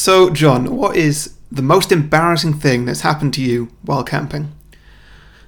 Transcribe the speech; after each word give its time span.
So, 0.00 0.30
John, 0.30 0.78
what 0.78 0.96
is 0.96 1.34
the 1.52 1.60
most 1.60 1.92
embarrassing 1.92 2.54
thing 2.54 2.86
that's 2.86 3.02
happened 3.02 3.34
to 3.34 3.42
you 3.42 3.68
while 3.82 4.02
camping? 4.02 4.50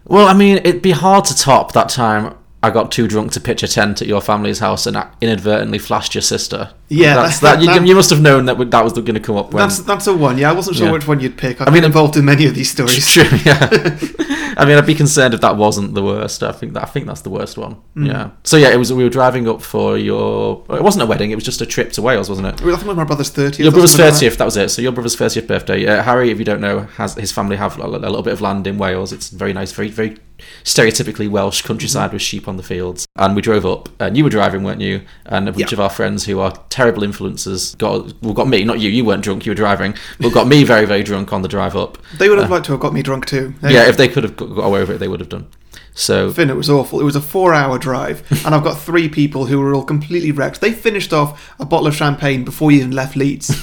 Well, 0.05 0.29
I 0.29 0.35
mean, 0.35 0.59
it'd 0.59 0.83
be 0.83 0.91
hard 0.91 1.25
to 1.25 1.35
top 1.35 1.73
that 1.73 1.89
time 1.89 2.35
I 2.65 2.71
got 2.71 2.93
too 2.93 3.09
drunk 3.09 3.33
to 3.33 3.41
pitch 3.41 3.63
a 3.65 3.69
tent 3.69 4.01
at 4.03 4.07
your 4.09 4.21
family's 4.21 4.61
house 4.61 4.87
and 4.87 4.97
inadvertently 5.21 5.79
flashed 5.79 6.15
your 6.15 6.23
sister. 6.23 6.73
Yeah, 6.89 7.17
that's 7.17 7.41
that- 7.41 7.57
that. 7.57 7.61
you, 7.61 7.67
that- 7.67 7.87
you 7.87 7.95
must 7.95 8.11
have 8.11 8.21
known 8.21 8.45
that 8.47 8.57
that 8.71 8.85
was 8.85 8.93
going 8.93 9.15
to 9.15 9.21
come 9.21 9.37
up. 9.37 9.53
When, 9.53 9.63
That's 9.63 9.81
that's 9.81 10.07
a 10.07 10.17
one. 10.17 10.39
Yeah, 10.39 10.51
I 10.51 10.53
wasn't 10.53 10.77
sure 10.77 10.87
Yeah. 10.87 10.93
which 10.93 11.09
one 11.09 11.19
you'd 11.21 11.37
pick. 11.37 11.61
I've 11.61 11.63
I 11.63 11.71
been 11.71 11.75
mean, 11.75 11.85
involved 11.85 12.17
in 12.17 12.25
many 12.25 12.47
of 12.47 12.55
these 12.55 12.71
stories. 12.71 13.11
True, 13.11 13.25
yeah. 13.45 13.69
I 14.55 14.67
mean, 14.67 14.77
I'd 14.77 14.87
be 14.87 14.95
concerned 14.95 15.33
if 15.35 15.41
that 15.41 15.57
wasn't 15.57 15.95
the 15.95 16.03
worst. 16.05 16.43
I 16.43 16.53
think 16.53 16.75
that 16.75 16.83
I 16.83 16.87
think 16.87 17.07
that's 17.07 17.23
the 17.23 17.31
worst 17.31 17.57
one. 17.57 17.77
Mm. 17.97 18.07
Yeah. 18.07 18.31
So 18.45 18.57
yeah, 18.59 18.69
it 18.69 18.77
was. 18.77 18.93
We 18.93 19.03
were 19.03 19.09
driving 19.11 19.49
up 19.49 19.63
for 19.63 19.97
your. 19.97 20.63
It 20.71 20.83
wasn't 20.83 21.03
a 21.03 21.07
wedding. 21.07 21.31
It 21.31 21.35
was 21.37 21.45
just 21.45 21.63
a 21.63 21.67
trip 21.67 21.91
to 21.93 22.03
Wales, 22.03 22.29
wasn't 22.29 22.49
it? 22.49 22.55
I 22.55 22.57
think 22.59 22.69
it 22.69 22.87
was 22.87 22.97
my 22.97 23.05
brother's 23.05 23.31
thirtieth. 23.31 23.61
Your 23.61 23.73
brother's 23.73 23.97
thirtieth. 23.97 24.37
That 24.37 24.45
was 24.45 24.57
it. 24.59 24.69
So 24.69 24.83
your 24.83 24.93
brother's 24.93 25.17
thirtieth 25.17 25.49
birthday. 25.49 25.87
Uh, 25.87 26.03
Harry, 26.03 26.31
if 26.31 26.39
you 26.39 26.45
don't 26.45 26.61
know, 26.61 26.81
has 26.81 27.15
his 27.15 27.33
family 27.33 27.57
have 27.57 27.79
a, 27.79 27.87
a 27.87 27.89
little 27.89 28.23
bit 28.23 28.35
of 28.35 28.41
land 28.43 28.67
in 28.67 28.77
Wales. 28.79 29.13
It's 29.13 29.31
very 29.31 29.55
nice, 29.55 29.73
very 29.73 29.89
very 29.89 30.19
stereotypically 30.65 31.29
Welsh 31.29 31.63
countryside 31.63 32.07
Mm-hmm. 32.09 32.15
with 32.15 32.23
sheep 32.23 32.49
on 32.49 32.57
the 32.57 32.63
fields. 32.63 33.07
And 33.17 33.37
we 33.37 33.43
drove 33.43 33.65
up, 33.67 33.89
and 34.01 34.17
you 34.17 34.25
were 34.25 34.31
driving, 34.31 34.63
weren't 34.65 34.81
you? 34.81 35.03
And 35.27 35.49
a 35.49 35.53
bunch 35.53 35.71
Yeah. 35.73 35.77
of 35.77 35.81
our 35.81 35.91
friends 35.91 36.25
who 36.25 36.41
are 36.41 36.53
terrible 36.69 37.03
influencers 37.03 37.77
got 37.79 38.13
well 38.23 38.35
got 38.35 38.49
me, 38.49 38.65
not 38.65 38.81
you. 38.81 38.91
You 38.91 39.05
weren't 39.05 39.23
drunk. 39.23 39.45
You 39.47 39.51
were 39.51 39.57
driving, 39.57 39.95
but 40.21 40.33
got 40.33 40.47
me 40.47 40.65
very 40.65 40.87
very 40.87 41.03
drunk 41.03 41.33
on 41.33 41.43
the 41.43 41.49
drive 41.49 41.77
up. 41.77 41.99
They 42.19 42.29
would 42.29 42.39
have 42.39 42.51
liked 42.51 42.67
to 42.67 42.73
have 42.73 42.81
got 42.81 42.93
me 42.93 43.03
drunk 43.03 43.27
too. 43.27 43.55
They- 43.63 43.75
Yeah, 43.75 43.89
if 43.89 43.97
they 43.97 44.09
could 44.09 44.25
have 44.25 44.37
got 44.37 44.47
got 44.55 44.65
away 44.65 44.81
with 44.81 44.91
it, 44.91 44.99
they 44.99 45.09
would 45.09 45.21
have 45.21 45.29
done. 45.29 45.47
So 45.95 46.33
Finn, 46.33 46.49
it 46.49 46.57
was 46.57 46.71
awful. 46.71 47.01
It 47.01 47.05
was 47.05 47.17
a 47.17 47.21
four-hour 47.21 47.79
drive, 47.79 48.23
and 48.47 48.55
I've 48.55 48.65
got 48.65 48.79
three 48.81 49.09
people 49.11 49.47
who 49.47 49.61
were 49.61 49.75
all 49.75 49.85
completely 49.85 50.33
wrecked. 50.33 50.61
They 50.63 50.73
finished 50.73 51.13
off 51.13 51.53
a 51.61 51.67
bottle 51.67 51.87
of 51.87 51.95
champagne 51.95 52.45
before 52.45 52.73
you 52.73 52.79
even 52.79 52.93
left 52.93 53.15
Leeds. 53.17 53.49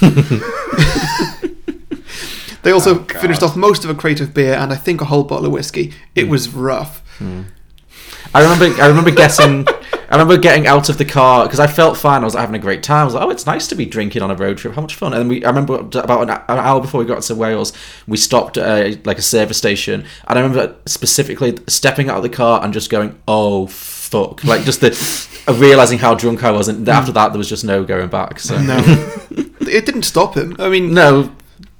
they 2.62 2.70
also 2.72 3.00
Oh, 3.00 3.20
finished 3.20 3.42
off 3.42 3.56
most 3.56 3.84
of 3.84 3.90
a 3.90 3.94
crate 3.94 4.20
of 4.20 4.32
beer 4.34 4.54
and 4.54 4.72
I 4.72 4.76
think 4.76 5.00
a 5.00 5.06
whole 5.06 5.24
bottle 5.24 5.46
of 5.46 5.52
whiskey. 5.52 5.92
It 6.14 6.24
Hmm. 6.24 6.30
was 6.30 6.48
rough. 6.54 7.02
I 8.32 8.42
remember, 8.42 8.80
I 8.80 8.86
remember 8.86 9.10
getting, 9.10 9.66
I 9.68 10.12
remember 10.12 10.36
getting 10.38 10.66
out 10.66 10.88
of 10.88 10.98
the 10.98 11.04
car 11.04 11.44
because 11.46 11.58
I 11.58 11.66
felt 11.66 11.96
fine. 11.96 12.22
I 12.22 12.24
was 12.24 12.34
having 12.34 12.54
a 12.54 12.58
great 12.60 12.82
time. 12.82 13.02
I 13.02 13.04
was 13.06 13.14
like, 13.14 13.24
"Oh, 13.24 13.30
it's 13.30 13.44
nice 13.44 13.66
to 13.68 13.74
be 13.74 13.84
drinking 13.86 14.22
on 14.22 14.30
a 14.30 14.36
road 14.36 14.56
trip. 14.56 14.74
How 14.74 14.80
much 14.82 14.94
fun!" 14.94 15.12
And 15.14 15.28
we, 15.28 15.44
I 15.44 15.48
remember 15.48 15.74
about 15.98 16.22
an, 16.22 16.30
an 16.30 16.58
hour 16.58 16.80
before 16.80 17.00
we 17.00 17.06
got 17.06 17.22
to 17.22 17.34
Wales, 17.34 17.72
we 18.06 18.16
stopped 18.16 18.56
at 18.56 18.66
a, 18.86 19.00
like 19.04 19.18
a 19.18 19.22
service 19.22 19.58
station, 19.58 20.04
and 20.28 20.38
I 20.38 20.42
remember 20.42 20.76
specifically 20.86 21.58
stepping 21.66 22.08
out 22.08 22.18
of 22.18 22.22
the 22.22 22.28
car 22.28 22.62
and 22.62 22.72
just 22.72 22.88
going, 22.88 23.18
"Oh 23.26 23.66
fuck!" 23.66 24.44
Like 24.44 24.62
just 24.64 24.80
the 24.80 24.90
realizing 25.52 25.98
how 25.98 26.14
drunk 26.14 26.44
I 26.44 26.52
was, 26.52 26.68
and 26.68 26.88
after 26.88 27.10
that 27.12 27.32
there 27.32 27.38
was 27.38 27.48
just 27.48 27.64
no 27.64 27.82
going 27.84 28.08
back. 28.08 28.38
So 28.38 28.60
No, 28.62 28.78
it 29.60 29.86
didn't 29.86 30.04
stop 30.04 30.36
him. 30.36 30.54
I 30.60 30.68
mean, 30.68 30.94
no, 30.94 31.32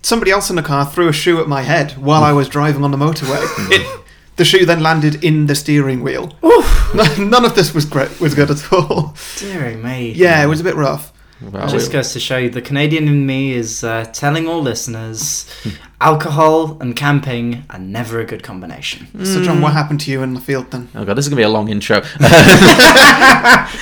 somebody 0.02 0.30
else 0.30 0.50
in 0.50 0.56
the 0.56 0.62
car 0.62 0.84
threw 0.86 1.08
a 1.08 1.12
shoe 1.12 1.40
at 1.40 1.48
my 1.48 1.62
head 1.62 1.92
while 1.92 2.22
I 2.22 2.32
was 2.32 2.48
driving 2.48 2.84
on 2.84 2.90
the 2.90 2.98
motorway. 2.98 3.40
It, 3.70 4.00
the 4.36 4.44
shoe 4.44 4.64
then 4.64 4.82
landed 4.82 5.22
in 5.24 5.46
the 5.46 5.54
steering 5.54 6.02
wheel. 6.02 6.32
None 7.18 7.44
of 7.44 7.54
this 7.54 7.74
was 7.74 7.84
great. 7.84 8.20
Was 8.20 8.34
good 8.34 8.50
at 8.50 8.72
all. 8.72 9.14
Dear 9.38 9.76
me. 9.76 10.12
Yeah, 10.12 10.42
it 10.42 10.46
was 10.46 10.60
a 10.60 10.64
bit 10.64 10.74
rough. 10.74 11.12
well, 11.40 11.68
Just 11.68 11.88
we- 11.88 11.92
goes 11.92 12.12
to 12.14 12.20
show 12.20 12.36
you, 12.38 12.50
the 12.50 12.60
Canadian 12.62 13.06
in 13.08 13.24
me 13.26 13.52
is 13.52 13.84
uh, 13.84 14.04
telling 14.12 14.48
all 14.48 14.60
listeners, 14.60 15.46
alcohol 16.00 16.78
and 16.80 16.96
camping 16.96 17.64
are 17.70 17.78
never 17.78 18.18
a 18.20 18.24
good 18.24 18.42
combination. 18.42 19.06
So, 19.24 19.42
John, 19.42 19.60
what 19.60 19.72
happened 19.74 20.00
to 20.00 20.10
you 20.10 20.22
in 20.22 20.34
the 20.34 20.40
field 20.40 20.70
then? 20.70 20.88
Oh 20.94 21.04
god, 21.04 21.14
this 21.14 21.26
is 21.26 21.28
gonna 21.28 21.38
be 21.40 21.44
a 21.44 21.48
long 21.48 21.68
intro. 21.68 22.02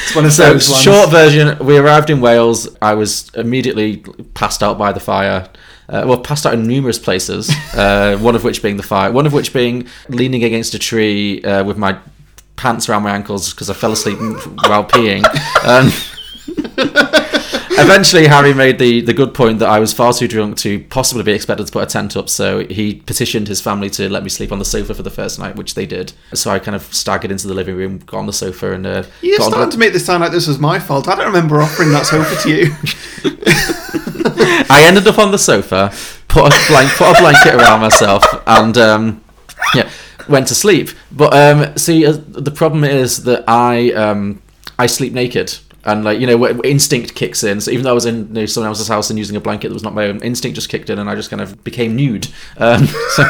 It's 0.01 0.15
one 0.15 0.25
of 0.25 0.33
So, 0.33 0.53
those 0.53 0.69
ones. 0.69 0.83
short 0.83 1.11
version, 1.11 1.59
we 1.65 1.79
arrived 1.79 2.11
in 2.11 2.21
Wales. 2.21 2.69
I 2.83 2.95
was 2.95 3.31
immediately 3.35 3.99
passed 4.35 4.63
out 4.63 4.79
by 4.79 4.93
the 4.93 5.01
fire. 5.01 5.49
Uh, 5.89 6.05
well, 6.07 6.19
passed 6.19 6.45
out 6.45 6.53
in 6.55 6.67
numerous 6.67 6.99
places. 6.99 7.51
Uh, 7.75 8.17
one 8.21 8.35
of 8.37 8.45
which 8.45 8.63
being 8.63 8.77
the 8.77 8.83
fire. 8.83 9.11
One 9.11 9.27
of 9.27 9.33
which 9.33 9.53
being 9.53 9.87
leaning 10.09 10.45
against 10.45 10.75
a 10.75 10.79
tree 10.79 11.43
uh, 11.43 11.65
with 11.65 11.79
my 11.79 11.99
pants 12.57 12.89
around 12.89 13.05
my 13.05 13.11
ankles 13.15 13.53
because 13.55 13.71
I 13.71 13.75
fell 13.75 13.93
asleep 13.93 14.19
while 14.67 14.85
peeing. 14.85 15.25
Um, 15.65 15.91
eventually, 17.79 18.27
Harry 18.27 18.53
made 18.53 18.79
the, 18.79 19.01
the 19.01 19.15
good 19.15 19.33
point 19.33 19.61
that 19.61 19.69
I 19.69 19.79
was 19.79 19.93
far 19.93 20.13
too 20.13 20.29
drunk 20.29 20.59
to 20.59 20.81
possibly 20.85 21.23
be 21.23 21.33
expected 21.33 21.67
to 21.67 21.73
put 21.73 21.83
a 21.85 21.87
tent 21.87 22.17
up. 22.17 22.29
So 22.29 22.67
he 22.67 22.97
petitioned 22.97 23.49
his 23.49 23.61
family 23.61 23.89
to 23.91 24.09
let 24.11 24.23
me 24.23 24.29
sleep 24.29 24.53
on 24.53 24.59
the 24.59 24.65
sofa 24.65 24.95
for 24.95 25.03
the 25.03 25.11
first 25.11 25.39
night, 25.39 25.57
which 25.57 25.75
they 25.75 25.87
did. 25.87 26.13
So 26.35 26.51
I 26.51 26.59
kind 26.59 26.75
of 26.75 26.83
staggered 26.93 27.31
into 27.31 27.47
the 27.49 27.55
living 27.55 27.77
room, 27.77 27.99
got 27.99 28.19
on 28.19 28.27
the 28.27 28.33
sofa, 28.33 28.73
and 28.73 28.87
uh, 28.87 29.05
You're 29.23 29.39
got 29.39 29.45
on 29.47 29.51
the- 29.51 29.57
starting 29.57 29.71
to 29.73 29.79
make 29.79 29.93
this 29.93 30.05
sound 30.05 30.21
like 30.23 30.33
this 30.33 30.47
was 30.47 30.59
my 30.59 30.79
fault. 30.79 31.09
I 31.09 31.15
don't 31.17 31.27
remember 31.27 31.63
offering 31.63 31.91
that 31.93 32.07
sofa 32.07 32.43
to 32.43 32.51
you. 32.51 34.05
I 34.41 34.85
ended 34.87 35.07
up 35.07 35.19
on 35.19 35.33
the 35.33 35.39
sofa, 35.39 35.93
put 36.29 36.47
a 36.47 36.67
blank, 36.69 36.91
put 36.93 37.17
a 37.17 37.21
blanket 37.21 37.55
around 37.55 37.81
myself, 37.81 38.25
and 38.47 38.77
um, 38.79 39.25
yeah, 39.75 39.91
went 40.29 40.49
to 40.49 40.55
sleep. 40.55 40.91
But 41.11 41.35
um, 41.35 41.77
see, 41.77 42.07
uh, 42.07 42.13
the 42.13 42.51
problem 42.51 42.85
is 42.85 43.25
that 43.25 43.45
I 43.49 43.93
um, 43.93 44.43
I 44.79 44.87
sleep 44.87 45.13
naked. 45.13 45.59
And 45.85 46.05
like 46.05 46.19
you 46.21 46.27
know, 46.27 46.61
instinct 46.63 47.15
kicks 47.15 47.45
in. 47.45 47.61
So 47.61 47.71
even 47.71 47.85
though 47.85 47.91
I 47.91 47.95
was 47.95 48.05
in 48.05 48.29
you 48.29 48.33
know, 48.33 48.47
someone 48.47 48.69
else's 48.69 48.89
house 48.89 49.11
and 49.11 49.19
using 49.19 49.37
a 49.37 49.41
blanket 49.41 49.69
that 49.69 49.75
was 49.75 49.85
not 49.85 49.95
my 49.95 50.07
own, 50.07 50.21
instinct 50.23 50.57
just 50.57 50.69
kicked 50.69 50.91
in, 50.91 50.99
and 50.99 51.09
I 51.09 51.15
just 51.15 51.31
kind 51.31 51.41
of 51.41 51.63
became 51.63 51.95
nude. 51.95 52.29
Um, 52.57 52.87
so, 53.11 53.25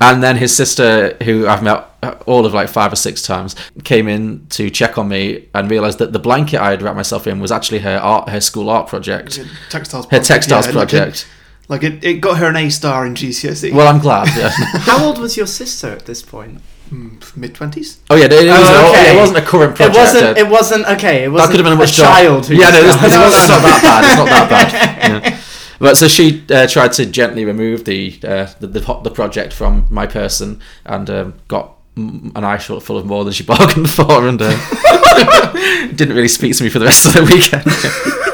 and 0.00 0.22
then 0.22 0.36
his 0.36 0.56
sister, 0.56 1.16
who 1.22 1.46
I've 1.46 1.62
met 1.62 1.86
all 2.26 2.46
of 2.46 2.54
like 2.54 2.68
five 2.70 2.92
or 2.92 2.96
six 2.96 3.22
times, 3.22 3.54
came 3.84 4.08
in 4.08 4.46
to 4.50 4.70
check 4.70 4.96
on 4.96 5.08
me 5.08 5.48
and 5.54 5.70
realised 5.70 5.98
that 5.98 6.12
the 6.12 6.18
blanket 6.18 6.60
I 6.60 6.70
had 6.70 6.82
wrapped 6.82 6.96
myself 6.96 7.26
in 7.26 7.40
was 7.40 7.52
actually 7.52 7.80
her 7.80 7.98
art, 7.98 8.30
her 8.30 8.40
school 8.40 8.70
art 8.70 8.88
project. 8.88 9.38
textiles. 9.68 10.06
Her 10.10 10.20
textiles 10.20 10.66
yeah, 10.66 10.72
like 10.72 10.88
it- 10.88 10.96
project. 10.96 11.28
Like 11.68 11.84
it, 11.84 12.02
it 12.04 12.14
got 12.14 12.38
her 12.38 12.48
an 12.48 12.56
A 12.56 12.68
star 12.68 13.06
in 13.06 13.14
GCSE. 13.14 13.72
Well, 13.72 13.86
I'm 13.86 14.00
glad. 14.00 14.26
Yeah. 14.36 14.48
How 14.80 15.04
old 15.04 15.18
was 15.18 15.36
your 15.36 15.46
sister 15.46 15.86
at 15.86 16.04
this 16.04 16.20
point? 16.20 16.60
Mid 16.90 17.54
twenties. 17.54 17.98
oh 18.10 18.16
yeah, 18.16 18.24
it, 18.26 18.32
it, 18.32 18.46
was, 18.48 18.58
Oh, 18.62 18.90
okay. 18.90 19.14
it 19.14 19.18
wasn't 19.18 19.38
a 19.38 19.42
current 19.42 19.76
project. 19.76 19.96
It 19.96 19.98
wasn't. 19.98 20.38
It 20.38 20.48
wasn't 20.48 20.86
okay. 20.88 21.24
It 21.24 21.28
wasn't 21.28 21.48
That 21.52 21.56
could 21.56 21.64
have 21.64 21.66
been 21.66 21.78
a 21.78 21.82
much 21.84 21.96
child. 21.96 22.46
Who 22.46 22.54
Yeah, 22.54 22.70
no, 22.70 22.82
this, 22.82 22.94
was 22.94 23.02
this, 23.02 23.12
done. 23.12 23.28
it's 23.28 23.48
not 23.48 23.62
that 23.62 23.80
bad. 23.82 24.04
It's 24.04 24.16
not 24.16 24.26
that 24.28 24.50
bad. 24.50 25.22
Yeah. 25.32 25.40
But 25.80 25.96
so 25.96 26.08
she 26.08 26.44
uh, 26.50 26.66
tried 26.66 26.92
to 26.92 27.06
gently 27.06 27.44
remove 27.46 27.84
the, 27.86 28.18
uh, 28.22 28.48
the 28.60 28.66
the 28.66 29.00
the 29.02 29.10
project 29.10 29.52
from 29.54 29.86
my 29.88 30.06
person 30.06 30.60
and 30.84 31.08
um, 31.08 31.34
got 31.48 31.74
mm, 31.96 32.30
an 32.36 32.44
eye 32.44 32.58
shot 32.58 32.82
full 32.82 32.98
of 32.98 33.06
more 33.06 33.24
than 33.24 33.32
she 33.32 33.44
bargained 33.54 33.88
for, 33.90 34.28
and 34.28 34.40
uh, 34.42 35.88
didn't 35.94 36.14
really 36.14 36.28
speak 36.28 36.54
to 36.56 36.64
me 36.64 36.68
for 36.68 36.78
the 36.80 36.84
rest 36.84 37.06
of 37.06 37.14
the 37.14 37.22
weekend. 37.34 38.26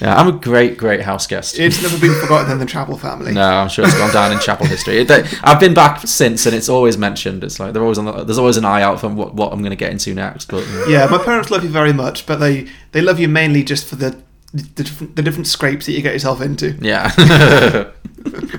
Yeah, 0.00 0.08
yeah, 0.14 0.16
I'm 0.20 0.28
a 0.28 0.32
great, 0.32 0.76
great 0.78 1.00
house 1.02 1.26
guest. 1.26 1.58
it's 1.58 1.82
never 1.82 1.98
been 1.98 2.14
forgotten 2.20 2.50
in 2.52 2.58
the 2.58 2.66
Chapel 2.66 2.96
family. 2.96 3.32
No, 3.32 3.42
I'm 3.42 3.68
sure 3.68 3.84
it's 3.84 3.96
gone 3.96 4.12
down 4.12 4.32
in 4.32 4.38
chapel 4.38 4.66
history. 4.66 4.98
It, 5.00 5.08
they- 5.08 5.24
I've 5.42 5.60
been 5.60 5.74
back 5.74 6.06
since, 6.06 6.46
and 6.46 6.54
it's 6.54 6.68
always 6.68 6.96
mentioned. 6.98 7.44
It's 7.44 7.58
like 7.60 7.72
they're 7.72 7.82
always 7.82 7.98
on. 7.98 8.04
The, 8.06 8.24
there's 8.24 8.38
always 8.38 8.56
an 8.56 8.64
eye 8.64 8.82
out 8.82 9.00
for 9.00 9.08
what, 9.08 9.34
what 9.34 9.52
I'm 9.52 9.60
going 9.60 9.70
to 9.70 9.76
get 9.76 9.92
into 9.92 10.14
next. 10.14 10.46
But 10.50 10.66
yeah. 10.66 10.86
Yeah, 10.88 11.06
my 11.06 11.18
parents 11.22 11.50
love 11.50 11.64
you 11.64 11.70
very 11.70 11.92
much, 11.92 12.26
but 12.26 12.36
they 12.36 12.68
they 12.92 13.00
love 13.00 13.18
you 13.20 13.28
mainly 13.28 13.62
just 13.62 13.86
for 13.86 13.96
the 13.96 14.16
the 14.52 14.82
different, 14.82 15.14
the 15.16 15.22
different 15.22 15.46
scrapes 15.46 15.86
that 15.86 15.92
you 15.92 16.02
get 16.02 16.12
yourself 16.12 16.40
into. 16.40 16.72
Yeah. 16.80 17.12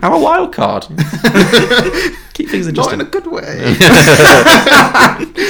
I'm 0.01 0.13
a 0.13 0.19
wild 0.19 0.53
card. 0.53 0.83
Keep 2.33 2.49
things 2.49 2.71
Not 2.71 2.93
in 2.93 3.01
a 3.01 3.03
good 3.05 3.27
way. 3.27 3.75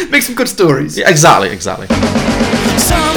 Make 0.10 0.24
some 0.24 0.36
good 0.36 0.50
stories. 0.50 0.98
Yeah, 0.98 1.10
exactly, 1.10 1.50
exactly. 1.50 1.88
Some 2.78 3.11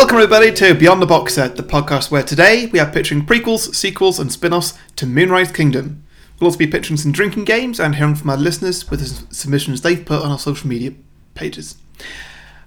Welcome 0.00 0.16
everybody 0.16 0.50
to 0.52 0.74
Beyond 0.74 1.02
the 1.02 1.06
Box 1.06 1.34
Set, 1.34 1.56
the 1.56 1.62
podcast 1.62 2.10
where 2.10 2.22
today 2.22 2.64
we 2.64 2.78
are 2.80 2.90
pitching 2.90 3.26
prequels, 3.26 3.74
sequels, 3.74 4.18
and 4.18 4.32
spin-offs 4.32 4.72
to 4.96 5.04
Moonrise 5.04 5.52
Kingdom. 5.52 6.02
We'll 6.40 6.46
also 6.46 6.56
be 6.56 6.66
pitching 6.66 6.96
some 6.96 7.12
drinking 7.12 7.44
games 7.44 7.78
and 7.78 7.94
hearing 7.94 8.14
from 8.14 8.30
our 8.30 8.38
listeners 8.38 8.88
with 8.90 9.00
the 9.00 9.34
submissions 9.34 9.82
they've 9.82 10.02
put 10.02 10.22
on 10.22 10.30
our 10.30 10.38
social 10.38 10.70
media 10.70 10.94
pages. 11.34 11.76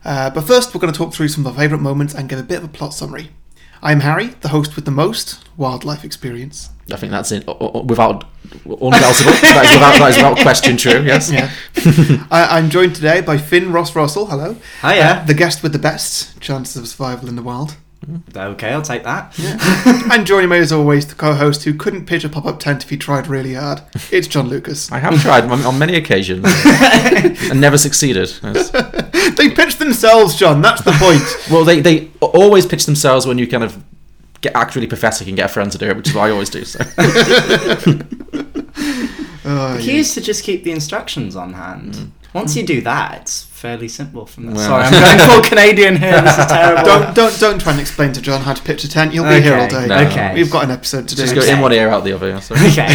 Uh, 0.06 0.30
but 0.30 0.44
first, 0.44 0.75
we're 0.75 0.80
going 0.80 0.94
to 0.94 0.97
talk 0.97 1.12
through 1.12 1.27
some 1.27 1.44
of 1.44 1.53
our 1.53 1.59
favourite 1.59 1.81
moments 1.81 2.13
and 2.13 2.30
give 2.30 2.38
a 2.38 2.44
bit 2.44 2.59
of 2.59 2.65
a 2.65 2.68
plot 2.68 2.94
summary. 2.94 3.31
I'm 3.83 4.00
Harry, 4.00 4.27
the 4.41 4.47
host 4.47 4.75
with 4.75 4.85
the 4.85 4.91
most 4.91 5.44
wildlife 5.57 6.03
experience. 6.06 6.69
I 6.91 6.95
think 6.95 7.12
that's 7.12 7.31
it. 7.33 7.44
o- 7.47 7.57
o- 7.59 7.81
Without 7.83 8.24
undoubtable. 8.65 8.91
that, 8.91 9.65
is 9.65 9.74
without, 9.74 10.00
that 10.00 10.09
is 10.09 10.15
without 10.18 10.38
question 10.39 10.77
true. 10.77 11.01
Yes. 11.03 11.30
Yeah. 11.31 11.51
I, 12.31 12.57
I'm 12.57 12.69
joined 12.69 12.95
today 12.95 13.19
by 13.21 13.38
Finn 13.38 13.71
Ross 13.74 13.94
Russell. 13.95 14.27
Hello. 14.27 14.56
Hiya. 14.81 15.03
Uh, 15.03 15.25
the 15.25 15.33
guest 15.33 15.63
with 15.63 15.74
the 15.74 15.80
best 15.80 16.39
chances 16.39 16.77
of 16.77 16.88
survival 16.88 17.27
in 17.30 17.35
the 17.35 17.44
wild. 17.44 17.75
Mm-hmm. 18.06 18.38
Okay, 18.38 18.70
I'll 18.70 18.82
take 18.82 19.04
that. 19.04 19.34
and 20.12 20.26
joining 20.28 20.50
me 20.50 20.58
as 20.58 20.72
always, 20.72 21.08
the 21.08 21.16
co-host 21.16 21.64
who 21.64 21.74
couldn't 21.74 22.06
pitch 22.06 22.24
a 22.24 22.30
pop-up 22.30 22.60
tent 22.60 22.84
if 22.84 22.90
he 22.90 22.98
tried 22.98 23.28
really 23.28 23.54
hard. 23.54 23.82
It's 24.12 24.28
John 24.28 24.50
Lucas. 24.50 24.92
I 24.92 25.00
have 25.00 25.22
tried 25.22 25.46
on, 25.46 25.62
on 25.66 25.80
many 25.80 25.96
occasions 25.96 26.46
and 26.66 27.62
never 27.62 27.78
succeeded. 27.78 28.32
Yes. 28.44 28.72
They 29.38 29.50
pitch 29.50 29.78
themselves, 29.78 30.36
John. 30.36 30.62
That's 30.62 30.84
the 30.84 30.92
point. 30.92 31.24
Well, 31.50 31.64
they 31.64 31.80
they 31.80 32.10
always 32.20 32.66
pitch 32.66 32.86
themselves 32.86 33.26
when 33.26 33.38
you 33.38 33.48
kind 33.48 33.64
of 33.64 33.82
get 34.42 34.54
actually 34.54 34.82
really 34.82 34.90
pathetic 34.90 35.28
and 35.28 35.38
get 35.38 35.46
a 35.46 35.54
friend 35.54 35.72
to 35.72 35.78
do 35.78 35.88
it, 35.88 35.96
which 35.98 36.10
is 36.10 36.14
what 36.14 36.24
I 36.26 36.32
always 36.32 36.50
do. 36.50 36.66
So. 36.66 36.80
Oh, 39.46 39.76
The 39.76 39.82
key 39.82 39.98
is 39.98 40.14
to 40.14 40.22
just 40.22 40.44
keep 40.44 40.64
the 40.64 40.72
instructions 40.72 41.36
on 41.36 41.54
hand. 41.54 41.94
Mm. 41.94 42.10
Once 42.34 42.56
you 42.56 42.66
do 42.66 42.82
that, 42.82 43.22
it's 43.22 43.44
fairly 43.63 43.88
simple 43.88 44.25
from 44.25 44.45
that. 44.48 44.56
Well- 44.57 44.68
Sorry, 44.68 44.83
I'm 44.83 44.92
going 45.18 45.30
full 45.31 45.50
Canadian 45.50 45.95
here. 45.95 46.21
This 46.21 46.38
is 46.38 46.45
terrible. 46.48 46.83
Don't 46.83 47.15
don't 47.15 47.39
don't 47.39 47.60
try 47.62 47.71
and 47.71 47.81
explain 47.81 48.12
to 48.13 48.21
John 48.21 48.42
how 48.42 48.54
to 48.54 48.62
pitch 48.62 48.83
a 48.83 48.89
tent. 48.89 49.13
You'll 49.13 49.30
be 49.36 49.42
here 49.42 49.56
all 49.57 49.69
day. 49.69 49.88
No. 49.88 50.00
okay. 50.07 50.33
We've 50.36 50.51
got 50.51 50.65
an 50.65 50.71
episode 50.71 51.07
to 51.07 51.15
do. 51.15 51.21
Just 51.24 51.33
go 51.36 51.42
in 51.44 51.62
one 51.62 51.71
ear, 51.71 51.88
out 51.89 52.04
the 52.04 52.12
other. 52.13 52.27
yeah, 52.30 52.39
So. 52.39 52.56
Okay. 52.56 52.89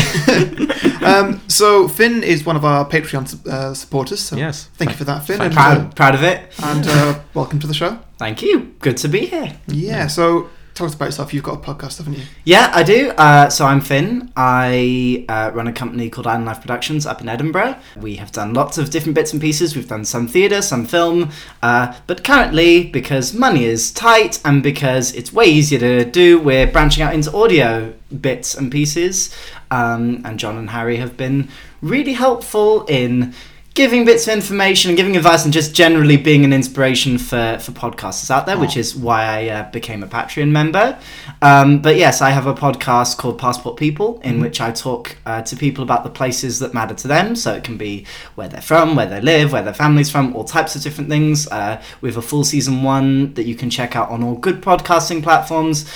Um, 1.09 1.41
so 1.49 1.89
Finn 1.89 2.23
is 2.23 2.45
one 2.45 2.57
of 2.57 2.65
our 2.67 2.85
Patreon 2.87 3.25
uh, 3.47 3.73
supporters. 3.73 4.21
So 4.21 4.37
Yes. 4.37 4.69
Thank 4.75 4.91
you 4.91 4.97
for 4.97 5.05
that, 5.05 5.25
Finn, 5.25 5.39
Thank 5.39 5.53
and, 5.57 5.59
uh, 5.59 5.75
proud, 5.81 5.97
proud 5.97 6.15
of 6.17 6.23
it. 6.23 6.39
and 6.63 6.85
uh, 6.87 7.21
welcome 7.33 7.59
to 7.61 7.67
the 7.67 7.73
show. 7.73 7.99
Thank 8.19 8.43
you. 8.43 8.75
Good 8.81 8.99
to 8.99 9.09
be 9.09 9.21
here. 9.25 9.57
Yeah. 9.69 10.09
So 10.09 10.51
us 10.87 10.95
about 10.95 11.07
yourself. 11.07 11.35
You've 11.35 11.45
got 11.45 11.55
a 11.55 11.75
podcast, 11.75 11.99
haven't 11.99 12.15
you? 12.15 12.25
Yeah, 12.45 12.71
I 12.75 12.83
do. 12.83 13.11
Uh, 13.11 13.49
so 13.49 13.67
I'm 13.67 13.81
Finn. 13.81 14.33
I 14.37 15.25
uh, 15.29 15.51
run 15.55 15.67
a 15.67 15.73
company 15.73 16.11
called 16.11 16.27
Island 16.27 16.47
Life 16.47 16.61
Productions 16.61 17.07
up 17.07 17.21
in 17.21 17.29
Edinburgh. 17.29 17.77
We 17.97 18.17
have 18.17 18.33
done 18.33 18.55
lots 18.55 18.79
of 18.79 18.91
different 18.91 19.15
bits 19.15 19.33
and 19.33 19.41
pieces. 19.41 19.75
We've 19.75 19.89
done 19.89 20.05
some 20.05 20.29
theatre, 20.29 20.63
some 20.63 20.87
film, 20.87 21.31
uh, 21.63 21.95
but 22.07 22.25
currently, 22.25 22.85
because 22.85 23.35
money 23.35 23.65
is 23.65 23.93
tight 23.93 24.41
and 24.45 24.63
because 24.63 25.15
it's 25.15 25.33
way 25.33 25.47
easier 25.47 25.79
to 25.79 26.05
do, 26.05 26.39
we're 26.39 26.67
branching 26.67 27.03
out 27.03 27.15
into 27.15 27.35
audio 27.37 27.95
bits 28.21 28.55
and 28.55 28.71
pieces. 28.71 29.35
Um, 29.71 30.23
and 30.25 30.39
John 30.39 30.57
and 30.57 30.71
Harry 30.71 30.97
have 30.97 31.17
been 31.17 31.49
really 31.83 32.15
helpful 32.15 32.85
in 32.87 33.35
giving 33.79 34.05
bits 34.05 34.27
of 34.27 34.35
information 34.35 34.91
and 34.91 34.97
giving 34.97 35.17
advice 35.17 35.45
and 35.45 35.53
just 35.53 35.73
generally 35.73 36.17
being 36.17 36.45
an 36.45 36.53
inspiration 36.53 37.17
for, 37.17 37.59
for 37.61 37.71
podcasters 37.71 38.29
out 38.29 38.45
there, 38.45 38.59
which 38.59 38.77
is 38.77 38.97
why 38.97 39.23
I 39.23 39.49
uh, 39.51 39.71
became 39.71 40.03
a 40.03 40.09
Patreon 40.09 40.51
member. 40.51 40.99
Um, 41.43 41.81
but 41.81 41.95
yes, 41.95 42.21
I 42.21 42.31
have 42.31 42.49
a 42.49 42.55
podcast 42.55 43.19
called 43.19 43.39
Passport 43.39 43.77
People 43.77 44.21
in 44.25 44.41
which 44.41 44.61
I 44.61 44.73
talk 44.73 45.17
uh, 45.25 45.43
to 45.43 45.55
people 45.55 45.85
about 45.85 46.03
the 46.03 46.11
places 46.11 46.59
that 46.59 46.75
matter 46.75 46.93
to 46.97 47.07
them. 47.07 47.37
So 47.37 47.55
it 47.55 47.63
can 47.63 47.77
be 47.77 48.05
where 48.35 48.49
they're 48.49 48.61
from, 48.61 48.97
where 48.97 49.07
they 49.07 49.21
live, 49.21 49.53
where 49.53 49.63
their 49.63 49.73
family's 49.73 50.11
from, 50.11 50.35
all 50.35 50.43
types 50.43 50.75
of 50.75 50.83
different 50.83 51.09
things. 51.09 51.47
Uh, 51.47 51.81
we 52.01 52.09
have 52.09 52.17
a 52.17 52.23
full 52.23 52.43
season 52.43 52.83
one 52.83 53.33
that 53.35 53.45
you 53.45 53.55
can 53.55 53.71
check 53.71 53.95
out 53.95 54.11
on 54.11 54.25
all 54.25 54.35
good 54.35 54.61
podcasting 54.61 55.23
platforms. 55.23 55.89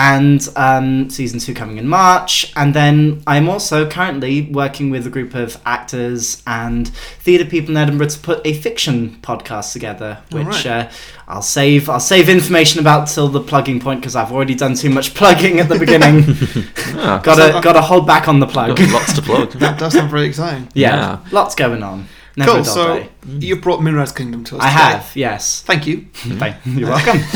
And 0.00 0.48
um, 0.54 1.10
season 1.10 1.40
two 1.40 1.54
coming 1.54 1.76
in 1.76 1.88
March. 1.88 2.52
And 2.54 2.72
then 2.72 3.20
I'm 3.26 3.48
also 3.48 3.90
currently 3.90 4.42
working 4.42 4.90
with 4.90 5.04
a 5.08 5.10
group 5.10 5.34
of 5.34 5.60
actors 5.66 6.40
and 6.46 6.86
theatre 7.18 7.44
people 7.44 7.70
in 7.72 7.76
Edinburgh 7.78 8.06
to 8.10 8.20
put 8.20 8.46
a 8.46 8.52
fiction 8.52 9.18
podcast 9.22 9.72
together, 9.72 10.22
which 10.30 10.46
Alright. 10.46 10.66
uh, 10.66 10.88
I'll 11.26 11.42
save. 11.42 11.90
I'll 11.90 11.98
save 11.98 12.28
information 12.28 12.78
about 12.78 13.08
till 13.08 13.26
the 13.26 13.40
plugging 13.40 13.80
point 13.80 14.00
because 14.00 14.14
I've 14.14 14.30
already 14.30 14.54
done 14.54 14.74
too 14.76 14.88
much 14.88 15.14
plugging 15.14 15.58
at 15.58 15.68
the 15.68 15.78
beginning. 15.80 16.22
Ah, 16.96 17.18
gotta 17.24 17.60
gotta 17.60 17.80
hold 17.82 18.06
back 18.06 18.28
on 18.28 18.38
the 18.38 18.46
plug. 18.46 18.78
lots 18.78 19.12
to 19.14 19.22
plug. 19.22 19.50
That 19.54 19.80
does 19.80 19.94
sound 19.94 20.12
very 20.12 20.26
exciting. 20.28 20.68
yeah, 20.74 20.94
Yeah. 20.94 21.18
lots 21.32 21.56
going 21.56 21.82
on. 21.82 22.06
Never 22.38 22.52
cool. 22.52 22.64
So 22.64 22.98
day. 23.00 23.08
you've 23.26 23.60
brought 23.60 23.82
Moonrise 23.82 24.12
Kingdom 24.12 24.44
to 24.44 24.56
us. 24.56 24.62
I 24.62 24.68
today. 24.70 24.82
have, 24.82 25.16
yes. 25.16 25.62
Thank 25.62 25.86
you. 25.86 26.06
Thank- 26.14 26.56
You're 26.64 26.88
welcome. 26.90 27.20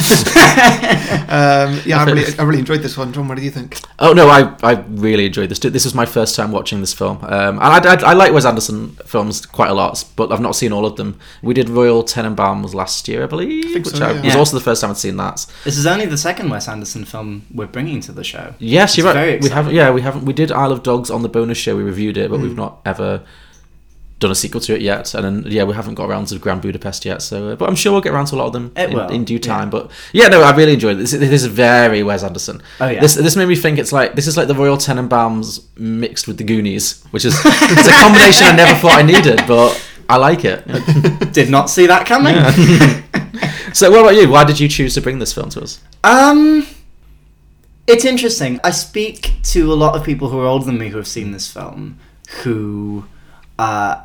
Um, 1.32 1.80
yeah, 1.86 1.98
I 1.98 2.04
really, 2.04 2.38
I 2.38 2.42
really 2.42 2.58
enjoyed 2.58 2.80
this 2.82 2.96
one. 2.96 3.12
John, 3.12 3.26
what 3.28 3.36
do 3.38 3.42
you 3.44 3.50
think? 3.50 3.78
Oh 3.98 4.12
no, 4.12 4.28
I, 4.28 4.54
I 4.62 4.72
really 4.88 5.26
enjoyed 5.26 5.48
this. 5.48 5.58
This 5.58 5.84
was 5.84 5.94
my 5.94 6.04
first 6.06 6.36
time 6.36 6.52
watching 6.52 6.80
this 6.80 6.92
film, 6.92 7.18
um, 7.22 7.58
and 7.58 7.60
I, 7.60 7.94
I, 7.94 8.10
I 8.10 8.12
like 8.12 8.32
Wes 8.32 8.44
Anderson 8.44 8.90
films 9.06 9.46
quite 9.46 9.70
a 9.70 9.74
lot, 9.74 10.04
but 10.16 10.30
I've 10.32 10.40
not 10.40 10.54
seen 10.56 10.72
all 10.72 10.84
of 10.84 10.96
them. 10.96 11.18
We 11.42 11.54
did 11.54 11.68
Royal 11.68 12.02
Tenenbaums 12.04 12.74
last 12.74 13.08
year, 13.08 13.22
I 13.22 13.26
believe, 13.26 13.64
think 13.72 13.86
which 13.86 13.96
so, 13.96 14.04
I, 14.06 14.10
yeah. 14.12 14.22
was 14.22 14.34
Yeah. 14.34 14.38
also 14.38 14.56
the 14.58 14.62
first 14.64 14.80
time 14.82 14.90
I'd 14.90 14.96
seen 14.98 15.16
that. 15.16 15.46
this 15.64 15.78
is 15.78 15.86
only 15.86 16.06
the 16.06 16.18
second 16.18 16.50
Wes 16.50 16.68
Anderson 16.68 17.04
film 17.04 17.46
we're 17.52 17.66
bringing 17.66 18.00
to 18.02 18.12
the 18.12 18.24
show. 18.24 18.54
Yes, 18.58 18.96
you're 18.96 19.06
right. 19.06 19.14
very 19.14 19.38
we 19.38 19.48
haven't. 19.48 19.74
Yeah, 19.74 19.90
we 19.90 20.02
haven't. 20.02 20.24
We 20.24 20.32
did 20.32 20.52
Isle 20.52 20.72
of 20.72 20.82
Dogs 20.82 21.10
on 21.10 21.22
the 21.22 21.28
bonus 21.28 21.58
show. 21.58 21.76
We 21.76 21.82
reviewed 21.82 22.16
it, 22.16 22.30
but 22.30 22.38
Hmm. 22.38 22.42
we've 22.42 22.56
not 22.56 22.80
ever 22.84 23.22
done 24.22 24.30
a 24.30 24.34
sequel 24.34 24.60
to 24.62 24.74
it 24.74 24.80
yet. 24.80 25.14
And 25.14 25.24
then 25.24 25.52
yeah, 25.52 25.64
we 25.64 25.74
haven't 25.74 25.94
got 25.94 26.08
around 26.08 26.26
to 26.28 26.38
Grand 26.38 26.62
Budapest 26.62 27.04
yet. 27.04 27.20
So, 27.20 27.50
uh, 27.50 27.56
but 27.56 27.68
I'm 27.68 27.74
sure 27.74 27.92
we'll 27.92 28.00
get 28.00 28.12
around 28.12 28.26
to 28.26 28.36
a 28.36 28.38
lot 28.38 28.46
of 28.46 28.52
them 28.54 28.72
in, 28.76 28.98
in 29.12 29.24
due 29.24 29.38
time. 29.38 29.66
yeah. 29.66 29.70
But 29.70 29.90
yeah, 30.12 30.28
no, 30.28 30.42
I 30.42 30.56
really 30.56 30.72
enjoyed 30.72 30.96
it. 30.96 31.00
This, 31.00 31.12
this 31.12 31.42
is 31.42 31.46
very 31.46 32.02
Wes 32.02 32.22
Anderson. 32.22 32.62
Oh, 32.80 32.88
yeah. 32.88 33.00
This 33.00 33.14
this 33.14 33.36
made 33.36 33.48
me 33.48 33.56
think 33.56 33.78
it's 33.78 33.92
like 33.92 34.14
this 34.14 34.26
is 34.26 34.36
like 34.36 34.48
the 34.48 34.54
Royal 34.54 34.76
Tenenbaums 34.76 35.66
mixed 35.76 36.26
with 36.26 36.38
the 36.38 36.44
Goonies, 36.44 37.02
which 37.10 37.24
is 37.24 37.38
it's 37.44 37.88
a 37.88 37.92
combination 37.92 38.46
I 38.46 38.56
never 38.56 38.78
thought 38.78 38.98
I 38.98 39.02
needed, 39.02 39.42
but 39.46 39.78
I 40.08 40.16
like 40.16 40.44
it. 40.44 40.64
Did 41.32 41.50
not 41.50 41.70
see 41.70 41.86
that 41.86 42.06
coming. 42.06 42.34
so, 43.74 43.90
what 43.90 44.00
about 44.00 44.14
you? 44.14 44.28
Why 44.28 44.44
did 44.44 44.60
you 44.60 44.68
choose 44.68 44.94
to 44.94 45.00
bring 45.00 45.18
this 45.18 45.32
film 45.32 45.48
to 45.50 45.62
us? 45.62 45.80
Um, 46.04 46.66
it's 47.86 48.04
interesting. 48.04 48.60
I 48.62 48.70
speak 48.70 49.32
to 49.44 49.72
a 49.72 49.74
lot 49.74 49.96
of 49.96 50.04
people 50.04 50.28
who 50.28 50.38
are 50.40 50.46
older 50.46 50.66
than 50.66 50.78
me 50.78 50.88
who 50.88 50.98
have 50.98 51.08
seen 51.08 51.32
this 51.32 51.50
film, 51.50 51.98
who 52.42 53.06
uh, 53.58 54.02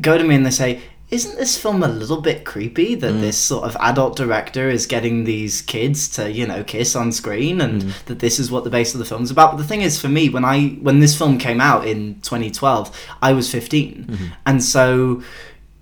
go 0.00 0.18
to 0.18 0.24
me 0.24 0.34
and 0.34 0.46
they 0.46 0.50
say, 0.50 0.80
"Isn't 1.10 1.36
this 1.36 1.56
film 1.60 1.82
a 1.82 1.88
little 1.88 2.20
bit 2.20 2.44
creepy 2.44 2.94
that 2.94 3.14
mm. 3.14 3.20
this 3.20 3.36
sort 3.36 3.64
of 3.64 3.76
adult 3.80 4.16
director 4.16 4.68
is 4.68 4.86
getting 4.86 5.24
these 5.24 5.62
kids 5.62 6.08
to, 6.10 6.30
you 6.30 6.46
know, 6.46 6.62
kiss 6.64 6.94
on 6.94 7.12
screen, 7.12 7.60
and 7.60 7.82
mm. 7.82 8.04
that 8.04 8.18
this 8.18 8.38
is 8.38 8.50
what 8.50 8.64
the 8.64 8.70
base 8.70 8.94
of 8.94 8.98
the 8.98 9.04
film 9.04 9.22
is 9.22 9.30
about?" 9.30 9.52
But 9.52 9.58
the 9.58 9.68
thing 9.68 9.82
is, 9.82 10.00
for 10.00 10.08
me, 10.08 10.28
when 10.28 10.44
I 10.44 10.68
when 10.82 11.00
this 11.00 11.16
film 11.16 11.38
came 11.38 11.60
out 11.60 11.86
in 11.86 12.20
2012, 12.22 12.96
I 13.22 13.32
was 13.32 13.50
15, 13.50 14.04
mm-hmm. 14.04 14.26
and 14.46 14.62
so 14.62 15.22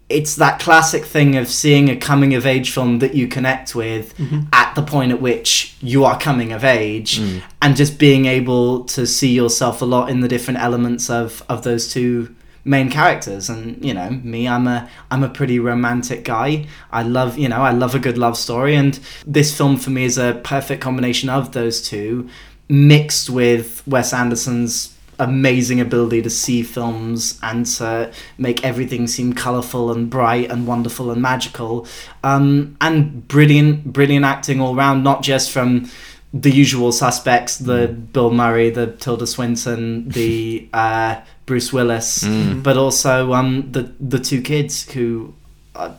it's 0.08 0.36
that 0.36 0.58
classic 0.58 1.04
thing 1.04 1.36
of 1.36 1.48
seeing 1.48 1.90
a 1.90 1.96
coming 1.96 2.34
of 2.34 2.46
age 2.46 2.70
film 2.70 2.98
that 3.00 3.14
you 3.14 3.28
connect 3.28 3.74
with 3.74 4.16
mm-hmm. 4.16 4.40
at 4.52 4.74
the 4.74 4.82
point 4.82 5.12
at 5.12 5.20
which 5.20 5.76
you 5.80 6.04
are 6.04 6.18
coming 6.18 6.52
of 6.52 6.64
age 6.64 7.18
mm. 7.18 7.42
and 7.60 7.76
just 7.76 7.98
being 7.98 8.24
able 8.24 8.84
to 8.84 9.06
see 9.06 9.32
yourself 9.32 9.82
a 9.82 9.84
lot 9.84 10.08
in 10.08 10.20
the 10.20 10.28
different 10.28 10.60
elements 10.60 11.10
of 11.10 11.42
of 11.48 11.62
those 11.62 11.92
two 11.92 12.34
main 12.64 12.90
characters. 12.90 13.48
And 13.48 13.84
you 13.84 13.94
know 13.94 14.10
me 14.10 14.48
i'm 14.48 14.66
a 14.66 14.88
i'm 15.10 15.22
a 15.22 15.28
pretty 15.28 15.58
romantic 15.58 16.24
guy. 16.24 16.66
I 16.92 17.02
love 17.02 17.38
you 17.38 17.48
know 17.48 17.62
i 17.62 17.70
love 17.70 17.94
a 17.94 17.98
good 17.98 18.18
love 18.18 18.36
story. 18.36 18.74
And 18.74 18.98
this 19.26 19.56
film 19.56 19.76
for 19.76 19.90
me 19.90 20.04
is 20.04 20.18
a 20.18 20.40
perfect 20.44 20.80
combination 20.80 21.28
of 21.28 21.52
those 21.52 21.86
two 21.86 22.28
mixed 22.68 23.30
with 23.30 23.82
wes 23.86 24.12
anderson's 24.12 24.94
amazing 25.18 25.80
ability 25.80 26.22
to 26.22 26.30
see 26.30 26.62
films 26.62 27.38
and 27.42 27.66
to 27.66 28.12
make 28.36 28.64
everything 28.64 29.06
seem 29.06 29.32
colorful 29.32 29.90
and 29.90 30.08
bright 30.08 30.50
and 30.50 30.66
wonderful 30.66 31.10
and 31.10 31.20
magical. 31.20 31.86
Um, 32.22 32.76
and 32.80 33.26
brilliant 33.26 33.92
brilliant 33.92 34.24
acting 34.24 34.60
all 34.60 34.74
round 34.74 35.02
not 35.02 35.22
just 35.22 35.50
from 35.50 35.90
the 36.32 36.50
usual 36.50 36.92
suspects 36.92 37.56
the 37.56 37.88
bill 37.88 38.30
murray 38.30 38.68
the 38.68 38.86
tilda 38.86 39.26
swinton 39.26 40.08
the 40.10 40.68
uh, 40.74 41.20
bruce 41.48 41.72
willis 41.72 42.24
but 42.66 42.76
also 42.76 43.32
um, 43.38 43.50
the 43.72 43.82
the 44.14 44.20
two 44.28 44.40
kids 44.42 44.74
who 44.92 45.34
uh, 45.74 45.92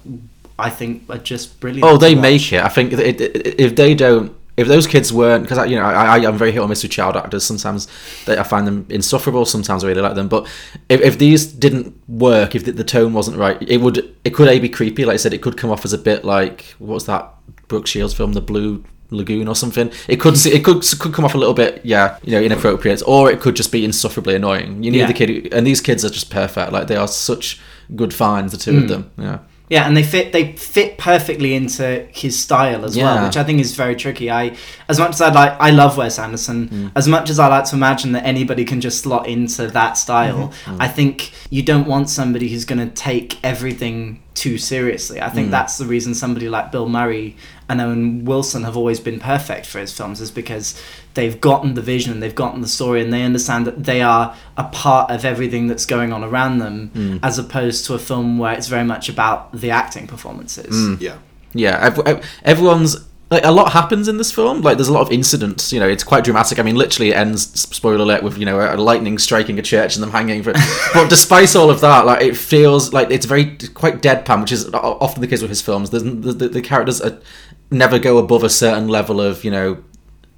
i 0.58 0.70
think 0.70 1.04
are 1.10 1.18
just 1.18 1.60
brilliant 1.60 1.84
Oh, 1.90 1.98
they 1.98 2.16
make 2.16 2.54
it. 2.54 2.62
I 2.64 2.70
think 2.76 2.94
it, 2.94 3.20
it, 3.22 3.60
if 3.66 3.72
they 3.76 3.96
don't, 3.96 4.30
if 4.58 4.68
those 4.68 4.86
kids 4.94 5.08
weren't, 5.20 5.44
because 5.44 5.60
you 5.72 5.78
know, 5.80 5.86
I, 5.86 6.18
I, 6.18 6.28
I'm 6.28 6.38
very 6.38 6.52
hit 6.52 6.60
or 6.60 6.68
miss 6.68 6.84
with 6.84 6.92
child 6.92 7.16
actors. 7.16 7.46
Sometimes 7.46 7.88
they, 8.26 8.38
I 8.38 8.44
find 8.44 8.68
them 8.68 8.86
insufferable. 8.90 9.46
Sometimes 9.46 9.84
I 9.84 9.88
really 9.88 10.02
like 10.08 10.16
them. 10.16 10.28
But 10.28 10.44
if, 10.90 11.00
if 11.02 11.18
these 11.18 11.46
didn't 11.66 11.96
work, 12.10 12.56
if 12.56 12.66
the, 12.66 12.74
the 12.74 12.84
tone 12.84 13.14
wasn't 13.14 13.38
right, 13.38 13.58
it 13.76 13.80
would 13.84 13.98
it 14.26 14.32
could 14.36 14.50
a 14.50 14.60
be 14.60 14.68
creepy. 14.68 15.06
Like 15.06 15.14
I 15.20 15.22
said, 15.24 15.34
it 15.34 15.42
could 15.42 15.56
come 15.56 15.72
off 15.72 15.86
as 15.86 15.94
a 15.94 15.98
bit 16.10 16.26
like 16.26 16.76
what 16.80 16.96
was 16.96 17.06
that 17.06 17.24
Brooke 17.70 17.88
Shields 17.88 18.14
film, 18.14 18.34
The 18.34 18.42
Blue 18.52 18.84
Lagoon 19.12 19.48
or 19.48 19.56
something. 19.56 19.92
It 20.08 20.20
could 20.20 20.36
it 20.46 20.64
could 20.64 20.84
could 21.00 21.14
come 21.14 21.26
off 21.26 21.36
a 21.36 21.38
little 21.38 21.54
bit, 21.54 21.82
yeah, 21.84 22.18
you 22.24 22.34
know, 22.34 22.42
inappropriate, 22.42 23.02
or 23.06 23.32
it 23.32 23.40
could 23.40 23.56
just 23.56 23.72
be 23.72 23.84
insufferably 23.84 24.36
annoying. 24.36 24.84
You 24.84 24.92
need 24.92 25.00
Yeah. 25.00 25.08
the 25.08 25.14
kid, 25.14 25.30
who- 25.30 25.50
and 25.52 25.66
these 25.66 25.82
kids 25.82 26.06
are 26.06 26.10
just 26.10 26.30
perfect. 26.30 26.72
Like 26.72 26.88
they 26.88 26.96
are 26.96 27.08
such 27.08 27.60
good 27.96 28.14
finds, 28.14 28.52
the 28.52 28.58
two 28.58 28.78
of 28.78 28.84
mm. 28.84 28.88
them. 28.88 29.12
Yeah. 29.18 29.40
Yeah, 29.70 29.86
and 29.86 29.96
they 29.96 30.02
fit 30.02 30.34
they 30.34 30.54
fit 30.54 30.98
perfectly 30.98 31.54
into 31.54 32.08
his 32.12 32.38
style 32.38 32.84
as 32.84 32.98
Yeah. 32.98 33.04
well, 33.04 33.26
which 33.26 33.38
I 33.38 33.44
think 33.44 33.60
is 33.60 33.76
very 33.76 33.96
tricky. 33.96 34.32
I 34.32 34.56
as 34.88 34.98
much 34.98 35.12
as 35.12 35.22
I 35.22 35.32
like 35.32 35.56
I 35.60 35.70
love 35.70 35.96
Wes 35.96 36.18
Anderson, 36.18 36.68
mm. 36.70 36.92
as 36.96 37.08
much 37.08 37.30
as 37.30 37.38
I 37.38 37.48
like 37.48 37.66
to 37.66 37.76
imagine 37.76 38.14
that 38.14 38.26
anybody 38.26 38.66
can 38.66 38.82
just 38.82 39.02
slot 39.02 39.28
into 39.28 39.68
that 39.68 39.94
style, 39.94 40.50
mm-hmm. 40.50 40.76
mm. 40.76 40.78
I 40.80 40.88
think 40.88 41.32
you 41.52 41.62
don't 41.62 41.86
want 41.86 42.10
somebody 42.10 42.50
who's 42.50 42.66
going 42.66 42.80
to 42.80 42.94
take 42.94 43.38
everything 43.44 44.24
too 44.34 44.58
seriously. 44.58 45.22
I 45.22 45.30
think 45.30 45.50
mm. 45.50 45.52
that's 45.52 45.78
the 45.78 45.86
reason 45.86 46.16
somebody 46.16 46.50
like 46.50 46.72
Bill 46.72 46.90
Murray 46.90 47.36
and 47.68 47.80
Owen 47.80 48.26
Wilson 48.26 48.64
have 48.64 48.76
always 48.76 49.00
been 49.00 49.20
perfect 49.20 49.68
for 49.68 49.80
his 49.80 49.94
films 49.96 50.20
is 50.20 50.32
because 50.32 50.82
they've 51.20 51.42
gotten 51.42 51.74
the 51.74 51.82
vision 51.82 52.14
and 52.14 52.24
they've 52.24 52.34
gotten 52.34 52.62
the 52.62 52.68
story 52.68 53.02
and 53.02 53.12
they 53.12 53.24
understand 53.24 53.68
that 53.68 53.84
they 53.84 54.02
are 54.02 54.34
a 54.56 54.64
part 54.64 55.12
of 55.12 55.26
everything 55.26 55.68
that's 55.68 55.86
going 55.86 56.14
on 56.14 56.24
around 56.24 56.60
them 56.60 56.90
mm. 56.96 57.20
as 57.22 57.38
opposed 57.38 57.86
to 57.86 57.94
a 57.94 58.00
film 58.00 58.38
where 58.38 58.54
it's 58.54 58.68
very 58.68 58.86
much 58.86 59.10
about 59.10 59.52
the 59.52 59.70
acting 59.70 60.08
performances. 60.08 60.74
Mm. 60.74 61.02
Yeah. 61.02 61.18
Yeah, 61.54 61.78
ev- 61.82 62.08
ev- 62.08 62.26
everyone's 62.44 62.96
like 63.32 63.44
a 63.44 63.52
lot 63.52 63.74
happens 63.74 64.08
in 64.08 64.18
this 64.18 64.32
film. 64.32 64.62
Like 64.62 64.78
there's 64.78 64.88
a 64.88 64.94
lot 64.94 65.02
of 65.02 65.12
incidents. 65.12 65.74
You 65.74 65.80
know, 65.80 65.90
it's 65.90 66.04
quite 66.04 66.24
dramatic. 66.24 66.58
I 66.58 66.64
mean, 66.64 66.76
literally 66.76 67.10
it 67.10 67.16
ends. 67.16 67.44
Spoiler 67.60 67.98
alert 67.98 68.24
with 68.24 68.38
you 68.38 68.46
know 68.46 68.60
a 68.60 68.78
lightning 68.78 69.18
striking 69.18 69.60
a 69.60 69.62
church 69.62 69.96
and 69.96 70.04
them 70.04 70.12
hanging. 70.12 70.42
For, 70.42 70.54
but 70.94 71.10
despite 71.10 71.56
all 71.56 71.70
of 71.70 71.82
that, 71.82 72.06
like 72.06 72.22
it 72.22 72.38
feels 72.38 72.94
like 72.94 73.12
it's 73.12 73.26
very 73.26 73.58
quite 73.74 74.02
deadpan, 74.02 74.42
which 74.42 74.52
is 74.52 74.70
often 74.74 75.22
the 75.22 75.28
case 75.28 75.42
with 75.42 75.50
his 75.50 75.62
films. 75.62 75.90
The, 75.90 76.00
the, 76.00 76.48
the 76.50 76.62
characters 76.62 77.02
are, 77.02 77.20
never 77.72 78.00
go 78.00 78.18
above 78.20 78.44
a 78.44 78.50
certain 78.50 78.88
level 78.88 79.20
of 79.22 79.44
you 79.44 79.52
know 79.52 79.84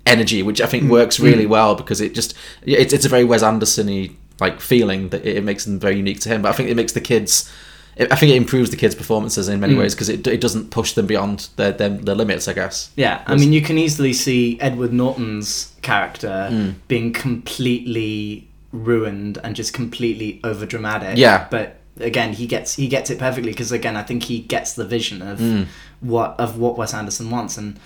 energy, 0.05 0.41
which 0.43 0.61
I 0.61 0.65
think 0.67 0.89
works 0.89 1.19
really 1.19 1.45
well 1.45 1.75
because 1.75 2.01
it 2.01 2.13
just 2.13 2.33
it's 2.63 2.93
it's 2.93 3.05
a 3.05 3.09
very 3.09 3.23
Wes 3.23 3.43
Anderson-y 3.43 4.09
like 4.39 4.59
feeling 4.59 5.09
that 5.09 5.23
it, 5.25 5.43
makes 5.43 5.65
them 5.65 5.79
very 5.79 5.97
unique 5.97 6.19
to 6.21 6.29
him. 6.29 6.41
But 6.41 6.49
I 6.49 6.53
think 6.53 6.69
it 6.69 6.75
makes 6.75 6.93
the 6.93 7.01
kids. 7.01 7.51
I 7.99 8.15
think 8.15 8.31
it 8.31 8.37
improves 8.37 8.69
the 8.71 8.77
kids' 8.77 8.95
performances 8.95 9.49
in 9.49 9.59
many 9.59 9.75
ways 9.75 9.93
because 9.93 10.07
it, 10.09 10.25
it 10.25 10.39
doesn't 10.41 10.71
push 10.71 10.93
them 10.93 11.05
beyond 11.07 11.49
their, 11.57 11.71
their 11.73 11.89
their 11.89 12.15
limits. 12.15 12.47
I 12.47 12.53
guess. 12.53 12.89
Yeah, 12.95 13.21
I 13.27 13.35
mean, 13.35 13.51
you 13.53 13.61
can 13.61 13.77
easily 13.77 14.13
see 14.13 14.57
Edward 14.61 14.93
Norton's 14.93 15.73
character 15.81 16.47
Mm. 16.51 16.75
being 16.87 17.13
completely 17.13 18.47
ruined 18.71 19.37
and 19.43 19.55
just 19.55 19.73
completely 19.73 20.39
over 20.43 20.65
dramatic. 20.65 21.17
Yeah. 21.17 21.47
but 21.51 21.77
again, 21.99 22.33
he 22.33 22.47
gets 22.47 22.75
he 22.75 22.87
gets 22.87 23.09
it 23.09 23.19
perfectly 23.19 23.51
because 23.51 23.71
again, 23.71 23.97
I 23.97 24.03
think 24.03 24.23
he 24.23 24.39
gets 24.39 24.73
the 24.73 24.85
vision 24.85 25.21
of 25.21 25.39
Mm. 25.39 25.67
what 25.99 26.35
of 26.39 26.57
what 26.57 26.77
Wes 26.77 26.93
Anderson 26.93 27.29
wants, 27.29 27.57
and 27.57 27.77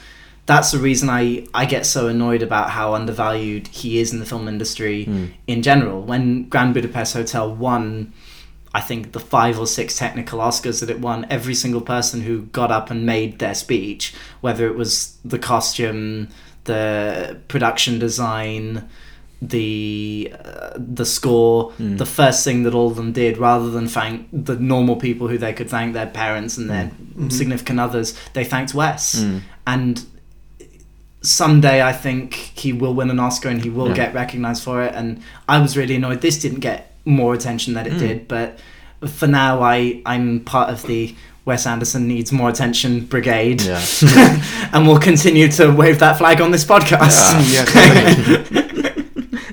that's 0.46 0.72
the 0.72 0.78
reason 0.80 1.10
I 1.10 1.48
I 1.54 1.66
get 1.66 1.86
so 1.86 2.08
annoyed 2.08 2.42
about 2.44 2.70
how 2.72 2.94
undervalued 2.94 3.68
he 3.68 4.00
is 4.00 4.14
in 4.14 4.20
the 4.20 4.26
film 4.26 4.48
industry 4.48 5.06
Mm. 5.06 5.32
in 5.48 5.62
general. 5.64 6.02
When 6.02 6.48
Grand 6.50 6.74
Budapest 6.74 7.14
Hotel 7.14 7.54
won. 7.54 8.14
I 8.74 8.82
think 8.82 9.14
the 9.14 9.22
five 9.22 9.58
or 9.58 9.68
six 9.68 9.98
technical 9.98 10.40
Oscars 10.40 10.82
that 10.82 10.90
it 10.90 11.00
won, 11.00 11.26
every 11.30 11.56
single 11.56 11.80
person 11.80 12.20
who 12.24 12.42
got 12.52 12.72
up 12.72 12.92
and 12.92 13.06
made 13.06 13.40
their 13.40 13.56
speech, 13.56 14.14
whether 14.42 14.68
it 14.68 14.76
was 14.76 15.16
the 15.24 15.40
costume, 15.40 16.28
the 16.66 17.40
production 17.48 18.00
design, 18.00 18.84
the 19.42 20.34
uh, 20.44 20.72
the 20.76 21.06
score, 21.06 21.72
the 21.80 22.06
first 22.06 22.44
thing 22.44 22.64
that 22.64 22.74
all 22.74 22.88
of 22.90 22.96
them 22.98 23.12
did, 23.14 23.38
rather 23.38 23.70
than 23.70 23.88
thank 23.88 24.28
the 24.34 24.56
normal 24.58 24.96
people 24.98 25.28
who 25.30 25.38
they 25.38 25.54
could 25.54 25.70
thank 25.70 25.94
their 25.94 26.08
parents 26.08 26.58
and 26.58 26.70
their 26.70 26.92
significant 27.30 27.80
others, 27.80 28.14
they 28.34 28.44
thanked 28.44 28.74
Wes. 28.74 29.24
And 29.66 30.06
someday 31.26 31.82
I 31.82 31.92
think 31.94 32.34
he 32.36 32.72
will 32.74 32.94
win 32.94 33.10
an 33.10 33.20
Oscar 33.20 33.50
and 33.50 33.62
he 33.62 33.70
will 33.70 33.90
Yeah. 33.90 33.96
get 33.96 34.14
recognized 34.14 34.64
for 34.64 34.82
it. 34.84 34.94
And 34.96 35.20
I 35.50 35.60
was 35.60 35.76
really 35.76 35.96
annoyed 35.96 36.22
this 36.22 36.38
didn't 36.40 36.60
get 36.62 36.94
more 37.06 37.34
attention 37.34 37.74
than 37.74 37.86
it 37.88 37.94
Mm. 37.94 38.00
did. 38.00 38.28
But 38.28 38.60
for 39.06 39.28
now, 39.28 39.62
I 39.62 40.02
I'm 40.06 40.40
part 40.42 40.70
of 40.70 40.84
the 40.84 41.16
Wes 41.46 41.68
Anderson 41.68 42.08
needs 42.08 42.32
more 42.32 42.50
attention 42.50 43.02
brigade, 43.02 43.62
Yeah. 43.62 43.80
and 44.74 44.88
we'll 44.88 44.98
continue 45.00 45.48
to 45.52 45.70
wave 45.72 46.00
that 46.00 46.18
flag 46.18 46.42
on 46.42 46.50
this 46.52 46.66
podcast. 46.66 47.20
yeah, 47.54 47.66
totally. 47.66 48.64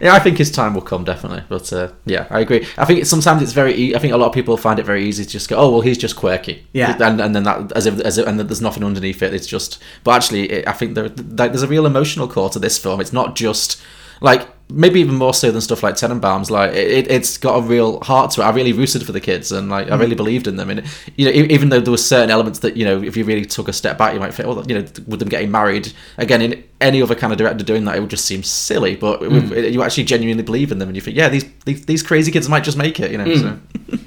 Yeah, 0.03 0.15
I 0.15 0.19
think 0.19 0.37
his 0.37 0.51
time 0.51 0.75
will 0.75 0.83
come 0.83 1.05
definitely. 1.05 1.45
But 1.49 1.73
uh, 1.73 1.93
yeah, 2.05 2.27
I 2.29 2.41
agree. 2.41 2.67
I 2.77 2.85
think 2.85 3.01
it's, 3.01 3.09
sometimes 3.11 3.41
it's 3.41 3.53
very. 3.53 3.73
E- 3.75 3.95
I 3.95 4.01
think 4.01 4.13
a 4.13 4.17
lot 4.17 4.27
of 4.27 4.33
people 4.35 4.57
find 4.57 4.81
it 4.81 4.85
very 4.85 5.05
easy 5.05 5.25
to 5.25 5.31
just 5.31 5.49
go, 5.49 5.57
"Oh, 5.57 5.71
well, 5.71 5.81
he's 5.81 5.97
just 5.97 6.17
quirky." 6.17 6.67
Yeah. 6.73 6.97
and 7.01 7.21
and 7.21 7.35
then 7.37 7.45
that 7.45 7.71
as 7.73 7.87
if 7.87 8.01
as 8.01 8.19
if, 8.19 8.27
and 8.27 8.41
there's 8.41 8.61
nothing 8.61 8.83
underneath 8.83 9.23
it. 9.23 9.33
It's 9.33 9.47
just. 9.47 9.79
But 10.03 10.13
actually, 10.17 10.51
it, 10.51 10.67
I 10.69 10.73
think 10.73 10.95
there, 10.97 11.09
there's 11.09 11.63
a 11.63 11.69
real 11.69 11.87
emotional 11.87 12.27
core 12.27 12.51
to 12.51 12.59
this 12.59 12.79
film. 12.79 13.01
It's 13.01 13.13
not 13.13 13.37
just 13.37 13.81
like 14.23 14.49
maybe 14.71 15.01
even 15.01 15.15
more 15.15 15.35
so 15.35 15.51
than 15.51 15.61
stuff 15.61 15.83
like 15.83 15.95
Tenenbaums. 15.95 16.51
Like 16.51 16.75
it, 16.75 17.11
it's 17.11 17.37
got 17.37 17.59
a 17.59 17.61
real 17.61 18.01
heart 18.01 18.31
to 18.33 18.41
it. 18.41 18.45
I 18.45 18.51
really 18.51 18.73
rooted 18.73 19.05
for 19.05 19.13
the 19.13 19.21
kids 19.21 19.53
and 19.53 19.69
like 19.69 19.87
I 19.87 19.91
mm-hmm. 19.91 20.01
really 20.01 20.15
believed 20.15 20.47
in 20.47 20.57
them. 20.57 20.71
And 20.71 20.85
you 21.17 21.27
know, 21.27 21.33
e- 21.33 21.53
even 21.53 21.69
though 21.69 21.81
there 21.81 21.91
were 21.91 21.99
certain 21.99 22.31
elements 22.31 22.61
that 22.61 22.77
you 22.77 22.85
know, 22.85 23.03
if 23.03 23.17
you 23.17 23.25
really 23.25 23.45
took 23.45 23.69
a 23.69 23.73
step 23.73 23.99
back, 23.99 24.15
you 24.15 24.21
might 24.21 24.33
think, 24.33 24.49
well, 24.49 24.67
you 24.67 24.75
know, 24.75 24.87
with 25.07 25.21
them 25.21 25.29
getting 25.29 25.51
married 25.51 25.93
again 26.17 26.41
in 26.41 26.65
any 26.81 27.03
other 27.03 27.15
kind 27.15 27.33
of 27.33 27.39
director 27.39 27.65
doing 27.65 27.85
that, 27.85 27.97
it 27.97 28.01
would 28.01 28.11
just 28.11 28.25
seem 28.25 28.43
silly. 28.43 28.97
But 28.97 29.21
with, 29.21 29.51
mm. 29.51 29.73
you 29.73 29.83
actually 29.83 30.05
genuinely 30.05 30.43
believe 30.43 30.73
in 30.73 30.79
them, 30.79 30.89
and 30.89 30.97
you 30.97 31.03
think, 31.03 31.17
yeah, 31.17 31.29
these 31.29 31.45
these, 31.65 31.85
these 31.87 32.03
crazy 32.03 32.33
kids 32.33 32.49
might 32.49 32.65
just 32.65 32.79
make 32.79 32.99
it. 33.01 33.11
You 33.11 33.19
know, 33.19 33.25
mm. 33.25 33.41
so 33.41 33.99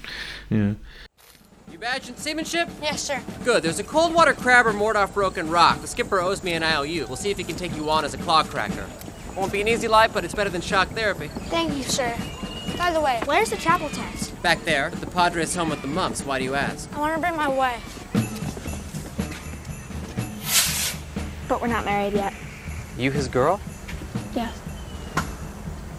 yeah. 0.49 0.73
You 1.71 1.77
badged 1.77 2.09
in 2.09 2.15
seamanship? 2.15 2.69
Yes, 2.81 3.03
sir. 3.03 3.21
Good. 3.43 3.63
There's 3.63 3.79
a 3.79 3.83
cold 3.83 4.13
water 4.13 4.33
crabber 4.33 4.71
moored 4.71 4.95
off 4.95 5.13
Broken 5.13 5.49
Rock. 5.49 5.81
The 5.81 5.87
skipper 5.87 6.19
owes 6.19 6.41
me 6.41 6.53
an 6.53 6.63
IOU. 6.63 7.05
We'll 7.07 7.17
see 7.17 7.31
if 7.31 7.37
he 7.37 7.43
can 7.43 7.57
take 7.57 7.75
you 7.75 7.89
on 7.89 8.05
as 8.05 8.13
a 8.13 8.17
claw 8.17 8.43
cracker. 8.43 8.87
Won't 9.35 9.51
be 9.51 9.59
an 9.59 9.67
easy 9.67 9.89
life, 9.89 10.11
but 10.13 10.23
it's 10.23 10.33
better 10.33 10.49
than 10.49 10.61
shock 10.61 10.87
therapy. 10.89 11.27
Thank 11.27 11.75
you, 11.75 11.83
sir. 11.83 12.15
By 12.77 12.91
the 12.91 13.01
way, 13.01 13.21
where's 13.25 13.49
the 13.49 13.57
chapel 13.57 13.89
test? 13.89 14.41
Back 14.41 14.63
there, 14.63 14.85
at 14.85 14.93
the 14.93 15.07
Padre's 15.07 15.53
home 15.53 15.69
with 15.69 15.81
the 15.81 15.87
mumps. 15.87 16.25
Why 16.25 16.39
do 16.39 16.45
you 16.45 16.55
ask? 16.55 16.89
I 16.95 16.99
want 16.99 17.15
to 17.15 17.21
bring 17.21 17.35
my 17.35 17.47
wife. 17.47 18.01
But 21.49 21.61
we're 21.61 21.67
not 21.67 21.83
married 21.85 22.13
yet. 22.13 22.33
You 22.97 23.11
his 23.11 23.27
girl? 23.27 23.59
Yes. 24.33 24.57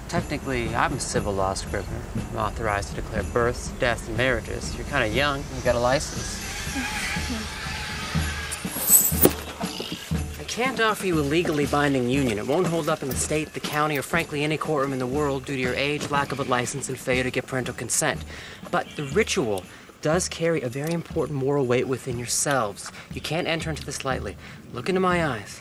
Technically, 0.08 0.74
I'm 0.74 0.94
a 0.94 1.00
civil 1.00 1.32
law 1.32 1.54
scrivener. 1.54 2.00
I'm 2.30 2.38
authorized 2.38 2.90
to 2.90 2.96
declare 2.96 3.22
births, 3.22 3.68
deaths, 3.78 4.08
and 4.08 4.16
marriages. 4.16 4.74
You're 4.76 4.86
kind 4.86 5.04
of 5.04 5.14
young. 5.14 5.44
You 5.56 5.62
got 5.62 5.74
a 5.74 5.80
license. 5.80 6.42
I 10.46 10.48
can't 10.48 10.80
offer 10.80 11.08
you 11.08 11.18
a 11.18 11.22
legally 11.22 11.66
binding 11.66 12.08
union. 12.08 12.38
It 12.38 12.46
won't 12.46 12.68
hold 12.68 12.88
up 12.88 13.02
in 13.02 13.08
the 13.08 13.16
state, 13.16 13.52
the 13.52 13.58
county, 13.58 13.98
or 13.98 14.02
frankly 14.02 14.44
any 14.44 14.56
courtroom 14.56 14.92
in 14.92 15.00
the 15.00 15.06
world 15.06 15.44
due 15.44 15.56
to 15.56 15.60
your 15.60 15.74
age, 15.74 16.08
lack 16.08 16.30
of 16.30 16.38
a 16.38 16.44
license, 16.44 16.88
and 16.88 16.96
failure 16.96 17.24
to 17.24 17.32
get 17.32 17.48
parental 17.48 17.74
consent. 17.74 18.24
But 18.70 18.86
the 18.94 19.06
ritual 19.06 19.64
does 20.02 20.28
carry 20.28 20.62
a 20.62 20.68
very 20.68 20.92
important 20.92 21.36
moral 21.36 21.66
weight 21.66 21.88
within 21.88 22.16
yourselves. 22.16 22.92
You 23.12 23.20
can't 23.20 23.48
enter 23.48 23.70
into 23.70 23.84
this 23.84 24.04
lightly. 24.04 24.36
Look 24.72 24.88
into 24.88 25.00
my 25.00 25.26
eyes. 25.26 25.60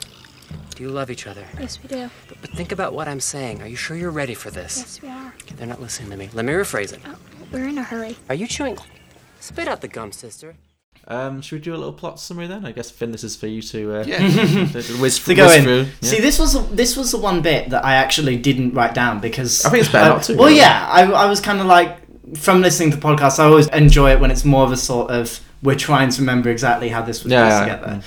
Do 0.75 0.83
you 0.83 0.89
love 0.89 1.09
each 1.09 1.25
other? 1.25 1.47
Yes, 1.59 1.81
we 1.81 1.89
do. 1.89 2.11
But, 2.27 2.41
but 2.41 2.51
think 2.51 2.71
about 2.71 2.93
what 2.93 3.07
I'm 3.07 3.19
saying. 3.19 3.63
Are 3.63 3.67
you 3.67 3.75
sure 3.75 3.97
you're 3.97 4.11
ready 4.11 4.35
for 4.35 4.51
this? 4.51 4.77
Yes, 4.77 5.01
we 5.01 5.09
are. 5.09 5.33
Okay, 5.41 5.55
They're 5.55 5.65
not 5.65 5.81
listening 5.81 6.11
to 6.11 6.17
me. 6.17 6.29
Let 6.31 6.45
me 6.45 6.53
rephrase 6.53 6.93
it. 6.93 6.99
Oh, 7.07 7.17
we're 7.51 7.67
in 7.67 7.79
a 7.79 7.83
hurry. 7.83 8.17
Are 8.29 8.35
you 8.35 8.45
chewing? 8.45 8.77
Spit 9.39 9.67
out 9.67 9.81
the 9.81 9.87
gum, 9.87 10.11
sister. 10.11 10.53
Um, 11.07 11.41
should 11.41 11.57
we 11.59 11.61
do 11.61 11.75
a 11.75 11.77
little 11.77 11.93
plot 11.93 12.19
summary 12.19 12.47
then? 12.47 12.65
I 12.65 12.71
guess 12.71 12.89
Finn, 12.89 13.11
this 13.11 13.23
is 13.23 13.35
for 13.35 13.45
you 13.47 13.61
to 13.61 13.97
uh, 13.99 14.03
Yeah. 14.07 14.17
to 14.71 14.81
whiz, 14.99 15.19
to 15.23 15.35
go 15.35 15.45
whiz 15.45 15.55
in. 15.57 15.63
through. 15.63 15.79
Yeah. 16.01 16.09
See, 16.09 16.19
this 16.19 16.39
was 16.39 16.53
the- 16.53 16.75
this 16.75 16.97
was 16.97 17.11
the 17.11 17.19
one 17.19 17.41
bit 17.41 17.69
that 17.69 17.85
I 17.85 17.93
actually 17.95 18.37
didn't 18.37 18.73
write 18.73 18.95
down 18.95 19.19
because 19.19 19.63
I 19.65 19.69
think 19.69 19.83
it's 19.83 19.91
better 19.91 20.09
uh, 20.11 20.13
not 20.15 20.23
to, 20.23 20.35
Well, 20.35 20.47
really. 20.47 20.57
yeah, 20.59 20.87
I, 20.89 21.03
I 21.11 21.25
was 21.27 21.39
kind 21.41 21.59
of 21.59 21.67
like 21.67 21.99
from 22.37 22.61
listening 22.63 22.89
to 22.91 22.97
podcasts. 22.97 23.37
I 23.39 23.45
always 23.45 23.67
enjoy 23.67 24.11
it 24.13 24.19
when 24.19 24.31
it's 24.31 24.43
more 24.45 24.63
of 24.65 24.71
a 24.71 24.77
sort 24.77 25.11
of 25.11 25.39
we're 25.61 25.75
trying 25.75 26.09
to 26.09 26.21
remember 26.21 26.49
exactly 26.49 26.89
how 26.89 27.01
this 27.03 27.23
was 27.23 27.31
Yeah, 27.31 27.43
put 27.43 27.49
yeah, 27.67 27.75
together. 27.75 27.93
yeah. 27.97 28.01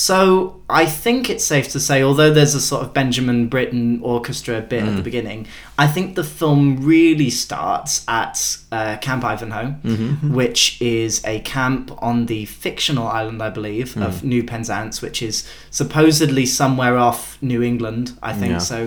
So 0.00 0.62
I 0.70 0.86
think 0.86 1.28
it's 1.28 1.44
safe 1.44 1.68
to 1.72 1.80
say, 1.80 2.02
although 2.02 2.32
there's 2.32 2.54
a 2.54 2.60
sort 2.60 2.82
of 2.84 2.94
Benjamin 2.94 3.48
Britten 3.48 4.00
orchestra 4.02 4.62
bit 4.62 4.82
Mm. 4.82 4.88
at 4.88 4.96
the 4.96 5.02
beginning, 5.02 5.46
I 5.78 5.86
think 5.94 6.14
the 6.14 6.24
film 6.24 6.62
really 6.94 7.28
starts 7.28 8.02
at 8.08 8.56
uh, 8.72 8.96
Camp 9.06 9.22
Ivanhoe, 9.24 9.74
Mm-hmm. 9.84 10.32
which 10.40 10.80
is 10.80 11.20
a 11.26 11.40
camp 11.40 11.90
on 12.00 12.26
the 12.32 12.46
fictional 12.46 13.06
island, 13.08 13.42
I 13.42 13.50
believe, 13.50 13.88
Mm. 13.94 14.06
of 14.06 14.24
New 14.24 14.42
Penzance, 14.42 15.02
which 15.02 15.20
is 15.20 15.46
supposedly 15.70 16.46
somewhere 16.46 16.96
off 16.96 17.36
New 17.42 17.60
England. 17.62 18.12
I 18.22 18.32
think 18.32 18.52
Yeah. 18.52 18.58
so, 18.72 18.78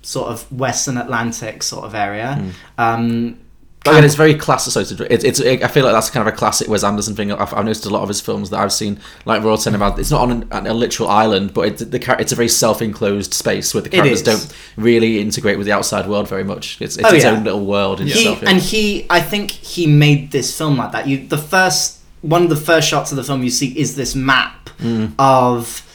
sort 0.00 0.28
of 0.32 0.50
Western 0.50 0.96
Atlantic 0.96 1.62
sort 1.62 1.84
of 1.84 1.94
area. 1.94 2.30
Mm. 2.40 2.50
Um, 2.84 3.34
But 3.84 3.90
again, 3.92 4.04
it's 4.04 4.14
very 4.14 4.34
class 4.34 4.66
associated. 4.66 5.06
It's, 5.12 5.24
it's. 5.24 5.40
I 5.42 5.68
feel 5.68 5.84
like 5.84 5.92
that's 5.92 6.08
kind 6.08 6.26
of 6.26 6.32
a 6.32 6.36
classic 6.36 6.68
Wes 6.68 6.82
Anderson 6.82 7.14
thing. 7.14 7.30
I've, 7.30 7.52
I've 7.52 7.64
noticed 7.66 7.84
a 7.84 7.90
lot 7.90 8.00
of 8.02 8.08
his 8.08 8.20
films 8.20 8.48
that 8.50 8.58
I've 8.60 8.72
seen, 8.72 8.98
like 9.26 9.42
Royal 9.42 9.58
Tenenbaums. 9.58 9.98
It's 9.98 10.10
not 10.10 10.22
on 10.22 10.30
an, 10.30 10.48
an, 10.52 10.66
a 10.66 10.72
literal 10.72 11.10
island, 11.10 11.52
but 11.52 11.68
it's 11.68 11.84
the 11.84 12.16
it's 12.18 12.32
a 12.32 12.34
very 12.34 12.48
self-enclosed 12.48 13.34
space 13.34 13.74
where 13.74 13.82
the 13.82 13.90
characters 13.90 14.22
don't 14.22 14.50
really 14.78 15.20
integrate 15.20 15.58
with 15.58 15.66
the 15.66 15.72
outside 15.72 16.08
world 16.08 16.28
very 16.28 16.44
much. 16.44 16.80
It's, 16.80 16.96
it's 16.96 17.06
Oh, 17.06 17.14
its 17.14 17.24
yeah. 17.24 17.32
own 17.32 17.44
little 17.44 17.64
world 17.66 18.00
in 18.00 18.06
he 18.06 18.12
itself. 18.14 18.42
yeah. 18.42 18.48
and 18.50 18.58
he 18.60 19.06
i 19.10 19.20
think 19.20 19.50
he 19.50 19.86
made 19.86 20.30
this 20.30 20.56
film 20.56 20.76
like 20.78 20.92
that 20.92 21.06
you 21.06 21.26
the 21.28 21.36
first 21.38 21.98
one 22.22 22.42
of 22.42 22.48
the 22.48 22.56
first 22.56 22.88
shots 22.88 23.10
of 23.12 23.16
the 23.16 23.22
film 23.24 23.42
you 23.42 23.50
see 23.50 23.78
is 23.78 23.96
this 23.96 24.14
map 24.14 24.70
Mm. 24.78 25.12
of 25.20 25.86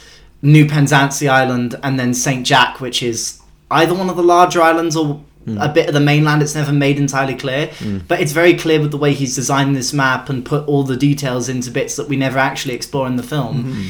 new 0.41 0.65
penzance 0.65 1.21
island 1.23 1.77
and 1.83 1.99
then 1.99 2.13
st 2.13 2.45
jack 2.45 2.79
which 2.79 3.03
is 3.03 3.41
either 3.71 3.93
one 3.93 4.09
of 4.09 4.15
the 4.15 4.23
larger 4.23 4.61
islands 4.61 4.95
or 4.95 5.21
Mm. 5.45 5.57
a 5.63 5.73
bit 5.73 5.87
of 5.87 5.93
the 5.93 6.01
mainland 6.01 6.41
it's 6.41 6.53
never 6.53 6.73
made 6.73 6.97
entirely 6.97 7.33
clear 7.33 7.71
but 8.09 8.19
it's 8.19 8.33
very 8.33 8.53
clear 8.53 8.81
with 8.81 8.91
the 8.91 8.97
way 8.97 9.13
he's 9.13 9.33
designed 9.35 9.73
this 9.73 9.93
map 9.93 10.29
and 10.29 10.43
put 10.43 10.67
all 10.67 10.83
the 10.83 10.97
details 10.97 11.47
into 11.47 11.71
bits 11.71 11.95
that 11.95 12.09
we 12.09 12.17
never 12.17 12.37
actually 12.37 12.73
explore 12.73 13.07
in 13.07 13.15
the 13.15 13.23
film 13.23 13.63
Mm-hmm. 13.63 13.87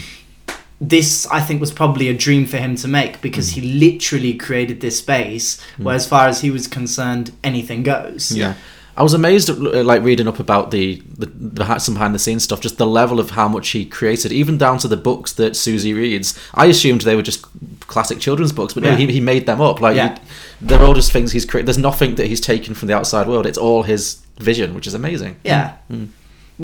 this 0.79 1.27
I 1.27 1.41
think 1.41 1.59
was 1.59 1.71
probably 1.71 2.07
a 2.07 2.13
dream 2.13 2.45
for 2.45 2.57
him 2.57 2.75
to 2.77 2.87
make 2.87 3.19
because 3.21 3.49
he 3.51 3.61
literally 3.61 4.33
created 4.35 4.79
this 4.81 4.99
space 4.99 5.59
where 5.77 5.95
as 5.95 6.07
far 6.07 6.27
as 6.27 6.41
he 6.41 6.51
was 6.51 6.67
concerned 6.67 7.31
anything 7.43 7.83
goes. 7.83 8.31
Yeah. 8.31 8.53
I 8.95 9.03
was 9.03 9.13
amazed, 9.13 9.49
at, 9.49 9.57
uh, 9.57 9.83
like 9.83 10.03
reading 10.03 10.27
up 10.27 10.39
about 10.39 10.71
the, 10.71 11.01
the, 11.17 11.27
the 11.27 11.79
some 11.79 11.93
behind 11.93 12.13
the 12.13 12.19
scenes 12.19 12.43
stuff, 12.43 12.59
just 12.59 12.77
the 12.77 12.85
level 12.85 13.17
of 13.19 13.29
how 13.31 13.47
much 13.47 13.69
he 13.69 13.85
created, 13.85 14.33
even 14.33 14.57
down 14.57 14.77
to 14.79 14.89
the 14.89 14.97
books 14.97 15.31
that 15.33 15.55
Susie 15.55 15.93
reads. 15.93 16.37
I 16.53 16.65
assumed 16.65 17.01
they 17.01 17.15
were 17.15 17.21
just 17.21 17.45
classic 17.89 18.19
children's 18.19 18.51
books, 18.53 18.73
but 18.73 18.83
no, 18.83 18.89
Yeah. 18.89 18.95
he, 18.97 19.05
he 19.17 19.19
made 19.19 19.45
them 19.45 19.59
up. 19.61 19.81
Like 19.81 19.95
Yeah. 19.95 20.13
he- 20.15 20.21
they're 20.67 20.81
all 20.81 20.93
just 20.93 21.11
things 21.11 21.31
he's 21.31 21.45
created. 21.45 21.67
There's 21.67 21.77
nothing 21.91 22.15
that 22.15 22.27
he's 22.27 22.41
taken 22.41 22.73
from 22.75 22.87
the 22.87 22.95
outside 22.95 23.27
world. 23.27 23.45
It's 23.45 23.57
all 23.57 23.83
his 23.83 24.19
vision, 24.39 24.73
which 24.75 24.87
is 24.87 24.93
amazing. 24.93 25.35
Yeah. 25.43 25.73
Mm. 25.91 25.97
Mm. 25.97 26.07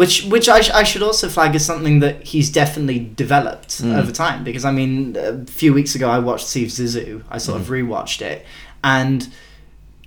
which 0.01 0.25
which 0.25 0.47
I, 0.49 0.59
sh- 0.61 0.71
I 0.81 0.83
should 0.83 1.01
also 1.09 1.29
flag 1.29 1.55
as 1.55 1.63
something 1.65 2.01
that 2.01 2.15
he's 2.31 2.49
definitely 2.51 2.99
developed 3.15 3.69
mm. 3.81 3.97
over 3.99 4.11
time 4.11 4.43
because 4.43 4.65
I 4.65 4.71
mean 4.79 5.15
a 5.17 5.45
few 5.61 5.71
weeks 5.73 5.95
ago 5.95 6.07
I 6.09 6.19
watched 6.19 6.47
Steve 6.47 6.67
Zissou 6.77 7.23
I 7.35 7.37
sort 7.37 7.61
of 7.61 7.67
rewatched 7.67 8.21
it 8.21 8.45
and 8.83 9.19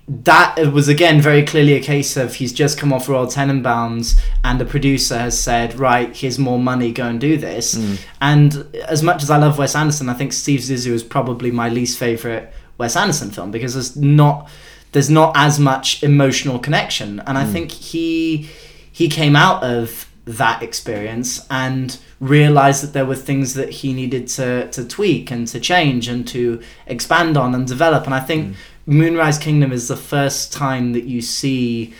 that 0.08 0.58
was 0.72 0.88
again 0.88 1.20
very 1.20 1.44
clearly 1.44 1.74
a 1.74 1.80
case 1.80 2.16
of 2.16 2.34
he's 2.34 2.52
just 2.52 2.78
come 2.78 2.92
off 2.92 3.08
Royal 3.08 3.26
Tenenbaums 3.26 4.18
and 4.42 4.58
the 4.58 4.64
producer 4.64 5.18
has 5.18 5.38
said 5.38 5.78
right 5.78 6.16
here's 6.16 6.38
more 6.38 6.58
money 6.58 6.92
go 6.92 7.04
and 7.04 7.20
do 7.20 7.36
this. 7.36 7.74
Hmm. 7.74 7.94
And 8.20 8.76
as 8.88 9.02
much 9.02 9.22
as 9.22 9.30
I 9.30 9.36
love 9.36 9.58
Wes 9.58 9.74
Anderson 9.74 10.08
I 10.08 10.14
think 10.14 10.32
Steve 10.32 10.60
Zissou 10.60 10.92
is 10.92 11.02
probably 11.02 11.50
my 11.50 11.68
least 11.68 11.98
favorite 11.98 12.52
Wes 12.78 12.96
Anderson 12.96 13.30
film 13.30 13.50
because 13.50 13.74
there's 13.74 13.96
not 13.96 14.48
there's 14.92 15.10
not 15.10 15.32
as 15.36 15.58
much 15.58 16.02
emotional 16.02 16.58
connection. 16.58 17.20
And 17.26 17.36
I 17.36 17.44
hmm. 17.44 17.52
think 17.52 17.70
he 17.70 18.48
he 18.90 19.08
came 19.08 19.36
out 19.36 19.62
of 19.62 20.10
that 20.24 20.62
experience 20.62 21.46
and 21.50 21.98
realized 22.20 22.82
that 22.82 22.92
there 22.92 23.06
were 23.06 23.14
things 23.14 23.54
that 23.54 23.70
he 23.70 23.94
needed 23.94 24.26
to, 24.26 24.68
to 24.70 24.84
tweak 24.84 25.30
and 25.30 25.46
to 25.48 25.60
change 25.60 26.08
and 26.08 26.26
to 26.28 26.60
expand 26.86 27.36
on 27.36 27.54
and 27.54 27.66
develop. 27.66 28.04
And 28.04 28.14
I 28.14 28.20
think 28.20 28.48
hmm. 28.48 28.52
Moonrise 28.88 29.38
Kingdom 29.38 29.70
is 29.70 29.86
the 29.86 29.96
first 29.96 30.52
time 30.52 30.92
that 30.94 31.04
you 31.04 31.20
see 31.20 31.92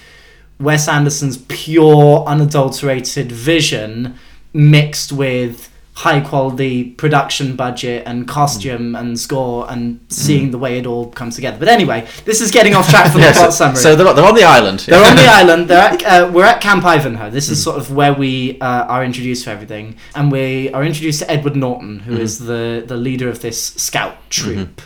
Wes 0.59 0.89
Anderson's 0.89 1.37
pure, 1.49 2.25
unadulterated 2.25 3.31
vision 3.31 4.19
mixed 4.55 5.13
with 5.13 5.71
high 5.93 6.21
quality 6.21 6.85
production 6.91 7.57
budget 7.57 8.05
and 8.07 8.27
costume 8.29 8.93
mm. 8.93 9.01
and 9.01 9.19
score 9.19 9.69
and 9.71 9.97
mm. 9.97 10.13
seeing 10.13 10.51
the 10.51 10.57
way 10.57 10.79
it 10.79 10.87
all 10.87 11.11
comes 11.11 11.35
together. 11.35 11.59
But 11.59 11.69
anyway, 11.69 12.07
this 12.25 12.41
is 12.41 12.51
getting 12.51 12.75
off 12.75 12.89
track 12.89 13.13
from 13.13 13.21
Yeah, 13.21 13.33
the 13.33 13.35
plot 13.39 13.53
so, 13.53 13.59
summary. 13.59 13.77
so 13.77 13.97
they're, 13.97 14.15
they're 14.15 14.25
on 14.25 14.35
the 14.37 14.45
island. 14.45 14.81
They're 14.81 15.05
on 15.05 15.17
the 15.17 15.27
island. 15.41 15.69
They're 15.69 15.91
at, 15.91 16.03
uh, 16.05 16.31
we're 16.33 16.45
at 16.45 16.61
Camp 16.61 16.85
Ivanhoe. 16.85 17.31
This 17.31 17.51
is 17.51 17.61
mm. 17.61 17.65
sort 17.65 17.79
of 17.79 17.93
where 17.95 18.15
we 18.15 18.61
uh, 18.61 18.85
are 18.85 19.05
introduced 19.05 19.45
to 19.45 19.51
everything, 19.51 19.97
and 20.15 20.33
we 20.33 20.73
are 20.73 20.85
introduced 20.85 21.19
to 21.19 21.31
Edward 21.31 21.57
Norton, 21.57 21.99
who 21.99 22.13
mm-hmm. 22.13 22.23
is 22.23 22.39
the 22.39 22.85
the 22.87 22.97
leader 22.97 23.29
of 23.29 23.41
this 23.43 23.61
scout 23.61 24.15
mm-hmm. 24.15 24.29
troop. 24.31 24.81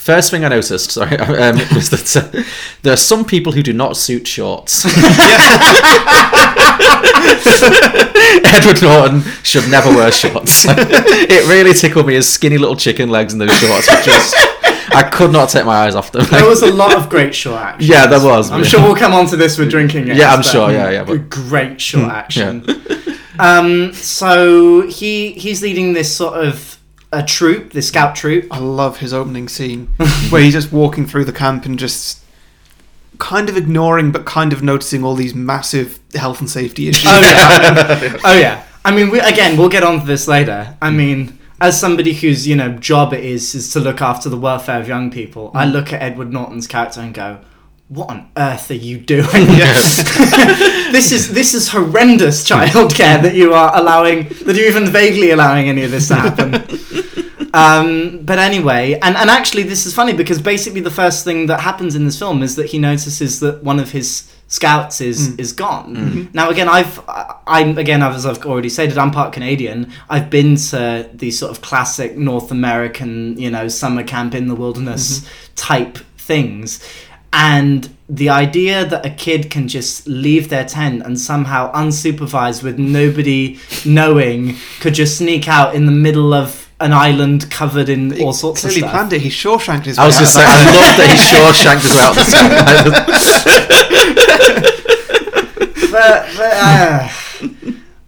First 0.00 0.30
thing 0.30 0.46
I 0.46 0.48
noticed, 0.48 0.90
sorry, 0.92 1.18
um, 1.18 1.56
was 1.74 1.90
that 1.90 2.16
uh, 2.16 2.42
there 2.80 2.94
are 2.94 2.96
some 2.96 3.22
people 3.22 3.52
who 3.52 3.62
do 3.62 3.74
not 3.74 3.98
suit 3.98 4.26
shorts. 4.26 4.86
Edward 8.46 8.80
Norton 8.80 9.20
should 9.42 9.70
never 9.70 9.90
wear 9.90 10.10
shorts. 10.10 10.64
it 10.66 11.46
really 11.48 11.74
tickled 11.74 12.06
me. 12.06 12.14
His 12.14 12.26
skinny 12.26 12.56
little 12.56 12.76
chicken 12.76 13.10
legs 13.10 13.34
in 13.34 13.38
those 13.38 13.52
shorts 13.58 13.88
just. 14.02 14.34
I 14.92 15.08
could 15.08 15.30
not 15.32 15.50
take 15.50 15.66
my 15.66 15.76
eyes 15.76 15.94
off 15.94 16.10
them. 16.10 16.26
There 16.30 16.46
was 16.48 16.62
a 16.62 16.72
lot 16.72 16.96
of 16.96 17.10
great 17.10 17.34
short 17.34 17.60
action. 17.60 17.90
Yeah, 17.92 18.06
there 18.06 18.24
was. 18.24 18.50
I'm 18.50 18.64
sure 18.64 18.80
we'll 18.82 18.96
come 18.96 19.12
on 19.12 19.26
to 19.26 19.36
this 19.36 19.58
with 19.58 19.70
drinking 19.70 20.06
games. 20.06 20.18
Yeah, 20.18 20.32
I'm 20.32 20.42
sure, 20.42 20.72
yeah, 20.72 20.90
yeah, 20.90 21.04
but- 21.04 21.28
great 21.28 21.78
short 21.80 22.10
action. 22.10 22.64
Um, 23.38 23.92
so 23.92 24.86
he 24.88 25.32
he's 25.32 25.62
leading 25.62 25.92
this 25.92 26.14
sort 26.14 26.44
of 26.44 26.79
a 27.12 27.22
troop, 27.22 27.72
the 27.72 27.82
scout 27.82 28.14
troop. 28.14 28.46
I 28.50 28.58
love 28.58 28.98
his 28.98 29.12
opening 29.12 29.48
scene 29.48 29.86
where 30.30 30.42
he's 30.42 30.54
just 30.54 30.72
walking 30.72 31.06
through 31.06 31.24
the 31.24 31.32
camp 31.32 31.64
and 31.64 31.78
just 31.78 32.24
kind 33.18 33.48
of 33.48 33.56
ignoring 33.56 34.12
but 34.12 34.24
kind 34.24 34.52
of 34.52 34.62
noticing 34.62 35.04
all 35.04 35.14
these 35.14 35.34
massive 35.34 36.00
health 36.14 36.40
and 36.40 36.48
safety 36.48 36.88
issues. 36.88 37.10
Oh 37.10 37.20
yeah, 37.20 38.16
oh 38.24 38.38
yeah. 38.38 38.64
I 38.84 38.94
mean, 38.94 39.10
we, 39.10 39.20
again, 39.20 39.58
we'll 39.58 39.68
get 39.68 39.82
on 39.82 40.00
to 40.00 40.06
this 40.06 40.26
later. 40.26 40.76
I 40.80 40.90
mm. 40.90 40.96
mean, 40.96 41.38
as 41.60 41.78
somebody 41.78 42.14
whose 42.14 42.46
you 42.46 42.56
know 42.56 42.70
job 42.72 43.12
it 43.12 43.24
is 43.24 43.54
is 43.54 43.72
to 43.72 43.80
look 43.80 44.00
after 44.00 44.28
the 44.28 44.38
welfare 44.38 44.80
of 44.80 44.88
young 44.88 45.10
people, 45.10 45.50
I 45.54 45.66
mm. 45.66 45.72
look 45.72 45.92
at 45.92 46.00
Edward 46.00 46.32
Norton's 46.32 46.66
character 46.66 47.00
and 47.00 47.12
go, 47.12 47.40
"What 47.90 48.10
on 48.10 48.30
earth 48.36 48.70
are 48.70 48.74
you 48.88 48.98
doing? 48.98 49.26
this 50.96 51.12
is 51.12 51.32
this 51.32 51.52
is 51.52 51.68
horrendous 51.68 52.48
childcare 52.48 53.20
that 53.22 53.34
you 53.34 53.52
are 53.52 53.76
allowing, 53.76 54.28
that 54.46 54.56
you're 54.56 54.68
even 54.68 54.86
vaguely 54.86 55.30
allowing 55.32 55.68
any 55.68 55.82
of 55.84 55.90
this 55.90 56.08
to 56.08 56.14
happen." 56.14 56.52
Um, 57.52 58.20
but 58.22 58.38
anyway, 58.38 58.94
and, 59.02 59.16
and 59.16 59.28
actually, 59.28 59.64
this 59.64 59.86
is 59.86 59.94
funny 59.94 60.12
because 60.12 60.40
basically 60.40 60.80
the 60.80 60.90
first 60.90 61.24
thing 61.24 61.46
that 61.46 61.60
happens 61.60 61.96
in 61.96 62.04
this 62.04 62.18
film 62.18 62.42
is 62.42 62.56
that 62.56 62.66
he 62.66 62.78
notices 62.78 63.40
that 63.40 63.64
one 63.64 63.80
of 63.80 63.90
his 63.90 64.30
scouts 64.46 65.00
is 65.00 65.30
mm. 65.30 65.40
is 65.40 65.52
gone. 65.52 65.96
Mm-hmm. 65.96 66.24
Now, 66.32 66.50
again, 66.50 66.68
I've 66.68 67.00
I'm 67.46 67.76
again 67.78 68.02
as 68.02 68.26
I've 68.26 68.44
already 68.44 68.68
stated, 68.68 68.98
I'm 68.98 69.10
part 69.10 69.32
Canadian. 69.32 69.92
I've 70.08 70.30
been 70.30 70.56
to 70.56 71.10
these 71.12 71.38
sort 71.38 71.50
of 71.50 71.60
classic 71.60 72.16
North 72.16 72.50
American, 72.50 73.38
you 73.38 73.50
know, 73.50 73.68
summer 73.68 74.04
camp 74.04 74.34
in 74.34 74.46
the 74.46 74.54
wilderness 74.54 75.20
mm-hmm. 75.20 75.54
type 75.56 75.98
things. 76.18 76.80
And 77.32 77.88
the 78.08 78.28
idea 78.28 78.84
that 78.84 79.06
a 79.06 79.10
kid 79.10 79.50
can 79.50 79.68
just 79.68 80.06
leave 80.08 80.48
their 80.48 80.64
tent 80.64 81.02
and 81.04 81.16
somehow 81.18 81.70
unsupervised 81.72 82.60
with 82.62 82.76
nobody 82.78 83.58
knowing 83.84 84.56
could 84.80 84.94
just 84.94 85.16
sneak 85.18 85.46
out 85.46 85.74
in 85.76 85.86
the 85.86 85.92
middle 85.92 86.34
of 86.34 86.68
an 86.80 86.92
island 86.92 87.48
covered 87.50 87.88
in 87.88 88.20
all 88.22 88.32
sorts 88.32 88.64
of 88.64 88.70
Clearly 88.70 88.80
stuff. 88.80 88.90
planned 88.92 89.12
it. 89.12 89.20
He 89.20 89.28
Shawshanked 89.28 89.84
his 89.84 89.98
I 89.98 90.06
was 90.06 90.16
way 90.16 90.20
just 90.22 90.36
out 90.38 90.48
saying, 90.48 90.68
of 90.68 90.74
that. 90.74 90.76
I 90.76 90.76
love 90.80 90.96
that 90.96 91.10
he 91.12 91.18
Shawshanked 91.30 91.84
as 91.84 91.94
well. 91.94 92.14
but 95.92 96.26
but, 96.36 96.54
uh, 96.56 97.08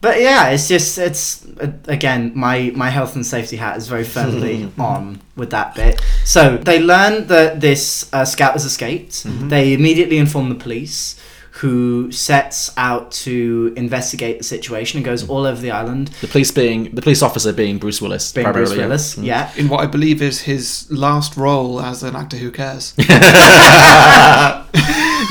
but 0.03 0.21
yeah, 0.21 0.51
it's 0.51 0.69
just 0.69 0.99
it's 0.99 1.47
uh, 1.61 1.73
again 1.87 2.33
my 2.35 2.73
my 2.75 2.91
health 2.91 3.15
and 3.15 3.25
safety 3.25 3.57
hat 3.57 3.77
is 3.79 3.87
very 3.87 4.05
firmly 4.05 4.71
on 4.79 5.23
with 5.37 5.51
that 5.51 5.75
bit. 5.77 6.03
So 6.25 6.59
they 6.59 6.81
learn 6.83 7.29
that 7.29 7.61
this 7.61 8.12
uh, 8.12 8.25
scout 8.25 8.53
has 8.53 8.65
escaped. 8.65 9.23
They 9.25 9.73
immediately 9.73 10.19
inform 10.19 10.51
the 10.51 10.57
police. 10.57 11.19
Who 11.57 12.11
sets 12.11 12.71
out 12.79 13.12
to 13.12 13.75
investigate 13.77 14.38
the 14.38 14.43
situation 14.43 14.97
and 14.97 15.05
goes 15.05 15.29
all 15.29 15.45
over 15.45 15.61
the 15.61 15.71
island. 15.71 16.09
the 16.23 16.27
police 16.27 16.51
being 16.51 16.85
the 16.95 17.03
police 17.03 17.23
officer 17.23 17.53
being 17.53 17.77
Bruce 17.77 18.01
Willis, 18.01 18.33
Being 18.33 18.51
Bruce 18.51 18.71
primarily, 18.71 18.79
yeah. 18.79 18.87
Willis, 18.87 19.19
yeah. 19.19 19.53
in 19.57 19.69
what 19.69 19.81
I 19.81 19.87
believe 19.87 20.23
is 20.23 20.41
his 20.41 20.91
last 20.91 21.37
role 21.37 21.79
as 21.81 22.03
an 22.03 22.17
actor 22.17 22.38
who 22.38 22.51
cares. 22.51 22.95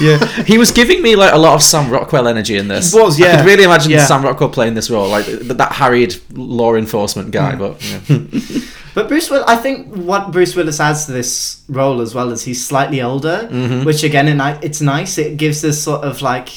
Yeah, 0.01 0.25
he 0.43 0.57
was 0.57 0.71
giving 0.71 1.01
me 1.01 1.15
like 1.15 1.33
a 1.33 1.37
lot 1.37 1.53
of 1.53 1.61
Sam 1.61 1.91
Rockwell 1.91 2.27
energy 2.27 2.57
in 2.57 2.67
this. 2.67 2.91
He 2.91 2.99
was, 2.99 3.21
I 3.21 3.25
yeah. 3.25 3.37
could 3.37 3.45
really 3.45 3.63
imagine 3.63 3.91
Yeah. 3.91 4.05
Sam 4.05 4.23
Rockwell 4.23 4.49
playing 4.49 4.73
this 4.73 4.89
role, 4.89 5.07
like 5.07 5.25
th- 5.25 5.41
that 5.41 5.71
harried 5.71 6.15
law 6.33 6.75
enforcement 6.75 7.31
guy. 7.31 7.53
Hmm. 7.53 7.59
But 7.59 8.09
yeah. 8.09 8.61
But 8.93 9.07
Bruce 9.07 9.29
Willis, 9.29 9.45
I 9.47 9.55
think 9.55 9.93
what 9.95 10.31
Bruce 10.31 10.55
Willis 10.55 10.79
adds 10.79 11.05
to 11.05 11.13
this 11.13 11.63
role 11.69 12.01
as 12.01 12.13
well 12.13 12.31
is 12.31 12.43
he's 12.43 12.65
slightly 12.65 13.01
older, 13.01 13.47
mm-hmm. 13.49 13.85
which 13.85 14.03
again, 14.03 14.27
it, 14.27 14.63
it's 14.63 14.81
nice. 14.81 15.17
It 15.17 15.37
gives 15.37 15.61
this 15.61 15.81
sort 15.81 16.03
of 16.03 16.21
like 16.21 16.49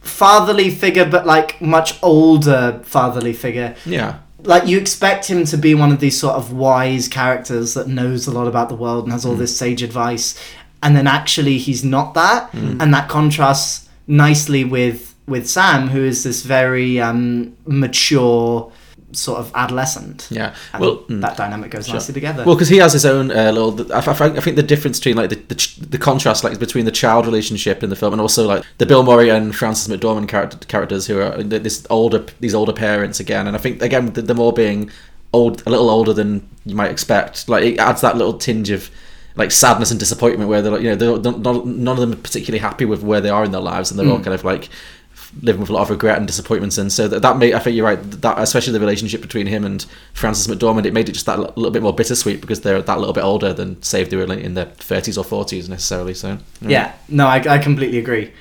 fatherly 0.00 0.70
figure, 0.70 1.04
but 1.04 1.26
like 1.26 1.60
much 1.60 2.00
older 2.02 2.80
fatherly 2.84 3.32
figure. 3.32 3.74
yeah, 3.84 4.18
Like 4.44 4.68
you 4.68 4.78
expect 4.78 5.26
him 5.26 5.44
to 5.46 5.56
be 5.56 5.74
one 5.74 5.90
of 5.90 5.98
these 5.98 6.18
sort 6.18 6.36
of 6.36 6.52
wise 6.52 7.08
characters 7.08 7.74
that 7.74 7.88
knows 7.88 8.26
a 8.28 8.30
lot 8.30 8.46
about 8.46 8.68
the 8.68 8.76
world 8.76 9.04
and 9.04 9.12
has 9.12 9.24
all 9.24 9.32
hmm. 9.32 9.40
this 9.40 9.56
sage 9.56 9.82
advice, 9.82 10.38
and 10.84 10.94
then 10.94 11.06
actually 11.08 11.58
he's 11.58 11.82
not 11.82 12.14
that, 12.14 12.52
and 12.54 12.94
that 12.94 13.08
contrasts 13.08 13.88
nicely 14.06 14.64
with 14.64 15.14
with 15.26 15.48
Sam, 15.48 15.88
who 15.88 16.04
is 16.04 16.22
this 16.22 16.42
very 16.42 17.00
um, 17.00 17.56
mature 17.66 18.70
sort 19.12 19.38
of 19.38 19.50
adolescent. 19.54 20.28
yeah. 20.30 20.54
And 20.72 20.80
Well, 20.82 20.96
mm. 20.98 21.20
that 21.20 21.36
dynamic 21.36 21.70
goes 21.70 21.88
nicely 21.88 22.12
together. 22.12 22.44
Well, 22.44 22.56
because 22.56 22.68
he 22.68 22.78
has 22.78 22.92
his 22.92 23.06
own 23.06 23.30
uh, 23.30 23.50
little. 23.52 23.92
I, 23.92 24.00
I, 24.00 24.36
I 24.36 24.40
think 24.40 24.56
the 24.56 24.62
difference 24.62 24.98
between 24.98 25.16
like 25.16 25.30
the, 25.30 25.36
the 25.36 25.54
ch- 25.54 25.76
the 25.76 25.98
contrast 25.98 26.44
like 26.44 26.58
between 26.58 26.84
the 26.84 26.92
child 26.92 27.24
relationship 27.24 27.82
in 27.82 27.90
the 27.90 27.96
film 27.96 28.12
and 28.12 28.20
also 28.20 28.46
like 28.46 28.64
the 28.78 28.86
Bill 28.86 29.02
Murray 29.02 29.30
and 29.30 29.54
Frances 29.54 29.88
McDormand 29.88 30.28
character, 30.28 30.58
characters 30.66 31.06
who 31.06 31.20
are 31.20 31.42
this 31.42 31.86
older 31.88 32.26
these 32.40 32.54
older 32.54 32.72
parents 32.72 33.20
again, 33.20 33.46
and 33.46 33.56
I 33.56 33.58
think 33.58 33.80
again 33.82 34.12
th- 34.12 34.26
them 34.26 34.38
all 34.38 34.52
being 34.52 34.90
old 35.32 35.62
a 35.66 35.70
little 35.70 35.90
older 35.90 36.12
than 36.12 36.46
you 36.66 36.74
might 36.74 36.90
expect. 36.90 37.48
Like 37.48 37.64
it 37.64 37.78
adds 37.78 38.02
that 38.02 38.16
little 38.16 38.36
tinge 38.36 38.70
of 38.70 38.90
like 39.36 39.50
sadness 39.50 39.90
and 39.90 39.98
disappointment 39.98 40.48
where 40.48 40.62
they're 40.62 40.72
like, 40.72 40.82
you 40.82 40.94
know 40.94 41.16
not, 41.16 41.66
none 41.66 41.96
of 41.96 42.00
them 42.00 42.12
are 42.12 42.22
particularly 42.22 42.60
happy 42.60 42.84
with 42.84 43.02
where 43.02 43.20
they 43.20 43.30
are 43.30 43.44
in 43.44 43.50
their 43.52 43.60
lives 43.60 43.90
and 43.90 43.98
they're 43.98 44.08
all 44.08 44.20
kind 44.20 44.34
of 44.34 44.44
like 44.44 44.68
living 45.42 45.60
with 45.60 45.70
a 45.70 45.72
lot 45.72 45.82
of 45.82 45.90
regret 45.90 46.18
and 46.18 46.26
disappointments. 46.26 46.78
And 46.78 46.92
so 46.92 47.08
that, 47.08 47.22
that 47.22 47.38
made 47.38 47.54
I 47.54 47.58
think 47.58 47.76
you're 47.76 47.86
right 47.86 48.00
that 48.22 48.38
especially 48.38 48.72
the 48.72 48.80
relationship 48.80 49.20
between 49.20 49.46
him 49.46 49.64
and 49.64 49.84
Frances 50.12 50.46
McDormand 50.46 50.86
it 50.86 50.92
made 50.92 51.08
it 51.08 51.12
just 51.12 51.26
that 51.26 51.38
li- 51.38 51.48
little 51.56 51.70
bit 51.72 51.82
more 51.82 51.94
bittersweet 51.94 52.40
because 52.40 52.60
they're 52.60 52.80
that 52.80 52.98
little 52.98 53.12
bit 53.12 53.24
older 53.24 53.52
than 53.52 53.82
say 53.82 54.00
if 54.02 54.10
they 54.10 54.16
were 54.16 54.32
in 54.32 54.54
their 54.54 54.66
30s 54.66 55.18
or 55.18 55.44
40s 55.44 55.68
necessarily 55.68 56.14
so 56.14 56.38
yeah, 56.60 56.92
no, 57.08 57.26
I, 57.26 57.38
I 57.48 57.58
completely 57.58 57.98
agree. 57.98 58.32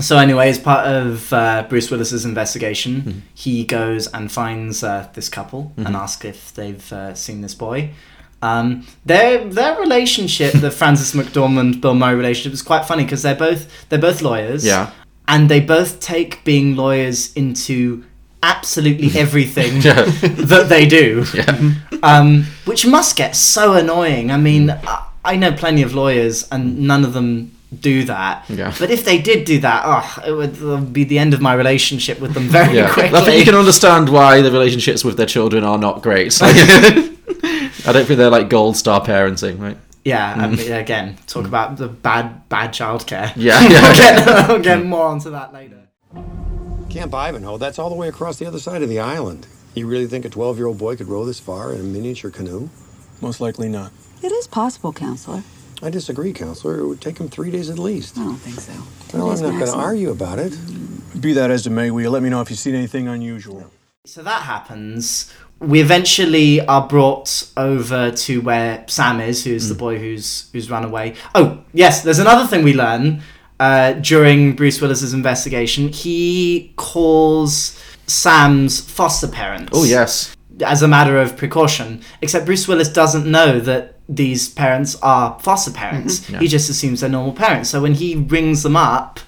So 0.00 0.16
anyway, 0.16 0.48
as 0.48 0.58
part 0.60 0.86
of 0.86 1.32
uh, 1.32 1.66
Bruce 1.68 1.90
Willis's 1.90 2.24
investigation, 2.24 3.24
he 3.34 3.64
goes 3.64 4.06
and 4.06 4.30
finds 4.30 4.84
uh, 4.84 5.08
this 5.14 5.28
couple 5.28 5.72
and 5.76 5.96
asks 5.96 6.24
if 6.24 6.54
they've 6.54 6.92
uh, 6.92 7.14
seen 7.14 7.40
this 7.40 7.54
boy. 7.54 7.90
Um, 8.40 8.86
their 9.04 9.44
their 9.44 9.78
relationship, 9.80 10.52
the 10.54 10.70
Frances 10.80 11.12
McDormand 11.12 11.80
Bill 11.80 11.94
Murray 11.94 12.14
relationship, 12.14 12.52
is 12.52 12.62
quite 12.62 12.84
funny 12.86 13.04
because 13.04 13.22
they're 13.22 13.34
both 13.34 13.88
they're 13.88 13.98
both 13.98 14.22
lawyers. 14.22 14.64
Yeah. 14.64 14.90
and 15.26 15.48
they 15.50 15.60
both 15.60 16.00
take 16.00 16.42
being 16.44 16.74
lawyers 16.76 17.32
into 17.34 18.04
absolutely 18.42 19.10
everything 19.24 19.82
Yeah. 19.82 20.04
that 20.52 20.66
they 20.68 20.86
do 20.86 21.24
yeah 21.34 21.72
um, 22.02 22.44
which 22.64 22.86
must 22.86 23.16
get 23.16 23.34
so 23.34 23.74
annoying. 23.74 24.30
I 24.30 24.36
mean, 24.36 24.70
I, 24.70 25.06
I 25.24 25.36
know 25.36 25.52
plenty 25.52 25.82
of 25.82 25.94
lawyers, 25.94 26.46
and 26.52 26.78
none 26.86 27.04
of 27.04 27.12
them 27.12 27.50
do 27.80 28.04
that. 28.04 28.44
Yeah. 28.48 28.72
But 28.78 28.90
if 28.92 29.04
they 29.04 29.18
did 29.20 29.44
do 29.44 29.58
that, 29.60 29.82
oh, 29.84 30.22
it 30.26 30.32
would, 30.32 30.56
it 30.56 30.62
would 30.62 30.92
be 30.92 31.02
the 31.04 31.18
end 31.18 31.34
of 31.34 31.40
my 31.40 31.52
relationship 31.54 32.20
with 32.20 32.32
them 32.34 32.44
very 32.44 32.76
Yeah, 32.76 32.92
quickly. 32.94 33.18
I 33.18 33.22
think 33.24 33.38
you 33.40 33.44
can 33.44 33.56
understand 33.56 34.08
why 34.08 34.40
the 34.42 34.52
relationships 34.52 35.02
with 35.04 35.16
their 35.16 35.26
children 35.26 35.64
are 35.64 35.76
not 35.76 36.00
great. 36.02 36.40
Like, 36.40 36.54
I 37.88 37.92
don't 37.92 38.04
think 38.04 38.18
they're 38.18 38.28
like 38.28 38.50
gold 38.50 38.76
star 38.76 39.00
parenting, 39.00 39.58
right? 39.58 39.78
yeah, 40.04 40.34
I 40.36 40.46
mm. 40.46 40.56
mean, 40.56 40.72
again, 40.72 41.16
talk 41.26 41.44
mm. 41.44 41.48
about 41.48 41.76
the 41.76 41.88
bad 41.88 42.48
bad 42.48 42.72
childcare. 42.72 43.32
Yeah, 43.36 43.60
we'll, 43.62 43.70
yeah. 43.72 44.24
get, 44.24 44.48
we'll 44.48 44.60
get 44.60 44.84
more 44.84 45.06
onto 45.06 45.30
that 45.30 45.52
later. 45.52 45.88
Camp 46.90 47.14
Ivanhoe, 47.14 47.58
that's 47.58 47.78
all 47.78 47.90
the 47.90 47.96
way 47.96 48.08
across 48.08 48.38
the 48.38 48.46
other 48.46 48.58
side 48.58 48.82
of 48.82 48.88
the 48.88 48.98
island. 48.98 49.46
You 49.74 49.86
really 49.86 50.06
think 50.06 50.24
a 50.24 50.30
12 50.30 50.56
year 50.56 50.66
old 50.66 50.78
boy 50.78 50.96
could 50.96 51.08
row 51.08 51.24
this 51.24 51.38
far 51.38 51.72
in 51.72 51.80
a 51.80 51.84
miniature 51.84 52.30
canoe? 52.30 52.70
Most 53.20 53.40
likely 53.40 53.68
not. 53.68 53.92
It 54.22 54.32
is 54.32 54.46
possible, 54.46 54.92
Counselor. 54.92 55.42
I 55.80 55.90
disagree, 55.90 56.32
counselor. 56.32 56.80
It 56.80 56.86
would 56.88 57.00
take 57.00 57.18
him 57.18 57.28
three 57.28 57.52
days 57.52 57.70
at 57.70 57.78
least. 57.78 58.18
I 58.18 58.24
don't 58.24 58.36
think 58.36 58.58
so. 58.58 58.72
Well, 59.16 59.30
I'm 59.30 59.40
not 59.40 59.52
going 59.52 59.70
to 59.70 59.76
argue 59.76 60.10
about 60.10 60.40
it. 60.40 60.58
Be 61.20 61.34
that 61.34 61.52
as 61.52 61.68
it 61.68 61.70
may, 61.70 61.92
will 61.92 62.02
you 62.02 62.10
let 62.10 62.20
me 62.22 62.30
know 62.30 62.40
if 62.40 62.50
you've 62.50 62.58
seen 62.58 62.74
anything 62.74 63.06
unusual? 63.06 63.70
So 64.04 64.22
that 64.24 64.42
happens. 64.42 65.32
We 65.60 65.80
eventually 65.80 66.60
are 66.60 66.86
brought 66.86 67.50
over 67.56 68.12
to 68.12 68.40
where 68.40 68.84
Sam 68.86 69.20
is, 69.20 69.44
who's 69.44 69.68
the 69.68 69.74
boy 69.74 69.98
who's 69.98 70.48
who's 70.52 70.70
run 70.70 70.84
away. 70.84 71.14
Oh, 71.34 71.64
yes, 71.72 72.02
there's 72.02 72.20
another 72.20 72.46
thing 72.46 72.62
we 72.62 72.74
learn 72.74 73.22
uh, 73.58 73.94
during 73.94 74.54
Bruce 74.54 74.80
Willis's 74.80 75.12
investigation. 75.14 75.88
He 75.88 76.72
calls 76.76 77.82
Sam's 78.06 78.80
foster 78.80 79.28
parents. 79.28 79.72
Oh 79.74 79.84
yes, 79.84 80.36
as 80.64 80.82
a 80.82 80.88
matter 80.88 81.18
of 81.18 81.36
precaution. 81.36 82.02
Except 82.22 82.46
Bruce 82.46 82.68
Willis 82.68 82.88
doesn't 82.88 83.26
know 83.26 83.58
that 83.60 83.96
these 84.08 84.48
parents 84.48 84.96
are 85.02 85.38
foster 85.40 85.70
parents. 85.70 86.20
Mm-hmm. 86.20 86.34
Yeah. 86.34 86.40
He 86.40 86.48
just 86.48 86.70
assumes 86.70 87.00
they're 87.00 87.10
normal 87.10 87.34
parents. 87.34 87.68
So 87.70 87.82
when 87.82 87.94
he 87.94 88.14
rings 88.16 88.62
them 88.62 88.76
up, 88.76 89.20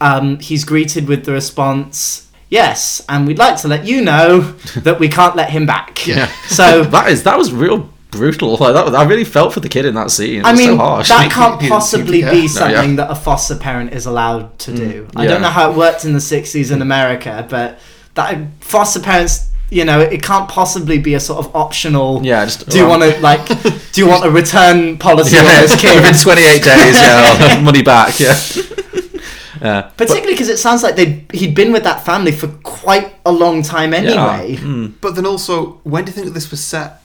um, 0.00 0.38
he's 0.40 0.64
greeted 0.64 1.08
with 1.08 1.24
the 1.24 1.32
response, 1.32 2.25
"Yes, 2.48 3.04
and 3.08 3.26
we'd 3.26 3.38
like 3.38 3.56
to 3.62 3.68
let 3.68 3.84
you 3.86 4.02
know 4.02 4.40
that 4.76 4.98
we 5.00 5.08
can't 5.08 5.36
let 5.36 5.50
him 5.50 5.66
back." 5.66 6.06
Yeah. 6.06 6.26
So 6.48 6.84
that 6.94 7.08
is 7.10 7.22
that 7.24 7.36
was 7.38 7.52
real 7.52 7.88
brutal. 8.10 8.56
Like 8.56 8.74
that, 8.74 8.94
I 8.94 9.04
really 9.04 9.24
felt 9.24 9.52
for 9.52 9.60
the 9.60 9.68
kid 9.68 9.84
in 9.84 9.94
that 9.94 10.10
scene. 10.10 10.40
It 10.40 10.44
I 10.46 10.52
was 10.52 10.58
mean, 10.60 10.68
so 10.70 10.76
harsh. 10.76 11.08
that 11.08 11.30
can't 11.38 11.60
He 11.60 11.68
possibly 11.68 12.22
seem 12.22 12.30
be 12.30 12.48
something 12.48 12.74
No, 12.74 12.80
yeah. 12.82 12.88
Mm. 12.88 12.96
that 12.96 13.10
a 13.10 13.14
foster 13.14 13.56
parent 13.56 13.92
is 13.92 14.06
allowed 14.06 14.58
to 14.60 14.74
do. 14.74 15.08
I 15.16 15.24
yeah. 15.24 15.30
don't 15.30 15.42
know 15.42 15.50
how 15.50 15.70
it 15.70 15.76
worked 15.76 16.04
in 16.04 16.12
the 16.12 16.18
60s 16.20 16.72
in 16.72 16.80
America, 16.82 17.46
but 17.50 17.78
that 18.14 18.38
foster 18.60 19.00
parents, 19.00 19.50
you 19.68 19.84
know, 19.84 20.00
it 20.00 20.22
can't 20.22 20.48
possibly 20.48 20.98
be 20.98 21.12
a 21.14 21.20
sort 21.20 21.44
of 21.44 21.54
optional. 21.54 22.24
Yeah, 22.24 22.44
just- 22.46 22.66
do 22.70 22.78
you 22.78 22.86
well- 22.86 23.00
want 23.00 23.12
to 23.14 23.20
like? 23.20 23.44
do 23.92 24.00
you 24.00 24.08
want 24.08 24.24
a 24.24 24.30
return 24.30 24.96
policy 24.96 25.36
on 25.36 25.44
yeah, 25.44 25.60
this 25.62 25.78
kid? 25.78 25.96
within 25.96 26.14
28 26.14 26.62
days, 26.62 26.94
yeah, 26.94 27.60
money 27.62 27.82
back. 27.82 28.18
Yeah, 28.18 28.34
yeah. 29.62 29.82
Particularly 29.96 30.32
because 30.34 30.48
it 30.48 30.58
sounds 30.58 30.82
like 30.82 30.96
they 30.96 31.24
he'd 31.32 31.54
been 31.54 31.72
with 31.72 31.84
that 31.84 32.04
family 32.04 32.32
for 32.32 32.48
quite 32.62 33.14
a 33.24 33.32
long 33.32 33.62
time 33.62 33.92
anyway. 33.94 34.56
Mm. 34.56 34.94
But 35.00 35.14
then 35.14 35.26
also, 35.26 35.80
when 35.84 36.04
do 36.04 36.10
you 36.10 36.14
think 36.14 36.34
this 36.34 36.50
was 36.50 36.62
set? 36.62 37.02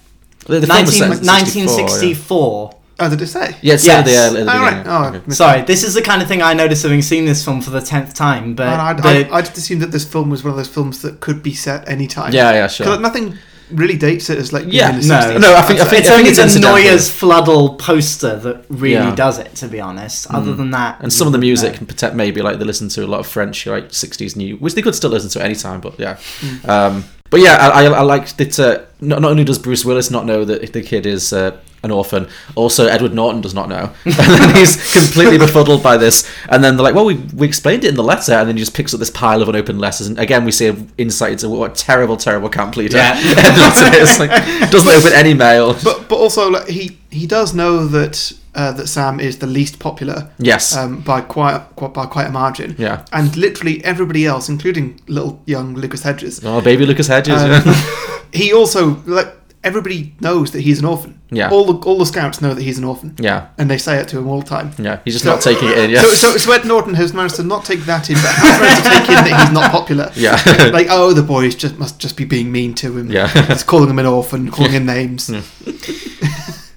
The, 0.48 0.60
the 0.60 0.68
film 0.68 0.86
was 0.86 0.96
set 0.96 1.12
in 1.12 1.24
64, 1.24 1.66
1964. 1.88 2.78
Oh, 3.04 3.10
did 3.10 3.22
it 3.22 3.28
say? 3.28 3.56
Yeah, 3.62 3.74
it's 3.76 3.84
set 3.84 4.00
at 4.00 4.06
the, 4.06 4.16
uh, 4.16 4.26
at 4.28 4.34
the 4.34 4.42
Oh, 4.42 4.46
right. 4.46 4.84
Oh, 4.86 5.08
Okay. 5.08 5.18
I 5.18 5.22
missed 5.26 5.38
Sorry, 5.38 5.62
this 5.64 5.84
is 5.84 5.94
the 5.96 6.02
kind 6.04 6.22
of 6.22 6.28
thing 6.28 6.42
I 6.44 6.54
noticed 6.54 6.84
having 6.84 7.02
seen 7.02 7.26
this 7.26 7.44
film 7.44 7.60
for 7.62 7.72
the 7.72 7.82
tenth 7.82 8.14
time. 8.14 8.54
But 8.54 8.80
I'd, 8.80 8.98
the- 9.00 9.32
I, 9.32 9.38
I 9.38 9.42
just 9.42 9.58
assumed 9.58 9.82
that 9.82 9.92
this 9.92 10.06
film 10.06 10.30
was 10.30 10.44
one 10.44 10.52
of 10.52 10.58
those 10.58 10.68
films 10.68 11.02
that 11.02 11.20
could 11.20 11.42
be 11.42 11.54
set 11.56 11.88
anytime. 11.90 12.32
Yeah, 12.34 12.52
yeah, 12.52 12.68
sure. 12.68 12.86
'Cause 12.86 13.00
nothing 13.00 13.38
really 13.74 13.98
dates 13.98 14.30
it 14.30 14.38
as 14.38 14.52
like 14.54 14.66
Yeah, 14.68 14.92
the 14.98 15.08
no. 15.08 15.38
No, 15.38 15.56
I 15.56 15.62
think- 15.62 15.80
I 15.80 15.86
think- 15.86 16.02
it's 16.02 16.10
I 16.10 16.16
only 16.18 16.30
it's 16.30 16.38
the 16.38 16.44
incidental. 16.44 16.78
Noye's 16.78 17.10
Fludde 17.10 17.78
poster 17.80 18.38
that 18.38 18.66
really 18.70 18.94
Yeah. 18.96 19.12
Mm. 19.12 19.16
does 19.16 19.38
it, 19.40 19.56
to 19.56 19.68
be 19.68 19.80
honest. 19.80 20.28
Other 20.32 20.54
than 20.54 20.72
that, 20.72 20.98
And 21.02 21.12
some 21.12 21.28
of 21.28 21.34
the 21.34 21.40
music, 21.40 21.64
wouldn't 21.72 21.78
can 21.80 21.88
protect 21.88 22.16
maybe 22.16 22.42
like 22.42 22.60
they 22.60 22.66
listen 22.66 22.90
to 22.90 23.06
a 23.06 23.08
lot 23.08 23.20
of 23.20 23.28
French 23.28 23.66
like 23.68 23.90
'60s 23.92 24.36
new, 24.36 24.56
which 24.58 24.76
they 24.76 24.82
could 24.82 24.96
still 24.96 25.10
listen 25.10 25.30
to 25.32 25.40
at 25.40 25.46
any 25.46 25.56
time. 25.56 25.80
But 25.82 26.00
yeah, 26.00 26.18
Mm. 26.42 26.70
um, 26.70 27.04
but 27.30 27.40
yeah, 27.42 27.56
I, 27.56 27.86
I, 27.86 27.86
I 27.86 28.02
like 28.02 28.36
that. 28.38 28.60
Uh, 28.60 28.80
not, 29.00 29.22
not 29.22 29.32
only 29.32 29.44
does 29.44 29.58
Bruce 29.60 29.84
Willis 29.86 30.12
not 30.12 30.26
know 30.26 30.44
that 30.46 30.74
the 30.74 30.82
kid 30.82 31.06
is 31.06 31.32
uh, 31.34 31.52
an 31.84 31.92
orphan, 31.92 32.28
also 32.56 32.88
Edward 32.88 33.14
Norton 33.14 33.42
does 33.42 33.54
not 33.54 33.70
know, 33.70 33.92
and 34.06 34.14
then 34.14 34.56
he's 34.56 34.76
completely 34.94 35.38
befuddled 35.38 35.82
by 35.82 35.98
this. 35.98 36.30
And 36.50 36.64
then 36.64 36.76
they're 36.78 36.84
like, 36.84 36.96
"Well, 36.96 37.06
we, 37.06 37.16
we 37.36 37.48
explained 37.48 37.84
it 37.84 37.90
in 37.90 37.96
the 37.96 38.04
letter," 38.04 38.34
and 38.34 38.48
then 38.48 38.56
he 38.56 38.62
just 38.62 38.76
picks 38.76 38.94
up 38.94 39.00
this 39.00 39.10
pile 39.10 39.42
of 39.42 39.50
unopened 39.50 39.80
letters, 39.80 40.08
and 40.08 40.20
again 40.20 40.46
we 40.46 40.52
see 40.52 40.68
an 40.68 40.92
insight 40.98 41.34
into 41.34 41.50
what 41.50 41.72
a 41.72 41.74
terrible, 41.74 42.18
terrible 42.18 42.50
camp 42.50 42.76
leader 42.78 42.98
Yeah. 42.98 43.14
Edward 43.20 44.02
is. 44.02 44.20
Like, 44.20 44.70
doesn't 44.72 44.90
open 44.92 45.14
any 45.14 45.34
mail. 45.34 45.74
But 45.84 46.08
but 46.08 46.18
also 46.18 46.50
like, 46.50 46.68
he 46.68 46.98
he 47.10 47.28
does 47.28 47.54
know 47.54 47.86
that 47.88 48.34
uh, 48.54 48.72
that 48.74 48.88
Sam 48.88 49.20
is 49.20 49.40
the 49.40 49.48
least 49.48 49.80
popular. 49.80 50.30
Yes. 50.38 50.76
Um, 50.76 51.02
by 51.02 51.22
quite, 51.22 51.60
quite 51.76 51.94
by 51.94 52.06
quite 52.06 52.28
a 52.28 52.32
margin. 52.32 52.76
Yeah. 52.78 53.06
And 53.12 53.36
literally 53.38 53.84
everybody 53.84 54.26
else, 54.26 54.50
including 54.50 55.00
little 55.08 55.42
young 55.46 55.76
Lucas 55.76 56.04
Hedges, 56.04 56.42
oh, 56.44 56.62
baby 56.62 56.86
Lucas 56.86 57.08
Hedges. 57.08 57.42
um, 57.42 57.50
yeah. 57.50 58.20
he 58.34 58.54
also 58.54 59.02
like 59.06 59.34
everybody 59.64 60.16
knows 60.20 60.52
that 60.52 60.62
he's 60.62 60.80
an 60.80 60.86
orphan. 60.86 61.20
Yeah. 61.30 61.50
All 61.50 61.66
the 61.72 61.74
all 61.88 61.98
the 61.98 62.06
scouts 62.06 62.42
know 62.42 62.54
that 62.54 62.62
he's 62.62 62.78
an 62.78 62.84
orphan. 62.84 63.16
yeah, 63.20 63.48
And 63.58 63.70
they 63.70 63.78
say 63.78 63.98
it 64.00 64.08
to 64.10 64.18
him 64.18 64.28
all 64.28 64.40
the 64.42 64.46
time. 64.48 64.72
yeah. 64.78 65.00
He's 65.06 65.14
just 65.14 65.26
not 65.26 65.40
taking 65.42 65.70
it 65.70 65.78
in. 65.78 65.90
Yeah. 65.92 66.02
So, 66.02 66.08
so, 66.14 66.38
so 66.38 66.52
Ed 66.52 66.66
Norton 66.66 66.94
has 66.96 67.14
managed 67.14 67.36
to 67.36 67.44
not 67.44 67.64
take 67.64 67.80
that 67.82 68.10
in, 68.10 68.16
but 68.16 68.24
has 68.26 68.60
managed 68.60 68.84
to 68.84 68.90
take 68.90 69.10
in 69.10 69.16
that 69.32 69.42
he's 69.46 69.54
not 69.54 69.72
popular. 69.72 70.12
Yeah. 70.16 70.36
like, 70.74 70.88
oh, 70.90 71.14
the 71.14 71.24
boys 71.24 71.56
just 71.56 71.78
must 71.80 72.00
just 72.00 72.18
be 72.18 72.26
being 72.26 72.52
mean 72.52 72.74
to 72.76 72.98
him. 72.98 73.12
Yeah. 73.12 73.30
It's 73.52 73.64
calling 73.64 73.90
him 73.90 74.00
an 74.00 74.06
orphan, 74.06 74.52
calling 74.56 74.72
him 74.72 74.86
names. 74.86 75.30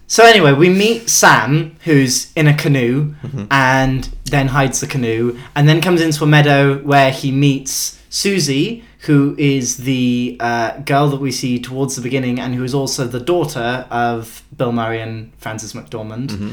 So 0.06 0.22
anyway, 0.24 0.52
we 0.52 0.68
meet 0.68 1.08
Sam, 1.10 1.74
who's 1.84 2.32
in 2.36 2.46
a 2.46 2.54
canoe, 2.54 3.14
Mm-hmm. 3.24 3.44
and 3.50 4.08
then 4.26 4.48
hides 4.48 4.80
the 4.80 4.86
canoe, 4.86 5.38
and 5.56 5.68
then 5.68 5.80
comes 5.80 6.00
into 6.00 6.22
a 6.22 6.26
meadow 6.26 6.78
where 6.78 7.10
he 7.10 7.32
meets 7.32 7.98
Susie, 8.10 8.84
who 9.06 9.34
is 9.38 9.78
the 9.78 10.36
uh, 10.40 10.78
girl 10.78 11.08
that 11.10 11.20
we 11.20 11.30
see 11.30 11.60
towards 11.60 11.94
the 11.96 12.02
beginning, 12.02 12.40
and 12.40 12.54
who 12.54 12.64
is 12.64 12.74
also 12.74 13.06
the 13.06 13.20
daughter 13.20 13.86
of 13.90 14.42
Bill 14.56 14.72
Murray 14.72 15.00
and 15.00 15.32
Frances 15.38 15.72
McDormand. 15.74 16.28
Mm-hmm. 16.28 16.50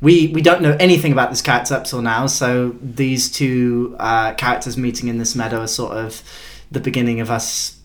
We 0.00 0.28
we 0.28 0.42
don't 0.42 0.60
know 0.60 0.76
anything 0.78 1.12
about 1.12 1.30
this 1.30 1.40
character 1.40 1.74
up 1.74 1.84
till 1.84 2.02
now, 2.02 2.26
so 2.26 2.76
these 2.82 3.30
two 3.30 3.96
uh, 3.98 4.34
characters 4.34 4.76
meeting 4.76 5.08
in 5.08 5.18
this 5.18 5.34
meadow 5.34 5.60
are 5.60 5.66
sort 5.66 5.96
of 5.96 6.22
the 6.70 6.80
beginning 6.80 7.20
of 7.20 7.30
us 7.30 7.80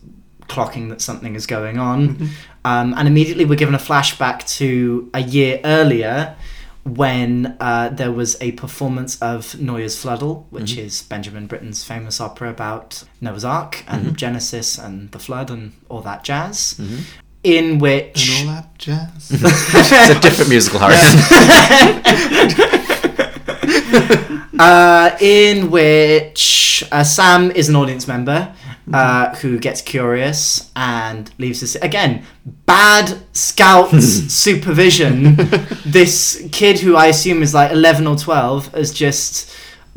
clocking 0.48 0.90
that 0.90 1.00
something 1.00 1.34
is 1.34 1.46
going 1.46 1.78
on. 1.78 2.28
Um, 2.64 2.92
and 2.96 3.08
immediately 3.08 3.44
we're 3.44 3.54
given 3.54 3.74
a 3.74 3.78
flashback 3.78 4.46
to 4.58 5.08
a 5.14 5.20
year 5.20 5.60
earlier 5.64 6.36
when 6.84 7.56
uh, 7.60 7.90
there 7.90 8.12
was 8.12 8.36
a 8.40 8.52
performance 8.52 9.20
of 9.20 9.60
Noye's 9.60 9.96
Fludde, 10.02 10.44
which 10.50 10.76
is 10.76 11.02
Benjamin 11.02 11.46
Britten's 11.46 11.84
famous 11.84 12.20
opera 12.20 12.50
about 12.50 13.04
Noah's 13.20 13.44
Ark 13.44 13.84
and 13.86 14.16
Genesis 14.16 14.78
and 14.78 15.10
the 15.12 15.18
flood 15.18 15.50
and 15.50 15.72
all 15.88 16.00
that 16.02 16.24
jazz. 16.24 16.80
In 17.42 17.78
which 17.78 18.40
And 18.40 18.48
all 18.48 18.54
that 18.56 18.78
jazz. 18.78 19.30
it's 19.32 20.16
a 20.16 20.20
different 20.20 20.50
musical, 20.50 20.80
Harry. 20.80 20.96
uh, 24.58 25.16
in 25.20 25.70
which 25.70 26.84
uh, 26.92 27.04
Sam 27.04 27.50
is 27.50 27.68
an 27.68 27.76
audience 27.76 28.06
member 28.06 28.54
uh, 28.92 29.34
who 29.36 29.58
gets 29.58 29.82
curious 29.82 30.70
and 30.74 31.30
leaves 31.38 31.62
us 31.62 31.74
again. 31.76 32.24
Bad 32.66 33.18
scouts 33.32 34.04
supervision. 34.32 35.36
this 35.86 36.46
kid 36.52 36.80
who 36.80 36.96
I 36.96 37.06
assume 37.06 37.42
is 37.42 37.54
like 37.54 37.70
eleven 37.70 38.06
or 38.06 38.16
twelve 38.16 38.68
has 38.74 38.92
just 38.92 39.52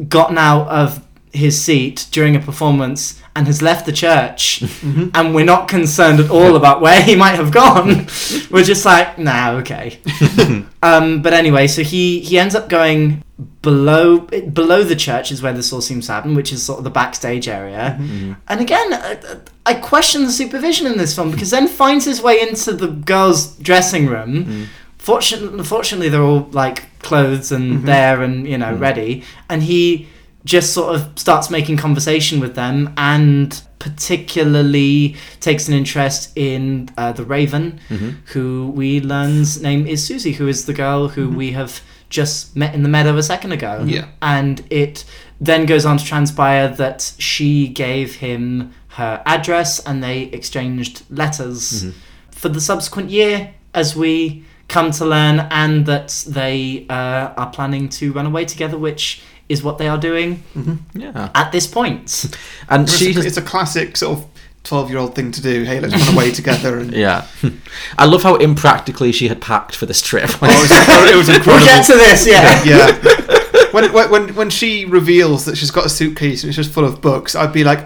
gotten 0.08 0.38
out 0.38 0.67
of 0.67 1.06
his 1.32 1.60
seat 1.60 2.08
during 2.12 2.36
a 2.36 2.39
performance 2.39 3.19
and 3.36 3.48
has 3.48 3.62
left 3.62 3.86
the 3.86 3.91
church 3.91 4.60
mm-hmm. 4.60 5.10
and 5.13 5.34
we're 5.34 5.46
not 5.46 5.67
concerned 5.67 6.19
at 6.19 6.30
all 6.30 6.56
about 6.56 6.82
where 6.82 7.02
he 7.02 7.15
might 7.15 7.36
have 7.36 7.52
gone. 7.52 8.08
We're 8.52 8.63
just 8.63 8.86
like 8.86 9.17
nah 9.17 9.54
okay. 9.58 10.00
Um, 10.84 11.22
but 11.22 11.32
anyway, 11.32 11.67
so 11.67 11.82
he 11.82 12.19
he 12.19 12.38
ends 12.38 12.56
up 12.56 12.67
going 12.67 13.24
below 13.62 14.19
below 14.19 14.84
the 14.84 14.98
church 14.98 15.32
is 15.32 15.41
where 15.41 15.54
this 15.54 15.72
all 15.72 15.80
seems 15.80 16.08
to 16.08 16.12
happen, 16.12 16.36
which 16.36 16.52
is 16.52 16.62
sort 16.62 16.78
of 16.78 16.84
the 16.84 16.89
backstage 16.89 17.48
area. 17.48 17.98
Mm-hmm. 17.98 18.34
And 18.50 18.60
again, 18.60 18.93
I, 18.93 19.38
I 19.65 19.74
question 19.76 20.24
the 20.24 20.32
supervision 20.32 20.86
in 20.86 20.98
this 20.98 21.15
film 21.15 21.32
because 21.32 21.52
then 21.52 21.69
finds 21.69 22.04
his 22.04 22.22
way 22.22 22.41
into 22.41 22.74
the 22.74 22.88
girls' 22.88 23.56
dressing 23.60 24.08
room. 24.08 24.43
Mm-hmm. 24.43 24.63
Fortunately, 24.98 25.63
fortunately, 25.63 26.10
they're 26.10 26.22
all 26.22 26.50
like 26.52 27.00
clothes 27.00 27.54
and 27.54 27.84
there 27.88 28.22
and 28.22 28.46
you 28.46 28.58
know 28.58 28.76
ready, 28.76 29.24
and 29.50 29.63
he 29.63 30.10
just 30.45 30.73
sort 30.73 30.95
of 30.95 31.17
starts 31.17 31.49
making 31.49 31.77
conversation 31.77 32.39
with 32.39 32.56
them 32.56 32.93
and 32.97 33.62
particularly 33.79 35.15
takes 35.39 35.67
an 35.67 35.73
interest 35.73 36.32
in 36.38 36.89
uh, 36.97 37.12
the 37.12 37.23
Raven, 37.23 37.79
who 38.27 38.71
we 38.75 38.99
learn's 38.99 39.62
name 39.62 39.88
is 39.88 40.06
Susie, 40.06 40.34
who 40.34 40.47
is 40.47 40.65
the 40.65 40.73
girl 40.73 41.10
who 41.10 41.29
we 41.29 41.51
have 41.51 41.82
just 42.10 42.56
met 42.56 42.75
in 42.75 42.84
the 42.84 42.89
meadow 42.89 43.17
a 43.17 43.23
second 43.23 43.51
ago. 43.51 43.84
Yeah. 43.86 44.08
And 44.21 44.65
it 44.69 45.06
then 45.41 45.65
goes 45.65 45.86
on 45.86 45.97
to 45.97 46.06
transpire 46.06 46.69
that 46.69 47.13
she 47.17 47.67
gave 47.67 48.15
him 48.15 48.73
her 48.89 49.21
address 49.25 49.79
and 49.79 50.03
they 50.03 50.23
exchanged 50.23 51.03
letters 51.10 51.86
for 52.32 52.49
the 52.49 52.62
subsequent 52.62 53.10
year 53.10 53.53
as 53.73 53.95
we 53.95 54.45
come 54.69 54.91
to 54.91 55.06
learn, 55.06 55.41
and 55.51 55.86
that 55.86 56.23
they 56.27 56.86
uh, 56.89 57.34
are 57.36 57.49
planning 57.51 57.89
to 57.89 58.13
run 58.13 58.25
away 58.25 58.45
together, 58.45 58.77
which 58.77 59.21
is 59.49 59.63
what 59.63 59.77
they 59.77 59.88
are 59.88 59.97
doing 59.97 60.43
mm-hmm. 60.56 60.99
Yeah. 60.99 61.29
at 61.36 61.51
this 61.51 61.67
point. 61.67 62.25
And 62.69 62.84
It's 62.84 62.97
she 62.97 63.13
a, 63.15 63.19
it's 63.19 63.38
a 63.38 63.41
classic 63.41 63.97
sort 63.97 64.19
of 64.19 64.25
twelve-year-old 64.63 65.15
thing 65.15 65.32
to 65.32 65.41
do. 65.41 65.63
Hey, 65.63 65.79
let's 65.79 65.95
run 65.95 66.15
away 66.15 66.32
together. 66.39 66.77
And 66.79 66.93
Yeah. 66.93 67.27
I 67.97 68.06
love 68.06 68.23
how 68.23 68.36
impractically 68.36 69.12
she 69.12 69.27
had 69.27 69.41
packed 69.41 69.75
for 69.75 69.86
this 69.86 70.01
trip. 70.01 70.29
Oh, 70.41 70.47
it, 70.47 70.62
was, 70.62 71.12
it 71.12 71.15
was 71.17 71.29
incredible. 71.36 71.53
We'll 71.53 71.65
get 71.65 71.86
to 71.86 71.93
this, 71.93 72.25
yeah. 72.27 72.63
yeah. 72.63 73.69
When, 73.71 73.91
when 73.91 74.10
when 74.12 74.36
when 74.36 74.49
she 74.49 74.86
reveals 74.86 75.45
that 75.45 75.58
she's 75.58 75.71
got 75.71 75.86
a 75.86 75.89
suitcase 75.89 76.43
and 76.43 76.49
it's 76.49 76.56
just 76.58 76.71
full 76.71 76.86
of 76.86 77.01
books, 77.01 77.36
I'd 77.36 77.51
be 77.53 77.63
like, 77.63 77.79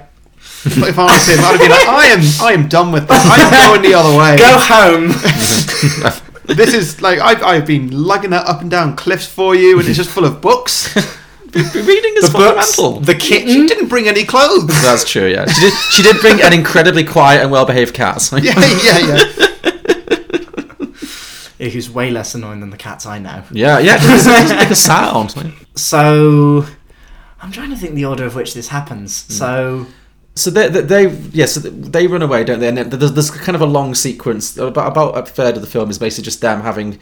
if 0.65 0.99
I 0.99 1.05
was 1.05 1.27
him, 1.27 1.39
I'd 1.39 1.59
be 1.59 1.69
like, 1.69 1.87
I 1.87 2.07
am 2.07 2.19
I 2.41 2.53
am 2.53 2.67
done 2.67 2.91
with 2.91 3.07
this. 3.07 3.21
I'm 3.23 3.51
going 3.69 3.81
the 3.89 3.97
other 3.97 4.17
way. 4.17 4.37
Go 4.37 4.57
home. 4.59 6.23
This 6.47 6.73
is 6.73 7.01
like 7.01 7.19
I've 7.19 7.43
I've 7.43 7.65
been 7.65 7.89
lugging 7.91 8.29
that 8.31 8.45
up 8.47 8.61
and 8.61 8.71
down 8.71 8.95
cliffs 8.95 9.27
for 9.27 9.55
you, 9.55 9.79
and 9.79 9.87
it's 9.87 9.97
just 9.97 10.09
full 10.09 10.25
of 10.25 10.41
books. 10.41 10.93
Reading 11.57 12.13
is 12.17 12.31
the 12.31 12.37
books, 12.37 12.75
fundamental. 12.75 12.99
the 13.01 13.19
She 13.19 13.67
didn't 13.67 13.87
bring 13.87 14.07
any 14.07 14.23
clothes. 14.25 14.67
That's 14.83 15.09
true. 15.09 15.27
Yeah, 15.27 15.45
she 15.47 15.61
did. 15.61 15.73
She 15.91 16.03
did 16.03 16.21
bring 16.21 16.41
an 16.41 16.53
incredibly 16.53 17.03
quiet 17.03 17.41
and 17.41 17.51
well-behaved 17.51 17.93
cat. 17.93 18.31
Yeah, 18.41 18.53
yeah, 18.83 18.99
yeah. 21.59 21.69
Who's 21.69 21.89
way 21.89 22.11
less 22.11 22.35
annoying 22.35 22.59
than 22.59 22.69
the 22.69 22.77
cats 22.77 23.05
I 23.07 23.17
know. 23.19 23.43
yeah, 23.51 23.79
yeah. 23.79 23.95
It 23.95 24.01
doesn't, 24.01 24.57
make 24.57 24.69
a 24.69 24.75
sound. 24.75 25.33
So, 25.75 26.65
I'm 27.41 27.51
trying 27.51 27.71
to 27.71 27.75
think 27.75 27.95
the 27.95 28.05
order 28.05 28.25
of 28.25 28.35
which 28.35 28.53
this 28.53 28.67
happens. 28.67 29.25
Hmm. 29.25 29.33
So, 29.33 29.87
So 30.35 30.51
they, 30.51 30.67
they, 30.69 30.81
they 30.81 31.09
yes, 31.33 31.53
so 31.55 31.61
they 31.61 32.05
run 32.05 32.21
away, 32.21 32.43
don't 32.43 32.59
they? 32.59 32.67
And 32.67 32.77
then 32.77 32.89
there's, 32.91 33.13
there's 33.13 33.31
kind 33.31 33.55
of 33.55 33.61
a 33.61 33.65
long 33.65 33.95
sequence. 33.95 34.55
About 34.57 34.91
about 34.91 35.17
a 35.17 35.23
third 35.23 35.55
of 35.55 35.61
the 35.61 35.67
film 35.67 35.89
is 35.89 35.97
basically 35.97 36.25
just 36.25 36.41
them 36.41 36.61
having, 36.61 36.99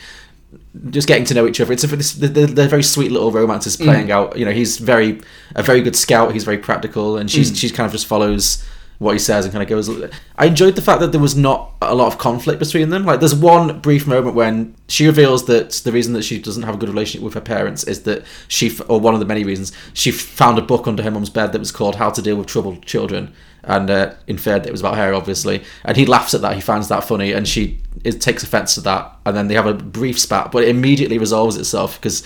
just 0.89 1.07
getting 1.07 1.25
to 1.25 1.33
know 1.33 1.47
each 1.47 1.59
other. 1.59 1.73
It's 1.73 1.83
a, 1.83 1.87
this, 1.87 2.13
they're, 2.13 2.47
they're 2.47 2.67
very 2.67 2.83
sweet 2.83 3.11
little 3.11 3.31
romances 3.31 3.77
mm. 3.77 3.85
playing 3.85 4.11
out. 4.11 4.37
You 4.37 4.45
know, 4.45 4.51
he's 4.51 4.77
very 4.77 5.21
a 5.55 5.63
very 5.63 5.81
good 5.81 5.95
scout. 5.95 6.33
He's 6.33 6.43
very 6.43 6.57
practical, 6.57 7.17
and 7.17 7.29
she's 7.29 7.51
mm. 7.51 7.57
she's 7.57 7.71
kind 7.71 7.85
of 7.85 7.91
just 7.91 8.07
follows 8.07 8.63
what 8.97 9.13
he 9.13 9.19
says 9.19 9.45
and 9.45 9.51
kind 9.51 9.61
of 9.63 9.69
goes. 9.69 9.89
I 10.37 10.45
enjoyed 10.45 10.75
the 10.75 10.81
fact 10.81 11.01
that 11.01 11.11
there 11.11 11.21
was 11.21 11.35
not 11.35 11.73
a 11.81 11.93
lot 11.93 12.07
of 12.07 12.17
conflict 12.17 12.59
between 12.59 12.89
them. 12.89 13.05
Like, 13.05 13.19
there's 13.19 13.35
one 13.35 13.79
brief 13.81 14.07
moment 14.07 14.35
when 14.35 14.75
she 14.87 15.05
reveals 15.05 15.45
that 15.47 15.71
the 15.71 15.91
reason 15.91 16.13
that 16.13 16.23
she 16.23 16.39
doesn't 16.39 16.63
have 16.63 16.75
a 16.75 16.77
good 16.77 16.89
relationship 16.89 17.23
with 17.23 17.33
her 17.33 17.41
parents 17.41 17.83
is 17.83 18.03
that 18.03 18.23
she, 18.47 18.77
or 18.87 18.99
one 18.99 19.13
of 19.13 19.19
the 19.19 19.25
many 19.25 19.43
reasons, 19.43 19.71
she 19.93 20.11
found 20.11 20.57
a 20.57 20.61
book 20.61 20.87
under 20.87 21.03
her 21.03 21.11
mum's 21.11 21.29
bed 21.29 21.51
that 21.51 21.59
was 21.59 21.71
called 21.71 21.95
"How 21.95 22.09
to 22.09 22.21
Deal 22.21 22.37
with 22.37 22.47
Troubled 22.47 22.85
Children." 22.85 23.33
And 23.67 23.89
uh, 23.89 24.13
inferred 24.27 24.63
that 24.63 24.67
it 24.67 24.71
was 24.71 24.81
about 24.81 24.95
her, 24.97 25.13
obviously. 25.13 25.63
And 25.83 25.97
he 25.97 26.05
laughs 26.05 26.35
at 26.35 26.41
that. 26.41 26.53
He 26.53 26.61
finds 26.61 26.87
that 26.89 27.03
funny, 27.03 27.31
and 27.31 27.47
she 27.47 27.79
it 28.03 28.21
takes 28.21 28.43
offence 28.43 28.75
to 28.75 28.81
that. 28.81 29.17
And 29.25 29.35
then 29.35 29.47
they 29.47 29.55
have 29.55 29.65
a 29.65 29.73
brief 29.73 30.19
spat, 30.19 30.51
but 30.51 30.63
it 30.63 30.69
immediately 30.69 31.17
resolves 31.17 31.57
itself 31.57 31.99
because 31.99 32.23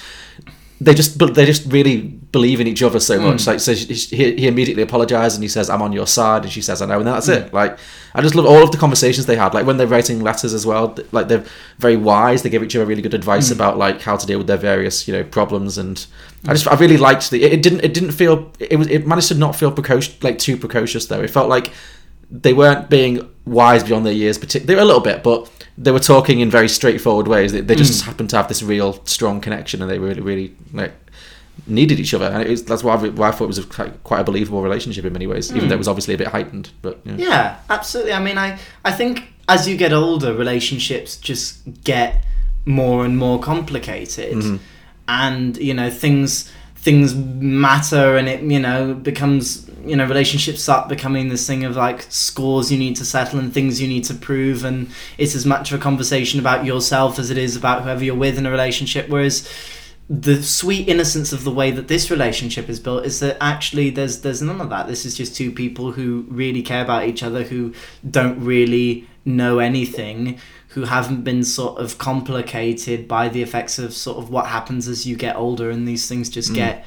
they 0.81 0.93
just 0.93 1.19
they 1.33 1.45
just 1.45 1.69
really 1.71 2.01
believe 2.01 2.61
in 2.61 2.67
each 2.67 2.81
other 2.81 2.99
so 2.99 3.19
much. 3.19 3.41
Mm. 3.41 3.47
Like 3.47 3.59
so, 3.59 3.73
she, 3.73 3.93
he, 3.93 4.35
he 4.35 4.47
immediately 4.47 4.83
apologizes 4.83 5.35
and 5.35 5.43
he 5.43 5.49
says, 5.49 5.69
"I'm 5.69 5.81
on 5.81 5.91
your 5.91 6.07
side," 6.07 6.43
and 6.43 6.51
she 6.51 6.61
says, 6.61 6.81
"I 6.81 6.85
know," 6.85 6.99
and 6.99 7.07
that's 7.07 7.27
mm. 7.27 7.35
it. 7.35 7.53
Like 7.53 7.77
I 8.13 8.21
just 8.21 8.33
love 8.33 8.45
all 8.45 8.63
of 8.63 8.71
the 8.71 8.77
conversations 8.77 9.25
they 9.25 9.35
had. 9.35 9.53
Like 9.53 9.65
when 9.65 9.75
they're 9.75 9.87
writing 9.87 10.21
letters 10.21 10.53
as 10.53 10.65
well. 10.65 10.97
Like 11.11 11.27
they're 11.27 11.43
very 11.79 11.97
wise. 11.97 12.43
They 12.43 12.49
give 12.49 12.63
each 12.63 12.75
other 12.75 12.85
really 12.85 13.01
good 13.01 13.13
advice 13.13 13.49
mm. 13.49 13.55
about 13.55 13.77
like 13.77 14.01
how 14.01 14.15
to 14.15 14.25
deal 14.25 14.37
with 14.37 14.47
their 14.47 14.57
various 14.57 15.05
you 15.05 15.13
know 15.13 15.23
problems. 15.23 15.77
And 15.77 16.05
I 16.47 16.53
just 16.53 16.67
I 16.67 16.75
really 16.75 16.97
liked 16.97 17.31
the. 17.31 17.43
It, 17.43 17.53
it 17.53 17.61
didn't 17.61 17.83
it 17.83 17.93
didn't 17.93 18.11
feel 18.11 18.51
it 18.59 18.77
was 18.77 18.87
it 18.87 19.05
managed 19.05 19.27
to 19.29 19.35
not 19.35 19.55
feel 19.55 19.71
precocious 19.71 20.21
like 20.23 20.39
too 20.39 20.57
precocious 20.57 21.07
though. 21.07 21.21
It 21.21 21.29
felt 21.29 21.49
like 21.49 21.71
they 22.31 22.53
weren't 22.53 22.89
being 22.89 23.27
wise 23.45 23.83
beyond 23.83 24.05
their 24.05 24.13
years. 24.13 24.37
Partic- 24.37 24.65
they 24.65 24.75
were 24.75 24.81
a 24.81 24.85
little 24.85 25.01
bit, 25.01 25.23
but 25.23 25.51
they 25.77 25.91
were 25.91 25.99
talking 25.99 26.39
in 26.39 26.49
very 26.49 26.69
straightforward 26.69 27.27
ways. 27.27 27.51
They, 27.51 27.61
they 27.61 27.75
just 27.75 28.03
happened 28.03 28.29
to 28.31 28.37
have 28.37 28.47
this 28.47 28.61
real 28.61 29.03
strong 29.05 29.41
connection, 29.41 29.81
and 29.81 29.89
they 29.89 29.99
really, 29.99 30.21
really 30.21 30.55
like 30.73 30.93
needed 31.67 31.99
each 31.99 32.13
other. 32.13 32.25
And 32.25 32.43
it 32.43 32.49
was, 32.49 32.63
that's 32.63 32.83
why 32.83 32.95
I, 32.95 33.09
why 33.09 33.29
I 33.29 33.31
thought 33.31 33.45
it 33.45 33.47
was 33.47 33.59
a, 33.59 33.89
quite 34.03 34.21
a 34.21 34.23
believable 34.23 34.61
relationship 34.61 35.05
in 35.05 35.13
many 35.13 35.27
ways, 35.27 35.53
even 35.53 35.69
though 35.69 35.75
it 35.75 35.79
was 35.79 35.87
obviously 35.87 36.13
a 36.13 36.17
bit 36.17 36.27
heightened. 36.27 36.71
But 36.81 36.99
yeah. 37.03 37.15
yeah, 37.17 37.59
absolutely. 37.69 38.13
I 38.13 38.19
mean, 38.19 38.37
I, 38.37 38.59
I 38.85 38.91
think 38.91 39.33
as 39.47 39.67
you 39.67 39.75
get 39.75 39.91
older, 39.91 40.33
relationships 40.33 41.17
just 41.17 41.83
get 41.83 42.23
more 42.65 43.03
and 43.03 43.17
more 43.17 43.39
complicated. 43.39 44.35
Mm-hmm. 44.35 44.57
And, 45.09 45.57
you 45.57 45.73
know, 45.73 45.89
things 45.89 46.49
things 46.75 47.13
matter 47.13 48.15
and 48.15 48.29
it 48.29 48.41
you 48.41 48.57
know 48.57 48.93
becomes 48.93 49.69
you 49.83 49.97
know 49.97 50.05
relationships 50.05 50.61
start 50.61 50.87
becoming 50.87 51.27
this 51.27 51.45
thing 51.45 51.65
of 51.65 51.75
like 51.75 52.03
scores 52.03 52.71
you 52.71 52.77
need 52.77 52.95
to 52.95 53.03
settle 53.03 53.37
and 53.37 53.53
things 53.53 53.81
you 53.81 53.87
need 53.87 54.05
to 54.05 54.13
prove 54.13 54.63
and 54.63 54.89
it's 55.17 55.35
as 55.35 55.45
much 55.45 55.73
of 55.73 55.79
a 55.79 55.83
conversation 55.83 56.39
about 56.39 56.63
yourself 56.63 57.19
as 57.19 57.29
it 57.29 57.37
is 57.37 57.57
about 57.57 57.83
whoever 57.83 58.01
you're 58.01 58.15
with 58.15 58.37
in 58.37 58.45
a 58.45 58.51
relationship. 58.51 59.09
Whereas 59.09 59.49
the 60.09 60.41
sweet 60.41 60.87
innocence 60.87 61.31
of 61.31 61.43
the 61.43 61.51
way 61.51 61.69
that 61.69 61.87
this 61.87 62.09
relationship 62.09 62.67
is 62.67 62.79
built 62.79 63.05
is 63.05 63.19
that 63.19 63.37
actually 63.39 63.91
there's 63.91 64.21
there's 64.21 64.41
none 64.41 64.59
of 64.59 64.69
that. 64.69 64.87
This 64.87 65.05
is 65.05 65.15
just 65.15 65.35
two 65.35 65.51
people 65.51 65.91
who 65.91 66.25
really 66.29 66.63
care 66.63 66.81
about 66.81 67.07
each 67.07 67.21
other 67.21 67.43
who 67.43 67.73
don't 68.09 68.43
really 68.43 69.07
know 69.25 69.59
anything 69.59 70.39
who 70.73 70.83
haven't 70.83 71.23
been 71.23 71.43
sort 71.43 71.79
of 71.79 71.97
complicated 71.97 73.07
by 73.07 73.27
the 73.29 73.41
effects 73.41 73.79
of 73.79 73.93
sort 73.93 74.17
of 74.17 74.29
what 74.29 74.45
happens 74.47 74.87
as 74.87 75.05
you 75.05 75.15
get 75.15 75.35
older 75.35 75.69
and 75.71 75.87
these 75.87 76.07
things 76.07 76.29
Mm. 76.29 76.33
just 76.33 76.53
get 76.53 76.85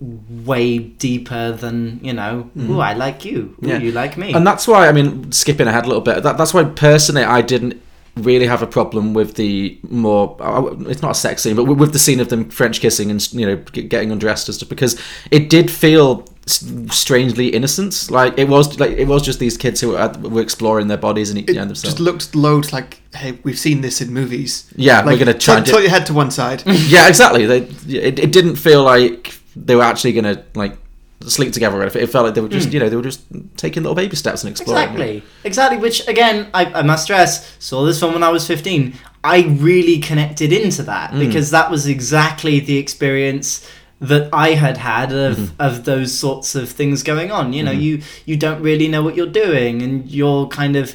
way 0.00 0.78
deeper 0.78 1.50
than 1.52 1.98
you 2.02 2.12
know 2.12 2.48
Oh, 2.56 2.78
i 2.78 2.92
like 2.92 3.24
you 3.24 3.56
ooh, 3.64 3.68
Yeah. 3.68 3.78
you 3.78 3.90
like 3.92 4.16
me 4.16 4.32
And 4.32 4.46
that's 4.46 4.68
why, 4.68 4.88
I 4.88 4.92
mean, 4.92 5.32
skipping 5.32 5.66
ahead 5.66 5.84
a 5.84 5.88
little 5.88 6.02
bit, 6.02 6.22
that, 6.22 6.38
that's 6.38 6.54
why 6.54 6.62
personally 6.64 7.24
I 7.24 7.40
didn't 7.42 7.80
really 8.16 8.46
have 8.46 8.62
a 8.62 8.66
problem 8.66 9.14
with 9.14 9.34
the 9.34 9.78
more, 9.88 10.36
uh, 10.40 10.74
it's 10.88 11.02
not 11.02 11.12
a 11.12 11.14
sex 11.14 11.42
scene, 11.42 11.56
but 11.56 11.64
with 11.64 11.92
the 11.92 11.98
scene 11.98 12.20
of 12.20 12.28
them 12.28 12.48
French 12.50 12.80
kissing 12.80 13.10
and, 13.10 13.32
you 13.32 13.46
know, 13.46 13.56
getting 13.56 14.10
undressed 14.12 14.48
and 14.48 14.54
stuff, 14.56 14.68
because 14.68 15.00
it 15.30 15.48
did 15.50 15.70
feel 15.70 16.24
strangely 16.50 17.48
innocent. 17.48 18.10
Like, 18.10 18.38
it 18.38 18.48
was 18.48 18.78
like 18.80 18.92
it 18.92 19.06
was 19.06 19.22
just 19.22 19.38
these 19.38 19.56
kids 19.56 19.80
who 19.80 19.88
were, 19.90 20.12
were 20.22 20.40
exploring 20.42 20.88
their 20.88 20.96
bodies 20.96 21.30
and, 21.30 21.38
It 21.38 21.46
themselves. 21.46 21.82
just 21.82 22.00
looked 22.00 22.34
loads 22.34 22.72
like, 22.72 23.00
hey, 23.14 23.38
we've 23.42 23.58
seen 23.58 23.80
this 23.80 24.00
in 24.00 24.12
movies. 24.12 24.72
Yeah, 24.76 25.04
we're 25.04 25.18
gonna 25.18 25.34
try 25.34 25.56
and 25.58 25.66
tilt, 25.66 25.66
do- 25.66 25.72
tilt 25.72 25.82
your 25.82 25.90
head 25.90 26.06
to 26.06 26.14
one 26.14 26.30
side. 26.30 26.62
yeah, 26.66 27.08
exactly. 27.08 27.46
They, 27.46 27.58
it, 27.88 28.18
it 28.18 28.32
didn't 28.32 28.56
feel 28.56 28.82
like 28.82 29.34
they 29.56 29.74
were 29.74 29.82
actually 29.82 30.12
going 30.12 30.24
to, 30.24 30.44
like, 30.54 30.76
sleep 31.22 31.52
together. 31.52 31.82
It 31.82 32.06
felt 32.06 32.26
like 32.26 32.34
they 32.34 32.40
were 32.40 32.48
just, 32.48 32.72
you 32.72 32.78
know, 32.78 32.88
they 32.88 32.94
were 32.94 33.02
just 33.02 33.22
taking 33.56 33.82
little 33.82 33.96
baby 33.96 34.14
steps 34.14 34.44
and 34.44 34.50
exploring. 34.52 34.82
Exactly, 34.84 35.22
exactly. 35.42 35.78
Which 35.78 36.06
again, 36.06 36.48
I, 36.54 36.66
I 36.66 36.82
must 36.82 37.04
stress, 37.04 37.56
saw 37.58 37.84
this 37.84 37.98
film 37.98 38.14
when 38.14 38.22
I 38.22 38.28
was 38.28 38.46
fifteen. 38.46 38.94
I 39.24 39.40
really 39.58 39.98
connected 39.98 40.52
into 40.52 40.84
that 40.84 41.10
Mm. 41.10 41.18
because 41.18 41.50
that 41.50 41.72
was 41.72 41.88
exactly 41.88 42.60
the 42.60 42.76
experience 42.78 43.68
that 44.00 44.28
I 44.32 44.50
had 44.50 44.76
had 44.76 45.12
of, 45.12 45.36
Mm-hmm. 45.36 45.60
of 45.60 45.84
those 45.84 46.16
sorts 46.16 46.54
of 46.54 46.68
things 46.70 47.02
going 47.02 47.30
on. 47.30 47.52
You 47.52 47.62
know, 47.62 47.72
mm-hmm. 47.72 47.80
you 47.80 48.02
you 48.26 48.36
don't 48.36 48.62
really 48.62 48.88
know 48.88 49.02
what 49.02 49.14
you're 49.16 49.26
doing, 49.26 49.82
and 49.82 50.08
you're 50.10 50.46
kind 50.48 50.76
of 50.76 50.94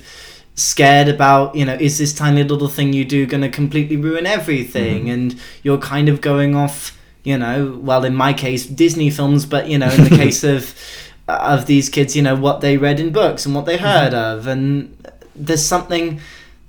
scared 0.55 1.07
about 1.07 1.55
you 1.55 1.65
know 1.65 1.73
is 1.73 1.97
this 1.97 2.13
tiny 2.13 2.43
little 2.43 2.67
thing 2.67 2.93
you 2.93 3.03
do 3.03 3.25
going 3.25 3.41
to 3.41 3.49
completely 3.49 3.97
ruin 3.97 4.25
everything? 4.25 5.05
Mm-hmm. 5.05 5.09
And 5.09 5.41
you're 5.63 5.79
kind 5.79 6.09
of 6.09 6.21
going 6.21 6.55
off 6.55 6.97
you 7.23 7.37
know 7.37 7.79
well 7.81 8.03
in 8.03 8.13
my 8.13 8.33
case 8.33 8.65
disney 8.65 9.09
films 9.09 9.45
but 9.45 9.69
you 9.69 9.77
know 9.77 9.89
in 9.89 10.03
the 10.03 10.09
case 10.23 10.43
of 10.43 10.75
of 11.27 11.65
these 11.65 11.89
kids 11.89 12.15
you 12.15 12.21
know 12.21 12.35
what 12.35 12.61
they 12.61 12.77
read 12.77 12.99
in 12.99 13.11
books 13.11 13.45
and 13.45 13.55
what 13.55 13.65
they 13.65 13.77
heard 13.77 14.13
mm-hmm. 14.13 14.39
of. 14.39 14.47
And 14.47 14.95
there's 15.35 15.65
something 15.65 16.19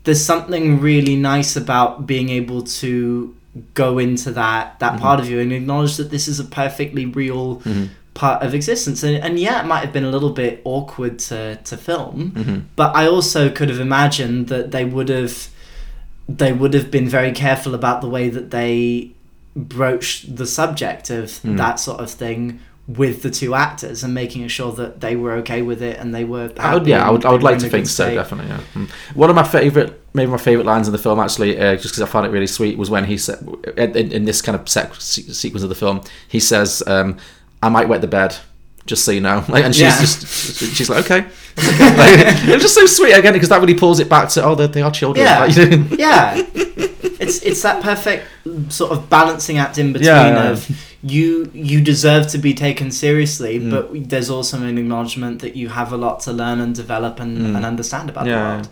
there's 0.04 0.24
something 0.24 0.80
really 0.80 1.16
nice 1.16 1.56
about 1.56 2.06
being 2.06 2.28
able 2.28 2.62
to 2.62 3.34
go 3.74 3.98
into 3.98 4.30
that 4.32 4.78
that 4.80 4.92
mm-hmm. 4.92 5.02
part 5.02 5.20
of 5.20 5.28
you 5.28 5.40
and 5.40 5.52
acknowledge 5.52 5.96
that 5.96 6.10
this 6.10 6.26
is 6.26 6.40
a 6.40 6.44
perfectly 6.44 7.06
real 7.06 7.60
mm-hmm. 7.60 7.86
part 8.14 8.42
of 8.42 8.54
existence. 8.54 9.02
And, 9.02 9.16
and 9.16 9.38
yeah 9.38 9.62
it 9.62 9.66
might 9.66 9.80
have 9.80 9.92
been 9.92 10.04
a 10.04 10.10
little 10.10 10.30
bit 10.30 10.60
awkward 10.64 11.18
to 11.20 11.56
to 11.56 11.76
film 11.76 12.32
mm-hmm. 12.32 12.60
but 12.74 12.94
i 12.96 13.06
also 13.06 13.50
could 13.50 13.68
have 13.68 13.80
imagined 13.80 14.48
that 14.48 14.70
they 14.72 14.84
would 14.84 15.08
have 15.08 15.48
they 16.28 16.52
would 16.52 16.74
have 16.74 16.90
been 16.90 17.08
very 17.08 17.32
careful 17.32 17.74
about 17.74 18.00
the 18.00 18.08
way 18.08 18.28
that 18.28 18.50
they 18.50 19.12
broached 19.54 20.34
the 20.34 20.46
subject 20.46 21.10
of 21.10 21.26
mm. 21.42 21.56
that 21.56 21.78
sort 21.78 22.00
of 22.00 22.10
thing 22.10 22.60
with 22.86 23.22
the 23.22 23.30
two 23.30 23.54
actors 23.54 24.04
and 24.04 24.12
making 24.12 24.46
sure 24.48 24.70
that 24.72 25.00
they 25.00 25.16
were 25.16 25.32
okay 25.32 25.62
with 25.62 25.82
it 25.82 25.98
and 25.98 26.14
they 26.14 26.24
were 26.24 26.52
I 26.58 26.74
would, 26.74 26.86
yeah, 26.86 27.06
I 27.06 27.10
would, 27.10 27.24
I 27.24 27.32
would 27.32 27.42
like 27.42 27.58
to 27.60 27.68
think 27.70 27.86
so, 27.86 28.14
definitely. 28.14 28.50
Yeah. 28.50 28.60
Mm. 28.74 28.90
One 29.14 29.30
of 29.30 29.36
my 29.36 29.42
favorite, 29.42 30.02
maybe 30.12 30.30
my 30.30 30.36
favorite 30.36 30.66
lines 30.66 30.86
in 30.86 30.92
the 30.92 30.98
film, 30.98 31.18
actually, 31.18 31.58
uh, 31.58 31.76
just 31.76 31.94
because 31.94 32.02
I 32.02 32.06
found 32.06 32.26
it 32.26 32.30
really 32.30 32.46
sweet, 32.46 32.76
was 32.76 32.90
when 32.90 33.04
he 33.04 33.16
said, 33.16 33.38
in, 33.78 34.12
in 34.12 34.24
this 34.26 34.42
kind 34.42 34.54
of 34.60 34.68
sec- 34.68 34.94
sequence 34.96 35.62
of 35.62 35.70
the 35.70 35.74
film, 35.74 36.02
he 36.28 36.40
says, 36.40 36.82
um, 36.86 37.16
"I 37.62 37.70
might 37.70 37.88
wet 37.88 38.02
the 38.02 38.06
bed." 38.06 38.36
Just 38.86 39.06
so 39.06 39.12
you 39.12 39.22
know, 39.22 39.42
like, 39.48 39.64
and 39.64 39.74
she's 39.74 39.80
Yeah. 39.82 39.98
just, 40.00 40.26
she's 40.76 40.90
like, 40.90 41.06
okay. 41.06 41.22
Like, 41.22 41.30
it 42.46 42.52
was 42.52 42.60
just 42.62 42.74
so 42.74 42.84
sweet 42.84 43.12
again 43.14 43.32
because 43.32 43.48
that 43.48 43.62
really 43.62 43.72
pulls 43.72 43.98
it 43.98 44.10
back 44.10 44.28
to, 44.30 44.44
oh, 44.44 44.54
they, 44.54 44.66
they 44.66 44.82
are 44.82 44.90
children. 44.90 45.24
Yeah. 45.24 45.38
Like, 45.38 45.56
you 45.56 45.70
know? 45.78 45.86
yeah 45.96 46.42
it's 47.20 47.40
it's 47.42 47.62
that 47.62 47.82
perfect 47.82 48.26
sort 48.68 48.92
of 48.92 49.08
balancing 49.08 49.56
act 49.58 49.78
in 49.78 49.92
between 49.92 50.08
Yeah, 50.08 50.26
yeah. 50.28 50.50
of 50.50 50.93
you 51.06 51.50
you 51.52 51.80
deserve 51.82 52.26
to 52.28 52.38
be 52.38 52.54
taken 52.54 52.90
seriously 52.90 53.58
Mm. 53.60 53.70
but 53.70 54.08
there's 54.10 54.30
also 54.30 54.56
an 54.62 54.78
acknowledgement 54.78 55.40
that 55.42 55.54
you 55.54 55.68
have 55.68 55.92
a 55.92 55.96
lot 55.96 56.20
to 56.20 56.32
learn 56.32 56.58
and 56.60 56.74
develop 56.74 57.20
and, 57.20 57.32
and 57.56 57.64
understand 57.72 58.08
about 58.08 58.26
Yeah, 58.26 58.38
the 58.38 58.44
world 58.54 58.68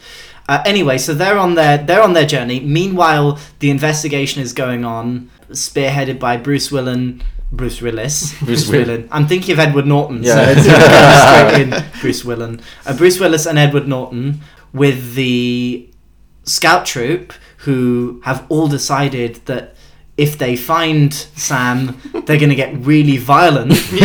Uh, 0.49 0.61
anyway, 0.67 0.99
so 0.99 1.15
they're 1.15 1.39
on 1.47 1.55
their 1.55 1.79
they're 1.87 2.03
on 2.03 2.15
their 2.15 2.27
journey. 2.27 2.59
Meanwhile, 2.81 3.39
the 3.61 3.71
investigation 3.71 4.43
is 4.43 4.53
going 4.65 4.83
on, 4.85 5.31
spearheaded 5.51 6.19
by 6.19 6.37
Bruce 6.37 6.69
Willen. 6.75 7.23
Bruce 7.53 7.81
Willis. 7.85 8.17
Bruce 8.41 8.67
Will- 8.69 8.81
Willen. 8.81 9.03
I'm 9.15 9.27
thinking 9.33 9.53
of 9.53 9.59
Edward 9.67 9.87
Norton, 9.87 10.19
Yeah. 10.23 10.35
so 10.35 10.41
it's 10.55 10.65
straight 11.25 11.57
in. 11.63 11.71
Bruce 12.01 12.25
Willen. 12.25 12.61
Uh, 12.87 12.95
Bruce 13.01 13.19
Willis 13.23 13.45
and 13.47 13.57
Edward 13.59 13.87
Norton 13.87 14.41
with 14.73 15.15
the 15.15 15.89
scout 16.45 16.87
troop 16.87 17.33
who 17.65 18.21
have 18.25 18.45
all 18.49 18.67
decided 18.79 19.33
that 19.51 19.65
if 20.23 20.39
they 20.39 20.55
find 20.57 21.13
Sam, 21.13 21.99
they're 22.27 22.39
going 22.39 22.51
to 22.51 22.55
get 22.65 22.75
really 22.87 23.17
violent. 23.17 23.77
For 23.77 23.97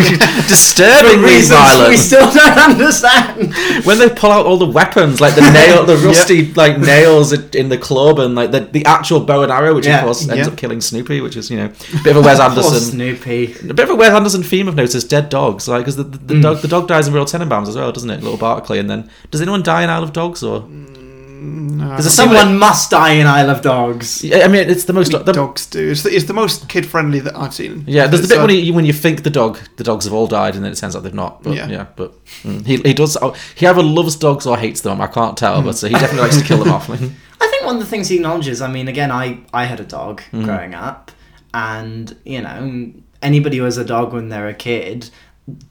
Disturbingly 0.47 1.23
reasons 1.35 1.49
violent. 1.59 1.89
we 1.89 1.97
still 1.97 2.31
don't 2.31 2.57
understand. 2.57 3.53
when 3.85 3.97
they 3.99 4.09
pull 4.09 4.31
out 4.31 4.45
all 4.45 4.57
the 4.57 4.65
weapons, 4.79 5.21
like 5.21 5.35
the 5.35 5.41
nail, 5.59 5.85
the 5.85 5.97
rusty 5.97 6.53
like 6.53 6.77
nails 6.79 7.31
in 7.33 7.69
the 7.69 7.77
club, 7.77 8.19
and 8.19 8.35
like 8.35 8.51
the, 8.51 8.61
the 8.61 8.85
actual 8.85 9.19
bow 9.19 9.43
and 9.43 9.51
arrow, 9.51 9.75
which 9.75 9.85
Yeah. 9.85 9.99
of 9.99 10.03
course 10.05 10.21
ends 10.27 10.35
Yeah. 10.47 10.51
up 10.51 10.57
killing 10.57 10.81
Snoopy, 10.81 11.21
which 11.21 11.35
is 11.35 11.49
you 11.51 11.57
know 11.57 11.65
a 11.65 12.03
bit 12.03 12.15
of 12.15 12.17
a 12.17 12.21
Wes 12.25 12.37
Poor 12.39 12.49
Anderson, 12.49 12.79
Snoopy. 12.79 13.55
a 13.69 13.73
bit 13.73 13.79
of 13.85 13.89
a 13.91 13.95
Wes 13.95 14.11
Anderson 14.13 14.43
theme. 14.43 14.67
I've 14.67 14.75
noticed 14.75 15.09
dead 15.09 15.29
dogs, 15.29 15.67
like 15.67 15.81
because 15.81 15.95
the, 15.97 16.03
the, 16.03 16.17
the 16.17 16.33
Mm. 16.37 16.41
dog 16.41 16.57
the 16.61 16.67
dog 16.67 16.87
dies 16.87 17.07
in 17.07 17.13
Royal 17.13 17.25
Tenenbaums 17.25 17.67
as 17.67 17.75
well, 17.75 17.91
doesn't 17.91 18.09
it? 18.09 18.21
Little 18.23 18.37
Barkley, 18.37 18.79
and 18.79 18.89
then 18.89 19.09
does 19.31 19.41
anyone 19.41 19.63
die 19.63 19.83
in 19.83 19.89
Isle 19.89 20.03
of 20.03 20.13
Dogs 20.13 20.41
or? 20.43 20.67
There's 20.69 20.96
a 21.37 22.01
scene 22.01 22.29
where- 22.29 22.37
Someone 22.37 22.57
must 22.59 22.91
die 22.91 23.11
in 23.13 23.27
Isle 23.27 23.49
of 23.49 23.61
Dogs. 23.61 24.23
Yeah, 24.23 24.39
I 24.45 24.47
mean, 24.47 24.69
it's 24.69 24.85
the 24.85 24.93
most. 24.93 25.11
The, 25.11 25.31
dogs 25.33 25.65
do. 25.65 25.91
It's 25.91 26.03
the, 26.03 26.09
it's 26.09 26.25
the 26.25 26.33
most 26.33 26.67
kid 26.69 26.85
friendly 26.85 27.19
that 27.21 27.35
I've 27.35 27.53
seen. 27.53 27.83
yeah, 27.87 28.07
there's 28.07 28.21
the 28.23 28.27
bit 28.27 28.37
uh, 28.39 28.45
when 28.45 28.55
you 28.55 28.73
when 28.73 28.85
you 28.85 28.93
think 28.93 29.23
the 29.23 29.29
dog 29.29 29.57
the 29.77 29.83
dogs 29.83 30.05
have 30.05 30.13
all 30.13 30.27
died, 30.27 30.55
and 30.55 30.63
then 30.63 30.71
it 30.71 30.75
turns 30.75 30.95
out 30.95 31.03
they've 31.03 31.13
not. 31.13 31.43
But, 31.43 31.55
Yeah. 31.55 31.67
yeah. 31.67 31.85
but 31.95 32.13
mm, 32.43 32.65
he 32.65 32.77
he 32.77 32.93
does. 32.93 33.17
oh, 33.21 33.35
He 33.55 33.65
either 33.67 33.83
loves 33.83 34.15
dogs 34.15 34.45
or 34.45 34.57
hates 34.57 34.81
them. 34.81 34.99
I 35.01 35.07
can't 35.07 35.37
tell, 35.37 35.61
but 35.61 35.83
uh, 35.83 35.87
he 35.87 35.93
definitely 35.93 36.21
likes 36.21 36.37
to 36.37 36.43
kill 36.43 36.59
them 36.63 36.73
off. 36.73 36.89
I 37.39 37.47
think 37.47 37.65
one 37.65 37.75
of 37.75 37.81
the 37.81 37.87
things 37.89 38.07
he 38.07 38.15
acknowledges. 38.17 38.61
I 38.61 38.67
mean, 38.67 38.87
again, 38.87 39.11
I 39.11 39.39
I 39.53 39.65
had 39.65 39.79
a 39.79 39.85
dog 39.85 40.21
Mhm. 40.33 40.43
growing 40.45 40.73
up, 40.73 41.11
and 41.53 42.15
you 42.25 42.41
know, 42.41 42.91
anybody 43.21 43.57
who 43.57 43.63
has 43.65 43.77
a 43.77 43.85
dog 43.85 44.13
when 44.13 44.29
they're 44.29 44.47
a 44.47 44.53
kid, 44.53 45.09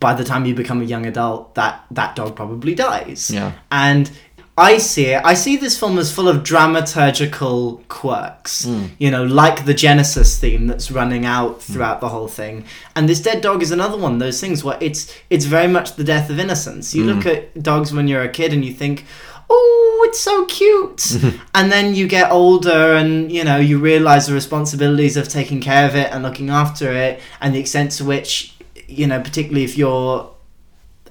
by 0.00 0.14
the 0.14 0.24
time 0.24 0.46
you 0.46 0.54
become 0.54 0.80
a 0.80 0.84
young 0.84 1.06
adult, 1.06 1.54
that 1.54 1.84
that 1.90 2.16
dog 2.16 2.34
probably 2.36 2.74
dies. 2.74 3.30
Yeah. 3.30 3.52
And 3.70 4.10
I 4.58 4.78
see 4.78 5.06
it. 5.06 5.20
I 5.24 5.34
see 5.34 5.56
this 5.56 5.78
film 5.78 5.98
as 5.98 6.10
full 6.10 6.28
of 6.28 6.42
dramaturgical 6.42 7.86
quirks. 7.88 8.64
Mm. 8.66 8.90
You 8.98 9.10
know, 9.10 9.24
like 9.24 9.64
the 9.66 9.74
Genesis 9.74 10.38
theme 10.38 10.66
that's 10.66 10.90
running 10.90 11.24
out 11.26 11.62
throughout 11.62 12.00
the 12.00 12.08
whole 12.08 12.28
thing. 12.28 12.64
And 12.94 13.08
this 13.08 13.20
dead 13.20 13.42
dog 13.42 13.62
is 13.62 13.70
another 13.70 13.98
one 13.98 14.14
of 14.14 14.18
those 14.18 14.40
things 14.40 14.64
where 14.64 14.78
it's 14.80 15.12
it's 15.30 15.44
very 15.44 15.68
much 15.68 15.96
the 15.96 16.04
death 16.04 16.30
of 16.30 16.38
innocence. 16.38 16.94
You 16.94 17.04
look 17.04 17.24
Mm. 17.24 17.36
at 17.36 17.62
dogs 17.62 17.92
when 17.92 18.08
you're 18.08 18.22
a 18.22 18.28
kid 18.28 18.52
and 18.52 18.64
you 18.64 18.72
think, 18.72 19.04
"Oh, 19.50 20.04
it's 20.08 20.20
so 20.20 20.44
cute." 20.46 21.16
and 21.54 21.70
then 21.70 21.94
you 21.94 22.06
get 22.08 22.30
older 22.30 22.94
and 22.94 23.30
you 23.30 23.44
know 23.44 23.58
you 23.58 23.78
realize 23.78 24.26
the 24.26 24.34
responsibilities 24.34 25.16
of 25.16 25.28
taking 25.28 25.60
care 25.60 25.86
of 25.86 25.94
it 25.94 26.10
and 26.12 26.22
looking 26.22 26.48
after 26.50 26.92
it 26.92 27.20
and 27.40 27.54
the 27.54 27.58
extent 27.60 27.90
to 27.92 28.04
which 28.04 28.54
you 28.88 29.06
know 29.06 29.20
particularly 29.20 29.64
if 29.64 29.76
you're 29.76 30.30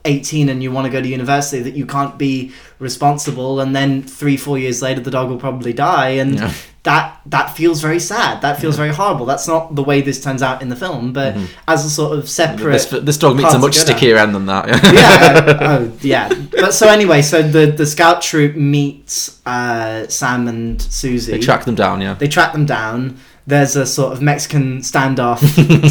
18 0.06 0.50
and 0.50 0.62
you 0.64 0.72
want 0.72 0.86
to 0.86 0.92
go 0.92 1.02
to 1.02 1.08
university 1.08 1.62
that 1.64 1.74
you 1.76 1.86
can't 1.86 2.18
be 2.18 2.52
responsible 2.80 3.60
and 3.60 3.76
then 3.76 4.02
3 4.04 4.38
4 4.38 4.58
years 4.60 4.82
later 4.82 5.02
the 5.02 5.12
dog 5.12 5.30
will 5.30 5.38
probably 5.38 5.74
die 5.74 6.10
and 6.22 6.36
Yeah. 6.40 6.52
that 6.84 7.20
that 7.26 7.56
feels 7.58 7.82
very 7.82 8.00
sad 8.00 8.42
that 8.42 8.60
feels 8.62 8.76
very 8.78 8.94
horrible 8.94 9.26
that's 9.26 9.48
not 9.48 9.74
the 9.76 9.84
way 9.84 10.02
this 10.02 10.22
turns 10.22 10.42
out 10.44 10.62
in 10.62 10.70
the 10.70 10.76
film 10.76 11.14
but 11.14 11.34
Mhm. 11.36 11.48
as 11.68 11.84
a 11.86 11.90
sort 11.90 12.18
of 12.18 12.30
separate 12.30 12.74
This, 12.74 12.86
this 13.10 13.18
dog 13.18 13.36
meets 13.38 13.54
a 13.54 13.60
much 13.60 13.76
stickier 13.76 14.18
end 14.18 14.36
than 14.36 14.46
that. 14.46 14.64
yeah, 14.94 15.58
oh, 15.72 15.92
yeah. 16.02 16.30
But 16.52 16.74
so 16.74 16.88
anyway, 16.88 17.22
so 17.22 17.42
the 17.42 17.66
the 17.82 17.86
scout 17.86 18.22
troop 18.22 18.56
meets 18.56 19.16
uh, 19.46 20.08
Sam 20.08 20.48
and 20.48 20.82
Susie. 20.82 21.32
They 21.34 21.40
track 21.40 21.66
them 21.66 21.76
down, 21.76 22.02
yeah. 22.02 22.14
They 22.22 22.28
track 22.28 22.52
them 22.54 22.66
down. 22.66 23.18
There's 23.48 23.76
a 23.76 23.86
sort 23.86 24.12
of 24.14 24.22
Mexican 24.22 24.80
standoff 24.82 25.40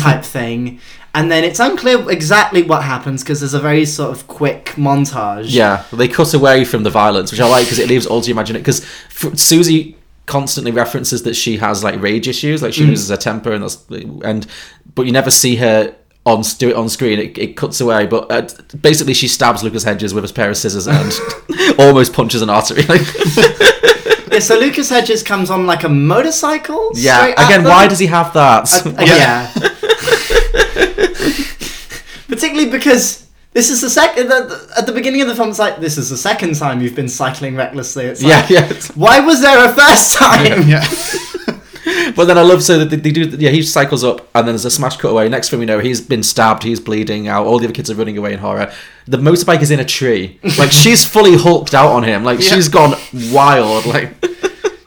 type 0.06 0.24
thing, 0.38 0.80
and 1.14 1.30
then 1.30 1.44
it's 1.44 1.60
unclear 1.60 2.10
exactly 2.10 2.62
what 2.62 2.82
happens 2.82 3.22
because 3.22 3.40
there's 3.40 3.54
a 3.54 3.60
very 3.60 3.84
sort 3.86 4.10
of 4.10 4.26
quick 4.26 4.66
montage. 4.76 5.46
Yeah, 5.48 5.84
they 5.92 6.08
cut 6.08 6.34
away 6.34 6.64
from 6.64 6.82
the 6.82 6.90
violence, 6.90 7.30
which 7.30 7.40
I 7.40 7.48
like 7.48 7.64
because 7.66 7.78
it 7.78 7.88
leaves 7.88 8.06
all 8.06 8.20
to 8.20 8.30
imagine 8.30 8.56
it. 8.56 8.60
Because 8.60 8.84
Susie 9.40 9.96
constantly 10.26 10.72
references 10.72 11.22
that 11.24 11.34
she 11.34 11.56
has 11.58 11.84
like 11.84 12.00
rage 12.00 12.26
issues, 12.28 12.62
like 12.62 12.72
she 12.74 12.82
Mm. 12.84 12.88
loses 12.88 13.08
her 13.10 13.16
temper, 13.16 13.52
and 13.52 13.62
that's 13.62 13.78
and 14.24 14.46
but 14.94 15.06
you 15.06 15.12
never 15.12 15.30
see 15.30 15.56
her 15.56 15.94
on 16.26 16.42
do 16.58 16.70
it 16.70 16.76
on 16.76 16.88
screen. 16.88 17.18
It, 17.18 17.36
it 17.38 17.56
cuts 17.56 17.80
away, 17.80 18.06
but 18.06 18.30
uh, 18.32 18.48
basically 18.80 19.12
she 19.14 19.28
stabs 19.28 19.62
Lucas 19.62 19.84
Hedges 19.84 20.14
with 20.14 20.24
a 20.28 20.32
pair 20.32 20.48
of 20.50 20.56
scissors 20.56 20.86
and 20.86 21.12
almost 21.78 22.12
punches 22.12 22.42
an 22.42 22.50
artery. 22.50 22.82
Yeah, 24.32 24.40
so 24.40 24.58
Lucas 24.58 24.88
Hedges 24.90 25.22
comes 25.22 25.48
on 25.48 25.64
like 25.64 25.84
a 25.84 25.88
motorcycle. 25.88 26.90
yeah, 26.96 27.26
again, 27.46 27.62
why 27.62 27.86
does 27.86 28.00
he 28.00 28.06
have 28.06 28.32
that? 28.32 28.64
Uh, 28.84 28.90
uh, 28.90 29.02
yeah. 29.04 29.52
Particularly 32.44 32.70
because 32.70 33.26
this 33.52 33.70
is 33.70 33.80
the 33.80 33.88
second 33.90 34.30
at 34.30 34.84
the 34.86 34.92
beginning 34.92 35.22
of 35.22 35.28
the 35.28 35.34
film. 35.34 35.48
It's 35.48 35.58
like 35.58 35.78
this 35.80 35.96
is 35.96 36.10
the 36.10 36.16
second 36.16 36.56
time 36.56 36.82
you've 36.82 36.94
been 36.94 37.08
cycling 37.08 37.56
recklessly. 37.56 38.04
It's 38.04 38.22
Yeah, 38.22 38.40
like, 38.40 38.50
yeah. 38.50 38.72
Why 38.94 39.20
was 39.20 39.40
there 39.40 39.64
a 39.64 39.72
first 39.72 40.16
time? 40.16 40.68
Yeah. 40.68 40.84
But 42.16 42.26
then 42.26 42.38
I 42.38 42.42
love 42.42 42.62
so 42.62 42.78
that 42.78 42.86
they, 42.90 42.96
they 42.96 43.10
do. 43.10 43.24
Yeah, 43.38 43.50
he 43.50 43.60
cycles 43.62 44.04
up, 44.04 44.20
and 44.34 44.46
then 44.46 44.54
there's 44.54 44.64
a 44.64 44.70
smash 44.70 44.96
cut 44.98 45.08
away. 45.10 45.28
Next 45.28 45.50
thing 45.50 45.58
we 45.58 45.66
know, 45.66 45.80
he's 45.80 46.00
been 46.00 46.22
stabbed. 46.22 46.62
He's 46.62 46.78
bleeding 46.80 47.28
out. 47.28 47.46
All 47.46 47.58
the 47.58 47.64
other 47.66 47.74
kids 47.74 47.90
are 47.90 47.94
running 47.94 48.16
away 48.16 48.32
in 48.32 48.38
horror. 48.38 48.72
The 49.06 49.16
motorbike 49.18 49.60
is 49.62 49.70
in 49.70 49.80
a 49.80 49.84
tree. 49.84 50.38
Like 50.58 50.70
she's 50.82 51.04
fully 51.04 51.36
hulked 51.36 51.74
out 51.74 51.90
on 51.90 52.04
him. 52.04 52.22
Like 52.24 52.40
Yeah. 52.40 52.54
she's 52.54 52.68
gone 52.68 52.94
wild. 53.32 53.84
Like 53.86 54.14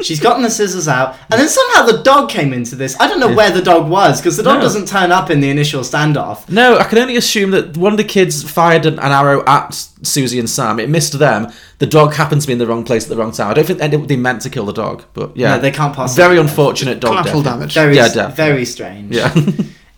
She's 0.01 0.19
gotten 0.19 0.43
the 0.43 0.49
scissors 0.51 0.87
out, 0.87 1.15
and 1.31 1.39
then 1.41 1.49
somehow 1.49 1.83
the 1.85 2.03
dog 2.03 2.29
came 2.29 2.53
into 2.53 2.75
this. 2.75 2.95
I 2.99 3.07
don't 3.07 3.19
know 3.19 3.29
Yeah. 3.29 3.35
where 3.35 3.51
the 3.51 3.61
dog 3.63 3.89
was 3.89 4.21
because 4.21 4.37
the 4.37 4.43
dog 4.43 4.57
No. 4.57 4.61
doesn't 4.61 4.87
turn 4.87 5.11
up 5.11 5.31
in 5.31 5.39
the 5.39 5.49
initial 5.49 5.81
standoff. 5.81 6.47
no, 6.49 6.77
I 6.77 6.83
can 6.83 6.99
only 6.99 7.15
assume 7.17 7.49
that 7.51 7.75
one 7.77 7.93
of 7.93 7.97
the 7.97 8.03
kids 8.03 8.43
fired 8.43 8.85
an, 8.85 8.99
an 8.99 9.11
arrow 9.11 9.43
at 9.47 9.73
Susie 10.03 10.37
and 10.39 10.49
Sam. 10.49 10.79
It 10.79 10.89
missed 10.89 11.17
them. 11.17 11.51
The 11.79 11.87
dog 11.87 12.13
happened 12.13 12.41
to 12.41 12.47
be 12.47 12.53
in 12.53 12.59
the 12.59 12.67
wrong 12.67 12.83
place 12.83 13.03
at 13.05 13.09
the 13.09 13.17
wrong 13.17 13.31
time. 13.31 13.49
I 13.49 13.53
don't 13.55 13.65
think 13.65 13.79
they, 13.79 13.87
they 13.87 14.15
meant 14.17 14.41
to 14.43 14.49
kill 14.51 14.65
the 14.65 14.73
dog, 14.73 15.03
but 15.13 15.35
yeah, 15.35 15.55
No, 15.55 15.61
they 15.61 15.71
can't 15.71 15.95
pass. 15.95 16.15
Very 16.15 16.37
unfortunate 16.37 16.99
dog 16.99 17.11
Collateral 17.11 17.41
death. 17.41 17.53
damage. 17.53 17.73
Very, 17.73 17.95
Yeah, 17.95 18.07
definitely. 18.07 18.35
very 18.35 18.65
strange. 18.65 19.15
Yeah. 19.15 19.33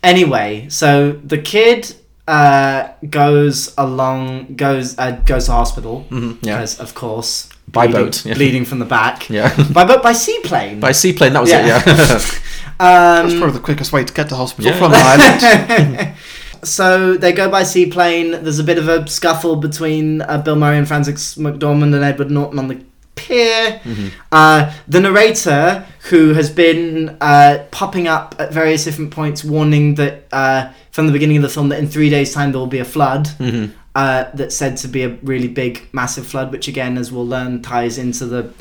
Anyway, 0.01 0.65
so 0.69 1.11
the 1.11 1.37
kid 1.37 1.93
uh, 2.27 2.87
goes 3.09 3.73
along, 3.77 4.55
goes 4.55 4.97
uh, 4.97 5.11
goes 5.25 5.45
to 5.47 5.51
hospital 5.51 6.05
Mm-hmm. 6.09 6.45
yeah. 6.45 6.55
because, 6.57 6.79
of 6.79 6.93
course, 6.95 7.49
By 7.71 7.87
bleeding, 7.87 8.05
boat, 8.05 8.25
yeah. 8.25 8.33
bleeding 8.33 8.65
from 8.65 8.79
the 8.79 8.85
back. 8.85 9.29
Yeah. 9.29 9.53
by 9.73 9.85
boat, 9.85 10.01
by 10.01 10.13
seaplane. 10.13 10.79
By 10.79 10.91
seaplane, 10.91 11.33
that 11.33 11.41
was 11.41 11.49
it. 11.51 11.65
Yeah. 11.65 11.79
That's 12.79 13.33
um, 13.33 13.39
probably 13.39 13.57
the 13.57 13.63
quickest 13.63 13.91
way 13.91 14.03
to 14.03 14.13
get 14.13 14.29
to 14.29 14.35
hospital 14.35 14.71
Yeah. 14.71 14.77
from 14.79 14.91
the 14.91 14.97
island. 15.03 16.15
so 16.63 17.15
they 17.17 17.31
go 17.33 17.49
by 17.49 17.63
seaplane. 17.63 18.31
There's 18.43 18.59
a 18.59 18.63
bit 18.63 18.77
of 18.77 18.87
a 18.87 19.07
scuffle 19.07 19.55
between 19.57 20.21
uh, 20.21 20.37
Bill 20.41 20.55
Murray 20.55 20.77
and 20.77 20.87
Frances 20.87 21.35
McDormand 21.35 21.93
and 21.95 22.03
Edward 22.03 22.31
Norton 22.31 22.59
on 22.59 22.67
the 22.69 22.81
pier. 23.15 23.81
Mhm. 23.83 24.11
Uh, 24.31 24.73
the 24.87 24.99
narrator, 25.01 25.85
who 26.09 26.33
has 26.33 26.49
been 26.49 27.17
uh, 27.21 27.59
popping 27.71 28.07
up 28.07 28.35
at 28.39 28.53
various 28.53 28.85
different 28.85 29.11
points, 29.11 29.43
warning 29.43 29.95
that 29.95 30.25
uh, 30.31 30.69
from 30.91 31.05
the 31.07 31.11
beginning 31.13 31.37
of 31.37 31.43
the 31.43 31.49
film 31.49 31.69
that 31.69 31.79
in 31.79 31.87
three 31.87 32.09
days' 32.09 32.33
time 32.33 32.51
there 32.51 32.59
will 32.59 32.67
be 32.67 32.79
a 32.79 32.85
flood. 32.85 33.27
Mhm. 33.39 33.71
Uh, 33.95 34.29
that's 34.35 34.55
said 34.55 34.77
to 34.77 34.87
be 34.87 35.03
a 35.03 35.09
really 35.23 35.47
big, 35.47 35.81
massive 35.91 36.25
flood, 36.25 36.51
which 36.51 36.67
again, 36.67 36.97
as 36.97 37.11
we'll 37.11 37.25
learn, 37.27 37.61
ties 37.61 37.97
into 37.97 38.25
the 38.25 38.53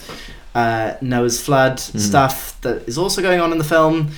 uh, 0.54 0.94
Noah's 1.00 1.40
flood 1.40 1.78
stuff 1.78 2.58
that 2.62 2.88
is 2.88 2.96
also 2.98 3.20
going 3.22 3.38
on 3.38 3.52
in 3.52 3.58
the 3.58 3.64
film. 3.64 4.10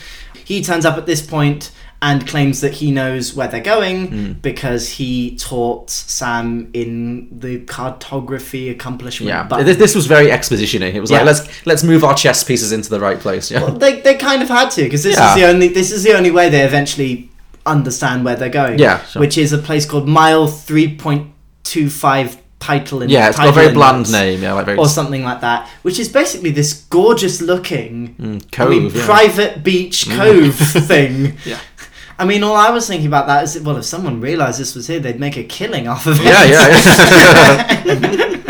He 0.45 0.63
turns 0.63 0.85
up 0.87 0.97
at 0.97 1.07
this 1.07 1.21
point 1.25 1.73
and 2.03 2.27
claims 2.27 2.61
that 2.63 2.75
he 2.75 2.91
knows 2.91 3.35
where 3.35 3.47
they're 3.49 3.61
going 3.61 4.09
Mm. 4.09 4.41
because 4.43 4.89
he 4.89 5.37
taught 5.37 5.91
Sam 5.91 6.71
in 6.73 7.29
the 7.31 7.59
cartography 7.61 8.71
accomplishment. 8.71 9.29
Yeah, 9.29 9.43
button. 9.43 9.67
this, 9.67 9.77
this 9.77 9.95
was 9.95 10.07
very 10.07 10.31
exposition-y. 10.33 10.87
It 10.89 11.01
was 11.01 11.11
Yeah. 11.11 11.19
like 11.19 11.27
let's 11.27 11.67
let's 11.67 11.83
move 11.85 12.03
our 12.05 12.15
chess 12.15 12.43
pieces 12.43 12.73
into 12.73 12.89
the 12.89 13.01
right 13.01 13.21
place. 13.21 13.51
Yeah, 13.51 13.63
Well, 13.65 13.73
they, 13.73 14.01
they 14.01 14.15
kind 14.15 14.43
of 14.43 14.49
had 14.49 14.71
to 14.71 14.85
because 14.85 15.03
this 15.03 15.17
Yeah. 15.17 15.31
is 15.31 15.35
the 15.41 15.47
only 15.47 15.69
this 15.69 15.91
is 15.93 16.03
the 16.03 16.15
only 16.15 16.31
way 16.31 16.49
they 16.49 16.63
eventually 16.63 17.30
understand 17.67 18.25
where 18.25 18.37
they're 18.37 18.49
going. 18.49 18.79
Yeah, 18.79 19.03
sure. 19.05 19.21
which 19.21 19.37
is 19.39 19.53
a 19.53 19.59
place 19.59 19.87
called 19.87 20.09
Mile 20.09 20.47
Three 20.47 20.97
Point 20.97 21.33
Two 21.63 21.89
Five 21.91 22.39
Tidal. 22.59 23.03
In 23.03 23.09
yeah, 23.11 23.29
it's 23.29 23.37
got 23.37 23.49
a 23.49 23.51
Tidal 23.51 23.63
very 23.63 23.75
bland 23.75 23.97
Inlets, 24.07 24.13
name. 24.13 24.43
Yeah, 24.43 24.53
like 24.55 24.67
very 24.67 24.79
or 24.79 24.89
something 24.89 25.23
like 25.23 25.41
that, 25.41 25.69
which 25.83 25.99
is 25.99 26.09
basically 26.09 26.51
this 26.51 26.73
gorgeous 26.91 27.41
looking 27.41 28.15
mm, 28.17 28.51
cove. 28.53 28.69
I 28.69 28.71
mean, 28.71 28.91
yeah. 28.95 29.05
private 29.05 29.63
beach 29.63 30.05
Mm. 30.07 30.17
cove 30.17 30.55
thing. 30.87 31.37
Yeah. 31.45 31.59
I 32.19 32.27
mean, 32.27 32.43
all 32.43 32.55
I 32.55 32.69
was 32.69 32.87
thinking 32.87 33.07
about 33.07 33.27
that 33.29 33.45
is, 33.45 33.59
well, 33.63 33.79
if 33.79 33.87
someone 33.87 34.21
realised 34.21 34.61
this 34.61 34.75
was 34.75 34.87
here, 34.87 35.01
they'd 35.01 35.19
make 35.19 35.39
a 35.39 35.45
killing 35.45 35.89
off 35.89 36.07
of 36.07 36.19
it. 36.21 36.25
Yeah, 36.27 36.45
yeah, 36.45 36.69
yeah. 37.87 38.37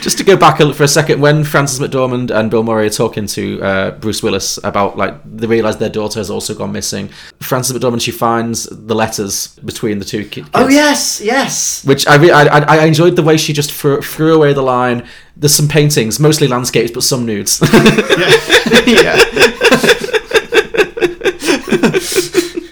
Just 0.00 0.18
to 0.18 0.24
go 0.24 0.36
back 0.36 0.58
for 0.58 0.82
a 0.82 0.88
second. 0.88 1.20
When 1.20 1.44
Frances 1.44 1.78
McDormand 1.78 2.30
and 2.30 2.50
Bill 2.50 2.62
Murray 2.62 2.86
are 2.86 2.90
talking 2.90 3.26
to 3.26 3.62
uh, 3.62 3.90
Bruce 3.92 4.22
Willis 4.22 4.58
about 4.64 4.96
like 4.96 5.14
they 5.24 5.46
realise 5.46 5.76
their 5.76 5.88
daughter 5.88 6.20
has 6.20 6.30
also 6.30 6.54
gone 6.54 6.72
missing. 6.72 7.08
Frances 7.40 7.76
McDormand 7.76 8.00
she 8.02 8.10
finds 8.10 8.64
the 8.64 8.94
letters 8.94 9.48
between 9.58 9.98
the 9.98 10.04
two 10.04 10.24
kids. 10.24 10.48
Oh 10.54 10.68
yes, 10.68 11.20
yes. 11.20 11.84
Which 11.84 12.06
I, 12.06 12.16
re- 12.16 12.30
I 12.30 12.44
I 12.44 12.78
I 12.78 12.84
enjoyed 12.84 13.16
the 13.16 13.22
way 13.22 13.36
she 13.36 13.52
just 13.52 13.72
threw, 13.72 14.00
threw 14.00 14.34
away 14.34 14.52
the 14.52 14.62
line. 14.62 15.06
There's 15.36 15.54
some 15.54 15.68
paintings, 15.68 16.18
mostly 16.20 16.48
landscapes, 16.48 16.90
but 16.90 17.02
some 17.02 17.26
nudes. 17.26 17.60
yeah. 18.86 19.16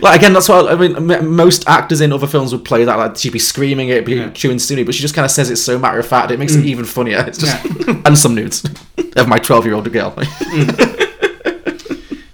like 0.02 0.20
again, 0.20 0.34
that's 0.34 0.50
what 0.50 0.72
I 0.72 0.76
mean. 0.76 1.26
Most 1.28 1.68
actors 1.68 2.02
in 2.02 2.12
other 2.12 2.28
films 2.28 2.54
would 2.54 2.66
play 2.66 2.86
that. 2.86 2.98
Like 2.98 3.18
she'd 3.18 3.34
be 3.34 3.40
screaming 3.40 3.90
it, 3.90 4.06
be 4.06 4.30
chewing 4.32 4.60
scenery, 4.60 4.84
but 4.84 4.96
she 4.96 5.02
just 5.02 5.16
kind 5.16 5.26
of 5.26 5.32
says 5.32 5.50
it 5.50 5.58
so 5.58 5.78
matter 5.78 6.00
of 6.00 6.08
fact. 6.08 6.32
It 6.32 6.40
makes 6.40 6.56
it 6.56 6.66
even 6.66 6.86
funnier. 6.86 7.24
It's 7.28 7.38
just 7.38 7.66
and 8.06 8.18
some 8.18 8.36
nudes 8.36 8.64
of 9.16 9.28
my 9.28 9.40
twelve 9.40 9.66
year 9.66 9.76
old 9.76 9.92
girl. 9.92 10.16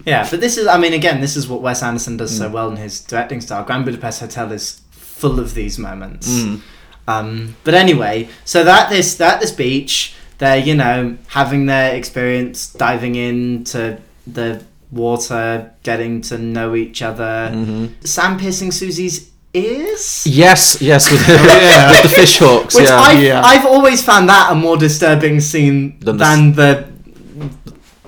Yeah, 0.06 0.28
but 0.28 0.42
this 0.42 0.58
is, 0.58 0.66
I 0.66 0.80
mean, 0.80 0.94
again, 0.94 1.22
this 1.22 1.38
is 1.38 1.48
what 1.48 1.62
Wes 1.62 1.84
Anderson 1.84 2.18
does 2.18 2.36
so 2.36 2.50
well 2.50 2.72
in 2.72 2.78
his 2.78 3.00
directing 3.00 3.42
style. 3.42 3.64
Grand 3.64 3.86
Budapest 3.86 4.22
Hotel 4.22 4.52
is 4.52 4.82
full 4.90 5.40
of 5.40 5.54
these 5.54 5.78
moments. 5.78 6.28
Mm. 6.28 6.62
Um, 7.08 7.56
but 7.64 7.76
anyway, 7.76 8.28
so 8.44 8.64
they're 8.64 8.90
this, 8.90 9.16
they're 9.16 9.40
this 9.40 9.52
beach. 9.52 10.16
They're, 10.40 10.58
you 10.58 10.74
know, 10.74 11.16
having 11.28 11.68
their 11.68 11.94
experience 11.96 12.74
diving 12.74 13.14
into 13.14 14.02
the 14.26 14.64
water, 14.92 15.72
getting 15.84 16.22
to 16.22 16.38
know 16.38 16.76
each 16.76 17.02
other. 17.02 17.88
Sam 18.02 18.38
piercing 18.40 18.72
Susie's 18.72 19.30
ears. 19.54 20.26
Yes, 20.28 20.82
yes, 20.82 21.12
with, 21.12 21.28
yeah. 21.28 21.92
with 22.02 22.04
the 22.04 22.10
fish 22.10 22.38
hooks. 22.38 22.76
Which 22.76 22.86
yeah, 22.88 23.00
I've, 23.00 23.24
yeah. 23.24 23.42
I've 23.44 23.66
always 23.66 24.04
found 24.04 24.30
that 24.30 24.52
a 24.52 24.56
more 24.56 24.78
disturbing 24.78 25.40
scene 25.40 26.00
Than 26.00 26.18
than, 26.18 26.54
the 26.54 26.88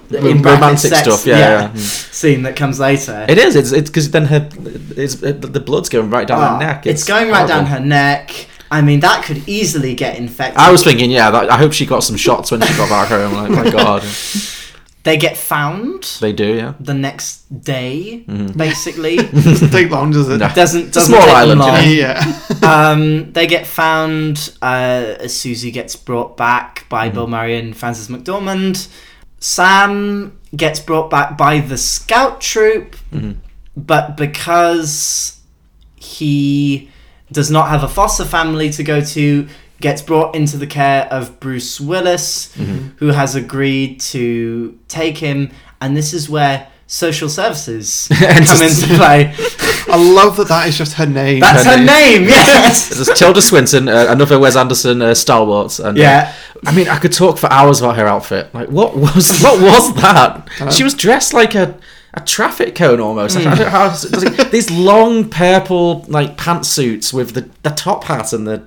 the, 0.09 0.21
Ro- 0.21 0.29
in 0.29 0.41
romantic 0.41 0.91
sex- 0.91 1.01
stuff. 1.07 1.25
Yeah, 1.25 1.37
yeah. 1.37 1.69
Mm. 1.69 1.77
scene 2.13 2.43
that 2.43 2.55
comes 2.55 2.79
later. 2.79 3.25
It 3.29 3.37
is. 3.37 3.55
It's 3.55 3.71
it's 3.71 3.89
because 3.89 4.11
then 4.11 4.25
her 4.25 4.49
it's, 4.97 5.21
uh, 5.23 5.31
the 5.31 5.59
blood's 5.59 5.89
going 5.89 6.09
right 6.09 6.27
down 6.27 6.39
Oh, 6.41 6.53
her 6.55 6.59
neck. 6.59 6.85
It's, 6.85 7.05
going 7.05 7.29
right 7.29 7.47
down 7.47 7.65
her 7.67 7.79
neck. 7.79 8.47
I 8.69 8.81
mean, 8.81 9.01
that 9.01 9.25
could 9.25 9.47
easily 9.49 9.95
get 9.95 10.17
infected. 10.17 10.57
I 10.57 10.71
was 10.71 10.83
thinking, 10.83 11.11
yeah, 11.11 11.29
that, 11.29 11.49
I 11.49 11.57
hope 11.57 11.73
she 11.73 11.85
got 11.85 12.03
some 12.03 12.15
shots 12.15 12.51
when 12.51 12.61
she 12.61 12.73
got 12.77 12.87
back 12.89 13.09
home. 13.09 13.33
Like, 13.33 13.51
my 13.51 13.69
God, 13.69 14.01
They 15.03 15.17
get 15.17 15.35
found 15.35 16.03
they 16.21 16.31
do, 16.31 16.55
yeah. 16.55 16.73
the 16.79 16.93
next 16.93 17.45
day, 17.63 18.23
Mm-hmm. 18.27 18.55
basically. 18.65 19.15
Doesn't 19.17 19.71
take 19.71 19.89
long, 19.89 20.11
does 20.11 20.29
it? 20.29 20.37
No. 20.37 20.49
doesn't 20.53 20.87
It's 20.87 20.97
a 20.97 20.99
doesn't 20.99 21.13
small 21.15 21.25
take 21.25 21.35
island, 21.35 21.61
them 21.61 21.67
you 21.95 22.03
know. 22.03 22.11
long. 22.13 22.31
Yeah. 22.61 22.91
um, 22.91 23.31
they 23.33 23.47
get 23.47 23.65
found 23.65 24.53
uh, 24.61 25.15
as 25.19 25.33
Susie 25.35 25.71
gets 25.71 25.95
brought 25.95 26.37
back 26.37 26.85
by 26.89 27.07
Mm-hmm. 27.07 27.15
Bill 27.15 27.27
Murray 27.27 27.57
and 27.57 27.75
Frances 27.75 28.09
McDormand. 28.09 28.89
Sam 29.39 30.37
gets 30.55 30.79
brought 30.79 31.09
back 31.09 31.35
by 31.37 31.59
the 31.61 31.77
scout 31.77 32.39
troop, 32.41 32.95
Mm-hmm. 33.11 33.39
but 33.75 34.15
because 34.17 35.39
he 35.95 36.89
does 37.31 37.49
not 37.49 37.69
have 37.69 37.83
a 37.83 37.87
foster 37.87 38.25
family 38.25 38.69
to 38.71 38.83
go 38.83 39.01
to, 39.01 39.47
gets 39.81 40.01
brought 40.01 40.35
into 40.35 40.57
the 40.57 40.67
care 40.67 41.07
of 41.11 41.39
Bruce 41.39 41.81
Willis, 41.81 42.55
Mm-hmm. 42.55 42.97
who 42.97 43.07
has 43.07 43.35
agreed 43.35 43.99
to 43.99 44.77
take 44.87 45.17
him, 45.17 45.51
and 45.81 45.97
this 45.97 46.13
is 46.13 46.29
where 46.29 46.67
social 46.87 47.29
services 47.29 48.09
And 48.11 48.45
come 48.45 48.57
just- 48.57 48.83
into 48.83 48.95
play. 49.01 49.33
I 49.87 49.97
love 49.97 50.37
that 50.37 50.47
that 50.49 50.67
is 50.67 50.77
just 50.77 50.93
her 50.93 51.05
name. 51.05 51.39
That's 51.39 51.65
her 51.65 51.77
name. 51.77 52.21
name, 52.21 52.23
yes. 52.29 52.89
This 52.97 53.07
is 53.09 53.17
Tilda 53.19 53.41
Swinton, 53.41 53.89
uh, 53.89 54.05
another 54.09 54.37
Wes 54.39 54.55
Anderson 54.55 55.01
uh, 55.01 55.13
stalwart. 55.15 55.79
And, 55.79 55.97
uh, 55.97 56.01
Yeah. 56.01 56.33
I 56.65 56.71
mean, 56.73 56.87
I 56.87 56.97
could 56.99 57.11
talk 57.13 57.37
for 57.39 57.51
hours 57.51 57.81
about 57.81 57.95
her 57.97 58.05
outfit. 58.07 58.53
Like, 58.53 58.69
what 58.69 58.95
was 58.95 59.41
what 59.41 59.59
was 59.61 59.93
that? 59.95 60.47
She 60.71 60.83
was 60.83 60.93
dressed 60.93 61.33
like 61.33 61.55
a 61.55 61.75
a 62.13 62.19
traffic 62.21 62.75
cone 62.75 62.99
almost. 62.99 63.35
I 63.37 63.43
don't 63.43 63.57
know 63.57 63.69
how 63.69 63.87
like, 64.11 64.51
these 64.51 64.69
long 64.69 65.29
purple 65.29 66.05
like 66.07 66.37
pantsuits 66.37 67.11
with 67.13 67.33
the 67.33 67.49
the 67.63 67.71
top 67.71 68.03
hat 68.03 68.31
and 68.33 68.45
the 68.47 68.61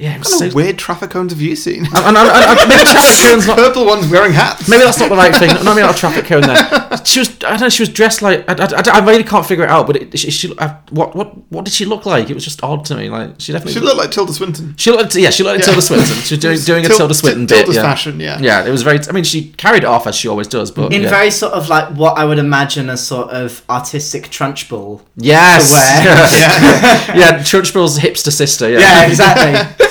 yeah. 0.00 0.14
It 0.14 0.18
was 0.20 0.28
What 0.28 0.32
so, 0.32 0.38
kind 0.38 0.48
of 0.48 0.54
weird 0.54 0.78
traffic 0.78 1.10
cones 1.10 1.32
have 1.32 1.40
you 1.42 1.54
seen? 1.54 1.84
and, 1.84 1.94
and, 1.94 2.16
and, 2.16 2.58
and 2.58 2.68
maybe 2.68 2.84
traffic 2.84 3.26
cones 3.30 3.46
not 3.46 3.58
Purple 3.58 3.84
ones 3.84 4.10
wearing 4.10 4.32
hats. 4.32 4.66
Maybe 4.66 4.82
that's 4.82 4.98
not 4.98 5.10
the 5.10 5.16
right 5.16 5.34
thing. 5.36 5.50
No, 5.62 5.74
maybe 5.74 5.82
not 5.82 5.94
a 5.94 5.98
traffic 5.98 6.24
cone 6.24 6.42
then. 6.42 6.56
She 7.04 7.20
was, 7.20 7.30
I 7.44 7.50
don't 7.50 7.60
know, 7.60 7.68
she 7.68 7.82
was 7.82 7.88
dressed 7.88 8.20
like, 8.20 8.48
I, 8.48 8.52
I, 8.54 8.98
I 9.00 9.04
really 9.04 9.24
can't 9.24 9.46
figure 9.46 9.64
it 9.64 9.70
out, 9.70 9.86
but 9.86 9.96
it, 9.96 10.18
she, 10.18 10.30
she, 10.30 10.54
uh, 10.58 10.74
what, 10.90 11.14
what, 11.14 11.36
what 11.50 11.64
did 11.64 11.72
she 11.72 11.84
look 11.84 12.04
like? 12.04 12.30
It 12.30 12.34
was 12.34 12.44
just 12.44 12.62
odd 12.62 12.84
to 12.86 12.96
me. 12.96 13.08
Like, 13.08 13.40
she 13.40 13.52
definitely. 13.52 13.74
She 13.74 13.80
looked 13.80 13.96
like 13.96 14.10
Tilda 14.10 14.32
Swinton. 14.32 14.74
She 14.76 14.90
looked, 14.90 15.14
yeah, 15.14 15.30
she 15.30 15.42
looked 15.42 15.58
like 15.58 15.60
Yeah. 15.60 15.66
Tilda 15.66 15.82
Swinton. 15.82 16.16
She 16.16 16.34
was 16.34 16.40
doing, 16.40 16.58
doing 16.82 16.86
a 16.86 16.88
Tilda 16.88 17.14
Swinton 17.14 17.46
Til- 17.46 17.58
bit. 17.58 17.64
Tilda's 17.64 17.76
yeah. 17.76 17.82
fashion, 17.82 18.20
yeah. 18.20 18.38
Yeah, 18.40 18.66
it 18.66 18.70
was 18.70 18.82
very, 18.82 18.98
I 19.08 19.12
mean, 19.12 19.24
she 19.24 19.50
carried 19.52 19.84
it 19.84 19.86
off 19.86 20.06
as 20.06 20.14
she 20.16 20.28
always 20.28 20.48
does, 20.48 20.70
but. 20.70 20.92
in 20.92 21.02
yeah. 21.02 21.10
very 21.10 21.30
sort 21.30 21.52
of 21.52 21.68
like 21.68 21.88
what 21.94 22.18
I 22.18 22.24
would 22.24 22.38
imagine 22.38 22.90
a 22.90 22.96
sort 22.96 23.30
of 23.30 23.62
artistic 23.68 24.24
trunchbull. 24.24 25.02
Yes! 25.16 25.68
to 25.68 25.74
wear. 25.74 27.16
Yeah, 27.16 27.16
yeah 27.16 27.38
Trunchbull's 27.38 27.98
hipster 27.98 28.32
sister, 28.32 28.68
yeah. 28.68 28.78
Yeah, 28.80 29.06
exactly. 29.06 29.86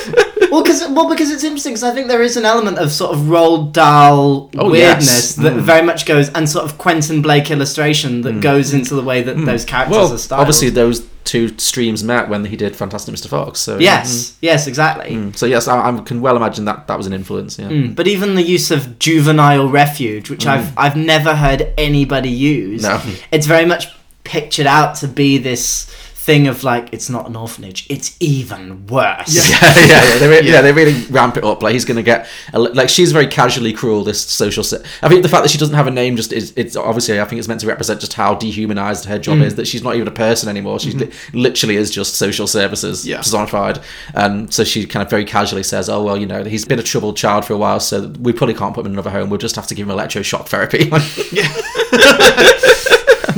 Well, 0.50 0.62
because 0.62 0.86
well, 0.88 1.08
because 1.08 1.30
it's 1.30 1.44
interesting 1.44 1.72
because 1.72 1.84
I 1.84 1.92
think 1.92 2.08
there 2.08 2.22
is 2.22 2.36
an 2.36 2.44
element 2.44 2.78
of 2.78 2.90
sort 2.92 3.12
of 3.14 3.20
Roald 3.22 3.72
Dahl 3.72 4.50
Oh, 4.58 4.70
weirdness 4.70 5.06
yes. 5.06 5.34
that 5.36 5.52
Mm. 5.54 5.60
very 5.60 5.82
much 5.82 6.06
goes 6.06 6.28
and 6.30 6.48
sort 6.48 6.64
of 6.64 6.78
Quentin 6.78 7.22
Blake 7.22 7.50
illustration 7.50 8.22
that 8.22 8.40
goes 8.40 8.72
into 8.72 8.94
the 8.94 9.02
way 9.02 9.22
that 9.22 9.34
those 9.44 9.64
characters 9.64 9.96
Well, 9.96 10.12
are 10.12 10.18
styled. 10.18 10.40
obviously, 10.40 10.70
those 10.70 11.02
two 11.24 11.56
streams 11.58 12.02
met 12.02 12.28
when 12.28 12.44
he 12.46 12.56
did 12.56 12.74
Fantastic 12.74 13.14
Mr. 13.14 13.28
Fox, 13.28 13.60
so. 13.60 13.78
yes, 13.78 14.32
yes, 14.40 14.66
exactly. 14.66 15.14
Mm. 15.14 15.36
So, 15.36 15.46
yes, 15.46 15.68
I, 15.68 15.88
I 15.88 16.00
can 16.00 16.20
well 16.20 16.36
imagine 16.36 16.64
that 16.64 16.86
that 16.88 16.96
was 16.96 17.06
an 17.06 17.12
influence, 17.12 17.58
yeah. 17.58 17.68
Mm, 17.68 17.94
But 17.94 18.08
even 18.08 18.34
the 18.34 18.42
use 18.42 18.70
of 18.70 18.98
juvenile 18.98 19.68
refuge, 19.68 20.30
which 20.30 20.46
I've 20.46 20.72
I've 20.76 20.96
never 20.96 21.34
heard 21.36 21.68
anybody 21.78 22.30
use, 22.30 22.82
No. 22.82 23.00
it's 23.30 23.46
very 23.46 23.66
much 23.66 23.88
pictured 24.24 24.66
out 24.66 24.94
to 24.96 25.08
be 25.08 25.38
this 25.38 25.86
thing 26.22 26.46
of 26.48 26.62
like 26.62 26.92
it's 26.92 27.08
not 27.08 27.26
an 27.26 27.34
orphanage, 27.34 27.86
it's 27.88 28.14
even 28.20 28.86
worse. 28.86 29.34
yeah, 29.34 29.42
yeah, 29.76 29.86
yeah. 29.86 30.18
They, 30.18 30.28
re- 30.28 30.42
yeah. 30.42 30.60
they 30.60 30.72
really 30.72 31.02
ramp 31.06 31.38
it 31.38 31.44
up. 31.44 31.62
Like 31.62 31.72
he's 31.72 31.86
gonna 31.86 32.02
get 32.02 32.28
a, 32.52 32.58
like 32.58 32.90
she's 32.90 33.10
very 33.10 33.26
casually 33.26 33.72
cruel. 33.72 34.04
This 34.04 34.20
social. 34.20 34.62
Se- 34.62 34.84
I 35.02 35.08
think 35.08 35.22
the 35.22 35.30
fact 35.30 35.44
that 35.44 35.48
she 35.48 35.56
doesn't 35.56 35.74
have 35.74 35.86
a 35.86 35.90
name 35.90 36.16
just 36.16 36.32
is 36.32 36.52
it's 36.56 36.76
obviously 36.76 37.18
I 37.20 37.24
think 37.24 37.38
it's 37.38 37.48
meant 37.48 37.62
to 37.62 37.66
represent 37.66 38.00
just 38.00 38.12
how 38.12 38.34
dehumanized 38.34 39.06
her 39.06 39.18
job 39.18 39.38
hmm. 39.38 39.44
is. 39.44 39.54
That 39.54 39.66
she's 39.66 39.82
not 39.82 39.94
even 39.94 40.08
a 40.08 40.12
person 40.12 40.50
anymore. 40.50 40.78
She 40.78 40.92
hmm. 40.92 40.98
li- 40.98 41.12
literally 41.32 41.76
is 41.76 41.90
just 41.90 42.16
social 42.16 42.46
services 42.46 43.06
Yeah. 43.06 43.18
personified. 43.18 43.80
And 44.14 44.52
so 44.52 44.62
she 44.62 44.86
kind 44.86 45.02
of 45.02 45.08
very 45.08 45.24
casually 45.24 45.62
says, 45.62 45.88
"Oh 45.88 46.02
well, 46.02 46.18
you 46.18 46.26
know, 46.26 46.44
he's 46.44 46.66
been 46.66 46.78
a 46.78 46.82
troubled 46.82 47.16
child 47.16 47.46
for 47.46 47.54
a 47.54 47.58
while, 47.58 47.80
so 47.80 48.08
we 48.20 48.34
probably 48.34 48.54
can't 48.54 48.74
put 48.74 48.80
him 48.80 48.92
in 48.92 48.92
another 48.92 49.10
home. 49.10 49.30
We'll 49.30 49.38
just 49.38 49.56
have 49.56 49.68
to 49.68 49.74
give 49.74 49.88
him 49.88 49.96
electroshock 49.96 50.48
therapy." 50.48 50.90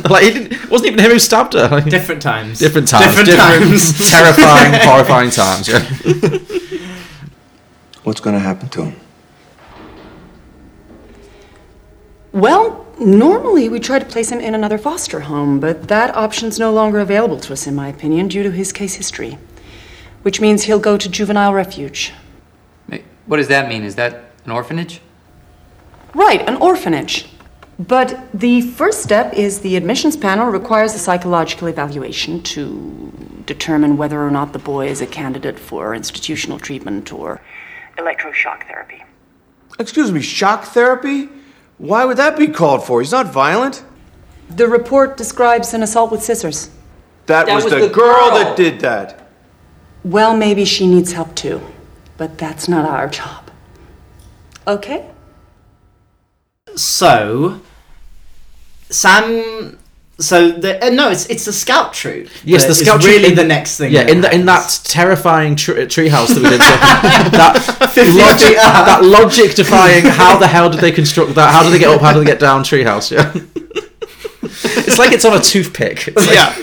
like 0.10 0.24
he 0.24 0.30
didn't, 0.30 0.70
wasn't 0.70 0.92
even 0.92 1.04
him 1.04 1.10
who 1.12 1.18
stabbed 1.18 1.54
her. 1.54 1.68
Like, 1.68 1.84
Different 1.90 2.22
times. 2.22 2.58
Different 2.58 2.88
times, 2.88 3.14
Different 3.16 3.38
times. 3.38 4.10
terrifying, 4.10 4.72
horrifying 4.80 5.30
times. 5.30 5.68
Yeah. 5.68 5.80
What's 8.04 8.20
going 8.20 8.34
to 8.34 8.40
happen 8.40 8.68
to 8.70 8.84
him? 8.86 9.00
Well, 12.32 12.86
normally 12.98 13.68
we 13.68 13.78
try 13.78 13.98
to 13.98 14.04
place 14.04 14.30
him 14.30 14.40
in 14.40 14.54
another 14.54 14.78
foster 14.78 15.20
home, 15.20 15.60
but 15.60 15.88
that 15.88 16.14
option's 16.16 16.58
no 16.58 16.72
longer 16.72 16.98
available 16.98 17.38
to 17.40 17.52
us, 17.52 17.66
in 17.66 17.74
my 17.74 17.88
opinion, 17.88 18.28
due 18.28 18.42
to 18.42 18.50
his 18.50 18.72
case 18.72 18.94
history. 18.94 19.38
Which 20.22 20.40
means 20.40 20.64
he'll 20.64 20.78
go 20.80 20.96
to 20.96 21.08
juvenile 21.08 21.52
refuge. 21.52 22.12
What 23.26 23.36
does 23.36 23.48
that 23.48 23.68
mean? 23.68 23.84
Is 23.84 23.94
that 23.96 24.24
an 24.44 24.50
orphanage? 24.50 25.00
Right, 26.14 26.46
an 26.48 26.56
orphanage. 26.56 27.28
But 27.88 28.28
the 28.32 28.60
first 28.60 29.02
step 29.02 29.34
is 29.34 29.60
the 29.60 29.74
admissions 29.74 30.16
panel 30.16 30.46
requires 30.46 30.94
a 30.94 31.00
psychological 31.00 31.66
evaluation 31.66 32.40
to 32.44 33.12
determine 33.44 33.96
whether 33.96 34.24
or 34.24 34.30
not 34.30 34.52
the 34.52 34.60
boy 34.60 34.86
is 34.86 35.00
a 35.00 35.06
candidate 35.06 35.58
for 35.58 35.92
institutional 35.92 36.60
treatment 36.60 37.12
or 37.12 37.40
electroshock 37.98 38.68
therapy. 38.68 39.02
Excuse 39.80 40.12
me, 40.12 40.20
shock 40.20 40.64
therapy? 40.66 41.28
Why 41.78 42.04
would 42.04 42.18
that 42.18 42.38
be 42.38 42.46
called 42.46 42.84
for? 42.84 43.00
He's 43.00 43.10
not 43.10 43.26
violent. 43.32 43.82
The 44.48 44.68
report 44.68 45.16
describes 45.16 45.74
an 45.74 45.82
assault 45.82 46.12
with 46.12 46.22
scissors. 46.22 46.70
That, 47.26 47.46
That 47.46 47.54
was, 47.56 47.64
was 47.64 47.72
the, 47.72 47.80
the 47.80 47.88
girl, 47.88 48.30
girl. 48.30 48.30
that 48.38 48.56
did 48.56 48.78
that. 48.80 49.28
Well, 50.04 50.36
maybe 50.36 50.64
she 50.64 50.86
needs 50.86 51.12
help 51.12 51.34
too, 51.34 51.60
but 52.16 52.38
that's 52.38 52.68
not 52.68 52.84
our 52.88 53.08
job. 53.08 53.50
Okay? 54.68 55.10
So, 56.76 57.60
Sam. 58.92 59.78
So 60.18 60.52
the 60.52 60.84
uh, 60.84 60.90
no, 60.90 61.10
it's 61.10 61.26
it's 61.26 61.46
the 61.46 61.52
scout 61.52 61.92
troop. 61.94 62.28
Yes, 62.44 62.66
the 62.66 62.74
scout 62.74 63.00
troop 63.00 63.10
is 63.14 63.16
really 63.18 63.30
in- 63.30 63.34
the 63.34 63.44
next 63.44 63.76
thing. 63.78 63.90
Yeah, 63.92 64.02
in 64.06 64.20
the, 64.20 64.32
in 64.32 64.44
that 64.46 64.80
terrifying 64.84 65.56
tr- 65.56 65.72
treehouse 65.88 66.28
that 66.28 66.42
we 66.42 66.50
did, 66.50 66.60
that 67.32 67.54
logic, 68.14 68.56
that 68.56 69.00
logic 69.02 69.54
defying. 69.56 70.04
How 70.04 70.38
the 70.38 70.46
hell 70.46 70.70
did 70.70 70.80
they 70.80 70.92
construct 70.92 71.34
that? 71.34 71.50
How 71.52 71.62
did 71.64 71.72
they 71.72 71.78
get 71.80 71.88
up? 71.88 72.00
How 72.02 72.12
did 72.12 72.20
they 72.20 72.26
get 72.26 72.38
down? 72.38 72.62
Treehouse, 72.62 73.10
yeah. 73.10 73.32
it's 74.86 74.98
like 74.98 75.12
it's 75.12 75.24
on 75.24 75.36
a 75.36 75.40
toothpick. 75.40 76.06
Like- 76.14 76.34
yeah. 76.34 76.54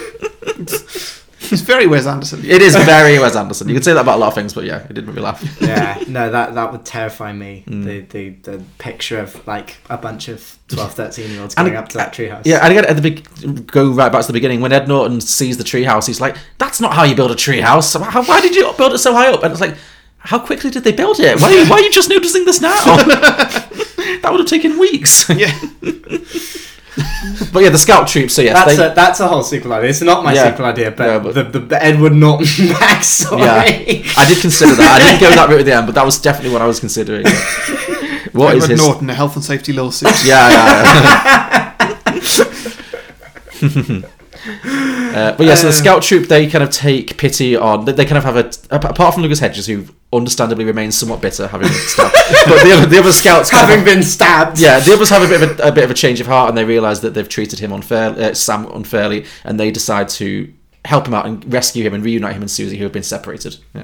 It's 1.52 1.62
very 1.62 1.88
Wes 1.88 2.06
Anderson. 2.06 2.42
It 2.46 2.62
is 2.62 2.76
very 2.76 3.18
Wes 3.20 3.36
Anderson. 3.36 3.68
You 3.70 3.76
could 3.76 3.84
say 3.84 3.94
that 3.94 4.02
about 4.02 4.18
a 4.18 4.22
lot 4.22 4.28
of 4.28 4.36
things, 4.36 4.54
but 4.54 4.66
yeah, 4.66 4.86
it 4.90 4.94
did 4.94 5.06
make 5.08 5.16
me 5.16 5.22
laugh. 5.22 5.44
yeah, 5.62 6.02
no, 6.08 6.30
that 6.32 6.54
that 6.56 6.72
would 6.72 6.86
terrify 6.86 7.32
me. 7.34 7.64
Mm. 7.68 7.84
The, 7.86 8.00
the 8.02 8.30
the 8.58 8.64
picture 8.78 9.20
of 9.20 9.46
like 9.48 9.78
a 9.90 9.98
bunch 9.98 10.28
of 10.28 10.58
12, 10.70 10.94
13 10.94 11.32
year 11.32 11.42
olds 11.42 11.56
going 11.56 11.76
up 11.76 11.90
to 11.90 11.98
that 11.98 12.14
treehouse. 12.14 12.44
Yeah, 12.46 12.60
and 12.64 12.72
again 12.72 12.86
at 12.86 12.96
the 12.96 13.02
big, 13.02 13.68
go 13.68 13.92
right 13.92 14.12
back 14.12 14.22
to 14.22 14.28
the 14.28 14.34
beginning 14.34 14.62
when 14.62 14.72
Ed 14.72 14.88
Norton 14.88 15.22
sees 15.22 15.58
the 15.58 15.64
treehouse, 15.64 16.06
he's 16.08 16.22
like, 16.22 16.36
"That's 16.58 16.80
not 16.80 16.94
how 16.94 17.04
you 17.04 17.16
build 17.16 17.32
a 17.32 17.36
treehouse. 17.36 18.00
How- 18.02 18.24
Why 18.24 18.42
did 18.42 18.56
you 18.56 18.72
build 18.78 18.94
it 18.94 19.00
so 19.00 19.14
high 19.14 19.32
up?" 19.32 19.44
And 19.44 19.52
it's 19.52 19.62
like, 19.62 19.76
"How 20.20 20.40
quickly 20.40 20.70
did 20.70 20.84
they 20.84 20.92
build 20.92 21.20
it? 21.20 21.40
Why, 21.42 21.64
why 21.70 21.78
are 21.78 21.82
you 21.82 21.92
just 21.92 22.10
noticing 22.10 22.46
this 22.46 22.62
now? 22.62 22.76
that 22.86 24.28
would 24.30 24.40
have 24.40 24.48
taken 24.50 24.78
weeks." 24.80 25.28
Yeah. 25.30 25.58
but 27.54 27.62
yeah, 27.64 27.70
the 27.70 27.78
scout 27.78 28.08
troops. 28.08 28.34
So 28.34 28.42
yes, 28.42 28.54
that's 28.56 28.78
they, 28.78 28.86
a 28.88 28.94
that's 28.94 29.20
a 29.20 29.28
whole 29.28 29.44
sequel 29.44 29.74
idea. 29.74 29.90
It's 29.90 30.02
not 30.02 30.24
my 30.24 30.34
Yeah. 30.34 30.50
sequel 30.52 30.66
idea, 30.66 30.92
but, 30.92 31.06
Yeah, 31.08 31.20
but- 31.20 31.34
the, 31.36 31.44
the 31.44 31.60
the 31.60 31.84
Edward 31.84 32.14
Norton 32.14 32.46
backstory. 32.68 33.40
yeah, 33.40 33.62
I 34.18 34.26
did 34.28 34.40
consider 34.42 34.74
that. 34.76 35.02
I 35.02 35.12
didn't 35.12 35.22
go 35.22 35.30
that 35.36 35.48
route 35.50 35.60
at 35.60 35.66
the 35.66 35.74
end, 35.74 35.86
but 35.86 35.96
that 35.96 36.06
was 36.06 36.20
definitely 36.20 36.52
what 36.52 36.62
I 36.62 36.68
was 36.68 36.80
considering. 36.80 37.26
What 38.34 38.56
is 38.56 38.64
Edward 38.66 38.76
his? 38.78 38.82
Norton, 38.86 39.10
a 39.10 39.14
health 39.16 39.36
and 39.38 39.44
safety 39.44 39.74
lawsuit. 39.74 40.12
Yeah, 40.24 41.76
yeah. 43.62 44.89
Uh, 45.16 45.36
but 45.36 45.46
yeah, 45.46 45.56
so 45.56 45.64
the 45.64 45.70
Uh, 45.70 45.72
scout 45.72 46.02
troop 46.04 46.28
they 46.28 46.48
kind 46.48 46.64
of 46.64 46.70
take 46.70 47.18
pity 47.18 47.56
on. 47.56 47.86
They, 47.86 47.92
they 47.94 48.06
kind 48.06 48.18
of 48.18 48.24
have 48.24 48.38
a 48.38 48.52
apart 48.74 49.14
from 49.14 49.24
Lucas 49.24 49.40
Hedges, 49.40 49.66
who 49.68 49.86
understandably 50.12 50.66
remains 50.66 50.98
somewhat 50.98 51.22
bitter 51.22 51.48
having 51.48 51.68
been 51.68 51.78
stabbed. 51.78 52.14
but 52.48 52.64
the 52.64 52.72
other, 52.76 52.86
the 52.86 52.98
other 53.00 53.12
scouts 53.12 53.50
Having 53.50 53.86
been 53.86 54.04
stabbed. 54.04 54.60
yeah, 54.60 54.80
the 54.80 54.94
others 54.94 55.10
have 55.10 55.22
a 55.24 55.28
bit 55.28 55.42
of 55.44 55.60
a, 55.60 55.70
a 55.70 55.72
bit 55.72 55.84
of 55.84 55.92
a 55.92 55.94
change 55.94 56.20
of 56.20 56.28
heart, 56.28 56.50
and 56.50 56.58
they 56.58 56.66
realise 56.66 57.00
that 57.00 57.14
they've 57.14 57.30
treated 57.30 57.60
him 57.60 57.72
unfairly, 57.72 58.24
uh, 58.24 58.34
Sam 58.34 58.66
unfairly, 58.74 59.26
and 59.44 59.60
they 59.60 59.72
decide 59.72 60.10
to 60.10 60.52
help 60.86 61.08
him 61.08 61.14
out 61.14 61.26
and 61.26 61.52
rescue 61.54 61.84
him 61.84 61.94
and 61.94 62.04
reunite 62.04 62.36
him 62.36 62.42
and 62.42 62.50
Susie, 62.50 62.78
who 62.78 62.84
have 62.86 62.94
been 62.94 63.04
separated. 63.04 63.58
Yeah. 63.76 63.84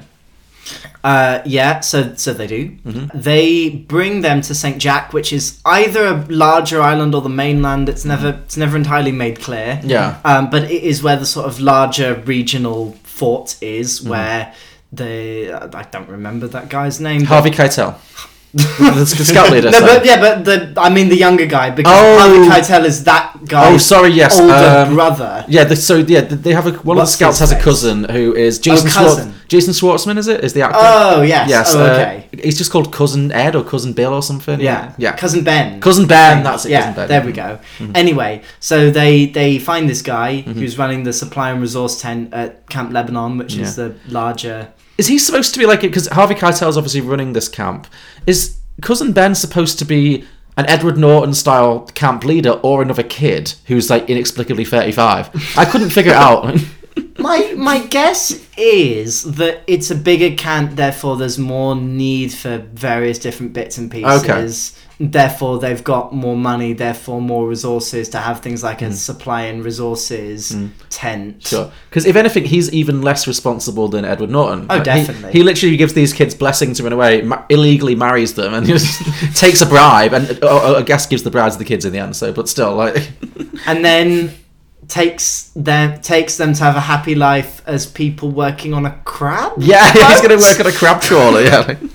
Uh, 1.04 1.40
yeah, 1.44 1.80
so 1.80 2.14
so 2.16 2.32
they 2.32 2.46
do. 2.46 2.70
Mm-hmm. 2.84 3.18
They 3.18 3.68
bring 3.70 4.22
them 4.22 4.40
to 4.42 4.54
Saint 4.54 4.78
Jack, 4.78 5.12
which 5.12 5.32
is 5.32 5.60
either 5.64 6.04
a 6.06 6.24
larger 6.28 6.80
island 6.82 7.14
or 7.14 7.20
the 7.22 7.28
mainland. 7.28 7.88
It's 7.88 8.04
never 8.04 8.40
it's 8.44 8.56
never 8.56 8.76
entirely 8.76 9.12
made 9.12 9.40
clear. 9.40 9.76
Mm-hmm. 9.76 9.88
Yeah. 9.90 10.20
um, 10.24 10.50
but 10.50 10.64
it 10.64 10.82
is 10.82 11.02
where 11.02 11.16
the 11.16 11.26
sort 11.26 11.46
of 11.46 11.60
larger 11.60 12.14
regional 12.26 12.92
fort 13.04 13.56
is, 13.62 14.00
Mm-hmm. 14.00 14.08
where 14.10 14.54
the 14.92 15.52
I 15.74 15.82
don't 15.84 16.08
remember 16.08 16.46
that 16.48 16.68
guy's 16.68 17.00
name. 17.00 17.24
Harvey 17.24 17.50
Keitel, 17.50 17.94
the, 18.52 19.04
scout 19.06 19.50
leader. 19.50 19.70
No, 19.72 19.78
sorry. 19.80 19.98
but 19.98 20.06
yeah, 20.06 20.20
but 20.20 20.44
the 20.44 20.80
I 20.80 20.88
mean 20.90 21.08
the 21.08 21.16
younger 21.16 21.46
guy 21.46 21.70
because 21.70 21.92
Oh. 21.96 22.18
Harvey 22.18 22.48
Keitel 22.48 22.84
is 22.84 23.04
that 23.04 23.36
guy. 23.46 23.72
Oh, 23.72 23.78
sorry, 23.78 24.10
yes. 24.12 24.38
older 24.38 24.52
um, 24.88 24.94
brother. 24.94 25.44
Yeah, 25.48 25.64
the, 25.64 25.76
so 25.76 25.96
yeah, 25.98 26.20
they 26.22 26.52
have 26.52 26.66
a 26.66 26.72
one 26.78 26.96
of 26.98 27.02
the 27.02 27.06
scouts 27.06 27.38
has 27.40 27.52
a 27.52 27.60
cousin 27.60 28.04
who 28.04 28.34
is 28.34 28.58
Jason 28.58 28.88
cousin. 28.90 29.24
Schwartz, 29.32 29.45
Jason 29.48 29.72
Schwartzman. 29.72 30.18
Is 30.18 30.28
it? 30.28 30.42
Is 30.44 30.52
the 30.52 30.62
actor? 30.62 30.78
Oh, 30.80 31.22
yes. 31.22 31.48
Yes. 31.48 31.74
Oh, 31.74 31.80
uh, 31.84 31.88
okay. 31.90 32.28
he's 32.42 32.58
just 32.58 32.70
called 32.72 32.92
cousin 32.92 33.30
Ed 33.32 33.54
or 33.54 33.62
cousin 33.64 33.92
Bill 33.92 34.12
or 34.12 34.22
something. 34.22 34.60
Yeah, 34.60 34.92
yeah. 34.98 35.14
cousin 35.16 35.44
Ben. 35.44 35.80
Cousin 35.80 36.06
Ben. 36.06 36.42
That's 36.42 36.64
it. 36.64 36.70
Yeah, 36.72 36.80
cousin 36.80 36.94
Ben. 36.94 37.08
there 37.08 37.24
we 37.24 37.32
go. 37.32 37.58
Mhm. 37.78 37.96
Anyway, 37.96 38.42
so 38.60 38.90
they 38.90 39.26
they 39.26 39.58
find 39.58 39.88
this 39.88 40.02
guy 40.02 40.42
Mm-hmm. 40.46 40.52
who's 40.58 40.76
running 40.78 41.04
the 41.04 41.12
supply 41.12 41.50
and 41.50 41.60
resource 41.60 42.00
tent 42.00 42.32
at 42.34 42.68
Camp 42.68 42.92
Lebanon, 42.92 43.38
which 43.38 43.56
is 43.56 43.76
the 43.76 43.94
larger. 44.08 44.68
Is 44.98 45.06
he 45.08 45.18
supposed 45.18 45.52
to 45.54 45.58
be 45.58 45.66
like 45.66 45.84
it? 45.84 45.88
Because 45.88 46.06
Harvey 46.08 46.34
Keitel's 46.34 46.76
obviously 46.76 47.00
running 47.02 47.32
this 47.32 47.48
camp. 47.48 47.86
Is 48.26 48.56
cousin 48.82 49.12
Ben 49.12 49.34
supposed 49.34 49.78
to 49.78 49.84
be 49.84 50.24
an 50.56 50.64
Edward 50.68 50.96
Norton 50.96 51.34
style 51.34 51.80
camp 51.94 52.24
leader 52.24 52.52
or 52.62 52.80
another 52.82 53.02
kid 53.02 53.54
who's 53.66 53.90
like 53.90 54.08
inexplicably 54.08 54.64
thirty-five? 54.64 55.30
I 55.56 55.64
couldn't 55.66 55.90
figure 55.90 56.12
it 56.12 56.16
out. 56.18 56.58
My 57.18 57.54
my 57.56 57.80
guess 57.86 58.46
is 58.56 59.22
that 59.36 59.62
it's 59.66 59.90
a 59.90 59.94
bigger 59.94 60.34
camp, 60.36 60.76
therefore 60.76 61.16
there's 61.16 61.38
more 61.38 61.74
need 61.74 62.32
for 62.32 62.58
various 62.74 63.18
different 63.18 63.52
bits 63.52 63.78
and 63.78 63.90
pieces. 63.90 64.24
Okay. 64.24 64.82
Therefore, 64.98 65.58
they've 65.58 65.84
got 65.84 66.14
more 66.14 66.36
money. 66.38 66.72
Therefore, 66.72 67.20
more 67.20 67.46
resources 67.46 68.08
to 68.10 68.18
have 68.18 68.40
things 68.40 68.62
like 68.62 68.80
a 68.80 68.92
supply 68.92 69.42
and 69.42 69.62
resources 69.62 70.56
tent. 70.88 71.40
Mm. 71.40 71.46
Sure. 71.46 71.72
Because 71.90 72.06
if 72.06 72.16
anything, 72.16 72.46
he's 72.46 72.72
even 72.72 73.02
less 73.02 73.26
responsible 73.26 73.88
than 73.88 74.06
Edward 74.06 74.30
Norton. 74.30 74.64
Oh, 74.70 74.76
Like, 74.76 74.78
he- 74.78 74.84
definitely. 74.84 75.32
He, 75.32 75.42
literally 75.42 75.76
gives 75.76 75.92
these 75.92 76.14
kids 76.14 76.34
blessings 76.34 76.78
to 76.78 76.84
run 76.84 76.94
away, 76.94 77.20
ma- 77.20 77.44
illegally 77.50 77.94
marries 77.94 78.32
them, 78.34 78.54
and 78.54 78.66
just 78.66 79.02
takes 79.38 79.60
a 79.60 79.66
bribe, 79.66 80.14
and 80.14 80.42
uh, 80.42 80.46
uh, 80.46 80.78
I 80.78 80.82
guess 80.82 81.06
gives 81.06 81.24
the 81.24 81.30
bride 81.30 81.52
to 81.52 81.58
the 81.58 81.66
kids 81.66 81.84
in 81.84 81.92
the 81.92 81.98
end. 81.98 82.16
So, 82.16 82.32
but 82.32 82.48
still, 82.48 82.74
like, 82.74 83.10
and 83.66 83.84
then 83.84 84.32
takes 84.88 85.50
them 85.56 86.00
takes 86.00 86.36
them 86.36 86.52
to 86.54 86.62
have 86.64 86.76
a 86.76 86.80
happy 86.80 87.14
life 87.14 87.62
as 87.66 87.86
people 87.86 88.30
working 88.30 88.72
on 88.74 88.86
a 88.86 88.92
crab. 89.04 89.52
yeah, 89.58 89.92
he's 89.92 90.20
going 90.22 90.38
to 90.38 90.42
work 90.44 90.60
on 90.60 90.66
a 90.66 90.72
crab 90.72 91.00
trawler. 91.02 91.40
Yeah. 91.42 91.76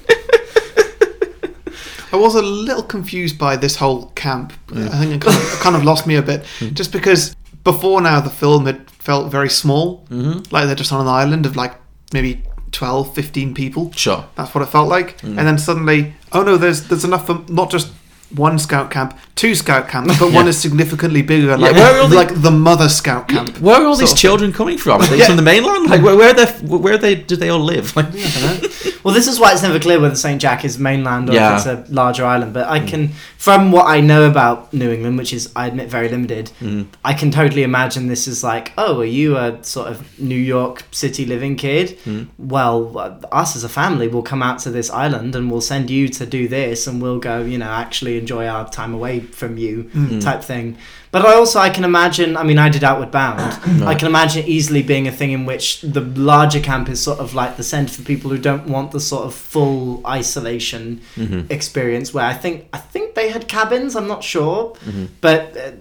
I 2.14 2.18
was 2.18 2.36
a 2.36 2.42
little 2.42 2.84
confused 2.84 3.38
by 3.40 3.56
this 3.56 3.78
whole 3.78 4.08
camp. 4.16 4.52
Yeah. 4.74 4.88
I 4.92 4.98
think 5.00 5.14
it 5.14 5.22
kind 5.22 5.38
of, 5.38 5.44
it 5.54 5.60
kind 5.60 5.76
of 5.78 5.84
lost 5.86 6.06
me 6.06 6.16
a 6.16 6.22
bit, 6.22 6.46
just 6.74 6.92
because 6.92 7.36
before 7.64 8.02
now 8.02 8.20
the 8.20 8.30
film 8.30 8.66
had 8.66 8.90
felt 8.92 9.32
very 9.32 9.50
small, 9.50 10.06
Mhm. 10.10 10.52
like 10.52 10.66
they're 10.66 10.76
just 10.76 10.92
on 10.92 11.00
an 11.02 11.08
island 11.08 11.46
of 11.46 11.56
like 11.56 11.74
maybe 12.12 12.44
12, 12.74 13.14
15 13.16 13.54
people. 13.54 13.92
Sure. 13.96 14.26
That's 14.36 14.54
what 14.54 14.62
it 14.62 14.68
felt 14.68 14.90
like, 14.90 15.20
Mm. 15.22 15.38
and 15.38 15.48
then 15.48 15.58
suddenly, 15.58 16.14
oh 16.34 16.44
no, 16.44 16.58
there's 16.58 16.88
there's 16.90 17.06
enough 17.06 17.26
for 17.28 17.42
not 17.48 17.70
just 17.72 17.88
one 18.36 18.58
scout 18.60 18.92
camp, 18.92 19.18
two 19.36 19.56
scout 19.56 19.88
camps, 19.88 20.18
but 20.20 20.32
one 20.34 20.48
is 20.48 20.58
significantly 20.58 21.22
bigger, 21.22 21.58
like 21.58 21.74
where 21.74 21.96
are 21.96 22.02
all 22.02 22.08
the- 22.08 22.16
like 22.16 22.42
the 22.42 22.52
mother 22.52 22.90
scout 22.90 23.28
camp. 23.28 23.60
Where 23.60 23.76
are 23.82 23.86
all 23.86 23.96
these 23.96 24.12
of 24.12 24.18
thing. 24.18 24.18
children 24.18 24.54
coming 24.54 24.78
from? 24.78 25.02
Are 25.02 25.08
they 25.08 25.18
Yeah. 25.20 25.28
from 25.28 25.36
the 25.38 25.42
mainland? 25.42 25.90
Like, 25.90 26.02
where, 26.02 26.16
where, 26.16 26.34
they, 26.34 26.46
where 26.66 26.98
they 26.98 27.16
do 27.16 27.36
they 27.36 27.50
all 27.50 27.60
live? 27.60 27.96
Like, 27.96 28.08
Well, 29.04 29.16
this 29.16 29.28
is 29.28 29.40
why 29.40 29.52
it's 29.52 29.64
never 29.64 29.80
clear 29.80 30.00
whether 30.00 30.14
St. 30.16 30.40
Jack 30.40 30.64
is 30.64 30.78
mainland 30.78 31.28
or 31.30 31.34
Yeah. 31.34 31.54
if 31.56 31.66
it's 31.66 31.90
a 31.90 31.92
larger 31.92 32.24
island. 32.24 32.54
But 32.54 32.68
I 32.68 32.80
can, 32.80 33.08
from 33.40 33.72
what 33.72 33.88
I 33.88 34.00
know 34.00 34.30
about 34.30 34.72
New 34.74 34.92
England, 34.92 35.18
which 35.18 35.34
is, 35.34 35.50
I 35.56 35.66
admit, 35.66 35.90
very 35.90 36.08
limited, 36.08 36.52
Mm. 36.62 36.86
I 37.04 37.14
can 37.14 37.32
totally 37.32 37.64
imagine 37.64 38.06
this 38.08 38.28
is 38.28 38.44
like, 38.44 38.74
oh, 38.78 39.00
are 39.00 39.06
you 39.06 39.38
a 39.38 39.58
sort 39.64 39.88
of 39.88 40.04
New 40.20 40.36
York 40.38 40.84
City 40.92 41.26
living 41.26 41.56
kid? 41.56 41.98
Mm. 42.06 42.28
Well, 42.38 42.96
uh, 42.96 43.14
us 43.32 43.56
as 43.56 43.64
a 43.64 43.70
family 43.70 44.08
will 44.08 44.22
come 44.22 44.44
out 44.44 44.60
to 44.60 44.70
this 44.70 44.92
island 44.92 45.36
and 45.36 45.50
we'll 45.50 45.62
send 45.62 45.90
you 45.90 46.08
to 46.10 46.26
do 46.28 46.48
this, 46.48 46.86
and 46.86 47.02
we'll 47.02 47.18
go, 47.20 47.42
you 47.42 47.58
know, 47.58 47.70
actually 47.72 48.18
enjoy 48.22 48.44
our 48.54 48.66
time 48.80 48.94
away 49.00 49.16
from 49.40 49.52
you, 49.64 49.74
Mm. 49.96 50.22
type 50.28 50.42
thing. 50.52 50.78
But 51.14 51.22
I 51.26 51.34
also 51.40 51.58
I 51.68 51.70
can 51.78 51.84
imagine. 51.84 52.30
I 52.42 52.44
mean, 52.50 52.60
I 52.66 52.70
did 52.76 52.84
Outward 52.90 53.12
Bound. 53.12 53.42
I 53.92 53.96
can 54.00 54.08
imagine 54.14 54.44
it 54.44 54.48
easily 54.58 54.82
being 54.94 55.08
a 55.08 55.12
thing 55.20 55.32
in 55.38 55.46
which 55.52 55.66
the 55.98 56.02
larger 56.32 56.62
camp 56.70 56.88
is 56.94 57.00
sort 57.10 57.20
of 57.20 57.34
like 57.42 57.54
the 57.58 57.64
centre 57.64 57.94
for 57.98 58.04
people 58.14 58.30
who 58.34 58.38
don't 58.50 58.66
want 58.76 58.92
the 58.92 59.00
sort 59.14 59.26
of 59.30 59.34
full 59.34 60.02
isolation 60.20 61.02
Mhm. 61.18 61.52
experience. 61.58 62.08
Where 62.14 62.26
I 62.34 62.36
think 62.44 62.56
I 62.72 62.78
think 62.94 63.06
they 63.16 63.30
had 63.36 63.44
cabins. 63.58 63.96
I'm 63.98 64.08
not 64.08 64.24
sure, 64.24 64.74
Mhm. 64.90 65.08
but 65.28 65.40
uh, 65.58 65.72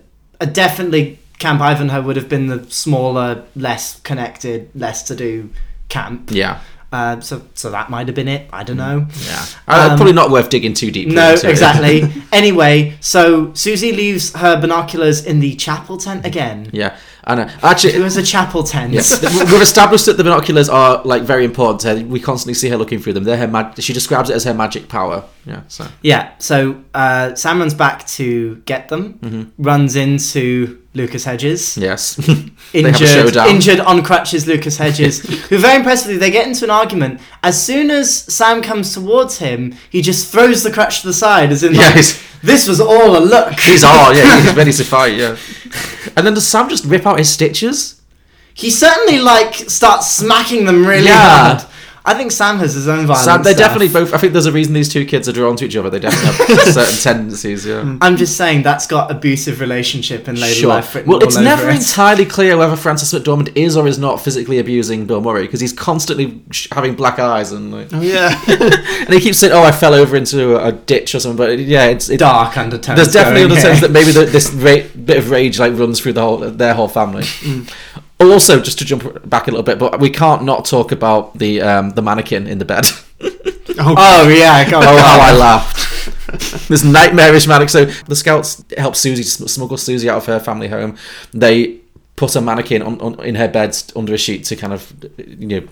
uh, 0.43 0.47
definitely 0.47 1.19
Camp 1.39 1.61
Ivanhoe 1.73 2.03
would 2.07 2.17
have 2.17 2.29
been 2.29 2.47
the 2.49 2.61
smaller, 2.69 3.31
less 3.57 3.85
connected, 4.11 4.69
less 4.75 4.99
to 5.09 5.15
do 5.15 5.49
camp. 5.89 6.31
yeah. 6.33 6.59
Uh, 6.93 7.21
so 7.21 7.41
so 7.55 7.71
that 7.71 7.89
might 7.89 8.09
have 8.09 8.17
been 8.17 8.27
it. 8.27 8.49
I 8.53 8.65
don't 8.65 8.77
know. 8.77 9.07
Yeah. 9.25 9.47
Uh, 9.69 9.89
Um, 9.91 9.97
probably 9.97 10.13
not 10.13 10.31
worth 10.31 10.49
digging 10.51 10.75
too 10.75 10.91
deep. 10.91 11.09
No, 11.09 11.35
exactly. 11.35 12.11
anyway, 12.33 12.97
so 13.01 13.53
Susie 13.55 13.93
leaves 13.93 14.35
her 14.35 14.61
binoculars 14.61 15.25
in 15.25 15.39
the 15.39 15.55
chapel 15.55 15.99
tent 15.99 16.27
again. 16.27 16.69
Yeah. 16.73 16.97
I 17.23 17.35
know. 17.37 17.49
Actually, 17.63 17.95
It 17.95 18.01
was 18.03 18.17
a 18.17 18.23
chapel 18.25 18.65
tent. 18.65 18.93
Yes, 18.93 19.23
we've 19.53 19.63
established 19.63 20.07
that 20.07 20.17
the 20.17 20.25
binoculars 20.25 20.69
are 20.69 21.01
like 21.05 21.23
very 21.23 21.45
important 21.45 21.81
to 21.83 21.95
her. 21.95 22.05
We 22.05 22.19
constantly 22.19 22.55
see 22.55 22.69
her 22.71 22.77
looking 22.79 22.99
through 22.99 23.13
them. 23.13 23.23
They're 23.25 23.37
her 23.37 23.47
mag- 23.47 23.81
she 23.81 23.93
describes 23.93 24.29
it 24.31 24.35
as 24.35 24.43
her 24.45 24.55
magic 24.55 24.89
power. 24.89 25.23
Yeah, 25.47 25.61
so 25.69 25.87
Yeah, 26.03 26.31
so 26.39 26.83
uh, 26.95 27.35
Sam 27.37 27.61
runs 27.61 27.75
back 27.75 28.07
to 28.19 28.57
get 28.65 28.89
them, 28.89 29.19
Mhm. 29.23 29.51
runs 29.59 29.95
into 29.97 30.80
Lucas 30.93 31.25
Hedges. 31.25 31.77
yes, 31.77 32.17
they 32.73 32.83
have 32.83 33.01
a 33.01 33.07
Injured, 33.29 33.37
injured 33.37 33.81
on 33.81 34.03
crutches, 34.03 34.47
Lucas 34.49 34.77
Hedges, 34.77 35.21
who 35.49 35.59
very 35.59 35.77
impressively 35.77 36.17
they 36.19 36.31
get 36.33 36.49
into 36.49 36.65
an 36.65 36.71
argument. 36.71 37.21
As 37.45 37.63
soon 37.65 37.91
as 37.91 38.13
Sam 38.33 38.61
comes 38.61 38.93
towards 38.93 39.39
him, 39.39 39.75
he 39.89 40.03
just 40.03 40.33
throws 40.33 40.63
the 40.65 40.73
crutch 40.73 41.03
to 41.03 41.07
the 41.07 41.13
side, 41.13 41.53
as 41.53 41.63
in 41.63 41.75
like, 41.75 41.95
this 42.43 42.67
was 42.67 42.81
all 42.81 43.17
a 43.17 43.21
look. 43.21 43.53
He's 43.61 43.85
all 43.85 44.13
yeah, 44.15 44.41
he's 44.41 44.55
ready 44.57 44.73
to 44.73 44.85
fight. 44.85 45.17
Yeah, 45.17 45.37
and 46.17 46.27
then 46.27 46.35
does 46.35 46.47
Sam 46.49 46.69
just 46.69 46.85
rip 46.85 47.07
out 47.07 47.19
his 47.19 47.29
stitches? 47.31 48.01
He 48.53 48.69
certainly 48.69 49.21
like 49.21 49.55
starts 49.55 50.11
smacking 50.11 50.65
them 50.65 50.85
really 50.85 51.07
Yeah. 51.07 51.55
hard. 51.59 51.70
I 52.11 52.15
think 52.15 52.33
Sam 52.33 52.59
has 52.59 52.75
his 52.75 52.89
own 52.89 53.07
violence. 53.07 53.25
Sam, 53.25 53.43
they're 53.43 53.55
stuff. 53.55 53.69
definitely 53.73 53.89
both. 53.89 54.13
I 54.13 54.19
think 54.19 54.33
there's 54.33 54.47
a 54.47 54.53
reason 54.53 54.75
these 54.75 54.93
two 54.93 55.05
kids 55.05 55.29
are 55.29 55.33
drawn 55.33 55.57
to 55.57 55.65
each 55.65 55.77
other. 55.77 55.91
They 55.91 56.01
definitely 56.01 56.57
have 56.57 56.65
certain 56.75 56.97
tendencies. 56.99 57.65
Yeah. 57.65 57.83
Mm. 57.83 57.99
I'm 58.01 58.17
just 58.17 58.37
saying 58.37 58.63
that's 58.63 58.87
got 58.87 59.11
abusive 59.11 59.61
relationship 59.61 60.29
in 60.29 60.35
later 60.37 60.55
Sure. 60.55 60.69
life. 60.69 60.95
Well, 61.07 61.23
it's 61.23 61.37
never 61.37 61.69
it. 61.69 61.77
entirely 61.77 62.25
clear 62.27 62.57
whether 62.57 62.77
Frances 62.77 63.13
McDormand 63.13 63.53
is 63.57 63.77
or 63.77 63.87
is 63.87 63.99
not 63.99 64.21
physically 64.21 64.59
abusing 64.59 65.07
Bill 65.07 65.21
Murray 65.21 65.43
because 65.43 65.61
he's 65.61 65.73
constantly 65.73 66.43
sh- 66.51 66.69
having 66.73 66.95
black 66.95 67.19
eyes 67.19 67.53
and 67.53 67.73
like, 67.73 67.89
Oh 67.93 68.01
yeah. 68.01 68.39
and 68.49 69.09
he 69.15 69.21
keeps 69.21 69.39
saying, 69.39 69.53
"Oh, 69.53 69.63
I 69.63 69.73
fell 69.73 69.95
over 69.95 70.17
into 70.17 70.57
a, 70.57 70.69
a 70.69 70.73
ditch 70.73 71.15
or 71.15 71.21
something." 71.21 71.37
But 71.37 71.59
yeah, 71.59 71.87
it's 71.87 72.09
it, 72.09 72.19
dark 72.19 72.57
undertones. 72.57 72.97
There's 72.97 73.13
definitely 73.13 73.43
going 73.43 73.53
undertones 73.53 73.79
here. 73.79 73.89
that 73.89 73.93
maybe 73.93 74.13
the, 74.13 74.25
this 74.25 74.51
ra- 74.53 74.89
bit 75.05 75.19
of 75.19 75.31
rage 75.31 75.59
like 75.59 75.77
runs 75.79 76.01
through 76.01 76.15
the 76.15 76.23
whole 76.23 76.39
their 76.39 76.75
whole 76.75 76.89
family. 76.89 77.23
Mm. 77.23 77.73
Also, 78.21 78.61
just 78.61 78.79
to 78.79 78.85
jump 78.85 79.29
back 79.29 79.49
a 79.49 79.51
little 79.51 79.63
bit, 79.65 79.79
but 79.79 79.99
we 79.99 80.11
can't 80.11 80.45
not 80.45 80.67
talk 80.67 80.93
about 80.93 81.39
the 81.39 81.63
um, 81.63 81.91
the 81.91 82.03
mannequin 82.03 82.47
in 82.47 82.59
the 82.59 82.65
bed. 82.65 82.85
Oh, 83.83 84.29
yeah, 84.29 84.69
go 84.69 84.79
on. 84.79 84.85
oh, 84.85 84.97
how 84.99 85.19
I 85.21 85.33
laughed. 85.37 86.69
this 86.69 86.85
nightmarish 86.85 87.47
mannequin. 87.47 87.69
So 87.69 87.85
the 88.05 88.17
scouts 88.17 88.63
help 88.77 88.95
Susie 88.95 89.23
smuggle 89.23 89.79
Susie 89.79 90.11
out 90.11 90.19
of 90.19 90.27
her 90.27 90.39
family 90.39 90.69
home. 90.69 90.99
They 91.33 91.79
put 92.17 92.37
a 92.37 92.43
mannequin 92.43 92.83
on, 92.83 93.01
on 93.01 93.25
in 93.25 93.37
her 93.37 93.49
bed 93.49 93.77
under 93.97 94.13
a 94.13 94.19
sheet 94.19 94.45
to 94.47 94.57
kind 94.57 94.75
of 94.75 94.93
you 95.17 95.47
know 95.47 95.69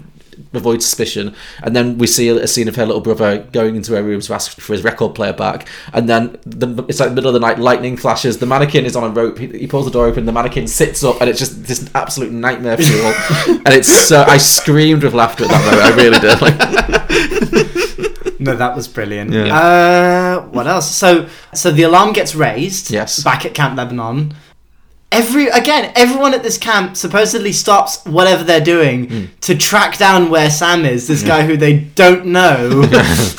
avoid 0.52 0.82
suspicion. 0.82 1.34
And 1.62 1.74
then 1.74 1.98
we 1.98 2.06
see 2.06 2.28
a, 2.28 2.36
a 2.36 2.46
scene 2.46 2.68
of 2.68 2.76
her 2.76 2.86
little 2.86 3.00
brother 3.00 3.38
going 3.52 3.76
into 3.76 3.94
her 3.94 4.02
room 4.02 4.20
to 4.20 4.34
ask 4.34 4.58
for 4.58 4.72
his 4.72 4.82
record 4.82 5.14
player 5.14 5.32
back. 5.32 5.68
And 5.92 6.08
then 6.08 6.38
the, 6.44 6.84
it's 6.88 7.00
like 7.00 7.10
the 7.10 7.14
middle 7.14 7.28
of 7.28 7.34
the 7.34 7.40
night, 7.46 7.58
lightning 7.58 7.96
flashes. 7.96 8.38
The 8.38 8.46
mannequin 8.46 8.84
is 8.84 8.96
on 8.96 9.04
a 9.04 9.08
rope. 9.08 9.38
He, 9.38 9.46
he 9.46 9.66
pulls 9.66 9.84
the 9.84 9.90
door 9.90 10.06
open. 10.06 10.26
The 10.26 10.32
mannequin 10.32 10.68
sits 10.68 11.04
up, 11.04 11.20
and 11.20 11.28
it's 11.28 11.38
just 11.38 11.64
this 11.64 11.90
absolute 11.94 12.32
nightmare 12.32 12.76
fuel. 12.76 13.06
and 13.48 13.68
it's 13.68 13.92
so 14.08 14.22
I 14.22 14.38
screamed 14.38 15.04
with 15.04 15.14
laughter 15.14 15.44
at 15.44 15.50
that 15.50 15.64
moment. 15.64 15.82
I 15.82 15.96
really 15.96 16.18
did. 16.18 16.40
Like, 16.40 17.78
No, 18.40 18.54
that 18.54 18.76
was 18.76 18.86
brilliant. 18.86 19.32
Yeah. 19.32 19.54
Uh, 19.54 20.46
what 20.48 20.66
else? 20.66 20.94
So, 20.94 21.28
so 21.54 21.70
the 21.70 21.82
alarm 21.82 22.12
gets 22.12 22.34
raised. 22.34 22.90
Yes. 22.90 23.22
Back 23.22 23.44
at 23.44 23.54
Camp 23.54 23.76
Lebanon. 23.76 24.34
Every 25.10 25.48
again, 25.48 25.90
everyone 25.96 26.34
at 26.34 26.42
this 26.42 26.58
camp 26.58 26.96
supposedly 26.96 27.52
stops 27.52 28.04
whatever 28.04 28.44
they're 28.44 28.60
doing 28.60 29.08
Hmm. 29.08 29.24
to 29.42 29.54
track 29.56 29.96
down 29.98 30.28
where 30.28 30.50
Sam 30.50 30.84
is. 30.84 31.06
This 31.08 31.22
guy 31.22 31.46
who 31.46 31.56
they 31.56 31.74
don't 31.94 32.26
know. 32.26 32.84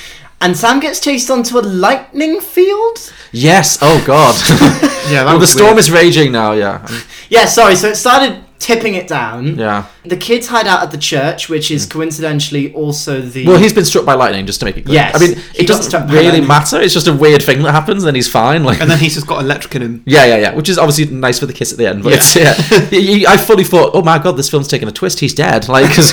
and 0.40 0.56
Sam 0.56 0.78
gets 0.80 1.00
chased 1.00 1.28
onto 1.30 1.58
a 1.58 1.60
lightning 1.62 2.40
field. 2.40 3.12
yes. 3.32 3.78
Oh 3.82 4.02
God. 4.06 4.34
Yeah, 5.06 5.22
that 5.22 5.26
well, 5.26 5.38
the 5.38 5.46
storm 5.46 5.68
weird. 5.68 5.78
is 5.78 5.90
raging 5.92 6.32
now. 6.32 6.50
Yeah. 6.52 6.84
Yeah, 7.28 7.44
sorry. 7.46 7.76
So 7.76 7.88
it 7.90 7.94
started 7.96 8.42
tipping 8.58 8.94
it 8.94 9.08
down. 9.08 9.58
Yeah. 9.58 9.86
The 10.04 10.16
kids 10.16 10.46
hide 10.46 10.66
out 10.66 10.82
at 10.82 10.90
the 10.90 10.98
church, 10.98 11.48
which 11.48 11.70
is 11.70 11.86
mm. 11.86 11.90
coincidentally 11.90 12.72
also 12.74 13.20
the. 13.20 13.46
Well, 13.46 13.58
he's 13.58 13.72
been 13.72 13.84
struck 13.84 14.04
by 14.04 14.14
lightning, 14.14 14.46
just 14.46 14.60
to 14.60 14.66
make 14.66 14.76
it 14.76 14.84
clear. 14.86 14.96
Yes, 14.96 15.14
I 15.14 15.18
mean, 15.18 15.36
he 15.54 15.62
it 15.62 15.68
got 15.68 15.82
struck 15.82 16.02
doesn't 16.02 16.08
by 16.08 16.14
really 16.14 16.28
lightning. 16.28 16.48
matter. 16.48 16.80
It's 16.80 16.94
just 16.94 17.06
a 17.06 17.12
weird 17.12 17.42
thing 17.42 17.62
that 17.62 17.72
happens, 17.72 18.04
and 18.04 18.16
he's 18.16 18.28
fine. 18.28 18.64
Like, 18.64 18.80
And 18.80 18.90
then 18.90 18.98
he's 18.98 19.14
just 19.14 19.26
got 19.26 19.42
electric 19.42 19.74
in 19.76 19.82
him. 19.82 20.02
yeah, 20.06 20.24
yeah, 20.24 20.36
yeah. 20.36 20.54
Which 20.54 20.68
is 20.68 20.78
obviously 20.78 21.14
nice 21.14 21.38
for 21.38 21.46
the 21.46 21.52
kiss 21.52 21.72
at 21.72 21.78
the 21.78 21.86
end. 21.86 22.02
But 22.02 22.10
Yeah. 22.10 22.16
it's, 22.16 22.36
yeah, 22.36 22.80
He- 22.90 23.18
he- 23.18 23.26
I 23.26 23.36
fully 23.36 23.64
thought, 23.64 23.92
oh 23.94 24.02
my 24.02 24.18
god, 24.18 24.32
this 24.32 24.48
film's 24.48 24.68
taken 24.68 24.88
a 24.88 24.92
twist. 24.92 25.20
He's 25.20 25.34
dead. 25.34 25.68
Like, 25.76 25.88
because 25.88 26.12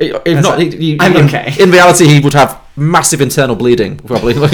if 0.00 0.42
not, 0.42 0.58
he, 0.58 0.70
he- 0.70 0.96
I'm 1.00 1.14
in, 1.16 1.26
okay. 1.26 1.54
In 1.60 1.70
reality, 1.70 2.06
he 2.08 2.18
would 2.20 2.32
have 2.34 2.60
massive 2.76 3.20
internal 3.20 3.54
bleeding, 3.54 3.98
probably. 3.98 4.34
but 4.34 4.52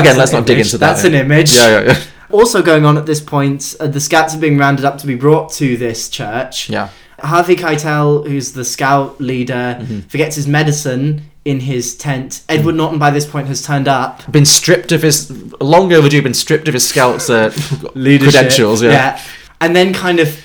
again, 0.00 0.16
let's 0.16 0.32
an 0.32 0.38
not 0.38 0.46
dig 0.46 0.58
into 0.60 0.78
that. 0.78 0.94
That's 0.94 1.04
an 1.04 1.14
image. 1.14 1.54
Yeah, 1.54 1.80
yeah, 1.80 1.92
yeah. 1.92 2.02
Also 2.30 2.62
going 2.62 2.84
on 2.84 2.96
at 2.98 3.06
this 3.06 3.20
point, 3.20 3.74
uh, 3.80 3.86
the 3.86 4.00
scouts 4.00 4.34
are 4.34 4.38
being 4.38 4.58
rounded 4.58 4.84
up 4.84 4.98
to 4.98 5.06
be 5.06 5.14
brought 5.14 5.52
to 5.52 5.76
this 5.76 6.08
church. 6.08 6.68
Yeah. 6.68 6.88
Harvey 7.20 7.56
Keitel, 7.56 8.26
who's 8.28 8.52
the 8.52 8.64
scout 8.64 9.20
leader, 9.20 9.78
Mm-hmm. 9.80 10.00
forgets 10.00 10.36
his 10.36 10.46
medicine 10.46 11.30
in 11.44 11.60
his 11.60 11.96
tent. 11.96 12.42
Edward 12.48 12.74
Mm. 12.74 12.78
Norton, 12.78 12.98
by 12.98 13.10
this 13.10 13.24
point, 13.24 13.46
has 13.46 13.62
turned 13.62 13.86
up. 13.88 14.30
Been 14.30 14.44
stripped 14.44 14.90
of 14.92 15.02
his 15.02 15.30
long 15.60 15.92
overdue. 15.92 16.20
Been 16.20 16.34
stripped 16.34 16.66
of 16.68 16.74
his 16.74 16.86
scouts 16.86 17.30
uh, 17.30 17.50
credentials. 17.92 18.82
Yeah. 18.82 18.90
yeah. 18.90 19.20
And 19.60 19.74
then 19.76 19.94
kind 19.94 20.18
of 20.20 20.36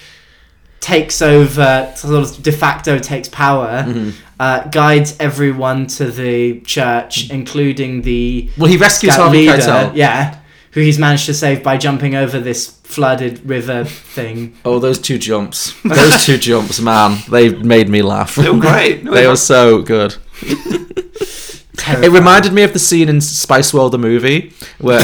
takes 0.80 1.22
over, 1.22 1.92
sort 1.96 2.14
of 2.24 2.42
de 2.44 2.52
facto 2.52 2.98
takes 3.00 3.28
power, 3.30 3.84
Mm-hmm. 3.88 4.10
uh, 4.40 4.64
guides 4.70 5.16
everyone 5.20 5.88
to 5.88 6.06
the 6.12 6.62
church, 6.62 7.30
including 7.30 8.02
the 8.04 8.50
Well, 8.58 8.70
he 8.70 8.78
rescues 8.78 9.16
Harvey 9.16 9.40
leader, 9.48 9.58
Keitel. 9.58 9.96
Yeah, 9.96 10.40
who 10.72 10.82
he's 10.82 10.98
managed 11.00 11.26
to 11.28 11.34
save 11.34 11.64
by 11.64 11.78
jumping 11.78 12.16
over 12.16 12.40
this 12.40 12.68
flooded 12.84 13.46
river 13.48 13.84
thing. 13.86 14.56
Oh, 14.66 14.80
those 14.80 15.00
two 15.00 15.18
jumps. 15.18 15.74
Those 15.84 16.26
two 16.26 16.38
jumps, 16.38 16.80
man. 16.80 17.18
They 17.30 17.50
made 17.50 17.90
me 17.90 18.02
laugh. 18.02 18.36
They 18.36 18.50
were 18.50 18.60
great. 18.60 19.04
No, 19.04 19.12
they 19.12 19.22
they 19.22 19.28
were 19.28 19.32
were- 19.34 19.38
so 19.38 19.82
good. 19.82 20.16
It 20.44 22.12
reminded 22.12 22.54
me 22.54 22.62
of 22.64 22.74
the 22.74 22.80
scene 22.80 23.10
in 23.10 23.22
Spice 23.22 23.74
World, 23.74 23.92
the 23.94 23.98
movie, 23.98 24.54
where 24.80 25.00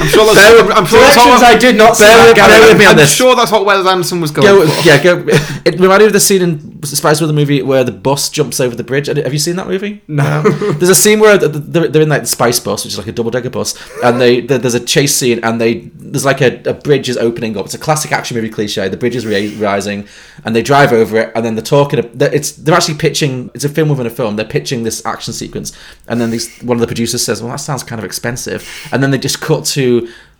I'm 0.00 0.08
sure 0.08 0.24
that's, 0.24 0.36
Bear 0.36 0.64
with- 0.66 0.76
I'm 0.76 0.86
sure 0.86 1.00
that's 1.00 1.16
what, 1.16 1.42
I 1.42 1.58
did 1.58 1.76
not. 1.76 1.98
Bear 1.98 2.26
with- 2.28 2.36
bear 2.36 2.68
with 2.68 2.78
me 2.78 2.84
on 2.86 2.92
I'm 2.92 2.96
this. 2.96 3.14
sure 3.14 3.36
that's 3.36 3.52
what 3.52 3.64
Wes 3.66 3.86
Anderson 3.86 4.20
was 4.20 4.30
going 4.30 4.46
Go, 4.46 4.66
for. 4.66 4.88
yeah, 4.88 5.02
go. 5.02 5.24
It 5.64 5.78
reminded 5.78 6.00
me 6.00 6.06
of 6.06 6.12
the 6.14 6.20
scene 6.20 6.42
in 6.42 6.82
Spice 6.84 7.20
World 7.20 7.28
the 7.28 7.34
movie 7.34 7.60
where 7.62 7.84
the 7.84 7.92
bus 7.92 8.30
jumps 8.30 8.60
over 8.60 8.74
the 8.74 8.82
bridge. 8.84 9.08
Have 9.08 9.32
you 9.32 9.38
seen 9.38 9.56
that 9.56 9.66
movie? 9.66 10.02
No. 10.08 10.24
Um, 10.40 10.44
there's 10.78 10.88
a 10.88 10.94
scene 10.94 11.20
where 11.20 11.36
they're, 11.36 11.88
they're 11.88 12.02
in 12.02 12.08
like 12.08 12.22
the 12.22 12.26
Spice 12.28 12.58
bus, 12.60 12.84
which 12.84 12.94
is 12.94 12.98
like 12.98 13.08
a 13.08 13.12
double 13.12 13.30
decker 13.30 13.50
bus, 13.50 13.74
and 14.02 14.20
they 14.20 14.40
there's 14.40 14.74
a 14.74 14.80
chase 14.80 15.14
scene, 15.14 15.40
and 15.44 15.60
they 15.60 15.90
there's 15.94 16.24
like 16.24 16.40
a, 16.40 16.62
a 16.64 16.72
bridge 16.74 17.08
is 17.08 17.16
opening 17.18 17.56
up. 17.58 17.66
It's 17.66 17.74
a 17.74 17.78
classic 17.78 18.10
action 18.12 18.36
movie 18.36 18.48
cliche. 18.48 18.88
The 18.88 18.96
bridge 18.96 19.16
is 19.16 19.26
ra- 19.26 19.64
rising, 19.68 20.08
and 20.44 20.56
they 20.56 20.62
drive 20.62 20.92
over 20.92 21.18
it, 21.18 21.32
and 21.34 21.44
then 21.44 21.54
they're 21.56 21.62
talking. 21.62 22.08
They're, 22.14 22.32
it's 22.34 22.52
they're 22.52 22.74
actually 22.74 22.96
pitching. 22.98 23.50
It's 23.54 23.64
a 23.64 23.68
film 23.68 23.90
within 23.90 24.06
a 24.06 24.10
film. 24.10 24.36
They're 24.36 24.46
pitching 24.46 24.82
this 24.82 25.04
action 25.04 25.34
sequence, 25.34 25.76
and 26.08 26.20
then 26.20 26.30
these 26.30 26.58
one 26.62 26.76
of 26.76 26.80
the 26.80 26.86
producers 26.86 27.22
says, 27.22 27.42
"Well, 27.42 27.50
that 27.50 27.56
sounds 27.58 27.82
kind 27.82 27.98
of 27.98 28.04
expensive," 28.06 28.66
and 28.92 29.02
then 29.02 29.10
they 29.10 29.18
just 29.18 29.40
cut 29.42 29.64
to 29.66 29.89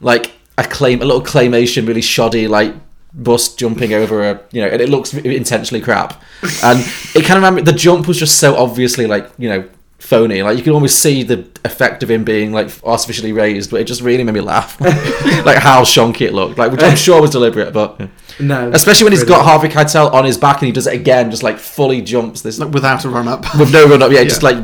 like 0.01 0.32
a 0.59 0.64
claim, 0.64 1.01
a 1.03 1.05
little 1.05 1.22
claymation, 1.22 1.86
really 1.88 2.03
shoddy 2.03 2.46
like 2.48 2.74
bus 3.12 3.55
jumping 3.57 3.92
over 3.92 4.22
a 4.30 4.40
you 4.53 4.61
know 4.62 4.68
and 4.68 4.80
it 4.80 4.88
looks 4.88 5.12
intentionally 5.14 5.82
crap 5.82 6.22
and 6.62 6.78
it 7.16 7.24
kind 7.24 7.30
of 7.38 7.42
remember 7.42 7.61
the 7.61 7.76
jump 7.76 8.07
was 8.07 8.16
just 8.16 8.38
so 8.38 8.55
obviously 8.55 9.05
like 9.09 9.28
you 9.36 9.48
know 9.48 9.68
phony 9.98 10.44
like 10.44 10.57
you 10.57 10.62
can 10.62 10.72
almost 10.72 11.01
see 11.01 11.24
the 11.24 11.44
effect 11.64 12.05
of 12.05 12.11
him 12.11 12.22
being 12.22 12.53
like 12.53 12.70
artificially 12.84 13.32
raised 13.32 13.68
but 13.68 13.80
it 13.80 13.84
just 13.84 14.01
really 14.01 14.22
made 14.22 14.32
me 14.32 14.40
laugh 14.40 14.80
like 15.44 15.59
how 15.59 15.82
shonky 15.82 16.20
it 16.20 16.32
looked 16.32 16.57
like 16.57 16.70
which 16.70 16.84
i'm 16.84 16.96
sure 16.96 17.20
was 17.20 17.30
deliberate 17.30 17.72
but. 17.74 18.01
No. 18.38 18.70
especially 18.72 19.05
when 19.05 19.12
he's 19.12 19.24
got 19.24 19.44
harvey 19.44 19.66
keitel 19.68 20.12
on 20.12 20.24
his 20.24 20.38
back 20.38 20.59
and 20.62 20.66
he 20.66 20.72
does 20.72 20.86
it 20.86 20.94
again 20.94 21.32
just 21.32 21.42
like 21.42 21.59
fully 21.59 22.01
jumps 22.03 22.42
this 22.42 22.61
Like, 22.61 22.72
without 22.72 23.05
a 23.05 23.09
run 23.11 23.26
up. 23.26 23.44
with 23.59 23.72
no 23.72 23.88
run 23.88 24.03
up 24.05 24.12
yeah, 24.12 24.18
Yeah. 24.20 24.24
just 24.28 24.44
like 24.44 24.57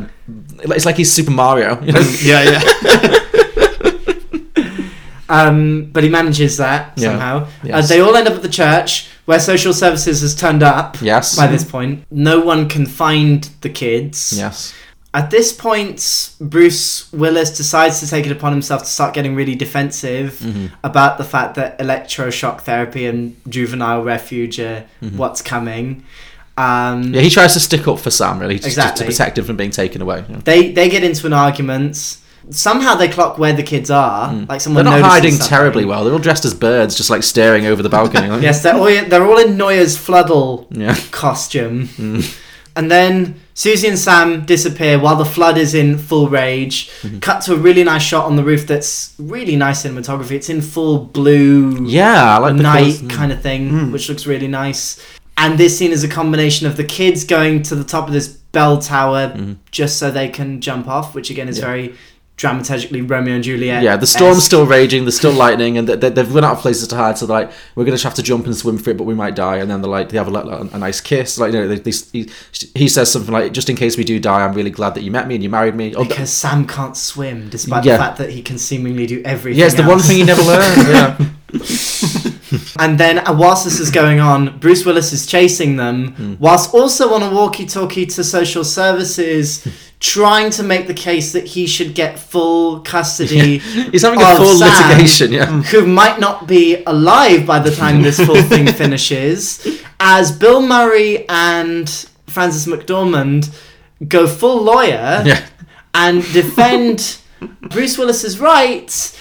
it's 0.61 0.87
like 0.87 0.97
he's 0.97 1.13
super 1.13 1.33
mario 1.33 1.83
you 1.83 1.91
know? 1.97 2.01
yeah, 2.23 2.61
yeah. 2.85 3.19
Um, 5.29 5.91
but 5.93 6.05
he 6.05 6.09
manages 6.11 6.57
that 6.59 6.93
Yeah. 6.97 7.11
somehow. 7.11 7.47
Yes. 7.65 7.85
Uh, 7.85 7.87
they 7.95 8.01
all 8.01 8.15
end 8.17 8.29
up 8.29 8.35
at 8.35 8.43
the 8.43 8.49
church 8.49 9.09
where 9.25 9.41
social 9.41 9.73
services 9.73 10.21
has 10.21 10.35
turned 10.35 10.63
up. 10.63 10.97
Yes. 11.03 11.37
By 11.37 11.47
this 11.49 11.65
point, 11.65 12.05
no 12.11 12.41
one 12.41 12.69
can 12.69 12.87
find 12.87 13.49
the 13.61 13.69
kids. 13.69 14.35
yes 14.37 14.73
At 15.15 15.31
this 15.31 15.53
point, 15.53 16.31
Bruce 16.41 17.11
Willis 17.13 17.57
decides 17.57 18.01
to 18.01 18.07
take 18.07 18.27
it 18.27 18.33
upon 18.33 18.53
himself 18.53 18.83
to 18.83 18.89
start 18.89 19.15
getting 19.15 19.35
really 19.35 19.55
defensive 19.55 20.39
Mm-hmm. 20.45 20.67
about 20.85 21.17
the 21.19 21.25
fact 21.25 21.55
that 21.57 21.79
electroshock 21.79 22.61
therapy 22.61 23.07
and 23.07 23.35
juvenile 23.49 24.03
refuge 24.05 24.61
are 24.61 24.85
what's 25.17 25.43
coming. 25.43 26.05
Um, 26.59 26.65
Mm-hmm. 26.67 27.15
yeah 27.15 27.21
he 27.23 27.31
tries 27.31 27.53
to 27.55 27.61
stick 27.61 27.87
up 27.89 27.99
for 27.99 28.11
sam 28.11 28.39
really 28.39 28.59
just, 28.59 28.77
just 28.77 28.77
to 28.77 28.83
Exactly. 28.83 29.07
protect 29.07 29.39
him 29.39 29.45
from 29.45 29.57
being 29.57 29.71
taken 29.71 30.01
away 30.01 30.25
yeah. 30.29 30.41
they 30.45 30.73
they 30.73 30.89
get 30.89 31.03
into 31.05 31.27
an 31.27 31.33
argument. 31.33 32.17
Somehow 32.51 32.95
they 32.95 33.09
clock 33.09 33.39
where 33.39 33.53
the 33.53 33.63
kids 33.63 33.91
are. 33.91 34.33
Like 34.49 34.61
someone 34.61 34.85
Hmm. 34.87 34.93
They're 34.93 35.01
not 35.01 35.11
hiding 35.11 35.33
something. 35.33 35.49
terribly 35.49 35.85
well. 35.85 36.05
They're 36.05 36.13
all 36.13 36.19
dressed 36.19 36.45
as 36.45 36.55
birds, 36.55 36.95
just 36.95 37.11
like 37.11 37.23
staring 37.23 37.67
over 37.67 37.83
the 37.83 37.89
balcony. 37.89 38.29
like- 38.29 38.43
Yes, 38.43 38.63
they're 38.63 38.75
all, 38.77 38.85
they're 38.85 39.27
all 39.27 39.39
in 39.39 39.57
Noye's 39.57 39.97
Fludde 39.99 40.67
Yeah. 40.71 40.97
costume. 41.11 41.89
And 42.79 42.91
then 42.91 43.37
Susie 43.55 43.89
and 43.89 43.99
Sam 43.99 44.45
disappear 44.45 44.99
while 44.99 45.17
the 45.17 45.25
flood 45.25 45.57
is 45.57 45.73
in 45.75 45.97
full 45.97 46.29
rage. 46.29 46.91
Mm-hmm. 47.01 47.21
Cut 47.21 47.41
to 47.45 47.55
a 47.55 47.57
really 47.57 47.83
nice 47.83 48.03
shot 48.03 48.27
on 48.27 48.37
the 48.37 48.45
roof 48.45 48.67
that's 48.67 49.15
really 49.19 49.57
nice 49.57 49.83
cinematography. 49.87 50.33
It's 50.33 50.51
in 50.51 50.61
full 50.61 50.99
blue 50.99 51.87
Yeah, 51.87 52.37
I 52.37 52.39
like 52.39 52.55
night. 52.57 52.95
Mm. 52.97 53.09
kind 53.09 53.33
of 53.33 53.41
thing, 53.41 53.93
which 53.93 54.11
looks 54.11 54.27
really 54.27 54.47
nice. 54.47 55.01
And 55.39 55.57
this 55.57 55.79
scene 55.79 55.91
is 55.91 56.05
a 56.05 56.09
combination 56.09 56.67
of 56.67 56.77
the 56.77 56.85
kids 56.85 57.25
going 57.25 57.63
to 57.63 57.75
the 57.75 57.83
top 57.85 58.09
of 58.09 58.13
this 58.13 58.29
bell 58.29 58.77
tower 58.77 59.29
Mm-hmm. 59.35 59.53
just 59.71 59.97
so 59.99 60.11
they 60.11 60.29
can 60.29 60.61
jump 60.61 60.87
off, 60.87 61.15
which 61.15 61.31
again 61.31 61.49
is 61.49 61.59
very 61.59 61.95
dramaturgically 62.37 63.09
Romeo 63.09 63.35
and 63.35 63.43
Juliet. 63.43 63.83
Yeah, 63.83 63.97
the 63.97 64.07
storm's 64.07 64.45
still 64.45 64.67
raging. 64.67 65.05
There's 65.05 65.17
still 65.17 65.33
lightning, 65.33 65.79
and 65.79 65.89
they, 65.89 66.11
they've 66.11 66.35
run 66.35 66.45
out 66.45 66.57
of 66.57 66.59
places 66.61 66.87
to 66.89 66.97
hide. 66.97 67.17
So 67.17 67.25
they're 67.27 67.41
like, 67.47 67.51
we're 67.75 67.85
gonna 67.87 67.99
have 67.99 68.13
to 68.15 68.23
jump 68.23 68.45
and 68.47 68.55
swim 68.55 68.77
for 68.77 68.91
it, 68.91 68.99
but 68.99 69.05
we 69.05 69.15
might 69.15 69.35
die. 69.35 69.57
And 69.57 69.71
then 69.71 69.81
they're 69.81 69.91
like, 69.91 70.11
they 70.11 70.19
have 70.19 70.29
a, 70.29 70.31
like, 70.31 70.73
a 70.75 70.79
nice 70.79 71.01
kiss. 71.01 71.39
Like, 71.39 71.53
you 71.55 71.61
know, 71.61 71.69
they, 71.69 71.79
they, 71.79 71.93
he, 72.13 72.31
he 72.75 72.89
says 72.89 73.11
something 73.11 73.33
like, 73.33 73.53
just 73.53 73.71
in 73.71 73.77
case 73.77 73.97
we 73.97 74.05
do 74.05 74.21
die, 74.21 74.45
I'm 74.45 74.53
really 74.53 74.71
glad 74.71 74.95
that 74.97 75.03
you 75.03 75.11
met 75.11 75.27
me 75.29 75.35
and 75.37 75.43
you 75.45 75.49
married 75.51 75.75
me. 75.75 75.95
Oh, 75.95 76.05
Because 76.05 76.31
Sam 76.31 76.67
can't 76.67 76.97
swim, 76.97 77.49
despite 77.49 77.85
Yeah. 77.85 77.97
the 77.97 78.03
fact 78.03 78.19
that 78.19 78.31
he 78.31 78.43
can 78.43 78.59
seemingly 78.59 79.07
do 79.07 79.23
everything. 79.25 79.59
yeah, 79.59 79.67
it's 79.67 79.75
the 79.75 79.85
one 79.85 80.01
thing 80.01 80.19
you 80.19 80.27
never 80.27 80.43
learn. 80.53 80.79
Yeah, 80.91 81.17
And 82.79 82.99
then, 83.01 83.19
uh, 83.27 83.35
whilst 83.37 83.65
this 83.65 83.81
is 83.81 83.91
going 83.91 84.21
on, 84.21 84.59
Bruce 84.59 84.85
Willis 84.85 85.13
is 85.13 85.27
chasing 85.27 85.77
them, 85.77 86.13
Hmm. 86.13 86.35
whilst 86.39 86.75
also 86.75 87.13
on 87.15 87.23
a 87.23 87.31
walkie-talkie 87.35 88.07
to 88.07 88.23
social 88.23 88.63
services, 88.65 89.67
trying 90.01 90.51
to 90.51 90.63
make 90.63 90.87
the 90.87 90.95
case 90.95 91.33
that 91.33 91.47
he 91.47 91.67
should 91.67 91.95
get 91.95 92.19
full 92.19 92.81
custody. 92.81 93.59
he's 93.59 94.03
having 94.03 94.21
a 94.21 94.37
full 94.37 94.57
Sam, 94.57 94.91
litigation. 94.91 95.33
Yeah, 95.33 95.47
who 95.63 95.87
might 95.87 96.21
not 96.21 96.47
be 96.47 96.83
alive 96.85 97.47
by 97.47 97.59
the 97.59 97.71
time 97.71 98.03
this 98.03 98.19
full 98.19 98.43
thing 98.43 98.67
finishes, 98.73 99.83
as 99.99 100.33
Bill 100.33 100.61
Murray 100.61 101.29
and 101.29 101.89
Frances 102.27 102.67
McDormand 102.67 103.55
go 104.07 104.27
full 104.27 104.63
lawyer 104.63 105.23
yeah. 105.25 105.47
and 105.95 106.23
defend 106.33 107.19
Bruce 107.71 107.97
Willis's 107.97 108.39
rights 108.39 109.17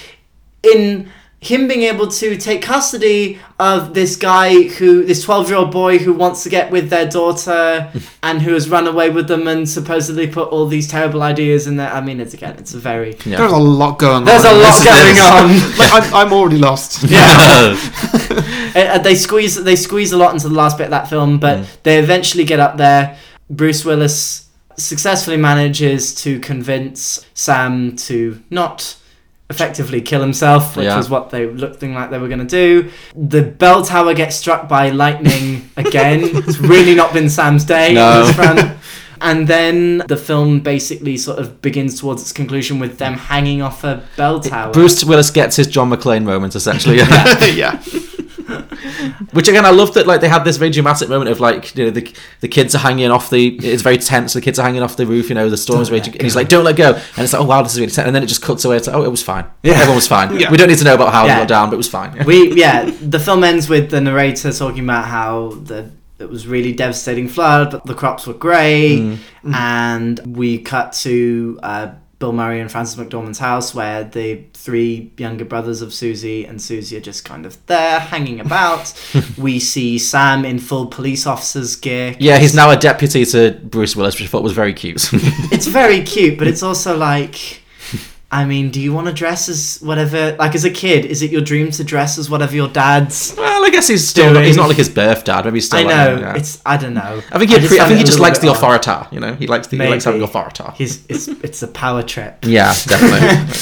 in 0.63 1.09
him 1.45 1.67
being 1.67 1.83
able 1.83 2.07
to 2.07 2.37
take 2.37 2.61
custody 2.61 3.39
of 3.59 3.93
this 3.93 4.15
guy 4.15 4.63
who 4.63 5.03
this 5.03 5.23
12 5.23 5.49
year 5.49 5.57
old 5.57 5.71
boy 5.71 5.97
who 5.99 6.11
wants 6.13 6.43
to 6.43 6.49
get 6.49 6.71
with 6.71 6.89
their 6.89 7.07
daughter 7.07 7.91
and 8.23 8.41
who 8.41 8.53
has 8.53 8.69
run 8.69 8.87
away 8.87 9.09
with 9.09 9.27
them 9.27 9.47
and 9.47 9.67
supposedly 9.69 10.27
put 10.27 10.49
all 10.49 10.65
these 10.65 10.87
terrible 10.87 11.21
ideas 11.23 11.67
in 11.67 11.77
there 11.77 11.91
i 11.91 12.01
mean 12.01 12.19
it's 12.19 12.33
again 12.33 12.55
it's 12.57 12.73
a 12.73 12.79
very 12.79 13.15
yeah. 13.25 13.37
There's 13.37 13.51
a 13.51 13.57
lot 13.57 13.99
going 13.99 14.15
on. 14.17 14.23
There's 14.25 14.43
a 14.43 14.51
lot 14.51 14.83
going 14.83 15.17
on. 15.17 15.49
Like, 15.79 15.91
I'm, 15.93 16.13
I'm 16.27 16.33
already 16.33 16.57
lost. 16.57 17.03
Yeah. 17.09 17.77
Uh, 18.75 18.79
uh, 18.79 18.97
they 18.99 19.15
squeeze 19.15 19.63
they 19.63 19.75
squeeze 19.75 20.11
a 20.11 20.17
lot 20.17 20.33
into 20.33 20.49
the 20.49 20.55
last 20.55 20.77
bit 20.77 20.85
of 20.85 20.91
that 20.91 21.07
film, 21.09 21.39
but 21.39 21.59
Mm. 21.59 21.65
they 21.83 21.99
eventually 21.99 22.43
get 22.43 22.59
up 22.59 22.77
there. 22.77 23.17
Bruce 23.49 23.85
Willis 23.85 24.49
successfully 24.77 25.37
manages 25.37 26.13
to 26.23 26.39
convince 26.39 27.25
Sam 27.33 27.95
to 28.07 28.41
not 28.49 28.97
effectively 29.49 30.01
kill 30.01 30.21
himself, 30.21 30.75
which 30.75 30.85
Yeah. 30.85 30.97
was 30.97 31.09
what 31.09 31.29
they 31.29 31.45
looking 31.45 31.93
like 31.93 32.09
they 32.09 32.17
were 32.17 32.27
going 32.27 32.39
to 32.39 32.45
do. 32.45 32.89
The 33.15 33.43
bell 33.43 33.83
tower 33.83 34.13
gets 34.13 34.35
struck 34.35 34.67
by 34.67 34.89
lightning 34.89 35.69
again. 35.77 36.21
it's 36.23 36.57
really 36.59 36.95
not 36.95 37.13
been 37.13 37.29
Sam's 37.29 37.63
day 37.63 37.93
No. 37.93 38.05
on 38.05 38.25
this 38.27 38.35
front. 38.35 38.71
And 39.21 39.47
then 39.47 39.99
the 40.07 40.17
film 40.17 40.59
basically 40.59 41.15
sort 41.17 41.39
of 41.39 41.61
begins 41.61 41.99
towards 41.99 42.21
its 42.21 42.33
conclusion 42.33 42.79
with 42.79 42.97
them 42.97 43.13
hanging 43.13 43.61
off 43.61 43.83
a 43.83 44.03
bell 44.17 44.39
tower. 44.39 44.73
Bruce 44.73 45.03
Willis 45.05 45.31
gets 45.31 45.55
his 45.55 45.67
John 45.67 45.89
McClane 45.89 46.23
moment 46.23 46.55
essentially. 46.55 46.97
yeah. 47.55 47.81
Which 49.32 49.47
again, 49.47 49.66
I 49.66 49.72
love 49.72 49.93
that 49.93 50.07
like 50.07 50.22
they 50.22 50.28
had 50.30 50.43
this 50.43 50.57
very 50.57 50.72
dramatic 50.72 51.09
moment 51.09 51.30
of 51.32 51.39
like 51.39 51.76
you 51.76 51.86
know 51.86 51.91
the 51.91 52.13
the 52.41 52.47
kids 52.47 52.76
are 52.76 52.80
hanging 52.80 53.09
off 53.11 53.30
the 53.30 53.55
it's 53.57 53.82
very 53.82 53.97
tense. 53.97 54.34
The 54.34 54.41
kids 54.41 54.59
are 54.59 54.63
hanging 54.63 54.82
off 54.84 54.95
the 54.97 55.05
roof. 55.05 55.30
You 55.30 55.36
know 55.36 55.49
the 55.49 55.57
storm's 55.57 55.89
Don't 55.89 55.97
raging, 55.97 56.13
and 56.13 56.24
he's 56.24 56.36
like, 56.36 56.47
"Don't 56.49 56.63
let 56.63 56.76
go." 56.76 56.93
And 56.93 57.20
it's 57.24 57.34
like, 57.34 57.41
"Oh 57.41 57.45
wow, 57.45 57.61
this 57.61 57.74
is 57.74 57.80
really 57.80 57.91
tense." 57.91 58.05
And 58.07 58.16
then 58.16 58.24
it 58.24 58.28
just 58.28 58.41
cuts 58.41 58.66
away. 58.66 58.78
It's 58.78 58.88
like, 58.88 58.95
"Oh, 58.95 59.03
it 59.03 59.11
was 59.11 59.24
fine. 59.24 59.45
Yeah. 59.63 59.74
Everyone 59.74 59.95
was 59.95 60.07
fine. 60.07 60.39
Yeah. 60.39 60.51
We 60.51 60.57
don't 60.57 60.70
need 60.70 60.78
to 60.80 60.84
know 60.86 60.95
about 60.95 61.13
how 61.13 61.26
Yeah. 61.26 61.38
it 61.38 61.39
got 61.41 61.47
down, 61.47 61.70
but 61.70 61.76
it 61.76 61.78
was 61.78 61.89
fine." 61.89 62.24
we 62.26 62.53
yeah 62.55 62.89
the 63.01 63.20
film 63.20 63.43
ends 63.43 63.68
with 63.70 63.89
the 63.91 63.99
narrator 64.01 64.51
talking 64.51 64.84
about 64.84 65.05
how 65.05 65.49
the 65.63 65.91
it 66.18 66.30
was 66.30 66.47
really 66.47 66.72
devastating 66.72 67.28
flood 67.28 67.72
but 67.72 67.86
the 67.86 67.93
crops 67.93 68.26
were 68.26 68.34
great 68.34 68.99
Mm. 69.01 69.53
and 69.53 70.20
we 70.38 70.57
cut 70.59 70.93
to 70.93 71.59
uh, 71.61 71.88
bill 72.20 72.32
murray 72.32 72.59
and 72.61 72.72
frances 72.72 72.95
mcdormand's 72.95 73.39
house 73.39 73.76
where 73.76 74.03
the 74.03 74.41
three 74.53 75.11
younger 75.18 75.43
brothers 75.43 75.82
of 75.82 75.93
susie 75.93 76.45
and 76.45 76.61
susie 76.61 76.95
are 76.95 77.01
just 77.01 77.26
kind 77.26 77.45
of 77.45 77.63
there 77.68 77.99
hanging 77.99 78.39
about 78.39 78.93
we 79.38 79.59
see 79.59 79.97
sam 79.99 80.45
in 80.45 80.57
full 80.59 80.86
police 80.88 81.28
officer's 81.28 81.76
gear 81.76 82.16
Yeah, 82.20 82.38
he's 82.38 82.55
now 82.55 82.70
a 82.72 82.78
deputy 82.78 83.26
to 83.26 83.59
Bruce 83.63 83.95
Willis, 83.95 84.16
which 84.16 84.24
I 84.24 84.28
thought 84.28 84.43
was 84.43 84.53
very 84.53 84.74
cute. 84.74 85.09
it's 85.51 85.68
very 85.68 86.01
cute, 86.13 86.38
but 86.38 86.47
it's 86.47 86.63
also 86.63 86.95
like, 86.97 87.61
I 88.32 88.43
mean, 88.43 88.71
do 88.71 88.82
you 88.82 88.91
want 88.91 89.07
to 89.07 89.13
dress 89.13 89.47
as 89.47 89.80
whatever? 89.82 90.36
Like 90.38 90.55
as 90.55 90.65
a 90.65 90.69
kid, 90.69 91.05
is 91.05 91.21
it 91.21 91.32
your 91.32 91.41
dream 91.41 91.71
to 91.71 91.84
dress 91.84 92.17
as 92.17 92.30
whatever 92.30 92.55
your 92.55 92.67
dad's? 92.67 93.34
well, 93.38 93.63
I 93.63 93.69
guess 93.69 93.88
he's 93.88 94.07
still 94.07 94.34
Doing? 94.34 94.45
he's 94.45 94.57
not 94.57 94.67
like 94.67 94.78
his 94.78 94.89
birth 94.89 95.23
dad. 95.23 95.45
Maybe 95.45 95.57
he's 95.57 95.67
still. 95.67 95.80
I 95.80 95.84
like, 95.84 95.95
know 95.95 96.19
yeah. 96.19 96.36
it's. 96.36 96.61
I 96.65 96.78
don't 96.78 96.95
know. 96.95 97.21
I 97.32 97.39
think 97.39 97.51
he, 97.51 97.57
I 97.57 97.59
find 97.59 97.88
think 97.88 97.99
he 97.99 98.03
just 98.03 98.19
likes 98.19 98.39
the 98.39 98.51
authority. 98.51 98.91
You 99.11 99.19
know, 99.19 99.36
he 99.36 99.47
likes 99.47 99.67
the 99.67 99.78
he 99.78 99.88
likes 99.88 100.03
having 100.03 100.21
Maybe. 100.21 100.30
authority. 100.30 100.63
He's 100.76 101.05
it's 101.07 101.28
it's 101.28 101.63
a 101.63 101.67
power 101.67 102.03
trip. 102.03 102.39
Yeah, 102.45 102.73
definitely. 102.73 103.55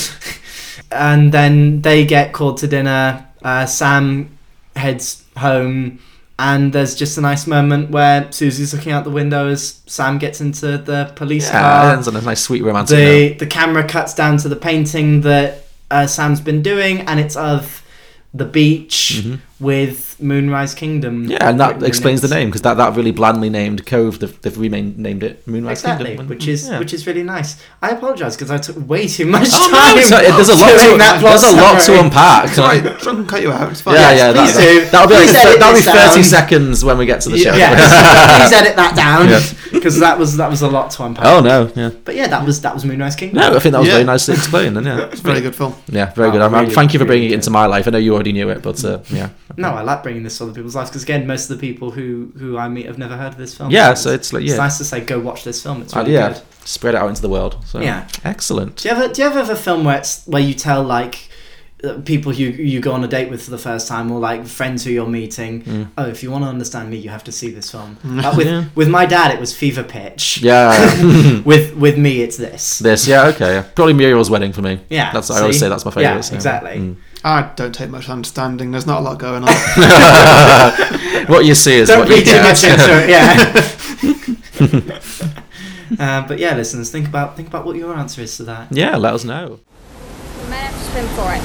and 0.92 1.32
then 1.32 1.82
they 1.82 2.06
get 2.06 2.34
called 2.34 2.58
to 2.58 2.68
dinner. 2.68 3.28
Uh, 3.42 3.66
Sam 3.66 4.38
heads 4.76 5.24
home, 5.38 6.00
and 6.40 6.74
there's 6.74 6.96
just 6.96 7.18
a 7.18 7.22
nice 7.22 7.46
moment 7.46 7.92
where 7.92 8.32
Susie's 8.32 8.74
looking 8.74 8.92
out 8.92 9.04
the 9.04 9.12
window 9.12 9.50
as 9.50 9.82
Sam 9.86 10.18
gets 10.18 10.42
into 10.42 10.78
the 10.78 11.12
police 11.16 11.46
yeah, 11.48 11.62
car. 11.62 11.90
it 11.90 11.94
ends 11.94 12.08
on 12.08 12.16
a 12.16 12.22
nice, 12.22 12.42
sweet, 12.42 12.64
romantic 12.64 12.98
note. 12.98 13.06
the 13.06 13.34
the 13.34 13.48
camera 13.48 13.88
cuts 13.88 14.14
down 14.14 14.38
to 14.38 14.50
the 14.50 14.56
painting 14.56 15.22
that 15.22 15.66
uh, 15.92 16.08
Sam's 16.08 16.42
been 16.42 16.62
doing, 16.62 17.02
and 17.02 17.20
it's 17.20 17.36
of 17.36 17.84
the 18.34 18.46
beach 18.46 19.24
with 19.64 20.20
Moonrise 20.20 20.76
Kingdom. 20.76 21.26
Yeah, 21.26 21.50
and 21.50 21.60
that 21.60 21.82
explains 21.82 22.22
the 22.22 22.28
name 22.28 22.50
because 22.50 22.62
that, 22.62 22.76
that 22.78 22.96
really 22.96 23.12
blandly 23.12 23.50
named 23.50 23.86
cove, 23.86 24.20
they've, 24.20 24.40
they've 24.42 24.58
renamed 24.58 24.98
named 25.00 25.24
it 25.24 25.48
Moonrise 25.48 25.80
Exactly, 25.80 26.08
Kingdom. 26.12 26.28
which 26.28 26.48
is 26.48 26.68
Yeah. 26.70 26.80
which 26.80 26.94
is 26.94 27.08
really 27.08 27.24
nice. 27.24 27.56
I 27.82 27.90
apologise 27.92 28.36
because 28.36 28.52
I 28.52 28.58
took 28.60 28.78
way 28.88 29.08
too 29.08 29.26
much 29.26 29.48
Oh, 29.52 29.70
time. 29.72 29.96
no, 29.96 30.18
it's- 30.20 30.36
there's 30.36 30.50
a 30.50 30.56
lot 30.56 30.70
to 30.72 30.98
that 30.98 31.22
there's 31.22 31.44
a 31.44 31.56
lot 31.56 31.82
to 31.82 32.00
unpack. 32.00 32.50
Sorry, 32.50 32.80
Sean 33.00 33.16
can 33.16 33.26
cut 33.26 33.42
you 33.42 33.52
out. 33.52 33.72
It's 33.72 33.82
fine. 33.82 33.96
Yeah, 33.96 34.12
Yes, 34.12 34.20
yeah, 34.20 34.32
please 34.44 34.54
that, 34.54 34.62
do. 34.62 34.86
that'll 34.92 35.08
be 35.08 35.14
like, 35.16 35.24
Please 35.24 35.34
that'll 35.34 35.74
be 35.74 35.82
thirty 35.82 36.22
down. 36.22 36.24
seconds 36.24 36.86
when 36.86 36.98
we 36.98 37.06
get 37.06 37.22
to 37.22 37.30
the 37.30 37.38
show. 37.38 37.54
Yeah, 37.56 37.70
please 38.40 38.52
edit 38.54 38.76
that 38.76 38.96
down 38.96 39.30
Yeah. 39.30 39.42
because 39.72 40.00
that 40.00 40.20
was 40.20 40.38
that 40.38 40.50
was 40.50 40.62
a 40.62 40.68
lot 40.68 40.92
to 40.92 41.04
unpack. 41.06 41.26
oh 41.26 41.40
no, 41.40 41.72
yeah. 41.76 41.90
But 42.04 42.16
yeah, 42.16 42.28
that 42.28 42.46
was 42.46 42.62
that 42.62 42.74
was 42.74 42.86
Moonrise 42.86 43.16
Kingdom. 43.16 43.40
No, 43.40 43.56
I 43.56 43.60
think 43.60 43.72
that 43.74 43.80
was 43.80 43.88
Yeah. 43.88 43.94
very 43.96 44.04
nicely 44.06 44.34
explained. 44.36 44.78
And 44.78 44.86
yeah, 44.86 45.00
It's 45.12 45.22
a 45.22 45.24
very 45.24 45.42
good 45.42 45.56
film. 45.56 45.74
yeah, 45.88 46.14
very 46.14 46.32
good. 46.32 46.42
I'm, 46.42 46.54
I'm- 46.54 46.64
really, 46.64 46.76
thank 46.76 46.94
you 46.94 47.00
for 47.00 47.06
bringing 47.06 47.30
it 47.32 47.34
into 47.34 47.50
my 47.50 47.66
life. 47.66 47.88
I 47.88 47.92
know 47.92 47.98
you 47.98 48.14
already 48.14 48.34
knew 48.34 48.50
it, 48.50 48.62
but 48.62 48.84
uh, 48.86 49.00
yeah, 49.10 49.30
No, 49.58 49.70
I 49.70 49.82
like 49.82 50.04
bringing 50.04 50.24
this 50.24 50.38
to 50.38 50.44
other 50.46 50.54
people's 50.54 50.76
lives 50.76 50.90
because 50.90 51.04
again, 51.04 51.26
most 51.28 51.50
of 51.50 51.58
the 51.58 51.62
people 51.68 51.92
who 51.92 52.32
who 52.38 52.58
I 52.58 52.68
meet 52.70 52.86
have 52.86 52.98
never 52.98 53.16
heard 53.18 53.34
of 53.34 53.38
this 53.38 53.56
film. 53.56 53.72
Yeah, 53.72 53.94
so 53.94 54.12
it's 54.12 54.32
like- 54.34 54.44
yeah. 54.44 54.52
it's 54.52 54.58
nice 54.58 54.78
to 54.80 54.86
say 54.86 55.02
go 55.02 55.20
watch 55.20 55.44
this 55.44 55.62
film. 55.62 55.82
It's 55.82 55.96
Uh, 55.96 56.00
really 56.02 56.14
yeah, 56.14 56.30
good. 56.34 56.42
spread 56.66 56.96
it 56.96 56.98
out 57.02 57.10
into 57.10 57.22
the 57.22 57.30
world. 57.30 57.58
So 57.66 57.80
Yeah. 57.82 58.08
excellent. 58.24 58.78
Do 58.78 58.90
you 58.90 58.96
ever 58.96 59.08
do 59.14 59.22
you 59.22 59.28
ever 59.28 59.40
have 59.40 59.50
a 59.50 59.56
film 59.56 59.84
where 59.84 59.98
it's 59.98 60.22
where 60.26 60.42
you 60.42 60.54
tell 60.54 60.84
like 60.84 61.30
uh, 61.84 61.96
people 62.06 62.34
you 62.34 62.48
you 62.50 62.80
go 62.80 62.94
on 62.94 63.04
a 63.04 63.08
date 63.10 63.30
with 63.30 63.44
for 63.44 63.52
the 63.52 63.58
first 63.58 63.90
time 63.90 64.10
or 64.10 64.18
like 64.18 64.48
friends 64.48 64.86
who 64.86 64.90
you're 64.92 65.06
meeting 65.06 65.90
oh 65.98 66.06
if 66.06 66.24
you 66.24 66.32
want 66.32 66.42
to 66.42 66.48
understand 66.48 66.90
me 66.90 66.96
you 66.96 67.10
have 67.10 67.26
to 67.26 67.32
see 67.32 67.50
this 67.52 67.70
film 67.72 67.98
with 68.38 68.48
Yeah. 68.48 68.64
with 68.74 68.88
my 68.88 69.06
dad 69.06 69.34
it 69.34 69.40
was 69.40 69.54
fever 69.54 69.84
pitch 69.84 70.40
Yeah. 70.42 71.42
with 71.44 71.76
with 71.76 71.98
me 71.98 72.22
it's 72.22 72.38
this 72.38 72.80
This, 72.80 73.06
yeah, 73.06 73.26
okay, 73.32 73.56
yeah. 73.56 73.64
probably 73.76 73.94
Muriel's 73.96 74.30
wedding 74.30 74.54
for 74.54 74.62
me. 74.62 74.80
Yeah, 74.90 75.12
that's 75.12 75.30
I 75.30 75.42
always 75.42 75.60
say 75.60 75.68
that's 75.68 75.84
my 75.84 75.92
Yeah, 75.98 76.08
favorite. 76.08 76.24
so, 76.24 76.36
exactly. 76.36 76.78
mm. 76.80 76.96
I 77.26 77.52
don't 77.56 77.74
take 77.74 77.90
much 77.90 78.10
understanding. 78.10 78.72
There's 78.72 78.86
not 78.86 79.00
a 79.00 79.04
lot 79.04 79.18
going 79.18 79.44
on. 79.44 79.50
what 81.28 81.46
you 81.46 81.56
see 81.56 81.76
is 81.76 81.88
don't 81.88 82.00
what 82.00 82.10
you 82.10 82.18
too 82.18 82.24
get. 82.26 82.44
much 82.44 82.64
into 82.66 82.92
it 83.00 83.10
yeah 83.10 83.54
uh, 86.24 86.28
but 86.28 86.38
yeah 86.38 86.54
listeners 86.56 86.92
think 86.92 87.08
about 87.08 87.36
think 87.38 87.48
about 87.48 87.66
what 87.66 87.76
your 87.78 87.94
answer 87.96 88.22
is 88.22 88.36
to 88.38 88.44
that 88.44 88.68
yeah, 88.72 88.98
let 88.98 89.14
us 89.14 89.24
know. 89.24 89.60
We 90.44 90.50
might 90.50 90.68
have 90.68 90.74
to 90.76 90.84
swim 90.92 91.08
for 91.16 91.32
it. 91.34 91.42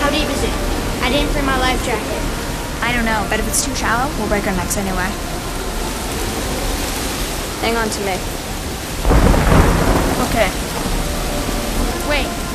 How 0.00 0.08
deep 0.10 0.28
is 0.30 0.42
it? 0.42 0.54
I 1.04 1.10
didn't 1.10 1.32
bring 1.32 1.44
my 1.44 1.58
life 1.58 1.84
jacket. 1.84 2.22
I 2.82 2.92
don't 2.92 3.04
know, 3.04 3.26
but 3.28 3.38
if 3.40 3.46
it's 3.48 3.64
too 3.64 3.74
shallow, 3.74 4.08
we'll 4.18 4.28
break 4.28 4.46
our 4.46 4.54
necks 4.56 4.76
anyway. 4.76 5.10
Hang 7.60 7.76
on 7.76 7.90
to 7.90 8.00
me. 8.06 8.16
Okay. 10.28 10.48
Wait. 12.08 12.47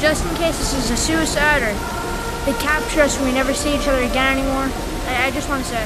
Just 0.00 0.24
in 0.24 0.34
case 0.36 0.56
this 0.56 0.72
is 0.72 0.90
a 0.90 0.96
suicide 0.96 1.62
or 1.62 1.74
they 2.46 2.58
capture 2.58 3.02
us 3.02 3.18
and 3.18 3.26
we 3.26 3.32
never 3.32 3.52
see 3.52 3.74
each 3.74 3.86
other 3.86 4.02
again 4.02 4.38
anymore, 4.38 4.70
I, 5.06 5.26
I 5.26 5.30
just 5.30 5.46
want 5.50 5.62
to 5.62 5.70
say 5.70 5.84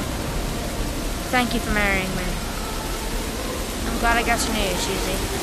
thank 1.31 1.53
you 1.53 1.59
for 1.59 1.73
marrying 1.73 2.07
me. 2.15 2.23
I'm 3.91 3.99
glad 3.99 4.15
I 4.15 4.23
got 4.25 4.39
to 4.39 4.53
know 4.53 4.63
you, 4.63 4.75
Susie. 4.75 5.35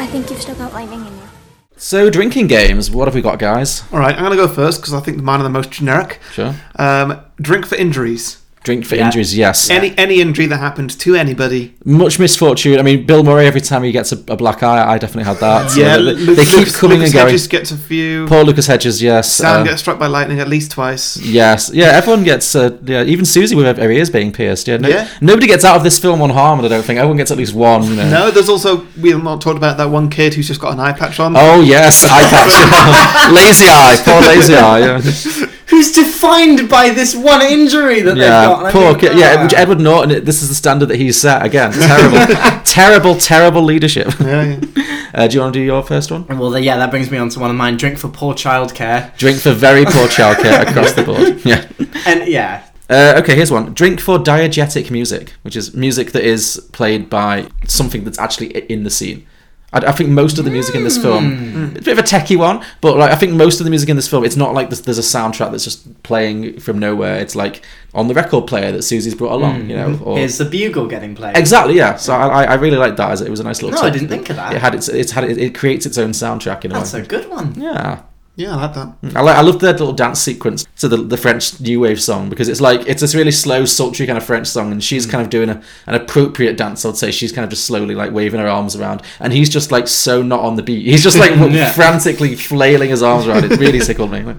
I 0.00 0.06
think 0.10 0.30
you've 0.30 0.40
still 0.40 0.54
got 0.54 0.72
lightning 0.72 1.06
in 1.06 1.14
you. 1.14 1.37
So, 1.78 2.10
drinking 2.10 2.48
games. 2.48 2.90
What 2.90 3.06
have 3.06 3.14
we 3.14 3.22
got, 3.22 3.38
guys? 3.38 3.84
All 3.92 4.00
right, 4.00 4.14
I'm 4.14 4.24
going 4.24 4.36
to 4.36 4.36
go 4.36 4.48
first 4.48 4.80
because 4.80 4.92
I 4.92 5.00
think 5.00 5.22
mine 5.22 5.40
are 5.40 5.44
the 5.44 5.48
most 5.48 5.70
generic. 5.70 6.18
Sure. 6.32 6.54
Um, 6.76 7.20
drink 7.40 7.66
for 7.66 7.76
injuries. 7.76 8.38
Drink 8.68 8.84
for 8.84 8.96
Yeah. 8.96 9.06
injuries. 9.06 9.34
Yes. 9.34 9.70
Any 9.70 9.94
any 9.96 10.20
injury 10.20 10.44
that 10.52 10.58
happened 10.58 10.90
to 11.04 11.14
anybody. 11.14 11.72
Much 11.86 12.18
misfortune. 12.18 12.78
I 12.78 12.82
mean, 12.82 13.06
Bill 13.06 13.22
Murray. 13.24 13.46
Every 13.46 13.62
time 13.62 13.82
he 13.82 13.92
gets 13.92 14.12
a, 14.12 14.18
a 14.28 14.36
black 14.36 14.62
eye, 14.62 14.82
I 14.92 14.98
definitely 14.98 15.24
had 15.24 15.38
that. 15.38 15.70
So 15.70 15.80
yeah, 15.80 15.96
they, 15.96 16.02
Lu- 16.02 16.34
they 16.34 16.44
keep 16.44 16.68
coming 16.74 16.98
Lucas 16.98 17.14
and 17.14 17.14
going. 17.14 17.26
Hedges 17.28 17.48
gets 17.48 17.70
a 17.70 17.78
few. 17.78 18.26
Poor 18.26 18.44
Lucas 18.44 18.66
Hedges. 18.66 19.00
Yes. 19.00 19.32
Sam 19.32 19.62
uh, 19.62 19.64
gets 19.64 19.80
struck 19.80 19.98
by 19.98 20.06
lightning 20.06 20.38
at 20.38 20.48
least 20.48 20.70
twice. 20.72 21.16
Yes, 21.16 21.70
yeah, 21.72 21.86
everyone 22.00 22.24
gets. 22.24 22.54
Uh, 22.54 22.76
yeah, 22.84 23.04
even 23.04 23.24
Susie 23.24 23.54
with 23.56 23.78
her 23.78 23.90
ears 23.90 24.10
being 24.10 24.32
pierced. 24.32 24.68
Yeah, 24.68 24.76
no, 24.76 24.88
Yeah. 24.88 25.08
nobody 25.22 25.46
gets 25.46 25.64
out 25.64 25.76
of 25.76 25.82
this 25.82 25.98
film 25.98 26.20
unharmed. 26.20 26.62
I 26.66 26.68
don't 26.68 26.84
think 26.84 26.98
everyone 26.98 27.16
gets 27.16 27.30
at 27.30 27.38
least 27.38 27.54
one. 27.54 27.84
You 27.84 27.96
know. 27.96 28.10
No, 28.10 28.30
there's 28.30 28.50
also 28.50 28.86
we 29.00 29.08
have 29.12 29.24
not 29.24 29.40
talked 29.40 29.56
about 29.56 29.78
that 29.78 29.88
one 29.88 30.10
kid 30.10 30.34
who's 30.34 30.46
just 30.48 30.60
got 30.60 30.74
an 30.74 30.80
eye 30.80 30.92
patch 30.92 31.18
on. 31.20 31.34
Oh 31.38 31.62
yes, 31.62 32.04
eye 32.04 32.26
patch. 32.28 33.32
lazy 33.40 33.66
eye, 33.66 33.96
poor 34.04 34.20
lazy 34.20 34.54
eye. 34.56 34.78
Yeah, 34.80 35.00
who's 35.68 35.92
defined 35.92 36.68
by 36.68 36.90
this 36.90 37.14
one 37.14 37.42
injury 37.42 38.00
that 38.02 38.14
they've 38.14 38.28
got 38.28 38.60
yeah 38.62 38.68
I 38.68 38.72
poor 38.72 38.90
mean, 38.92 38.98
kid. 39.00 39.18
Yeah, 39.18 39.36
ah. 39.38 39.42
which 39.44 39.54
Edward 39.54 39.80
Norton. 39.80 40.24
This 40.24 40.42
is 40.42 40.48
the 40.48 40.54
standard 40.54 40.86
that 40.86 40.96
he's 40.96 41.20
set 41.20 41.44
again. 41.44 41.72
Terrible, 41.72 42.60
terrible, 42.64 43.14
terrible 43.16 43.62
leadership. 43.62 44.08
Yeah, 44.20 44.58
yeah. 44.76 44.94
Uh, 45.14 45.26
do 45.26 45.34
you 45.36 45.40
want 45.40 45.54
to 45.54 45.58
do 45.58 45.64
your 45.64 45.82
first 45.82 46.10
one? 46.12 46.26
Well, 46.28 46.50
then, 46.50 46.62
yeah, 46.62 46.76
that 46.76 46.90
brings 46.90 47.10
me 47.10 47.16
on 47.16 47.30
to 47.30 47.40
one 47.40 47.48
of 47.50 47.56
mine. 47.56 47.78
Drink 47.78 47.96
for 47.98 48.08
poor 48.08 48.34
childcare. 48.34 49.16
Drink 49.16 49.38
for 49.40 49.52
very 49.52 49.86
poor 49.86 50.06
childcare 50.16 50.68
across 50.68 50.92
the 50.92 51.02
board. 51.02 51.40
Yeah. 51.46 51.66
And 52.06 52.28
yeah, 52.28 52.64
Uh, 52.90 53.14
okay, 53.16 53.34
here's 53.34 53.50
one. 53.50 53.72
Drink 53.72 54.00
for 54.00 54.18
diegetic 54.18 54.90
music, 54.90 55.32
which 55.42 55.56
is 55.56 55.74
music 55.74 56.12
that 56.12 56.24
is 56.24 56.60
played 56.72 57.08
by 57.08 57.48
something 57.66 58.04
that's 58.04 58.18
actually 58.18 58.48
in 58.70 58.84
the 58.84 58.90
scene. 58.90 59.26
I, 59.72 59.78
I 59.78 59.92
think 59.92 60.10
most 60.10 60.38
of 60.38 60.44
the 60.44 60.50
music 60.50 60.74
in 60.74 60.84
this 60.84 60.96
film, 60.96 61.36
hmm. 61.36 61.76
it's 61.76 61.86
a 61.86 61.90
bit 61.90 61.98
of 61.98 62.04
a 62.04 62.06
techie 62.06 62.36
one, 62.36 62.64
but 62.80 62.96
like 62.96 63.10
I 63.10 63.16
think 63.16 63.32
most 63.34 63.60
of 63.60 63.64
the 63.64 63.70
music 63.70 63.88
in 63.88 63.96
this 63.96 64.08
film, 64.08 64.24
it's 64.24 64.36
not 64.36 64.54
like 64.54 64.70
there's, 64.70 64.82
there's 64.82 64.98
a 64.98 65.02
soundtrack 65.02 65.50
that's 65.50 65.64
just 65.64 66.02
playing 66.02 66.60
from 66.60 66.78
nowhere. 66.78 67.18
It's 67.18 67.36
like 67.36 67.64
on 67.94 68.08
the 68.08 68.14
record 68.14 68.46
player 68.46 68.72
that 68.72 68.82
Susie's 68.82 69.14
brought 69.14 69.32
along, 69.32 69.62
hmm. 69.62 69.70
you 69.70 69.76
know. 69.76 69.98
Or, 70.04 70.18
Here's 70.18 70.38
the 70.38 70.44
bugle 70.44 70.86
getting 70.86 71.14
played. 71.14 71.36
Exactly, 71.36 71.76
yeah. 71.76 71.96
So 71.96 72.14
I, 72.14 72.44
I- 72.44 72.44
I 72.44 72.54
really 72.54 72.78
liked 72.78 72.96
that. 72.96 73.10
As 73.10 73.20
it 73.20 73.30
was 73.30 73.40
a 73.40 73.44
nice 73.44 73.62
little. 73.62 73.80
No, 73.80 73.86
I 73.86 73.90
didn't 73.90 74.08
think 74.08 74.30
of 74.30 74.36
that. 74.36 74.54
It 74.54 74.60
had 74.60 74.74
its, 74.74 74.88
it's 74.88 75.12
had 75.12 75.24
it, 75.24 75.38
it 75.38 75.54
creates 75.54 75.86
its 75.86 75.98
own 75.98 76.10
soundtrack 76.10 76.64
in 76.64 76.72
a 76.72 76.74
That's 76.74 76.94
way. 76.94 77.00
a 77.00 77.06
good 77.06 77.28
one. 77.28 77.60
Yeah. 77.60 78.02
Yeah, 78.38 78.52
I 78.54 78.66
like 78.66 78.74
that. 78.74 79.16
I 79.16 79.20
like. 79.22 79.36
I 79.36 79.40
love 79.40 79.58
that 79.58 79.80
little 79.80 79.92
dance 79.92 80.20
sequence. 80.20 80.64
to 80.76 80.86
the 80.86 80.96
the 80.98 81.16
French 81.16 81.60
new 81.60 81.80
wave 81.80 82.00
song 82.00 82.30
because 82.30 82.48
it's 82.48 82.60
like 82.60 82.86
it's 82.86 83.00
this 83.00 83.12
really 83.16 83.32
slow, 83.32 83.64
sultry 83.64 84.06
kind 84.06 84.16
of 84.16 84.22
French 84.22 84.46
song, 84.46 84.70
and 84.70 84.82
she's 84.82 85.06
kind 85.06 85.24
of 85.24 85.28
doing 85.28 85.48
a, 85.48 85.60
an 85.86 85.94
appropriate 85.96 86.56
dance. 86.56 86.84
I'd 86.84 86.96
say 86.96 87.10
she's 87.10 87.32
kind 87.32 87.42
of 87.42 87.50
just 87.50 87.64
slowly 87.66 87.96
like 87.96 88.12
waving 88.12 88.38
her 88.38 88.46
arms 88.46 88.76
around, 88.76 89.02
and 89.18 89.32
he's 89.32 89.48
just 89.48 89.72
like 89.72 89.88
so 89.88 90.22
not 90.22 90.38
on 90.40 90.54
the 90.54 90.62
beat. 90.62 90.86
He's 90.86 91.02
just 91.02 91.18
like 91.18 91.32
Yeah. 91.52 91.72
frantically 91.72 92.36
flailing 92.36 92.90
his 92.90 93.02
arms 93.02 93.26
around. 93.26 93.44
It 93.50 93.58
really 93.58 93.80
tickled 93.80 94.12
me. 94.12 94.22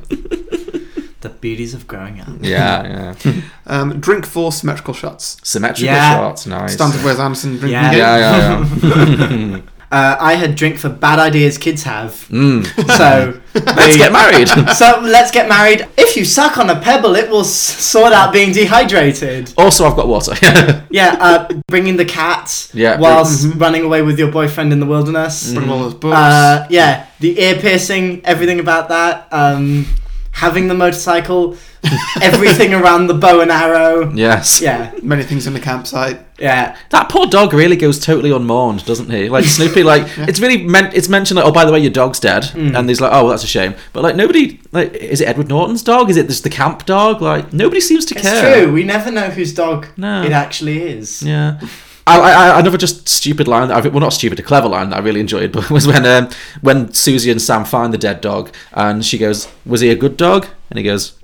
The 1.22 1.28
beauties 1.28 1.74
of 1.74 1.86
growing 1.86 2.22
up. 2.22 2.30
Yeah, 2.39 3.16
yeah. 3.26 3.41
Um, 3.68 4.00
drink 4.00 4.26
four 4.26 4.54
symmetrical 4.54 4.93
shots. 4.93 5.36
Symmetrical 5.43 5.93
Yeah. 5.93 6.14
shots, 6.14 6.45
nice. 6.47 6.74
Standard 6.76 7.04
Wes 7.04 7.20
Anderson 7.20 7.58
drinking 7.58 7.72
Yeah. 7.72 7.89
game. 7.91 8.00
Yeah, 8.00 8.18
yeah, 8.18 9.45
yeah. 9.58 9.62
Uh, 9.91 10.15
I 10.19 10.35
had 10.35 10.55
drink 10.55 10.77
for 10.77 10.89
bad 10.89 11.17
ideas 11.17 11.57
kids 11.57 11.81
have. 11.83 12.11
Mm. 12.29 12.63
So 12.97 13.41
Let's 13.55 13.97
get 13.97 14.11
married. 14.11 14.47
so 14.75 14.99
let's 15.01 15.31
get 15.31 15.49
married. 15.49 15.87
If 15.97 16.15
you 16.15 16.25
suck 16.25 16.57
on 16.59 16.69
a 16.69 16.79
pebble, 16.79 17.15
it 17.15 17.29
will 17.29 17.43
sort 17.43 18.13
out 18.13 18.31
being 18.31 18.51
dehydrated. 18.53 19.51
Also, 19.57 19.85
I've 19.85 19.95
got 19.95 20.07
water. 20.07 20.33
Yeah, 20.91 21.17
uh, 21.19 21.47
bringing 21.67 21.97
the 21.97 22.05
cat 22.05 22.69
Yeah, 22.73 22.91
bring- 22.97 23.01
whilst 23.01 23.47
running 23.55 23.83
away 23.83 24.01
with 24.01 24.17
your 24.19 24.31
boyfriend 24.31 24.71
in 24.73 24.79
the 24.79 24.85
wilderness. 24.85 25.53
Bring 25.53 25.69
all 25.69 25.79
those 25.79 25.93
books. 25.95 26.15
Uh, 26.15 26.67
yeah, 26.69 27.07
the 27.19 27.39
ear 27.39 27.55
piercing, 27.59 28.23
everything 28.25 28.59
about 28.59 28.89
that. 28.89 29.27
Um, 29.31 29.85
having 30.31 30.67
the 30.67 30.73
motorcycle, 30.75 31.57
everything 32.21 32.73
around 32.73 33.07
the 33.07 33.13
bow 33.13 33.39
and 33.41 33.51
arrow. 33.51 34.11
yes. 34.13 34.61
Yeah, 34.61 34.91
Many 35.01 35.23
things 35.23 35.47
in 35.47 35.53
the 35.53 35.59
campsite. 35.59 36.19
yeah. 36.38 36.77
That 36.89 37.09
poor 37.09 37.25
dog 37.27 37.53
really 37.53 37.75
goes 37.75 37.99
totally 37.99 38.32
unmourned, 38.32 38.86
doesn't 38.86 39.09
he? 39.09 39.30
Like 39.30 39.45
Snoopy, 39.45 39.84
like 39.84 40.03
it's 40.17 40.39
really 40.39 40.63
meant. 40.63 40.93
It's 40.93 41.07
mentioned 41.09 41.38
like, 41.38 41.45
oh, 41.45 41.51
by 41.51 41.65
the 41.65 41.71
way, 41.71 41.80
your 41.80 41.91
dog's 41.91 42.19
dead, 42.19 42.43
Mm. 42.43 42.77
and 42.77 42.89
he's 42.89 42.99
like, 43.01 43.11
oh, 43.13 43.23
well, 43.23 43.30
that's 43.30 43.43
a 43.43 43.47
shame. 43.47 43.75
But 43.93 44.03
like 44.03 44.15
nobody, 44.15 44.59
like, 44.71 44.93
is 44.93 45.21
it 45.21 45.27
Edward 45.27 45.47
Norton's 45.49 45.84
dog? 45.84 46.09
Is 46.09 46.17
it 46.17 46.27
just 46.27 46.43
the 46.43 46.49
camp 46.49 46.86
dog? 46.86 47.21
Like 47.21 47.53
nobody 47.53 47.82
seems 47.82 48.05
to 48.05 48.15
It's 48.15 48.23
care. 48.23 48.63
true. 48.65 48.71
We 48.73 48.84
never 48.84 49.11
know 49.11 49.30
whose 49.30 49.53
dog 49.53 49.88
No. 49.97 50.23
it 50.23 50.32
actually 50.32 50.82
is. 50.84 51.21
Yeah. 51.23 51.59
I, 52.07 52.19
I, 52.55 52.59
another 52.59 52.77
just 52.80 53.07
stupid 53.07 53.47
line 53.47 53.67
that 53.67 53.86
I 53.86 53.88
well 53.88 53.99
not 53.99 54.13
stupid 54.13 54.39
a 54.39 54.41
clever 54.41 54.67
line 54.67 54.89
that 54.89 54.95
I 54.95 54.99
really 54.99 55.19
enjoyed 55.19 55.51
but 55.57 55.69
was 55.69 55.86
when 55.86 56.07
um, 56.07 56.30
when 56.61 56.91
Susie 56.91 57.30
and 57.30 57.39
Sam 57.39 57.65
find 57.65 57.93
the 57.93 57.99
dead 57.99 58.19
dog 58.19 58.51
and 58.73 59.05
she 59.05 59.19
goes 59.19 59.47
was 59.63 59.82
he 59.82 59.91
a 59.91 59.95
good 59.95 60.17
dog 60.17 60.47
and 60.71 60.80
he 60.80 60.84
goes 60.84 61.18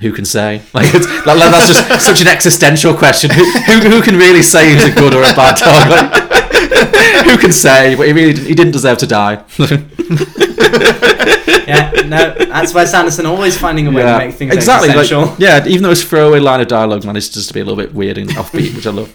who 0.00 0.12
can 0.12 0.24
say 0.24 0.62
like, 0.74 0.92
it's, 0.94 1.06
like 1.26 1.38
that's 1.38 1.68
just 1.68 2.04
such 2.04 2.20
an 2.20 2.28
existential 2.28 2.94
question 2.94 3.30
who, 3.30 3.44
who, 3.44 3.80
who 3.90 4.02
can 4.02 4.16
really 4.16 4.42
say 4.42 4.72
he's 4.72 4.84
a 4.84 4.92
good 4.92 5.14
or 5.14 5.22
a 5.22 5.34
bad 5.34 5.56
dog 5.56 5.90
like, 5.90 7.24
who 7.24 7.38
can 7.38 7.52
say 7.52 7.94
but 7.94 8.06
he 8.06 8.12
really 8.12 8.32
didn't, 8.32 8.46
he 8.46 8.54
didn't 8.54 8.72
deserve 8.72 8.98
to 8.98 9.06
die 9.06 9.42
Yeah, 11.66 11.90
no, 12.06 12.34
that's 12.34 12.74
Wes 12.74 12.92
Anderson 12.94 13.26
always 13.26 13.56
finding 13.56 13.86
a 13.86 13.90
way 13.90 14.02
to 14.02 14.18
make 14.18 14.34
things 14.34 14.54
exactly. 14.54 14.88
like, 14.88 14.98
existential. 14.98 15.34
yeah, 15.38 15.66
even 15.66 15.82
though 15.82 15.90
his 15.90 16.04
throwaway 16.04 16.40
line 16.40 16.60
of 16.60 16.68
dialogue 16.68 17.04
managed 17.04 17.34
just 17.34 17.48
to 17.48 17.54
be 17.54 17.60
a 17.60 17.64
little 17.64 17.82
bit 17.82 17.94
weird 17.94 18.18
and 18.18 18.30
offbeat, 18.30 18.74
which 18.74 18.86
I 18.86 18.90
love. 18.90 19.14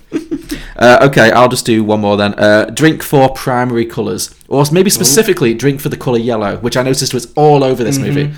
Uh, 0.75 1.07
okay, 1.09 1.31
I'll 1.31 1.49
just 1.49 1.65
do 1.65 1.83
one 1.83 2.01
more 2.01 2.17
then. 2.17 2.33
Uh, 2.35 2.65
drink 2.65 3.03
for 3.03 3.29
primary 3.33 3.85
colours, 3.85 4.33
or 4.47 4.63
maybe 4.71 4.89
specifically 4.89 5.53
drink 5.53 5.81
for 5.81 5.89
the 5.89 5.97
colour 5.97 6.17
yellow, 6.17 6.57
which 6.57 6.77
I 6.77 6.83
noticed 6.83 7.13
was 7.13 7.31
all 7.33 7.63
over 7.63 7.83
this 7.83 7.97
movie. 7.97 8.33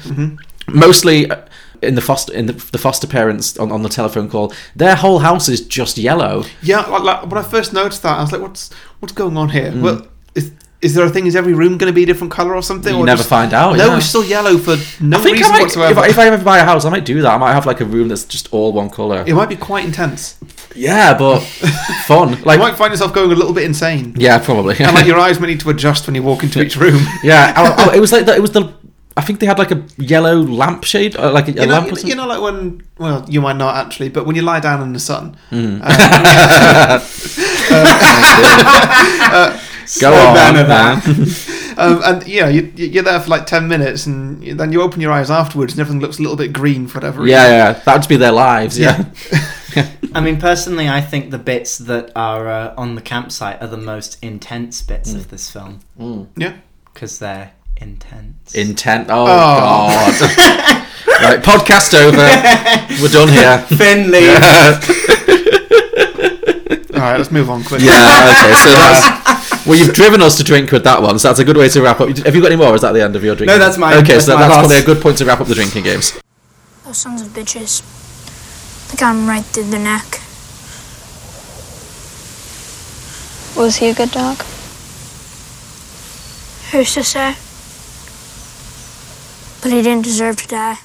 Mostly 0.68 1.30
uh, 1.30 1.46
in 1.82 1.96
the 1.96 2.02
foster 2.02 2.34
in 2.34 2.46
the, 2.46 2.54
the 2.54 2.78
foster 2.78 3.08
parents 3.08 3.58
on, 3.58 3.72
on 3.72 3.82
the 3.84 3.90
telephone 3.90 4.30
call, 4.30 4.54
their 4.76 4.96
whole 4.96 5.20
house 5.20 5.50
is 5.50 5.62
just 5.66 5.98
yellow. 5.98 6.44
Yeah, 6.62 6.82
like, 6.82 7.04
like, 7.04 7.22
when 7.24 7.38
I 7.38 7.48
first 7.48 7.74
noticed 7.74 8.04
that, 8.04 8.18
I 8.18 8.22
was 8.22 8.32
like, 8.32 8.42
"What's 8.42 8.72
what's 9.00 9.14
going 9.14 9.38
on 9.38 9.50
here?" 9.50 9.72
Mm. 9.72 9.82
Well, 9.82 10.08
is 10.36 10.52
is 10.82 10.96
there 10.96 11.06
a 11.06 11.10
thing? 11.10 11.28
Is 11.28 11.36
every 11.36 11.54
room 11.54 11.78
going 11.78 11.92
to 11.92 11.96
be 11.96 12.02
a 12.04 12.06
different 12.08 12.32
color 12.34 12.56
or 12.56 12.64
something? 12.64 12.94
You 12.96 13.02
or 13.02 13.06
never 13.06 13.20
just- 13.20 13.30
find 13.30 13.54
out, 13.54 13.78
No, 13.78 13.86
yeah. 13.92 13.98
it's 13.98 14.08
still 14.08 14.24
yellow 14.26 14.58
for 14.58 14.78
no 15.00 15.20
I 15.20 15.22
think 15.22 15.38
I 15.38 15.40
reason 15.40 15.52
might, 15.54 15.62
whatsoever. 15.62 15.92
if, 15.92 15.98
I, 15.98 16.08
if 16.10 16.18
I 16.18 16.26
ever 16.28 16.44
buy 16.44 16.58
a 16.58 16.64
house, 16.64 16.86
I 16.86 16.90
might 16.90 17.06
do 17.06 17.22
that. 17.22 17.32
I 17.34 17.38
might 17.38 17.54
have 17.54 17.68
like 17.68 17.82
a 17.82 17.86
room 17.86 18.08
that's 18.08 18.26
just 18.26 18.52
all 18.52 18.72
one 18.74 18.90
colour. 18.90 19.24
it 19.28 19.36
might 19.36 19.50
be 19.50 19.56
quite 19.56 19.86
intense. 19.86 20.40
Yeah, 20.76 21.16
but 21.18 21.40
fun. 22.06 22.42
Like, 22.44 22.58
you 22.58 22.64
might 22.64 22.78
find 22.78 22.92
yourself 22.92 23.14
going 23.14 23.32
a 23.32 23.36
little 23.36 23.54
bit 23.54 23.64
insane. 23.66 24.16
Yeah, 24.18 24.40
probably. 24.40 24.76
and 24.80 24.96
like 24.96 25.06
your 25.06 25.20
eyes 25.26 25.40
may 25.40 25.48
need 25.48 25.60
to 25.60 25.70
adjust 25.70 26.08
when 26.08 26.16
you 26.16 26.24
walk 26.24 26.42
into 26.44 26.62
each 26.64 26.76
room. 26.78 27.04
Yeah, 27.24 27.54
oh, 27.58 27.76
oh, 27.78 27.94
it 27.96 28.00
was 28.00 28.12
like 28.12 28.26
the, 28.26 28.36
it 28.36 28.42
was 28.42 28.52
the. 28.52 28.74
I 29.18 29.22
think 29.22 29.40
they 29.40 29.46
had 29.46 29.60
like 29.60 29.72
a 29.72 29.84
yellow 29.98 30.36
lampshade, 30.36 31.18
uh, 31.18 31.32
like 31.34 31.48
a, 31.50 31.52
a 31.52 31.54
You 31.62 31.68
know, 31.68 31.74
lamp. 31.74 31.88
you, 31.88 31.94
or 31.94 31.96
know- 32.02 32.08
you 32.10 32.16
know, 32.16 32.28
like 32.28 32.42
when 32.42 32.82
well, 32.98 33.26
you 33.30 33.42
might 33.42 33.58
not 33.58 33.76
actually, 33.76 34.10
but 34.10 34.26
when 34.26 34.36
you 34.38 34.42
lie 34.42 34.60
down 34.62 34.82
in 34.82 34.94
the 34.94 35.00
sun, 35.00 35.36
Mm. 35.52 35.82
uh, 35.84 37.00
uh, 39.34 39.60
Go 40.00 40.14
on, 40.14 40.34
man. 40.68 41.02
um, 41.78 42.02
and 42.06 42.28
you 42.28 42.42
know, 42.42 42.48
you, 42.48 42.72
you're 42.76 43.04
there 43.04 43.20
for 43.20 43.30
like 43.30 43.46
ten 43.46 43.68
minutes, 43.68 44.06
and 44.06 44.42
you- 44.44 44.56
then 44.56 44.72
you 44.72 44.82
open 44.82 45.02
your 45.02 45.12
eyes 45.12 45.30
afterwards, 45.30 45.74
and 45.74 45.82
everything 45.82 46.00
looks 46.02 46.18
a 46.20 46.22
little 46.22 46.38
bit 46.38 46.54
green 46.54 46.88
for 46.88 47.00
whatever. 47.00 47.28
yeah, 47.28 47.42
reason. 47.44 47.54
yeah, 47.58 47.72
that 47.86 47.98
would 48.00 48.08
be 48.08 48.16
their 48.18 48.32
lives. 48.32 48.80
Yeah, 48.80 49.04
I 50.16 50.22
mean, 50.22 50.40
personally, 50.40 50.88
I 50.88 51.02
think 51.02 51.32
the 51.32 51.38
bits 51.40 51.78
that 51.80 52.12
are 52.16 52.48
uh, 52.48 52.74
on 52.78 52.96
the 52.96 53.02
campsite 53.02 53.62
are 53.62 53.68
the 53.68 53.78
most 53.78 54.18
intense 54.24 54.82
bits 54.82 55.14
of 55.14 55.30
this 55.30 55.50
film. 55.52 55.80
Yeah. 56.38 56.54
Because 56.94 57.20
they're 57.20 57.52
intense. 57.82 58.54
intent. 58.56 59.08
Oh, 59.10 59.26
Oh. 59.28 60.18
god. 60.20 60.88
right, 61.22 61.42
podcast 61.44 61.94
over. 61.94 62.18
We're 63.02 63.10
done 63.10 63.28
here. 63.30 63.60
Finley. 63.78 64.28
All 66.94 67.08
right, 67.08 67.18
let's 67.18 67.32
move 67.32 67.50
on 67.50 67.64
quickly. 67.64 67.88
Yeah, 67.88 67.94
okay. 68.30 68.54
So 68.54 68.70
that's 68.70 69.66
well, 69.66 69.78
you've 69.78 69.94
driven 69.96 70.22
us 70.22 70.38
to 70.38 70.44
drink 70.44 70.72
with 70.72 70.84
that 70.84 71.02
one. 71.02 71.18
So 71.20 71.30
that's 71.30 71.40
a 71.40 71.44
good 71.46 71.58
way 71.58 71.68
to 71.70 71.82
wrap 71.82 72.00
up. 72.00 72.10
Have 72.10 72.36
you 72.36 72.42
got 72.42 72.48
any 72.52 72.58
more? 72.58 72.68
Or 72.68 72.76
is 72.76 72.82
that 72.82 72.92
the 72.94 73.02
end 73.02 73.16
of 73.16 73.24
your 73.24 73.36
drinking? 73.36 73.58
No, 73.58 73.64
that's 73.64 73.78
mine. 73.78 73.96
Okay, 74.04 74.14
That's 74.14 74.26
so 74.26 74.38
that's 74.38 74.50
last. 74.50 74.60
probably 74.60 74.78
a 74.78 74.84
good 74.84 75.02
point 75.02 75.18
to 75.18 75.26
wrap 75.26 75.40
up 75.42 75.48
the 75.48 75.56
drinking 75.56 75.84
games. 75.84 76.14
Those 76.86 76.98
sons 76.98 77.22
of 77.22 77.30
bitches. 77.30 77.82
They 78.92 78.98
got 78.98 79.16
him 79.16 79.28
right 79.28 79.44
through 79.44 79.70
the 79.72 79.80
neck. 79.80 80.20
Was 83.58 83.78
he 83.78 83.90
a 83.90 83.94
good 83.96 84.12
dog? 84.12 84.38
Who's 86.72 86.94
to 86.94 87.04
say? 87.04 87.36
But 89.62 89.72
he 89.72 89.82
didn't 89.82 90.04
deserve 90.04 90.38
to 90.38 90.48
die. 90.48 90.78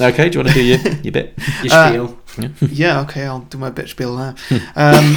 Okay, 0.00 0.28
do 0.28 0.38
you 0.38 0.44
want 0.44 0.54
to 0.54 0.60
do 0.60 0.62
your, 0.64 0.78
your 1.02 1.12
bit? 1.12 1.34
Your 1.62 1.72
Uh, 1.74 1.88
spiel. 1.88 2.18
Yeah, 2.68 3.00
okay, 3.00 3.24
I'll 3.24 3.40
do 3.40 3.58
my 3.58 3.70
bit 3.70 3.88
spiel 3.88 4.16
now. 4.16 4.34
Um, 4.76 5.16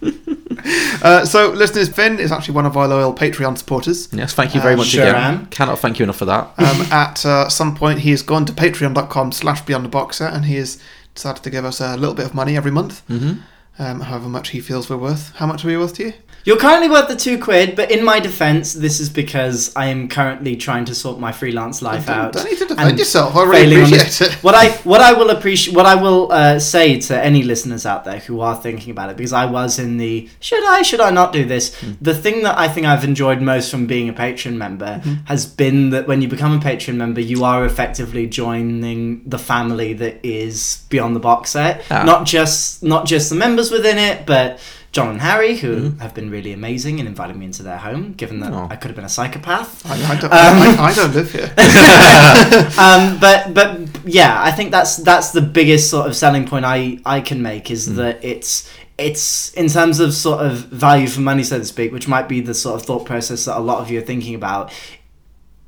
uh, 1.02 1.24
so, 1.24 1.50
listeners, 1.50 1.88
Finn 1.88 2.18
is 2.18 2.30
actually 2.32 2.54
one 2.54 2.66
of 2.66 2.76
our 2.76 2.86
loyal 2.88 3.14
Patreon 3.14 3.56
supporters. 3.58 4.08
Yes, 4.12 4.32
thank 4.34 4.54
you 4.54 4.60
very 4.60 4.74
Uh, 4.74 4.78
much 4.78 4.88
sure 4.88 5.02
again. 5.04 5.16
am. 5.16 5.46
Cannot 5.46 5.78
thank 5.78 5.98
you 5.98 6.04
enough 6.04 6.16
for 6.16 6.24
that. 6.26 6.50
Um, 6.58 6.82
at 6.92 7.24
uh, 7.26 7.48
some 7.48 7.74
point, 7.76 8.00
he 8.00 8.10
has 8.10 8.22
gone 8.22 8.44
to 8.46 8.52
patreon.com 8.52 9.32
slash 9.32 9.60
beyond 9.62 9.84
the 9.84 9.88
box 9.88 10.18
set 10.18 10.32
and 10.34 10.44
he 10.46 10.56
has 10.56 10.78
decided 11.14 11.42
to 11.42 11.50
give 11.50 11.64
us 11.64 11.80
a 11.80 11.96
little 11.96 12.14
bit 12.14 12.26
of 12.26 12.34
money 12.34 12.56
every 12.56 12.70
month. 12.70 13.02
Mhm. 13.08 13.40
Um, 13.80 14.00
however 14.00 14.28
much 14.28 14.48
he 14.50 14.60
feels 14.60 14.90
we're 14.90 14.96
worth. 14.96 15.32
How 15.36 15.46
much 15.46 15.64
are 15.64 15.68
we 15.68 15.76
worth 15.76 15.94
to 15.94 16.04
you? 16.06 16.12
You're 16.44 16.56
currently 16.56 16.88
worth 16.88 17.08
the 17.08 17.16
two 17.16 17.38
quid, 17.38 17.76
but 17.76 17.90
in 17.90 18.02
my 18.04 18.20
defense, 18.20 18.72
this 18.72 19.00
is 19.00 19.10
because 19.10 19.74
I 19.76 19.86
am 19.86 20.08
currently 20.08 20.56
trying 20.56 20.86
to 20.86 20.94
sort 20.94 21.18
my 21.20 21.30
freelance 21.30 21.82
life 21.82 22.06
Don't- 22.06 22.16
out. 22.16 22.32
don't 22.32 22.44
need 22.50 22.58
to 22.58 22.66
defend 22.66 22.98
yourself, 22.98 23.36
I 23.36 23.44
really 23.44 23.76
appreciate 23.82 24.20
it. 24.22 24.32
What 24.42 24.54
I 24.54 24.70
what 24.84 25.00
I 25.02 25.12
will 25.12 25.30
appreciate, 25.30 25.76
what 25.76 25.84
I 25.84 25.94
will 25.96 26.32
uh, 26.32 26.58
say 26.58 26.98
to 27.00 27.22
any 27.22 27.42
listeners 27.42 27.84
out 27.84 28.04
there 28.04 28.18
who 28.20 28.40
are 28.40 28.56
thinking 28.56 28.90
about 28.90 29.10
it, 29.10 29.16
because 29.16 29.32
I 29.34 29.44
was 29.46 29.78
in 29.78 29.98
the 29.98 30.28
should 30.40 30.64
I 30.64 30.82
should 30.82 31.00
I 31.00 31.10
not 31.10 31.32
do 31.32 31.44
this? 31.44 31.74
Hmm. 31.80 31.92
The 32.00 32.14
thing 32.14 32.42
that 32.44 32.56
I 32.56 32.68
think 32.68 32.86
I've 32.86 33.04
enjoyed 33.04 33.42
most 33.42 33.70
from 33.70 33.86
being 33.86 34.08
a 34.08 34.12
patron 34.12 34.56
member 34.56 34.78
Mm-hmm. 34.78 35.26
has 35.26 35.44
been 35.44 35.90
that 35.90 36.08
when 36.08 36.22
you 36.22 36.28
become 36.28 36.56
a 36.56 36.60
patron 36.60 36.96
member, 36.96 37.20
you 37.20 37.44
are 37.44 37.64
effectively 37.66 38.26
joining 38.26 39.22
the 39.28 39.38
family 39.38 39.92
that 39.94 40.18
is 40.24 40.84
Beyond 40.88 41.14
the 41.14 41.20
Box 41.20 41.50
Set. 41.50 41.84
Ah. 41.90 42.04
Not 42.04 42.24
just 42.26 42.82
not 42.82 43.06
just 43.06 43.28
the 43.28 43.36
members 43.36 43.70
within 43.70 43.98
it, 43.98 44.24
but 44.24 44.58
John 44.90 45.08
and 45.10 45.20
Harry, 45.20 45.56
who 45.58 45.76
Mm-hmm. 45.76 45.98
have 46.00 46.14
been 46.14 46.30
really 46.30 46.52
amazing 46.52 46.98
in 46.98 47.06
inviting 47.06 47.38
me 47.38 47.44
into 47.46 47.62
their 47.62 47.76
home, 47.78 48.14
given 48.14 48.40
that 48.40 48.52
Oh. 48.52 48.68
I 48.70 48.76
could 48.76 48.88
have 48.88 48.96
been 48.96 49.04
a 49.04 49.08
psychopath. 49.08 49.84
I, 49.86 49.94
I, 49.94 50.14
don't, 50.20 50.32
Um, 50.32 50.32
I, 50.32 50.76
I 50.90 50.94
don't 50.94 51.14
live 51.14 51.30
here. 51.30 51.52
um, 52.78 53.18
but 53.20 53.52
but 53.54 53.88
yeah, 54.04 54.42
I 54.42 54.50
think 54.50 54.70
that's 54.70 54.96
that's 54.96 55.30
the 55.32 55.42
biggest 55.42 55.90
sort 55.90 56.06
of 56.06 56.16
selling 56.16 56.46
point 56.46 56.64
I 56.64 56.98
I 57.04 57.20
can 57.20 57.42
make 57.42 57.70
is 57.70 57.94
that 57.96 58.24
it's 58.24 58.68
it's 58.96 59.52
in 59.54 59.68
terms 59.68 60.00
of 60.00 60.12
sort 60.14 60.40
of 60.44 60.56
value 60.58 61.06
for 61.06 61.20
money, 61.20 61.44
so 61.44 61.58
to 61.58 61.64
speak, 61.64 61.92
which 61.92 62.08
might 62.08 62.28
be 62.28 62.40
the 62.40 62.54
sort 62.54 62.80
of 62.80 62.86
thought 62.86 63.04
process 63.04 63.44
that 63.44 63.56
a 63.56 63.60
lot 63.60 63.80
of 63.80 63.90
you 63.90 63.98
are 63.98 64.02
thinking 64.02 64.34
about. 64.34 64.72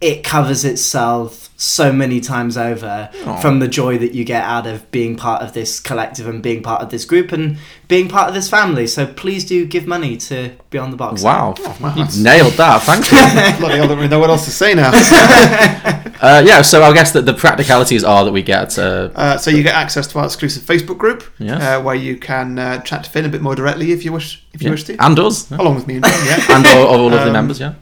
It 0.00 0.24
covers 0.24 0.64
itself 0.64 1.48
so 1.56 1.92
many 1.92 2.20
times 2.20 2.56
over 2.56 3.10
Aw. 3.26 3.40
from 3.42 3.58
the 3.58 3.68
joy 3.68 3.98
that 3.98 4.14
you 4.14 4.24
get 4.24 4.42
out 4.44 4.66
of 4.66 4.90
being 4.90 5.14
part 5.14 5.42
of 5.42 5.52
this 5.52 5.78
collective 5.78 6.26
and 6.26 6.42
being 6.42 6.62
part 6.62 6.80
of 6.80 6.88
this 6.88 7.04
group 7.04 7.32
and 7.32 7.58
being 7.86 8.08
part 8.08 8.28
of 8.28 8.34
this 8.34 8.48
family. 8.48 8.86
So 8.86 9.06
please 9.06 9.44
do 9.44 9.66
give 9.66 9.86
money 9.86 10.16
to 10.16 10.52
Beyond 10.70 10.94
the 10.94 10.96
Box. 10.96 11.22
Wow, 11.22 11.54
wow, 11.80 11.94
you 11.94 12.06
nailed 12.22 12.54
that. 12.54 12.80
Thank 12.82 13.12
you. 13.12 13.58
Bloody 13.60 13.74
hell, 13.76 13.84
I 13.84 13.88
don't 13.88 13.98
really 13.98 14.08
know 14.08 14.18
what 14.18 14.30
else 14.30 14.46
to 14.46 14.50
say 14.50 14.72
now. 14.72 14.90
uh, 16.22 16.42
yeah, 16.46 16.62
so 16.62 16.82
I 16.82 16.94
guess 16.94 17.12
that 17.12 17.26
the 17.26 17.34
practicalities 17.34 18.04
are 18.04 18.24
that 18.24 18.32
we 18.32 18.42
get. 18.42 18.78
Uh, 18.78 19.10
Uh, 19.14 19.36
so 19.36 19.50
you 19.50 19.62
get 19.62 19.74
access 19.74 20.06
to 20.08 20.18
our 20.18 20.24
exclusive 20.24 20.62
Facebook 20.62 20.96
group, 20.96 21.24
Yes. 21.38 21.60
uh, 21.62 21.82
where 21.82 21.94
you 21.94 22.16
can 22.16 22.58
uh, 22.58 22.80
chat 22.80 23.04
to 23.04 23.10
Finn 23.10 23.26
a 23.26 23.28
bit 23.28 23.42
more 23.42 23.54
directly 23.54 23.92
if 23.92 24.04
you 24.04 24.12
wish. 24.12 24.42
If 24.54 24.62
you 24.62 24.66
Yeah. 24.68 24.70
wish 24.72 24.84
to, 24.84 24.96
And 24.98 25.18
us, 25.18 25.50
yeah. 25.50 25.58
along 25.60 25.74
with 25.74 25.86
me 25.86 25.96
and 25.96 26.04
John, 26.04 26.26
yeah, 26.26 26.46
and 26.56 26.66
all, 26.68 26.86
all 26.86 27.06
of 27.06 27.20
the 27.20 27.26
Um, 27.26 27.32
members, 27.32 27.60
yeah. 27.60 27.74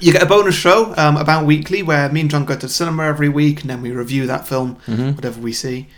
You 0.00 0.12
get 0.12 0.22
a 0.22 0.26
bonus 0.26 0.54
show 0.54 0.92
um, 0.96 1.16
about 1.16 1.46
weekly 1.46 1.82
where 1.82 2.08
me 2.10 2.20
and 2.22 2.30
John 2.30 2.44
go 2.44 2.54
to 2.54 2.66
the 2.66 2.72
cinema 2.72 3.04
every 3.04 3.28
week, 3.28 3.60
and 3.60 3.70
then 3.70 3.80
we 3.82 3.90
review 3.92 4.26
that 4.26 4.46
film, 4.48 4.76
Mhm. 4.86 5.14
whatever 5.16 5.40
we 5.40 5.52
see. 5.52 5.88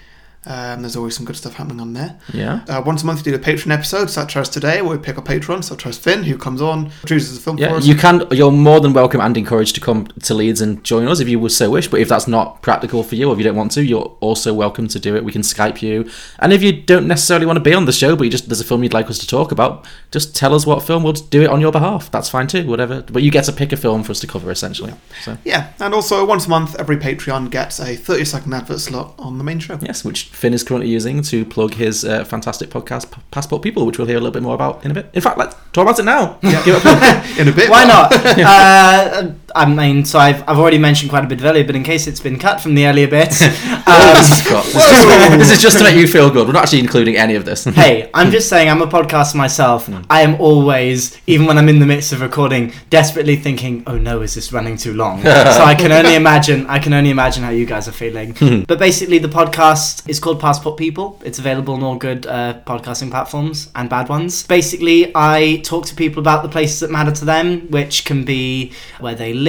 Um, 0.47 0.83
there's 0.83 0.97
always 0.97 1.17
some 1.17 1.25
good 1.27 1.37
stuff 1.37 1.55
happening 1.55 1.81
on 1.81 1.93
there. 1.93 2.19
Yeah. 2.33 2.65
Uh, 2.69 2.83
once 2.87 3.03
a 3.03 3.07
month, 3.07 3.25
we 3.25 3.33
do 3.33 3.37
a 3.37 3.39
Patreon 3.41 3.73
episode, 3.73 4.09
such 4.11 4.37
as 4.37 4.49
today, 4.49 4.81
where 4.81 4.97
we 4.97 5.03
pick 5.03 5.17
a 5.17 5.23
patron, 5.23 5.63
such 5.63 5.85
as 5.87 5.99
Finn, 5.99 6.23
who 6.23 6.39
comes 6.39 6.63
on, 6.63 6.91
chooses 7.07 7.37
a 7.39 7.41
film 7.41 7.57
for 7.57 7.63
Yeah, 7.63 7.75
us. 7.75 7.87
you 7.87 7.95
can. 7.97 8.23
You're 8.31 8.53
more 8.53 8.81
than 8.81 8.93
welcome 8.93 9.21
and 9.21 9.37
encouraged 9.37 9.75
to 9.75 9.81
come 9.81 10.07
to 10.23 10.35
Leeds 10.35 10.61
and 10.61 10.83
join 10.85 11.09
us 11.09 11.21
if 11.21 11.29
you 11.29 11.41
would 11.41 11.53
so 11.53 11.71
wish. 11.71 11.89
But 11.89 12.01
if 12.01 12.09
that's 12.09 12.29
not 12.29 12.63
practical 12.63 13.03
for 13.03 13.17
you, 13.17 13.29
or 13.29 13.33
if 13.33 13.39
you 13.39 13.45
don't 13.45 13.57
want 13.57 13.73
to, 13.73 13.85
you're 13.85 14.17
also 14.21 14.55
welcome 14.55 14.87
to 14.89 15.01
do 15.01 15.17
it. 15.17 15.25
We 15.25 15.33
can 15.33 15.43
Skype 15.43 15.83
you. 15.83 16.09
And 16.39 16.53
if 16.53 16.63
you 16.63 16.73
don't 16.73 17.07
necessarily 17.09 17.47
want 17.47 17.57
to 17.57 17.63
be 17.63 17.75
on 17.75 17.85
the 17.87 17.93
show, 17.93 18.15
but 18.15 18.25
you 18.25 18.31
just 18.31 18.49
there's 18.49 18.61
a 18.61 18.65
film 18.65 18.83
you'd 18.85 18.95
like 18.95 19.11
us 19.11 19.19
to 19.19 19.27
talk 19.27 19.51
about, 19.53 19.85
just 20.13 20.37
tell 20.37 20.55
us 20.55 20.65
what 20.65 20.83
film. 20.83 21.03
We'll 21.03 21.13
do 21.15 21.43
it 21.43 21.51
on 21.51 21.61
your 21.61 21.73
behalf. 21.73 22.11
That's 22.11 22.29
fine 22.29 22.47
too. 22.47 22.67
Whatever. 22.67 23.03
But 23.03 23.23
you 23.25 23.31
get 23.31 23.45
to 23.45 23.53
pick 23.53 23.73
a 23.73 23.77
film 23.77 24.05
for 24.05 24.13
us 24.13 24.21
to 24.21 24.27
cover 24.27 24.51
essentially. 24.51 24.93
So 25.25 25.39
Yeah, 25.45 25.73
and 25.81 25.93
also 25.93 26.25
once 26.25 26.47
a 26.47 26.51
month, 26.51 26.77
every 26.79 26.97
Patreon 26.97 27.51
gets 27.51 27.81
a 27.81 27.97
30 27.97 28.25
second 28.25 28.53
advert 28.55 28.81
slot 28.81 29.15
on 29.19 29.39
the 29.39 29.45
main 29.45 29.59
show. 29.59 29.79
yes, 29.83 30.05
which 30.05 30.29
Finn 30.37 30.53
is 30.53 30.63
currently 30.63 30.91
using 30.91 31.23
to 31.23 31.47
plug 31.47 31.73
his 31.73 32.05
uh, 32.05 32.23
fantastic 32.23 32.69
podcast, 32.69 33.11
P- 33.11 33.23
Passport 33.31 33.63
People, 33.63 33.87
which 33.87 33.97
we'll 33.97 34.07
hear 34.07 34.19
a 34.19 34.21
little 34.21 34.35
bit 34.35 34.43
more 34.43 34.55
about 34.55 34.85
in 34.85 34.91
a 34.91 34.95
bit. 34.95 35.09
In 35.15 35.23
fact, 35.23 35.39
let's 35.39 35.57
talk 35.73 35.85
about 35.85 35.99
it 35.99 36.03
now. 36.05 36.37
Give 36.43 36.53
it 36.53 36.77
a 36.77 36.81
plug. 36.81 37.39
In 37.39 37.49
a 37.49 37.53
bit. 37.53 37.71
Why 37.71 37.85
not? 37.87 38.13
uh, 38.39 39.33
I 39.57 39.65
mean, 39.65 40.05
so 40.05 40.19
I've, 40.19 40.43
I've 40.47 40.59
already 40.59 40.77
mentioned 40.77 41.09
quite 41.09 41.25
a 41.25 41.27
bit 41.27 41.41
of 41.41 41.47
earlier, 41.47 41.65
but 41.65 41.75
in 41.75 41.83
case 41.83 42.07
it's 42.07 42.21
been 42.21 42.39
cut 42.39 42.61
from 42.61 42.75
the 42.75 42.87
earlier 42.87 43.09
bits, 43.09 43.41
um, 43.43 43.49
this, 43.49 44.31
is 44.31 44.39
Scott. 44.45 44.65
This, 44.67 44.77
is, 44.77 45.39
this 45.39 45.51
is 45.53 45.63
just 45.63 45.79
to 45.79 45.85
make 45.85 45.97
you 45.97 46.07
feel 46.07 46.31
good. 46.31 46.47
We're 46.47 46.53
not 46.53 46.65
actually 46.65 46.81
including 46.81 47.17
any 47.17 47.37
of 47.37 47.47
this. 47.47 47.65
hey, 47.83 48.11
I'm 48.13 48.31
just 48.31 48.51
saying 48.51 48.69
I'm 48.69 48.83
a 48.83 48.87
podcaster 48.87 49.37
myself. 49.37 49.89
I 50.11 50.21
am 50.21 50.39
always, 50.41 51.19
even 51.27 51.47
when 51.47 51.57
I'm 51.57 51.71
in 51.71 51.79
the 51.79 51.87
midst 51.87 52.13
of 52.13 52.21
recording, 52.21 52.75
desperately 52.91 53.37
thinking, 53.37 53.83
"Oh 53.87 53.97
no, 53.97 54.21
is 54.21 54.35
this 54.35 54.53
running 54.53 54.77
too 54.77 54.93
long?" 54.93 55.23
so 55.23 55.31
I 55.31 55.75
can 55.75 55.91
only 55.91 56.17
imagine. 56.17 56.67
I 56.67 56.79
can 56.79 56.93
only 56.93 57.11
imagine 57.11 57.43
how 57.43 57.51
you 57.51 57.65
guys 57.65 57.89
are 57.89 57.93
feeling. 57.93 58.65
but 58.69 58.79
basically, 58.79 59.19
the 59.19 59.29
podcast 59.29 60.07
is 60.07 60.21
called 60.21 60.39
Passport 60.39 60.77
People. 60.77 61.19
It's 61.25 61.39
available 61.39 61.73
on 61.75 61.83
all 61.83 61.97
good 61.97 62.27
uh, 62.27 62.61
podcasting 62.67 63.11
platforms 63.11 63.71
and 63.75 63.89
bad 63.89 64.11
ones. 64.11 64.47
Basically, 64.47 65.13
I 65.15 65.63
talk 65.65 65.87
to 65.87 65.95
people 65.95 66.21
about 66.21 66.43
the 66.43 66.51
places 66.51 66.81
that 66.81 66.91
matter 66.91 67.13
to 67.13 67.25
them, 67.25 67.71
which 67.71 68.05
can 68.05 68.25
be 68.25 68.73
where 69.01 69.15
they 69.15 69.33
live, 69.33 69.46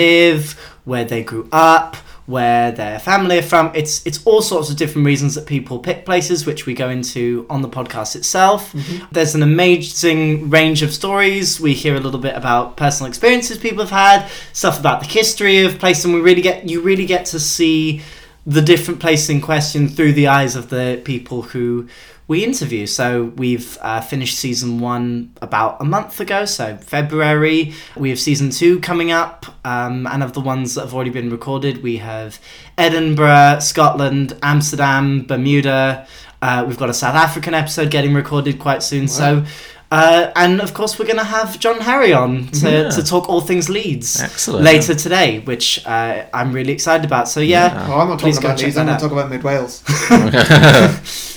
where 0.85 1.05
they 1.05 1.23
grew 1.23 1.49
up 1.51 1.97
where 2.27 2.73
their 2.73 2.99
family 2.99 3.39
are 3.39 3.41
from. 3.41 3.71
It's 3.73 4.05
it's 4.05 4.23
all 4.25 4.41
sorts 4.41 4.69
of 4.69 4.75
different 4.75 5.05
reasons 5.05 5.33
that 5.35 5.45
people 5.47 5.79
pick 5.79 6.05
places, 6.05 6.45
which 6.45 6.65
we 6.65 6.73
go 6.73 6.89
into 6.89 7.45
on 7.49 7.61
the 7.61 7.69
podcast 7.69 8.15
itself. 8.17 8.73
Mm-hmm. 8.73 9.05
There's 9.11 9.33
an 9.33 9.43
amazing 9.43 10.49
range 10.49 10.83
of 10.83 10.93
stories. 10.93 11.59
We 11.59 11.73
hear 11.73 11.95
a 11.95 12.01
little 12.01 12.19
bit 12.19 12.35
about 12.35 12.75
personal 12.75 13.07
experiences 13.07 13.57
people 13.57 13.83
have 13.83 13.89
had, 13.89 14.29
stuff 14.51 14.79
about 14.79 14.99
the 14.99 15.07
history 15.07 15.63
of 15.63 15.79
place, 15.79 16.03
and 16.03 16.13
we 16.13 16.19
really 16.19 16.41
get 16.41 16.69
you 16.69 16.81
really 16.81 17.05
get 17.05 17.25
to 17.27 17.39
see 17.39 18.01
the 18.45 18.61
different 18.61 18.99
places 18.99 19.29
in 19.29 19.41
question 19.41 19.87
through 19.87 20.13
the 20.13 20.27
eyes 20.27 20.55
of 20.55 20.69
the 20.69 21.01
people 21.05 21.41
who 21.41 21.87
we 22.27 22.43
interview. 22.43 22.85
So 22.85 23.25
we've 23.37 23.77
uh, 23.81 24.01
finished 24.01 24.37
season 24.37 24.79
one 24.79 25.31
about 25.41 25.77
a 25.79 25.85
month 25.85 26.19
ago, 26.19 26.45
so 26.45 26.75
February. 26.77 27.73
We 27.95 28.09
have 28.09 28.19
season 28.19 28.49
two 28.49 28.79
coming 28.81 29.11
up, 29.11 29.45
um, 29.65 30.05
and 30.07 30.21
of 30.23 30.33
the 30.33 30.41
ones 30.41 30.75
that 30.75 30.81
have 30.81 30.93
already 30.93 31.09
been 31.11 31.29
recorded, 31.29 31.81
we 31.81 31.97
have 31.97 32.39
Edinburgh, 32.77 33.59
Scotland, 33.61 34.37
Amsterdam, 34.43 35.23
Bermuda. 35.25 36.05
Uh, 36.41 36.65
we've 36.67 36.77
got 36.77 36.89
a 36.89 36.93
South 36.93 37.15
African 37.15 37.53
episode 37.53 37.89
getting 37.91 38.13
recorded 38.13 38.59
quite 38.59 38.83
soon. 38.83 39.07
So. 39.07 39.45
Uh, 39.89 40.33
and 40.35 40.59
of 40.59 40.73
course, 40.73 40.99
we're 40.99 41.05
going 41.05 41.17
to 41.17 41.23
have 41.23 41.57
John 41.61 41.79
Harry 41.79 42.11
on 42.11 42.47
to, 42.47 42.69
Yeah. 42.69 42.89
to 42.89 43.01
talk 43.01 43.29
all 43.29 43.39
things 43.39 43.69
Leeds 43.69 44.19
Excellent. 44.19 44.65
later 44.65 44.93
today, 44.93 45.39
which 45.39 45.81
uh, 45.85 46.25
I'm 46.33 46.51
really 46.51 46.73
excited 46.73 47.05
about. 47.05 47.29
So 47.29 47.39
yeah, 47.39 47.73
Yeah. 47.73 47.87
Oh, 47.93 47.99
I'm 48.01 48.09
not 48.09 48.19
talking 48.19 48.37
about 48.37 48.57
check 48.57 48.65
these, 48.65 48.75
that 48.75 48.81
I'm 48.81 48.87
going 48.87 48.97
to 48.99 49.01
talk 49.01 49.13
about 49.13 49.29
Mid 49.29 49.43
Wales. 49.43 49.81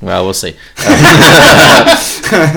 well, 0.00 0.24
we'll 0.24 0.34
see. 0.34 0.54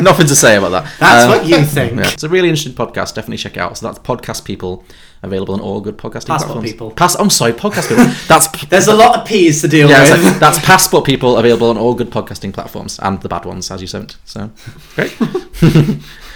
Nothing 0.02 0.28
to 0.28 0.36
say 0.36 0.56
about 0.58 0.70
that. 0.70 0.94
That's 1.00 1.24
Um, 1.26 1.30
what 1.32 1.46
you 1.48 1.64
think. 1.66 1.96
yeah. 1.96 2.08
It's 2.12 2.24
a 2.24 2.30
really 2.30 2.50
interesting 2.50 2.74
podcast. 2.74 3.16
Definitely 3.16 3.38
check 3.38 3.58
it 3.58 3.60
out. 3.60 3.78
So 3.78 3.88
that's 3.88 4.00
Podcast 4.00 4.46
People, 4.46 4.84
available 5.24 5.54
on 5.56 5.60
all 5.60 5.82
good 5.82 5.98
podcasting 5.98 6.28
Passport 6.28 6.39
platforms. 6.39 6.72
People. 6.72 6.91
Pass. 6.91 7.16
I'm 7.16 7.30
sorry, 7.30 7.54
Podcast 7.54 7.89
People. 7.89 8.06
That's 8.28 8.48
There's 8.68 8.88
a 8.88 8.96
lot 8.96 9.20
of 9.20 9.26
P's 9.28 9.62
to 9.62 9.68
deal 9.68 9.89
yeah. 9.89 10.12
with. 10.12 10.24
like- 10.24 10.39
that's 10.39 10.60
Passport 10.60 11.06
People, 11.06 11.38
available 11.38 11.70
on 11.70 11.78
all 11.78 11.94
good 11.96 12.10
podcasting 12.12 12.54
platforms 12.54 13.00
and 13.00 13.20
the 13.22 13.30
bad 13.30 13.46
ones, 13.46 13.70
as 13.72 13.82
you 13.82 13.88
said. 13.88 14.16
So 14.26 14.52
great. 14.96 15.16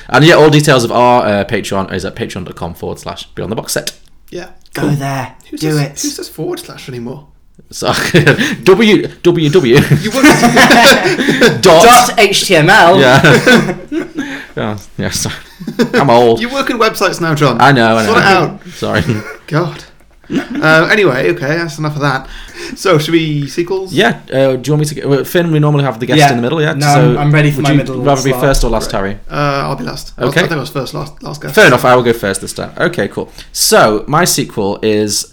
and 0.09 0.23
yeah, 0.25 0.33
all 0.35 0.49
details 0.49 0.83
of 0.83 0.91
our 0.91 1.25
uh, 1.25 1.45
Patreon 1.45 1.93
is 1.93 2.05
at 2.05 2.15
patreon.com 2.15 2.73
forward 2.73 2.99
slash 2.99 3.25
Beyond 3.35 3.51
the 3.51 3.55
Box 3.55 3.73
Set. 3.73 3.97
Yeah. 4.29 4.51
Go 4.73 4.89
there. 4.89 5.35
Who 5.49 5.57
Do 5.57 5.71
says, 5.71 5.79
it. 5.81 5.89
Who 6.01 6.09
says 6.09 6.29
forward 6.29 6.59
slash 6.59 6.87
anymore? 6.89 7.27
So 7.69 7.87
w 8.63 9.07
w, 9.07 9.49
You 9.49 10.11
work, 10.11 10.23
dot, 11.61 11.83
Dot 11.83 12.17
HTML. 12.17 12.99
yeah 13.01 14.37
yeah 14.55 14.77
yeah. 14.97 15.09
Sorry. 15.09 15.35
I'm 15.93 16.09
old. 16.09 16.39
you 16.39 16.49
work 16.49 16.69
in 16.69 16.77
websites 16.77 17.19
now, 17.19 17.35
John. 17.35 17.59
I 17.59 17.71
know. 17.71 17.97
I 17.97 18.05
know. 18.05 18.13
Sort 18.13 18.17
it 18.19 18.23
out. 18.23 18.67
Sorry. 18.69 19.21
God. 19.47 19.83
uh, 20.29 20.89
anyway, 20.91 21.31
okay, 21.31 21.55
that's 21.57 21.77
enough 21.79 21.95
of 21.95 22.01
that. 22.01 22.27
So, 22.75 22.97
should 22.97 23.13
we 23.13 23.47
sequels? 23.47 23.93
Yeah. 23.93 24.21
Uh, 24.31 24.55
do 24.57 24.67
you 24.67 24.73
want 24.73 24.79
me 24.81 24.85
to 24.85 24.95
get 24.95 25.07
well, 25.07 25.23
Finn? 25.23 25.51
We 25.53 25.59
normally 25.59 25.83
have 25.85 25.99
the 26.01 26.05
guest 26.05 26.19
Yeah. 26.19 26.31
in 26.31 26.35
the 26.37 26.41
middle. 26.41 26.61
Yeah. 26.61 26.73
No, 26.73 26.85
so 26.85 26.91
I'm- 26.99 27.17
I'm 27.17 27.31
ready 27.33 27.49
for 27.51 27.57
would 27.57 27.63
my 27.63 27.71
you 27.71 27.77
middle 27.77 28.01
Rather 28.01 28.23
be 28.23 28.31
slot. 28.31 28.41
first 28.41 28.63
or 28.65 28.69
last, 28.69 28.91
Harry? 28.91 29.13
Uh, 29.31 29.35
I'll 29.65 29.75
be 29.77 29.85
last. 29.85 30.13
I 30.17 30.25
was- 30.25 30.31
Okay. 30.33 30.41
I 30.41 30.43
think 30.47 30.57
I 30.57 30.59
was 30.59 30.69
first, 30.69 30.93
last, 30.93 31.23
last 31.23 31.41
guess. 31.41 31.55
Fair 31.55 31.67
enough. 31.67 31.85
I 31.85 31.95
will 31.95 32.03
go 32.03 32.11
first 32.13 32.41
this 32.41 32.53
time. 32.53 32.71
Okay, 32.77 33.07
cool. 33.07 33.31
So 33.53 34.03
my 34.07 34.25
sequel 34.25 34.79
is 34.81 35.31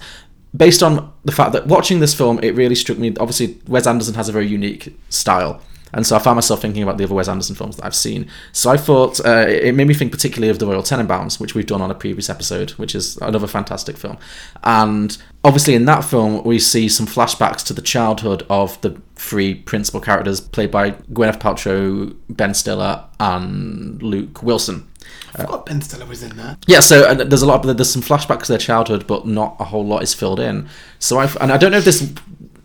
based 0.57 0.83
on 0.83 1.13
the 1.25 1.33
fact 1.33 1.53
that 1.53 1.67
watching 1.67 2.01
this 2.01 2.15
film, 2.15 2.39
it 2.43 2.55
really 2.55 2.75
struck 2.75 2.99
me. 2.99 3.15
Obviously, 3.19 3.59
Wes 3.67 3.87
Anderson 3.87 4.15
has 4.15 4.29
a 4.29 4.33
very 4.33 4.47
unique 4.47 4.97
style. 5.09 5.61
And 5.95 6.07
so 6.07 6.17
I 6.17 6.19
found 6.19 6.37
myself 6.37 6.61
thinking 6.61 6.83
about 6.83 6.99
the 6.99 7.05
other 7.05 7.15
Wes 7.15 7.29
Anderson 7.29 7.55
films 7.55 7.77
that 7.77 7.87
I've 7.87 7.95
seen. 7.95 8.29
So 8.53 8.71
I 8.71 8.77
thought 8.77 9.25
uh, 9.25 9.47
it 9.49 9.75
made 9.75 9.87
me 9.87 9.95
think 9.95 10.13
particularly 10.13 10.51
of 10.51 10.59
The 10.59 10.67
Royal 10.67 10.83
Tenenbaums, 10.83 11.41
which 11.41 11.55
we've 11.55 11.67
done 11.67 11.81
on 11.81 11.91
a 11.91 11.95
previous 11.95 12.29
episode, 12.29 12.73
which 12.73 12.95
is 12.95 13.17
another 13.19 13.47
fantastic 13.47 13.97
film. 13.97 14.19
And 14.63 15.17
obviously, 15.45 15.75
in 15.75 15.85
that 15.87 16.03
film, 16.03 16.43
we 16.45 16.59
see 16.59 16.89
some 16.89 17.07
flashbacks 17.07 17.65
to 17.67 17.73
the 17.73 17.83
childhood 17.83 18.45
of 18.51 18.81
the 18.83 19.01
three 19.17 19.55
principal 19.55 20.01
characters 20.01 20.41
played 20.41 20.71
by 20.71 20.91
Gwyneth 20.91 21.39
Paltrow, 21.39 22.15
Ben 22.29 22.55
Stiller, 22.55 23.05
and 23.21 24.03
Luke 24.03 24.43
Wilson. 24.43 24.89
I 25.35 25.43
forgot 25.43 25.67
Ben 25.67 25.81
Stiller 25.81 26.07
was 26.07 26.23
in 26.23 26.37
that. 26.37 26.65
Yeah, 26.67 26.81
so 26.81 27.05
uh, 27.05 27.15
there's 27.15 27.43
a 27.43 27.47
lot. 27.47 27.65
Of, 27.65 27.77
there's 27.77 27.93
some 27.93 28.03
flashbacks 28.03 28.45
to 28.45 28.53
their 28.53 28.59
childhood, 28.59 29.07
but 29.07 29.27
not 29.27 29.57
a 29.59 29.65
whole 29.65 29.85
lot 29.85 30.03
is 30.03 30.15
filled 30.15 30.41
in. 30.41 30.69
So 30.99 31.19
I 31.19 31.29
and 31.41 31.53
I 31.53 31.57
don't 31.57 31.73
know 31.73 31.79
if 31.79 31.85
this 31.85 32.13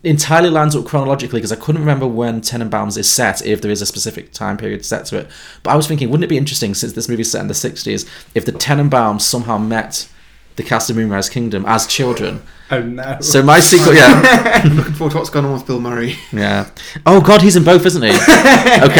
entirely 0.02 0.48
lines 0.50 0.74
up 0.74 0.86
chronologically 0.86 1.38
because 1.40 1.52
I 1.52 1.56
couldn't 1.56 1.80
remember 1.82 2.06
when 2.06 2.40
Tenenbaums 2.40 2.96
is 2.96 3.08
set, 3.08 3.44
if 3.44 3.60
there 3.60 3.70
is 3.70 3.82
a 3.82 3.86
specific 3.86 4.32
time 4.32 4.56
period 4.56 4.84
set 4.84 5.04
to 5.06 5.18
it. 5.18 5.28
But 5.62 5.70
I 5.72 5.76
was 5.76 5.86
thinking, 5.86 6.08
wouldn't 6.10 6.24
it 6.24 6.28
be 6.28 6.38
interesting 6.38 6.74
since 6.74 6.92
this 6.94 7.08
movie 7.08 7.22
is 7.22 7.30
set 7.30 7.40
in 7.42 7.48
the 7.48 7.54
'60s 7.54 8.08
if 8.34 8.44
the 8.46 8.52
Tenenbaums 8.52 9.22
somehow 9.22 9.58
met 9.58 10.08
the 10.56 10.62
cast 10.62 10.90
of 10.90 10.96
Moonrise 10.96 11.28
Kingdom 11.28 11.64
as 11.66 11.86
children? 11.86 12.42
Oh 12.72 12.80
no. 12.82 13.18
So 13.20 13.42
my 13.42 13.58
sequel, 13.60 13.94
yeah, 13.94 14.60
I'm 14.64 14.76
looking 14.76 14.92
forward 14.94 15.10
to 15.12 15.18
what's 15.18 15.30
going 15.30 15.44
on 15.44 15.52
with 15.52 15.66
Bill 15.66 15.80
Murray. 15.80 16.14
yeah. 16.32 16.70
Oh 17.04 17.20
God, 17.20 17.42
he's 17.42 17.56
in 17.56 17.64
both, 17.64 17.84
isn't 17.84 18.02
he? 18.02 18.08
okay, 18.10 18.20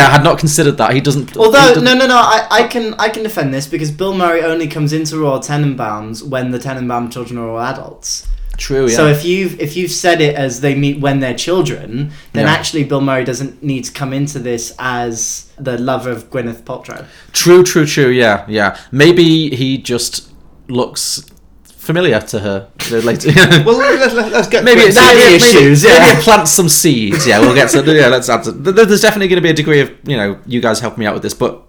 I 0.00 0.10
had 0.10 0.24
not 0.24 0.38
considered 0.38 0.76
that. 0.78 0.92
He 0.92 1.00
doesn't. 1.00 1.30
he 1.30 1.38
Although 1.38 1.52
doesn't- 1.74 1.84
no 1.84 1.94
no 1.94 2.06
no, 2.08 2.16
I, 2.16 2.46
I 2.50 2.62
can 2.68 2.94
I 2.94 3.08
can 3.08 3.22
defend 3.22 3.54
this 3.54 3.66
because 3.68 3.90
Bill 3.90 4.12
Murray 4.14 4.42
only 4.42 4.66
comes 4.68 4.92
into 4.92 5.18
Royal 5.18 5.38
Tenenbaums 5.38 6.22
when 6.28 6.50
the 6.50 6.58
Tenenbaum 6.58 7.12
children 7.12 7.38
are 7.38 7.48
all 7.48 7.60
adults. 7.60 8.26
True. 8.60 8.86
Yeah. 8.88 8.96
So 8.96 9.06
if 9.08 9.24
you've 9.24 9.58
if 9.58 9.76
you've 9.76 9.90
said 9.90 10.20
it 10.20 10.34
as 10.36 10.60
they 10.60 10.74
meet 10.74 11.00
when 11.00 11.20
they're 11.20 11.34
children, 11.48 12.12
then 12.34 12.44
Yeah. 12.46 12.52
actually 12.52 12.84
Bill 12.84 13.00
Murray 13.00 13.24
doesn't 13.24 13.62
need 13.62 13.84
to 13.86 13.92
come 13.92 14.12
into 14.12 14.38
this 14.38 14.74
as 14.78 15.50
the 15.58 15.78
lover 15.78 16.10
of 16.10 16.30
Gwyneth 16.30 16.62
Paltrow. 16.62 17.06
True, 17.32 17.62
true, 17.64 17.86
true. 17.86 18.08
Yeah, 18.10 18.44
yeah. 18.48 18.76
Maybe 18.92 19.48
he 19.56 19.78
just 19.78 20.30
looks 20.68 21.24
familiar 21.64 22.20
to 22.20 22.38
her 22.40 22.70
later. 22.90 23.32
Well, 23.64 23.78
let's, 23.78 24.14
let's, 24.14 24.30
let's 24.32 24.48
get 24.48 24.62
maybe 24.62 24.82
it's 24.82 24.96
it. 24.96 25.00
Daddy 25.00 25.18
maybe, 25.18 25.34
issues, 25.36 25.82
maybe, 25.82 25.94
yeah. 25.94 26.00
maybe 26.06 26.18
it 26.18 26.22
plants 26.24 26.50
some 26.52 26.68
seeds. 26.68 27.26
Yeah, 27.26 27.40
we'll 27.40 27.54
get 27.54 27.70
to. 27.70 27.82
Yeah, 27.94 28.08
let's 28.08 28.28
add. 28.28 28.44
To, 28.44 28.52
there's 28.52 29.00
definitely 29.00 29.28
going 29.28 29.38
to 29.42 29.42
be 29.42 29.50
a 29.50 29.54
degree 29.54 29.80
of 29.80 29.90
you 30.04 30.16
know 30.18 30.38
you 30.46 30.60
guys 30.60 30.80
help 30.80 30.98
me 30.98 31.06
out 31.06 31.14
with 31.14 31.22
this, 31.22 31.34
but 31.34 31.62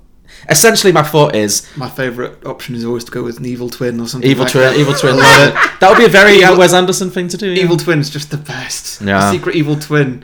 essentially, 0.50 0.92
my 0.94 1.04
thought 1.04 1.36
is 1.36 1.68
My 1.78 1.90
favourite 1.90 2.46
option 2.46 2.76
is 2.76 2.84
always 2.86 3.04
to 3.06 3.12
go 3.12 3.24
with 3.24 3.38
an 3.40 3.46
evil 3.46 3.70
twin 3.70 4.00
or 4.00 4.08
something. 4.08 4.30
evil 4.30 4.44
like 4.44 4.52
twin, 4.52 4.64
that. 4.64 4.78
evil 4.78 4.94
twin. 4.94 5.18
love 5.18 5.48
it. 5.50 5.54
That 5.80 5.90
would 5.90 5.98
be 5.98 6.06
a 6.06 6.10
very 6.10 6.44
uh, 6.44 6.48
Evil- 6.50 6.58
Wes 6.60 6.74
Anderson 6.74 7.10
thing 7.10 7.28
to 7.30 7.38
do. 7.38 7.50
yeah. 7.50 7.64
Evil 7.64 7.78
twin 7.78 8.00
is 8.00 8.10
just 8.10 8.32
the 8.32 8.38
best. 8.38 9.02
Yeah. 9.02 9.20
The 9.20 9.32
secret 9.32 9.56
evil 9.56 9.76
twin. 9.78 10.24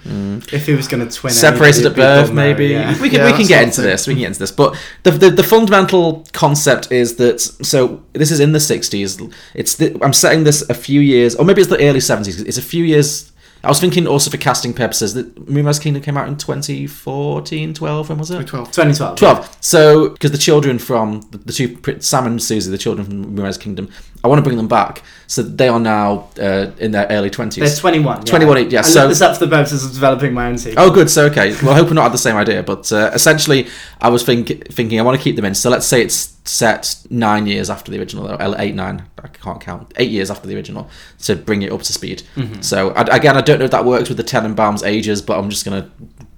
If 0.51 0.65
he 0.65 0.73
was 0.73 0.87
going 0.87 1.07
to 1.07 1.13
twin 1.15 1.33
separated 1.33 1.85
anybody, 1.85 2.01
at 2.01 2.17
it'd 2.17 2.25
birth, 2.25 2.29
be 2.29 2.35
Bill 2.35 2.35
Murray, 2.35 2.53
maybe. 2.53 2.67
yeah. 2.67 3.01
We 3.01 3.09
can 3.09 3.19
Yeah, 3.19 3.25
we 3.25 3.31
can 3.31 3.37
that's 3.39 3.47
get 3.49 3.57
the 3.59 3.63
into 3.63 3.75
thing. 3.81 3.85
this. 3.85 4.07
We 4.07 4.13
can 4.13 4.19
get 4.21 4.27
into 4.27 4.39
this. 4.39 4.51
But 4.51 4.75
the, 5.03 5.11
the 5.11 5.29
the 5.31 5.43
fundamental 5.43 6.25
concept 6.33 6.91
is 6.91 7.15
that 7.17 7.39
so 7.41 8.03
this 8.13 8.31
is 8.31 8.39
in 8.39 8.51
the 8.53 8.59
sixties. 8.59 9.19
It's 9.55 9.75
the, 9.75 9.97
I'm 10.03 10.13
setting 10.13 10.43
this 10.43 10.67
a 10.69 10.73
few 10.73 11.01
years, 11.01 11.35
or 11.35 11.45
maybe 11.45 11.61
it's 11.61 11.69
the 11.69 11.81
early 11.87 11.99
seventies. 11.99 12.41
It's 12.41 12.57
a 12.57 12.61
few 12.61 12.83
years. 12.83 13.31
I 13.63 13.69
was 13.69 13.79
thinking 13.79 14.07
also 14.07 14.29
for 14.29 14.37
casting 14.37 14.73
purposes 14.73 15.13
that 15.15 15.49
Moonrise 15.49 15.79
Kingdom 15.79 16.03
came 16.03 16.17
out 16.17 16.27
in 16.27 16.37
2014, 16.37 17.73
12. 17.73 18.09
When 18.09 18.17
was 18.17 18.31
it? 18.31 18.47
12. 18.47 18.67
2012. 18.71 19.17
12. 19.17 19.57
So, 19.61 20.09
because 20.09 20.31
the 20.31 20.37
children 20.37 20.79
from 20.79 21.21
the, 21.31 21.37
the 21.39 21.53
two, 21.53 21.77
Sam 21.99 22.27
and 22.27 22.41
Susie, 22.41 22.69
the 22.69 22.77
children 22.77 23.07
from 23.07 23.35
Moonrise 23.35 23.57
Kingdom, 23.57 23.89
I 24.23 24.27
want 24.27 24.39
to 24.39 24.43
bring 24.43 24.57
them 24.57 24.67
back. 24.67 25.03
So 25.27 25.41
they 25.43 25.67
are 25.67 25.79
now 25.79 26.29
uh, 26.39 26.71
in 26.79 26.91
their 26.91 27.05
early 27.09 27.29
20s. 27.29 27.55
They're 27.55 27.75
21. 27.75 28.17
Yeah. 28.19 28.23
21, 28.23 28.71
yeah. 28.71 28.79
I 28.79 28.81
So, 28.83 29.07
this 29.07 29.21
up 29.21 29.35
for 29.37 29.45
the 29.45 29.51
purposes 29.55 29.85
of 29.85 29.91
developing 29.93 30.33
my 30.33 30.47
own 30.47 30.57
sequel. 30.57 30.83
Oh, 30.85 30.89
good. 30.89 31.09
So, 31.09 31.25
okay. 31.25 31.53
Well, 31.61 31.71
I 31.71 31.75
hope 31.75 31.87
we're 31.87 31.93
not 31.93 32.03
had 32.03 32.13
the 32.13 32.17
same 32.17 32.35
idea, 32.37 32.63
but 32.63 32.89
uh, 32.91 33.11
essentially, 33.13 33.67
I 34.01 34.09
was 34.09 34.23
think- 34.23 34.71
thinking 34.71 34.99
I 34.99 35.03
want 35.03 35.17
to 35.17 35.23
keep 35.23 35.35
them 35.35 35.43
in. 35.45 35.53
So, 35.53 35.69
let's 35.69 35.85
say 35.85 36.01
it's 36.01 36.35
set 36.45 36.95
nine 37.09 37.45
years 37.45 37.69
after 37.69 37.91
the 37.91 37.99
original, 37.99 38.27
or 38.31 38.55
eight, 38.57 38.73
nine. 38.73 39.03
I 39.21 39.27
can't 39.27 39.59
count. 39.59 39.93
Eight 39.97 40.11
years 40.11 40.31
after 40.31 40.47
the 40.47 40.55
original 40.55 40.89
to 41.23 41.35
bring 41.35 41.61
it 41.61 41.71
up 41.73 41.81
to 41.83 41.91
speed. 41.93 42.23
Mhm. 42.37 42.63
So, 42.63 42.91
I, 42.91 43.01
again, 43.15 43.35
I 43.37 43.41
don't 43.41 43.59
know 43.59 43.65
if 43.65 43.71
that 43.71 43.83
works 43.85 44.07
with 44.07 44.17
the 44.17 44.23
Tenenbaums' 44.23 44.85
ages, 44.85 45.21
but 45.21 45.37
I'm 45.37 45.49
just 45.49 45.65
gonna, 45.65 45.89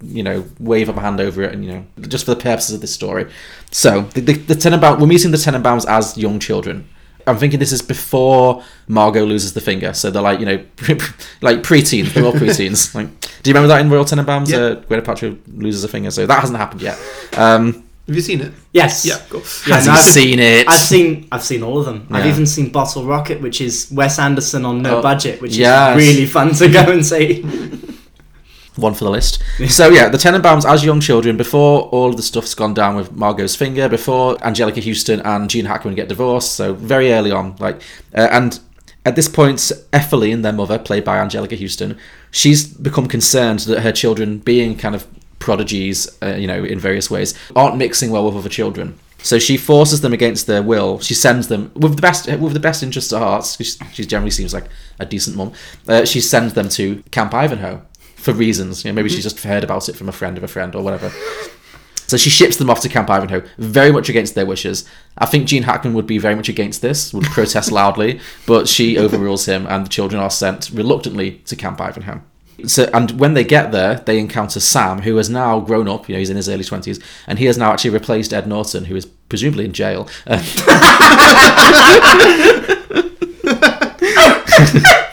you 0.02 0.24
know, 0.24 0.44
wave 0.58 0.88
up 0.88 0.96
my 0.96 1.02
hand 1.02 1.20
over 1.20 1.42
it, 1.44 1.52
and 1.52 1.64
you 1.64 1.70
know, 1.72 1.84
just 2.08 2.24
for 2.26 2.34
the 2.34 2.40
purposes 2.40 2.74
of 2.74 2.80
this 2.80 2.92
story. 2.92 3.26
So, 3.70 4.02
the 4.14 4.20
the, 4.20 4.32
the 4.32 4.54
Tenenbaum, 4.54 4.98
we're 4.98 5.06
meeting 5.06 5.30
the 5.30 5.36
Tenenbaums 5.38 5.86
as 5.88 6.18
young 6.18 6.40
children. 6.40 6.88
I'm 7.26 7.38
thinking 7.38 7.58
this 7.60 7.72
is 7.72 7.82
before 7.82 8.62
Margot 8.88 9.24
loses 9.24 9.52
the 9.52 9.60
finger, 9.60 9.92
so 9.94 10.10
they're 10.10 10.22
like 10.22 10.40
you 10.40 10.46
know, 10.46 10.56
like 11.40 11.58
preteens. 11.62 12.12
They're 12.12 12.24
all 12.24 12.32
preteens. 12.32 12.94
Like, 12.94 13.08
do 13.42 13.50
you 13.50 13.54
remember 13.54 13.68
that 13.68 13.80
in 13.80 13.90
Royal 13.90 14.04
Tenenbaums? 14.04 14.48
Yeah. 14.50 14.58
Uh, 14.58 14.74
Gwyneth 14.82 15.04
Paltrow 15.04 15.38
loses 15.56 15.82
a 15.84 15.88
finger, 15.88 16.10
so 16.10 16.26
that 16.26 16.40
hasn't 16.40 16.58
happened 16.58 16.82
yet. 16.82 16.98
Um, 17.36 17.84
Have 18.06 18.16
you 18.16 18.20
seen 18.22 18.40
it? 18.40 18.52
Yes. 18.72 19.04
Yeah, 19.06 19.18
cool. 19.30 19.40
Has 19.40 19.66
no, 19.86 19.92
he 19.92 19.98
I've- 19.98 20.02
seen 20.02 20.38
it? 20.40 20.68
I've 20.68 20.78
seen 20.80 21.28
I've 21.32 21.42
seen 21.44 21.62
all 21.62 21.78
of 21.78 21.86
them. 21.86 22.06
I've 22.10 22.26
even 22.26 22.44
seen 22.46 22.70
Bottle 22.70 23.04
Rocket, 23.06 23.40
which 23.40 23.60
is 23.60 23.90
Wes 23.92 24.18
Anderson 24.18 24.64
on 24.64 24.82
no 24.82 24.98
Oh, 24.98 25.02
budget, 25.02 25.40
which 25.40 25.56
yes. 25.56 25.96
is 25.98 26.06
really 26.08 26.26
fun 26.26 26.52
to 26.54 26.68
go 26.68 26.80
and 26.92 27.04
see. 27.06 27.44
one 28.76 28.94
for 28.94 29.04
the 29.04 29.10
list. 29.10 29.42
So 29.68 29.88
yeah, 29.88 30.08
the 30.08 30.18
Tenenbaums 30.18 30.64
as 30.64 30.84
young 30.84 31.00
children, 31.00 31.36
before 31.36 31.82
all 31.88 32.10
of 32.10 32.16
the 32.16 32.22
stuff's 32.22 32.54
gone 32.54 32.74
down 32.74 32.96
with 32.96 33.12
Margot's 33.12 33.56
finger, 33.56 33.88
before 33.88 34.36
Anjelica 34.36 34.82
Huston 34.82 35.20
and 35.20 35.50
Gene 35.50 35.66
Hackman 35.66 35.94
get 35.94 36.08
divorced, 36.08 36.52
so 36.52 36.74
very 36.74 37.12
early 37.12 37.30
on, 37.30 37.56
like, 37.58 37.82
uh, 38.14 38.28
and 38.30 38.60
at 39.04 39.16
this 39.16 39.28
point, 39.28 39.72
Etheline, 39.92 40.42
their 40.42 40.52
mother, 40.52 40.78
played 40.78 41.04
by 41.04 41.16
Anjelica 41.16 41.58
Huston, 41.58 41.98
she's 42.30 42.64
become 42.64 43.06
concerned 43.06 43.60
that 43.60 43.80
her 43.80 43.92
children, 43.92 44.38
being 44.38 44.76
kind 44.76 44.94
of 44.94 45.06
prodigies, 45.38 46.18
uh, 46.22 46.34
you 46.34 46.46
know, 46.46 46.62
in 46.62 46.78
various 46.78 47.10
ways, 47.10 47.34
aren't 47.56 47.76
mixing 47.76 48.10
well 48.10 48.26
with 48.26 48.36
other 48.36 48.48
children. 48.48 48.98
So 49.22 49.38
she 49.38 49.56
forces 49.56 50.00
them 50.00 50.12
against 50.12 50.46
their 50.46 50.62
will. 50.62 50.98
She 51.00 51.14
sends 51.14 51.48
them 51.48 51.70
with 51.74 51.96
the 51.96 52.02
best 52.02 52.26
with 52.26 52.54
the 52.54 52.60
best 52.60 52.82
interests 52.82 53.12
at 53.12 53.20
heart. 53.20 53.44
She, 53.44 53.64
she 53.64 54.06
generally 54.06 54.30
seems 54.30 54.54
like 54.54 54.64
a 54.98 55.04
decent 55.04 55.36
mum. 55.36 55.52
Uh, 55.86 56.06
she 56.06 56.20
sends 56.22 56.54
them 56.54 56.70
to 56.70 57.02
Camp 57.10 57.34
Ivanhoe 57.34 57.82
for 58.20 58.32
reasons. 58.32 58.84
You 58.84 58.90
know, 58.90 58.96
maybe 58.96 59.08
she's 59.08 59.20
mm-hmm. 59.20 59.36
just 59.36 59.44
heard 59.44 59.64
about 59.64 59.88
it 59.88 59.96
from 59.96 60.08
a 60.08 60.12
friend 60.12 60.36
of 60.36 60.44
a 60.44 60.48
friend 60.48 60.74
or 60.74 60.82
whatever. 60.82 61.10
So 62.06 62.16
she 62.16 62.28
ships 62.28 62.56
them 62.56 62.68
off 62.68 62.80
to 62.80 62.88
Camp 62.88 63.08
Ivanhoe, 63.08 63.44
very 63.56 63.92
much 63.92 64.08
against 64.08 64.34
their 64.34 64.44
wishes. 64.44 64.84
I 65.16 65.26
think 65.26 65.46
Gene 65.46 65.62
Hackman 65.62 65.94
would 65.94 66.08
be 66.08 66.18
very 66.18 66.34
much 66.34 66.48
against 66.48 66.82
this, 66.82 67.14
would 67.14 67.24
protest 67.26 67.70
loudly, 67.72 68.20
but 68.46 68.66
she 68.66 68.98
overrules 68.98 69.46
him, 69.46 69.64
and 69.68 69.86
the 69.86 69.88
children 69.88 70.20
are 70.20 70.28
sent 70.28 70.70
reluctantly 70.70 71.34
to 71.46 71.54
Camp 71.54 71.80
Ivanhoe. 71.80 72.20
So, 72.66 72.90
and 72.92 73.12
when 73.12 73.34
they 73.34 73.44
get 73.44 73.70
there, 73.70 73.94
they 73.94 74.18
encounter 74.18 74.58
Sam, 74.58 75.02
who 75.02 75.16
has 75.16 75.30
now 75.30 75.60
grown 75.60 75.86
up. 75.86 76.08
You 76.08 76.16
know, 76.16 76.18
he's 76.18 76.30
in 76.30 76.36
his 76.36 76.48
early 76.48 76.64
twenties, 76.64 76.98
and 77.28 77.38
he 77.38 77.44
has 77.44 77.56
now 77.56 77.72
actually 77.72 77.90
replaced 77.90 78.32
Ed 78.32 78.48
Norton, 78.48 78.86
who 78.86 78.96
is 78.96 79.06
presumably 79.06 79.64
in 79.64 79.72
jail. 79.72 80.08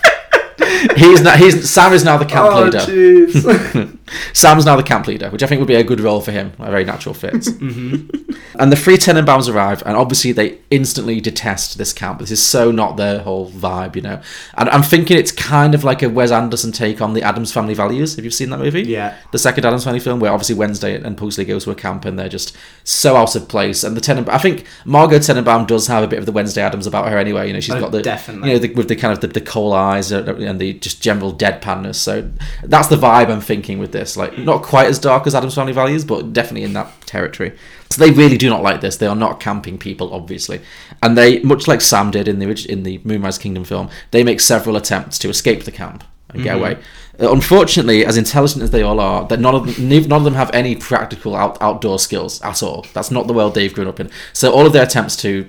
He's 0.98 1.22
not. 1.22 1.38
He's 1.40 1.70
Sam 1.70 1.94
is 1.94 2.04
now 2.04 2.18
the 2.18 2.26
camp 2.26 2.50
Oh, 2.52 2.64
leader. 2.64 3.88
Sam's 4.34 4.66
now 4.66 4.76
the 4.76 4.84
camp 4.84 5.08
leader, 5.08 5.30
which 5.30 5.44
I 5.44 5.48
think 5.48 5.60
would 5.60 5.68
be 5.68 5.76
a 5.76 5.84
good 5.84 6.00
role 6.00 6.22
for 6.22 6.32
him, 6.32 6.54
a 6.60 6.70
very 6.72 6.84
natural 6.86 7.14
fit. 7.14 7.34
Mhm. 7.58 8.24
And 8.60 8.72
the 8.72 8.76
three 8.76 8.98
Tenenbaums 8.98 9.52
arrive, 9.54 9.84
and 9.86 9.96
obviously 9.96 10.32
they 10.32 10.58
instantly 10.72 11.20
detest 11.22 11.78
this 11.78 11.94
camp. 11.94 12.20
This 12.20 12.32
is 12.32 12.42
so 12.42 12.72
not 12.72 12.98
their 12.98 13.20
whole 13.20 13.52
vibe, 13.52 13.96
you 13.96 14.02
know. 14.02 14.20
And 14.58 14.68
I'm 14.70 14.82
thinking 14.84 15.18
it's 15.18 15.32
kind 15.32 15.76
of 15.76 15.84
like 15.84 16.02
a 16.02 16.10
Wes 16.10 16.32
Anderson 16.32 16.72
take 16.72 17.02
on 17.02 17.14
the 17.14 17.22
Addams 17.22 17.52
Family 17.52 17.74
Values. 17.76 18.16
Have 18.16 18.26
you 18.26 18.32
seen 18.32 18.50
that 18.50 18.58
movie? 18.60 18.82
Yeah. 18.84 19.16
The 19.32 19.38
second 19.38 19.66
Addams 19.66 19.84
Family 19.84 20.00
film, 20.00 20.20
where 20.20 20.32
obviously 20.32 20.56
Wednesday 20.56 20.96
and 21.00 21.18
Pugsley 21.18 21.46
go 21.46 21.60
to 21.60 21.72
a 21.72 21.76
camp 21.76 22.06
and 22.06 22.18
they're 22.18 22.30
just 22.30 22.56
so 22.84 23.16
out 23.16 23.36
of 23.36 23.48
place. 23.48 23.84
And 23.84 23.96
the 23.96 24.02
Tenenbaum, 24.02 24.30
I 24.30 24.38
think 24.40 24.66
Margot 24.86 25.20
Tenenbaum 25.20 25.68
does 25.68 25.88
have 25.88 26.04
a 26.04 26.08
bit 26.08 26.20
of 26.20 26.26
the 26.26 26.32
Wednesday 26.32 26.62
Addams 26.62 26.88
about 26.88 27.10
her 27.10 27.18
anyway. 27.18 27.48
You 27.48 27.54
know, 27.54 27.60
she's 27.60 27.76
Oh, 27.76 27.80
got 27.80 27.92
the 27.92 28.02
definitely. 28.02 28.50
you 28.50 28.56
know 28.56 28.60
the, 28.60 28.74
with 28.74 28.88
the 28.88 28.96
kind 28.96 29.14
of 29.14 29.20
the, 29.22 29.28
the 29.28 29.42
coal 29.42 29.74
eyes 29.74 30.12
and 30.12 30.60
the 30.60 30.74
just 30.74 31.02
general 31.02 31.34
deadpanness. 31.34 31.96
So 31.96 32.30
that's 32.64 32.88
the 32.88 32.96
vibe 32.98 33.30
I'm 33.30 33.42
thinking 33.42 33.78
with 33.78 33.92
this. 33.92 33.97
Like 34.18 34.38
not 34.38 34.62
quite 34.62 34.88
as 34.88 35.00
dark 35.00 35.26
as 35.26 35.34
Addams 35.34 35.56
Family 35.56 35.74
Values, 35.74 36.06
but 36.06 36.34
definitely 36.34 36.64
in 36.64 36.74
that 36.74 36.92
territory. 37.08 37.58
So 37.90 38.04
they 38.04 38.12
really 38.12 38.38
do 38.38 38.50
not 38.50 38.62
like 38.62 38.82
this. 38.82 38.98
They 38.98 39.08
are 39.08 39.16
not 39.16 39.40
camping 39.40 39.78
people, 39.78 40.14
obviously, 40.14 40.62
and 41.02 41.18
they 41.18 41.40
much 41.40 41.68
like 41.68 41.82
Sam 41.82 42.12
did 42.12 42.28
in 42.28 42.40
the 42.40 42.66
in 42.70 42.84
the 42.84 43.00
Moonrise 43.04 43.38
Kingdom 43.38 43.64
film. 43.64 43.90
They 44.12 44.24
make 44.24 44.40
several 44.42 44.76
attempts 44.76 45.18
to 45.20 45.30
escape 45.30 45.64
the 45.64 45.72
camp 45.72 46.04
and 46.34 46.44
get 46.44 46.56
Mhm. 46.56 46.60
away. 46.60 46.78
Uh, 47.20 47.32
unfortunately, 47.32 48.06
as 48.06 48.18
intelligent 48.18 48.62
as 48.62 48.72
they 48.72 48.82
all 48.84 49.00
are, 49.00 49.26
that 49.28 49.40
none 49.40 49.56
of 49.56 49.66
them, 49.78 49.90
none 49.90 50.12
of 50.20 50.24
them 50.26 50.36
have 50.36 50.52
any 50.54 50.76
practical 50.76 51.36
out, 51.36 51.58
outdoor 51.62 51.98
skills 51.98 52.42
at 52.42 52.62
all. 52.62 52.86
That's 52.94 53.10
not 53.10 53.28
the 53.28 53.34
world 53.34 53.56
they've 53.56 53.74
grown 53.74 53.88
up 53.88 54.00
in. 54.00 54.10
So 54.34 54.52
all 54.52 54.66
of 54.68 54.74
their 54.74 54.84
attempts 54.84 55.16
to 55.18 55.48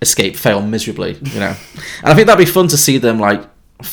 escape 0.00 0.36
fail 0.36 0.62
miserably, 0.62 1.18
you 1.20 1.40
know. 1.40 1.54
and 2.02 2.12
I 2.12 2.14
think 2.14 2.26
that'd 2.26 2.38
be 2.46 2.50
fun 2.50 2.68
to 2.68 2.76
see 2.78 2.96
them 2.96 3.18
like 3.18 3.42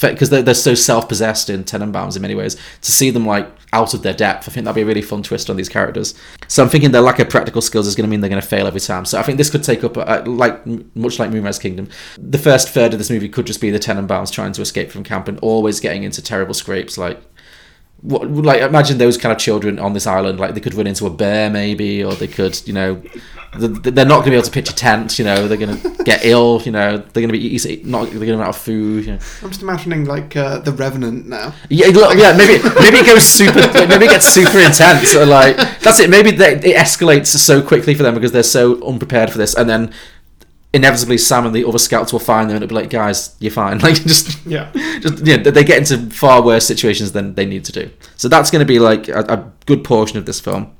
because 0.01 0.29
they're, 0.29 0.41
they're 0.41 0.53
so 0.53 0.75
self-possessed 0.75 1.49
in 1.49 1.63
Tenenbaums 1.63 2.15
in 2.15 2.21
many 2.21 2.35
ways 2.35 2.55
to 2.81 2.91
see 2.91 3.09
them 3.09 3.25
like 3.25 3.49
out 3.73 3.93
of 3.93 4.01
their 4.01 4.13
depth 4.13 4.47
I 4.47 4.51
think 4.51 4.63
that'd 4.63 4.75
be 4.75 4.81
a 4.81 4.85
really 4.85 5.01
fun 5.01 5.23
twist 5.23 5.49
on 5.49 5.55
these 5.57 5.69
characters. 5.69 6.13
So 6.47 6.63
I'm 6.63 6.69
thinking 6.69 6.91
their 6.91 7.01
lack 7.01 7.19
of 7.19 7.29
practical 7.29 7.61
skills 7.61 7.87
is 7.87 7.95
going 7.95 8.07
to 8.07 8.09
mean 8.09 8.21
they're 8.21 8.29
going 8.29 8.41
to 8.41 8.47
fail 8.47 8.67
every 8.67 8.79
time. 8.79 9.05
So 9.05 9.19
I 9.19 9.23
think 9.23 9.37
this 9.37 9.49
could 9.49 9.63
take 9.63 9.83
up 9.83 9.97
uh, 9.97 10.23
like 10.25 10.65
much 10.95 11.19
like 11.19 11.31
Moonrise 11.31 11.59
Kingdom 11.59 11.89
the 12.17 12.37
first 12.37 12.69
third 12.69 12.93
of 12.93 12.99
this 12.99 13.09
movie 13.09 13.29
could 13.29 13.45
just 13.45 13.61
be 13.61 13.69
the 13.69 13.79
Tenenbaums 13.79 14.31
trying 14.31 14.51
to 14.53 14.61
escape 14.61 14.91
from 14.91 15.03
camp 15.03 15.27
and 15.27 15.39
always 15.39 15.79
getting 15.79 16.03
into 16.03 16.21
terrible 16.21 16.53
scrapes 16.53 16.97
like 16.97 17.21
what 18.07 18.29
like 18.31 18.61
imagine 18.61 18.97
those 18.97 19.17
kind 19.17 19.33
of 19.33 19.37
children 19.37 19.79
on 19.79 19.93
this 19.93 20.07
island 20.07 20.39
like 20.39 20.53
they 20.53 20.61
could 20.61 20.73
run 20.73 20.87
into 20.87 21.05
a 21.05 21.09
bear 21.09 21.49
maybe 21.49 22.03
or 22.03 22.13
they 22.13 22.27
could 22.27 22.59
you 22.65 22.73
know 22.73 22.95
th- 23.59 23.83
th- 23.83 23.95
they're 23.95 24.05
not 24.05 24.19
going 24.19 24.25
to 24.25 24.29
be 24.31 24.35
able 24.35 24.45
to 24.45 24.51
pitch 24.51 24.69
a 24.69 24.75
tent 24.75 25.19
you 25.19 25.25
know 25.25 25.47
they're 25.47 25.57
going 25.57 25.77
to 25.77 26.03
get 26.05 26.21
ill 26.23 26.61
you 26.63 26.71
know 26.71 26.97
they're 26.97 27.21
going 27.21 27.27
to 27.27 27.33
be 27.33 27.45
easy, 27.45 27.81
not 27.83 28.05
they're 28.05 28.13
going 28.19 28.27
to 28.27 28.37
run 28.37 28.43
out 28.43 28.55
of 28.55 28.57
food 28.57 29.05
you 29.05 29.11
know. 29.11 29.19
I'm 29.43 29.49
just 29.49 29.61
imagining 29.61 30.05
like 30.05 30.35
uh, 30.37 30.59
the 30.59 30.71
Revenant 30.71 31.27
now. 31.27 31.53
yeah, 31.69 31.87
look, 31.87 32.17
yeah, 32.17 32.35
maybe 32.37 32.61
maybe 32.79 32.97
it 32.97 33.05
goes 33.05 33.25
super, 33.25 33.59
maybe 33.87 34.05
it 34.05 34.11
gets 34.11 34.27
super 34.27 34.59
intense, 34.59 35.15
or 35.15 35.25
like 35.25 35.57
that's 35.81 35.99
it. 35.99 36.09
Maybe 36.09 36.31
they, 36.31 36.55
it 36.55 36.75
escalates 36.77 37.27
so 37.27 37.61
quickly 37.61 37.93
for 37.93 38.03
them 38.03 38.13
because 38.13 38.31
they're 38.31 38.43
so 38.43 38.81
unprepared 38.85 39.31
for 39.31 39.37
this, 39.37 39.55
and 39.55 39.69
then 39.69 39.91
inevitably 40.73 41.17
Sam 41.17 41.45
and 41.45 41.55
the 41.55 41.65
other 41.67 41.79
scouts 41.79 42.11
will 42.11 42.19
find 42.19 42.49
them 42.49 42.55
and 42.57 42.63
it'll 42.63 42.75
be 42.75 42.81
like, 42.81 42.89
guys, 42.89 43.35
you're 43.39 43.51
fine. 43.51 43.79
Like 43.87 43.95
just 44.03 44.45
Yeah. 44.45 44.71
just 44.99 45.25
yeah, 45.25 45.37
they 45.37 45.63
get 45.63 45.77
into 45.77 46.13
far 46.13 46.41
worse 46.43 46.65
situations 46.67 47.13
than 47.13 47.35
they 47.35 47.45
need 47.45 47.65
to 47.65 47.71
do. 47.71 47.89
So 48.15 48.27
that's 48.27 48.51
going 48.51 48.59
to 48.59 48.65
be 48.65 48.79
like 48.79 49.07
a, 49.07 49.19
a 49.21 49.51
good 49.65 49.83
portion 49.83 50.17
of 50.17 50.25
this 50.25 50.39
film. 50.39 50.73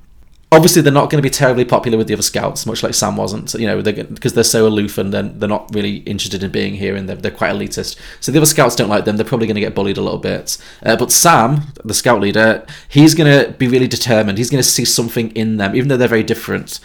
Obviously, 0.49 0.81
they're 0.81 0.93
not 0.93 1.09
going 1.09 1.21
to 1.21 1.29
be 1.29 1.29
terribly 1.29 1.65
popular 1.65 1.97
with 1.97 2.07
the 2.07 2.13
other 2.13 2.23
scouts, 2.23 2.65
much 2.65 2.81
like 2.81 2.93
Sam 2.93 3.17
wasn't. 3.17 3.53
You 3.53 3.67
know, 3.67 3.81
they're, 3.81 4.05
because 4.05 4.31
they're 4.31 4.45
so 4.45 4.65
aloof 4.65 4.97
and 4.97 5.13
then 5.13 5.37
they're 5.39 5.49
not 5.49 5.69
really 5.75 5.97
interested 5.97 6.41
in 6.41 6.51
being 6.53 6.75
here, 6.75 6.95
and 6.95 7.09
they're, 7.09 7.17
they're 7.17 7.31
quite 7.31 7.53
elitist. 7.53 7.97
So 8.21 8.31
the 8.31 8.37
other 8.39 8.45
scouts 8.45 8.73
don't 8.73 8.87
like 8.87 9.03
them. 9.03 9.17
They're 9.17 9.25
probably 9.25 9.47
going 9.47 9.55
to 9.55 9.61
get 9.61 9.75
bullied 9.75 9.97
a 9.97 10.01
little 10.01 10.19
bit. 10.19 10.57
Uh, 10.81 10.95
but 10.95 11.11
Sam, 11.11 11.63
the 11.83 11.93
scout 11.93 12.21
leader, 12.21 12.65
he's 12.87 13.13
going 13.13 13.29
to 13.29 13.51
be 13.57 13.67
really 13.67 13.89
determined. 13.89 14.37
He's 14.37 14.49
going 14.49 14.63
to 14.63 14.69
see 14.69 14.85
something 14.85 15.31
in 15.31 15.57
them, 15.57 15.75
even 15.75 15.89
though 15.89 15.97
they're 15.97 16.07
very 16.07 16.23
different. 16.23 16.79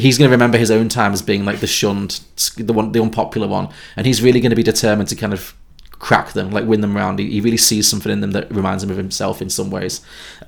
He's 0.00 0.18
going 0.18 0.28
to 0.28 0.32
remember 0.32 0.58
his 0.58 0.70
own 0.70 0.88
time 0.88 1.12
as 1.12 1.22
being 1.22 1.44
like 1.44 1.60
the 1.60 1.66
shunned, 1.66 2.20
the 2.56 2.72
one, 2.72 2.92
the 2.92 3.00
unpopular 3.00 3.46
one, 3.46 3.68
and 3.96 4.06
he's 4.06 4.22
really 4.22 4.40
going 4.40 4.50
to 4.50 4.56
be 4.56 4.62
determined 4.62 5.08
to 5.10 5.16
kind 5.16 5.32
of 5.32 5.54
crack 6.00 6.32
them, 6.32 6.50
like 6.50 6.64
win 6.64 6.80
them 6.80 6.96
round. 6.96 7.18
He, 7.18 7.30
he 7.30 7.40
really 7.40 7.56
sees 7.56 7.86
something 7.86 8.10
in 8.10 8.20
them 8.20 8.32
that 8.32 8.50
reminds 8.50 8.82
him 8.82 8.90
of 8.90 8.96
himself 8.96 9.40
in 9.40 9.50
some 9.50 9.70
ways. 9.70 10.00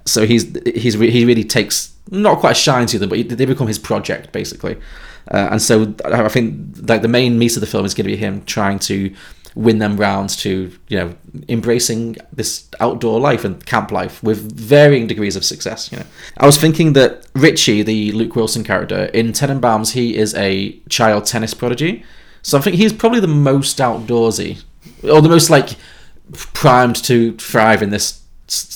So 0.05 0.27
he's 0.27 0.57
he's 0.67 0.95
he 0.95 1.25
really 1.25 1.45
takes 1.45 1.95
not 2.11 2.41
quite 2.41 2.53
a 2.53 2.55
shine 2.55 2.87
to 2.89 2.99
them, 2.99 3.09
but 3.09 3.19
he, 3.19 3.25
they 3.25 3.45
become 3.45 3.69
his 3.69 3.79
project 3.79 4.33
basically. 4.33 4.77
Uh, 5.31 5.49
and 5.53 5.63
so 5.63 5.95
I 6.05 6.29
think 6.29 6.77
like 6.89 7.03
the 7.03 7.09
main 7.09 7.39
meat 7.39 7.57
of 7.57 7.61
the 7.61 7.67
film 7.67 7.85
is 7.85 7.95
going 7.95 8.07
to 8.07 8.11
be 8.11 8.17
him 8.17 8.45
trying 8.45 8.81
to 8.81 9.15
win 9.55 9.79
them 9.79 9.97
round 9.97 10.31
to 10.31 10.73
you 10.89 10.97
know 10.99 11.15
embracing 11.49 12.17
this 12.33 12.69
outdoor 12.81 13.21
life 13.21 13.45
and 13.45 13.65
camp 13.67 13.91
life 13.91 14.23
with 14.23 14.59
varying 14.59 15.07
degrees 15.07 15.37
of 15.37 15.45
success. 15.45 15.91
You 15.93 15.99
know, 15.99 16.07
I 16.39 16.47
was 16.47 16.59
thinking 16.59 16.95
that 16.95 17.27
Richie, 17.35 17.83
the 17.83 18.13
Luke 18.13 18.35
Wilson 18.37 18.65
character 18.65 19.05
in 19.07 19.33
Tenenbaums, 19.33 19.93
he 19.93 20.17
is 20.17 20.35
a 20.35 20.79
child 20.89 21.27
tennis 21.27 21.55
prodigy. 21.55 22.05
So 22.43 22.59
I 22.59 22.61
think 22.61 22.77
he's 22.77 22.93
probably 22.93 23.21
the 23.21 23.29
most 23.29 23.79
outdoorsy, 23.79 24.63
or 25.05 25.23
the 25.23 25.29
most 25.29 25.49
like 25.49 25.77
primed 26.55 26.97
to 27.05 27.37
thrive 27.37 27.83
in 27.83 27.91
this. 27.91 28.21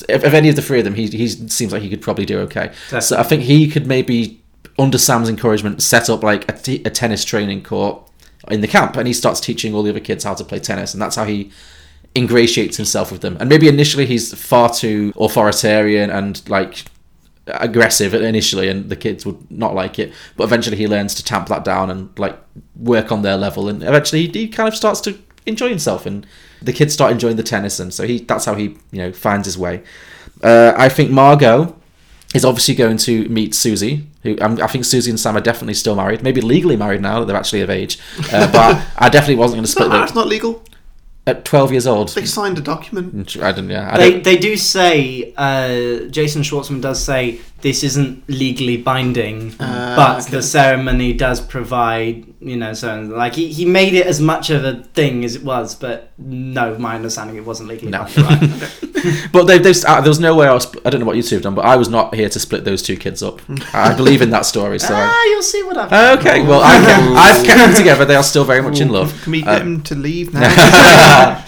If, 0.08 0.24
if 0.24 0.32
any 0.32 0.48
of 0.48 0.56
the 0.56 0.62
three 0.62 0.78
of 0.78 0.84
them, 0.84 0.94
he 0.94 1.08
he 1.08 1.28
seems 1.28 1.72
like 1.72 1.82
he 1.82 1.90
could 1.90 2.02
probably 2.02 2.26
do 2.26 2.38
okay. 2.40 2.72
So 3.00 3.18
I 3.18 3.22
think 3.22 3.42
he 3.42 3.68
could 3.68 3.86
maybe, 3.86 4.40
under 4.78 4.98
Sam's 4.98 5.28
encouragement, 5.28 5.82
set 5.82 6.08
up 6.08 6.22
like 6.22 6.48
a, 6.48 6.52
t- 6.52 6.82
a 6.84 6.90
tennis 6.90 7.24
training 7.24 7.62
court 7.64 8.02
in 8.50 8.60
the 8.60 8.68
camp, 8.68 8.96
and 8.96 9.06
he 9.06 9.12
starts 9.12 9.40
teaching 9.40 9.74
all 9.74 9.82
the 9.82 9.90
other 9.90 10.00
kids 10.00 10.24
how 10.24 10.34
to 10.34 10.44
play 10.44 10.58
tennis, 10.58 10.92
and 10.92 11.02
that's 11.02 11.16
how 11.16 11.24
he 11.24 11.50
ingratiates 12.16 12.76
himself 12.76 13.12
with 13.12 13.20
them. 13.20 13.36
And 13.38 13.48
maybe 13.48 13.68
initially 13.68 14.06
he's 14.06 14.32
far 14.34 14.72
too 14.72 15.12
authoritarian 15.18 16.10
and 16.10 16.48
like 16.48 16.84
aggressive 17.48 18.12
initially 18.12 18.68
and 18.68 18.90
the 18.90 18.96
kids 18.96 19.24
would 19.24 19.50
not 19.50 19.72
like 19.72 20.00
it 20.00 20.12
but 20.36 20.42
eventually 20.44 20.76
he 20.76 20.88
learns 20.88 21.14
to 21.14 21.22
tamp 21.22 21.46
that 21.46 21.64
down 21.64 21.90
and 21.90 22.16
like 22.18 22.36
work 22.74 23.12
on 23.12 23.22
their 23.22 23.36
level 23.36 23.68
and 23.68 23.84
eventually 23.84 24.26
he, 24.26 24.48
kind 24.48 24.68
of 24.68 24.74
starts 24.74 25.00
to 25.00 25.16
enjoy 25.46 25.68
himself 25.68 26.06
and 26.06 26.26
the 26.60 26.72
kids 26.72 26.92
start 26.92 27.12
enjoying 27.12 27.36
the 27.36 27.42
tennis 27.44 27.78
and 27.78 27.94
so 27.94 28.04
he 28.04 28.18
that's 28.18 28.46
how 28.46 28.56
he 28.56 28.76
you 28.90 28.98
know 28.98 29.12
finds 29.12 29.46
his 29.46 29.56
way 29.56 29.80
uh, 30.42 30.72
i 30.76 30.88
think 30.88 31.08
margot 31.08 31.76
is 32.34 32.44
obviously 32.44 32.74
going 32.74 32.96
to 32.96 33.28
meet 33.28 33.54
susie 33.54 34.04
who 34.26 34.36
um, 34.40 34.58
i 34.62 34.66
think 34.66 34.84
susie 34.84 35.10
and 35.10 35.18
sam 35.20 35.36
are 35.36 35.40
definitely 35.40 35.74
still 35.74 35.94
married 35.96 36.22
maybe 36.22 36.40
legally 36.40 36.76
married 36.76 37.00
now 37.00 37.18
that 37.20 37.26
they're 37.26 37.36
actually 37.36 37.60
of 37.62 37.70
age 37.70 37.98
uh, 38.32 38.50
but 38.52 38.84
i 38.98 39.08
definitely 39.08 39.36
wasn't 39.36 39.56
going 39.56 39.64
to 39.64 39.68
It's 39.68 39.72
split 39.72 39.88
not, 39.88 40.04
it's 40.04 40.14
not 40.14 40.26
legal. 40.28 40.62
at 41.26 41.44
12 41.44 41.72
years 41.72 41.86
old 41.86 42.08
They 42.10 42.24
signed 42.24 42.58
a 42.58 42.60
document. 42.60 43.36
i 43.42 43.52
don't 43.52 43.68
yeah 43.70 43.90
I 43.92 43.96
They, 43.98 44.10
don't, 44.12 44.24
they 44.24 44.36
do 44.38 44.56
say, 44.56 45.32
uh, 45.36 46.08
Jason 46.10 46.42
Schwartzman 46.42 46.80
does 46.80 47.02
say 47.02 47.40
this 47.62 47.82
isn't 47.82 48.22
legally 48.28 48.76
binding, 48.76 49.54
Ah, 49.58 49.94
but 49.96 50.22
okay. 50.22 50.30
the 50.36 50.42
ceremony 50.42 51.12
does 51.14 51.40
provide, 51.40 52.26
you 52.40 52.56
know, 52.56 52.74
so 52.74 53.00
like 53.00 53.34
he, 53.34 53.50
he 53.52 53.64
made 53.64 53.94
it 53.94 54.06
as 54.06 54.20
much 54.20 54.50
of 54.50 54.64
a 54.64 54.82
thing 54.94 55.24
as 55.24 55.34
it 55.34 55.42
was, 55.42 55.74
but 55.74 56.12
no, 56.18 56.76
my 56.78 56.94
understanding 56.94 57.36
it 57.36 57.44
wasn't 57.46 57.68
legally 57.68 57.90
No. 57.90 58.06
binding. 58.14 58.50
but 59.32 59.44
they, 59.44 59.58
they, 59.58 59.72
uh, 59.86 60.00
there 60.00 60.10
was 60.10 60.20
no 60.20 60.34
way 60.36 60.46
else. 60.46 60.70
I 60.84 60.90
don't 60.90 61.00
know 61.00 61.06
what 61.06 61.16
you 61.16 61.22
two 61.22 61.36
have 61.36 61.42
done, 61.42 61.54
but 61.54 61.64
I 61.64 61.76
was 61.76 61.88
not 61.88 62.14
here 62.14 62.28
to 62.28 62.38
split 62.38 62.64
those 62.64 62.82
two 62.82 62.96
kids 62.96 63.22
up. 63.22 63.40
I 63.74 63.94
believe 63.96 64.20
in 64.22 64.30
that 64.30 64.44
story. 64.46 64.78
So 64.78 64.88
ah, 64.92 65.24
you'll 65.24 65.42
see 65.42 65.62
what 65.62 65.76
I've 65.78 65.90
done. 65.90 66.18
okay, 66.18 66.42
well 66.42 66.60
I 66.62 66.76
can, 66.76 67.16
I've 67.16 67.44
kept 67.46 67.58
them 67.58 67.74
together. 67.74 68.04
They 68.04 68.16
are 68.16 68.22
still 68.22 68.44
very 68.44 68.62
much 68.62 68.80
in 68.80 68.90
love. 68.90 69.18
Can 69.22 69.32
we 69.32 69.42
Uh, 69.42 69.46
get 69.58 69.62
him 69.62 69.82
to 69.84 69.94
leave 69.94 70.32
now? 70.34 71.42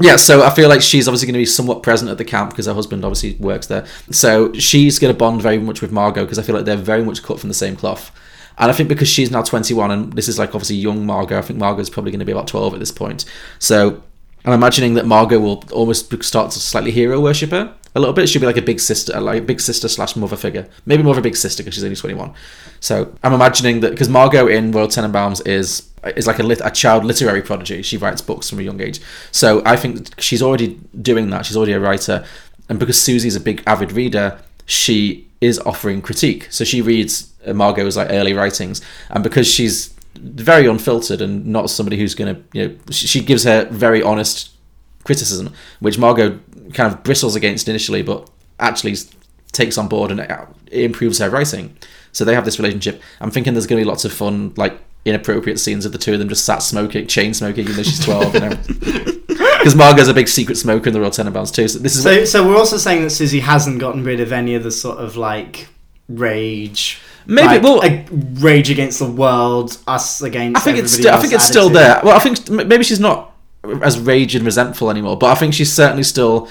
Yeah, 0.00 0.16
so 0.16 0.42
I 0.42 0.50
feel 0.50 0.68
like 0.68 0.82
she's 0.82 1.06
obviously 1.06 1.26
going 1.26 1.34
to 1.34 1.40
be 1.40 1.46
somewhat 1.46 1.82
present 1.82 2.10
at 2.10 2.18
the 2.18 2.24
camp 2.24 2.50
because 2.50 2.66
her 2.66 2.74
husband 2.74 3.04
obviously 3.04 3.34
works 3.34 3.66
there. 3.66 3.86
So 4.10 4.52
she's 4.54 4.98
going 4.98 5.12
to 5.12 5.18
bond 5.18 5.42
very 5.42 5.58
much 5.58 5.80
with 5.80 5.92
Margot 5.92 6.24
because 6.24 6.38
I 6.38 6.42
feel 6.42 6.54
like 6.54 6.64
they're 6.64 6.76
very 6.76 7.04
much 7.04 7.22
cut 7.22 7.38
from 7.38 7.48
the 7.48 7.54
same 7.54 7.76
cloth. 7.76 8.10
And 8.58 8.70
I 8.70 8.74
think 8.74 8.88
because 8.88 9.08
she's 9.08 9.30
now 9.30 9.42
21 9.42 9.90
and 9.90 10.12
this 10.12 10.28
is 10.28 10.38
like 10.38 10.54
obviously 10.54 10.76
young 10.76 11.06
Margot, 11.06 11.38
I 11.38 11.42
think 11.42 11.58
Margot's 11.58 11.90
probably 11.90 12.12
going 12.12 12.20
to 12.20 12.26
be 12.26 12.32
about 12.32 12.46
12 12.46 12.74
at 12.74 12.80
this 12.80 12.90
point. 12.90 13.24
So 13.58 14.02
I'm 14.44 14.52
imagining 14.52 14.94
that 14.94 15.06
Margot 15.06 15.38
will 15.38 15.64
almost 15.72 16.22
start 16.22 16.50
to 16.52 16.58
slightly 16.58 16.90
hero 16.90 17.20
worship 17.20 17.50
her 17.50 17.74
a 17.94 18.00
little 18.00 18.14
bit. 18.14 18.28
She'll 18.28 18.40
be 18.40 18.46
like 18.46 18.56
a 18.56 18.62
big 18.62 18.80
sister, 18.80 19.18
like 19.20 19.42
a 19.42 19.44
big 19.44 19.60
sister 19.60 19.88
slash 19.88 20.16
mother 20.16 20.36
figure. 20.36 20.68
Maybe 20.86 21.02
more 21.02 21.12
of 21.12 21.18
a 21.18 21.22
big 21.22 21.36
sister 21.36 21.62
because 21.62 21.74
she's 21.74 21.84
only 21.84 21.96
21. 21.96 22.32
So 22.80 23.14
I'm 23.22 23.32
imagining 23.32 23.80
that 23.80 23.90
because 23.90 24.08
Margot 24.08 24.46
in 24.46 24.72
Royal 24.72 24.88
Tenenbaums 24.88 25.46
is 25.46 25.88
is 26.16 26.26
like 26.26 26.38
a, 26.38 26.42
lit, 26.42 26.60
a 26.64 26.70
child 26.70 27.04
literary 27.04 27.42
prodigy. 27.42 27.82
She 27.82 27.98
writes 27.98 28.22
books 28.22 28.48
from 28.48 28.58
a 28.58 28.62
young 28.62 28.80
age. 28.80 29.00
So 29.32 29.62
I 29.66 29.76
think 29.76 30.18
she's 30.20 30.42
already 30.42 30.80
doing 31.00 31.28
that. 31.30 31.44
She's 31.44 31.56
already 31.56 31.72
a 31.72 31.80
writer. 31.80 32.24
And 32.70 32.78
because 32.78 33.00
Susie's 33.00 33.36
a 33.36 33.40
big 33.40 33.62
avid 33.66 33.92
reader, 33.92 34.40
she 34.64 35.28
is 35.40 35.58
offering 35.60 36.00
critique. 36.00 36.46
So 36.50 36.64
she 36.64 36.80
reads 36.80 37.32
uh, 37.46 37.52
Margot's 37.52 37.96
like 37.96 38.08
early 38.10 38.32
writings, 38.32 38.80
and 39.10 39.22
because 39.24 39.46
she's 39.46 39.94
very 40.14 40.66
unfiltered 40.66 41.20
and 41.20 41.46
not 41.46 41.70
somebody 41.70 41.96
who's 41.96 42.14
going 42.14 42.34
to, 42.34 42.42
you 42.52 42.68
know, 42.68 42.76
she, 42.90 43.06
she 43.06 43.20
gives 43.20 43.44
her 43.44 43.64
very 43.66 44.02
honest 44.02 44.50
criticism, 45.04 45.52
which 45.80 45.98
Margot 45.98 46.38
kind 46.74 46.92
of 46.92 47.02
bristles 47.02 47.36
against 47.36 47.68
initially, 47.68 48.02
but 48.02 48.28
actually 48.58 48.96
takes 49.52 49.76
on 49.78 49.88
board 49.88 50.10
and 50.10 50.20
it 50.20 50.30
improves 50.70 51.18
her 51.18 51.30
writing. 51.30 51.76
So 52.12 52.24
they 52.24 52.34
have 52.34 52.44
this 52.44 52.58
relationship. 52.58 53.00
I'm 53.20 53.30
thinking 53.30 53.54
there's 53.54 53.66
going 53.66 53.80
to 53.80 53.84
be 53.84 53.88
lots 53.88 54.04
of 54.04 54.12
fun, 54.12 54.52
like 54.56 54.78
inappropriate 55.04 55.58
scenes 55.58 55.86
of 55.86 55.92
the 55.92 55.98
two 55.98 56.12
of 56.12 56.18
them 56.18 56.28
just 56.28 56.44
sat 56.44 56.58
smoking, 56.58 57.06
chain 57.06 57.32
smoking, 57.34 57.64
even 57.64 57.76
though 57.76 57.82
she's 57.82 58.04
12. 58.04 58.34
You 58.34 58.40
know, 58.40 58.48
because 59.58 59.74
Margot's 59.74 60.08
a 60.08 60.14
big 60.14 60.28
secret 60.28 60.56
smoker 60.56 60.88
in 60.88 60.92
the 60.92 61.00
Royal 61.00 61.10
Tenenbaums 61.10 61.54
too. 61.54 61.68
So 61.68 61.78
this 61.78 61.96
is 61.96 62.02
So, 62.02 62.24
so 62.24 62.46
we're 62.46 62.56
also 62.56 62.76
saying 62.76 63.02
that 63.02 63.10
Susie 63.10 63.40
hasn't 63.40 63.78
gotten 63.78 64.04
rid 64.04 64.20
of 64.20 64.32
any 64.32 64.54
of 64.54 64.62
the 64.62 64.70
sort 64.70 64.98
of 64.98 65.16
like 65.16 65.68
rage. 66.08 67.00
Maybe- 67.26 67.46
like, 67.46 67.62
well- 67.62 67.82
a 67.84 68.04
rage 68.40 68.70
against 68.70 68.98
the 68.98 69.10
world, 69.10 69.78
us 69.86 70.20
against. 70.20 70.60
I 70.60 70.64
think 70.64 70.78
it's 70.78 70.92
still, 70.92 71.14
I 71.14 71.20
think 71.20 71.32
it's 71.32 71.46
still 71.46 71.68
there. 71.68 72.00
Well, 72.02 72.16
I 72.16 72.20
think 72.20 72.48
maybe 72.50 72.82
she's 72.84 73.00
not 73.00 73.29
as 73.82 73.98
rage 73.98 74.34
and 74.34 74.44
resentful 74.44 74.90
anymore, 74.90 75.16
but 75.18 75.26
I 75.30 75.34
think 75.34 75.54
she's 75.54 75.72
certainly 75.72 76.02
still 76.02 76.48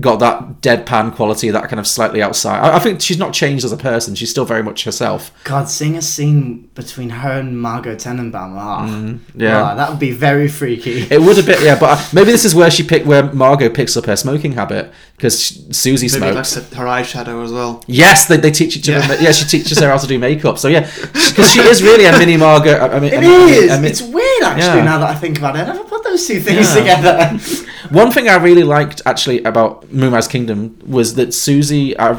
got 0.00 0.16
that 0.20 0.62
deadpan 0.62 1.14
quality, 1.14 1.50
that 1.50 1.64
kind 1.68 1.78
of 1.78 1.86
slightly 1.86 2.22
outside. 2.22 2.58
I, 2.60 2.76
I 2.76 2.78
think 2.78 3.02
she's 3.02 3.18
not 3.18 3.34
changed 3.34 3.66
as 3.66 3.72
a 3.72 3.76
person. 3.76 4.14
She's 4.14 4.30
still 4.30 4.46
very 4.46 4.62
much 4.62 4.84
herself. 4.84 5.30
God, 5.44 5.68
seeing 5.68 5.94
a 5.96 6.00
scene 6.00 6.70
between 6.74 7.10
her 7.10 7.38
and 7.40 7.60
Margot 7.60 7.96
Tenenbaum, 7.96 8.54
ah, 8.56 8.86
Mm, 8.88 9.18
yeah. 9.34 9.62
ah, 9.62 9.74
that 9.74 9.90
would 9.90 9.98
be 9.98 10.12
very 10.12 10.48
freaky. 10.48 11.02
It 11.10 11.20
would 11.20 11.38
a 11.38 11.42
bit, 11.42 11.62
yeah, 11.62 11.78
but 11.78 11.98
I- 11.98 12.08
maybe 12.14 12.30
this 12.32 12.46
is 12.46 12.54
where 12.54 12.70
she 12.70 12.82
picked 12.82 13.04
where 13.06 13.30
Margot 13.32 13.68
picks 13.68 13.94
up 13.96 14.06
her 14.06 14.16
smoking 14.16 14.52
habit 14.52 14.90
because 15.20 15.38
Susie 15.76 16.08
Maybe 16.18 16.32
smokes. 16.32 16.54
her 16.72 16.86
eyeshadow 16.86 17.44
as 17.44 17.52
well. 17.52 17.84
Yes, 17.86 18.26
they, 18.26 18.38
they 18.38 18.50
teach 18.50 18.74
each 18.78 18.88
other. 18.88 19.14
Yeah. 19.14 19.20
Yeah. 19.20 19.32
she 19.32 19.44
teaches 19.44 19.78
her 19.78 19.88
how 19.90 19.98
to 19.98 20.06
do 20.06 20.18
makeup. 20.18 20.56
So 20.58 20.68
yeah, 20.68 20.90
because 21.12 21.52
she 21.52 21.60
is 21.72 21.82
really 21.82 22.06
a 22.06 22.12
mini 22.18 22.38
Margot. 22.38 22.72
I 22.78 22.96
I 22.96 23.00
mean, 23.00 23.12
It 23.12 23.18
I 23.18 23.20
mean, 23.20 23.48
is. 23.64 23.70
I 23.70 23.76
mean- 23.76 23.90
it's 23.90 24.00
weird, 24.02 24.42
actually. 24.42 24.78
Yeah. 24.78 24.84
Now 24.84 24.98
that 24.98 25.10
I 25.10 25.14
think 25.14 25.36
about 25.38 25.56
it, 25.56 25.60
I 25.60 25.66
never 25.74 25.84
put 25.84 26.02
those 26.04 26.26
two 26.26 26.40
things 26.40 26.66
Yeah. 26.74 26.80
together. 26.80 27.38
One 27.90 28.10
thing 28.12 28.28
I 28.28 28.36
really 28.36 28.62
liked 28.64 29.02
actually 29.04 29.42
about 29.44 29.92
Moonrise 29.92 30.28
Kingdom 30.28 30.78
was 30.86 31.14
that 31.16 31.34
Susie, 31.34 31.96
uh, 31.96 32.14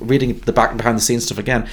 reading 0.00 0.38
the 0.40 0.52
back 0.52 0.76
behind 0.76 0.96
the 0.96 1.02
scenes 1.02 1.24
stuff 1.26 1.38
again, 1.38 1.68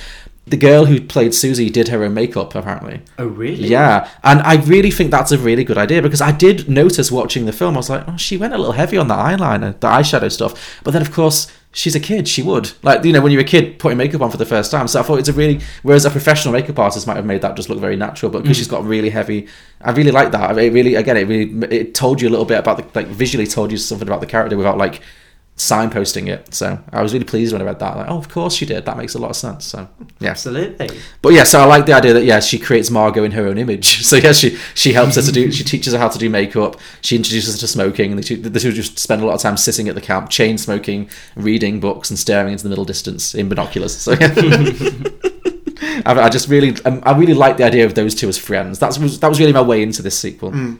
the 0.45 0.57
girl 0.57 0.85
who 0.85 0.99
played 0.99 1.33
Susie 1.33 1.69
did 1.69 1.87
her 1.87 2.03
own 2.03 2.13
makeup 2.13 2.53
apparently. 2.53 3.01
Oh, 3.17 3.27
really? 3.27 3.67
Yeah, 3.67 4.09
and 4.23 4.41
I 4.41 4.55
really 4.55 4.91
think 4.91 5.09
that's 5.11 5.31
a 5.31 5.37
really 5.37 5.63
good 5.63 5.77
idea 5.77 6.01
because 6.01 6.21
I 6.21 6.31
did 6.33 6.67
notice 6.69 7.11
watching 7.11 7.45
the 7.45 7.53
film. 7.53 7.75
I 7.75 7.77
was 7.77 7.89
like, 7.89 8.03
oh, 8.07 8.17
she 8.17 8.35
went 8.35 8.53
a 8.53 8.57
little 8.57 8.73
heavy 8.73 8.97
on 8.97 9.07
the 9.07 9.13
eyeliner, 9.15 9.79
the 9.79 9.87
eyeshadow 9.87 10.29
stuff. 10.31 10.81
But 10.83 10.91
then, 10.91 11.01
of 11.01 11.11
course, 11.13 11.47
she's 11.71 11.95
a 11.95 11.99
kid. 11.99 12.27
She 12.27 12.43
would 12.43 12.71
like 12.83 13.03
you 13.05 13.13
know 13.13 13.21
when 13.21 13.31
you're 13.31 13.41
a 13.41 13.45
kid 13.45 13.79
putting 13.79 13.97
makeup 13.97 14.21
on 14.21 14.29
for 14.31 14.37
the 14.37 14.45
first 14.45 14.69
time. 14.69 14.87
So 14.89 14.99
I 14.99 15.03
thought 15.03 15.19
it's 15.19 15.29
a 15.29 15.33
really 15.33 15.61
whereas 15.81 16.05
a 16.05 16.09
professional 16.09 16.53
makeup 16.53 16.77
artist 16.77 17.07
might 17.07 17.15
have 17.15 17.25
made 17.25 17.41
that 17.41 17.55
just 17.55 17.69
look 17.69 17.79
very 17.79 17.95
natural, 17.95 18.29
but 18.31 18.43
because 18.43 18.57
Mm. 18.57 18.59
she's 18.59 18.67
got 18.67 18.85
really 18.85 19.09
heavy, 19.11 19.47
I 19.81 19.91
really 19.91 20.11
like 20.11 20.31
that. 20.33 20.57
It 20.57 20.73
really 20.73 20.95
again, 20.95 21.15
it 21.17 21.27
really 21.27 21.73
it 21.75 21.95
told 21.95 22.21
you 22.21 22.27
a 22.27 22.31
little 22.31 22.45
bit 22.45 22.59
about 22.59 22.77
the 22.77 22.85
like 22.99 23.07
visually 23.07 23.47
told 23.47 23.71
you 23.71 23.77
something 23.77 24.07
about 24.07 24.19
the 24.19 24.27
character 24.27 24.57
without 24.57 24.77
like 24.77 24.99
signposting 25.57 26.27
it. 26.27 26.53
So 26.53 26.79
I 26.91 27.01
was 27.01 27.13
really 27.13 27.25
pleased 27.25 27.53
when 27.53 27.61
I 27.61 27.65
read 27.65 27.79
that. 27.79 27.95
Like, 27.95 28.09
oh, 28.09 28.17
of 28.17 28.27
course 28.27 28.55
she 28.55 28.65
did. 28.65 28.85
That 28.85 28.97
makes 28.97 29.13
a 29.13 29.19
lot 29.19 29.29
of 29.29 29.35
sense. 29.35 29.65
So 29.65 29.87
yeah. 30.19 30.31
Absolutely. 30.31 30.89
But 31.21 31.33
yeah, 31.33 31.43
so 31.43 31.61
I 31.61 31.65
like 31.65 31.85
the 31.85 31.93
idea 31.93 32.13
that 32.13 32.23
yeah, 32.23 32.39
she 32.39 32.57
creates 32.57 32.89
Margot 32.89 33.23
in 33.23 33.31
her 33.31 33.47
own 33.47 33.57
image. 33.57 34.01
So 34.13 34.17
yeah, 34.17 34.33
she 34.33 34.57
she 34.75 34.93
helps 34.93 35.15
her 35.15 35.21
to 35.21 35.31
do. 35.31 35.51
She 35.53 35.63
teaches 35.63 35.93
her 35.93 35.99
how 35.99 36.07
to 36.09 36.19
do 36.19 36.29
makeup. 36.29 36.79
She 37.01 37.15
introduces 37.15 37.55
her 37.55 37.59
to 37.61 37.67
smoking, 37.67 38.11
and 38.11 38.19
the 38.19 38.23
two, 38.23 38.35
the 38.35 38.59
two 38.59 38.71
just 38.71 38.99
spend 38.99 39.23
a 39.23 39.25
lot 39.25 39.33
of 39.33 39.41
time 39.41 39.57
sitting 39.57 39.87
at 39.87 39.95
the 39.95 40.01
camp, 40.01 40.29
chain 40.29 40.57
smoking, 40.57 41.09
reading 41.35 41.79
books, 41.79 42.09
and 42.11 42.19
staring 42.19 42.51
into 42.51 42.63
the 42.63 42.69
middle 42.69 42.85
distance 42.85 43.33
in 43.33 43.49
binoculars. 43.49 43.95
So 43.95 44.11
yeah. 44.11 44.33
I, 46.05 46.13
I 46.21 46.29
just 46.29 46.47
really, 46.47 46.75
um, 46.85 47.01
I 47.03 47.17
really 47.17 47.33
like 47.33 47.57
the 47.57 47.63
idea 47.63 47.85
of 47.85 47.95
those 47.95 48.13
two 48.13 48.27
as 48.27 48.37
friends. 48.37 48.77
That's 48.77 48.99
was 48.99 49.19
that 49.19 49.29
was 49.29 49.39
really 49.39 49.53
my 49.53 49.61
way 49.61 49.81
into 49.81 50.01
this 50.01 50.17
sequel. 50.17 50.51
Mm. 50.51 50.79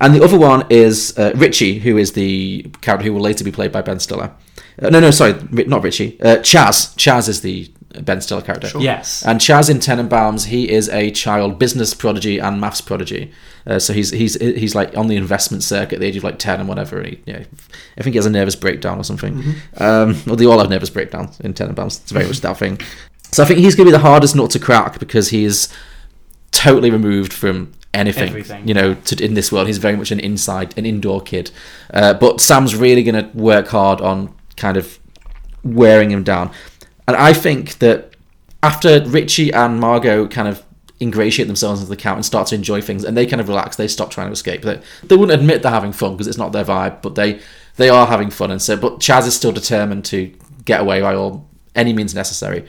And 0.00 0.14
the 0.14 0.22
other 0.22 0.38
one 0.38 0.66
is 0.70 1.16
uh, 1.18 1.32
Richie, 1.36 1.78
who 1.78 1.96
is 1.96 2.12
the 2.12 2.62
character 2.80 3.06
who 3.06 3.12
will 3.14 3.20
later 3.22 3.44
be 3.44 3.52
played 3.52 3.72
by 3.72 3.82
Ben 3.82 3.98
Stiller. 4.00 4.30
Uh, 4.80 4.90
no, 4.90 5.00
no, 5.00 5.10
sorry, 5.10 5.34
not 5.50 5.82
Richie. 5.82 6.20
Uh, 6.20 6.36
Chaz. 6.36 6.94
Chaz 6.96 7.28
is 7.28 7.40
the 7.40 7.68
Ben 8.02 8.20
Stiller 8.20 8.42
character. 8.42 8.68
Sure. 8.68 8.80
Yes. 8.80 9.24
And 9.24 9.40
Chaz 9.40 9.68
in 9.70 9.78
Tenenbaums, 9.78 10.46
he 10.46 10.70
is 10.70 10.88
a 10.90 11.10
child 11.10 11.58
business 11.58 11.94
prodigy 11.94 12.38
and 12.38 12.60
maths 12.60 12.80
prodigy. 12.80 13.32
Uh, 13.66 13.78
so 13.78 13.92
he's 13.92 14.10
he's 14.10 14.34
he's 14.40 14.74
like 14.74 14.96
on 14.96 15.08
the 15.08 15.16
investment 15.16 15.62
circuit 15.62 15.96
at 15.96 16.00
the 16.00 16.06
age 16.06 16.16
of 16.16 16.24
like 16.24 16.38
ten 16.38 16.60
and 16.60 16.68
whatever. 16.68 16.98
And 16.98 17.08
he, 17.08 17.20
yeah, 17.26 17.42
I 17.98 18.02
think 18.02 18.14
he 18.14 18.16
has 18.18 18.26
a 18.26 18.30
nervous 18.30 18.54
breakdown 18.56 18.98
or 18.98 19.04
something. 19.04 19.34
Mhm. 19.42 19.80
Um, 19.80 20.22
well, 20.26 20.36
they 20.36 20.46
all 20.46 20.58
have 20.58 20.70
nervous 20.70 20.90
breakdowns 20.90 21.40
in 21.40 21.54
Tenenbaums. 21.54 22.00
It's 22.02 22.12
very 22.12 22.26
much 22.26 22.40
that 22.42 22.56
thing. 22.56 22.78
So 23.32 23.42
I 23.42 23.46
think 23.46 23.58
he's 23.58 23.74
going 23.74 23.86
to 23.86 23.92
be 23.92 23.96
the 23.98 24.02
hardest 24.06 24.36
nut 24.36 24.50
to 24.52 24.58
crack 24.58 24.98
because 25.00 25.30
he's 25.30 25.68
totally 26.50 26.90
removed 26.90 27.32
from 27.32 27.72
anything. 27.94 28.28
Everything. 28.28 28.66
You 28.68 28.74
know, 28.74 28.94
to, 28.94 29.24
in 29.24 29.34
this 29.34 29.50
world, 29.52 29.66
he's 29.66 29.78
very 29.78 29.96
much 29.96 30.10
an 30.10 30.20
inside, 30.20 30.76
an 30.78 30.86
indoor 30.86 31.20
kid. 31.20 31.50
Uh, 31.92 32.14
but 32.14 32.40
Sam's 32.40 32.74
really 32.74 33.02
going 33.02 33.22
to 33.22 33.36
work 33.36 33.68
hard 33.68 34.00
on 34.00 34.34
kind 34.56 34.76
of 34.76 34.98
wearing 35.62 36.10
him 36.10 36.22
down. 36.22 36.50
And 37.06 37.16
I 37.16 37.32
think 37.32 37.78
that 37.78 38.14
after 38.62 39.02
Richie 39.04 39.52
and 39.52 39.80
Margot 39.80 40.28
kind 40.28 40.48
of 40.48 40.64
ingratiate 41.00 41.46
themselves 41.46 41.80
into 41.80 41.90
the 41.90 41.96
count 41.96 42.16
and 42.16 42.26
start 42.26 42.48
to 42.48 42.54
enjoy 42.54 42.80
things, 42.80 43.04
and 43.04 43.16
they 43.16 43.26
kind 43.26 43.40
of 43.40 43.48
relax. 43.48 43.76
They 43.76 43.88
stop 43.88 44.10
trying 44.10 44.28
to 44.28 44.32
escape. 44.32 44.62
They, 44.62 44.80
they 45.04 45.16
wouldn't 45.16 45.40
admit 45.40 45.62
they're 45.62 45.70
having 45.72 45.92
fun 45.92 46.12
because 46.12 46.26
it's 46.26 46.38
not 46.38 46.52
their 46.52 46.64
vibe, 46.64 47.02
but 47.02 47.14
they 47.14 47.40
they 47.76 47.88
are 47.88 48.06
having 48.06 48.30
fun. 48.30 48.50
And 48.50 48.60
so, 48.60 48.76
but 48.76 48.98
Chaz 48.98 49.26
is 49.26 49.36
still 49.36 49.52
determined 49.52 50.04
to 50.06 50.32
get 50.64 50.80
away 50.80 51.00
by 51.00 51.14
all 51.14 51.46
any 51.74 51.92
means 51.92 52.14
necessary. 52.14 52.66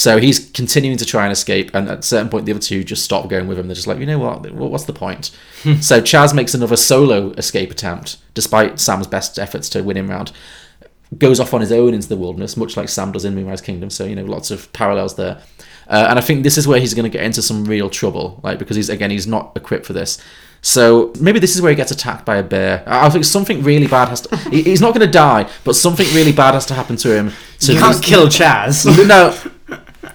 So 0.00 0.18
he's 0.18 0.50
continuing 0.52 0.96
to 0.98 1.04
try 1.04 1.24
and 1.24 1.32
escape, 1.32 1.70
and 1.74 1.88
at 1.88 1.98
a 1.98 2.02
certain 2.02 2.28
point, 2.30 2.46
the 2.46 2.52
other 2.52 2.60
two 2.60 2.82
just 2.84 3.04
stop 3.04 3.28
going 3.28 3.46
with 3.48 3.58
him. 3.58 3.66
They're 3.68 3.74
just 3.74 3.86
like, 3.86 3.98
you 3.98 4.06
know 4.06 4.18
what? 4.18 4.50
What's 4.52 4.84
the 4.84 4.92
point? 4.94 5.30
so 5.80 6.00
Chaz 6.00 6.34
makes 6.34 6.54
another 6.54 6.76
solo 6.76 7.32
escape 7.32 7.70
attempt, 7.70 8.16
despite 8.34 8.80
Sam's 8.80 9.06
best 9.06 9.38
efforts 9.38 9.68
to 9.70 9.82
win 9.82 9.96
him 9.98 10.08
round. 10.08 10.32
Goes 11.18 11.40
off 11.40 11.52
on 11.52 11.60
his 11.60 11.72
own 11.72 11.92
into 11.92 12.08
the 12.08 12.16
wilderness, 12.16 12.56
much 12.56 12.76
like 12.76 12.88
Sam 12.88 13.12
does 13.12 13.24
in 13.24 13.34
Moonrise 13.34 13.60
Kingdom. 13.60 13.90
So 13.90 14.04
you 14.06 14.14
know, 14.16 14.24
lots 14.24 14.50
of 14.50 14.72
parallels 14.72 15.16
there. 15.16 15.42
Uh, 15.88 16.06
and 16.08 16.18
I 16.20 16.22
think 16.22 16.44
this 16.44 16.56
is 16.56 16.68
where 16.68 16.78
he's 16.78 16.94
going 16.94 17.10
to 17.10 17.10
get 17.18 17.24
into 17.24 17.42
some 17.42 17.64
real 17.64 17.90
trouble, 17.90 18.40
like 18.44 18.58
because 18.60 18.76
he's 18.76 18.88
again 18.88 19.10
he's 19.10 19.26
not 19.26 19.52
equipped 19.56 19.84
for 19.86 19.92
this. 19.92 20.18
So 20.62 21.12
maybe 21.20 21.38
this 21.40 21.56
is 21.56 21.62
where 21.62 21.70
he 21.70 21.76
gets 21.76 21.90
attacked 21.90 22.24
by 22.24 22.36
a 22.36 22.42
bear. 22.42 22.84
I 22.86 23.08
think 23.10 23.24
something 23.24 23.62
really 23.64 23.86
bad 23.86 24.08
has 24.08 24.20
to. 24.22 24.36
he- 24.50 24.62
He's 24.62 24.80
not 24.80 24.94
going 24.94 25.04
to 25.06 25.12
die, 25.12 25.50
but 25.64 25.74
something 25.74 26.06
really 26.14 26.32
bad 26.32 26.54
has 26.54 26.64
to 26.66 26.74
happen 26.74 26.96
to 26.98 27.14
him. 27.16 27.32
To 27.60 27.72
You 27.72 27.78
can't 27.80 28.02
kill 28.02 28.26
Chaz. 28.28 28.84
no, 29.08 29.34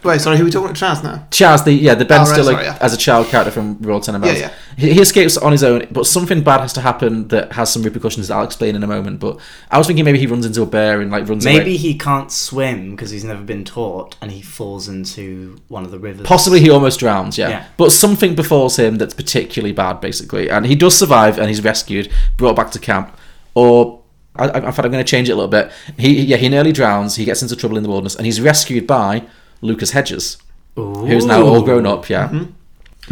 Wait, 0.03 0.19
sorry, 0.19 0.37
who 0.37 0.43
are 0.43 0.45
we 0.45 0.51
talking 0.51 0.65
about? 0.69 0.77
Chaz 0.77 1.03
now? 1.03 1.27
Chaz, 1.29 1.63
the 1.63 1.71
yeah, 1.71 1.93
the 1.93 2.05
Ben 2.05 2.21
Oh, 2.21 2.23
right, 2.23 2.33
Stiller 2.33 2.53
sorry, 2.53 2.65
yeah. 2.65 2.77
as 2.81 2.93
a 2.93 2.97
child 2.97 3.27
character 3.27 3.51
from 3.51 3.77
Royal 3.81 3.99
Tenenbaums. 3.99 4.33
Yeah, 4.33 4.33
yeah. 4.33 4.53
He, 4.77 4.93
he 4.93 5.01
escapes 5.01 5.37
on 5.37 5.51
his 5.51 5.63
own, 5.63 5.87
but 5.91 6.07
something 6.07 6.41
bad 6.43 6.61
has 6.61 6.73
to 6.73 6.81
happen 6.81 7.27
that 7.27 7.51
has 7.51 7.71
some 7.71 7.83
repercussions 7.83 8.27
that 8.27 8.35
I'll 8.35 8.45
explain 8.45 8.75
in 8.75 8.83
a 8.83 8.87
moment. 8.87 9.19
But 9.19 9.39
I 9.69 9.77
was 9.77 9.85
thinking 9.85 10.03
maybe 10.03 10.17
he 10.17 10.25
runs 10.25 10.45
into 10.45 10.63
a 10.63 10.65
bear 10.65 11.01
and 11.01 11.11
like 11.11 11.27
runs 11.29 11.45
Maybe 11.45 11.61
away. 11.61 11.77
he 11.77 11.97
can't 11.97 12.31
swim 12.31 12.91
because 12.91 13.11
he's 13.11 13.23
never 13.23 13.43
been 13.43 13.63
taught, 13.63 14.15
and 14.21 14.31
he 14.31 14.41
falls 14.41 14.87
into 14.87 15.57
one 15.67 15.85
of 15.85 15.91
the 15.91 15.99
rivers. 15.99 16.25
Possibly 16.25 16.59
he 16.61 16.69
almost 16.71 16.99
drowns, 16.99 17.37
yeah. 17.37 17.49
Yeah. 17.49 17.67
But 17.77 17.91
something 17.91 18.33
befalls 18.33 18.77
him 18.79 18.95
that's 18.97 19.13
particularly 19.13 19.71
bad, 19.73 20.01
basically. 20.01 20.49
And 20.49 20.65
he 20.65 20.73
does 20.75 20.97
survive 20.97 21.37
and 21.37 21.47
he's 21.47 21.63
rescued, 21.63 22.11
brought 22.37 22.55
back 22.55 22.71
to 22.71 22.79
camp. 22.79 23.15
Or, 23.53 24.01
I, 24.35 24.47
I, 24.49 24.57
in 24.57 24.63
fact, 24.63 24.79
I'm 24.79 24.91
going 24.91 25.03
to 25.05 25.09
change 25.09 25.29
it 25.29 25.33
a 25.33 25.35
little 25.35 25.49
bit. 25.49 25.71
He, 25.97 26.21
yeah, 26.23 26.37
he 26.37 26.49
nearly 26.49 26.71
drowns, 26.71 27.17
he 27.17 27.25
gets 27.25 27.41
into 27.43 27.55
trouble 27.55 27.77
in 27.77 27.83
the 27.83 27.89
wilderness, 27.89 28.15
and 28.15 28.25
he's 28.25 28.41
rescued 28.41 28.87
by 28.87 29.25
Lucas 29.61 29.91
Hedges, 29.91 30.37
who's 30.75 31.25
now 31.25 31.41
all 31.45 31.61
grown 31.63 31.85
up, 31.85 32.09
yeah. 32.09 32.27
Mm-hmm. 32.29 32.51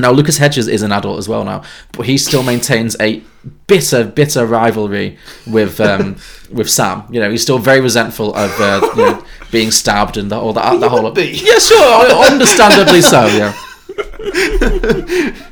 Now, 0.02 0.11
Lucas 0.11 0.38
Hedges 0.38 0.68
is 0.68 0.82
an 0.82 0.91
adult 0.91 1.20
as 1.20 1.30
well 1.30 1.44
now, 1.44 1.61
but 1.91 2.07
he 2.07 2.18
still 2.18 2.41
maintains 2.41 2.95
a 2.99 3.22
bitter, 3.68 4.03
bitter 4.03 4.45
rivalry 4.45 5.20
with 5.45 5.80
um, 5.80 6.15
with 6.52 6.70
Sam. 6.70 7.03
You 7.11 7.20
know, 7.20 7.30
he's 7.30 7.44
still 7.44 7.60
very 7.60 7.80
resentful 7.80 8.34
of 8.34 8.52
uh, 8.60 8.82
you 8.95 9.02
know, 9.03 9.26
being 9.52 9.70
stabbed 9.70 10.18
and 10.18 10.32
the, 10.32 10.36
all 10.36 10.53
that. 10.53 10.80
the 10.80 10.90
whole 10.90 11.15
yeah, 11.20 11.60
sure, 11.60 12.26
understandably 12.32 13.02
so. 13.02 13.28
Yeah. 13.28 13.53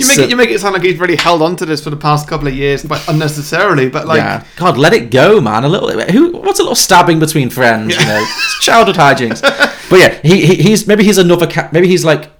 You 0.00 0.06
make 0.06 0.16
So- 0.16 0.22
it 0.22 0.30
you 0.30 0.36
make 0.36 0.50
it 0.50 0.60
sound 0.60 0.72
like 0.74 0.82
he's 0.84 0.98
really 0.98 1.16
held 1.16 1.42
on 1.42 1.56
to 1.56 1.66
this 1.66 1.82
for 1.84 1.90
the 1.90 1.96
past 1.96 2.26
couple 2.28 2.48
of 2.48 2.54
years, 2.54 2.82
but 2.82 3.06
unnecessarily. 3.08 3.90
But 3.90 4.06
like, 4.06 4.18
yeah, 4.18 4.44
God, 4.56 4.78
let 4.78 4.92
it 4.94 5.10
go, 5.10 5.40
man. 5.40 5.64
A 5.64 5.68
little. 5.68 5.90
Who? 5.90 6.32
What's 6.38 6.58
a 6.58 6.62
little 6.62 6.76
stabbing 6.76 7.18
between 7.18 7.50
friends? 7.50 7.94
You 7.98 8.06
know, 8.06 8.24
childhood 8.62 8.96
hijinks. 8.96 9.42
But 9.90 9.98
yeah, 9.98 10.20
he, 10.22 10.46
he 10.46 10.54
he's 10.62 10.86
maybe 10.86 11.04
he's 11.04 11.18
another 11.18 11.46
camp. 11.46 11.72
Maybe 11.72 11.88
he's 11.88 12.04
like 12.04 12.30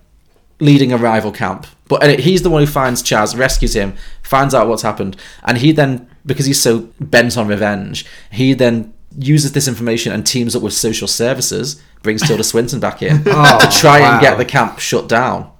leading 0.60 0.92
a 0.92 0.96
rival 0.96 1.32
camp. 1.32 1.66
But 1.88 2.20
he's 2.20 2.42
the 2.42 2.50
one 2.50 2.62
who 2.62 2.70
finds 2.70 3.02
Chaz, 3.02 3.36
rescues 3.36 3.74
him, 3.74 3.96
finds 4.22 4.54
out 4.54 4.68
what's 4.68 4.82
happened, 4.82 5.16
and 5.42 5.58
he 5.58 5.72
then 5.72 6.08
because 6.24 6.46
he's 6.46 6.62
so 6.62 6.88
bent 7.00 7.36
on 7.36 7.48
revenge, 7.48 8.06
he 8.30 8.54
then 8.54 8.94
uses 9.18 9.52
this 9.52 9.66
information 9.66 10.12
and 10.12 10.24
teams 10.24 10.54
up 10.54 10.62
with 10.62 10.72
social 10.72 11.08
services, 11.08 11.82
brings 12.02 12.22
Tilda 12.26 12.44
Swinton 12.44 12.78
back 12.78 13.02
in 13.02 13.22
Oh, 13.26 13.58
to 13.60 13.78
try 13.78 13.98
and 13.98 14.20
get 14.20 14.38
the 14.38 14.44
camp 14.44 14.78
shut 14.78 15.08
down 15.08 15.50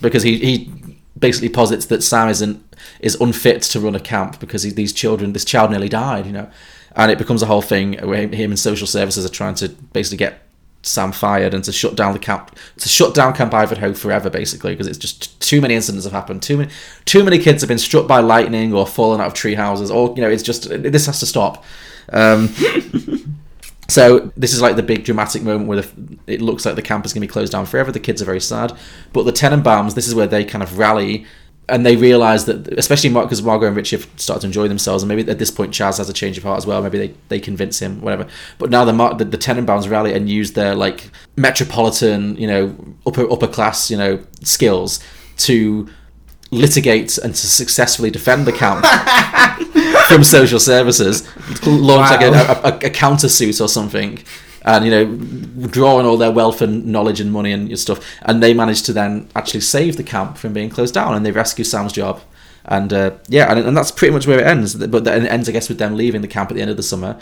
because 0.00 0.22
he 0.22 0.38
he 0.38 0.72
basically 1.18 1.48
posits 1.48 1.86
that 1.86 2.02
Sam 2.02 2.28
isn't 2.28 2.62
is 3.00 3.14
unfit 3.20 3.62
to 3.62 3.80
run 3.80 3.94
a 3.94 4.00
camp 4.00 4.40
because 4.40 4.64
he, 4.64 4.70
these 4.70 4.92
children 4.92 5.32
this 5.32 5.44
child 5.44 5.70
nearly 5.70 5.88
died 5.88 6.26
you 6.26 6.32
know 6.32 6.50
and 6.94 7.10
it 7.10 7.16
becomes 7.18 7.42
a 7.42 7.46
whole 7.46 7.62
thing 7.62 7.94
where 8.06 8.28
him 8.28 8.50
and 8.50 8.58
social 8.58 8.86
services 8.86 9.24
are 9.24 9.30
trying 9.30 9.54
to 9.54 9.68
basically 9.68 10.18
get 10.18 10.45
Sam 10.86 11.12
fired 11.12 11.52
and 11.52 11.64
to 11.64 11.72
shut 11.72 11.96
down 11.96 12.12
the 12.12 12.18
camp 12.18 12.56
to 12.78 12.88
shut 12.88 13.14
down 13.14 13.34
Camp 13.34 13.52
Ivanhoe 13.52 13.92
forever 13.92 14.30
basically 14.30 14.72
because 14.72 14.86
it's 14.86 14.98
just 14.98 15.40
too 15.40 15.60
many 15.60 15.74
incidents 15.74 16.04
have 16.04 16.12
happened. 16.12 16.42
Too 16.42 16.58
many 16.58 16.70
too 17.04 17.24
many 17.24 17.38
kids 17.38 17.62
have 17.62 17.68
been 17.68 17.78
struck 17.78 18.06
by 18.06 18.20
lightning 18.20 18.72
or 18.72 18.86
fallen 18.86 19.20
out 19.20 19.28
of 19.28 19.34
tree 19.34 19.54
houses 19.54 19.90
or 19.90 20.14
you 20.14 20.22
know 20.22 20.30
it's 20.30 20.42
just 20.42 20.68
this 20.70 21.06
has 21.06 21.20
to 21.20 21.26
stop. 21.26 21.64
Um, 22.12 22.48
so 23.88 24.30
this 24.36 24.54
is 24.54 24.62
like 24.62 24.76
the 24.76 24.82
big 24.82 25.04
dramatic 25.04 25.42
moment 25.42 25.66
where 25.66 25.82
the, 25.82 26.18
it 26.26 26.40
looks 26.40 26.64
like 26.64 26.76
the 26.76 26.82
camp 26.82 27.04
is 27.04 27.12
going 27.12 27.22
to 27.22 27.26
be 27.26 27.32
closed 27.32 27.52
down 27.52 27.66
forever. 27.66 27.90
The 27.90 28.00
kids 28.00 28.22
are 28.22 28.26
very 28.26 28.40
sad, 28.40 28.76
but 29.12 29.24
the 29.24 29.32
Tenenbaums, 29.32 29.94
this 29.94 30.06
is 30.06 30.14
where 30.14 30.26
they 30.26 30.44
kind 30.44 30.62
of 30.62 30.78
rally 30.78 31.26
and 31.68 31.84
they 31.84 31.96
realise 31.96 32.44
that, 32.44 32.68
especially 32.78 33.10
because 33.10 33.42
Margot 33.42 33.66
and 33.66 33.76
Richie 33.76 33.96
have 33.96 34.08
started 34.16 34.42
to 34.42 34.46
enjoy 34.46 34.68
themselves, 34.68 35.02
and 35.02 35.08
maybe 35.08 35.28
at 35.30 35.38
this 35.38 35.50
point 35.50 35.72
Chaz 35.72 35.98
has 35.98 36.08
a 36.08 36.12
change 36.12 36.38
of 36.38 36.44
heart 36.44 36.58
as 36.58 36.66
well. 36.66 36.80
Maybe 36.82 36.98
they, 36.98 37.14
they 37.28 37.40
convince 37.40 37.80
him, 37.80 38.00
whatever. 38.00 38.26
But 38.58 38.70
now 38.70 38.84
the 38.84 38.92
the, 39.14 39.24
the 39.24 39.38
Tenenbaums 39.38 39.90
rally 39.90 40.12
and 40.12 40.28
use 40.30 40.52
their 40.52 40.74
like 40.74 41.10
metropolitan, 41.36 42.36
you 42.36 42.46
know, 42.46 42.76
upper 43.06 43.30
upper 43.30 43.48
class, 43.48 43.90
you 43.90 43.96
know, 43.96 44.22
skills 44.42 45.00
to 45.38 45.88
litigate 46.52 47.18
and 47.18 47.34
to 47.34 47.46
successfully 47.46 48.10
defend 48.10 48.46
the 48.46 48.52
camp 48.52 48.84
from 50.08 50.22
social 50.22 50.60
services, 50.60 51.26
launch 51.66 52.10
like 52.10 52.22
a, 52.22 52.30
Wow. 52.30 52.60
a, 52.64 52.68
a, 52.68 52.76
a 52.76 52.90
countersuit 52.90 53.60
or 53.60 53.68
something, 53.68 54.22
and 54.66 54.84
you 54.84 54.90
know, 54.90 55.68
draw 55.68 55.96
on 55.96 56.04
all 56.04 56.16
their 56.16 56.32
wealth 56.32 56.60
and 56.60 56.84
knowledge 56.86 57.20
and 57.20 57.32
money 57.32 57.52
and 57.52 57.78
stuff, 57.78 58.04
and 58.22 58.42
they 58.42 58.52
manage 58.52 58.82
to 58.82 58.92
then 58.92 59.28
actually 59.34 59.60
save 59.60 59.96
the 59.96 60.02
camp 60.02 60.36
from 60.36 60.52
being 60.52 60.68
closed 60.68 60.92
down, 60.92 61.14
and 61.14 61.24
they 61.24 61.32
rescue 61.32 61.64
Sam's 61.64 61.92
job. 61.92 62.20
And 62.64 62.92
uh, 62.92 63.12
yeah, 63.28 63.50
and, 63.50 63.60
and 63.60 63.76
that's 63.76 63.92
pretty 63.92 64.12
much 64.12 64.26
where 64.26 64.40
it 64.40 64.46
ends. 64.46 64.74
But 64.74 65.06
it 65.06 65.30
ends, 65.30 65.48
I 65.48 65.52
guess, 65.52 65.68
with 65.68 65.78
them 65.78 65.96
leaving 65.96 66.20
the 66.20 66.28
camp 66.28 66.50
at 66.50 66.56
the 66.56 66.62
end 66.62 66.70
of 66.70 66.76
the 66.76 66.82
summer. 66.82 67.16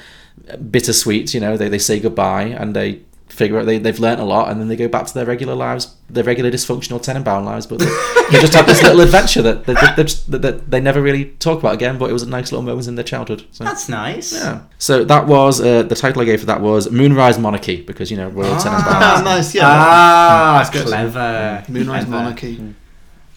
Bittersweet, 0.71 1.35
you 1.35 1.41
know. 1.41 1.59
They, 1.59 1.69
they 1.69 1.79
say 1.79 2.01
goodbye 2.01 2.45
and 2.45 2.75
they 2.75 3.03
figure 3.29 3.59
out 3.59 3.67
they, 3.67 3.79
they've 3.79 3.99
learnt 3.99 4.21
a 4.21 4.25
lot, 4.25 4.49
and 4.51 4.61
then 4.61 4.69
they 4.69 4.77
go 4.77 4.87
back 4.87 5.07
to 5.07 5.15
their 5.15 5.27
regular 5.27 5.55
lives, 5.55 5.95
their 6.09 6.23
regular 6.25 6.51
dysfunctional 6.51 7.01
Tenenbaum 7.03 7.45
lives. 7.45 7.67
But 7.67 7.81
they, 7.81 7.87
they 8.31 8.41
just 8.41 8.55
have 8.55 8.67
this 8.67 8.83
little 8.83 9.01
adventure 9.01 9.43
that 9.43 9.65
they, 9.65 9.75
they, 9.75 10.05
just, 10.05 10.31
that, 10.31 10.43
that 10.43 10.71
they 10.71 10.81
never 10.81 11.03
really 11.03 11.27
talk 11.41 11.59
about 11.59 11.75
again. 11.75 11.99
But 11.99 12.11
it 12.11 12.13
was 12.13 12.23
a 12.23 12.29
nice 12.29 12.53
little 12.53 12.63
moment 12.65 12.87
in 12.87 12.95
their 12.95 13.05
childhood. 13.05 13.45
So. 13.51 13.65
That's 13.65 13.89
nice. 13.89 14.33
Yeah. 14.33 14.61
So 14.79 15.05
that 15.05 15.27
was 15.27 15.61
uh, 15.61 15.83
the 15.83 15.95
title 15.97 16.23
I 16.23 16.27
gave 16.27 16.41
for 16.41 16.47
that 16.47 16.61
was 16.61 16.91
Moonrise 16.91 17.39
Monarchy 17.39 17.83
because 17.83 18.11
you 18.11 18.17
know 18.17 18.29
Royal 18.29 18.53
Ah, 18.55 19.21
Tenenbaums. 19.21 19.25
nice, 19.25 19.55
yeah. 19.55 19.63
Ah, 19.67 20.59
That's 20.59 20.71
good. 20.71 20.87
clever. 20.87 21.65
Moonrise 21.69 22.05
Clever. 22.05 22.11
Monarchy. 22.25 22.75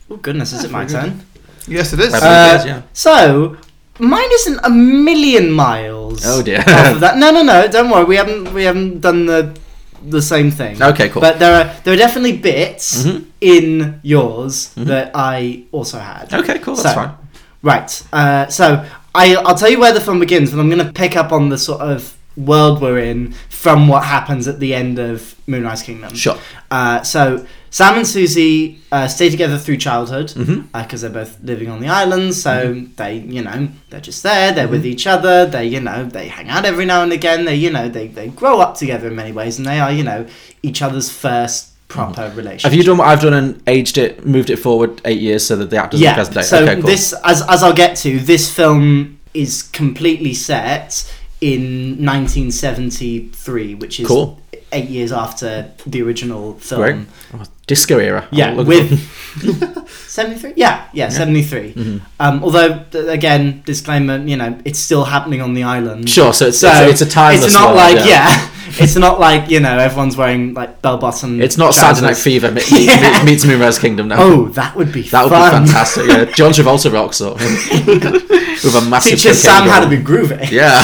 Oh 0.09 0.17
goodness, 0.17 0.53
is 0.53 0.63
it 0.63 0.71
my 0.71 0.85
very 0.85 1.09
turn? 1.09 1.21
Yes, 1.67 1.91
it 1.93 1.99
is. 1.99 2.13
Uh, 2.13 2.17
it 2.53 2.59
is, 2.59 2.65
yeah. 2.65 2.81
So 2.93 3.57
mine 3.99 4.29
isn't 4.31 4.59
a 4.63 4.69
million 4.69 5.51
miles. 5.51 6.21
Oh, 6.25 6.41
dear. 6.43 6.59
off 6.59 6.93
of 6.95 6.99
that. 7.01 7.17
No, 7.17 7.31
no, 7.31 7.41
no. 7.43 7.67
Don't 7.67 7.89
worry. 7.89 8.05
We 8.05 8.15
haven't 8.15 8.53
we 8.53 8.63
haven't 8.63 9.01
done 9.01 9.25
the 9.25 9.57
the 10.09 10.21
same 10.21 10.51
thing. 10.51 10.81
Okay, 10.81 11.09
cool. 11.09 11.21
But 11.21 11.39
there 11.39 11.53
are 11.53 11.73
there 11.83 11.93
are 11.93 11.97
definitely 11.97 12.37
bits 12.37 13.03
Mhm. 13.03 13.25
in 13.41 13.99
yours 14.03 14.69
Mhm. 14.75 14.85
that 14.85 15.11
I 15.13 15.63
also 15.71 15.99
had. 15.99 16.33
Okay, 16.33 16.59
cool. 16.59 16.75
That's 16.75 16.89
So, 16.89 16.95
fine. 16.95 17.11
Right. 17.63 18.03
Uh, 18.13 18.47
so 18.47 18.85
I 19.15 19.35
I'll 19.35 19.55
tell 19.55 19.69
you 19.69 19.79
where 19.79 19.93
the 19.93 20.01
film 20.01 20.19
begins, 20.19 20.51
but 20.51 20.59
I'm 20.59 20.69
going 20.69 20.85
to 20.85 20.93
pick 20.93 21.15
up 21.15 21.31
on 21.31 21.49
the 21.49 21.57
sort 21.57 21.81
of 21.81 22.13
world 22.37 22.79
we're 22.81 22.99
in 22.99 23.31
from 23.49 23.87
what 23.87 24.03
happens 24.05 24.47
at 24.47 24.59
the 24.59 24.73
end 24.73 24.99
of 24.99 25.35
Moonrise 25.47 25.81
Kingdom. 25.81 26.13
Sure. 26.15 26.37
Uh, 26.69 27.01
so 27.01 27.45
Sam 27.71 27.97
and 27.97 28.07
Susie 28.07 28.79
uh, 28.91 29.07
stay 29.07 29.29
together 29.29 29.57
through 29.57 29.77
childhood 29.77 30.27
because 30.27 30.45
Mhm. 30.45 31.01
they're 31.01 31.09
both 31.09 31.37
living 31.43 31.69
on 31.69 31.79
the 31.81 31.87
island. 31.87 32.35
So 32.35 32.73
Mm-hmm. 32.73 32.93
they, 32.95 33.17
you 33.17 33.41
know, 33.41 33.67
they're 33.89 33.99
just 34.01 34.21
there. 34.23 34.51
They're 34.51 34.67
with 34.67 34.85
each 34.85 35.07
other. 35.07 35.45
They, 35.45 35.65
you 35.65 35.79
know, 35.81 36.05
they 36.05 36.27
hang 36.27 36.47
out 36.49 36.63
every 36.65 36.85
now 36.85 37.01
and 37.03 37.11
again. 37.11 37.45
They, 37.45 37.55
you 37.55 37.71
know, 37.71 37.89
they 37.89 38.07
they 38.07 38.27
grow 38.27 38.59
up 38.59 38.75
together 38.75 39.07
in 39.07 39.15
many 39.15 39.31
ways, 39.31 39.57
and 39.57 39.65
they 39.65 39.79
are, 39.79 39.91
you 39.91 40.03
know, 40.03 40.25
each 40.63 40.81
other's 40.81 41.09
first 41.09 41.69
proper 41.87 42.31
relationship. 42.35 42.63
Have 42.69 42.73
you 42.73 42.83
done 42.83 42.97
what 42.97 43.07
I've 43.07 43.21
done 43.21 43.33
and 43.33 43.61
aged 43.65 43.97
it, 43.97 44.25
moved 44.25 44.49
it 44.49 44.57
forward 44.57 45.01
eight 45.05 45.21
years 45.21 45.45
so 45.45 45.55
that 45.55 45.69
the 45.69 45.77
actors 45.77 46.01
yeah. 46.01 46.11
look 46.11 46.19
as 46.19 46.29
they? 46.29 46.41
So 46.43 46.63
okay, 46.63 46.75
cool. 46.75 46.83
this, 46.83 47.13
as 47.23 47.41
as 47.47 47.63
I'll 47.63 47.73
get 47.73 47.95
to, 47.97 48.19
this 48.19 48.53
film 48.53 49.19
is 49.33 49.63
completely 49.63 50.33
set 50.33 51.11
in 51.41 52.03
1973, 52.03 53.75
which 53.75 53.99
is 53.99 54.07
Cool. 54.07 54.39
eight 54.71 54.89
years 54.89 55.11
after 55.11 55.71
the 55.85 56.01
original 56.01 56.53
film. 56.59 57.07
Oh, 57.33 57.43
disco 57.67 57.99
era. 57.99 58.27
Yeah, 58.31 58.55
Oh, 58.57 58.63
with 58.63 58.99
73? 60.09 60.53
Yeah, 60.57 60.83
yeah, 60.93 61.09
73. 61.09 61.73
Mhm. 61.73 62.01
Um, 62.19 62.43
although, 62.43 62.81
again, 63.07 63.61
disclaimer, 63.65 64.17
you 64.17 64.35
know, 64.35 64.57
it's 64.65 64.79
still 64.79 65.05
happening 65.05 65.41
on 65.41 65.53
the 65.53 65.63
island. 65.63 66.09
Sure, 66.09 66.33
so 66.33 66.47
it's- 66.47 66.63
it's- 66.63 66.89
it's 66.91 67.01
a 67.01 67.05
timeless 67.05 67.45
It's 67.45 67.53
not 67.53 67.67
world, 67.75 67.77
like, 67.77 67.95
yeah. 67.97 68.05
yeah. 68.29 68.47
it's 68.79 68.95
not 68.95 69.19
like, 69.19 69.49
you 69.49 69.59
know, 69.59 69.77
everyone's 69.77 70.17
wearing, 70.17 70.53
like, 70.53 70.81
bell 70.81 70.97
bottom. 70.97 71.39
It's 71.41 71.57
not 71.57 71.73
Saturday 71.75 72.07
Night 72.07 72.17
Fever 72.17 72.51
meet, 72.51 72.69
meet, 72.71 72.85
Yeah. 72.87 73.23
meets 73.23 73.45
Moonrise 73.45 73.79
Kingdom 73.79 74.07
now. 74.09 74.17
Oh, 74.19 74.47
that 74.49 74.75
would 74.75 74.91
be 74.91 75.03
That 75.03 75.23
would 75.25 75.29
fun. 75.31 75.63
be 75.63 75.67
fantastic. 75.69 76.07
Yeah, 76.07 76.25
John 76.25 76.51
Travolta 76.51 76.91
rocks 76.91 77.21
up 77.21 77.37
with 78.63 78.75
a 78.75 78.81
massive. 78.81 79.11
Teaches 79.19 79.43
cocaine 79.43 79.59
Sam 79.63 79.67
how 79.69 79.79
to 79.79 79.89
be 79.89 79.97
groovy. 79.97 80.49
Yeah. 80.57 80.83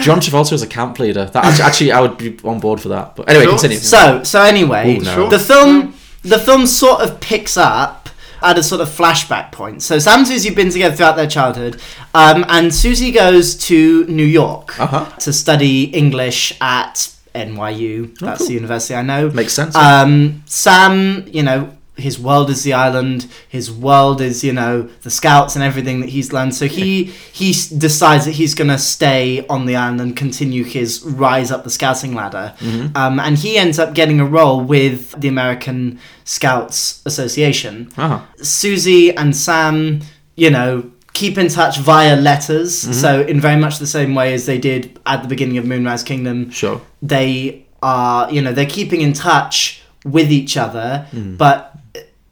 John 0.02 0.20
Travolta 0.20 0.52
as 0.52 0.62
a 0.62 0.66
camp 0.66 0.98
leader. 0.98 1.24
That 1.26 1.44
actually, 1.44 1.64
actually, 1.64 1.92
I 1.92 2.00
would 2.00 2.16
be 2.18 2.38
on 2.44 2.60
board 2.60 2.80
for 2.80 2.88
that. 2.90 3.16
But 3.16 3.28
anyway, 3.28 3.44
Sure. 3.44 3.52
continue. 3.54 3.78
So, 3.78 4.22
so 4.22 4.42
anyway, 4.42 4.96
Ooh, 4.96 5.00
no. 5.00 5.28
the 5.28 5.38
film 5.38 5.94
the 6.22 6.38
film 6.38 6.66
sort 6.66 7.00
of 7.00 7.20
picks 7.20 7.56
up 7.56 8.08
at 8.42 8.58
a 8.58 8.62
sort 8.62 8.80
of 8.80 8.88
flashback 8.88 9.50
point. 9.52 9.82
So 9.82 9.98
Sam 9.98 10.18
and 10.20 10.28
Susie 10.28 10.48
have 10.48 10.56
been 10.56 10.70
together 10.70 10.94
throughout 10.94 11.16
their 11.16 11.26
childhood, 11.26 11.80
um, 12.14 12.44
and 12.48 12.72
Susie 12.74 13.10
goes 13.10 13.54
to 13.68 14.04
New 14.06 14.24
York 14.24 14.78
Uh-huh. 14.78 15.06
to 15.20 15.32
study 15.32 15.84
English 15.84 16.52
at 16.60 17.10
NYU. 17.34 18.16
That's 18.18 18.38
cool. 18.38 18.48
the 18.48 18.54
university 18.54 18.94
I 18.94 19.02
know. 19.02 19.30
Makes 19.30 19.52
sense. 19.54 19.74
Um, 19.74 20.42
Sam, 20.46 21.24
you 21.32 21.42
know, 21.42 21.75
his 21.96 22.18
world 22.18 22.50
is 22.50 22.62
the 22.62 22.72
island. 22.74 23.26
His 23.48 23.70
world 23.72 24.20
is, 24.20 24.44
you 24.44 24.52
know, 24.52 24.88
the 25.02 25.10
scouts 25.10 25.54
and 25.56 25.64
everything 25.64 26.00
that 26.00 26.10
he's 26.10 26.32
learned. 26.32 26.54
So 26.54 26.66
he 26.66 27.04
he 27.32 27.52
decides 27.78 28.24
that 28.26 28.32
he's 28.32 28.54
going 28.54 28.68
to 28.70 28.78
stay 28.78 29.46
on 29.48 29.66
the 29.66 29.76
island 29.76 30.00
and 30.00 30.14
continue 30.16 30.62
his 30.64 31.02
rise 31.02 31.50
up 31.50 31.64
the 31.64 31.70
scouting 31.70 32.14
ladder. 32.14 32.54
Mhm. 32.60 32.96
Um, 32.96 33.18
and 33.20 33.38
he 33.38 33.56
ends 33.56 33.78
up 33.78 33.94
getting 33.94 34.20
a 34.20 34.26
role 34.26 34.60
with 34.60 35.18
the 35.20 35.28
American 35.28 35.98
Scouts 36.24 37.00
Association. 37.06 37.88
Uh-huh. 37.96 38.20
Susie 38.42 39.14
and 39.16 39.34
Sam, 39.34 40.00
you 40.36 40.50
know, 40.50 40.84
keep 41.14 41.38
in 41.38 41.48
touch 41.48 41.78
via 41.78 42.16
letters. 42.16 42.84
Mhm. 42.84 42.92
So 42.94 43.20
in 43.22 43.40
very 43.40 43.56
much 43.58 43.78
the 43.78 43.86
same 43.86 44.14
way 44.14 44.34
as 44.34 44.44
they 44.44 44.58
did 44.58 44.98
at 45.06 45.22
the 45.22 45.28
beginning 45.28 45.56
of 45.56 45.64
Moonrise 45.64 46.02
Kingdom 46.02 46.50
Sure. 46.50 46.80
they 47.02 47.62
are 47.82 48.30
you 48.32 48.40
know 48.42 48.52
they're 48.52 48.66
keeping 48.66 49.00
in 49.02 49.12
touch 49.12 49.80
with 50.04 50.30
each 50.32 50.56
other 50.56 51.04
Mm. 51.14 51.36
but 51.36 51.75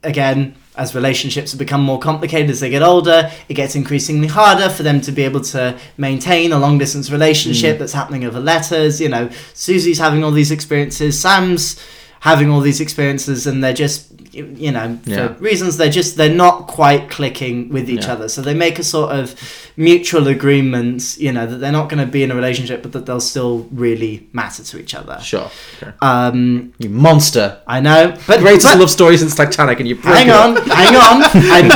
again 0.05 0.55
as 0.77 0.93
relationships 0.95 1.53
have 1.53 1.59
become 1.59 1.81
more 1.83 1.99
complicated 2.01 2.51
as 2.51 2.59
they 2.61 2.69
get 2.71 2.83
older 2.83 3.31
it 3.49 3.55
gets 3.55 3.75
increasingly 3.77 4.27
harder 4.27 4.69
for 4.69 4.83
them 4.83 5.01
to 5.01 5.13
be 5.13 5.23
able 5.23 5.41
to 5.41 5.79
maintain 5.97 6.53
a 6.53 6.59
long 6.59 6.79
distance 6.79 7.11
relationship 7.11 7.77
Mm. 7.77 7.79
that's 7.79 7.93
happening 7.93 8.25
over 8.25 8.41
letters 8.41 9.01
you 9.01 9.09
know 9.09 9.29
susie's 9.55 9.99
having 9.99 10.25
all 10.25 10.33
these 10.33 10.51
experiences 10.51 11.19
sam's 11.21 11.81
having 12.31 12.49
all 12.51 12.61
these 12.61 12.81
experiences 12.81 13.47
and 13.47 13.63
they're 13.63 13.81
just 13.87 14.01
you 14.33 14.73
know 14.73 14.99
for 15.05 15.11
Yeah. 15.11 15.35
reasons 15.51 15.77
they're 15.77 15.97
just 16.01 16.17
they're 16.17 16.39
not 16.47 16.57
quite 16.67 17.03
clicking 17.17 17.69
with 17.69 17.87
each 17.95 18.07
Yeah. 18.07 18.15
other 18.15 18.29
so 18.29 18.41
they 18.43 18.55
make 18.55 18.79
a 18.81 18.83
sort 18.83 19.11
of 19.19 19.35
mutual 19.77 20.27
agreement 20.27 21.17
you 21.19 21.31
know 21.37 21.47
that 21.47 21.59
they're 21.61 21.79
not 21.81 21.89
going 21.91 22.03
to 22.07 22.11
be 22.11 22.23
in 22.25 22.31
a 22.33 22.35
relationship 22.35 22.83
but 22.83 22.91
that 22.93 23.05
they'll 23.07 23.21
still 23.35 23.69
really 23.85 24.27
matter 24.33 24.63
to 24.71 24.75
each 24.83 24.95
other 25.01 25.19
Sure. 25.23 25.49
Okay. 25.83 25.93
um 26.01 26.73
You 26.79 26.89
monster. 26.89 27.47
i 27.67 27.79
know 27.89 28.03
but 28.27 28.41
Greatest 28.41 28.67
but- 28.73 28.81
love 28.81 28.91
stories 28.91 29.21
since 29.21 29.35
Titanic, 29.37 29.79
and 29.81 29.89
you 29.91 29.97
hang 29.97 30.31
on 30.31 30.57
hang 30.83 30.97
on 31.09 31.17
I'm, 31.57 31.71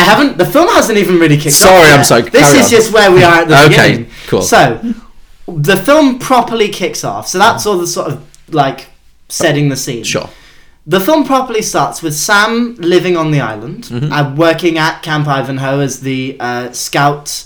i 0.00 0.02
haven't 0.10 0.38
the 0.38 0.46
film 0.46 0.68
hasn't 0.78 0.98
even 0.98 1.16
really 1.20 1.36
kicked 1.36 1.54
off 1.56 1.68
Sorry, 1.70 1.90
I'm 1.92 2.04
sorry, 2.04 2.22
this 2.22 2.54
is 2.54 2.64
on. 2.64 2.70
just 2.70 2.92
where 2.92 3.10
we 3.12 3.22
are 3.22 3.42
at 3.42 3.48
the 3.48 3.58
Okay, 3.66 3.68
beginning 3.68 4.10
cool. 4.26 4.42
so 4.42 4.80
the 5.46 5.76
film 5.76 6.18
properly 6.18 6.68
kicks 6.70 7.04
off 7.04 7.28
so 7.28 7.38
that's 7.38 7.66
all 7.66 7.78
the 7.78 7.86
sort 7.86 8.08
of 8.12 8.16
like 8.64 8.87
setting 9.28 9.68
the 9.68 9.76
scene 9.76 10.04
Sure. 10.04 10.28
the 10.86 11.00
film 11.00 11.24
properly 11.24 11.60
starts 11.62 12.02
with 12.02 12.14
Sam 12.14 12.74
living 12.78 13.16
on 13.16 13.30
the 13.30 13.40
island, 13.40 13.84
Mhm. 13.90 14.10
uh, 14.10 14.34
working 14.34 14.78
at 14.78 15.02
Camp 15.02 15.28
Ivanhoe 15.28 15.80
as 15.80 16.00
the 16.00 16.36
uh, 16.40 16.72
scout 16.72 17.44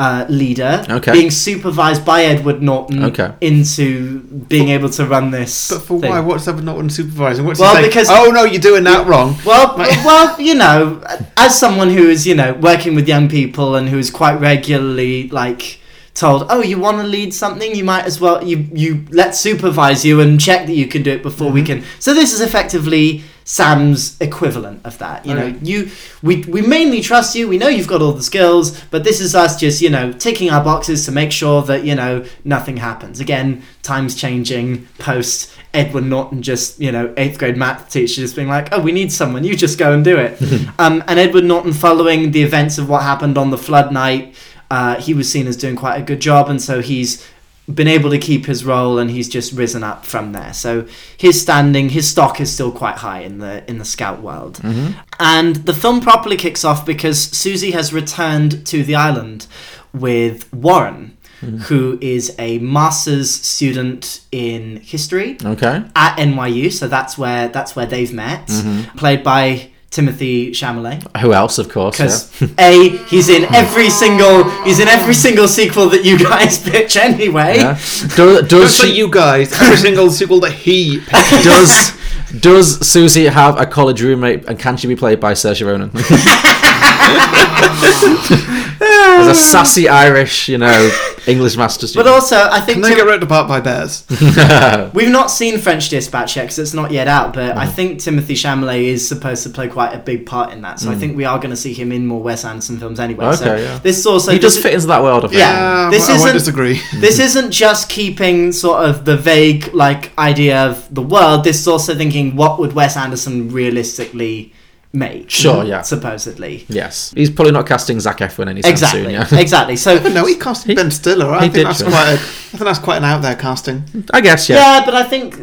uh, 0.00 0.24
leader, 0.28 0.84
Okay. 0.88 1.10
being 1.10 1.28
supervised 1.28 2.04
by 2.04 2.22
Edward 2.24 2.62
Norton 2.62 3.02
Okay. 3.06 3.30
into 3.40 4.20
being 4.48 4.68
able 4.68 4.88
to 4.90 5.04
run 5.04 5.32
this. 5.32 5.70
But 5.72 5.82
for 5.82 6.00
thing. 6.00 6.10
why? 6.12 6.20
What's 6.20 6.46
Edward 6.46 6.64
Norton 6.66 6.88
supervising? 6.88 7.44
What's 7.44 7.58
Well, 7.58 7.74
he 7.74 7.82
because- 7.88 8.08
oh 8.08 8.30
no, 8.30 8.44
you're 8.44 8.60
doing 8.60 8.84
that 8.84 9.08
wrong. 9.08 9.36
Well, 9.44 9.74
well, 10.06 10.36
you 10.40 10.54
know, 10.54 11.00
as 11.36 11.58
someone 11.58 11.90
who 11.90 12.08
is, 12.08 12.28
you 12.28 12.36
know, 12.36 12.54
working 12.60 12.94
with 12.94 13.08
young 13.08 13.28
people 13.28 13.74
and 13.74 13.88
who 13.88 13.98
is 13.98 14.08
quite 14.08 14.40
regularly 14.40 15.28
like 15.32 15.77
told, 16.18 16.46
"Oh, 16.50 16.62
you 16.62 16.78
want 16.78 16.98
to 16.98 17.06
lead 17.06 17.32
something? 17.32 17.74
You 17.74 17.84
might 17.84 18.04
as 18.04 18.20
well 18.20 18.42
you 18.42 18.68
you 18.72 19.04
let's 19.10 19.38
supervise 19.38 20.04
you 20.04 20.20
and 20.20 20.40
check 20.40 20.66
that 20.66 20.74
you 20.74 20.86
can 20.86 21.02
do 21.02 21.12
it 21.12 21.22
before 21.22 21.50
we 21.50 21.62
can." 21.62 21.84
So 21.98 22.14
this 22.14 22.32
is 22.32 22.40
effectively 22.40 23.22
Sam's 23.48 24.20
equivalent 24.20 24.84
of 24.84 24.98
that. 24.98 25.24
You 25.24 25.32
know, 25.34 25.46
you 25.62 25.90
we 26.22 26.42
we 26.42 26.60
mainly 26.60 27.00
trust 27.00 27.34
you. 27.34 27.48
We 27.48 27.56
know 27.56 27.68
you've 27.68 27.88
got 27.88 28.02
all 28.02 28.12
the 28.12 28.22
skills, 28.22 28.78
but 28.90 29.04
this 29.04 29.22
is 29.22 29.34
us 29.34 29.58
just, 29.58 29.80
you 29.80 29.88
know, 29.88 30.12
ticking 30.12 30.50
our 30.50 30.62
boxes 30.62 31.06
to 31.06 31.12
make 31.12 31.32
sure 31.32 31.62
that, 31.62 31.82
you 31.82 31.94
know, 31.94 32.26
nothing 32.44 32.76
happens. 32.76 33.20
Again, 33.20 33.62
times 33.82 34.14
changing 34.14 34.86
post 34.98 35.50
Edward 35.72 36.04
Norton 36.04 36.42
just, 36.42 36.78
you 36.78 36.92
know, 36.92 37.14
eighth 37.16 37.38
grade 37.38 37.56
math 37.56 37.90
teacher 37.90 38.20
just 38.20 38.36
being 38.36 38.48
like, 38.48 38.68
oh, 38.70 38.82
we 38.82 38.92
need 38.92 39.10
someone, 39.10 39.44
you 39.44 39.56
just 39.56 39.78
go 39.78 39.92
and 39.92 40.04
do 40.04 40.18
it. 40.18 40.40
um, 40.78 41.02
and 41.06 41.18
Edward 41.18 41.44
Norton, 41.44 41.72
following 41.72 42.32
the 42.32 42.42
events 42.42 42.76
of 42.76 42.90
what 42.90 43.02
happened 43.02 43.38
on 43.38 43.48
the 43.48 43.58
flood 43.58 43.92
night, 43.92 44.34
uh, 44.70 44.96
he 45.00 45.14
was 45.14 45.30
seen 45.30 45.46
as 45.46 45.56
doing 45.56 45.76
quite 45.76 45.96
a 45.96 46.02
good 46.02 46.20
job, 46.20 46.48
and 46.48 46.60
so 46.60 46.80
he's 46.80 47.24
been 47.72 47.88
able 47.88 48.08
to 48.08 48.18
keep 48.18 48.46
his 48.46 48.64
role 48.64 48.98
and 48.98 49.10
he's 49.10 49.28
just 49.28 49.52
risen 49.52 49.84
up 49.84 50.06
from 50.06 50.32
there. 50.32 50.54
So 50.54 50.86
his 51.18 51.38
standing, 51.38 51.90
his 51.90 52.08
stock 52.08 52.40
is 52.40 52.50
still 52.50 52.72
quite 52.72 52.96
high 52.96 53.20
in 53.20 53.38
the 53.38 53.62
in 53.68 53.76
the 53.78 53.84
scout 53.84 54.22
world. 54.22 54.54
Mhm. 54.62 54.94
And 55.20 55.56
the 55.56 55.74
film 55.74 56.00
properly 56.00 56.36
kicks 56.38 56.64
off 56.64 56.86
because 56.86 57.18
Susie 57.20 57.72
has 57.72 57.92
returned 57.92 58.64
to 58.68 58.82
the 58.82 58.94
island 58.94 59.46
with 59.92 60.50
Warren, 60.50 61.12
Mhm. 61.44 61.60
who 61.64 61.98
is 62.00 62.34
a 62.38 62.58
master's 62.60 63.30
student 63.30 64.20
in 64.32 64.80
history 64.82 65.36
Okay. 65.44 65.82
at 65.94 66.16
NYU. 66.18 66.70
So 66.70 66.88
that's 66.88 67.18
where 67.18 67.48
that's 67.48 67.76
where 67.76 67.86
they've 67.86 68.12
met. 68.14 68.46
Mhm. 68.48 68.96
Played 68.96 69.22
by 69.22 69.68
Timothée 69.90 70.50
Chalamet. 70.50 71.00
Who 71.18 71.32
else, 71.32 71.56
of 71.58 71.68
course? 71.70 71.96
Because 71.96 72.30
Yeah. 72.40 72.48
a 72.58 72.88
he's 73.08 73.28
in 73.30 73.44
every 73.54 73.88
single 73.88 74.44
he's 74.64 74.80
in 74.80 74.88
every 74.88 75.14
single 75.14 75.48
sequel 75.48 75.88
that 75.88 76.04
you 76.04 76.18
guys 76.18 76.58
pitch 76.70 76.96
anyway. 76.96 77.56
yeah. 77.56 77.78
Do, 78.16 78.42
does 78.42 78.48
Don't 78.48 78.70
she 78.70 78.94
you 78.96 79.08
guys. 79.10 79.52
Every 79.60 79.76
single 79.78 80.10
sequel 80.10 80.40
that 80.40 80.52
he 80.52 81.00
picked. 81.06 81.44
does 81.44 81.92
does 82.40 82.86
Susie 82.86 83.24
have 83.24 83.58
a 83.58 83.64
college 83.64 84.02
roommate, 84.02 84.44
and 84.46 84.58
can 84.58 84.76
she 84.76 84.86
be 84.86 84.94
played 84.96 85.18
by 85.20 85.32
Saoirse 85.32 85.64
Ronan? 85.66 85.90
As 88.98 89.26
a 89.28 89.34
sassy 89.52 89.88
Irish, 89.88 90.48
you 90.48 90.58
know, 90.58 90.90
English 91.26 91.56
master 91.56 91.86
But 91.94 92.06
also, 92.06 92.36
I 92.36 92.60
think 92.60 92.76
Can 92.76 92.82
they 92.82 92.88
Tim- 92.90 92.98
get 92.98 93.06
ripped 93.06 93.24
apart 93.24 93.48
by 93.48 93.60
bears? 93.60 94.04
we've 94.94 95.10
not 95.10 95.30
seen 95.30 95.58
French 95.58 95.88
Dispatch 95.88 96.36
yet 96.36 96.44
because 96.44 96.58
it's 96.58 96.74
not 96.74 96.90
yet 96.90 97.08
out. 97.08 97.32
But 97.34 97.54
Mm. 97.54 97.58
I 97.58 97.66
think 97.66 97.98
Timothée 98.00 98.36
Chalamet 98.36 98.82
is 98.84 99.06
supposed 99.06 99.42
to 99.44 99.50
play 99.50 99.68
quite 99.68 99.92
a 99.94 99.98
big 99.98 100.26
part 100.26 100.52
in 100.52 100.62
that. 100.62 100.78
So 100.80 100.90
I 100.90 100.94
Mm. 100.94 101.00
think 101.00 101.16
we 101.16 101.24
are 101.24 101.38
going 101.38 101.50
to 101.50 101.56
see 101.56 101.72
him 101.72 101.92
in 101.92 102.06
more 102.06 102.22
Wes 102.22 102.44
Anderson 102.44 102.78
films 102.78 102.98
anyway. 103.00 103.26
Okay, 103.26 103.36
so 103.36 103.56
yeah. 103.56 103.78
This 103.82 103.98
is 103.98 104.06
also 104.06 104.32
he 104.32 104.38
does 104.38 104.54
this- 104.54 104.62
fit 104.62 104.74
into 104.74 104.86
that 104.88 105.02
world, 105.02 105.24
I 105.24 105.28
think. 105.28 105.38
Yeah, 105.40 105.90
this 105.90 106.08
I 106.08 106.12
won't 106.12 106.22
isn't 106.24 106.32
disagree. 106.34 106.80
this 107.00 107.18
isn't 107.18 107.50
just 107.50 107.88
keeping 107.88 108.52
sort 108.52 108.84
of 108.88 109.04
the 109.04 109.16
vague 109.16 109.72
like 109.74 110.12
idea 110.18 110.66
of 110.66 110.92
the 110.94 111.02
world. 111.02 111.44
This 111.44 111.58
is 111.60 111.68
also 111.68 111.94
thinking 111.94 112.36
what 112.36 112.58
would 112.58 112.72
Wes 112.74 112.96
Anderson 112.96 113.50
realistically 113.50 114.52
make? 114.92 115.30
Sure, 115.30 115.64
yeah. 115.64 115.82
supposedly. 115.82 116.64
Yes, 116.68 117.12
he's 117.12 117.30
probably 117.30 117.52
not 117.52 117.66
casting 117.66 118.00
Zac 118.00 118.18
Efron 118.18 118.48
anytime 118.48 118.70
Exactly, 118.70 119.04
soon. 119.04 119.10
Yeah, 119.10 119.40
exactly. 119.40 119.76
So 119.76 119.98
no, 120.08 120.24
he 120.26 120.36
cast 120.36 120.66
Ben 120.66 120.90
Stiller. 120.90 121.26
I 121.26 121.34
he 121.34 121.40
think 121.42 121.54
did, 121.54 121.66
that's 121.66 121.78
sure. 121.78 121.88
quite. 121.88 122.08
A, 122.08 122.12
I 122.14 122.16
think 122.16 122.64
that's 122.64 122.78
quite 122.78 122.96
an 122.98 123.04
out 123.04 123.22
there 123.22 123.36
casting. 123.36 123.84
I 124.12 124.20
guess 124.20 124.48
yeah. 124.48 124.56
yeah. 124.56 124.84
but 124.84 124.94
I 124.94 125.02
think 125.02 125.36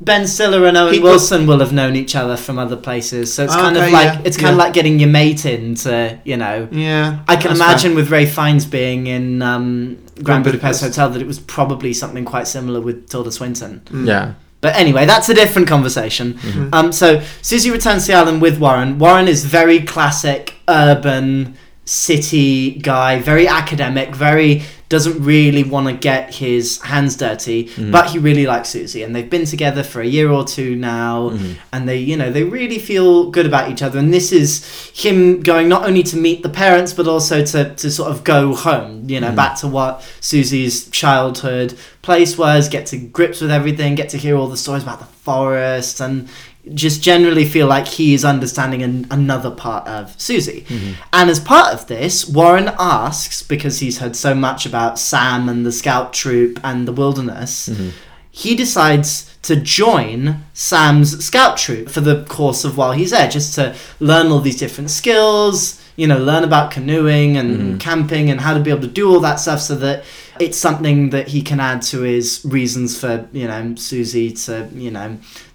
Ben 0.00 0.26
Stiller 0.26 0.66
and 0.66 0.76
Owen 0.76 0.94
He 0.94 1.00
Wilson 1.00 1.46
will 1.46 1.60
have 1.60 1.72
known 1.72 1.96
each 1.96 2.14
other 2.14 2.36
from 2.36 2.58
other 2.58 2.76
places. 2.76 3.32
So 3.32 3.44
it's 3.44 3.54
kind 3.54 3.76
of 3.76 3.90
like 3.90 4.04
yeah, 4.04 4.22
it's 4.24 4.36
kind 4.36 4.52
of 4.52 4.58
like 4.58 4.72
getting 4.72 4.98
your 4.98 5.08
mate 5.08 5.46
in 5.46 5.74
to 5.76 6.18
you 6.24 6.36
know. 6.36 6.68
Yeah, 6.70 7.24
I 7.28 7.36
can 7.36 7.48
that's 7.48 7.60
imagine 7.60 7.94
with 7.94 8.10
Ralph 8.10 8.30
Fiennes 8.30 8.66
being 8.66 9.06
in 9.06 9.42
um, 9.42 9.96
Grand 10.22 10.24
Grand 10.24 10.44
Budapest 10.44 10.80
Budapest. 10.80 10.98
Hotel 10.98 11.10
that 11.10 11.22
it 11.22 11.26
was 11.26 11.38
probably 11.38 11.92
something 11.92 12.24
quite 12.24 12.46
similar 12.46 12.80
with 12.80 13.08
Tilda 13.08 13.32
Swinton. 13.32 13.80
Mm. 13.86 14.06
Yeah. 14.06 14.34
But 14.60 14.76
anyway, 14.76 15.06
that's 15.06 15.28
a 15.28 15.34
different 15.34 15.68
conversation. 15.68 16.34
Mm-hmm. 16.34 16.74
Um, 16.74 16.92
so 16.92 17.22
Susie 17.42 17.70
returns 17.70 18.06
to 18.06 18.12
the 18.12 18.18
island 18.18 18.42
with 18.42 18.58
Warren. 18.60 18.98
Warren 18.98 19.26
is 19.28 19.44
very 19.44 19.80
classic 19.80 20.54
urban 20.68 21.56
city 21.86 22.72
guy, 22.72 23.20
very 23.20 23.48
academic, 23.48 24.14
very 24.14 24.62
doesn't 24.88 25.22
really 25.22 25.62
want 25.62 25.86
to 25.86 25.92
get 25.92 26.34
his 26.34 26.80
hands 26.82 27.14
dirty, 27.16 27.66
Mhm. 27.76 27.92
but 27.92 28.10
he 28.10 28.18
really 28.18 28.44
likes 28.44 28.70
Susie, 28.70 29.04
and 29.04 29.14
they've 29.14 29.30
been 29.30 29.44
together 29.46 29.84
for 29.84 30.00
a 30.00 30.06
year 30.06 30.28
or 30.28 30.44
two 30.44 30.74
now, 30.74 31.30
Mhm. 31.32 31.54
and 31.72 31.88
they, 31.88 31.98
you 31.98 32.16
know, 32.16 32.30
they 32.32 32.42
really 32.42 32.78
feel 32.78 33.30
good 33.30 33.46
about 33.46 33.70
each 33.70 33.82
other. 33.82 34.00
And 34.00 34.12
this 34.12 34.32
is 34.32 34.64
him 34.92 35.42
going 35.42 35.68
not 35.68 35.86
only 35.86 36.02
to 36.04 36.16
meet 36.16 36.42
the 36.42 36.48
parents, 36.48 36.92
but 36.92 37.06
also 37.06 37.44
to 37.44 37.70
to 37.76 37.88
sort 37.90 38.10
of 38.10 38.24
go 38.24 38.52
home, 38.54 39.04
you 39.06 39.20
know, 39.20 39.28
Mhm. 39.30 39.36
back 39.36 39.54
to 39.60 39.68
what 39.68 40.02
Susie's 40.20 40.88
childhood 40.90 41.74
place 42.02 42.38
was, 42.38 42.68
get 42.68 42.86
to 42.86 42.98
grips 42.98 43.40
with 43.40 43.50
everything, 43.50 43.94
get 43.94 44.08
to 44.10 44.16
hear 44.16 44.36
all 44.36 44.48
the 44.48 44.56
stories 44.56 44.82
about 44.82 45.00
the 45.00 45.04
forest, 45.04 46.00
and 46.00 46.28
just 46.74 47.02
generally 47.02 47.44
feel 47.44 47.66
like 47.66 47.86
he 47.86 48.12
is 48.14 48.24
understanding 48.24 48.82
an, 48.82 49.06
another 49.10 49.50
part 49.50 49.86
of 49.86 50.18
Susie. 50.20 50.64
Mm-hmm. 50.68 51.02
And 51.12 51.30
as 51.30 51.40
part 51.40 51.72
of 51.72 51.86
this, 51.86 52.28
Warren 52.28 52.70
asks, 52.78 53.42
because 53.42 53.80
he's 53.80 53.98
heard 53.98 54.14
so 54.14 54.34
much 54.34 54.66
about 54.66 54.98
Sam 54.98 55.48
and 55.48 55.64
the 55.64 55.72
scout 55.72 56.12
troop 56.12 56.60
and 56.62 56.86
the 56.86 56.92
wilderness, 56.92 57.68
mm-hmm. 57.68 57.90
he 58.30 58.54
decides 58.54 59.38
to 59.42 59.56
join 59.56 60.44
Sam's 60.52 61.24
scout 61.24 61.56
troop 61.56 61.88
for 61.88 62.02
the 62.02 62.24
course 62.24 62.64
of 62.64 62.76
while 62.76 62.92
he's 62.92 63.10
there, 63.10 63.28
just 63.28 63.54
to 63.54 63.74
learn 63.98 64.26
all 64.26 64.40
these 64.40 64.58
different 64.58 64.90
skills, 64.90 65.79
you 66.00 66.06
know, 66.10 66.18
learn 66.30 66.44
about 66.50 66.66
canoeing 66.76 67.36
and 67.40 67.50
Mm-hmm. 67.50 67.78
camping 67.78 68.30
and 68.30 68.38
how 68.40 68.52
to 68.54 68.60
be 68.66 68.70
able 68.74 68.80
to 68.90 68.94
do 69.02 69.04
all 69.12 69.20
that 69.28 69.36
stuff 69.44 69.60
so 69.60 69.74
that 69.86 69.96
it's 70.44 70.56
something 70.66 70.98
that 71.10 71.26
he 71.34 71.40
can 71.50 71.60
add 71.60 71.82
to 71.92 71.98
his 72.00 72.26
reasons 72.56 72.98
for, 73.00 73.12
you 73.32 73.46
know, 73.50 73.74
Susie 73.76 74.30
to, 74.44 74.54
you 74.74 74.90
know, 74.96 75.08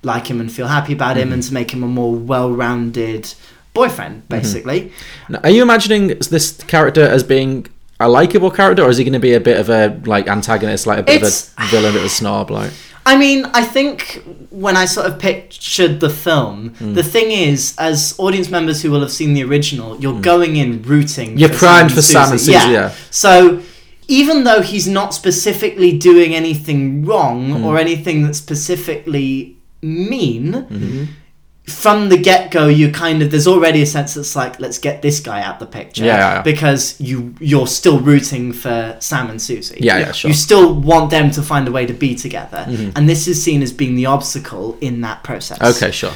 like 0.04 0.26
him 0.32 0.40
and 0.40 0.52
feel 0.52 0.68
happy 0.78 0.94
about 0.94 1.18
him 1.18 1.30
Mhm. 1.30 1.34
and 1.34 1.44
to 1.48 1.52
make 1.60 1.70
him 1.76 1.82
a 1.84 1.88
more 2.00 2.14
well 2.34 2.50
rounded 2.64 3.24
boyfriend, 3.74 4.16
Mm-hmm. 4.18 4.36
basically. 4.38 4.80
Now, 5.30 5.40
Are 5.44 5.50
you 5.50 5.64
imagining 5.70 6.04
this 6.36 6.46
character 6.68 7.02
as 7.16 7.24
being 7.24 7.66
a 8.00 8.08
likable 8.20 8.52
character, 8.52 8.84
or 8.84 8.90
is 8.94 8.98
he 9.00 9.04
going 9.04 9.14
to 9.22 9.28
be 9.32 9.34
a 9.34 9.40
bit 9.50 9.58
of 9.64 9.68
a 9.70 9.84
like 10.06 10.26
antagonist, 10.38 10.86
like 10.86 11.00
a 11.00 11.04
bit 11.04 11.16
It's- 11.16 11.50
of 11.58 11.64
a 11.64 11.68
villain, 11.72 11.90
a 11.90 11.94
bit 11.94 12.02
of 12.02 12.12
a 12.14 12.16
snob, 12.22 12.52
like? 12.52 12.72
I 13.08 13.18
mean, 13.18 13.46
I 13.54 13.64
think 13.64 14.24
when 14.50 14.76
I 14.76 14.86
sort 14.86 15.06
of 15.06 15.20
pictured 15.20 16.00
the 16.00 16.10
film, 16.10 16.72
Mm. 16.82 16.96
the 16.96 17.04
thing 17.04 17.30
is, 17.32 17.76
as 17.78 18.16
audience 18.18 18.50
members 18.50 18.82
who 18.82 18.90
will 18.92 19.02
have 19.02 19.12
seen 19.12 19.34
the 19.36 19.44
original, 19.44 19.90
you're 20.02 20.20
going 20.22 20.56
in 20.56 20.82
rooting. 20.82 21.36
Mm. 21.36 21.40
You're 21.40 21.50
primed 21.54 21.92
for 21.94 22.02
Sam 22.02 22.32
and 22.32 22.40
Susie, 22.40 22.54
Yeah. 22.54 22.70
yeah. 22.72 22.92
So 23.12 23.60
even 24.08 24.44
though 24.44 24.62
he's 24.62 24.88
not 24.88 25.14
specifically 25.14 25.92
doing 25.98 26.34
anything 26.36 27.06
wrong 27.06 27.40
Mm. 27.50 27.66
or 27.66 27.78
anything 27.78 28.24
that's 28.24 28.38
specifically 28.38 29.56
mean. 29.82 30.54
Mm-hmm. 30.54 31.04
From 31.68 32.10
the 32.10 32.18
get 32.18 32.52
go, 32.52 32.68
you 32.68 32.92
kind 32.92 33.24
of 33.24 33.32
there's 33.32 33.48
already 33.48 33.82
a 33.82 33.86
sense 33.88 34.14
that's 34.14 34.36
like 34.36 34.60
let's 34.60 34.78
get 34.78 35.02
this 35.02 35.20
guy 35.20 35.42
out 35.42 35.60
the 35.60 35.66
picture, 35.66 36.06
Yeah, 36.06 36.18
yeah, 36.18 36.34
yeah. 36.36 36.42
because 36.44 36.96
you 37.02 37.34
you're 37.40 37.66
still 37.68 38.00
rooting 38.00 38.54
for 38.54 38.96
Sam 39.00 39.30
and 39.32 39.42
Susie. 39.42 39.78
Yeah, 39.80 39.98
yeah, 39.98 40.12
sure. 40.12 40.30
You 40.30 40.36
still 40.36 40.76
want 40.76 41.10
them 41.10 41.32
to 41.32 41.42
find 41.42 41.68
a 41.68 41.72
way 41.72 41.86
to 41.88 41.94
be 41.94 42.14
together, 42.14 42.66
Mhm. 42.70 42.92
and 42.96 43.10
this 43.10 43.28
is 43.28 43.42
seen 43.42 43.64
as 43.64 43.72
being 43.74 43.96
the 43.96 44.06
obstacle 44.06 44.78
in 44.80 45.02
that 45.02 45.24
process. 45.24 45.60
Okay, 45.62 45.92
sure. 45.92 46.14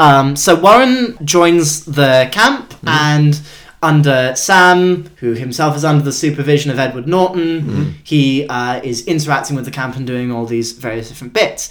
Um, 0.00 0.34
so 0.34 0.56
Warren 0.56 1.16
joins 1.24 1.84
the 1.84 2.28
camp 2.32 2.74
Mm-hmm. 2.74 2.88
and 2.88 3.40
under 3.80 4.32
Sam, 4.34 5.04
who 5.20 5.34
himself 5.34 5.76
is 5.76 5.84
under 5.84 6.02
the 6.02 6.12
supervision 6.12 6.72
of 6.72 6.80
Edward 6.80 7.06
Norton, 7.06 7.62
Mm-hmm. 7.62 7.90
he 8.02 8.46
uh, 8.48 8.80
is 8.82 9.06
interacting 9.06 9.54
with 9.54 9.64
the 9.64 9.70
camp 9.70 9.94
and 9.94 10.04
doing 10.04 10.32
all 10.32 10.44
these 10.46 10.72
various 10.72 11.08
different 11.08 11.32
bits. 11.34 11.70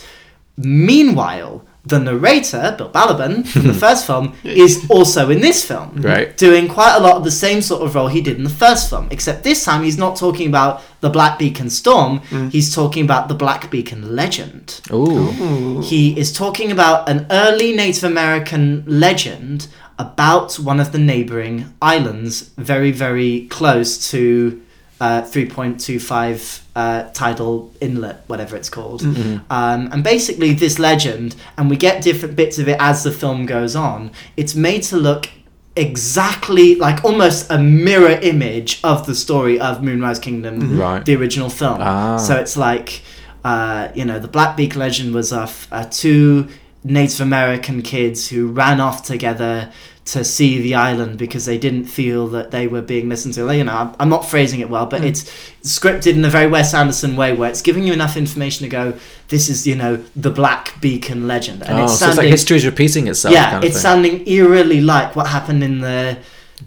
Meanwhile, 0.56 1.64
the 1.88 2.00
narrator, 2.00 2.76
Bill 2.78 2.90
Balaban, 2.90 3.48
from 3.48 3.68
the 3.68 3.74
first 3.86 4.06
film, 4.06 4.36
is 4.44 4.86
also 4.90 5.30
in 5.30 5.42
this 5.42 5.64
film. 5.66 6.02
Right. 6.02 6.36
Doing 6.38 6.68
quite 6.68 6.96
a 6.96 7.00
lot 7.00 7.18
of 7.18 7.24
the 7.24 7.32
same 7.32 7.62
sort 7.62 7.82
of 7.82 7.96
role 7.96 8.08
he 8.08 8.22
did 8.22 8.38
in 8.38 8.44
the 8.44 8.50
first 8.50 8.90
film, 8.90 9.08
except 9.12 9.44
this 9.44 9.64
time 9.64 9.84
he's 9.84 9.98
not 9.98 10.16
talking 10.16 10.48
about 10.48 10.82
the 11.02 11.10
Black 11.10 11.40
Beacon 11.40 11.70
Storm, 11.70 12.20
mm. 12.30 12.52
he's 12.52 12.74
talking 12.74 13.04
about 13.04 13.28
the 13.28 13.36
Black 13.36 13.70
Beacon 13.70 14.16
legend. 14.16 14.82
Ooh. 14.92 15.82
He 15.82 16.18
is 16.20 16.34
talking 16.34 16.72
about 16.72 17.08
an 17.10 17.28
early 17.30 17.76
Native 17.76 18.04
American 18.04 18.84
legend 18.88 19.68
about 20.00 20.60
one 20.60 20.80
of 20.80 20.92
the 20.92 21.00
neighboring 21.00 21.74
islands, 21.82 22.52
very, 22.58 22.92
very 22.92 23.48
close 23.48 24.10
to 24.12 24.62
uh, 25.00 25.22
3.25 25.22 26.62
uh, 26.76 27.04
tidal 27.14 27.72
inlet, 27.82 28.24
whatever 28.28 28.56
it's 28.56 28.70
called. 28.70 29.02
Mhm. 29.02 29.42
Um, 29.50 29.90
and 29.92 30.04
basically, 30.04 30.54
this 30.54 30.80
legend, 30.80 31.36
and 31.58 31.70
we 31.70 31.76
get 31.76 32.02
different 32.02 32.36
bits 32.36 32.58
of 32.60 32.68
it 32.68 32.78
as 32.80 33.04
the 33.04 33.12
film 33.12 33.46
goes 33.46 33.76
on, 33.76 34.12
it's 34.36 34.56
made 34.56 34.84
to 34.84 34.98
look 34.98 35.30
exactly 35.76 36.76
like 36.76 37.04
almost 37.06 37.50
a 37.52 37.58
mirror 37.60 38.18
image 38.24 38.80
of 38.84 39.06
the 39.06 39.14
story 39.16 39.60
of 39.60 39.84
Moonrise 39.84 40.20
Kingdom, 40.20 40.62
Mhm. 40.62 40.80
Right. 40.80 41.06
the 41.06 41.16
original 41.16 41.50
film. 41.50 41.78
Ah. 41.80 42.18
So 42.18 42.36
it's 42.36 42.58
like, 42.58 43.02
uh, 43.46 43.90
you 43.94 44.04
know, 44.04 44.18
the 44.20 44.28
Black 44.28 44.58
Beak 44.58 44.76
legend 44.76 45.14
was 45.14 45.32
of 45.32 45.68
uh, 45.72 45.86
two 45.90 46.48
Native 46.88 47.22
American 47.22 47.82
kids 47.82 48.30
who 48.30 48.48
ran 48.48 48.80
off 48.80 49.04
together 49.04 49.72
to 50.06 50.24
see 50.24 50.62
the 50.62 50.74
island 50.74 51.18
because 51.18 51.46
they 51.46 51.58
didn't 51.58 51.84
feel 51.84 52.28
that 52.30 52.52
they 52.52 52.66
were 52.66 52.82
being 52.82 53.10
listened 53.10 53.34
to. 53.34 53.54
You 53.54 53.66
know, 53.66 53.94
I'm, 54.00 54.08
not 54.08 54.26
phrasing 54.26 54.62
it 54.62 54.70
well, 54.70 54.86
but 54.86 55.02
Mm. 55.02 55.08
it's 55.08 55.26
scripted 55.64 56.14
in 56.14 56.24
a 56.24 56.30
very 56.30 56.48
Wes 56.48 56.74
Anderson 56.74 57.18
way 57.18 57.34
where 57.34 57.50
it's 57.50 57.62
giving 57.62 57.84
you 57.84 57.92
enough 57.92 58.16
information 58.16 58.64
to 58.64 58.70
go, 58.70 58.94
this 59.28 59.50
is, 59.50 59.68
you 59.68 59.76
know, 59.76 60.02
the 60.16 60.30
Black 60.32 60.80
Beacon 60.80 61.28
legend. 61.28 61.62
And 61.64 61.78
oh, 61.78 61.84
it's 61.84 62.00
so 62.00 62.08
it's 62.08 62.18
like 62.18 62.28
history 62.30 62.56
is 62.56 62.66
repeating 62.66 63.08
itself. 63.08 63.34
yeah, 63.34 63.52
kind 63.52 63.58
of 63.58 63.64
it's 63.66 63.76
thing. 63.76 63.82
sounding 63.82 64.28
eerily 64.28 64.80
like 64.80 65.16
what 65.18 65.28
happened 65.28 65.64
in 65.64 65.82
the 65.82 66.18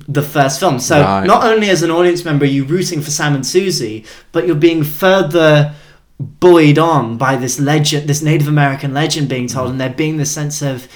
the 0.07 0.23
first 0.23 0.61
film. 0.61 0.79
So 0.79 1.01
Right. 1.01 1.27
not 1.27 1.43
only 1.43 1.69
as 1.71 1.83
an 1.83 1.91
audience 1.91 2.25
member 2.25 2.45
are 2.45 2.49
you 2.49 2.65
rooting 2.65 3.01
for 3.01 3.11
Sam 3.11 3.35
and 3.35 3.45
Susie, 3.45 4.05
but 4.33 4.47
you're 4.47 4.55
being 4.55 4.85
further 4.85 5.73
buoyed 6.21 6.79
on 6.79 7.17
by 7.17 7.37
this 7.37 7.59
legend, 7.59 8.09
this 8.09 8.23
Native 8.23 8.49
American 8.49 8.93
legend 8.95 9.29
being 9.29 9.47
told, 9.49 9.71
and 9.71 9.81
there 9.81 9.91
being 9.91 10.17
this 10.19 10.31
sense 10.31 10.63
of, 10.63 10.87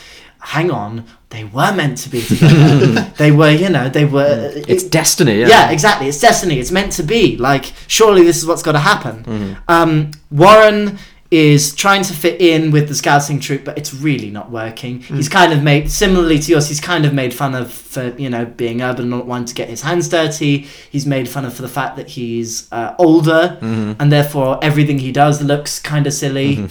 hang 0.40 0.70
on, 0.70 1.04
they 1.30 1.44
were 1.44 1.72
meant 1.74 1.98
to 1.98 2.08
be 2.08 2.22
together. 2.22 3.10
they 3.18 3.32
were, 3.32 3.50
you 3.50 3.68
know, 3.68 3.88
they 3.88 4.04
were. 4.04 4.52
It's 4.68 4.84
destiny. 4.84 5.40
Yeah. 5.40 5.48
Yeah, 5.48 5.70
exactly. 5.70 6.06
It's 6.08 6.20
destiny. 6.20 6.60
It's 6.60 6.70
meant 6.70 6.92
to 6.92 7.02
be. 7.02 7.36
Like, 7.38 7.72
surely 7.88 8.22
this 8.24 8.36
is 8.36 8.46
what's 8.46 8.62
got 8.62 8.72
to 8.72 8.78
happen. 8.78 9.24
Mhm. 9.24 9.56
Um, 9.68 10.10
Warren 10.30 10.98
is 11.30 11.74
trying 11.74 12.02
to 12.04 12.12
fit 12.12 12.40
in 12.40 12.70
with 12.70 12.86
the 12.88 12.94
scouting 12.94 13.40
troop, 13.40 13.64
but 13.64 13.76
it's 13.76 13.92
really 13.92 14.30
not 14.30 14.50
working. 14.50 15.00
He's 15.00 15.28
kind 15.28 15.52
of 15.52 15.62
made, 15.62 15.90
similarly 15.90 16.38
to 16.38 16.50
yours, 16.52 16.68
he's 16.68 16.80
kind 16.80 17.04
of 17.04 17.12
made 17.14 17.34
fun 17.34 17.54
of 17.54 17.72
for 17.72 18.14
you 18.18 18.30
know 18.30 18.44
being 18.44 18.82
urban 18.82 19.02
and 19.02 19.10
not 19.10 19.26
wanting 19.26 19.46
to 19.46 19.54
get 19.54 19.68
his 19.68 19.82
hands 19.82 20.08
dirty. 20.08 20.68
He's 20.90 21.06
made 21.06 21.28
fun 21.28 21.44
of 21.44 21.54
for 21.54 21.62
the 21.62 21.68
fact 21.68 21.96
that 21.96 22.08
he's 22.10 22.68
uh, 22.72 22.94
older 22.98 23.58
Mhm. 23.60 23.96
and 23.98 24.12
therefore 24.12 24.58
everything 24.62 24.98
he 25.00 25.10
does 25.12 25.42
looks 25.42 25.78
kind 25.78 26.06
of 26.06 26.12
silly. 26.12 26.68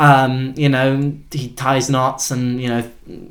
Um, 0.00 0.54
you 0.56 0.68
know, 0.70 1.12
he 1.30 1.48
ties 1.50 1.90
knots 1.90 2.30
and 2.30 2.60
you 2.62 2.68
know 2.68 2.82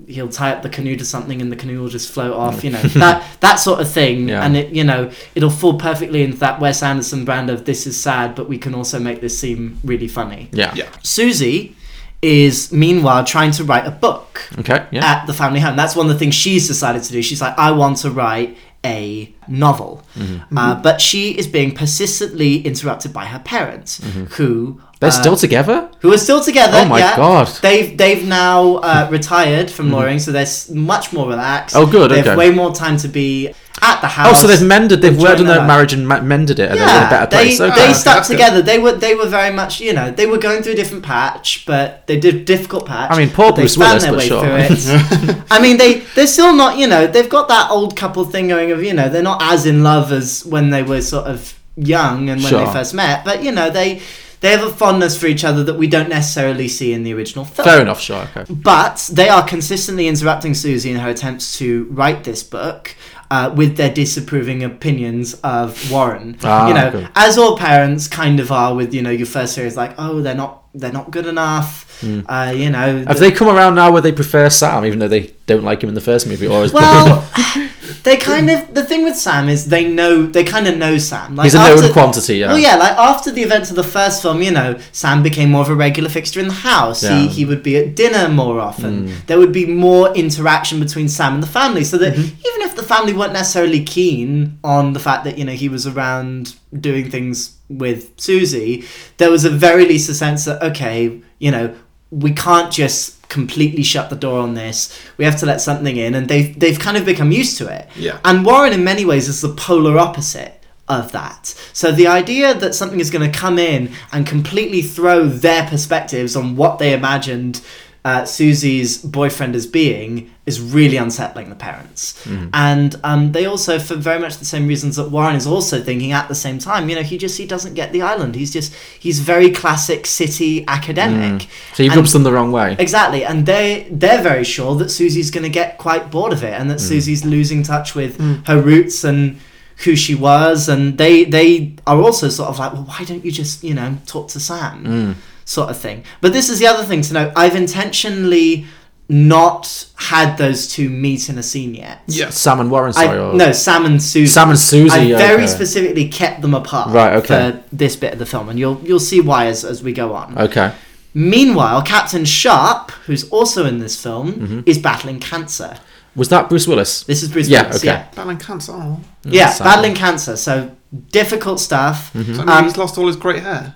he'll 0.08 0.30
tie 0.30 0.52
up 0.52 0.62
the 0.62 0.70
canoe 0.70 0.96
to 0.98 1.06
something 1.06 1.42
and 1.42 1.52
the 1.52 1.56
canoe 1.56 1.82
will 1.82 1.90
just 1.90 2.12
float 2.12 2.34
off. 2.34 2.64
You 2.64 2.72
know 2.72 2.82
that 3.04 3.24
that 3.40 3.56
sort 3.56 3.80
of 3.82 3.90
thing, 3.90 4.30
Yeah. 4.30 4.44
and 4.46 4.56
it 4.56 4.68
you 4.74 4.84
know 4.84 5.10
it'll 5.36 5.50
fall 5.62 5.80
perfectly 5.80 6.22
into 6.22 6.38
that 6.38 6.60
Wes 6.60 6.84
Anderson 6.84 7.26
brand 7.26 7.50
of 7.50 7.66
this 7.66 7.88
is 7.88 8.00
sad, 8.00 8.36
but 8.36 8.48
we 8.48 8.58
can 8.60 8.76
also 8.76 9.00
make 9.00 9.20
this 9.20 9.36
seem 9.40 9.80
really 9.84 10.08
funny. 10.08 10.50
Yeah. 10.52 10.72
Yeah. 10.76 10.90
Susie 11.02 11.76
is 12.22 12.72
meanwhile 12.72 13.24
trying 13.24 13.52
to 13.52 13.64
write 13.64 13.88
a 13.88 13.92
book 13.92 14.42
Okay. 14.60 14.86
Yeah. 14.92 15.06
at 15.12 15.26
the 15.26 15.34
family 15.34 15.62
home. 15.62 15.76
That's 15.78 15.96
one 15.96 16.06
of 16.08 16.14
the 16.14 16.20
things 16.20 16.36
she's 16.36 16.68
decided 16.68 17.02
to 17.04 17.12
do. 17.14 17.22
She's 17.24 17.42
like, 17.42 17.58
I 17.58 17.72
want 17.72 17.98
to 18.04 18.12
write 18.12 18.58
a 18.86 19.34
novel. 19.48 20.04
Mhm. 20.18 20.42
Uh, 20.56 20.76
but 20.76 21.00
she 21.02 21.32
is 21.32 21.48
being 21.48 21.72
persistently 21.74 22.62
interrupted 22.62 23.12
by 23.14 23.26
her 23.26 23.40
parents, 23.40 24.00
Mhm. 24.02 24.32
who. 24.34 24.82
They're 25.00 25.12
still 25.12 25.38
together. 25.38 25.90
who 26.02 26.12
are 26.14 26.18
still 26.18 26.42
together. 26.44 26.80
Oh 26.82 26.86
my 26.86 27.00
yeah. 27.00 27.16
God. 27.16 27.48
They've 27.62 27.98
they've 27.98 28.26
now 28.28 28.76
uh, 28.78 29.08
retired 29.10 29.72
from 29.72 29.88
Mhm. 29.90 29.94
lawyering, 29.94 30.20
so 30.20 30.32
they're 30.34 30.42
s- 30.42 30.70
much 30.70 31.14
more 31.14 31.28
relaxed. 31.28 31.74
Oh, 31.76 31.86
good, 31.86 32.12
They 32.12 32.18
have 32.18 32.28
okay. 32.28 32.36
way 32.36 32.50
more 32.52 32.74
time 32.76 32.98
to 32.98 33.08
be 33.08 33.48
at 33.82 34.02
the 34.02 34.08
house. 34.08 34.28
Oh, 34.30 34.42
so 34.42 34.48
they've 34.48 34.62
mended. 34.62 35.02
They've 35.02 35.18
worked 35.18 35.40
on 35.40 35.48
their 35.48 35.60
life. 35.60 35.68
marriage 35.68 35.94
and 35.94 36.06
ma- 36.06 36.20
mended 36.20 36.60
it, 36.60 36.70
and 36.70 36.78
they're 36.78 36.86
in 36.90 36.96
a 36.96 37.02
Yeah, 37.04 37.10
better 37.10 37.28
place. 37.28 37.58
they, 37.60 37.66
okay. 37.72 37.88
they 37.88 37.94
stuck 37.94 38.26
together. 38.26 38.62
They 38.62 38.78
were 38.78 38.92
they 38.92 39.16
were 39.16 39.26
very 39.28 39.54
much 39.56 39.80
you 39.80 39.94
know 39.94 40.12
they 40.12 40.26
were 40.26 40.38
going 40.38 40.64
through 40.64 40.74
a 40.74 40.76
different 40.76 41.04
patch, 41.06 41.64
but 41.66 42.04
they 42.08 42.18
did 42.20 42.36
a 42.36 42.40
difficult 42.40 42.86
patch. 42.86 43.10
I 43.10 43.18
mean, 43.18 43.30
poor 43.30 43.52
but 43.52 43.56
they 43.56 43.62
Bruce 43.62 43.76
found 43.78 44.02
Willis, 44.02 44.04
their 44.04 44.12
but 44.12 44.20
way 44.20 44.28
sure. 44.28 45.08
through 45.08 45.30
it. 45.30 45.38
I 45.50 45.62
mean, 45.62 45.78
they 45.78 46.02
they're 46.16 46.28
still 46.28 46.54
not 46.54 46.78
you 46.78 46.88
know 46.88 47.08
they've 47.08 47.30
got 47.30 47.48
that 47.48 47.72
old 47.72 47.96
couple 47.96 48.26
thing 48.26 48.50
going 48.50 48.72
of 48.74 48.84
you 48.84 48.94
know 48.94 49.08
they're 49.08 49.24
not 49.24 49.42
as 49.42 49.66
in 49.66 49.82
love 49.82 50.12
as 50.12 50.44
when 50.46 50.72
they 50.72 50.84
were 50.84 51.02
sort 51.02 51.28
of 51.28 51.54
young 51.78 52.30
and 52.30 52.42
when 52.44 52.50
Sure. 52.52 52.66
they 52.66 52.72
first 52.74 52.94
met, 52.94 53.24
but 53.24 53.42
you 53.46 53.54
know 53.54 53.70
they 53.70 54.02
they 54.42 54.52
have 54.52 54.64
a 54.64 54.72
fondness 54.72 55.20
for 55.20 55.28
each 55.28 55.44
other 55.44 55.64
that 55.64 55.76
we 55.76 55.88
don't 55.88 56.10
necessarily 56.10 56.68
see 56.68 56.94
in 56.94 57.04
the 57.04 57.14
original 57.14 57.46
film. 57.46 57.68
Fair 57.68 57.82
enough. 57.82 58.00
Sure. 58.00 58.28
Okay. 58.36 58.46
But 58.54 59.10
they 59.12 59.30
are 59.30 59.46
consistently 59.46 60.08
interrupting 60.08 60.54
Susie 60.54 60.92
in 60.92 60.98
her 60.98 61.10
attempts 61.10 61.58
to 61.60 61.86
write 61.86 62.24
this 62.24 62.44
book 62.44 62.96
uh, 63.32 63.54
with 63.56 63.78
their 63.78 63.94
disapproving 63.94 64.64
opinions 64.64 65.36
of 65.36 65.92
Warren. 65.92 66.38
Ah, 66.44 66.68
you 66.68 66.74
know, 66.74 66.88
okay. 66.88 67.08
as 67.16 67.38
all 67.38 67.58
parents 67.58 68.08
kind 68.08 68.40
of 68.40 68.52
are 68.52 68.74
with 68.74 68.94
you 68.94 69.02
know 69.02 69.12
your 69.12 69.28
first 69.28 69.54
series, 69.54 69.78
like 69.78 69.94
oh 69.98 70.22
they're 70.22 70.36
not 70.36 70.59
they're 70.74 70.92
not 70.92 71.12
good 71.12 71.26
enough. 71.26 71.86
Hmm. 72.02 72.22
Uh, 72.28 72.54
you 72.56 72.70
know, 72.70 73.04
Have 73.08 73.20
they 73.20 73.32
come 73.32 73.50
around 73.50 73.76
now 73.76 73.92
where 73.92 74.02
they 74.02 74.12
prefer 74.14 74.50
Sam, 74.50 74.86
even 74.86 75.00
though 75.00 75.08
they 75.10 75.34
don't 75.48 75.64
like 75.64 75.82
him 75.84 75.90
in 75.90 75.96
the 75.96 76.02
first 76.02 76.28
movie? 76.28 76.48
Or 76.48 76.64
is 76.64 76.72
Well, 76.72 77.30
they 78.04 78.16
kind 78.16 78.50
of 78.50 78.74
the 78.74 78.84
thing 78.86 79.04
with 79.04 79.18
Sam 79.18 79.50
is 79.50 79.66
they 79.66 79.86
know 79.86 80.26
they 80.26 80.44
kind 80.46 80.68
of 80.68 80.78
know 80.78 80.98
Sam. 80.98 81.36
Like 81.36 81.46
He's 81.46 81.56
a 81.56 81.58
known 81.60 81.92
quantity, 81.92 82.38
yeah. 82.38 82.48
Well, 82.48 82.60
yeah, 82.60 82.76
like 82.78 82.94
after 82.98 83.32
the 83.32 83.42
events 83.42 83.70
of 83.70 83.76
the 83.76 83.84
first 83.84 84.22
film, 84.22 84.42
you 84.42 84.52
know, 84.52 84.80
Sam 84.94 85.22
became 85.24 85.52
more 85.52 85.62
of 85.62 85.70
a 85.70 85.76
regular 85.76 86.10
fixture 86.10 86.40
in 86.40 86.48
the 86.48 86.54
house. 86.54 87.04
Yeah. 87.04 87.18
He 87.20 87.28
he 87.28 87.46
would 87.46 87.64
be 87.64 87.76
at 87.78 87.96
dinner 87.96 88.30
more 88.30 88.60
often. 88.62 89.08
Mm. 89.10 89.26
There 89.26 89.38
would 89.38 89.52
be 89.52 89.66
more 89.66 90.14
interaction 90.16 90.80
between 90.80 91.10
Sam 91.10 91.34
and 91.36 91.44
the 91.44 91.48
family, 91.48 91.84
so 91.84 91.98
that 91.98 92.14
Mm-hmm. 92.14 92.48
even 92.48 92.62
if 92.70 92.76
the 92.76 92.84
family 92.84 93.14
weren't 93.14 93.34
necessarily 93.34 93.84
keen 93.84 94.58
on 94.64 94.94
the 94.94 95.00
fact 95.00 95.24
that 95.26 95.38
you 95.38 95.44
know 95.46 95.52
he 95.52 95.68
was 95.70 95.86
around 95.86 96.56
doing 96.80 97.10
things 97.10 97.58
with 97.70 98.20
Susie, 98.20 98.86
there 99.18 99.32
was 99.32 99.46
a 99.46 99.50
very 99.50 99.86
least 99.86 100.10
a 100.10 100.14
sense 100.14 100.46
that 100.46 100.62
okay, 100.62 101.22
you 101.38 101.52
know, 101.52 101.76
we 102.12 102.32
can't 102.32 102.72
just 102.72 103.28
completely 103.30 103.84
shut 103.84 104.10
the 104.10 104.16
door 104.16 104.40
on 104.40 104.56
this. 104.56 105.00
We 105.18 105.26
have 105.26 105.38
to 105.38 105.46
let 105.46 105.62
something 105.62 105.96
in, 105.96 106.16
and 106.16 106.28
they've 106.28 106.60
they've 106.60 106.80
kind 106.80 106.98
of 106.98 107.06
become 107.06 107.32
used 107.32 107.58
to 107.60 107.68
it. 107.68 107.88
Yeah. 107.96 108.20
And 108.26 108.46
Warren, 108.46 108.74
in 108.74 108.84
many 108.84 109.06
ways, 109.06 109.28
is 109.28 109.42
the 109.42 109.54
polar 109.54 109.98
opposite 109.98 110.60
of 110.88 111.12
that. 111.12 111.48
So 111.72 111.92
the 111.92 112.08
idea 112.08 112.56
that 112.56 112.74
something 112.74 113.00
is 113.00 113.12
going 113.12 113.32
to 113.32 113.38
come 113.38 113.60
in 113.60 113.92
and 114.12 114.26
completely 114.26 114.82
throw 114.82 115.28
their 115.28 115.68
perspectives 115.68 116.36
on 116.36 116.56
what 116.56 116.80
they 116.80 116.94
imagined 116.94 117.62
uh, 118.06 118.24
Susie's 118.26 118.98
boyfriend 119.00 119.56
as 119.56 119.68
being 119.68 120.32
is 120.46 120.60
really 120.62 120.96
unsettling 120.98 121.50
the 121.50 121.56
parents. 121.56 122.16
Mhm. 122.26 122.50
And 122.54 122.96
um, 123.04 123.32
they 123.34 123.46
also, 123.46 123.78
for 123.78 123.96
very 123.96 124.20
much 124.20 124.38
the 124.38 124.46
same 124.46 124.68
reasons 124.68 124.96
that 124.96 125.12
Warren 125.12 125.36
is 125.36 125.46
also 125.46 125.82
thinking 125.82 126.12
at 126.14 126.28
the 126.28 126.34
same 126.36 126.60
time, 126.60 126.90
you 126.90 126.96
know, 126.96 127.04
he 127.04 127.18
just 127.18 127.38
he 127.38 127.46
doesn't 127.46 127.74
get 127.74 127.92
the 127.92 128.02
island. 128.02 128.36
He's 128.36 128.52
just 128.54 128.74
he's 129.00 129.20
very 129.20 129.52
classic 129.52 130.06
city 130.08 130.66
academic. 130.68 131.42
Mm. 131.44 131.48
So 131.76 131.84
he 131.84 131.90
rubs 131.90 132.14
them 132.14 132.24
the 132.24 132.32
wrong 132.32 132.52
way. 132.54 132.76
Exactly, 132.80 133.26
and 133.26 133.46
they 133.46 133.88
they're 133.92 134.22
very 134.22 134.44
sure 134.46 134.76
that 134.76 134.90
Susie's 134.90 135.30
going 135.30 135.44
to 135.44 135.50
get 135.62 135.78
quite 135.78 136.10
bored 136.10 136.34
of 136.34 136.44
it, 136.44 136.54
and 136.60 136.70
that 136.72 136.78
Mm. 136.80 136.88
Susie's 136.88 137.26
losing 137.26 137.64
touch 137.64 137.96
with 137.96 138.18
Mm. 138.18 138.48
her 138.48 138.62
roots 138.62 139.04
and 139.04 139.38
who 139.86 139.96
she 139.96 140.16
was, 140.16 140.68
and 140.70 140.98
they 140.98 141.26
they 141.26 141.74
are 141.86 142.02
also 142.02 142.30
sort 142.30 142.50
of 142.50 142.60
like, 142.60 142.74
well, 142.74 142.84
why 142.84 143.04
don't 143.06 143.24
you 143.26 143.32
just 143.32 143.64
you 143.64 143.74
know 143.74 143.98
talk 144.06 144.30
to 144.30 144.40
Sam, 144.40 144.84
Mm. 144.86 145.16
Sort 145.50 145.70
of 145.70 145.78
thing. 145.78 146.04
But 146.22 146.32
this 146.34 146.48
is 146.50 146.60
the 146.60 146.68
other 146.68 146.84
thing 146.84 147.02
to 147.02 147.14
know. 147.14 147.32
I've 147.36 147.56
intentionally 147.56 148.66
not 149.12 149.88
had 149.96 150.38
those 150.38 150.68
two 150.68 150.88
meet 150.90 151.30
in 151.30 151.38
a 151.40 151.44
scene 151.44 151.74
yet. 151.74 152.02
Yeah. 152.06 152.30
Sam 152.30 152.60
and 152.60 152.70
Warren, 152.70 152.94
I, 152.96 153.08
or- 153.18 153.34
no, 153.34 153.52
Sam 153.52 153.86
and 153.86 154.02
Susie. 154.02 154.28
Sam 154.28 154.50
and 154.50 154.60
Susie, 154.60 155.16
I 155.16 155.18
very 155.18 155.44
okay. 155.44 155.48
specifically 155.48 156.08
kept 156.08 156.42
them 156.44 156.54
apart. 156.54 156.92
Right, 156.94 157.14
okay. 157.16 157.52
For 157.52 157.64
this 157.76 157.96
bit 157.96 158.14
of 158.14 158.20
the 158.20 158.28
film, 158.28 158.50
and 158.50 158.60
you'll 158.60 158.80
you'll 158.84 159.00
see 159.00 159.22
why 159.22 159.48
as 159.48 159.66
as 159.66 159.82
we 159.82 159.94
go 159.94 160.14
on. 160.14 160.38
Okay. 160.38 160.72
Meanwhile, 161.16 161.82
Captain 161.82 162.24
Sharp, 162.24 162.92
who's 163.08 163.28
also 163.32 163.66
in 163.66 163.80
this 163.80 164.02
film, 164.02 164.34
Mhm. 164.34 164.64
is 164.68 164.78
battling 164.78 165.20
cancer. 165.20 165.78
Was 166.16 166.30
that 166.30 166.48
Bruce 166.50 166.68
Willis? 166.68 167.04
This 167.04 167.24
is 167.24 167.30
Bruce 167.30 167.48
yeah, 167.48 167.64
Willis, 167.64 167.78
Okay. 167.78 167.88
yeah. 167.88 168.06
Battling 168.16 168.38
cancer. 168.38 168.74
Oh. 168.76 169.00
yeah, 169.24 169.58
battling 169.58 169.96
cancer. 169.96 170.38
So 170.38 170.70
difficult 171.12 171.60
stuff. 171.60 172.12
Mhm. 172.14 172.36
So 172.36 172.42
Um, 172.44 172.66
he's 172.66 172.78
lost 172.78 172.98
all 173.00 173.08
his 173.08 173.16
great 173.16 173.42
hair. 173.42 173.76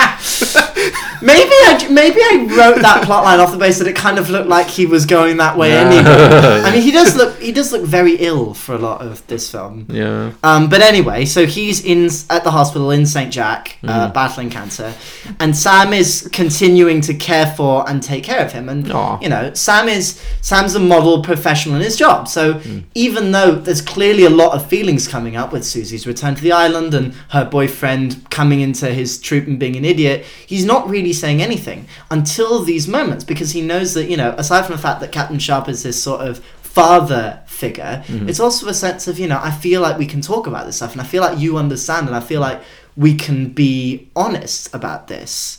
maybe 1.21 1.49
I 1.51 1.87
maybe 1.89 2.19
I 2.19 2.47
wrote 2.57 2.81
that 2.81 3.03
plotline 3.07 3.39
off 3.39 3.51
the 3.51 3.57
base 3.57 3.77
that 3.79 3.87
it 3.87 3.95
kind 3.95 4.17
of 4.17 4.29
looked 4.29 4.47
like 4.47 4.67
he 4.67 4.85
was 4.85 5.05
going 5.05 5.37
that 5.37 5.57
way 5.57 5.69
Yeah. 5.71 5.81
anyway. 5.89 6.61
I 6.67 6.71
mean, 6.71 6.81
he 6.81 6.91
does 6.91 7.15
look 7.15 7.39
he 7.41 7.51
does 7.51 7.71
look 7.71 7.83
very 7.83 8.15
ill 8.15 8.53
for 8.53 8.73
a 8.75 8.77
lot 8.77 9.01
of 9.01 9.25
this 9.27 9.49
film. 9.51 9.85
Yeah. 9.89 10.31
Um, 10.43 10.69
but 10.69 10.81
anyway, 10.81 11.25
so 11.25 11.45
he's 11.45 11.83
in 11.83 12.09
at 12.29 12.43
the 12.43 12.51
hospital 12.51 12.91
in 12.91 13.05
St. 13.05 13.31
Jack, 13.31 13.77
uh, 13.83 14.07
Mhm. 14.09 14.13
battling 14.13 14.49
cancer, 14.49 14.93
and 15.39 15.55
Sam 15.55 15.93
is 15.93 16.27
continuing 16.31 17.01
to 17.01 17.13
care 17.13 17.53
for 17.57 17.87
and 17.89 18.01
take 18.01 18.23
care 18.23 18.43
of 18.45 18.51
him. 18.51 18.69
And 18.69 18.91
Aw. 18.91 19.19
you 19.21 19.29
know, 19.29 19.51
Sam 19.53 19.87
is 19.87 20.19
Sam's 20.41 20.75
a 20.75 20.79
model 20.79 21.21
professional 21.21 21.75
in 21.75 21.81
his 21.81 21.95
job. 21.97 22.27
So 22.27 22.59
even 22.95 23.31
though 23.31 23.51
there's 23.55 23.81
clearly 23.81 24.25
a 24.25 24.29
lot 24.29 24.53
of 24.53 24.65
feelings 24.65 25.07
coming 25.07 25.35
up 25.35 25.51
with 25.53 25.63
Susie's 25.65 26.05
return 26.07 26.35
to 26.35 26.41
the 26.41 26.51
island 26.51 26.93
and 26.93 27.13
her 27.29 27.45
boyfriend 27.45 28.29
coming 28.29 28.61
into 28.61 28.87
his 28.87 29.17
troop 29.19 29.47
and 29.47 29.59
being 29.59 29.75
an 29.75 29.85
idiot, 29.85 30.25
he's 30.45 30.65
not 30.65 30.89
really 30.89 31.10
saying 31.13 31.41
anything 31.41 31.87
until 32.09 32.63
these 32.63 32.87
moments 32.87 33.23
because 33.23 33.51
he 33.51 33.61
knows 33.61 33.93
that 33.93 34.09
you 34.09 34.17
know, 34.17 34.33
aside 34.37 34.65
from 34.65 34.75
the 34.75 34.81
fact 34.81 34.99
that 35.01 35.11
Captain 35.11 35.39
Sharp 35.39 35.67
is 35.69 35.83
this 35.83 36.01
sort 36.01 36.21
of 36.21 36.39
father 36.61 37.39
figure 37.47 38.01
Mhm. 38.07 38.29
it's 38.29 38.39
also 38.39 38.65
a 38.69 38.73
sense 38.73 39.05
of 39.05 39.19
you 39.19 39.27
know 39.27 39.37
i 39.43 39.51
feel 39.51 39.81
like 39.81 39.97
we 39.97 40.05
can 40.05 40.21
talk 40.21 40.47
about 40.47 40.65
this 40.65 40.77
stuff 40.77 40.93
and 40.93 41.01
i 41.01 41.03
feel 41.03 41.21
like 41.21 41.37
you 41.37 41.57
understand 41.57 42.07
and 42.07 42.15
i 42.15 42.21
feel 42.21 42.39
like 42.39 42.61
we 42.95 43.13
can 43.13 43.49
be 43.49 44.07
honest 44.15 44.73
about 44.73 45.09
this 45.09 45.57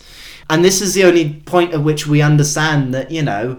and 0.49 0.65
this 0.65 0.81
is 0.81 0.95
the 0.95 1.05
only 1.05 1.35
point 1.45 1.75
at 1.75 1.83
which 1.83 2.07
we 2.07 2.23
understand 2.23 2.95
that 2.95 3.11
you 3.11 3.21
know 3.23 3.59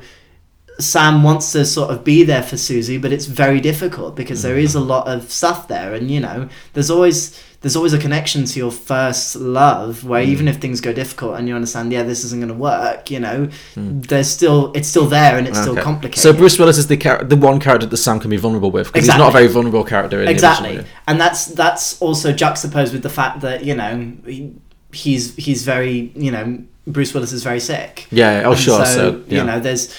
sam 0.80 1.22
wants 1.22 1.52
to 1.52 1.64
sort 1.64 1.92
of 1.92 2.04
be 2.04 2.24
there 2.24 2.42
for 2.42 2.58
susie 2.58 2.98
but 2.98 3.14
it's 3.14 3.28
very 3.28 3.62
difficult 3.62 4.16
because 4.16 4.42
there 4.42 4.58
is 4.58 4.74
a 4.74 4.80
lot 4.80 5.08
of 5.08 5.32
stuff 5.32 5.68
there 5.68 5.94
and 5.94 6.10
you 6.10 6.20
know 6.20 6.50
there's 6.74 6.90
always 6.90 7.40
there's 7.64 7.78
always 7.78 7.94
a 7.94 7.98
connection 7.98 8.44
to 8.44 8.60
your 8.60 8.72
first 8.72 9.38
love 9.38 10.04
where 10.04 10.24
hmm. 10.24 10.30
even 10.30 10.48
if 10.48 10.58
things 10.58 10.82
go 10.82 10.94
difficult 10.94 11.40
and 11.40 11.48
you 11.48 11.56
understand 11.56 11.92
yeah 11.92 12.04
this 12.04 12.24
isn't 12.24 12.40
going 12.40 12.50
to 12.50 12.54
work 12.54 13.10
you 13.10 13.20
know 13.20 13.50
hmm. 13.74 14.02
there's 14.02 14.30
still 14.30 14.72
it's 14.76 14.88
still 14.88 15.08
there 15.08 15.38
and 15.38 15.48
it's 15.48 15.60
still 15.60 15.76
complicated 15.76 16.22
So 16.22 16.34
Bruce 16.34 16.60
Willis 16.60 16.78
is 16.78 16.88
the 16.88 16.98
char- 16.98 17.24
the 17.24 17.38
one 17.38 17.60
character 17.60 17.88
that 17.88 17.98
Sam 17.98 18.20
can 18.20 18.30
be 18.30 18.38
vulnerable 18.38 18.70
with 18.70 18.88
because 18.94 19.08
he's 19.08 19.18
not 19.18 19.30
a 19.30 19.32
very 19.32 19.48
vulnerable 19.48 19.84
character 19.84 20.22
in 20.22 20.28
exactly. 20.28 20.86
and 21.08 21.20
that's 21.20 21.48
that's 21.48 22.00
also 22.02 22.32
juxtaposed 22.32 22.94
with 22.94 23.02
the 23.02 23.10
fact 23.10 23.42
that 23.42 23.64
you 23.64 23.74
know 23.74 24.14
he, 24.26 24.54
he's 24.92 25.36
he's 25.38 25.64
very 25.64 26.12
you 26.16 26.32
know 26.32 26.64
bruce 26.86 27.14
willis 27.14 27.32
is 27.32 27.44
very 27.44 27.60
sick. 27.60 28.08
Yeah, 28.12 28.44
oh, 28.46 28.52
And 28.52 28.60
sure, 28.60 28.86
so, 28.86 29.24
yeah. 29.28 29.40
you 29.40 29.44
know 29.46 29.60
there's 29.60 29.94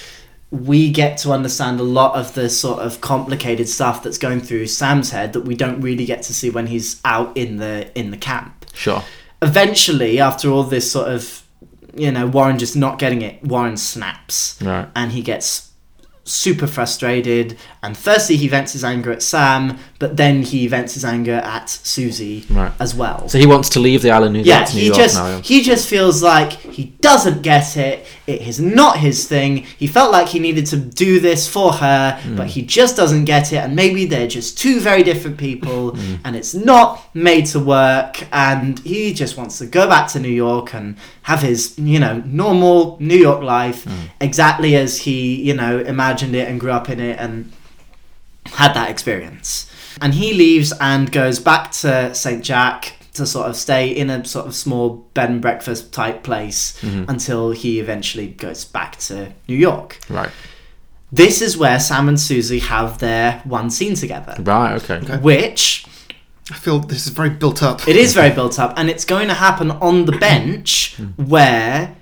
we 0.51 0.91
get 0.91 1.17
to 1.17 1.31
understand 1.31 1.79
a 1.79 1.83
lot 1.83 2.15
of 2.15 2.33
the 2.35 2.49
sort 2.49 2.79
of 2.79 3.01
complicated 3.01 3.67
stuff 3.67 4.03
that's 4.03 4.17
going 4.17 4.39
through 4.39 4.65
sam's 4.67 5.09
head 5.11 5.33
that 5.33 5.41
we 5.41 5.55
don't 5.55 5.81
really 5.81 6.05
get 6.05 6.21
to 6.21 6.33
see 6.33 6.49
when 6.49 6.67
he's 6.67 7.01
out 7.03 7.35
in 7.35 7.57
the 7.57 7.89
in 7.99 8.11
the 8.11 8.17
camp 8.17 8.65
Sure. 8.73 9.03
eventually 9.41 10.19
after 10.19 10.49
all 10.49 10.63
this 10.63 10.89
sort 10.91 11.07
of 11.09 11.43
you 11.95 12.11
know 12.11 12.27
warren 12.27 12.59
just 12.59 12.75
not 12.75 12.99
getting 12.99 13.21
it 13.21 13.43
warren 13.43 13.77
snaps 13.77 14.59
Right. 14.61 14.87
and 14.95 15.11
he 15.11 15.21
gets 15.21 15.71
super 16.27 16.65
frustrated 16.65 17.55
and 17.83 17.95
firstly 17.95 18.35
he 18.35 18.47
vents 18.47 18.73
his 18.73 18.83
anger 18.83 19.11
at 19.11 19.21
sam 19.21 19.77
but 19.99 20.17
then 20.17 20.41
he 20.41 20.65
vents 20.67 20.95
his 20.95 21.05
anger 21.05 21.35
at 21.35 21.69
susie 21.69 22.43
Right. 22.49 22.71
as 22.79 22.95
well 22.95 23.29
So 23.29 23.37
he 23.37 23.45
wants 23.45 23.69
to 23.69 23.79
leave 23.79 24.01
the 24.01 24.09
island. 24.09 24.35
Yeah 24.37 24.67
he 24.67 24.87
York 24.87 24.97
just 24.97 25.15
now. 25.17 25.39
he 25.41 25.61
just 25.61 25.87
feels 25.87 26.23
like 26.23 26.53
he 26.53 26.85
doesn't 26.99 27.43
get 27.43 27.77
it 27.77 28.05
it 28.25 28.41
is 28.41 28.59
not 28.59 28.97
his 28.97 29.27
thing 29.27 29.57
he 29.77 29.85
felt 29.85 30.11
like 30.11 30.27
he 30.29 30.39
needed 30.39 30.65
to 30.67 30.77
do 30.77 31.19
this 31.19 31.47
for 31.47 31.73
her 31.73 32.19
Hmm. 32.23 32.35
but 32.37 32.47
he 32.47 32.63
just 32.63 32.95
doesn't 32.95 33.25
get 33.25 33.53
it 33.53 33.57
and 33.57 33.75
maybe 33.75 34.05
they're 34.05 34.27
just 34.27 34.57
two 34.57 34.79
very 34.79 35.03
different 35.03 35.37
people 35.37 35.91
Hmm. 35.95 36.15
and 36.25 36.35
it's 36.35 36.55
not 36.55 36.89
made 37.13 37.45
to 37.47 37.59
work 37.59 38.25
and 38.33 38.79
he 38.79 39.13
just 39.13 39.37
wants 39.37 39.59
to 39.59 39.67
go 39.67 39.87
back 39.87 40.07
to 40.13 40.19
new 40.19 40.27
york 40.47 40.73
and 40.73 40.95
have 41.25 41.41
his 41.41 41.73
you 41.77 41.99
know 41.99 42.21
normal 42.25 42.97
new 42.99 43.17
york 43.27 43.41
life 43.41 43.83
Hmm. 43.85 44.05
exactly 44.21 44.75
as 44.75 44.91
he 45.05 45.17
you 45.47 45.55
know 45.55 45.79
imagined 45.79 46.35
it 46.35 46.47
and 46.47 46.59
grew 46.59 46.71
up 46.71 46.87
in 46.89 46.99
it 46.99 47.17
and 47.19 47.51
had 48.61 48.73
that 48.75 48.89
experience. 48.91 49.65
And 50.01 50.13
he 50.13 50.33
leaves 50.33 50.71
and 50.79 51.11
goes 51.11 51.39
back 51.39 51.71
to 51.81 52.13
St. 52.13 52.43
Jack 52.43 52.93
to 53.13 53.25
sort 53.25 53.47
of 53.49 53.55
stay 53.55 53.89
in 53.89 54.09
a 54.11 54.23
sort 54.23 54.45
of 54.45 54.53
small 54.53 54.85
bed 55.15 55.29
and 55.31 55.41
breakfast 55.41 55.91
type 55.91 56.21
place 56.21 56.77
Mhm. 56.83 57.09
until 57.09 57.51
he 57.51 57.79
eventually 57.79 58.27
goes 58.27 58.63
back 58.65 58.99
to 59.07 59.15
New 59.47 59.55
York. 59.69 59.99
Right. 60.09 60.29
This 61.11 61.41
is 61.41 61.57
where 61.57 61.79
Sam 61.79 62.07
and 62.07 62.19
Susie 62.19 62.59
have 62.59 62.99
their 62.99 63.41
one 63.45 63.69
scene 63.71 63.95
together. 63.95 64.35
Right. 64.39 64.73
Okay. 64.83 64.99
Which 65.17 65.85
I 66.51 66.53
feel 66.53 66.79
this 66.79 67.07
is 67.07 67.13
very 67.13 67.31
built 67.31 67.63
up. 67.63 67.87
it 67.87 67.95
is 67.95 68.13
very 68.13 68.33
built 68.33 68.59
up, 68.59 68.73
and 68.77 68.89
it's 68.89 69.05
going 69.05 69.27
to 69.29 69.33
happen 69.33 69.71
on 69.71 70.05
the 70.05 70.11
bench 70.11 70.95
hmm. 70.95 71.07
where 71.25 71.95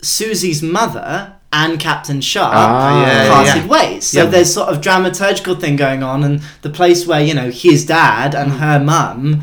Susie's 0.00 0.62
mother 0.62 1.34
and 1.52 1.78
Captain 1.78 2.20
Sharp 2.20 2.52
Ah, 2.54 3.06
yeah, 3.06 3.28
parted 3.28 3.62
yeah. 3.62 3.68
ways. 3.68 4.06
So 4.06 4.22
Yep. 4.22 4.30
there's 4.30 4.52
sort 4.52 4.68
of 4.68 4.80
dramaturgical 4.80 5.60
thing 5.60 5.76
going 5.76 6.02
on, 6.02 6.24
and 6.24 6.40
the 6.62 6.70
place 6.70 7.06
where 7.06 7.20
you 7.20 7.34
know 7.34 7.50
his 7.50 7.84
dad 7.84 8.34
and 8.34 8.52
hmm. 8.52 8.58
her 8.58 8.80
mum, 8.80 9.42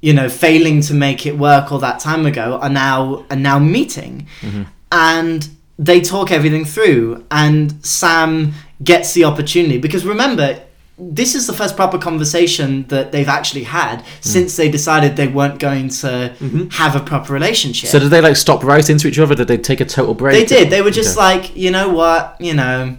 you 0.00 0.12
know, 0.12 0.28
failing 0.28 0.80
to 0.82 0.94
make 0.94 1.26
it 1.26 1.36
work 1.36 1.72
all 1.72 1.78
that 1.80 1.98
time 1.98 2.24
ago, 2.24 2.58
are 2.62 2.70
now 2.70 3.24
are 3.30 3.36
now 3.36 3.58
meeting, 3.58 4.28
mm-hmm. 4.42 4.62
and 4.92 5.48
they 5.76 6.00
talk 6.00 6.30
everything 6.30 6.64
through, 6.64 7.24
and 7.32 7.84
Sam 7.84 8.52
gets 8.84 9.12
the 9.12 9.24
opportunity 9.24 9.78
because 9.78 10.04
remember. 10.06 10.60
This 10.98 11.34
is 11.34 11.46
the 11.46 11.52
first 11.52 11.76
proper 11.76 11.98
conversation 11.98 12.86
that 12.88 13.12
they've 13.12 13.28
actually 13.28 13.64
had 13.64 14.02
since 14.22 14.56
they 14.56 14.70
decided 14.70 15.16
they 15.16 15.28
weren't 15.28 15.58
going 15.58 15.90
to 15.90 16.34
have 16.72 16.96
a 16.96 17.00
proper 17.00 17.34
relationship. 17.34 17.90
So 17.90 17.98
did 17.98 18.08
they 18.08 18.22
like 18.22 18.36
stop 18.36 18.64
right 18.64 18.88
into 18.88 19.06
each 19.06 19.18
other? 19.18 19.34
Did 19.34 19.48
they 19.48 19.58
take 19.58 19.80
a 19.80 19.84
total 19.84 20.14
break? 20.14 20.34
They 20.48 20.56
did. 20.56 20.70
They 20.70 20.80
were 20.80 20.90
just 20.90 21.16
Okay. 21.18 21.26
like, 21.26 21.54
you 21.56 21.70
know 21.70 21.90
what, 21.90 22.36
you 22.40 22.54
know, 22.54 22.96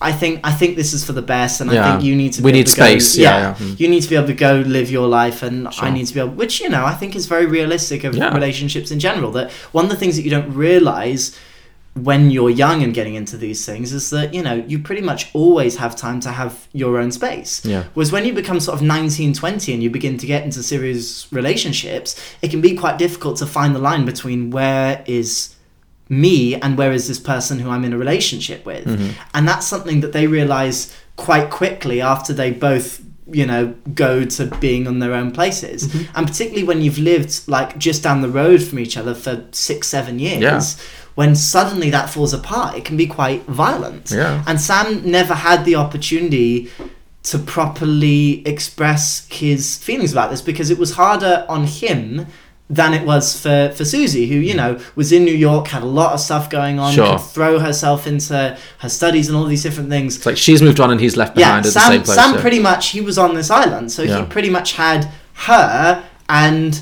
I 0.00 0.10
think 0.10 0.40
I 0.42 0.50
think 0.52 0.74
this 0.76 0.92
is 0.92 1.04
for 1.04 1.12
the 1.12 1.22
best, 1.22 1.60
and 1.60 1.70
I 1.70 1.92
think 1.92 2.04
you 2.04 2.14
need 2.16 2.32
to. 2.34 2.42
We 2.42 2.50
be 2.52 2.58
able 2.58 2.58
need 2.58 2.66
to 2.72 2.76
go- 2.76 2.86
space. 2.86 3.16
Yeah, 3.16 3.38
yeah. 3.38 3.54
Mm. 3.64 3.80
you 3.80 3.88
need 3.88 4.02
to 4.02 4.10
be 4.10 4.16
able 4.16 4.26
to 4.26 4.34
go 4.34 4.56
live 4.66 4.90
your 4.90 5.06
life, 5.06 5.42
and 5.42 5.72
Sure. 5.72 5.84
I 5.86 5.90
need 5.90 6.06
to 6.08 6.12
be 6.14 6.20
able, 6.20 6.30
which 6.34 6.60
you 6.60 6.68
know, 6.68 6.84
I 6.84 6.94
think 6.94 7.14
is 7.16 7.26
very 7.26 7.46
realistic 7.46 8.02
of 8.04 8.14
Yeah. 8.14 8.34
relationships 8.34 8.90
in 8.90 8.98
general. 8.98 9.30
That 9.32 9.50
one 9.72 9.84
of 9.84 9.90
the 9.90 9.96
things 9.96 10.16
that 10.16 10.22
you 10.22 10.30
don't 10.30 10.52
realize 10.52 11.30
when 11.94 12.28
you're 12.30 12.50
young 12.50 12.82
and 12.82 12.92
getting 12.92 13.14
into 13.14 13.36
these 13.36 13.64
things 13.64 13.92
is 13.92 14.10
that 14.10 14.34
you 14.34 14.42
know 14.42 14.54
you 14.66 14.80
pretty 14.80 15.00
much 15.00 15.30
always 15.32 15.76
have 15.76 15.94
time 15.94 16.18
to 16.20 16.30
have 16.30 16.66
your 16.72 16.98
own 16.98 17.12
space 17.12 17.64
Yeah. 17.64 17.84
Whereas 17.94 18.10
when 18.10 18.24
you 18.24 18.32
become 18.32 18.58
sort 18.58 18.74
of 18.76 18.82
19, 18.82 19.32
20 19.32 19.72
and 19.72 19.80
you 19.82 19.90
begin 19.90 20.18
to 20.18 20.26
get 20.26 20.42
into 20.44 20.60
serious 20.62 21.28
relationships, 21.32 22.16
it 22.42 22.50
can 22.50 22.60
be 22.60 22.74
quite 22.74 22.98
difficult 22.98 23.36
to 23.38 23.46
find 23.46 23.74
the 23.76 23.78
line 23.78 24.04
between 24.04 24.50
where 24.50 25.04
is 25.06 25.54
me 26.08 26.56
and 26.56 26.76
where 26.76 26.92
is 26.92 27.06
this 27.08 27.20
person 27.20 27.60
who 27.60 27.70
I'm 27.70 27.84
in 27.84 27.92
a 27.92 27.98
relationship 27.98 28.66
with. 28.66 28.86
Mhm. 28.86 29.10
And 29.32 29.46
that's 29.48 29.66
something 29.66 30.00
that 30.00 30.12
they 30.12 30.26
realize 30.26 30.92
quite 31.16 31.48
quickly 31.48 32.00
after 32.00 32.32
they 32.32 32.50
both 32.50 33.00
you 33.32 33.46
know 33.46 33.72
go 33.94 34.22
to 34.22 34.44
being 34.60 34.86
on 34.86 34.98
their 34.98 35.14
own 35.14 35.30
places 35.30 35.88
and 36.14 36.26
particularly 36.26 36.62
when 36.62 36.82
you've 36.82 36.98
lived 36.98 37.40
like 37.48 37.78
just 37.78 38.02
down 38.02 38.20
the 38.20 38.28
road 38.28 38.62
from 38.62 38.78
each 38.78 38.98
other 38.98 39.14
for 39.14 39.42
six 39.50 39.88
seven 39.88 40.18
years 40.18 40.42
Yeah. 40.42 40.60
When 41.14 41.34
suddenly 41.36 41.90
that 41.90 42.10
falls 42.10 42.32
apart 42.34 42.76
it 42.76 42.84
can 42.84 42.96
be 42.96 43.06
quite 43.06 43.42
violent 43.46 44.10
Yeah. 44.10 44.42
and 44.46 44.60
sam 44.60 45.08
never 45.10 45.34
had 45.34 45.64
the 45.64 45.76
opportunity 45.76 46.70
to 47.24 47.38
properly 47.38 48.46
express 48.46 49.26
his 49.30 49.78
feelings 49.78 50.12
about 50.12 50.30
this 50.30 50.42
because 50.42 50.70
it 50.70 50.78
was 50.78 50.92
harder 50.92 51.46
on 51.48 51.64
him 51.66 52.26
than 52.70 52.94
it 52.94 53.06
was 53.06 53.38
for, 53.38 53.70
for 53.76 53.84
Susie, 53.84 54.26
who, 54.26 54.36
you 54.36 54.54
know, 54.54 54.80
was 54.96 55.12
in 55.12 55.22
New 55.24 55.34
York, 55.34 55.68
had 55.68 55.82
a 55.82 55.86
lot 55.86 56.12
of 56.14 56.20
stuff 56.20 56.48
going 56.48 56.78
on, 56.78 56.94
Sure. 56.94 57.18
could 57.18 57.20
throw 57.26 57.58
herself 57.58 58.06
into 58.06 58.56
her 58.78 58.88
studies 58.88 59.28
and 59.28 59.36
all 59.36 59.44
these 59.44 59.62
different 59.62 59.90
things. 59.90 60.16
It's 60.16 60.24
like 60.26 60.38
she's 60.38 60.62
moved 60.62 60.80
on 60.80 60.90
and 60.90 60.98
he's 61.00 61.14
left 61.16 61.36
Yeah, 61.36 61.48
behind 61.48 61.66
at 61.66 61.72
the 61.74 61.78
Sam, 61.80 61.92
same 61.92 62.02
place. 62.02 62.16
Sam 62.18 62.34
so- 62.34 62.40
pretty 62.40 62.58
much, 62.58 62.88
he 62.88 63.00
was 63.02 63.18
on 63.18 63.34
this 63.34 63.50
island, 63.50 63.92
so 63.92 64.02
Yeah. 64.02 64.20
he 64.20 64.26
pretty 64.26 64.48
much 64.50 64.72
had 64.72 65.10
her 65.34 66.02
and 66.28 66.80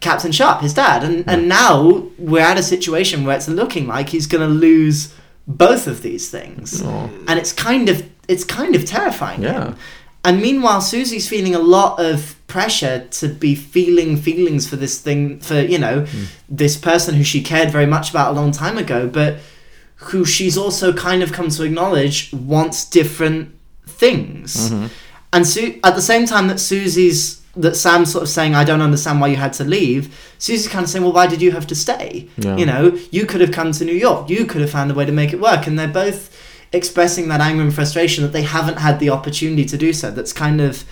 Captain 0.00 0.32
Sharp, 0.32 0.60
his 0.60 0.74
dad. 0.74 1.02
And, 1.04 1.28
and 1.28 1.48
now 1.48 2.04
we're 2.18 2.40
at 2.42 2.58
a 2.58 2.62
situation 2.62 3.24
where 3.24 3.36
it's 3.36 3.48
looking 3.48 3.86
like 3.86 4.10
he's 4.10 4.26
going 4.26 4.46
to 4.46 4.52
lose 4.54 5.14
both 5.46 5.86
of 5.86 6.02
these 6.02 6.30
things. 6.30 6.82
And 6.82 7.38
it's 7.38 7.52
kind 7.52 7.88
of 7.88 8.08
it's 8.28 8.44
kind 8.44 8.76
of 8.76 8.84
terrifying. 8.84 9.42
Yeah. 9.42 9.64
him. 9.68 9.76
And 10.24 10.42
meanwhile, 10.42 10.80
Susie's 10.80 11.28
feeling 11.28 11.54
a 11.54 11.58
lot 11.60 11.98
of 11.98 12.34
pressure 12.48 13.06
to 13.12 13.28
be 13.28 13.54
feeling 13.54 14.16
feelings 14.16 14.68
for 14.68 14.76
this 14.76 15.00
thing, 15.00 15.38
for, 15.40 15.60
you 15.60 15.78
know, 15.78 16.06
this 16.48 16.76
person 16.76 17.14
who 17.14 17.22
she 17.24 17.40
cared 17.42 17.70
very 17.70 17.86
much 17.86 18.10
about 18.10 18.32
a 18.32 18.34
long 18.34 18.50
time 18.52 18.76
ago, 18.76 19.06
but 19.08 19.36
who 19.96 20.24
she's 20.24 20.58
also 20.58 20.92
kind 20.92 21.22
of 21.22 21.32
come 21.32 21.48
to 21.50 21.62
acknowledge 21.62 22.32
wants 22.32 22.84
different 22.84 23.54
things. 23.86 24.70
Mhm. 24.70 24.90
And 25.32 25.46
Su- 25.46 25.78
at 25.84 25.94
the 25.94 26.02
same 26.02 26.26
time 26.26 26.48
that 26.48 26.60
Susie's, 26.60 27.40
that 27.58 27.76
Sam's 27.76 28.12
sort 28.12 28.22
of 28.22 28.28
saying, 28.28 28.54
I 28.54 28.64
don't 28.64 28.80
understand 28.80 29.20
why 29.20 29.28
you 29.28 29.36
had 29.36 29.52
to 29.54 29.64
leave, 29.64 30.14
Susie's 30.38 30.68
kind 30.68 30.84
of 30.84 30.90
saying, 30.90 31.04
well, 31.04 31.12
why 31.12 31.26
did 31.26 31.42
you 31.42 31.52
have 31.52 31.66
to 31.66 31.74
stay? 31.74 32.28
Yeah. 32.36 32.56
You 32.56 32.66
know, 32.66 32.98
you 33.10 33.26
could 33.26 33.40
have 33.40 33.52
come 33.52 33.72
to 33.72 33.84
New 33.84 33.94
York. 33.94 34.30
You 34.30 34.46
could 34.46 34.60
have 34.60 34.70
found 34.70 34.90
a 34.90 34.94
way 34.94 35.04
to 35.04 35.12
make 35.12 35.32
it 35.32 35.40
work. 35.40 35.66
And 35.66 35.78
they're 35.78 35.88
both 35.88 36.34
expressing 36.72 37.28
that 37.28 37.40
anger 37.40 37.62
and 37.62 37.74
frustration 37.74 38.22
that 38.24 38.32
they 38.32 38.42
haven't 38.42 38.78
had 38.78 39.00
the 39.00 39.10
opportunity 39.10 39.64
to 39.64 39.76
do 39.76 39.92
so. 39.92 40.10
That's 40.10 40.32
kind 40.32 40.60
of 40.60 40.84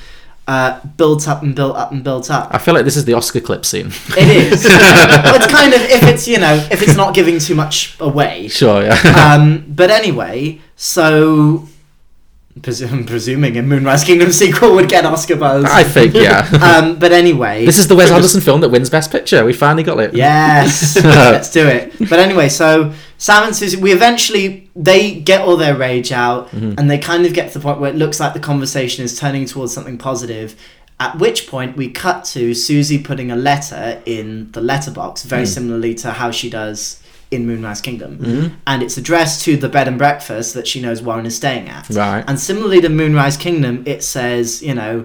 uh, 0.49 0.81
built 0.97 1.27
up 1.27 1.43
and 1.43 1.55
built 1.55 1.77
up 1.77 1.93
and 1.93 2.05
built 2.05 2.31
up. 2.31 2.53
I 2.53 2.59
feel 2.59 2.75
like 2.75 2.85
this 2.85 2.97
is 2.97 3.05
the 3.05 3.15
Oscar 3.15 3.41
clip 3.41 3.65
scene. 3.65 3.89
It 4.17 4.53
is. 4.53 4.67
Well, 5.27 5.35
it's 5.37 5.53
kind 5.53 5.75
of 5.75 5.81
if 5.81 6.03
it's 6.05 6.29
you 6.29 6.39
know 6.39 6.55
if 6.71 6.83
it's 6.83 6.97
not 6.97 7.15
giving 7.15 7.39
too 7.39 7.55
much 7.55 7.99
away. 8.01 8.49
Sure, 8.49 8.83
yeah. 8.83 8.95
um, 9.33 9.65
but 9.69 9.91
anyway, 9.91 10.61
so 10.77 11.67
presu- 12.61 13.07
presuming 13.07 13.57
a 13.59 13.63
Moonrise 13.63 14.05
Kingdom 14.05 14.33
sequel 14.43 14.75
would 14.75 14.89
get 14.89 15.05
Oscar 15.05 15.37
buzz. 15.37 15.65
I 15.65 15.83
think, 15.85 16.15
yeah. 16.15 16.49
um, 16.83 16.99
but 16.99 17.13
anyway, 17.13 17.65
This 17.67 17.79
is 17.79 17.89
the 17.89 17.97
Wes 17.97 18.11
Anderson 18.11 18.41
film 18.41 18.61
that 18.63 18.69
wins 18.71 18.91
Best 18.91 19.11
Picture. 19.11 19.45
We 19.45 19.53
finally 19.53 19.83
got 19.83 19.99
it. 20.01 20.15
Yes, 20.15 20.97
let's 21.05 21.51
do 21.51 21.67
it. 21.67 21.95
But 21.99 22.19
anyway, 22.19 22.49
so 22.49 22.93
Sam 23.19 23.45
and 23.45 23.57
Susie, 23.57 23.77
we 23.81 23.93
eventually 23.93 24.71
they 24.75 25.21
get 25.21 25.41
all 25.43 25.57
their 25.57 25.77
rage 25.77 26.13
out, 26.13 26.51
Mhm. 26.51 26.75
and 26.79 26.91
they 26.91 26.99
kind 26.99 27.25
of 27.27 27.33
get 27.33 27.53
to 27.53 27.59
the 27.59 27.63
point 27.63 27.81
where 27.81 27.91
it 27.91 27.97
looks 27.97 28.21
like 28.21 28.35
the 28.35 28.41
conversation 28.41 29.05
is 29.05 29.19
turning 29.19 29.47
towards 29.47 29.73
something 29.73 29.99
positive. 29.99 30.55
At 30.99 31.19
which 31.19 31.47
point 31.47 31.77
we 31.77 31.89
cut 31.91 32.25
to 32.27 32.55
Susie 32.55 32.99
putting 32.99 33.31
a 33.31 33.37
letter 33.37 34.01
in 34.07 34.49
the 34.53 34.63
letterbox, 34.63 35.25
very 35.25 35.43
Mm. 35.43 35.49
similarly 35.49 35.95
to 35.97 36.11
how 36.13 36.31
she 36.31 36.49
does 36.49 36.97
in 37.31 37.47
Moonrise 37.47 37.81
Kingdom, 37.81 38.19
Mhm. 38.21 38.51
and 38.67 38.83
it's 38.83 38.97
addressed 38.97 39.43
to 39.45 39.57
the 39.57 39.69
bed 39.69 39.89
and 39.89 39.99
breakfast 39.99 40.55
that 40.55 40.67
she 40.67 40.81
knows 40.81 41.03
Warren 41.03 41.27
is 41.27 41.37
staying 41.37 41.69
at. 41.69 41.89
Right. 41.91 42.25
And 42.27 42.39
similarly 42.39 42.81
to 42.83 42.89
Moonrise 42.89 43.37
Kingdom, 43.37 43.83
it 43.85 44.05
says, 44.05 44.63
you 44.63 44.75
know, 44.75 45.05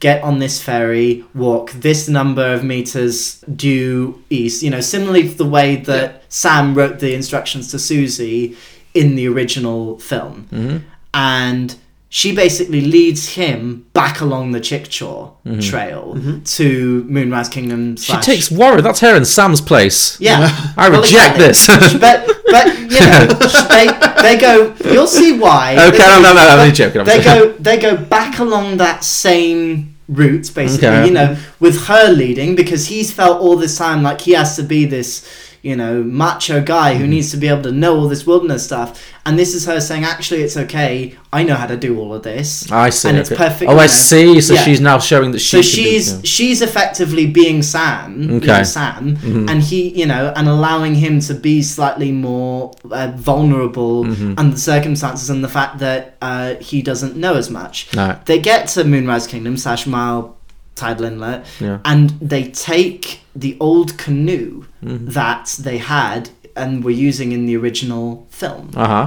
get 0.00 0.22
on 0.22 0.38
this 0.38 0.60
ferry, 0.60 1.24
walk 1.34 1.72
this 1.72 2.08
number 2.08 2.46
of 2.54 2.62
meters 2.64 3.38
due 3.54 4.20
east. 4.30 4.62
You 4.62 4.70
know, 4.70 4.80
similarly 4.80 5.28
to 5.28 5.34
the 5.36 5.44
way 5.44 5.76
that 5.76 6.22
Sam 6.28 6.74
wrote 6.74 7.00
the 7.00 7.14
instructions 7.14 7.68
to 7.72 7.78
Susie 7.78 8.56
in 8.94 9.16
the 9.16 9.26
original 9.28 9.98
film. 9.98 10.46
Mhm. 10.54 10.80
And 11.14 11.74
she 12.10 12.34
basically 12.34 12.80
leads 12.80 13.30
him 13.30 13.84
back 13.92 14.20
along 14.20 14.52
the 14.52 14.60
Chickchaw 14.60 15.30
Mhm. 15.46 15.62
trail 15.70 16.18
to 16.56 17.04
Moonrise 17.08 17.48
Kingdom. 17.50 17.96
She 17.96 18.16
takes 18.18 18.50
Warren. 18.50 18.82
That's 18.82 19.00
her 19.00 19.14
in 19.14 19.24
Sam's 19.26 19.60
place. 19.60 20.16
Yeah, 20.18 20.50
I 20.76 20.88
Well, 20.88 21.02
reject 21.02 21.38
exactly. 21.38 21.46
this. 21.46 22.00
but 22.00 22.26
but 22.50 22.66
you 22.78 23.00
know 23.00 23.26
they 23.74 23.86
they 24.22 24.36
go. 24.38 24.72
You'll 24.90 25.06
see 25.06 25.32
why. 25.38 25.76
Okay, 25.88 25.98
no, 25.98 26.20
no, 26.22 26.32
no, 26.32 26.40
I'm 26.40 26.58
only 26.60 26.72
joking, 26.72 27.00
I'm 27.02 27.06
They 27.06 27.22
sorry. 27.22 27.38
go 27.40 27.52
they 27.60 27.76
go 27.78 27.96
back 27.96 28.38
along 28.38 28.78
that 28.78 29.04
same 29.04 29.94
route, 30.08 30.50
basically. 30.54 30.88
Okay. 30.88 31.06
You 31.08 31.12
know, 31.12 31.36
with 31.60 31.84
her 31.88 32.10
leading 32.10 32.54
because 32.54 32.86
he's 32.86 33.12
felt 33.12 33.40
all 33.42 33.56
this 33.56 33.76
time 33.76 34.02
like 34.02 34.22
he 34.22 34.32
has 34.32 34.56
to 34.56 34.62
be 34.62 34.86
this. 34.86 35.22
You 35.62 35.74
know, 35.76 36.02
macho 36.04 36.62
guy 36.62 36.92
Mm-hmm. 36.94 37.00
who 37.00 37.06
needs 37.08 37.30
to 37.32 37.36
be 37.36 37.48
able 37.48 37.62
to 37.62 37.72
know 37.72 37.96
all 37.96 38.08
this 38.08 38.24
wilderness 38.26 38.64
stuff, 38.64 39.02
and 39.26 39.38
this 39.38 39.54
is 39.54 39.66
her 39.66 39.80
saying, 39.80 40.04
"Actually, 40.04 40.42
it's 40.42 40.56
okay. 40.56 41.16
I 41.32 41.42
know 41.42 41.54
how 41.56 41.66
to 41.66 41.76
do 41.76 41.98
all 41.98 42.14
of 42.14 42.22
this." 42.22 42.70
I 42.70 42.90
see. 42.90 43.08
and 43.08 43.18
it's 43.18 43.30
okay. 43.32 43.44
perfect. 43.48 43.70
Oh, 43.70 43.74
you 43.74 43.80
I 43.80 43.86
see. 43.88 44.40
So 44.40 44.54
Yeah. 44.54 44.62
she's 44.62 44.80
now 44.80 44.98
showing 44.98 45.32
that 45.32 45.40
she. 45.40 45.56
So 45.56 45.58
do- 45.58 45.62
she's 45.68 46.12
yeah. 46.12 46.18
she's 46.24 46.62
effectively 46.62 47.26
being 47.26 47.62
Sam, 47.62 48.26
know, 48.28 48.34
Okay. 48.36 48.62
Sam, 48.64 49.16
Mhm. 49.16 49.50
and 49.50 49.62
he, 49.62 49.88
you 50.00 50.06
know, 50.06 50.32
and 50.36 50.48
allowing 50.48 50.94
him 50.94 51.20
to 51.20 51.34
be 51.34 51.60
slightly 51.62 52.12
more 52.12 52.72
uh, 52.90 53.08
vulnerable 53.16 54.04
Mhm. 54.04 54.34
under 54.38 54.54
the 54.54 54.60
circumstances 54.60 55.28
and 55.28 55.42
the 55.42 55.48
fact 55.48 55.78
that 55.80 56.16
uh, 56.22 56.54
he 56.60 56.82
doesn't 56.82 57.16
know 57.16 57.34
as 57.34 57.50
much. 57.50 57.88
No. 57.94 58.16
They 58.26 58.38
get 58.38 58.68
to 58.68 58.84
Moonrise 58.84 59.26
Kingdom 59.26 59.56
slash 59.56 59.86
Mile 59.86 60.36
Tidal 60.78 61.04
Inlet, 61.10 61.44
Yeah. 61.60 61.78
and 61.84 62.04
they 62.32 62.44
take 62.44 63.20
the 63.44 63.56
old 63.60 63.90
canoe 64.04 64.64
Mhm. 64.84 65.12
that 65.18 65.46
they 65.66 65.78
had 65.78 66.30
and 66.56 66.82
were 66.84 66.98
using 67.08 67.32
in 67.32 67.46
the 67.46 67.56
original 67.62 68.26
film 68.30 68.70
Uh 68.74 68.86
huh. 68.94 69.06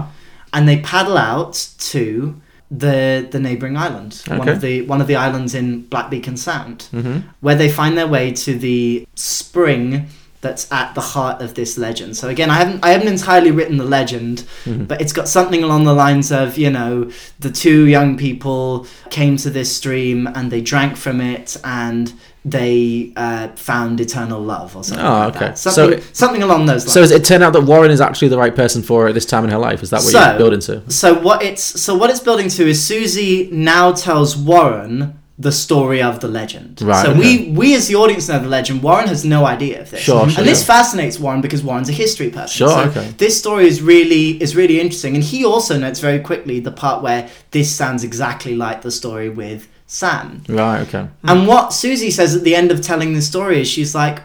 and 0.53 0.68
they 0.69 0.77
paddle 0.93 1.18
out 1.18 1.53
to 1.91 2.35
the 2.84 3.27
the 3.34 3.39
neighboring 3.48 3.76
island, 3.76 4.11
one 4.27 4.48
of 4.48 4.61
the 4.61 4.81
one 4.93 5.02
of 5.02 5.07
the 5.07 5.15
islands 5.27 5.53
in 5.53 5.65
Black 5.93 6.07
Beacon 6.10 6.38
Sound, 6.38 6.77
Mhm. 6.93 7.23
where 7.41 7.56
they 7.61 7.69
find 7.69 7.98
their 7.98 8.07
way 8.07 8.31
to 8.45 8.52
the 8.57 9.06
spring 9.15 10.06
that's 10.41 10.72
at 10.72 10.95
the 10.95 11.01
heart 11.01 11.41
of 11.41 11.53
this 11.53 11.77
legend. 11.77 12.18
So 12.18 12.27
again, 12.27 12.49
I 12.49 12.55
haven't 12.55 12.84
I 12.84 12.89
haven't 12.89 13.07
entirely 13.07 13.51
written 13.51 13.77
the 13.77 13.85
legend, 13.85 14.43
Mhm. 14.65 14.88
but 14.88 14.99
it's 14.99 15.13
got 15.13 15.27
something 15.27 15.63
along 15.63 15.84
the 15.85 15.93
lines 15.93 16.31
of 16.31 16.57
you 16.57 16.69
know 16.72 17.09
the 17.39 17.51
two 17.51 17.85
young 17.85 18.18
people 18.18 18.85
came 19.09 19.38
to 19.38 19.49
this 19.49 19.76
stream 19.76 20.27
and 20.35 20.51
they 20.51 20.61
drank 20.61 20.97
from 20.97 21.22
it 21.22 21.57
and 21.63 22.13
they 22.43 23.13
uh, 23.18 23.49
found 23.55 24.01
eternal 24.01 24.41
love 24.41 24.76
or 24.76 24.84
something. 24.84 25.05
Oh, 25.05 25.11
like 25.19 25.35
okay. 25.35 25.45
that. 25.45 25.59
So 25.59 25.69
Something, 25.69 25.99
it- 25.99 26.15
something 26.18 26.41
along 26.41 26.65
those 26.65 26.85
lines. 26.88 27.09
So 27.11 27.15
it 27.15 27.23
turned 27.23 27.43
out 27.43 27.53
that 27.53 27.61
Warren 27.61 27.91
is 27.91 28.01
actually 28.01 28.30
the 28.30 28.38
right 28.39 28.55
person 28.55 28.81
for 28.81 29.03
her 29.03 29.09
at 29.09 29.13
this 29.13 29.27
time 29.27 29.43
in 29.43 29.51
her 29.51 29.59
life? 29.59 29.84
Is 29.84 29.91
that 29.91 30.01
what 30.01 30.11
you're 30.11 30.38
building 30.39 30.59
to? 30.61 30.81
So 30.91 31.13
what 31.13 31.43
it's 31.43 31.63
so 31.63 31.93
what 31.93 32.09
it's 32.09 32.19
building 32.19 32.49
to 32.49 32.68
is 32.68 32.84
Susie 32.84 33.47
now 33.51 33.91
tells 33.91 34.35
Warren 34.35 35.13
the 35.41 35.51
story 35.51 36.01
of 36.03 36.19
the 36.19 36.27
legend. 36.27 36.81
Right, 36.81 37.03
So 37.03 37.11
okay. 37.11 37.19
we 37.19 37.51
we 37.61 37.76
as 37.76 37.88
the 37.88 37.95
audience 37.95 38.27
know 38.30 38.39
the 38.39 38.47
legend. 38.59 38.84
Warren 38.84 39.07
has 39.07 39.23
no 39.26 39.45
idea 39.55 39.81
of 39.81 39.89
this. 39.91 40.01
Sure, 40.01 40.30
sure, 40.30 40.39
and 40.39 40.47
this 40.47 40.61
yeah. 40.61 40.73
fascinates 40.76 41.19
Warren 41.19 41.41
because 41.41 41.63
Warren's 41.63 41.89
a 41.89 41.97
history 42.05 42.30
person. 42.30 42.55
Sure, 42.61 42.69
So 42.69 42.89
okay. 42.89 43.07
This 43.18 43.38
story 43.43 43.65
is 43.68 43.81
really 43.81 44.41
is 44.43 44.55
really 44.55 44.80
interesting, 44.80 45.15
and 45.15 45.23
he 45.23 45.43
also 45.43 45.73
notes 45.77 45.99
very 45.99 46.19
quickly 46.19 46.59
the 46.59 46.72
part 46.84 47.01
where 47.01 47.22
this 47.51 47.69
sounds 47.81 48.03
exactly 48.03 48.55
like 48.55 48.81
the 48.81 48.91
story 48.91 49.30
with 49.30 49.68
Sam. 49.88 50.43
Right. 50.47 50.81
Okay. 50.88 51.07
And 51.23 51.47
what 51.47 51.73
Susie 51.73 52.11
says 52.11 52.35
at 52.35 52.43
the 52.43 52.55
end 52.55 52.72
of 52.72 52.81
telling 52.81 53.13
the 53.13 53.22
story 53.22 53.61
is 53.61 53.68
she's 53.68 53.93
like, 53.95 54.19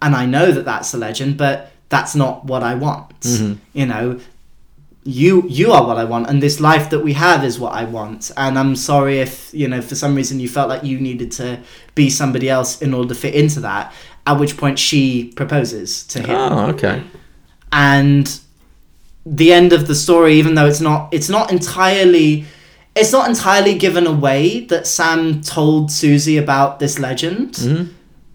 and 0.00 0.14
I 0.14 0.26
know 0.26 0.52
that 0.52 0.64
that's 0.64 0.92
a 0.94 0.98
legend, 0.98 1.36
but 1.38 1.56
that's 1.88 2.14
not 2.14 2.44
what 2.44 2.62
I 2.62 2.74
want. 2.74 3.20
Mhm. 3.20 3.58
You 3.72 3.86
know, 3.86 4.18
you 5.04 5.44
you 5.48 5.72
are 5.72 5.84
what 5.86 5.98
I 5.98 6.04
want, 6.04 6.28
and 6.28 6.42
this 6.42 6.60
life 6.60 6.90
that 6.90 7.00
we 7.00 7.12
have 7.14 7.44
is 7.44 7.58
what 7.58 7.72
I 7.72 7.84
want. 7.84 8.30
And 8.36 8.58
I'm 8.58 8.76
sorry 8.76 9.18
if 9.20 9.52
you 9.52 9.66
know 9.68 9.80
for 9.82 9.94
some 9.96 10.14
reason 10.14 10.38
you 10.40 10.48
felt 10.48 10.68
like 10.68 10.84
you 10.84 11.00
needed 11.00 11.32
to 11.32 11.58
be 11.94 12.08
somebody 12.10 12.48
else 12.48 12.80
in 12.80 12.94
order 12.94 13.08
to 13.08 13.14
fit 13.20 13.34
into 13.34 13.60
that. 13.60 13.92
At 14.26 14.38
which 14.38 14.56
point 14.56 14.78
she 14.78 15.32
proposes 15.34 16.04
to 16.08 16.20
him 16.20 16.30
Oh, 16.36 16.66
okay. 16.70 17.02
and 17.72 18.38
the 19.26 19.52
end 19.52 19.72
of 19.72 19.86
the 19.88 19.94
story 19.94 20.34
even 20.34 20.54
though 20.54 20.66
it's 20.66 20.80
not 20.80 21.12
it's 21.12 21.28
not 21.28 21.50
entirely 21.50 22.44
it's 22.94 23.10
not 23.12 23.28
entirely 23.28 23.74
given 23.78 24.06
away 24.06 24.60
that 24.66 24.86
Sam 24.86 25.40
told 25.40 25.90
Susie 25.90 26.36
about 26.36 26.78
this 26.78 26.98
legend 27.00 27.54
Mhm. 27.54 27.88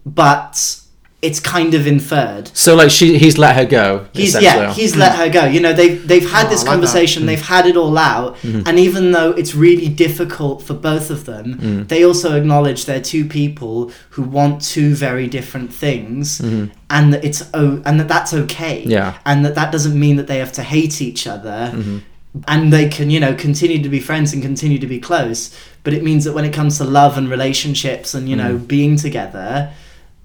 but 0.05 0.81
it's 1.19 1.39
kind 1.39 1.73
of 1.73 1.87
inferred 1.87 2.47
So 2.55 2.75
like 2.75 2.91
she, 2.91 3.17
he's 3.17 3.39
let 3.39 3.55
her 3.55 3.65
go. 3.65 4.05
He's 4.13 4.39
yeah, 4.39 4.71
he's 4.71 4.95
let 4.95 5.15
her 5.15 5.29
go. 5.29 5.45
You 5.45 5.59
know, 5.59 5.73
they've 5.73 6.07
they've 6.07 6.29
had 6.29 6.45
Oh, 6.45 6.49
this 6.49 6.59
like 6.59 6.65
that. 6.65 6.71
conversation, 6.73 7.25
they've 7.25 7.41
had 7.41 7.65
it 7.65 7.75
all 7.75 7.97
out, 7.97 8.37
Mhm. 8.43 8.67
and 8.67 8.77
even 8.79 9.11
though 9.13 9.31
it's 9.31 9.55
really 9.55 9.89
difficult 9.89 10.61
for 10.61 10.75
both 10.75 11.09
of 11.09 11.25
them, 11.25 11.45
Mm. 11.59 11.87
they 11.87 12.03
also 12.05 12.37
acknowledge 12.37 12.85
they're 12.85 13.01
two 13.01 13.25
people 13.25 13.91
who 14.11 14.21
want 14.21 14.61
two 14.61 14.93
very 14.93 15.25
different 15.27 15.73
things, 15.73 16.39
Mhm. 16.39 16.69
and 16.91 17.11
that 17.13 17.25
it's 17.25 17.43
oh, 17.55 17.81
and 17.83 17.99
that 17.99 18.07
that's 18.07 18.33
okay. 18.33 18.83
Yeah. 18.85 19.13
and 19.25 19.43
that 19.43 19.55
that 19.55 19.71
doesn't 19.71 19.99
mean 19.99 20.17
that 20.17 20.27
they 20.27 20.37
have 20.37 20.51
to 20.53 20.61
hate 20.63 21.01
each 21.01 21.25
other. 21.25 21.71
Mhm. 21.73 22.01
And 22.47 22.71
they 22.71 22.87
can, 22.87 23.09
you 23.09 23.19
know, 23.19 23.33
continue 23.33 23.81
to 23.81 23.89
be 23.89 23.99
friends 23.99 24.31
and 24.33 24.43
continue 24.43 24.77
to 24.77 24.85
be 24.85 24.99
close. 24.99 25.49
But 25.83 25.95
it 25.95 26.03
means 26.03 26.23
that 26.25 26.33
when 26.35 26.45
it 26.45 26.53
comes 26.53 26.77
to 26.77 26.83
love 26.83 27.17
and 27.17 27.27
relationships 27.27 28.13
and, 28.13 28.29
you 28.29 28.35
know, 28.35 28.53
Mm. 28.57 28.67
being 28.67 28.95
together, 28.95 29.69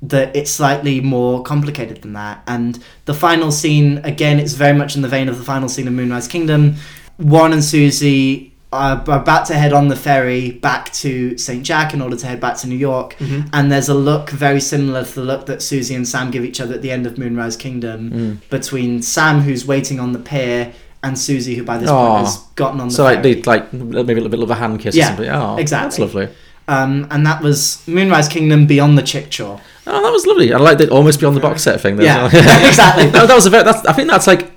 that 0.03 0.35
it's 0.35 0.51
slightly 0.51 1.01
more 1.01 1.43
complicated 1.43 2.03
than 2.03 2.13
that. 2.15 2.43
And 2.47 2.79
the 3.05 3.15
final 3.15 3.53
scene, 3.53 3.99
again, 4.05 4.39
it's 4.41 4.55
very 4.55 4.77
much 4.77 4.97
in 4.97 5.03
the 5.03 5.09
vein 5.09 5.29
of 5.29 5.39
the 5.39 5.45
final 5.45 5.69
scene 5.69 5.87
of 5.87 5.95
Moonrise 5.95 6.27
Kingdom. 6.29 6.75
Warren 7.19 7.53
and 7.53 7.63
Susie 7.63 8.53
are 8.73 9.05
about 9.07 9.45
to 9.47 9.55
head 9.55 9.73
on 9.75 9.89
the 9.89 9.97
ferry 9.97 10.51
back 10.51 10.91
to 10.95 11.37
St. 11.37 11.63
Jack 11.63 11.93
in 11.93 12.01
order 12.01 12.17
to 12.17 12.27
head 12.27 12.41
back 12.41 12.57
to 12.57 12.67
New 12.67 12.75
York. 12.77 13.17
Mhm. 13.21 13.49
And 13.53 13.71
there's 13.71 13.91
a 13.91 13.95
look 13.95 14.31
very 14.31 14.61
similar 14.61 15.05
to 15.05 15.15
the 15.15 15.21
look 15.23 15.45
that 15.47 15.61
Susie 15.63 15.95
and 15.95 16.09
Sam 16.09 16.31
give 16.31 16.43
each 16.43 16.59
other 16.61 16.75
at 16.75 16.81
the 16.83 16.91
end 16.91 17.07
of 17.07 17.19
Moonrise 17.19 17.57
Kingdom 17.57 18.11
Mm. 18.11 18.37
between 18.51 19.03
Sam, 19.03 19.43
who's 19.43 19.67
waiting 19.67 20.01
on 20.01 20.13
the 20.13 20.19
pier, 20.19 20.73
and 21.05 21.19
Susie, 21.19 21.55
who 21.57 21.65
by 21.65 21.77
this 21.79 21.91
point 21.91 22.25
has 22.27 22.39
gotten 22.55 22.81
on 22.81 22.89
the 22.89 22.95
So 22.95 23.05
like 23.05 23.23
ferry. 23.23 23.35
they 23.35 23.43
like 23.43 23.73
maybe 23.73 24.13
a 24.13 24.15
little 24.15 24.29
bit 24.31 24.41
of 24.43 24.51
a 24.51 24.55
hand 24.55 24.81
kiss 24.81 24.95
or 24.95 24.99
Yeah, 24.99 25.09
something. 25.09 25.29
Oh, 25.29 25.57
exactly. 25.59 25.89
That's 25.89 25.99
lovely. 26.15 26.29
Um, 26.69 27.07
and 27.11 27.27
that 27.27 27.43
was 27.43 27.79
Moonrise 27.87 28.29
Kingdom 28.29 28.67
Beyond 28.67 28.97
the 28.97 29.03
Chickchaw. 29.03 29.61
Oh, 29.95 30.03
that 30.03 30.11
was 30.13 30.27
lovely. 30.27 30.53
I 30.53 30.59
like 30.59 30.79
the 30.79 30.89
almost 30.91 31.21
beyond 31.21 31.37
the 31.37 31.41
box 31.41 31.63
set 31.63 31.81
thing. 31.81 31.97
there 31.97 32.07
Yeah, 32.07 32.27
exactly. 32.69 33.11
No, 33.11 33.27
that 33.27 33.35
was 33.35 33.47
a 33.47 33.51
very. 33.51 33.63
That's, 33.65 33.85
I 33.87 33.93
think 33.93 34.09
that's 34.09 34.27
like 34.27 34.51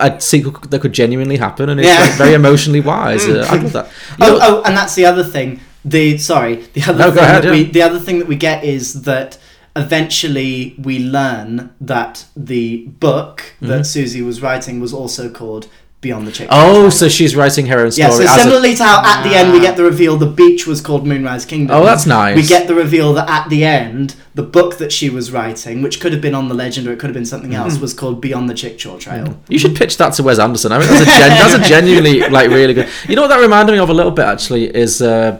a, 0.00 0.20
sequel 0.20 0.52
that 0.70 0.80
could 0.80 0.92
genuinely 0.92 1.36
happen, 1.36 1.68
and 1.68 1.78
it's 1.78 1.88
Yeah. 1.88 2.00
like, 2.00 2.12
very 2.14 2.34
emotionally 2.34 2.80
wise. 2.80 3.24
Uh, 3.28 3.46
I 3.48 3.56
love 3.56 3.72
that. 3.74 3.86
You 3.86 3.92
Oh, 4.26 4.26
know- 4.30 4.38
oh, 4.42 4.62
and 4.64 4.76
that's 4.76 4.94
the 4.94 5.04
other 5.06 5.22
thing. 5.24 5.60
The 5.84 6.18
sorry, 6.18 6.56
the 6.72 6.82
other 6.82 6.98
No, 6.98 7.10
thing 7.12 7.22
ahead, 7.22 7.44
that 7.44 7.50
we 7.52 7.64
the 7.64 7.82
other 7.82 7.98
thing 8.00 8.18
that 8.18 8.28
we 8.28 8.36
get 8.36 8.64
is 8.64 9.02
that 9.02 9.38
eventually 9.76 10.74
we 10.78 10.98
learn 10.98 11.70
that 11.80 12.24
the 12.36 12.86
book 13.00 13.54
that 13.60 13.82
Mhm. 13.82 13.86
Susie 13.86 14.22
was 14.22 14.42
writing 14.42 14.80
was 14.80 14.92
also 14.92 15.28
called 15.30 15.66
Beyond 16.00 16.28
the 16.28 16.32
Chick. 16.32 16.46
Oh, 16.52 16.90
so 16.90 17.08
she's 17.08 17.34
writing 17.34 17.66
her 17.66 17.80
own 17.80 17.90
story. 17.90 18.08
Yeah, 18.08 18.14
so 18.16 18.22
as 18.22 18.36
a- 18.36 18.40
similarly 18.42 18.76
to 18.76 18.84
how 18.84 19.02
at 19.04 19.24
the 19.24 19.34
end 19.34 19.52
we 19.52 19.58
get 19.60 19.76
the 19.76 19.82
reveal 19.82 20.16
the 20.16 20.26
beach 20.26 20.64
was 20.64 20.80
called 20.80 21.04
Moonrise 21.04 21.44
Kingdom. 21.44 21.74
Oh, 21.76 21.84
that's 21.84 22.06
nice. 22.06 22.36
We 22.36 22.44
get 22.46 22.68
the 22.68 22.74
reveal 22.76 23.12
that 23.14 23.28
at 23.28 23.48
the 23.50 23.64
end 23.64 24.14
the 24.36 24.44
book 24.44 24.78
that 24.78 24.92
she 24.92 25.10
was 25.10 25.32
writing, 25.32 25.82
which 25.82 25.98
could 26.00 26.12
have 26.12 26.22
been 26.22 26.36
on 26.36 26.48
the 26.48 26.54
legend 26.54 26.86
or 26.86 26.92
it 26.92 27.00
could 27.00 27.08
have 27.08 27.14
been 27.14 27.26
something 27.26 27.52
else, 27.52 27.76
Mhm. 27.76 27.80
was 27.80 27.94
called 27.94 28.20
Beyond 28.20 28.48
the 28.48 28.54
Chickchaw 28.54 29.00
Trail. 29.00 29.36
You 29.48 29.58
should 29.58 29.74
pitch 29.74 29.96
that 29.96 30.12
to 30.14 30.22
Wes 30.22 30.38
Anderson. 30.38 30.70
I 30.70 30.78
mean, 30.78 30.86
that's 30.88 31.02
a, 31.02 31.04
gen- 31.04 31.30
that's 31.30 31.54
a 31.54 31.68
genuinely 31.68 32.20
like 32.28 32.48
really 32.50 32.74
good. 32.74 32.88
You 33.08 33.16
know 33.16 33.22
what 33.22 33.28
that 33.28 33.40
reminded 33.40 33.72
me 33.72 33.78
of 33.78 33.88
a 33.90 33.94
little 33.94 34.12
bit 34.12 34.24
actually 34.24 34.66
is. 34.74 35.02
Uh, 35.02 35.38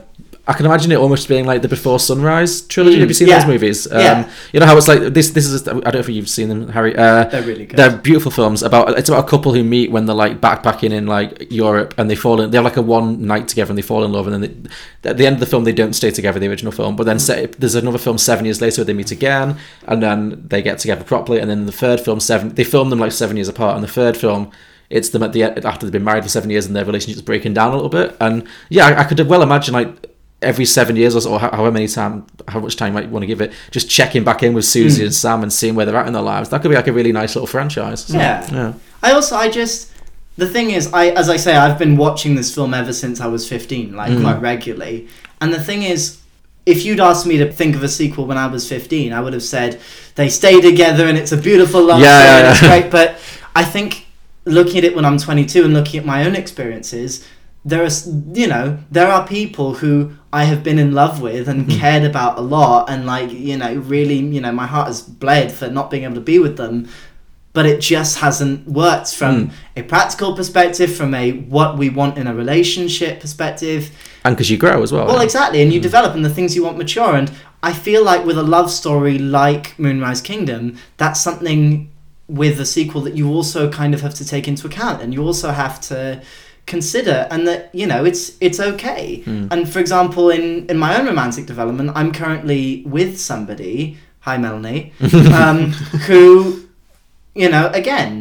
I 0.48 0.54
can 0.54 0.64
imagine 0.64 0.90
it 0.92 0.96
almost 0.96 1.28
being 1.28 1.44
like 1.44 1.60
the 1.60 1.68
Before 1.68 1.98
Sunrise 2.00 2.62
trilogy. 2.62 2.96
Mm, 2.96 3.00
Have 3.00 3.10
you 3.10 3.14
seen 3.14 3.28
yeah. 3.28 3.38
those 3.40 3.46
movies? 3.46 3.86
Um, 3.92 4.00
Yeah. 4.00 4.30
You 4.54 4.60
know 4.60 4.66
how 4.66 4.78
it's 4.78 4.88
like 4.88 5.00
this. 5.12 5.28
This 5.30 5.46
is. 5.46 5.68
I 5.68 5.72
don't 5.74 5.92
know 5.92 6.00
if 6.00 6.08
you've 6.08 6.28
seen 6.28 6.48
them, 6.48 6.68
Harry. 6.70 6.96
Uh, 6.96 7.24
They're 7.24 7.42
really 7.42 7.66
good. 7.66 7.78
They're 7.78 7.94
beautiful 7.98 8.30
films 8.30 8.62
about. 8.62 8.98
It's 8.98 9.10
about 9.10 9.26
a 9.26 9.28
couple 9.28 9.52
who 9.52 9.62
meet 9.62 9.90
when 9.90 10.06
they're 10.06 10.16
like 10.16 10.40
backpacking 10.40 10.90
in 10.92 11.06
like 11.06 11.52
Europe, 11.52 11.92
and 11.98 12.10
they 12.10 12.14
fall 12.14 12.40
in. 12.40 12.50
They 12.50 12.56
have 12.56 12.64
like 12.64 12.78
a 12.78 12.82
one 12.82 13.26
night 13.26 13.46
together, 13.46 13.70
and 13.70 13.76
they 13.76 13.82
fall 13.82 14.04
in 14.04 14.10
love, 14.12 14.26
and 14.26 14.42
then 14.42 14.68
they, 15.02 15.10
at 15.10 15.18
the 15.18 15.26
end 15.26 15.34
of 15.34 15.40
the 15.40 15.46
film 15.46 15.64
they 15.64 15.72
don't 15.72 15.92
stay 15.92 16.10
together. 16.10 16.40
The 16.40 16.48
original 16.48 16.72
film, 16.72 16.96
but 16.96 17.04
then 17.04 17.18
se- 17.18 17.52
there's 17.58 17.74
another 17.74 17.98
film 17.98 18.16
seven 18.16 18.46
years 18.46 18.62
later 18.62 18.80
where 18.80 18.86
they 18.86 18.94
meet 18.94 19.10
again, 19.10 19.58
and 19.86 20.02
then 20.02 20.44
they 20.48 20.62
get 20.62 20.78
together 20.78 21.04
properly, 21.04 21.40
and 21.40 21.50
then 21.50 21.66
the 21.66 21.72
third 21.72 22.00
film 22.00 22.20
seven. 22.20 22.54
They 22.54 22.64
film 22.64 22.88
them 22.88 23.00
like 23.00 23.12
seven 23.12 23.36
years 23.36 23.48
apart, 23.48 23.74
and 23.74 23.84
the 23.84 23.88
third 23.92 24.16
film. 24.16 24.50
It's 24.90 25.10
them 25.10 25.22
at 25.22 25.34
the 25.34 25.42
after 25.42 25.84
they've 25.84 25.92
been 25.92 26.02
married 26.04 26.22
for 26.24 26.30
seven 26.30 26.48
years 26.48 26.64
and 26.64 26.74
their 26.74 26.86
relationship's 26.86 27.20
breaking 27.20 27.52
down 27.52 27.72
a 27.72 27.74
little 27.74 27.90
bit. 27.90 28.16
And 28.22 28.48
yeah, 28.70 28.86
I, 28.86 29.00
I 29.00 29.04
could 29.04 29.20
well 29.28 29.42
imagine 29.42 29.74
like 29.74 30.08
every 30.40 30.64
seven 30.64 30.94
years 30.96 31.16
or 31.16 31.20
so, 31.20 31.32
or 31.32 31.38
however 31.40 31.72
many 31.72 31.88
time, 31.88 32.24
how 32.46 32.60
much 32.60 32.76
time 32.76 32.88
you 32.88 32.94
might 33.00 33.08
want 33.10 33.22
to 33.24 33.26
give 33.26 33.40
it, 33.40 33.52
just 33.72 33.90
checking 33.90 34.22
back 34.22 34.42
in 34.42 34.54
with 34.54 34.64
Susie 34.64 35.02
Mm. 35.02 35.06
and 35.06 35.14
Sam 35.14 35.42
and 35.42 35.52
seeing 35.52 35.74
where 35.74 35.84
they're 35.84 35.96
at 35.96 36.06
in 36.06 36.12
their 36.12 36.22
lives. 36.22 36.48
That 36.50 36.62
could 36.62 36.68
be 36.68 36.76
like 36.76 36.86
a 36.86 36.92
really 36.92 37.12
nice 37.12 37.34
little 37.34 37.46
franchise. 37.48 38.08
Yeah. 38.08 38.46
yeah. 38.52 38.72
I 39.02 39.12
also 39.12 39.34
I 39.36 39.48
just 39.50 39.90
the 40.36 40.46
thing 40.48 40.70
is 40.70 40.92
I 40.92 41.08
as 41.08 41.28
I 41.28 41.36
say 41.36 41.56
I've 41.56 41.78
been 41.78 41.96
watching 41.96 42.36
this 42.36 42.54
film 42.54 42.72
ever 42.74 42.92
since 42.92 43.20
I 43.20 43.26
was 43.26 43.48
15 43.48 43.94
like 43.96 44.12
Mm. 44.12 44.22
quite 44.22 44.40
regularly 44.40 45.08
and 45.40 45.52
the 45.52 45.60
thing 45.62 45.82
is 45.82 46.18
if 46.66 46.84
you'd 46.84 47.00
asked 47.00 47.26
me 47.26 47.38
to 47.38 47.50
think 47.52 47.74
of 47.74 47.82
a 47.82 47.88
sequel 47.88 48.26
when 48.26 48.38
I 48.38 48.46
was 48.46 48.68
15 48.68 49.12
I 49.12 49.20
would 49.20 49.32
have 49.32 49.42
said 49.42 49.80
they 50.14 50.28
stay 50.28 50.60
together 50.60 51.06
and 51.08 51.18
it's 51.18 51.32
a 51.32 51.36
beautiful 51.36 51.82
love 51.82 52.00
Yeah, 52.00 52.18
story 52.20 52.28
yeah, 52.28 52.38
and 52.38 52.48
it's 52.50 52.60
great 52.60 52.90
but 52.92 53.18
I 53.56 53.64
think 53.64 54.06
looking 54.44 54.78
at 54.78 54.84
it 54.84 54.94
when 54.94 55.04
I'm 55.04 55.18
22 55.18 55.64
and 55.64 55.74
looking 55.74 55.98
at 56.00 56.06
my 56.06 56.24
own 56.24 56.36
experiences 56.36 57.24
there 57.64 57.82
are 57.82 57.90
you 58.34 58.46
know 58.46 58.78
there 58.90 59.08
are 59.08 59.26
people 59.26 59.74
who 59.74 60.12
I 60.32 60.44
have 60.44 60.62
been 60.62 60.78
in 60.78 60.92
love 60.92 61.22
with 61.22 61.48
and 61.48 61.66
Mm. 61.66 61.78
cared 61.80 62.04
about 62.04 62.38
a 62.38 62.42
lot 62.42 62.90
and 62.90 63.06
like 63.06 63.30
you 63.32 63.56
know 63.56 63.74
really 63.74 64.16
you 64.18 64.40
know 64.40 64.52
my 64.52 64.66
heart 64.66 64.88
has 64.88 65.00
bled 65.00 65.50
for 65.52 65.68
not 65.68 65.90
being 65.90 66.04
able 66.04 66.14
to 66.16 66.20
be 66.20 66.38
with 66.38 66.56
them 66.56 66.88
but 67.54 67.64
it 67.66 67.80
just 67.80 68.18
hasn't 68.18 68.68
worked 68.68 69.12
from 69.14 69.34
Mm. 69.46 69.50
a 69.78 69.82
practical 69.82 70.34
perspective 70.34 70.94
from 70.94 71.14
a 71.14 71.32
what 71.32 71.78
we 71.78 71.88
want 71.88 72.18
in 72.18 72.26
a 72.26 72.34
relationship 72.34 73.20
perspective 73.20 73.90
And 74.24 74.36
because 74.36 74.50
you 74.50 74.58
grow 74.58 74.82
as 74.82 74.92
well. 74.92 75.06
well 75.06 75.16
yeah. 75.16 75.22
exactly 75.24 75.62
and 75.62 75.72
you 75.72 75.80
develop 75.80 76.14
and 76.14 76.24
the 76.24 76.34
things 76.36 76.54
you 76.54 76.62
want 76.64 76.76
mature 76.76 77.14
and 77.16 77.30
i 77.62 77.72
feel 77.72 78.04
like 78.04 78.22
with 78.26 78.36
a 78.38 78.42
love 78.56 78.70
story 78.70 79.18
like 79.18 79.78
moonrise 79.78 80.20
kingdom 80.20 80.76
that's 80.98 81.20
something 81.20 81.90
with 82.28 82.60
a 82.60 82.66
sequel 82.66 83.00
that 83.00 83.14
you 83.16 83.26
also 83.36 83.70
kind 83.70 83.94
of 83.94 84.02
have 84.02 84.14
to 84.20 84.24
take 84.26 84.46
into 84.46 84.66
account 84.66 85.00
and 85.02 85.14
you 85.14 85.24
also 85.24 85.50
have 85.52 85.80
to 85.80 86.20
consider 86.74 87.18
and 87.32 87.40
that 87.48 87.60
you 87.80 87.86
know 87.92 88.00
it's 88.10 88.22
it's 88.46 88.60
okay 88.70 89.22
Mm. 89.26 89.44
and 89.52 89.60
for 89.72 89.80
example 89.84 90.24
in 90.38 90.44
in 90.70 90.76
my 90.86 90.90
own 90.98 91.06
romantic 91.12 91.44
development 91.52 91.88
i'm 91.98 92.12
currently 92.22 92.62
with 92.96 93.12
somebody 93.30 93.74
hi 94.26 94.36
melanie 94.44 94.82
um, 95.40 95.58
who 96.06 96.22
you 97.42 97.48
know 97.54 97.64
again 97.82 98.12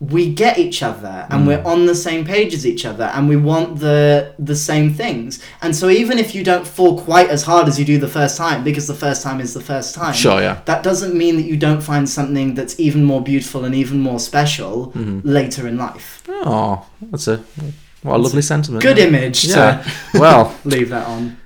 we 0.00 0.32
get 0.32 0.58
each 0.58 0.80
other 0.80 1.26
and 1.28 1.42
Mm. 1.42 1.46
we're 1.48 1.62
on 1.64 1.86
the 1.86 1.94
same 1.94 2.24
page 2.24 2.54
as 2.54 2.64
each 2.64 2.84
other 2.84 3.06
and 3.14 3.28
we 3.28 3.34
want 3.36 3.80
the 3.80 4.30
the 4.38 4.54
same 4.54 4.94
things 4.94 5.40
and 5.60 5.74
so 5.74 5.88
even 5.88 6.20
if 6.20 6.36
you 6.36 6.44
don't 6.44 6.64
fall 6.64 7.00
quite 7.00 7.28
as 7.30 7.42
hard 7.42 7.66
as 7.66 7.80
you 7.80 7.84
do 7.84 7.98
the 7.98 8.06
first 8.06 8.36
time 8.36 8.62
because 8.62 8.86
the 8.86 8.94
first 8.94 9.24
time 9.24 9.40
is 9.40 9.54
the 9.54 9.60
first 9.60 9.96
time 9.96 10.14
Sure, 10.14 10.40
yeah. 10.40 10.58
that 10.66 10.84
doesn't 10.84 11.14
mean 11.16 11.34
that 11.36 11.46
you 11.46 11.56
don't 11.56 11.80
find 11.82 12.08
something 12.08 12.54
that's 12.54 12.78
even 12.78 13.02
more 13.02 13.20
beautiful 13.20 13.64
and 13.64 13.74
even 13.74 13.98
more 13.98 14.20
special 14.20 14.92
Mhm. 14.96 15.20
later 15.24 15.66
in 15.66 15.76
life 15.76 16.22
Oh, 16.28 16.82
that's 17.10 17.26
a 17.26 17.40
what 18.04 18.16
a 18.18 18.22
lovely 18.22 18.42
sentiment. 18.42 18.82
good 18.84 18.98
image 19.00 19.46
Yeah. 19.46 19.82
to 20.12 20.20
well, 20.20 20.54
leave 20.64 20.90
that 20.90 21.06
on 21.08 21.36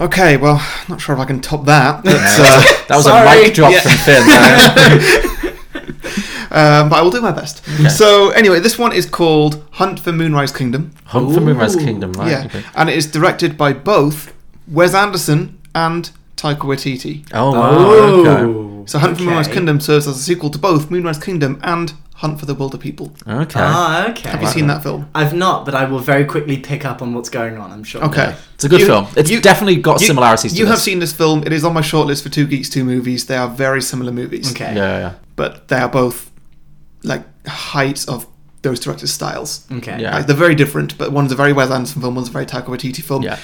Okay, 0.00 0.38
well, 0.38 0.60
not 0.88 0.98
sure 1.00 1.14
if 1.14 1.20
I 1.20 1.26
can 1.26 1.40
top 1.40 1.66
that. 1.66 2.02
But, 2.02 2.14
uh, 2.16 2.62
that 2.88 2.96
was 2.96 3.06
a 3.06 3.22
mic 3.28 3.52
drop 3.52 3.70
Yeah. 3.70 3.80
from 3.82 3.96
Finn. 4.06 5.30
there. 6.50 6.82
um, 6.82 6.88
but 6.88 6.98
I 6.98 7.02
will 7.02 7.10
do 7.10 7.20
my 7.20 7.32
best. 7.32 7.62
Okay. 7.74 7.88
So, 7.88 8.30
anyway, 8.30 8.60
this 8.60 8.78
one 8.78 8.92
is 8.92 9.06
called 9.06 9.64
Hunt 9.72 10.00
for 10.00 10.12
Moonrise 10.12 10.52
Kingdom. 10.52 10.92
Hunt 11.04 11.32
for 11.34 11.40
Moonrise 11.40 11.76
Kingdom, 11.76 12.12
right? 12.12 12.30
yeah, 12.30 12.44
okay. 12.46 12.62
and 12.74 12.88
it 12.88 12.96
is 12.96 13.06
directed 13.06 13.56
by 13.56 13.72
both 13.72 14.32
Wes 14.68 14.94
Anderson 14.94 15.58
and 15.74 16.10
Taika 16.36 16.60
Waititi. 16.60 17.26
Oh, 17.32 17.52
wow. 17.52 18.26
Okay. 18.26 18.86
So, 18.86 18.98
Hunt 18.98 19.16
for 19.18 19.24
Moonrise. 19.24 19.48
Kingdom 19.48 19.80
serves 19.80 20.06
as 20.06 20.16
a 20.16 20.22
sequel 20.22 20.50
to 20.50 20.58
both 20.58 20.90
Moonrise 20.90 21.18
Kingdom 21.18 21.60
and 21.62 21.92
Hunt 22.16 22.38
for 22.38 22.44
the 22.44 22.54
Wilder 22.54 22.76
People. 22.76 23.12
Okay. 23.26 23.58
ah 23.62 24.10
okay 24.10 24.28
Have 24.28 24.42
you 24.42 24.48
seen 24.48 24.66
that 24.66 24.82
film? 24.82 25.08
i've 25.14 25.32
not 25.32 25.64
but 25.64 25.74
i 25.74 25.86
will 25.86 26.00
very 26.00 26.26
quickly 26.26 26.58
pick 26.58 26.84
up 26.84 27.00
on 27.00 27.14
what's 27.14 27.30
going 27.30 27.56
on 27.56 27.72
i'm 27.72 27.82
sure 27.82 28.04
Okay. 28.04 28.34
It's 28.54 28.64
a 28.64 28.68
good 28.68 28.80
You- 28.80 28.86
film. 28.86 29.06
It's 29.16 29.30
you- 29.30 29.40
definitely 29.40 29.76
got 29.76 30.02
You- 30.02 30.08
similarities 30.08 30.52
to 30.52 30.58
You 30.58 30.66
have 30.66 30.80
seen 30.80 30.98
this 30.98 31.14
film. 31.14 31.42
It 31.46 31.52
is 31.54 31.64
on 31.64 31.72
my 31.72 31.80
shortlist 31.80 32.22
for 32.22 32.28
Two 32.28 32.46
Geeks, 32.46 32.68
Two 32.68 32.84
Movies. 32.84 33.24
They 33.24 33.38
are 33.38 33.48
very 33.48 33.80
similar 33.80 34.12
movies. 34.12 34.50
okay 34.52 34.74
Yeah, 34.76 34.98
yeah. 34.98 35.12
But 35.36 35.68
they 35.68 35.78
are 35.78 35.88
both 35.88 36.29
like 37.02 37.22
heights 37.46 38.06
of 38.08 38.26
those 38.62 38.78
directors' 38.80 39.12
styles. 39.12 39.66
okay 39.72 40.00
Yeah. 40.00 40.16
Like, 40.16 40.26
they're 40.26 40.36
very 40.36 40.54
different, 40.54 40.96
but 40.98 41.12
one's 41.12 41.32
a 41.32 41.34
very 41.34 41.52
Wes 41.52 41.70
Anderson 41.70 42.02
film, 42.02 42.14
one's 42.14 42.28
a 42.28 42.32
very 42.32 42.46
Taika 42.46 42.66
Waititi 42.66 43.02
film. 43.02 43.22
Yeah. 43.22 43.38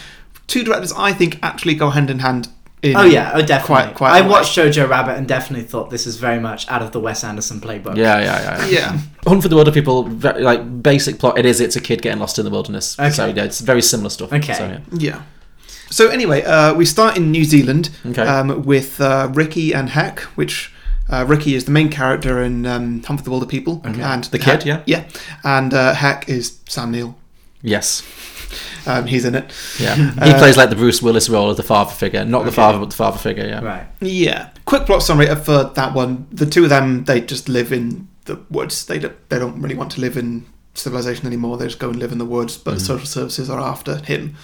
Two 0.46 0.62
directors 0.62 0.92
I 0.96 1.12
think 1.12 1.38
actually 1.42 1.74
go 1.74 1.90
hand 1.90 2.10
in 2.10 2.18
hand. 2.20 2.48
In 2.82 2.94
Oh 2.94 3.04
yeah, 3.04 3.32
oh 3.34 3.40
definitely. 3.40 3.84
Quite, 3.86 3.94
quite. 3.94 4.10
I 4.12 4.18
a 4.18 4.22
way. 4.24 4.28
watched 4.28 4.56
Jojo 4.56 4.88
Rabbit 4.88 5.16
and 5.16 5.26
definitely 5.26 5.66
thought 5.66 5.88
this 5.90 6.06
is 6.06 6.18
very 6.18 6.38
much 6.38 6.68
out 6.68 6.82
of 6.82 6.92
the 6.92 7.00
Wes 7.00 7.24
Anderson 7.24 7.58
playbook. 7.60 7.96
Yeah, 7.96 8.20
yeah, 8.20 8.42
yeah. 8.42 8.66
Yeah. 8.68 8.98
Hunt 9.26 9.42
for 9.42 9.48
the 9.48 9.56
Wilder 9.56 9.72
People, 9.72 10.04
ve- 10.04 10.40
like 10.40 10.82
basic 10.82 11.18
plot. 11.18 11.38
It 11.38 11.46
is. 11.46 11.60
It's 11.60 11.74
a 11.76 11.80
kid 11.80 12.02
getting 12.02 12.20
lost 12.20 12.38
in 12.38 12.44
the 12.44 12.50
wilderness. 12.50 12.96
Okay. 13.00 13.10
So 13.10 13.26
yeah, 13.26 13.44
it's 13.44 13.60
very 13.60 13.80
similar 13.82 14.10
stuff. 14.10 14.30
Okay. 14.32 14.52
So, 14.52 14.66
yeah. 14.66 14.80
Yeah. 14.92 15.22
So 15.90 16.08
anyway, 16.10 16.42
uh, 16.42 16.74
we 16.74 16.84
start 16.84 17.16
in 17.16 17.30
New 17.32 17.44
Zealand 17.44 17.90
Okay. 18.04 18.22
um, 18.22 18.62
with 18.64 19.00
uh, 19.00 19.30
Ricky 19.32 19.72
and 19.72 19.88
Hec, 19.88 20.20
which 20.36 20.72
uh, 21.10 21.24
Ricky 21.26 21.54
is 21.54 21.64
the 21.64 21.70
main 21.70 21.90
character 21.90 22.42
in 22.42 22.66
um, 22.66 23.02
Hunt 23.02 23.20
for 23.20 23.24
the 23.24 23.30
Wilder 23.30 23.46
People, 23.46 23.82
Okay. 23.86 24.00
and 24.02 24.24
The 24.24 24.38
kid, 24.38 24.62
Hec- 24.62 24.66
yeah? 24.66 24.82
yeah, 24.86 25.04
and 25.44 25.72
uh, 25.74 25.94
Hec 25.94 26.28
is 26.28 26.58
Sam 26.68 26.90
Neill. 26.90 27.16
Yes. 27.62 28.02
Um, 28.88 29.04
he's 29.06 29.24
in 29.24 29.34
it. 29.34 29.52
Yeah. 29.80 29.96
He 29.96 30.30
Uh, 30.30 30.38
plays 30.38 30.56
like 30.56 30.70
the 30.70 30.76
Bruce 30.76 31.02
Willis 31.02 31.28
role 31.28 31.50
of 31.50 31.56
the 31.56 31.64
father 31.64 31.90
figure, 31.90 32.24
not 32.24 32.42
the 32.44 32.50
Okay. 32.50 32.54
father, 32.54 32.78
but 32.78 32.90
the 32.90 32.94
father 32.94 33.18
figure. 33.18 33.44
Yeah. 33.44 33.60
Right. 33.60 33.86
Yeah. 34.00 34.50
Quick 34.64 34.86
plot 34.86 35.02
summary 35.02 35.26
for 35.34 35.64
that 35.74 35.92
one. 35.92 36.28
The 36.30 36.46
two 36.46 36.62
of 36.62 36.70
them, 36.70 37.04
they 37.04 37.20
just 37.20 37.48
live 37.48 37.72
in 37.72 38.06
the 38.26 38.38
woods. 38.48 38.86
They 38.86 39.00
don't, 39.00 39.28
they 39.28 39.40
don't 39.40 39.60
really 39.60 39.74
want 39.74 39.90
to 39.92 40.00
live 40.00 40.16
in 40.16 40.46
civilization 40.74 41.26
anymore. 41.26 41.56
They 41.58 41.64
just 41.66 41.80
go 41.80 41.88
and 41.90 41.98
live 41.98 42.12
in 42.12 42.18
the 42.18 42.24
woods. 42.24 42.56
But 42.56 42.74
Mhm. 42.76 42.80
social 42.82 43.06
services 43.06 43.50
are 43.50 43.58
after 43.60 43.96
him 43.96 44.36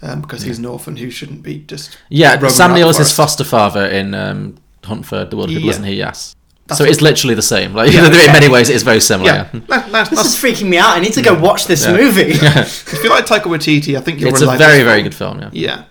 um, 0.00 0.20
because 0.20 0.42
he's 0.42 0.58
an 0.60 0.66
orphan 0.66 0.96
who 0.96 1.10
shouldn't 1.10 1.42
be 1.42 1.58
just. 1.66 1.98
Yeah. 2.08 2.38
Sam 2.50 2.70
around 2.70 2.78
Neill 2.78 2.90
is 2.90 2.98
his 2.98 3.10
foster 3.12 3.42
father 3.42 3.84
in 3.84 4.14
um, 4.14 4.54
Hunt 4.88 5.06
for 5.06 5.24
the 5.24 5.36
Wilder 5.36 5.52
People, 5.52 5.66
Yeah. 5.66 5.70
isn't 5.70 5.84
he? 5.84 5.94
Yes. 5.94 6.34
That's 6.66 6.78
so 6.78 6.84
it's 6.84 7.00
literally 7.00 7.34
the 7.34 7.40
same. 7.54 7.72
Like 7.72 7.92
Yeah, 7.92 8.06
in 8.06 8.12
okay. 8.12 8.32
many 8.32 8.48
ways, 8.48 8.68
it 8.68 8.76
is 8.76 8.82
very 8.82 9.00
similar. 9.00 9.30
Yeah, 9.30 9.48
Yeah. 9.54 9.60
That- 9.68 9.92
that's- 9.92 10.10
This 10.10 10.26
is 10.26 10.36
freaking 10.42 10.68
me 10.68 10.76
out. 10.78 10.96
I 10.96 11.00
need 11.00 11.14
to 11.14 11.22
go 11.22 11.32
watch 11.48 11.66
this 11.66 11.84
Yeah. 11.84 11.96
movie. 11.96 12.22
if 12.32 13.00
you 13.04 13.08
like 13.10 13.24
Taika 13.26 13.44
Waititi, 13.52 13.96
I 13.96 14.00
think 14.02 14.20
you'll 14.20 14.30
It's 14.30 14.40
really 14.40 14.44
a 14.44 14.58
like 14.58 14.58
very, 14.58 14.78
this 14.78 14.84
very 14.84 15.00
film. 15.02 15.38
good 15.38 15.42
film. 15.42 15.52
Yeah. 15.54 15.76
Yeah. 15.76 15.84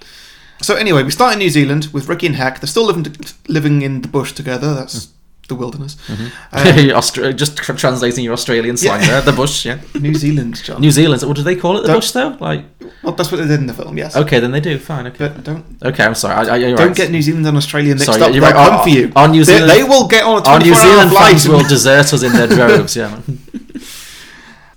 So 0.61 0.75
anyway, 0.75 1.03
we 1.03 1.11
start 1.11 1.33
in 1.33 1.39
New 1.39 1.49
Zealand 1.49 1.89
with 1.93 2.07
Ricky 2.09 2.27
and 2.27 2.35
Hec. 2.35 2.59
They're 2.61 2.67
still 2.67 2.85
living 2.85 3.05
living 3.47 3.81
in 3.83 4.01
the 4.01 4.07
bush 4.07 4.33
together. 4.33 4.73
That's 4.73 5.09
the 5.47 5.55
wilderness. 5.55 5.95
Mhm. 6.07 6.25
Um, 6.51 6.97
Austra- 6.99 7.35
just 7.35 7.57
tr- 7.57 7.73
translating 7.73 8.23
your 8.23 8.33
Australian 8.33 8.77
slang 8.77 9.01
Yeah. 9.01 9.07
there. 9.07 9.21
The 9.21 9.31
bush, 9.31 9.65
yeah. 9.65 9.79
New 9.99 10.13
Zealand, 10.15 10.61
John. 10.63 10.81
New 10.81 10.91
Zealand. 10.91 11.23
What 11.23 11.35
do 11.37 11.43
they 11.43 11.55
call 11.55 11.77
it? 11.77 11.81
The 11.81 11.87
Don't- 11.87 11.97
bush, 11.97 12.11
though. 12.11 12.37
Like. 12.39 12.65
Well, 13.03 13.13
that's 13.13 13.31
what 13.31 13.37
they 13.39 13.47
did 13.47 13.59
in 13.59 13.67
the 13.67 13.73
film. 13.73 13.97
Yes. 13.97 14.15
Okay, 14.15 14.39
then 14.39 14.51
they 14.51 14.59
do. 14.59 14.77
Fine. 14.79 15.07
Okay. 15.07 15.29
But 15.29 15.43
don't. 15.43 15.65
Okay, 15.83 16.03
I'm 16.03 16.15
sorry. 16.15 16.35
I, 16.35 16.53
I, 16.53 16.57
you're 16.57 16.75
Don't 16.77 16.87
right. 16.87 16.95
get 16.95 17.11
New 17.11 17.21
Zealand 17.21 17.45
and 17.47 17.55
Australia 17.57 17.93
mixed 17.93 18.05
Sorry, 18.05 18.21
up. 18.21 18.31
you're 18.33 18.41
They'll 18.41 18.53
right. 18.53 18.71
Our- 18.73 18.83
for 18.83 18.89
you. 18.89 19.11
Our 19.15 19.27
New 19.27 19.43
Zealand, 19.43 19.69
they, 19.71 19.83
will 19.83 20.07
get 20.07 20.23
on 20.23 20.41
a 20.41 20.49
Our 20.49 20.59
New 20.59 20.73
24 20.73 20.75
hour 20.75 20.91
Zealand 21.07 21.11
fans 21.17 21.47
will 21.47 21.63
desert 21.63 22.13
us 22.13 22.23
in 22.23 22.31
their 22.33 22.47
droves. 22.57 22.95
Yeah. 22.95 23.19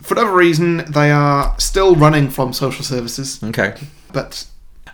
For 0.00 0.14
whatever 0.14 0.34
reason, 0.36 0.84
they 0.90 1.10
are 1.10 1.54
still 1.58 1.94
running 1.94 2.30
from 2.30 2.52
social 2.52 2.84
services. 2.84 3.42
Okay. 3.42 3.74
But 4.12 4.44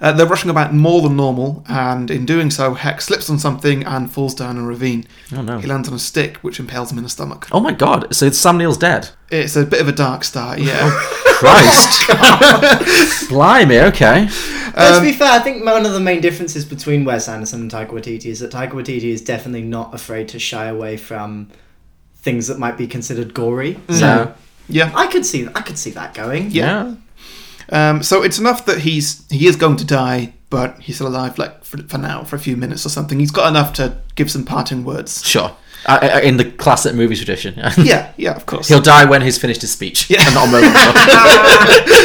uh, 0.00 0.12
they're 0.12 0.26
rushing 0.26 0.50
about 0.50 0.74
more 0.74 1.00
than 1.02 1.16
normal, 1.16 1.64
and 1.68 2.10
in 2.10 2.26
doing 2.26 2.50
so, 2.50 2.74
Hec 2.74 3.00
slips 3.00 3.28
on 3.30 3.38
something 3.38 3.84
and 3.84 4.10
falls 4.10 4.34
down 4.34 4.58
a 4.58 4.62
ravine. 4.62 5.06
Oh 5.34 5.42
no. 5.42 5.58
He 5.58 5.66
lands 5.66 5.88
on 5.88 5.94
a 5.94 5.98
stick, 5.98 6.36
which 6.38 6.58
impales 6.60 6.90
him 6.92 6.98
in 6.98 7.04
the 7.04 7.10
stomach. 7.10 7.48
Oh 7.52 7.60
my 7.60 7.72
god. 7.72 8.14
So 8.14 8.28
Sam 8.30 8.58
Neill's 8.58 8.78
dead. 8.78 9.08
It's 9.30 9.56
a 9.56 9.64
bit 9.64 9.80
of 9.80 9.88
a 9.88 9.92
dark 9.92 10.24
start, 10.24 10.58
yeah. 10.58 10.90
Christ. 11.38 12.08
Blimey. 13.28 13.78
Okay. 13.80 14.28
But 14.74 14.90
to 14.90 14.96
Um, 14.98 15.02
be 15.04 15.12
fair, 15.12 15.32
I 15.32 15.38
think 15.38 15.64
one 15.64 15.86
of 15.86 15.92
the 15.92 16.00
main 16.00 16.20
differences 16.20 16.64
between 16.64 17.04
Wes 17.04 17.28
Anderson 17.28 17.62
and 17.62 17.70
Taika 17.70 17.90
Waititi 17.90 18.26
is 18.26 18.40
that 18.40 18.52
Taika 18.52 18.72
Waititi 18.72 19.04
is 19.10 19.22
definitely 19.22 19.62
not 19.62 19.94
afraid 19.94 20.28
to 20.28 20.38
shy 20.38 20.66
away 20.66 20.96
from 20.96 21.48
things 22.16 22.46
that 22.48 22.58
might 22.58 22.76
be 22.76 22.86
considered 22.86 23.32
gory. 23.34 23.78
So 23.88 23.94
Yeah. 23.98 24.32
yeah. 24.68 24.92
I 24.94 25.06
could 25.06 25.24
see 25.24 25.48
I 25.54 25.62
could 25.62 25.78
see 25.78 25.90
that 25.90 26.12
going. 26.14 26.50
Yeah. 26.50 26.94
Um, 27.70 28.02
so 28.02 28.22
it's 28.22 28.38
enough 28.38 28.64
that 28.66 28.80
he's 28.80 29.26
he 29.30 29.46
is 29.46 29.56
going 29.56 29.76
to 29.76 29.84
die, 29.84 30.34
but 30.50 30.78
he's 30.80 30.96
still 30.96 31.08
alive, 31.08 31.38
like 31.38 31.64
for, 31.64 31.78
for 31.78 31.98
now, 31.98 32.24
for 32.24 32.36
a 32.36 32.38
few 32.38 32.56
minutes 32.56 32.86
or 32.86 32.88
something. 32.88 33.18
He's 33.18 33.30
got 33.30 33.48
enough 33.48 33.72
to 33.74 33.98
give 34.14 34.30
some 34.30 34.44
parting 34.44 34.84
words. 34.84 35.24
Sure. 35.24 35.56
Uh, 35.86 35.98
uh, 36.14 36.20
in 36.20 36.36
the 36.36 36.44
classic 36.50 36.94
movie 36.94 37.14
tradition. 37.14 37.54
Yeah. 37.56 37.72
Yeah, 37.78 38.12
yeah, 38.16 38.34
of 38.34 38.46
course. 38.46 38.68
He'll 38.68 38.80
die 38.80 39.04
when 39.04 39.22
he's 39.22 39.38
finished 39.38 39.60
his 39.60 39.70
speech. 39.70 40.10
Yeah. 40.10 40.24
And 40.26 40.34
not 40.34 40.48
a 40.48 40.50
moment 40.50 40.74
before. 40.74 40.92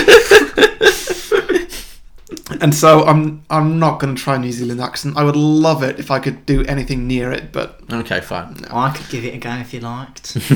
And 2.62 2.76
so 2.76 3.04
I'm 3.06 3.44
I'm 3.50 3.80
not 3.80 4.00
going 4.00 4.16
to 4.16 4.22
try 4.22 4.38
New 4.38 4.52
Zealand 4.52 4.82
accent. 4.82 5.18
I 5.18 5.24
would 5.24 5.36
love 5.36 5.82
it 5.82 6.00
if 6.00 6.12
I 6.12 6.20
could 6.20 6.46
do 6.46 6.64
anything 6.66 7.08
near 7.08 7.32
it, 7.32 7.52
but 7.52 7.82
okay, 7.92 8.22
fine. 8.22 8.56
Oh, 8.70 8.78
I 8.78 8.92
could 8.92 9.10
give 9.10 9.26
it 9.26 9.34
a 9.34 9.38
go 9.38 9.50
if 9.56 9.74
you 9.74 9.80
liked. 9.80 10.38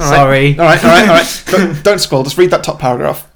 All 0.00 0.06
right. 0.06 0.16
Sorry. 0.16 0.58
All 0.58 0.64
right, 0.64 0.82
all 0.82 0.90
right, 0.90 1.08
all 1.08 1.14
right. 1.14 1.44
don't, 1.46 1.84
don't 1.84 1.98
scroll. 1.98 2.22
Just 2.22 2.38
read 2.38 2.50
that 2.52 2.64
top 2.64 2.78
paragraph. 2.78 3.29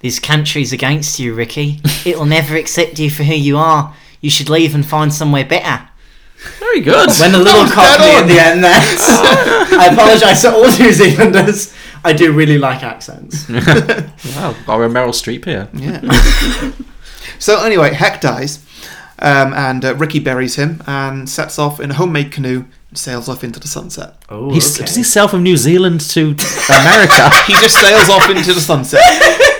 This 0.00 0.18
country's 0.18 0.72
against 0.72 1.18
you, 1.18 1.34
Ricky. 1.34 1.80
It'll 2.06 2.24
never 2.24 2.56
accept 2.56 2.98
you 2.98 3.10
for 3.10 3.22
who 3.22 3.34
you 3.34 3.58
are. 3.58 3.94
You 4.20 4.30
should 4.30 4.48
leave 4.48 4.74
and 4.74 4.84
find 4.84 5.12
somewhere 5.12 5.44
better. 5.44 5.88
Very 6.58 6.80
good. 6.80 7.10
When 7.18 7.34
a 7.34 7.38
little 7.38 7.62
was 7.62 7.72
cockney 7.72 8.06
dead 8.06 8.22
in 8.22 8.28
the 8.28 8.40
end 8.40 8.64
there. 8.64 8.72
I 9.78 9.90
apologise 9.92 10.40
to 10.42 10.52
all 10.52 10.64
New 10.64 10.92
Zealanders. 10.92 11.74
I 12.02 12.14
do 12.14 12.32
really 12.32 12.56
like 12.56 12.82
accents. 12.82 13.46
wow. 13.48 14.54
Borrow 14.66 14.88
Meryl 14.88 15.12
Streep 15.12 15.44
here. 15.44 15.68
Yeah. 15.74 16.00
so 17.38 17.62
anyway, 17.62 17.92
Hec 17.92 18.22
dies, 18.22 18.64
um, 19.18 19.52
and 19.52 19.84
uh, 19.84 19.94
Ricky 19.96 20.18
buries 20.18 20.56
him 20.56 20.82
and 20.86 21.28
sets 21.28 21.58
off 21.58 21.78
in 21.78 21.90
a 21.90 21.94
homemade 21.94 22.32
canoe 22.32 22.64
and 22.88 22.98
sails 22.98 23.28
off 23.28 23.44
into 23.44 23.60
the 23.60 23.68
sunset. 23.68 24.16
Oh, 24.30 24.50
He's, 24.50 24.78
Does 24.78 24.96
he 24.96 25.02
sail 25.02 25.28
from 25.28 25.42
New 25.42 25.58
Zealand 25.58 26.00
to 26.12 26.22
America? 26.70 27.30
He 27.46 27.52
just 27.54 27.78
sails 27.78 28.08
off 28.08 28.30
into 28.30 28.54
the 28.54 28.60
sunset. 28.62 29.00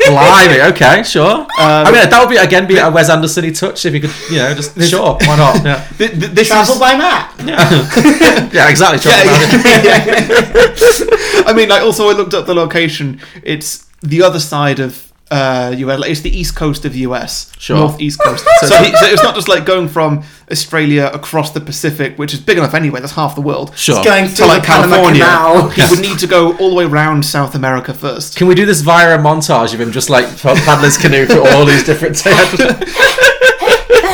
Blimey, 0.09 0.61
okay, 0.73 1.03
sure. 1.03 1.31
Um, 1.41 1.47
I 1.59 1.85
mean, 1.93 2.09
that 2.09 2.19
would 2.21 2.31
be 2.31 2.37
again 2.37 2.67
be 2.67 2.79
a 2.79 2.91
Wes 2.91 3.11
Anderson 3.11 3.53
touch 3.53 3.85
if 3.85 3.95
you 3.95 4.01
could, 4.01 4.11
you 4.31 4.39
know, 4.39 4.55
just 4.55 4.81
sure, 4.83 5.17
why 5.27 5.37
not? 5.37 5.65
Yeah, 5.65 5.85
Th- 5.99 6.11
th- 6.11 6.33
this 6.33 6.49
Travel 6.49 6.75
is, 6.75 6.81
by 6.87 6.97
map. 6.97 7.35
yeah, 7.45 8.51
yeah 8.53 8.69
exactly. 8.69 8.99
Travel 8.99 9.29
around. 9.29 9.65
yeah. 9.85 11.45
I 11.47 11.53
mean, 11.55 11.69
like 11.69 11.83
also 11.83 12.09
I 12.09 12.13
looked 12.13 12.35
up 12.35 12.47
the 12.47 12.55
location. 12.55 13.21
It's 13.43 13.87
the 14.01 14.23
other 14.23 14.41
side 14.41 14.81
of 14.81 15.10
uh, 15.31 15.75
US. 15.79 15.99
Like, 16.01 16.11
it's 16.11 16.21
the 16.23 16.37
east 16.37 16.57
coast 16.57 16.85
of 16.85 16.93
the 16.93 17.01
US, 17.01 17.53
Sure. 17.59 17.77
northeast 17.77 18.21
coast. 18.21 18.45
so, 18.61 18.77
he, 18.83 18.91
so 18.97 19.07
it's 19.07 19.23
not 19.23 19.35
just 19.35 19.49
like 19.49 19.65
going 19.65 19.89
from 19.89 20.25
Australia 20.51 21.11
across 21.15 21.53
the 21.53 21.61
Pacific, 21.61 22.19
which 22.19 22.35
is 22.35 22.41
big 22.41 22.59
enough 22.59 22.75
anyway. 22.75 23.01
That's 23.01 23.13
half 23.13 23.35
the 23.37 23.41
world. 23.41 23.77
Sure. 23.77 23.97
It's 23.99 24.05
going 24.07 24.29
To 24.29 24.47
like 24.47 24.63
the 24.63 24.67
Panama 24.67 24.97
California, 24.97 25.23
Canal. 25.25 25.69
he 25.71 25.83
would 25.91 26.01
need 26.01 26.19
to 26.19 26.27
go 26.27 26.57
all 26.59 26.71
the 26.71 26.77
way 26.77 26.85
around 26.85 27.25
South 27.25 27.55
America 27.55 27.95
first. 27.95 28.37
Can 28.37 28.49
we 28.49 28.55
do 28.55 28.67
this 28.67 28.81
via 28.81 29.15
a 29.15 29.19
montage 29.19 29.73
of 29.75 29.81
him 29.81 29.93
just 29.93 30.11
like 30.11 30.27
paddling 30.39 30.85
his 30.85 30.99
canoe 30.99 31.27
through 31.27 31.47
all 31.49 31.65
these 31.65 31.85
different 31.85 32.17
towns? 32.25 32.59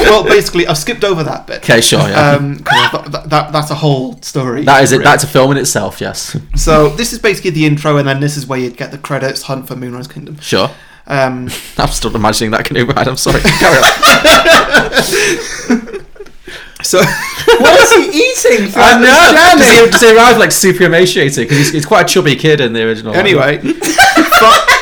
well, 0.09 0.25
basically, 0.25 0.67
I've 0.67 0.79
skipped 0.79 1.05
over 1.05 1.25
that 1.25 1.47
bit. 1.47 1.59
Okay, 1.59 1.81
sure, 1.81 2.01
yeah. 2.01 2.33
Um, 2.33 2.59
'cause 2.59 2.95
I 2.95 3.09
that, 3.09 3.31
that, 3.31 3.53
that's 3.53 3.71
a 3.71 3.75
whole 3.75 4.21
story. 4.23 4.65
that 4.65 4.83
is 4.85 4.93
it. 4.93 4.97
really. 4.97 5.05
That's 5.05 5.25
a 5.25 5.27
film 5.27 5.51
in 5.53 5.57
itself. 5.57 6.01
Yes, 6.01 6.37
So 6.55 6.91
this 6.91 7.13
is 7.13 7.19
basically 7.19 7.51
the 7.51 7.67
intro, 7.67 7.97
and 7.97 8.07
then 8.07 8.21
this 8.21 8.37
is 8.37 8.47
where 8.47 8.59
you'd 8.59 8.77
get 8.77 8.91
the 8.93 8.99
credits. 8.99 9.43
Hunt 9.43 9.67
for 9.67 9.75
Moonrise 9.77 10.09
Kingdom. 10.09 10.39
sure. 10.41 10.71
Um, 11.07 11.49
I'm 11.79 11.89
still 11.89 12.15
imagining 12.17 12.51
that 12.53 12.65
canoe 12.65 12.85
ride. 12.87 13.09
I'm 13.09 13.17
sorry. 13.17 13.41
Carry 13.41 13.79
on. 13.79 13.83
so 16.83 16.99
what 17.59 17.81
is 17.81 17.93
he 17.95 18.03
eating 18.19 18.69
for 18.71 18.79
I 18.81 18.99
this 18.99 19.09
know. 19.09 19.33
Does 19.59 19.71
he, 19.85 19.91
does 19.91 20.01
he 20.03 20.15
arrive 20.17 20.39
like 20.39 20.53
super 20.53 20.85
emaciated? 20.85 21.45
Because 21.45 21.59
he's, 21.59 21.73
he's 21.73 21.87
quite 21.87 22.11
a 22.11 22.15
chubby 22.15 22.37
kid 22.37 22.61
in 22.61 22.73
the 22.73 22.83
original. 22.85 23.15
anyway, 23.15 23.59
but- 23.59 24.73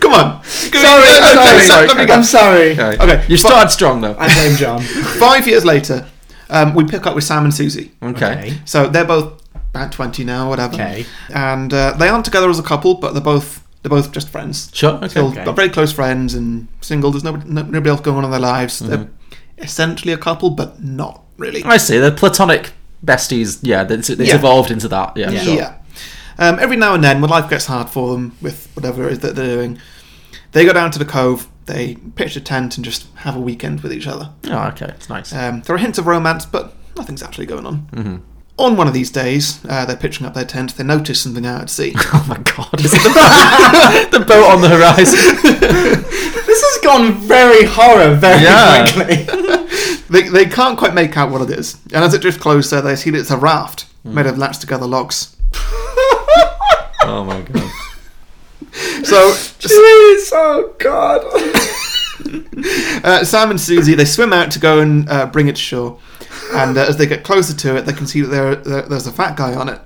come 0.00 0.12
on. 0.12 0.42
Sorry, 0.44 0.82
Okay, 0.82 1.22
I'm 1.22 1.36
let 1.56 1.66
sorry. 1.66 1.86
me 1.94 2.06
go. 2.06 2.14
I'm 2.14 2.24
sorry. 2.24 2.72
Okay. 2.72 2.96
Okay, 3.02 3.22
You 3.28 3.36
but- 3.36 3.48
started 3.48 3.70
strong 3.70 4.00
though. 4.00 4.16
I 4.18 4.26
blame 4.34 4.56
John. 4.56 4.80
Five 4.82 5.46
years 5.46 5.64
later, 5.64 6.06
um, 6.50 6.74
we 6.74 6.84
pick 6.84 7.06
up 7.06 7.14
with 7.14 7.24
Sam 7.24 7.44
and 7.44 7.54
Susie. 7.54 7.92
Okay. 8.02 8.58
So 8.64 8.88
they're 8.88 9.04
both 9.04 9.40
about 9.70 9.92
twenty 9.92 10.24
now, 10.24 10.48
whatever. 10.48 10.74
Okay. 10.74 11.06
And 11.32 11.72
uh, 11.72 11.92
they 11.92 12.08
aren't 12.08 12.24
together 12.24 12.50
as 12.50 12.58
a 12.58 12.62
couple, 12.62 12.94
but 12.96 13.12
they're 13.12 13.22
both 13.22 13.63
they're 13.84 13.90
both 13.90 14.12
just 14.12 14.30
friends. 14.30 14.70
Sure. 14.72 14.92
Okay. 14.94 15.08
Still 15.08 15.26
Okay. 15.28 15.44
got 15.44 15.54
very 15.54 15.68
close 15.68 15.92
friends 15.92 16.32
and 16.34 16.66
single. 16.80 17.10
There's 17.10 17.22
nobody, 17.22 17.48
nobody 17.48 17.90
else 17.90 18.00
going 18.00 18.16
on 18.16 18.24
in 18.24 18.30
their 18.30 18.40
lives. 18.40 18.78
They're 18.78 18.96
Mm-hmm. 18.98 19.62
essentially 19.62 20.12
a 20.14 20.16
couple, 20.18 20.48
but 20.50 20.82
not 20.82 21.22
really. 21.36 21.62
I 21.64 21.76
see. 21.76 21.98
They're 21.98 22.10
platonic 22.10 22.72
besties. 23.04 23.58
Yeah, 23.62 23.86
it's, 23.88 24.08
it's 24.08 24.20
Yeah. 24.22 24.36
evolved 24.36 24.70
into 24.70 24.88
that. 24.88 25.16
Yeah. 25.18 25.30
Yeah. 25.30 25.40
Sure. 25.42 25.54
Yeah. 25.54 25.74
Um, 26.38 26.58
every 26.58 26.76
now 26.76 26.94
and 26.94 27.04
then, 27.04 27.20
when 27.20 27.28
life 27.30 27.48
gets 27.50 27.66
hard 27.66 27.90
for 27.90 28.12
them 28.12 28.32
with 28.40 28.68
whatever 28.74 29.06
it 29.06 29.12
is 29.12 29.18
that 29.20 29.36
they're 29.36 29.54
doing, 29.56 29.78
they 30.52 30.64
go 30.64 30.72
down 30.72 30.90
to 30.92 30.98
the 30.98 31.04
cove, 31.04 31.46
they 31.66 31.96
pitch 32.16 32.36
a 32.36 32.40
tent, 32.40 32.76
and 32.76 32.84
just 32.84 33.06
have 33.16 33.36
a 33.36 33.40
weekend 33.40 33.82
with 33.82 33.92
each 33.92 34.06
other. 34.06 34.30
Oh, 34.46 34.68
okay. 34.68 34.86
It's 34.96 35.08
nice. 35.10 35.32
Um, 35.34 35.60
there 35.66 35.76
are 35.76 35.78
hints 35.78 35.98
of 35.98 36.06
romance, 36.06 36.46
but 36.46 36.72
nothing's 36.96 37.22
actually 37.22 37.46
going 37.46 37.66
on. 37.66 37.86
Mhm. 37.92 38.20
On 38.56 38.76
one 38.76 38.86
of 38.86 38.94
these 38.94 39.10
days, 39.10 39.58
uh, 39.68 39.84
they're 39.84 39.96
pitching 39.96 40.26
up 40.26 40.34
their 40.34 40.44
tent. 40.44 40.76
They 40.76 40.84
notice 40.84 41.20
something 41.22 41.44
out 41.44 41.62
at 41.62 41.70
sea. 41.70 41.92
Oh 42.12 42.24
my 42.28 42.36
god! 42.38 42.80
Is 42.84 42.94
it 42.94 43.02
the, 43.02 44.08
the 44.18 44.24
boat 44.24 44.44
on 44.52 44.60
the 44.62 44.68
horizon? 44.68 45.18
This 46.46 46.62
has 46.62 46.84
gone 46.84 47.14
very 47.14 47.64
horror 47.64 48.14
very 48.14 48.42
Yeah. 48.44 48.86
quickly. 48.92 49.24
they, 50.08 50.28
they 50.28 50.44
can't 50.46 50.78
quite 50.78 50.94
make 50.94 51.16
out 51.16 51.30
what 51.32 51.42
it 51.42 51.50
is, 51.58 51.78
and 51.92 52.04
as 52.04 52.14
it 52.14 52.20
drifts 52.20 52.40
closer, 52.40 52.80
they 52.80 52.94
see 52.94 53.10
that 53.10 53.18
it's 53.18 53.30
a 53.32 53.36
raft 53.36 53.86
Hmm. 54.04 54.14
made 54.14 54.26
of 54.26 54.38
latched 54.38 54.60
together 54.60 54.86
logs. 54.86 55.34
Oh 57.02 57.24
my 57.26 57.40
god! 57.40 57.70
So 59.04 59.32
Please, 59.60 60.30
oh 60.32 60.74
god. 60.78 61.22
uh, 63.04 63.24
Sam 63.24 63.50
and 63.50 63.60
Susie 63.60 63.94
they 63.94 64.04
swim 64.04 64.32
out 64.32 64.50
to 64.52 64.58
go 64.58 64.78
and 64.80 65.08
uh, 65.08 65.26
bring 65.26 65.48
it 65.48 65.56
to 65.56 65.60
shore, 65.62 65.98
and 66.52 66.76
uh, 66.76 66.82
as 66.88 66.96
they 66.96 67.06
get 67.06 67.22
closer 67.24 67.54
to 67.54 67.76
it, 67.76 67.82
they 67.82 67.92
can 67.92 68.06
see 68.06 68.20
that 68.22 68.28
there, 68.28 68.54
there 68.56 68.82
there's 68.82 69.06
a 69.06 69.12
fat 69.12 69.36
guy 69.36 69.54
on 69.54 69.68
it, 69.68 69.80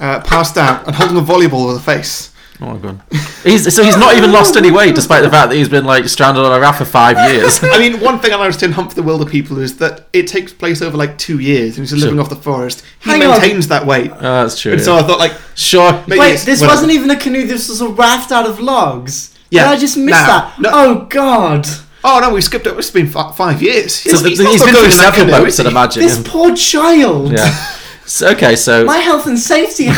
uh, 0.00 0.20
passed 0.22 0.56
out 0.58 0.86
and 0.86 0.94
holding 0.96 1.16
a 1.16 1.20
volleyball 1.22 1.68
with 1.68 1.76
a 1.76 1.80
face. 1.80 2.30
Oh 2.60 2.72
my 2.74 2.78
god! 2.78 3.00
He's 3.42 3.74
so 3.74 3.82
he's 3.82 3.96
not 3.96 4.16
even 4.16 4.30
lost 4.30 4.56
any 4.56 4.70
weight, 4.70 4.94
despite 4.94 5.22
the 5.24 5.28
fact 5.30 5.50
that 5.50 5.56
he's 5.56 5.68
been 5.68 5.84
like 5.84 6.08
stranded 6.08 6.44
on 6.44 6.52
a 6.56 6.60
raft 6.60 6.78
for 6.78 6.84
five 6.84 7.16
years. 7.32 7.58
I 7.62 7.78
mean, 7.78 8.00
one 8.00 8.20
thing 8.20 8.32
I 8.32 8.36
noticed 8.36 8.62
in 8.62 8.70
Hunt 8.72 8.90
for 8.90 8.94
the 8.94 9.02
Wilder 9.02 9.24
People 9.28 9.58
is 9.58 9.76
that 9.78 10.06
it 10.12 10.28
takes 10.28 10.52
place 10.52 10.80
over 10.80 10.96
like 10.96 11.18
two 11.18 11.40
years, 11.40 11.76
and 11.76 11.84
he's 11.84 11.92
living 11.92 12.14
Sure. 12.14 12.20
off 12.22 12.28
the 12.30 12.36
forest. 12.36 12.84
He 13.02 13.10
Hang 13.10 13.22
on. 13.24 13.30
maintains 13.40 13.66
that 13.68 13.84
weight, 13.84 14.12
Oh, 14.12 14.20
that's 14.20 14.58
true. 14.60 14.70
and 14.72 14.80
yeah. 14.80 14.84
so 14.84 14.96
I 14.96 15.02
thought 15.02 15.18
like 15.18 15.32
sure. 15.56 15.92
maybe 16.06 16.20
Wait, 16.20 16.26
it's- 16.28 16.44
this 16.44 16.60
whatever. 16.60 16.76
wasn't 16.76 16.92
even 16.92 17.10
a 17.10 17.16
canoe, 17.18 17.44
this 17.44 17.68
was 17.68 17.80
a 17.80 17.88
raft 17.88 18.30
out 18.30 18.46
of 18.46 18.60
logs. 18.60 19.34
Yeah. 19.50 19.64
Did 19.64 19.70
I 19.70 19.76
just 19.80 19.96
missed 19.96 20.10
Now, 20.10 20.26
that? 20.26 20.60
no- 20.60 20.70
Oh 20.72 21.06
god. 21.10 21.66
Oh 22.06 22.20
no, 22.20 22.34
we 22.34 22.42
skipped 22.42 22.66
it. 22.66 22.76
It's 22.76 22.90
been 22.90 23.08
five 23.08 23.62
years. 23.62 23.94
So 23.94 24.10
He's 24.10 24.38
he's 24.38 24.60
still 24.60 24.66
been 24.66 24.74
through 24.76 24.90
several 24.90 25.26
boats, 25.26 25.58
I'd 25.58 25.66
imagine. 25.66 26.02
This 26.02 26.22
poor 26.22 26.54
child. 26.54 27.32
Yeah. 27.32 27.70
So, 28.06 28.28
okay, 28.32 28.54
so 28.54 28.84
My 28.94 28.98
health 28.98 29.26
and 29.26 29.38
safety 29.38 29.84
is 29.86 29.96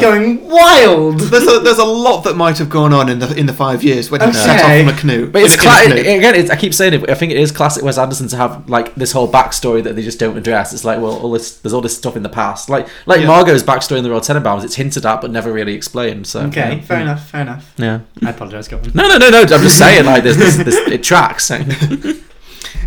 going 0.00 0.48
wild. 0.48 1.20
There's 1.20 1.46
a, 1.46 1.60
there's 1.60 1.78
a 1.78 1.84
lot 1.84 2.22
that 2.24 2.34
might 2.36 2.58
have 2.58 2.68
gone 2.68 2.92
on 2.92 3.08
in 3.08 3.20
the 3.20 3.32
in 3.38 3.46
the 3.46 3.52
five 3.52 3.84
years 3.84 4.10
when 4.10 4.20
he 4.20 4.32
set 4.32 4.58
off 4.60 4.64
Okay. 4.64 4.84
from 4.84 4.94
a 4.94 4.98
canoe. 4.98 5.30
But 5.30 5.42
it's 5.42 5.54
in 5.54 5.60
a- 5.60 5.62
cla- 5.62 5.84
in 5.84 5.92
a 5.92 5.94
canoe. 6.02 6.18
again. 6.18 6.34
It's, 6.34 6.50
I 6.50 6.56
keep 6.56 6.74
saying 6.74 6.94
it. 6.94 7.00
But 7.02 7.10
I 7.10 7.14
think 7.14 7.30
it 7.32 7.38
is 7.38 7.52
classic 7.52 7.84
Wes 7.84 7.98
Anderson 7.98 8.26
to 8.28 8.36
have 8.36 8.68
like 8.68 8.94
this 8.96 9.12
whole 9.12 9.30
backstory 9.30 9.82
that 9.84 9.94
they 9.94 10.02
just 10.02 10.18
don't 10.18 10.36
address. 10.36 10.72
It's 10.72 10.84
like, 10.84 11.00
well, 11.00 11.18
all 11.20 11.30
this 11.30 11.58
there's 11.58 11.72
all 11.72 11.80
this 11.80 11.96
stuff 11.96 12.16
in 12.16 12.22
the 12.24 12.28
past, 12.28 12.68
like 12.68 12.88
like 13.06 13.20
Yeah. 13.20 13.28
Margot's 13.28 13.62
backstory 13.62 13.98
in 13.98 14.02
the 14.04 14.10
Royal 14.10 14.20
Tenenbaums. 14.20 14.64
It's 14.64 14.74
hinted 14.74 15.06
at 15.06 15.20
but 15.20 15.30
never 15.30 15.52
really 15.52 15.74
explained. 15.74 16.26
So 16.26 16.40
Okay, 16.46 16.76
yeah. 16.76 16.80
fair 16.82 17.00
enough, 17.00 17.28
fair 17.30 17.42
enough. 17.42 17.72
Yeah. 17.76 18.00
I 18.24 18.30
apologise, 18.30 18.66
go 18.68 18.78
on. 18.78 18.90
No, 18.94 19.06
no, 19.08 19.18
no, 19.18 19.30
no. 19.30 19.40
I'm 19.42 19.46
just 19.62 19.78
saying 19.78 20.04
like 20.04 20.24
this. 20.24 20.36
this, 20.36 20.56
this 20.56 20.74
it 20.88 21.02
tracks. 21.04 21.50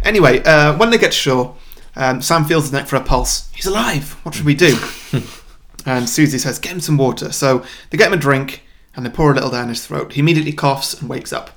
Anyway, 0.03 0.41
uh, 0.43 0.77
when 0.77 0.89
they 0.91 0.97
get 0.97 1.11
to 1.11 1.17
shore, 1.17 1.55
Um, 1.99 2.21
Sam 2.21 2.45
feels 2.45 2.63
his 2.63 2.71
neck 2.71 2.87
for 2.87 2.95
a 2.95 3.01
pulse. 3.01 3.49
He's 3.53 3.65
alive. 3.67 4.13
What 4.23 4.33
should 4.33 4.45
we 4.45 4.55
do? 4.55 4.77
and 5.85 6.09
Susie 6.09 6.37
says, 6.37 6.57
"Get 6.57 6.71
him 6.73 6.79
some 6.79 6.97
water." 6.97 7.31
So 7.31 7.63
they 7.89 7.97
get 7.97 8.07
him 8.07 8.13
a 8.13 8.17
drink 8.21 8.63
and 8.95 9.05
they 9.05 9.09
pour 9.09 9.31
a 9.31 9.33
little 9.35 9.49
down 9.51 9.69
his 9.69 9.85
throat. 9.85 10.13
He 10.13 10.21
immediately 10.21 10.53
coughs 10.53 10.99
and 10.99 11.09
wakes 11.09 11.31
up. 11.33 11.51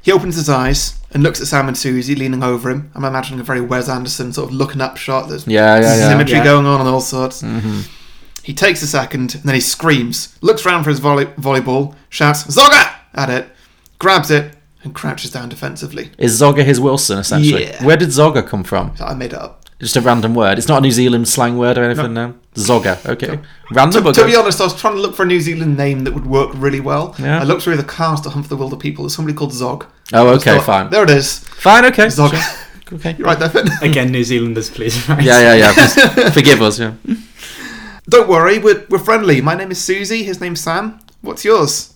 He 0.00 0.10
opens 0.12 0.36
his 0.36 0.48
eyes 0.48 0.98
and 1.12 1.22
looks 1.22 1.40
at 1.40 1.46
Sam 1.46 1.68
and 1.68 1.76
Susie 1.76 2.14
leaning 2.14 2.42
over 2.42 2.70
him. 2.70 2.90
I'm 2.94 3.04
imagining 3.04 3.40
a 3.40 3.44
very 3.44 3.60
Wes 3.60 3.88
Anderson 3.88 4.32
sort 4.32 4.48
of 4.50 4.54
looking 4.54 4.80
up 4.80 4.96
shot. 4.96 5.28
There's 5.28 5.46
Yeah, 5.46 5.76
yeah, 5.80 5.96
yeah. 5.96 6.08
symmetry 6.08 6.36
Yeah. 6.38 6.44
going 6.44 6.66
on 6.66 6.80
and 6.80 6.88
all 6.88 7.00
sorts. 7.00 7.42
Mhm. 7.42 7.84
He 8.42 8.54
takes 8.54 8.82
a 8.82 8.86
second 8.88 9.34
and 9.34 9.44
then 9.44 9.54
he 9.54 9.60
screams, 9.60 10.30
looks 10.40 10.64
round 10.64 10.82
for 10.84 10.90
his 10.90 10.98
volley- 10.98 11.26
volleyball, 11.40 11.94
shouts 12.08 12.42
"Zogga!" 12.44 12.90
at 13.14 13.30
it, 13.30 13.54
grabs 14.00 14.30
it, 14.32 14.54
and 14.84 14.94
crouches 14.94 15.30
down 15.30 15.48
defensively. 15.48 16.10
Is 16.18 16.40
Zogga 16.40 16.64
his 16.64 16.80
Wilson 16.80 17.18
essentially? 17.18 17.64
Yeah. 17.66 17.84
Where 17.84 17.96
did 17.96 18.08
Zogga 18.08 18.46
come 18.46 18.64
from? 18.64 18.94
I 19.00 19.14
made 19.14 19.32
it 19.32 19.38
up. 19.38 19.60
Just 19.78 19.96
a 19.96 20.00
random 20.00 20.36
word. 20.36 20.58
It's 20.58 20.68
not 20.68 20.78
a 20.78 20.80
New 20.80 20.92
Zealand 20.92 21.26
slang 21.26 21.58
word 21.58 21.76
or 21.76 21.82
anything. 21.82 22.14
No. 22.14 22.34
Zogga. 22.54 23.04
Okay. 23.04 23.40
Random. 23.72 24.04
To, 24.04 24.12
to 24.12 24.26
be 24.26 24.36
honest, 24.36 24.60
I 24.60 24.64
was 24.64 24.80
trying 24.80 24.94
to 24.94 25.00
look 25.00 25.16
for 25.16 25.24
a 25.24 25.26
New 25.26 25.40
Zealand 25.40 25.76
name 25.76 26.04
that 26.04 26.14
would 26.14 26.26
work 26.26 26.50
really 26.54 26.78
well. 26.78 27.16
Yeah. 27.18 27.40
I 27.40 27.42
looked 27.42 27.62
through 27.62 27.78
the 27.78 27.82
cast 27.82 28.24
of 28.24 28.32
Hunt 28.32 28.46
for 28.46 28.50
the 28.50 28.56
Wilder 28.56 28.76
People. 28.76 29.04
There's 29.04 29.16
somebody 29.16 29.36
called 29.36 29.52
Zog. 29.52 29.86
Oh, 30.12 30.28
okay, 30.34 30.56
thought, 30.56 30.66
fine. 30.66 30.90
There 30.90 31.02
it 31.02 31.10
is. 31.10 31.38
Fine. 31.40 31.86
Okay. 31.86 32.08
Zog. 32.08 32.30
Sure. 32.30 32.40
Okay. 32.92 33.14
You're 33.16 33.26
right 33.26 33.38
there, 33.38 33.48
Finn. 33.48 33.68
Again, 33.82 34.12
New 34.12 34.22
Zealanders, 34.22 34.68
please. 34.68 35.08
Right? 35.08 35.22
Yeah, 35.24 35.54
yeah, 35.54 35.72
yeah. 35.74 36.28
Forgive 36.30 36.60
us. 36.60 36.78
Yeah. 36.78 36.92
Don't 38.06 38.28
worry, 38.28 38.58
we're, 38.58 38.84
we're 38.90 38.98
friendly. 38.98 39.40
My 39.40 39.54
name 39.54 39.70
is 39.70 39.82
Susie. 39.82 40.24
His 40.24 40.42
name's 40.42 40.60
Sam. 40.60 41.00
What's 41.22 41.42
yours? 41.42 41.94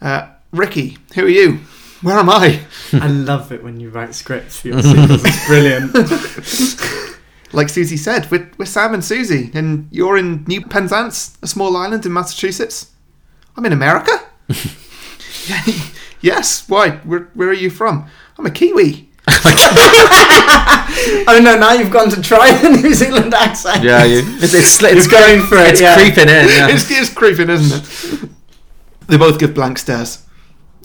Uh, 0.00 0.30
Ricky. 0.52 0.98
Who 1.14 1.26
are 1.26 1.28
you? 1.28 1.60
Where 2.02 2.16
am 2.16 2.30
I? 2.30 2.60
I 2.92 3.08
love 3.08 3.52
it 3.52 3.62
when 3.62 3.80
you 3.80 3.90
write 3.90 4.14
scripts 4.14 4.60
for 4.60 4.68
your 4.68 4.82
sequels. 4.82 5.22
It's 5.24 5.46
brilliant. 5.46 5.94
Like 7.52 7.68
Susie 7.70 7.96
said, 7.96 8.30
we're, 8.30 8.50
we're 8.58 8.66
Sam 8.66 8.92
and 8.92 9.04
Susie, 9.04 9.50
and 9.54 9.88
you're 9.90 10.18
in 10.18 10.44
New 10.44 10.60
Penzance, 10.60 11.38
a 11.42 11.46
small 11.46 11.76
island 11.76 12.04
in 12.04 12.12
Massachusetts. 12.12 12.90
I'm 13.56 13.64
in 13.64 13.72
America. 13.72 14.12
yes. 16.20 16.68
Why? 16.68 16.90
Where, 16.90 17.30
where 17.32 17.48
are 17.48 17.54
you 17.54 17.70
from? 17.70 18.06
I'm 18.38 18.44
a 18.44 18.50
Kiwi. 18.50 19.08
oh 21.26 21.40
no! 21.42 21.58
Now 21.58 21.72
you've 21.72 21.90
gone 21.90 22.10
to 22.10 22.20
try 22.22 22.52
the 22.52 22.70
New 22.70 22.94
Zealand 22.94 23.34
accent. 23.34 23.82
Yeah, 23.82 24.04
you, 24.04 24.22
it's 24.24 24.54
it's, 24.54 24.82
it's 24.82 25.06
going 25.06 25.42
for 25.42 25.58
it. 25.58 25.68
It's 25.68 25.80
yeah. 25.80 25.96
creeping 25.96 26.28
in. 26.28 26.48
Yeah. 26.48 26.68
it's, 26.70 26.90
it's 26.90 27.12
creeping, 27.12 27.50
isn't 27.50 27.82
it? 27.82 28.30
They 29.06 29.18
both 29.18 29.38
give 29.38 29.54
blank 29.54 29.78
stares. 29.78 30.26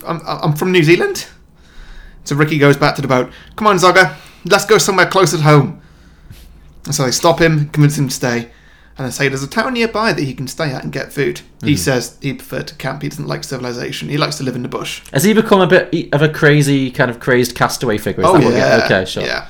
I'm, 0.06 0.20
I'm 0.26 0.52
from 0.54 0.72
New 0.72 0.82
Zealand. 0.82 1.26
So 2.24 2.36
Ricky 2.36 2.58
goes 2.58 2.76
back 2.76 2.94
to 2.96 3.02
the 3.02 3.08
boat. 3.08 3.30
Come 3.56 3.66
on, 3.66 3.76
Zogga. 3.76 4.16
Let's 4.46 4.64
go 4.64 4.78
somewhere 4.78 5.06
close 5.06 5.34
at 5.34 5.40
home. 5.40 5.80
And 6.86 6.94
so 6.94 7.04
they 7.04 7.10
stop 7.10 7.40
him, 7.40 7.68
convince 7.70 7.96
him 7.98 8.08
to 8.08 8.14
stay, 8.14 8.50
and 8.96 9.06
they 9.06 9.10
say 9.10 9.28
there's 9.28 9.42
a 9.42 9.48
town 9.48 9.74
nearby 9.74 10.12
that 10.12 10.22
he 10.22 10.34
can 10.34 10.46
stay 10.46 10.70
at 10.72 10.84
and 10.84 10.92
get 10.92 11.12
food. 11.12 11.40
He 11.62 11.74
Mhm. 11.74 11.78
says 11.78 12.16
he 12.20 12.34
preferred 12.34 12.68
to 12.68 12.74
camp. 12.76 13.02
He 13.02 13.08
doesn't 13.08 13.26
like 13.26 13.42
civilization. 13.44 14.08
He 14.08 14.18
likes 14.18 14.36
to 14.36 14.42
live 14.44 14.54
in 14.56 14.62
the 14.62 14.68
bush. 14.68 15.00
Has 15.12 15.24
he 15.24 15.32
become 15.32 15.60
a 15.60 15.66
bit 15.66 16.08
of 16.12 16.22
a 16.22 16.28
crazy 16.28 16.90
kind 16.90 17.10
of 17.10 17.20
crazed 17.20 17.54
castaway 17.54 17.98
figure? 17.98 18.22
Is 18.22 18.28
oh 18.28 18.34
that 18.38 18.44
what 18.44 18.54
yeah. 18.54 18.82
Okay, 18.84 19.04
sure. 19.06 19.24
Yeah. 19.24 19.46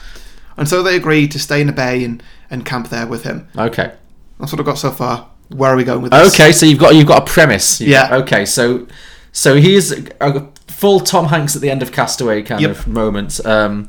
And 0.57 0.69
so 0.69 0.83
they 0.83 0.95
agree 0.97 1.27
to 1.29 1.39
stay 1.39 1.61
in 1.61 1.67
the 1.67 1.73
bay 1.73 2.05
and, 2.05 2.23
and 2.51 2.65
camp 2.65 2.89
there 2.91 3.07
with 3.07 3.25
him. 3.25 3.49
Okay. 3.59 3.93
That's 4.39 4.53
what 4.53 4.61
I've 4.61 4.67
got 4.67 4.79
so 4.79 4.91
far. 4.93 5.29
Where 5.49 5.73
are 5.73 5.77
we 5.77 5.85
going 5.85 6.03
with 6.03 6.13
this? 6.13 6.35
Okay, 6.35 6.53
so 6.53 6.65
you've 6.67 6.79
got 6.79 6.95
you've 6.95 7.07
got 7.09 7.23
a 7.23 7.27
premise. 7.33 7.81
You've 7.81 7.91
Yeah. 7.91 8.09
got- 8.11 8.21
okay, 8.23 8.45
so 8.47 8.87
so 9.35 9.57
he's 9.57 9.93
a, 9.93 10.05
a 10.21 10.49
full 10.69 11.01
Tom 11.01 11.27
Hanks 11.27 11.55
at 11.55 11.61
the 11.61 11.69
end 11.71 11.83
of 11.83 11.93
Castaway 11.93 12.41
kind 12.43 12.61
Yep. 12.63 12.71
of 12.71 12.87
moment. 12.87 13.45
Um, 13.45 13.89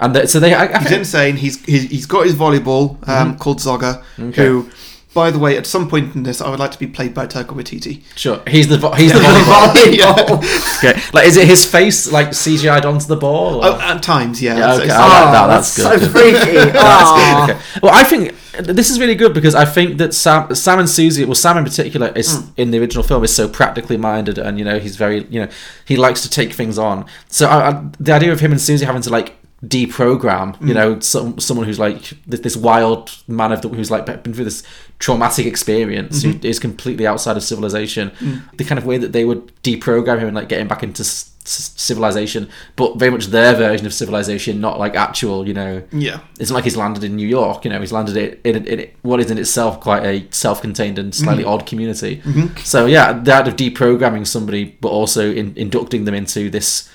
and 0.00 0.16
the, 0.16 0.26
so 0.26 0.40
they. 0.40 0.52
I, 0.52 0.64
I 0.64 0.78
He's 0.80 0.88
think- 0.88 0.98
insane. 1.00 1.36
He's 1.36 1.64
he's, 1.64 1.84
he's 1.88 2.06
got 2.06 2.24
his 2.26 2.34
volleyball 2.34 2.96
um, 3.08 3.34
Mhm. 3.34 3.38
called 3.38 3.58
Zogga, 3.60 4.02
Okay. 4.18 4.44
who, 4.46 4.68
by 5.14 5.30
the 5.30 5.38
way, 5.38 5.56
at 5.56 5.66
some 5.66 5.88
point 5.88 6.14
in 6.14 6.22
this, 6.22 6.40
I 6.40 6.48
would 6.50 6.58
like 6.58 6.70
to 6.72 6.78
be 6.78 6.86
played 6.86 7.12
by 7.14 7.26
Taika 7.26 7.48
Waititi. 7.54 8.02
Sure, 8.16 8.40
he's 8.48 8.68
the 8.68 8.78
vo- 8.78 8.92
he's 8.92 9.12
the 9.12 9.18
volleyball. 9.20 10.38
okay, 10.78 11.00
like 11.12 11.26
is 11.26 11.36
it 11.36 11.46
his 11.46 11.64
face 11.64 12.10
like 12.10 12.28
CGI'd 12.28 12.84
onto 12.84 13.06
the 13.06 13.16
ball? 13.16 13.56
or- 13.56 13.64
Oh, 13.64 13.80
at 13.80 14.02
times, 14.02 14.40
yeah. 14.42 14.56
Yeah, 14.56 14.74
It's- 14.74 14.76
okay, 14.78 14.84
it's- 14.86 14.98
I 14.98 15.08
like 15.08 15.28
Oh, 15.28 15.32
that. 15.32 15.46
That's, 15.48 15.76
that's 15.76 16.00
good. 16.00 16.00
so 16.02 16.08
freaky. 16.10 16.70
that's 16.72 17.10
good. 17.46 17.54
Okay. 17.56 17.78
Well, 17.82 17.92
I 17.94 18.04
think 18.04 18.34
this 18.58 18.90
is 18.90 19.00
really 19.00 19.14
good 19.14 19.32
because 19.32 19.54
I 19.54 19.64
think 19.64 19.98
that 19.98 20.12
Sam, 20.14 20.54
Sam 20.54 20.78
and 20.78 20.88
Susie, 20.88 21.24
well, 21.24 21.34
Sam 21.34 21.56
in 21.58 21.64
particular, 21.64 22.08
is 22.14 22.28
Mm. 22.32 22.48
in 22.56 22.70
the 22.70 22.78
original 22.80 23.02
film 23.02 23.24
is 23.24 23.34
so 23.34 23.48
practically 23.48 23.96
minded, 23.96 24.38
and 24.38 24.58
you 24.58 24.64
know 24.64 24.78
he's 24.78 24.96
very, 24.96 25.24
you 25.30 25.40
know, 25.40 25.48
he 25.84 25.96
likes 25.96 26.22
to 26.22 26.30
take 26.30 26.52
things 26.52 26.78
on. 26.78 27.04
So 27.28 27.46
I, 27.48 27.68
I, 27.70 27.82
the 28.00 28.12
idea 28.12 28.32
of 28.32 28.40
him 28.40 28.52
and 28.52 28.60
Susie 28.60 28.84
having 28.86 29.02
to 29.02 29.10
like 29.10 29.36
deprogram, 29.66 30.60
you 30.60 30.68
Mm. 30.72 30.74
know, 30.74 31.00
some, 31.00 31.38
someone 31.38 31.66
who's 31.66 31.78
like 31.78 32.12
this, 32.26 32.40
this 32.40 32.56
wild 32.56 33.10
man 33.28 33.52
of 33.52 33.62
the, 33.62 33.68
who's 33.68 33.90
like 33.90 34.06
been 34.06 34.34
through 34.34 34.44
this 34.44 34.62
traumatic 34.98 35.46
experience, 35.46 36.22
Mhm. 36.24 36.42
who 36.42 36.48
is 36.48 36.58
completely 36.58 37.06
outside 37.06 37.36
of 37.36 37.42
civilization. 37.44 38.10
Mm. 38.20 38.42
The 38.56 38.64
kind 38.64 38.78
of 38.78 38.84
way 38.86 38.98
that 38.98 39.12
they 39.12 39.24
would 39.24 39.52
deprogram 39.62 40.18
him 40.18 40.28
and 40.28 40.36
like 40.36 40.48
get 40.48 40.60
him 40.60 40.68
back 40.68 40.82
into 40.82 41.04
civilization, 41.44 42.48
but 42.76 42.98
very 42.98 43.10
much 43.10 43.26
their 43.28 43.54
version 43.54 43.86
of 43.86 43.92
civilization, 43.94 44.60
not 44.60 44.78
like 44.78 44.94
actual, 44.94 45.46
you 45.46 45.54
know. 45.54 45.82
Yeah. 45.92 46.18
It's 46.38 46.50
not 46.50 46.56
like 46.56 46.64
he's 46.64 46.76
landed 46.76 47.02
in 47.04 47.16
New 47.16 47.26
York, 47.26 47.64
you 47.64 47.70
know. 47.70 47.80
He's 47.80 47.92
landed 47.92 48.16
in, 48.44 48.56
in, 48.56 48.64
in 48.66 48.88
what 49.02 49.20
is 49.20 49.30
in 49.30 49.38
itself 49.38 49.80
quite 49.80 50.04
a 50.04 50.24
self-contained 50.30 50.98
and 50.98 51.14
slightly 51.14 51.44
Mhm. 51.44 51.48
odd 51.48 51.66
community. 51.66 52.20
Mhm. 52.24 52.58
So 52.64 52.86
yeah, 52.86 53.12
the 53.12 53.32
act 53.32 53.48
of 53.48 53.56
deprogramming 53.56 54.26
somebody, 54.26 54.76
but 54.80 54.88
also 54.88 55.32
in, 55.32 55.52
inducting 55.56 56.04
them 56.04 56.14
into 56.14 56.48
this 56.50 56.88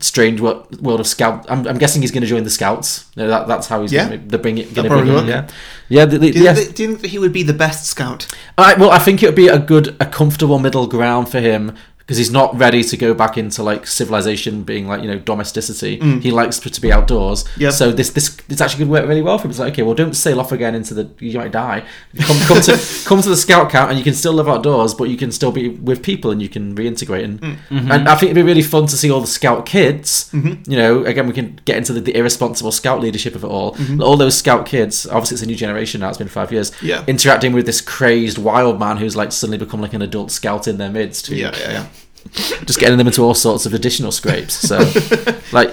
strange 0.00 0.40
world, 0.40 0.80
world 0.80 1.00
of 1.00 1.06
scout. 1.06 1.46
I'm, 1.50 1.66
I'm 1.66 1.78
guessing 1.78 2.02
he's 2.02 2.10
going 2.10 2.20
to 2.22 2.26
join 2.28 2.44
the 2.44 2.50
scouts. 2.50 3.04
That, 3.16 3.48
that's 3.48 3.66
how 3.68 3.82
he's 3.82 3.92
Yeah. 3.92 4.08
going 4.08 4.28
to 4.28 4.38
bring 4.38 4.58
it. 4.58 4.74
Gonna 4.74 4.88
bring 4.88 5.08
work. 5.12 5.26
yeah, 5.26 5.48
yeah. 5.88 6.04
The, 6.04 6.18
the, 6.18 6.30
Do 6.30 6.38
you, 6.38 6.44
yeah. 6.44 6.54
think, 6.54 6.74
do 6.74 6.82
you 6.82 6.88
think 6.90 7.00
that 7.02 7.08
he 7.08 7.18
would 7.18 7.32
be 7.32 7.42
the 7.42 7.52
best 7.54 7.86
scout? 7.86 8.26
I, 8.56 8.74
well, 8.74 8.90
I 8.90 8.98
think 8.98 9.22
it 9.22 9.26
would 9.26 9.34
be 9.34 9.48
a 9.48 9.58
good, 9.58 9.96
a 10.00 10.06
comfortable 10.06 10.58
middle 10.58 10.86
ground 10.86 11.28
for 11.30 11.40
him 11.40 11.74
because 12.08 12.16
he's 12.16 12.30
not 12.32 12.58
ready 12.58 12.82
to 12.82 12.96
go 12.96 13.12
back 13.12 13.36
into 13.36 13.62
like 13.62 13.86
civilization, 13.86 14.62
being 14.62 14.88
like 14.88 15.02
you 15.02 15.08
know 15.08 15.18
domesticity. 15.18 15.98
Mm. 15.98 16.22
He 16.22 16.30
likes 16.30 16.58
to 16.58 16.80
be 16.80 16.90
outdoors. 16.90 17.44
Yep. 17.58 17.72
So 17.74 17.92
this 17.92 18.08
this 18.10 18.34
this 18.48 18.62
actually 18.62 18.84
could 18.84 18.90
work 18.90 19.06
really 19.06 19.20
well 19.20 19.36
for 19.36 19.44
him. 19.44 19.50
It's 19.50 19.58
like 19.60 19.74
okay, 19.74 19.82
well, 19.82 19.94
don't 19.94 20.14
sail 20.14 20.40
off 20.40 20.50
again 20.50 20.74
into 20.74 20.94
the 20.94 21.10
you 21.20 21.38
might 21.38 21.52
die. 21.52 21.84
Come 22.18 22.38
come 22.40 22.60
to 22.62 22.80
come 23.04 23.20
to 23.20 23.28
the 23.28 23.36
scout 23.36 23.70
camp 23.70 23.90
and 23.90 23.98
you 23.98 24.04
can 24.04 24.14
still 24.14 24.32
live 24.32 24.48
outdoors, 24.48 24.94
but 24.94 25.10
you 25.10 25.18
can 25.18 25.30
still 25.30 25.52
be 25.52 25.68
with 25.68 26.02
people 26.02 26.30
and 26.30 26.40
you 26.40 26.48
can 26.48 26.74
reintegrate. 26.74 27.24
And 27.24 27.38
Mm. 27.40 27.56
Mhm. 27.70 27.90
and 27.94 28.08
I 28.08 28.14
think 28.14 28.30
it'd 28.30 28.34
be 28.36 28.42
really 28.42 28.62
fun 28.62 28.86
to 28.86 28.96
see 28.96 29.10
all 29.10 29.20
the 29.20 29.26
scout 29.26 29.66
kids. 29.66 30.30
Mhm. 30.32 30.66
You 30.66 30.78
know, 30.78 31.04
again, 31.04 31.26
we 31.26 31.34
can 31.34 31.60
get 31.66 31.76
into 31.76 31.92
the, 31.92 32.00
the 32.00 32.16
irresponsible 32.16 32.72
scout 32.72 33.00
leadership 33.02 33.34
of 33.36 33.44
it 33.44 33.48
all. 33.48 33.74
Mhm. 33.74 34.02
All 34.02 34.16
those 34.16 34.34
scout 34.36 34.64
kids. 34.64 35.06
Obviously, 35.06 35.34
it's 35.34 35.42
a 35.42 35.46
new 35.46 35.54
generation 35.54 36.00
now. 36.00 36.08
It's 36.08 36.16
been 36.18 36.26
five 36.28 36.50
years 36.50 36.72
Yeah. 36.80 37.04
interacting 37.06 37.52
with 37.52 37.66
this 37.66 37.80
crazed 37.82 38.38
wild 38.38 38.80
man 38.80 38.96
who's 38.96 39.14
like 39.14 39.30
suddenly 39.32 39.58
become 39.58 39.80
like 39.82 39.92
an 39.92 40.00
adult 40.02 40.30
scout 40.30 40.66
in 40.66 40.78
their 40.78 40.90
midst. 40.90 41.26
Who, 41.28 41.34
Yeah, 41.36 41.52
yeah, 41.58 41.70
yeah. 41.70 41.84
Just 42.64 42.78
getting 42.78 42.98
them 42.98 43.06
into 43.06 43.22
all 43.22 43.34
sorts 43.34 43.66
of 43.66 43.74
additional 43.74 44.12
scrapes. 44.12 44.54
So, 44.54 44.78
like, 45.52 45.72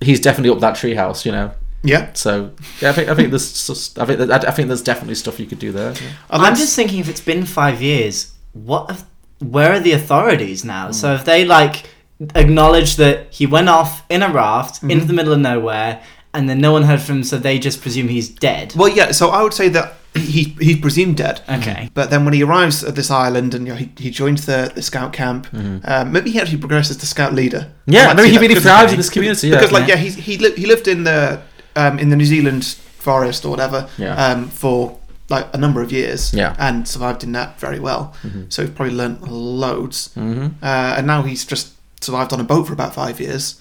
he's 0.00 0.20
definitely 0.20 0.50
up 0.50 0.60
that 0.60 0.74
treehouse, 0.76 1.24
you 1.24 1.32
know. 1.32 1.52
Yeah. 1.82 2.12
So 2.12 2.52
yeah, 2.80 2.90
I 2.90 2.92
think 2.92 3.08
I 3.08 3.14
think 3.14 3.30
there's 3.30 3.96
I 3.98 4.04
think 4.04 4.18
that, 4.18 4.46
I 4.46 4.50
think 4.50 4.68
there's 4.68 4.82
definitely 4.82 5.14
stuff 5.14 5.40
you 5.40 5.46
could 5.46 5.58
do 5.58 5.72
there. 5.72 5.92
yeah. 5.94 6.10
I'm 6.28 6.54
just 6.54 6.76
thinking 6.76 6.98
if 6.98 7.08
it's 7.08 7.22
been 7.22 7.46
five 7.46 7.80
years, 7.80 8.34
what? 8.52 8.90
If, 8.90 9.04
where 9.38 9.72
are 9.72 9.80
the 9.80 9.92
authorities 9.92 10.62
now? 10.64 10.86
Hmm. 10.88 10.92
So 10.92 11.14
if 11.14 11.24
they 11.24 11.46
like 11.46 11.86
acknowledge 12.34 12.96
that 12.96 13.32
he 13.32 13.46
went 13.46 13.68
off 13.70 14.04
in 14.10 14.22
a 14.22 14.28
raft 14.30 14.74
Mm-hmm. 14.76 14.90
into 14.90 15.04
the 15.06 15.14
middle 15.14 15.32
of 15.32 15.38
nowhere, 15.40 16.02
and 16.34 16.48
then 16.50 16.60
no 16.60 16.72
one 16.72 16.82
heard 16.82 17.00
from 17.00 17.16
him, 17.18 17.24
so 17.24 17.38
they 17.38 17.58
just 17.58 17.80
presume 17.80 18.08
he's 18.08 18.28
dead. 18.28 18.74
Well, 18.76 18.88
yeah. 18.90 19.12
So 19.12 19.30
I 19.30 19.42
would 19.42 19.54
say 19.54 19.68
that 19.70 19.94
he 20.14 20.56
he's 20.60 20.78
presumed 20.80 21.16
dead. 21.16 21.40
Okay. 21.48 21.90
But 21.94 22.10
then 22.10 22.24
when 22.24 22.34
he 22.34 22.42
arrives 22.42 22.82
at 22.84 22.94
this 22.96 23.10
island 23.10 23.54
and 23.54 23.66
you 23.66 23.72
know, 23.72 23.78
he, 23.78 23.90
he 23.96 24.10
joins 24.10 24.44
the, 24.46 24.70
the 24.74 24.82
scout 24.82 25.12
camp, 25.12 25.46
um, 25.52 26.12
maybe 26.12 26.30
he 26.30 26.40
actually 26.40 26.58
progresses 26.58 26.96
to 26.98 27.06
scout 27.06 27.32
leader. 27.34 27.58
Mm-hmm. 27.60 27.92
Yeah, 27.92 28.12
maybe 28.14 28.30
he 28.30 28.38
really 28.38 28.54
thrives 28.60 28.92
in 28.92 28.98
this 28.98 29.10
community, 29.10 29.48
yeah. 29.48 29.56
because 29.56 29.72
like 29.72 29.88
Yeah. 29.88 29.94
yeah, 29.96 30.00
he's, 30.02 30.14
he 30.16 30.36
li- 30.38 30.56
he 30.56 30.66
lived 30.66 30.88
in 30.88 31.04
the 31.04 31.40
um, 31.76 31.98
in 31.98 32.10
the 32.10 32.16
New 32.16 32.26
Zealand 32.26 32.64
forest 32.98 33.44
or 33.44 33.50
whatever 33.50 33.88
Yeah. 33.98 34.14
um, 34.26 34.48
for 34.48 34.98
like 35.28 35.46
a 35.54 35.58
number 35.58 35.80
of 35.80 35.92
years 35.92 36.34
Yeah. 36.34 36.56
and 36.58 36.86
survived 36.88 37.22
in 37.22 37.32
that 37.32 37.60
very 37.60 37.78
well. 37.78 38.12
Mhm. 38.22 38.52
So 38.52 38.62
he's 38.62 38.72
probably 38.74 38.94
learnt 38.96 39.22
loads. 39.30 40.10
Mhm. 40.16 40.54
Uh, 40.60 40.96
and 40.98 41.06
now 41.06 41.22
he's 41.22 41.44
just 41.44 41.68
survived 42.00 42.32
on 42.32 42.40
a 42.40 42.44
boat 42.44 42.66
for 42.66 42.72
about 42.72 42.94
five 42.94 43.20
years. 43.20 43.54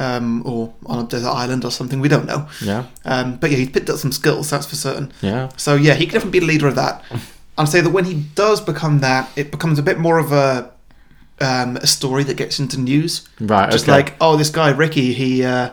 Um, 0.00 0.42
or 0.46 0.72
on 0.86 1.04
a 1.04 1.06
desert 1.06 1.28
island 1.28 1.62
or 1.62 1.70
something, 1.70 2.00
we 2.00 2.08
don't 2.08 2.24
know. 2.24 2.48
Yeah. 2.62 2.86
Um, 3.04 3.36
but 3.36 3.50
yeah, 3.50 3.58
he's 3.58 3.68
picked 3.68 3.90
up 3.90 3.98
some 3.98 4.12
skills, 4.12 4.48
that's 4.48 4.64
for 4.64 4.76
certain. 4.76 5.12
Yeah. 5.20 5.50
So 5.58 5.74
yeah, 5.74 5.92
he 5.92 6.06
can 6.06 6.14
definitely 6.14 6.40
be 6.40 6.46
the 6.46 6.52
leader 6.52 6.68
of 6.68 6.74
that. 6.76 7.04
I'd 7.58 7.68
say 7.68 7.82
that 7.82 7.90
when 7.90 8.06
he 8.06 8.14
does 8.34 8.62
become 8.62 9.00
that, 9.00 9.28
it 9.36 9.50
becomes 9.50 9.78
a 9.78 9.82
bit 9.82 9.98
more 9.98 10.16
of 10.18 10.32
a 10.32 10.72
um, 11.40 11.76
a 11.76 11.86
story 11.86 12.24
that 12.24 12.38
gets 12.38 12.58
into 12.58 12.80
news. 12.80 13.28
Right, 13.40 13.70
Just 13.70 13.84
okay. 13.84 13.92
like, 13.92 14.14
oh, 14.22 14.36
this 14.36 14.48
guy 14.48 14.70
Ricky, 14.70 15.12
he 15.12 15.44
uh, 15.44 15.72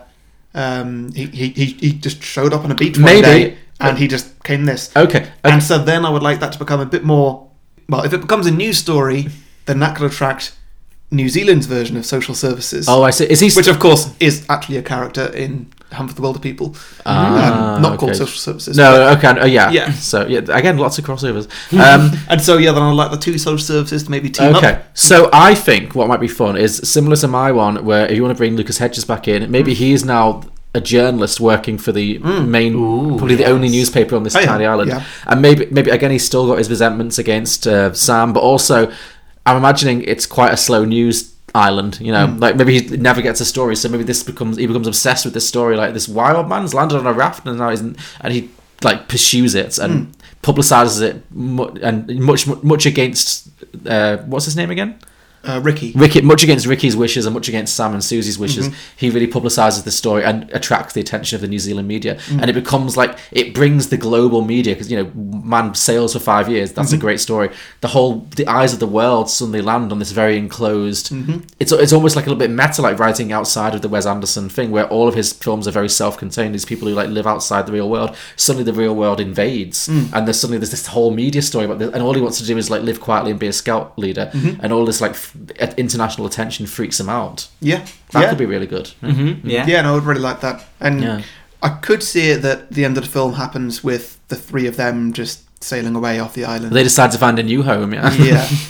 um, 0.53 1.13
he, 1.13 1.27
he 1.27 1.65
he 1.79 1.93
just 1.93 2.21
showed 2.21 2.51
up 2.53 2.65
on 2.65 2.71
a 2.71 2.75
beach 2.75 2.97
Maybe. 2.97 3.21
one 3.21 3.23
day 3.23 3.57
and 3.79 3.97
he 3.97 4.07
just 4.07 4.43
came 4.43 4.65
this. 4.65 4.95
Okay. 4.95 5.29
And 5.43 5.61
so 5.61 5.77
then 5.77 6.05
I 6.05 6.09
would 6.09 6.23
like 6.23 6.39
that 6.39 6.51
to 6.53 6.59
become 6.59 6.79
a 6.79 6.85
bit 6.85 7.03
more. 7.03 7.49
Well, 7.89 8.03
if 8.03 8.13
it 8.13 8.21
becomes 8.21 8.47
a 8.47 8.51
news 8.51 8.77
story, 8.77 9.27
then 9.65 9.79
that 9.79 9.95
could 9.95 10.11
attract 10.11 10.55
New 11.09 11.29
Zealand's 11.29 11.65
version 11.67 11.95
of 11.95 12.05
social 12.05 12.35
services. 12.35 12.87
Oh, 12.89 13.03
I 13.03 13.11
see. 13.11 13.25
Is 13.25 13.39
he 13.39 13.49
Which, 13.51 13.67
of 13.67 13.79
course, 13.79 14.13
is 14.19 14.45
actually 14.49 14.77
a 14.77 14.81
character 14.81 15.27
in 15.27 15.67
Home 15.93 16.09
for 16.09 16.13
the 16.13 16.21
Wilder 16.21 16.39
People. 16.39 16.75
Ah, 17.05 17.75
um, 17.75 17.81
not 17.81 17.97
called 17.97 18.13
social 18.15 18.37
services. 18.37 18.75
No, 18.75 19.09
okay, 19.11 19.33
oh, 19.39 19.45
yeah, 19.45 19.71
Yeah. 19.71 19.91
So 19.93 20.27
yeah, 20.27 20.39
again, 20.49 20.77
lots 20.77 20.97
of 20.99 21.05
crossovers. 21.05 21.47
Um, 21.71 22.11
and 22.29 22.41
so 22.41 22.57
yeah, 22.57 22.73
then 22.73 22.83
I'd 22.83 22.91
like 22.91 23.11
the 23.11 23.17
two 23.17 23.37
social 23.37 23.57
services 23.59 24.03
to 24.03 24.11
maybe 24.11 24.29
team 24.29 24.53
okay, 24.57 24.73
up. 24.73 24.97
so 24.97 25.29
I 25.31 25.55
think 25.55 25.95
what 25.95 26.09
might 26.09 26.19
be 26.19 26.27
fun 26.27 26.57
is 26.57 26.77
similar 26.83 27.15
to 27.17 27.27
my 27.29 27.53
one, 27.53 27.85
where 27.85 28.05
if 28.05 28.15
you 28.17 28.21
want 28.23 28.35
to 28.35 28.37
bring 28.37 28.57
Lucas 28.57 28.77
Hedges 28.79 29.05
back 29.05 29.27
in, 29.29 29.49
maybe 29.49 29.71
Mm. 29.73 29.77
he 29.77 29.93
is 29.93 30.03
now 30.03 30.41
a 30.75 30.81
journalist 30.81 31.39
working 31.39 31.77
for 31.77 31.93
the 31.93 32.17
main, 32.19 32.73
probably 33.17 33.35
the 33.35 33.45
only 33.45 33.69
newspaper 33.69 34.15
on 34.17 34.23
this 34.23 34.35
Oh, 34.35 34.41
yeah, 34.41 34.45
tiny 34.45 34.65
island, 34.65 34.89
yeah. 34.89 35.03
and 35.25 35.41
maybe 35.41 35.67
maybe 35.71 35.89
again 35.89 36.11
he's 36.11 36.25
still 36.25 36.45
got 36.47 36.57
his 36.57 36.69
resentments 36.69 37.17
against 37.17 37.65
uh, 37.65 37.93
Sam, 37.93 38.33
but 38.33 38.41
also 38.41 38.91
I'm 39.47 39.57
imagining 39.57 39.97
it's 40.03 40.25
quite 40.37 40.51
a 40.53 40.57
slow 40.57 40.81
news 40.85 41.33
island 41.55 41.97
you 42.07 42.11
know 42.11 42.27
Mm. 42.27 42.39
like 42.41 42.55
maybe 42.59 42.73
he 42.79 42.97
never 42.97 43.21
gets 43.27 43.39
a 43.41 43.45
story 43.45 43.75
so 43.75 43.89
maybe 43.89 44.03
this 44.03 44.21
becomes 44.31 44.57
he 44.57 44.67
becomes 44.67 44.87
obsessed 44.93 45.23
with 45.25 45.33
this 45.33 45.47
story 45.47 45.75
like 45.81 45.93
this 45.93 46.07
wild 46.07 46.47
man's 46.49 46.73
landed 46.73 46.97
on 46.99 47.07
a 47.07 47.13
raft 47.13 47.47
and 47.47 47.57
now 47.57 47.69
he's 47.69 47.81
and 47.81 48.29
he 48.35 48.49
like 48.83 49.07
pursues 49.07 49.55
it 49.55 49.77
and 49.79 49.93
Mm. 49.93 50.07
publicizes 50.43 51.01
it 51.09 51.15
mu- 51.31 51.73
and 51.87 51.97
much 52.19 52.43
much 52.71 52.85
against 52.85 53.47
uh, 53.95 54.17
what's 54.31 54.45
his 54.45 54.55
name 54.55 54.69
again 54.75 54.91
Uh, 55.47 55.59
Ricky. 55.61 55.93
Ricky, 55.95 56.21
much 56.21 56.43
against 56.43 56.65
Ricky's 56.67 56.95
wishes 56.95 57.25
and 57.25 57.33
much 57.33 57.47
against 57.47 57.75
Sam 57.75 57.93
and 57.93 58.03
Susie's 58.03 58.37
wishes, 58.37 58.67
Mhm. 58.69 58.73
he 58.97 59.09
really 59.09 59.27
publicises 59.27 59.83
the 59.83 59.91
story 59.91 60.23
and 60.23 60.49
attracts 60.51 60.93
the 60.93 60.99
attention 61.01 61.35
of 61.35 61.41
the 61.41 61.47
New 61.47 61.59
Zealand 61.59 61.87
media. 61.87 62.17
Mm. 62.29 62.41
And 62.41 62.49
it 62.49 62.53
becomes 62.53 62.97
like 62.97 63.17
it 63.31 63.53
brings 63.53 63.87
the 63.87 63.97
global 63.97 64.41
media 64.43 64.73
because 64.73 64.91
you 64.91 64.97
know 64.97 65.09
man 65.43 65.73
sails 65.73 66.13
for 66.13 66.19
five 66.19 66.49
years. 66.49 66.73
That's 66.73 66.91
a 66.91 66.97
Mhm. 66.97 67.01
great 67.01 67.19
story. 67.21 67.49
The 67.81 67.87
whole 67.89 68.27
the 68.35 68.45
eyes 68.47 68.73
of 68.73 68.79
the 68.79 68.87
world 68.87 69.29
suddenly 69.29 69.61
land 69.61 69.91
on 69.91 69.99
this 69.99 70.11
very 70.11 70.37
enclosed. 70.37 71.11
Mhm. 71.11 71.43
It's 71.59 71.71
it's 71.71 71.93
almost 71.93 72.15
like 72.15 72.25
a 72.25 72.29
little 72.29 72.39
bit 72.39 72.51
meta, 72.51 72.81
like 72.81 72.99
writing 72.99 73.31
outside 73.31 73.73
of 73.73 73.81
the 73.81 73.87
Wes 73.89 74.05
Anderson 74.05 74.49
thing, 74.49 74.71
where 74.71 74.87
all 74.87 75.07
of 75.07 75.15
his 75.15 75.31
films 75.33 75.67
are 75.67 75.71
very 75.71 75.89
self-contained. 75.89 76.53
These 76.53 76.65
people 76.65 76.87
who 76.87 76.93
like 76.93 77.09
live 77.09 77.25
outside 77.27 77.65
the 77.67 77.71
real 77.71 77.89
world. 77.89 78.11
Suddenly 78.35 78.65
the 78.69 78.77
real 78.77 78.95
world 78.95 79.19
invades, 79.21 79.87
Mm. 79.87 80.07
and 80.13 80.27
there's 80.27 80.39
suddenly 80.39 80.57
there's 80.57 80.71
this 80.71 80.87
whole 80.87 81.11
media 81.11 81.41
story 81.41 81.65
about 81.65 81.79
this, 81.79 81.89
and 81.93 82.03
all 82.03 82.13
he 82.13 82.21
wants 82.21 82.37
to 82.39 82.45
do 82.45 82.57
is 82.57 82.69
like 82.69 82.83
live 82.83 82.99
quietly 82.99 83.31
and 83.31 83.39
be 83.39 83.47
a 83.47 83.53
scout 83.53 83.93
leader, 83.97 84.29
Mhm. 84.33 84.57
and 84.61 84.73
all 84.73 84.85
this 84.85 84.99
like 84.99 85.15
international 85.77 86.27
attention 86.27 86.65
freaks 86.67 86.97
them 86.97 87.09
out. 87.09 87.47
Yeah, 87.61 87.85
that 88.11 88.21
yeah. 88.21 88.29
could 88.29 88.37
be 88.37 88.45
really 88.45 88.67
good. 88.67 88.91
Mm-hmm. 89.01 89.47
yeah, 89.47 89.65
yeah, 89.67 89.81
no, 89.81 89.91
I 89.91 89.95
would 89.95 90.03
really 90.03 90.21
like 90.21 90.41
that. 90.41 90.65
And 90.79 91.01
Yeah. 91.01 91.21
I 91.63 91.69
could 91.69 92.03
see 92.03 92.29
it 92.29 92.41
that 92.43 92.71
the 92.71 92.85
end 92.85 92.97
of 92.97 93.03
the 93.03 93.09
film 93.09 93.33
happens 93.33 93.83
with 93.83 94.19
the 94.27 94.35
three 94.35 94.67
of 94.67 94.75
them 94.77 95.11
just 95.13 95.41
sailing 95.63 95.95
away 95.95 96.19
off 96.19 96.33
the 96.35 96.45
island. 96.45 96.71
They 96.71 96.83
decide 96.83 97.11
to 97.11 97.17
find 97.17 97.39
a 97.39 97.43
new 97.43 97.63
home. 97.63 97.93
Yeah, 97.93 98.13
yeah. 98.13 98.47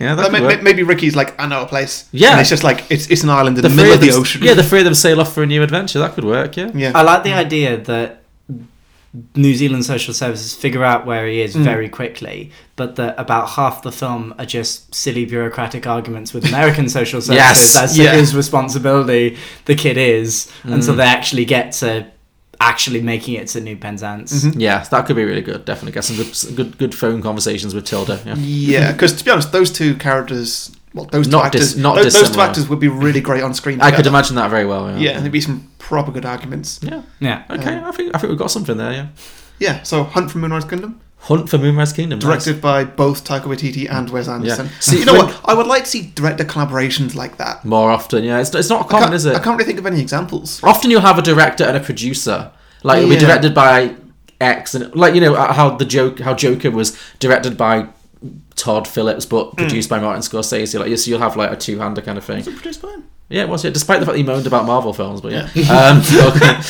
yeah. 0.00 0.14
That 0.14 0.32
may- 0.32 0.60
maybe 0.62 0.82
Ricky's 0.82 1.14
like, 1.14 1.38
I 1.38 1.46
know 1.46 1.62
a 1.62 1.66
place. 1.66 2.08
Yeah. 2.12 2.30
And 2.32 2.40
it's 2.40 2.48
just 2.48 2.64
like 2.64 2.84
it's 2.90 3.08
it's 3.10 3.22
an 3.24 3.30
island 3.30 3.58
in 3.58 3.62
the 3.62 3.68
the, 3.68 3.74
middle 3.76 3.92
of 3.92 4.00
of 4.02 4.06
the 4.08 4.12
ocean. 4.14 4.42
yeah, 4.42 4.54
the 4.54 4.62
three 4.62 4.78
of 4.78 4.84
them 4.86 4.94
sail 4.94 5.20
off 5.20 5.34
for 5.34 5.42
a 5.42 5.46
new 5.46 5.62
adventure. 5.62 5.98
That 5.98 6.14
could 6.14 6.24
work. 6.24 6.56
Yeah, 6.56 6.70
yeah. 6.74 6.92
I 6.94 7.02
like 7.02 7.24
the 7.24 7.34
idea 7.34 7.76
that 7.76 8.17
New 9.34 9.54
Zealand 9.54 9.84
social 9.86 10.12
services 10.12 10.54
figure 10.54 10.84
out 10.84 11.06
where 11.06 11.26
he 11.26 11.40
is 11.40 11.54
Mm. 11.56 11.64
very 11.64 11.88
quickly, 11.88 12.50
but 12.76 12.96
that 12.96 13.14
about 13.18 13.48
half 13.50 13.82
the 13.82 13.90
film 13.90 14.34
are 14.38 14.44
just 14.44 14.94
silly 14.94 15.24
bureaucratic 15.24 15.86
arguments 15.86 16.34
with 16.34 16.44
American 16.46 16.88
social 16.98 17.20
services 17.22 17.74
Yes, 17.74 17.76
as 17.76 17.96
to 17.96 18.02
yeah. 18.02 18.14
whose 18.14 18.34
responsibility 18.36 19.36
the 19.64 19.74
kid 19.74 19.96
is, 19.96 20.48
until 20.64 20.94
Mm. 20.94 20.98
they 20.98 21.04
actually 21.04 21.44
get 21.46 21.72
to 21.72 22.06
actually 22.60 23.00
making 23.00 23.34
it 23.34 23.46
to 23.48 23.60
New 23.60 23.76
Penzance. 23.76 24.44
Mm-hmm. 24.44 24.60
yeah, 24.60 24.84
that 24.90 25.06
could 25.06 25.14
be 25.16 25.24
really 25.24 25.42
good. 25.42 25.64
Definitely 25.64 25.92
get 25.92 26.04
some 26.04 26.16
good, 26.16 26.34
some 26.34 26.54
good, 26.56 26.76
good 26.76 26.94
phone 26.94 27.22
conversations 27.22 27.72
with 27.74 27.84
Tilda. 27.84 28.20
Yeah, 28.26 28.34
Yeah, 28.36 28.92
because 28.92 29.12
to 29.14 29.24
be 29.24 29.30
honest, 29.30 29.52
those 29.52 29.70
two 29.70 29.94
characters, 29.94 30.72
well, 30.94 31.04
those 31.06 31.28
two 31.28 31.38
actors, 31.38 31.74
dis- 31.74 31.76
not 31.82 31.96
those, 31.96 32.12
those 32.14 32.30
two 32.30 32.40
actors 32.40 32.68
would 32.68 32.80
be 32.80 32.88
really 32.88 33.20
great 33.20 33.42
on 33.42 33.54
screen. 33.54 33.80
I 33.80 33.90
could 33.90 34.06
imagine 34.06 34.36
that 34.36 34.50
very 34.50 34.64
well. 34.64 34.90
Yeah, 34.90 34.98
Yeah, 35.12 35.20
there'd 35.20 35.32
be 35.32 35.40
some 35.40 35.70
proper 35.78 36.10
good 36.12 36.24
arguments. 36.24 36.80
Yeah. 36.82 37.02
Yeah. 37.20 37.44
Okay, 37.50 37.74
Um, 37.76 37.84
I 37.84 37.92
think 37.92 38.14
I 38.14 38.18
think 38.18 38.30
we've 38.30 38.38
got 38.38 38.50
something 38.50 38.76
there. 38.76 38.92
Yeah. 38.92 39.06
Yeah, 39.58 39.82
so 39.82 40.04
Hunt 40.04 40.30
for 40.30 40.38
Moonrise 40.38 40.64
Kingdom, 40.64 41.00
Hunt 41.18 41.48
for 41.50 41.58
Moonrise 41.58 41.92
Kingdom. 41.92 42.20
nice. 42.20 42.26
directed 42.44 42.60
by 42.62 42.84
both 42.84 43.24
Taika 43.24 43.42
Waititi 43.42 43.90
and 43.90 44.08
Wes 44.08 44.28
Anderson. 44.28 44.66
Yeah. 44.66 44.72
See, 44.80 45.00
you 45.00 45.04
know 45.04 45.14
when- 45.14 45.26
what? 45.26 45.40
I 45.44 45.54
would 45.54 45.66
like 45.66 45.84
to 45.84 45.90
see 45.90 46.12
director 46.14 46.44
collaborations 46.44 47.14
like 47.16 47.38
that. 47.38 47.64
more 47.64 47.90
often. 47.90 48.22
Yeah, 48.24 48.38
it's, 48.40 48.54
it's 48.54 48.68
not 48.68 48.88
common, 48.88 49.12
is 49.12 49.26
it? 49.26 49.34
I 49.34 49.40
can't 49.40 49.58
really 49.58 49.66
think 49.66 49.80
of 49.80 49.86
any 49.86 50.00
examples. 50.00 50.62
Often 50.62 50.90
you'll 50.92 51.00
have 51.00 51.18
a 51.18 51.22
director 51.22 51.64
and 51.64 51.76
a 51.76 51.80
producer. 51.80 52.52
Like 52.84 52.98
it'll 52.98 53.10
be 53.10 53.16
directed 53.16 53.52
by 53.54 53.96
X, 54.40 54.76
and 54.76 54.94
like 54.94 55.14
you 55.16 55.20
know 55.20 55.34
how 55.34 55.70
the 55.76 55.84
joke 55.84 56.20
how 56.20 56.34
Joker 56.34 56.70
was 56.70 56.96
directed 57.18 57.56
by 57.58 57.88
Todd 58.56 58.88
Phillips, 58.88 59.26
but 59.26 59.56
produced 59.56 59.88
by 59.88 59.98
Martin 59.98 60.22
Scorsese. 60.22 60.78
Like 60.78 60.96
so, 60.98 61.10
you'll 61.10 61.20
have 61.20 61.36
like 61.36 61.50
a 61.50 61.56
two 61.56 61.78
hander 61.78 62.00
kind 62.00 62.18
of 62.18 62.24
thing. 62.24 62.42
Produced 62.42 62.82
by 62.82 62.90
him. 62.90 63.08
Yeah, 63.28 63.42
it 63.42 63.48
was 63.48 63.64
it. 63.64 63.74
Despite 63.74 64.00
the 64.00 64.06
fact 64.06 64.14
that 64.14 64.18
he 64.18 64.24
moaned 64.24 64.46
about 64.46 64.64
Marvel 64.64 64.92
films, 64.92 65.20
but 65.20 65.32
yeah. 65.32 65.42
um, 65.70 66.00
okay. 66.32 66.60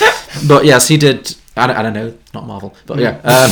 But 0.47 0.65
yes, 0.65 0.89
he 0.89 0.97
did. 0.97 1.35
I 1.57 1.66
don't, 1.66 1.77
I 1.77 1.83
don't 1.83 1.93
know, 1.93 2.15
not 2.35 2.47
Marvel, 2.47 2.75
but 2.87 2.99
yeah. 2.99 3.20
Um, 3.25 3.51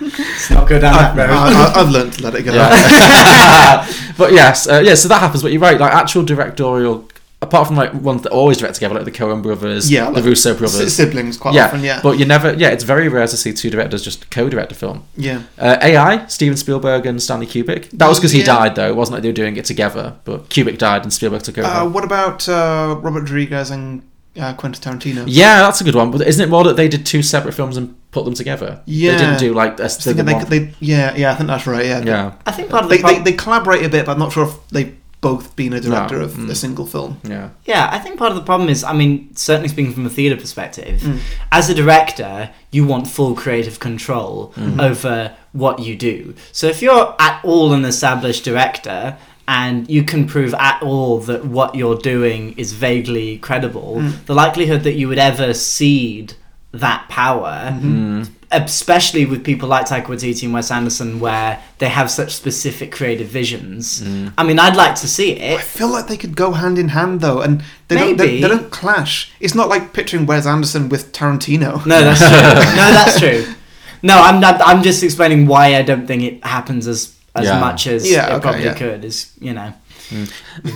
Let's 0.00 0.50
not 0.50 0.68
go 0.68 0.78
down 0.80 0.94
I, 0.94 1.14
that 1.14 1.28
road. 1.28 1.36
I, 1.36 1.72
I've 1.80 1.90
learned 1.90 2.12
to 2.14 2.22
let 2.22 2.34
it 2.34 2.42
go. 2.42 2.54
yeah. 2.54 3.86
but 4.18 4.32
yes, 4.32 4.68
uh, 4.68 4.82
yeah. 4.84 4.94
So 4.94 5.08
that 5.08 5.20
happens. 5.20 5.42
But 5.42 5.52
you're 5.52 5.60
right. 5.60 5.78
Like 5.78 5.92
actual 5.92 6.24
directorial, 6.24 7.08
apart 7.42 7.66
from 7.66 7.76
like 7.76 7.94
ones 7.94 8.22
that 8.22 8.30
always 8.32 8.58
direct 8.58 8.74
together, 8.74 8.94
like 8.94 9.04
the 9.04 9.10
Coen 9.10 9.42
brothers, 9.42 9.90
Yeah, 9.90 10.06
the 10.06 10.10
like 10.12 10.24
Russo 10.24 10.52
si- 10.52 10.58
brothers, 10.58 10.94
siblings 10.94 11.36
quite 11.38 11.54
yeah. 11.54 11.66
often, 11.66 11.82
yeah. 11.82 12.00
But 12.02 12.18
you 12.18 12.24
never. 12.26 12.52
Yeah, 12.54 12.68
it's 12.68 12.84
very 12.84 13.08
rare 13.08 13.26
to 13.26 13.36
see 13.36 13.52
two 13.52 13.70
directors 13.70 14.02
just 14.02 14.30
co-direct 14.30 14.72
a 14.72 14.74
film. 14.74 15.04
Yeah. 15.16 15.42
Uh, 15.58 15.78
AI, 15.80 16.26
Steven 16.26 16.56
Spielberg 16.56 17.06
and 17.06 17.22
Stanley 17.22 17.46
Kubrick. 17.46 17.90
That 17.92 18.08
was 18.08 18.18
because 18.18 18.32
he 18.32 18.40
Yeah. 18.40 18.46
died, 18.46 18.74
though. 18.74 18.88
It 18.88 18.96
wasn't 18.96 19.14
like 19.14 19.22
they 19.22 19.28
were 19.30 19.32
doing 19.34 19.56
it 19.56 19.64
together. 19.64 20.16
But 20.24 20.48
Kubrick 20.50 20.78
died 20.78 21.02
and 21.02 21.12
Spielberg 21.12 21.42
took 21.42 21.56
over. 21.58 21.66
Uh, 21.66 21.88
what 21.88 22.04
about 22.04 22.48
uh, 22.48 22.96
Robert 23.00 23.20
Rodriguez 23.20 23.70
and 23.70 24.02
uh, 24.38 24.52
Quentin 24.54 24.82
Tarantino? 24.82 25.24
yeah, 25.26 25.60
that's 25.62 25.80
a 25.80 25.84
good 25.84 25.94
one. 25.94 26.10
But 26.10 26.26
isn't 26.26 26.46
it 26.46 26.50
more 26.50 26.64
that 26.64 26.76
they 26.76 26.88
did 26.88 27.06
two 27.06 27.22
separate 27.22 27.52
films 27.54 27.76
and 27.78 27.94
put 28.10 28.26
them 28.26 28.34
together? 28.34 28.82
Yeah. 28.84 29.12
They 29.12 29.18
didn't 29.18 29.38
do 29.38 29.54
like 29.54 29.78
a 29.78 29.82
I 29.82 29.84
was 29.84 29.96
thinking 29.96 30.26
they, 30.26 30.34
one- 30.34 30.44
they, 30.50 30.74
yeah, 30.80 31.16
yeah, 31.16 31.32
I 31.32 31.36
think 31.36 31.46
that's 31.48 31.66
right. 31.66 31.86
Yeah, 31.86 32.02
Yeah. 32.04 32.32
I 32.44 32.52
think 32.52 32.68
part 32.68 32.84
of 32.84 32.90
the 32.90 32.96
they, 32.96 33.02
prob- 33.02 33.16
they 33.24 33.30
they 33.30 33.32
collaborate 33.36 33.82
a 33.84 33.88
bit, 33.88 34.04
but 34.04 34.12
I'm 34.12 34.18
not 34.18 34.30
sure 34.32 34.44
if 34.46 34.68
they've 34.68 34.94
both 35.20 35.54
been 35.54 35.72
a 35.74 35.80
director 35.80 36.18
No. 36.18 36.24
of 36.24 36.32
Mm. 36.32 36.48
a 36.50 36.54
single 36.54 36.86
film. 36.86 37.18
Yeah. 37.28 37.48
Yeah, 37.66 37.88
I 37.92 37.98
think 37.98 38.16
part 38.18 38.30
of 38.32 38.36
the 38.36 38.42
problem 38.44 38.68
is, 38.70 38.82
I 38.82 38.92
mean, 38.94 39.28
certainly 39.34 39.68
speaking 39.68 39.92
from 39.92 40.06
a 40.06 40.10
theatre 40.10 40.36
perspective, 40.36 41.00
Mm. 41.02 41.18
as 41.52 41.68
a 41.68 41.74
director, 41.74 42.50
you 42.70 42.86
want 42.86 43.06
full 43.06 43.34
creative 43.34 43.78
control 43.80 44.52
Mhm. 44.56 44.80
over 44.80 45.32
what 45.52 45.80
you 45.80 45.94
do. 45.96 46.34
So 46.52 46.68
if 46.68 46.80
you're 46.80 47.14
at 47.18 47.40
all 47.44 47.72
an 47.74 47.84
established 47.84 48.44
director 48.44 49.16
and 49.46 49.88
you 49.90 50.04
can 50.04 50.26
prove 50.26 50.54
at 50.54 50.80
all 50.82 51.18
that 51.20 51.44
what 51.44 51.74
you're 51.74 51.96
doing 51.98 52.54
is 52.56 52.72
vaguely 52.72 53.36
credible, 53.38 53.96
Mm. 54.00 54.12
the 54.26 54.34
likelihood 54.34 54.84
that 54.84 54.94
you 54.94 55.06
would 55.08 55.18
ever 55.18 55.52
cede 55.52 56.34
that 56.72 57.08
power, 57.08 57.74
Mm. 57.82 58.28
Especially 58.52 59.26
with 59.26 59.44
people 59.44 59.68
like 59.68 59.86
Taika 59.86 60.06
Waititi 60.06 60.42
and 60.44 60.52
Wes 60.52 60.70
Anderson, 60.70 61.20
where 61.20 61.62
they 61.78 61.88
have 61.88 62.10
such 62.10 62.34
specific 62.34 62.90
creative 62.92 63.28
visions. 63.28 64.02
Mm. 64.02 64.32
I 64.36 64.42
mean, 64.42 64.58
I'd 64.58 64.76
like 64.76 64.94
to 64.96 65.08
see 65.08 65.32
it. 65.32 65.58
I 65.58 65.62
feel 65.62 65.88
like 65.88 66.08
they 66.08 66.16
could 66.16 66.36
go 66.36 66.52
hand 66.52 66.78
in 66.78 66.88
hand 66.88 67.20
though, 67.20 67.40
and 67.40 67.62
they 67.88 67.96
don't 67.96 68.16
they, 68.16 68.40
they 68.40 68.48
don't 68.48 68.70
clash. 68.70 69.32
It's 69.40 69.54
not 69.54 69.68
like 69.68 69.92
picturing 69.92 70.26
Wes 70.26 70.46
Anderson 70.46 70.88
with 70.88 71.12
Tarantino. 71.12 71.84
No, 71.86 72.00
that's 72.02 72.18
true. 72.20 72.28
no, 72.76 72.92
that's 72.92 73.18
true. 73.18 73.54
No, 74.02 74.20
I'm 74.20 74.40
not. 74.40 74.60
I'm 74.64 74.82
just 74.82 75.02
explaining 75.02 75.46
why 75.46 75.76
I 75.76 75.82
don't 75.82 76.06
think 76.06 76.22
it 76.22 76.44
happens 76.44 76.86
as 76.88 77.16
as 77.34 77.44
Yeah. 77.44 77.60
much 77.60 77.86
as 77.86 78.10
Yeah, 78.10 78.26
it 78.26 78.32
okay, 78.32 78.40
probably 78.42 78.64
yeah. 78.64 78.74
could. 78.74 79.04
Is 79.04 79.32
you 79.40 79.52
know. 79.52 79.72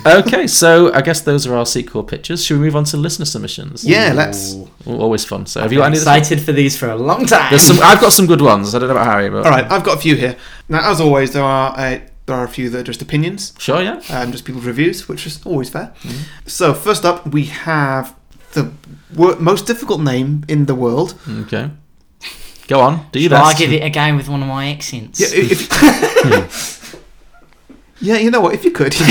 Okay, 0.07 0.47
so 0.47 0.93
I 0.93 1.03
guess 1.03 1.21
those 1.23 1.47
are 1.47 1.55
our 1.55 1.67
sequel 1.67 2.03
pictures. 2.05 2.45
Should 2.45 2.59
we 2.59 2.65
move 2.67 2.77
on 2.77 2.85
to 2.85 2.97
listener 2.97 3.25
submissions? 3.25 3.85
Yeah, 3.85 4.13
let's. 4.15 4.57
Always 4.87 5.25
fun. 5.25 5.47
So 5.47 5.61
have 5.61 5.67
I've 5.67 5.73
you 5.73 5.79
been 5.79 5.83
got 5.83 5.87
any? 5.89 5.97
excited 5.99 6.41
for 6.41 6.53
these 6.53 6.77
for 6.77 6.89
a 6.89 6.97
long 6.97 7.27
time. 7.27 7.51
There's 7.51 7.63
some. 7.63 7.79
I've 7.83 8.01
got 8.01 8.13
some 8.13 8.27
good 8.27 8.41
ones. 8.43 8.75
I 8.75 8.79
don't 8.79 8.89
know 8.89 8.95
about 8.95 9.07
Harry, 9.07 9.31
but 9.31 9.45
All 9.45 9.51
right, 9.51 9.71
I've 9.71 9.85
got 9.85 9.97
a 9.99 10.01
few 10.01 10.15
here. 10.17 10.37
Now, 10.69 10.91
as 10.91 11.01
always, 11.01 11.33
there 11.33 11.43
are 11.43 11.75
uh, 11.79 12.01
there 12.27 12.37
are 12.37 12.45
a 12.45 12.49
few 12.49 12.71
that 12.71 12.79
are 12.81 12.83
just 12.85 13.03
opinions, 13.03 13.53
Sure, 13.59 13.83
yeah. 13.83 14.01
um, 14.11 14.33
just 14.33 14.45
people's 14.45 14.65
reviews, 14.65 15.09
which 15.09 15.27
is 15.27 15.45
always 15.45 15.69
fair. 15.69 15.93
Mm-hmm. 16.03 16.23
So 16.49 16.73
first 16.73 17.05
up, 17.05 17.27
we 17.27 17.45
have 17.47 18.15
the 18.53 18.73
wor- 19.15 19.37
most 19.37 19.67
difficult 19.67 20.01
name 20.01 20.45
in 20.49 20.65
the 20.67 20.75
world. 20.75 21.15
Okay. 21.29 21.71
Go 22.67 22.81
on. 22.81 23.07
Do 23.13 23.21
you 23.21 23.29
Shall 23.29 23.45
I 23.45 23.51
best. 23.51 23.59
give 23.59 23.73
it 23.75 23.83
a 23.83 23.91
go 23.91 24.17
with 24.17 24.29
one 24.31 24.41
of 24.41 24.49
my 24.49 24.71
accents? 24.71 25.21
Yeah, 25.21 25.27
if, 25.33 25.69
yeah, 28.05 28.19
you 28.25 28.31
know 28.31 28.41
what? 28.45 28.55
If 28.55 28.65
you 28.65 28.71
could, 28.71 28.95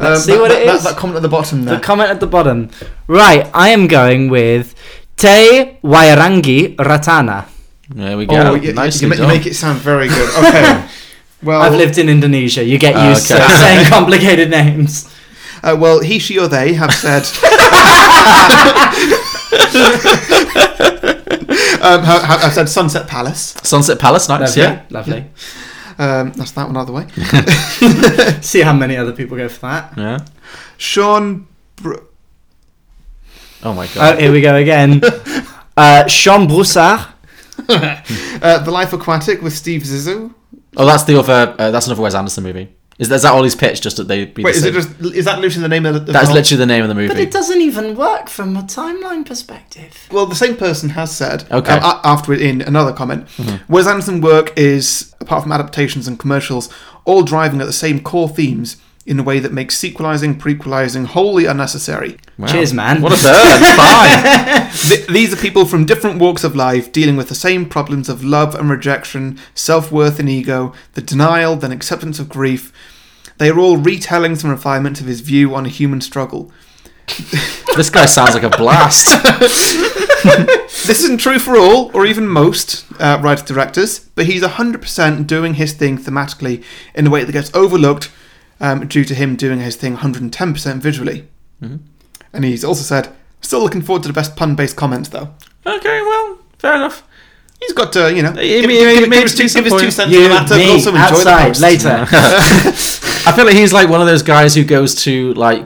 Um, 0.00 0.12
Let's 0.12 0.24
see 0.28 0.32
that- 0.32 0.40
what 0.40 0.50
that, 0.52 0.62
it 0.62 0.66
that- 0.66 0.76
is. 0.76 0.84
That, 0.84 0.96
comment 1.00 1.16
at 1.16 1.22
the 1.22 1.32
bottom 1.32 1.64
The 1.64 1.80
comment 1.80 2.10
at 2.10 2.20
the 2.20 2.26
bottom. 2.28 2.68
Right, 3.08 3.48
I 3.54 3.70
am 3.70 3.88
going 3.88 4.28
with 4.28 4.74
Te 5.16 5.78
Wairangi 5.82 6.76
Ratana. 6.76 7.48
There 7.88 8.16
we 8.20 8.26
go. 8.26 8.36
oh, 8.36 8.54
you, 8.54 8.68
you, 8.68 8.72
Nicely 8.74 9.08
you, 9.08 9.14
you 9.14 9.26
make 9.26 9.46
it 9.46 9.54
sound 9.56 9.80
very 9.80 10.08
good. 10.08 10.28
Okay. 10.44 10.86
Well, 11.40 11.62
I've 11.62 11.74
lived 11.78 11.98
in 11.98 12.08
Indonesia. 12.08 12.64
You 12.64 12.78
get 12.82 12.96
Oh, 12.96 13.10
used 13.14 13.30
okay. 13.30 13.38
to 13.40 13.48
saying 13.62 13.86
complicated 13.96 14.50
names. 14.50 15.06
Uh, 15.62 15.76
well, 15.78 16.00
he, 16.02 16.18
she, 16.18 16.34
or 16.36 16.48
they 16.48 16.72
have 16.74 16.92
said. 16.92 17.22
um, 21.80 22.02
have, 22.04 22.22
have, 22.22 22.40
have 22.40 22.52
said 22.52 22.68
Sunset 22.68 23.06
Palace. 23.06 23.54
Sunset 23.62 23.98
Palace, 23.98 24.28
nice. 24.28 24.56
Lovely, 24.56 24.62
Yeah. 24.62 24.82
lovely. 24.90 25.24
Um, 25.98 26.32
that's 26.32 26.52
that 26.52 26.66
one 26.66 26.76
out 26.76 26.82
of 26.82 26.86
the 26.86 26.92
way. 26.92 27.06
See 28.40 28.60
how 28.60 28.72
many 28.72 28.96
other 28.96 29.12
people 29.12 29.36
go 29.36 29.48
for 29.48 29.60
that. 29.62 29.94
Yeah. 29.96 30.18
Sean. 30.76 31.46
Br- 31.76 31.94
Oh 33.64 33.74
my 33.74 33.86
god. 33.88 34.16
Oh, 34.16 34.20
here 34.20 34.30
we 34.30 34.40
go 34.40 34.54
again. 34.54 35.00
uh, 35.76 36.06
Sean 36.06 36.46
Broussard. 36.46 37.00
uh, 37.68 38.58
the 38.62 38.70
Life 38.70 38.92
Aquatic 38.92 39.42
with 39.42 39.52
Steve 39.52 39.82
Zissou. 39.82 40.32
Oh, 40.76 40.86
that's 40.86 41.02
the 41.04 41.18
other. 41.18 41.56
Uh, 41.58 41.70
that's 41.72 41.86
another 41.86 42.02
Wes 42.02 42.14
Anderson 42.14 42.44
movie. 42.44 42.68
Is, 42.98 43.10
is 43.12 43.22
that 43.22 43.32
all 43.32 43.44
he's 43.44 43.54
pitched? 43.54 43.82
Just 43.84 43.96
that 43.98 44.08
they 44.08 44.24
be 44.24 44.42
Wait, 44.42 44.52
the 44.52 44.58
is 44.58 44.64
it 44.64 44.72
just 44.74 45.00
is 45.14 45.24
that 45.26 45.38
literally 45.40 45.62
the 45.62 45.68
name 45.68 45.86
of 45.86 45.94
the? 45.94 46.00
the 46.00 46.12
That's 46.12 46.32
literally 46.32 46.58
the 46.58 46.66
name 46.66 46.82
of 46.82 46.88
the 46.88 46.94
movie. 46.96 47.08
But 47.08 47.18
it 47.20 47.30
doesn't 47.30 47.60
even 47.60 47.94
work 47.96 48.28
from 48.28 48.56
a 48.56 48.62
timeline 48.62 49.24
perspective. 49.24 50.08
Well, 50.10 50.26
the 50.26 50.34
same 50.34 50.56
person 50.56 50.90
has 50.90 51.14
said 51.14 51.44
Okay. 51.50 51.72
um, 51.74 52.00
after 52.04 52.32
in 52.34 52.60
another 52.60 52.92
comment. 52.92 53.28
Mhm. 53.36 53.60
Wes 53.68 53.86
Anderson 53.86 54.20
work 54.20 54.52
is 54.58 55.14
apart 55.20 55.44
from 55.44 55.52
adaptations 55.52 56.08
and 56.08 56.18
commercials, 56.18 56.68
all 57.04 57.22
driving 57.22 57.60
at 57.60 57.66
the 57.68 57.72
same 57.72 58.00
core 58.00 58.28
themes 58.28 58.76
in 59.08 59.18
a 59.18 59.22
way 59.22 59.38
that 59.38 59.52
makes 59.52 59.74
sequelizing, 59.78 60.38
prequelizing 60.38 61.06
wholly 61.06 61.46
unnecessary. 61.46 62.18
Wow. 62.36 62.46
Cheers, 62.46 62.74
man. 62.74 63.00
What 63.00 63.18
a 63.18 63.22
bird! 63.22 63.60
Fine. 63.76 64.70
Th- 64.88 65.06
these 65.06 65.32
are 65.32 65.36
people 65.36 65.64
from 65.64 65.86
different 65.86 66.20
walks 66.20 66.44
of 66.44 66.54
life 66.54 66.92
dealing 66.92 67.16
with 67.16 67.30
the 67.30 67.34
same 67.34 67.66
problems 67.66 68.10
of 68.10 68.22
love 68.22 68.54
and 68.54 68.68
rejection, 68.68 69.38
self 69.54 69.90
worth 69.90 70.20
and 70.20 70.28
ego, 70.28 70.74
the 70.92 71.00
denial, 71.00 71.56
then 71.56 71.72
acceptance 71.72 72.18
of 72.18 72.28
grief. 72.28 72.70
They 73.38 73.48
are 73.48 73.58
all 73.58 73.78
retellings 73.78 74.42
and 74.42 74.52
refinement 74.52 75.00
of 75.00 75.06
his 75.06 75.22
view 75.22 75.54
on 75.54 75.64
a 75.64 75.70
human 75.70 76.02
struggle. 76.02 76.52
This 77.76 77.90
guy 77.90 78.06
sounds 78.06 78.34
like 78.34 78.42
a 78.42 78.48
blast. 78.50 79.22
This 80.88 81.04
isn't 81.04 81.18
true 81.18 81.38
for 81.38 81.56
all, 81.56 81.92
or 81.94 82.06
even 82.06 82.26
most, 82.26 82.84
uh, 82.98 83.20
writer 83.22 83.44
directors, 83.44 84.00
but 84.00 84.26
he's 84.26 84.42
100% 84.42 85.26
doing 85.28 85.54
his 85.54 85.74
thing 85.74 85.96
thematically 85.96 86.64
in 86.96 87.06
a 87.06 87.10
way 87.10 87.22
that 87.22 87.30
gets 87.30 87.54
overlooked 87.54 88.10
um, 88.60 88.86
due 88.86 89.04
to 89.04 89.14
him 89.14 89.36
doing 89.36 89.60
his 89.60 89.76
thing 89.76 89.96
110% 89.96 90.80
visually. 90.80 91.26
Mhm. 91.62 91.78
And 92.32 92.44
he's 92.44 92.64
also 92.64 92.82
said, 92.82 93.08
still 93.40 93.60
looking 93.60 93.82
forward 93.82 94.02
to 94.02 94.08
the 94.08 94.12
best 94.14 94.36
pun 94.36 94.54
based 94.54 94.76
comments, 94.76 95.08
though. 95.10 95.30
okay, 95.66 96.00
well, 96.02 96.38
fair 96.58 96.74
enough. 96.74 97.02
He's 97.60 97.72
got 97.72 97.92
to, 97.94 98.14
you 98.14 98.22
know, 98.22 98.30
He- 98.32 98.60
give, 98.60 98.70
he- 98.70 98.76
give- 98.78 98.88
he 98.94 98.98
give 99.00 99.08
made 99.08 99.22
his 99.22 99.34
two, 99.34 99.48
give 99.48 99.64
his 99.64 99.80
two 99.82 99.90
cents 99.90 100.12
You, 100.12 100.18
on 100.18 100.22
the 100.24 100.28
matter, 100.30 100.48
but 100.50 100.58
me, 100.58 100.70
also 100.70 100.90
enjoy 100.90 100.98
the 101.00 101.04
outside, 101.16 101.46
post. 101.48 101.60
later. 101.60 102.06
I 103.26 103.32
feel 103.34 103.44
like 103.46 103.56
he's 103.56 103.72
like 103.72 103.88
one 103.88 104.00
of 104.00 104.06
those 104.06 104.22
guys 104.22 104.54
who 104.54 104.62
goes 104.64 104.94
to 105.04 105.34
like 105.34 105.64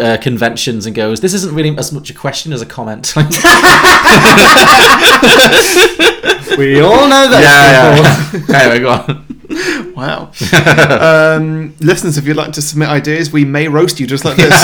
uh, 0.00 0.16
conventions 0.18 0.86
and 0.86 0.94
goes, 0.94 1.20
"This 1.20 1.34
isn't 1.34 1.52
really 1.54 1.76
as 1.76 1.92
much 1.92 2.10
a 2.10 2.14
question 2.14 2.52
as 2.52 2.62
a 2.62 2.66
comment." 2.66 3.12
we 3.16 3.22
all 6.80 7.08
know 7.08 7.28
that. 7.28 7.42
yeah, 7.42 7.96
yeah. 8.32 8.42
anyway, 8.60 8.78
go 8.80 8.90
on. 8.90 9.24
Wow. 9.94 10.30
um, 11.00 11.74
listeners, 11.80 12.18
if 12.18 12.26
you'd 12.26 12.36
like 12.36 12.52
to 12.52 12.62
submit 12.62 12.88
ideas, 12.88 13.32
we 13.32 13.44
may 13.44 13.66
roast 13.68 13.98
you 13.98 14.06
just 14.06 14.24
like 14.24 14.36
this. 14.36 14.52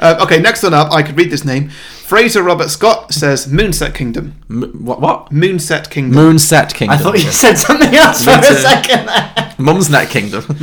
uh, 0.00 0.18
okay, 0.22 0.40
next 0.40 0.62
one 0.62 0.72
up, 0.72 0.90
I 0.92 1.02
could 1.02 1.16
read 1.16 1.30
this 1.30 1.44
name. 1.44 1.70
Fraser 2.14 2.44
Robert 2.44 2.70
Scott 2.70 3.12
says 3.12 3.48
Moonset 3.48 3.92
Kingdom. 3.92 4.34
M- 4.48 4.84
what? 4.84 5.00
What? 5.00 5.30
Moonset 5.32 5.90
Kingdom. 5.90 6.16
Moonset 6.36 6.72
Kingdom. 6.72 6.96
I 6.96 7.02
thought 7.02 7.14
you 7.18 7.32
said 7.32 7.56
something 7.56 7.92
else 7.92 8.24
for 8.24 8.30
a 8.30 8.36
too. 8.40 8.54
second 8.54 9.06
there. 9.06 9.54
Mum's 9.58 9.90
Net 9.90 10.08
Kingdom. 10.10 10.44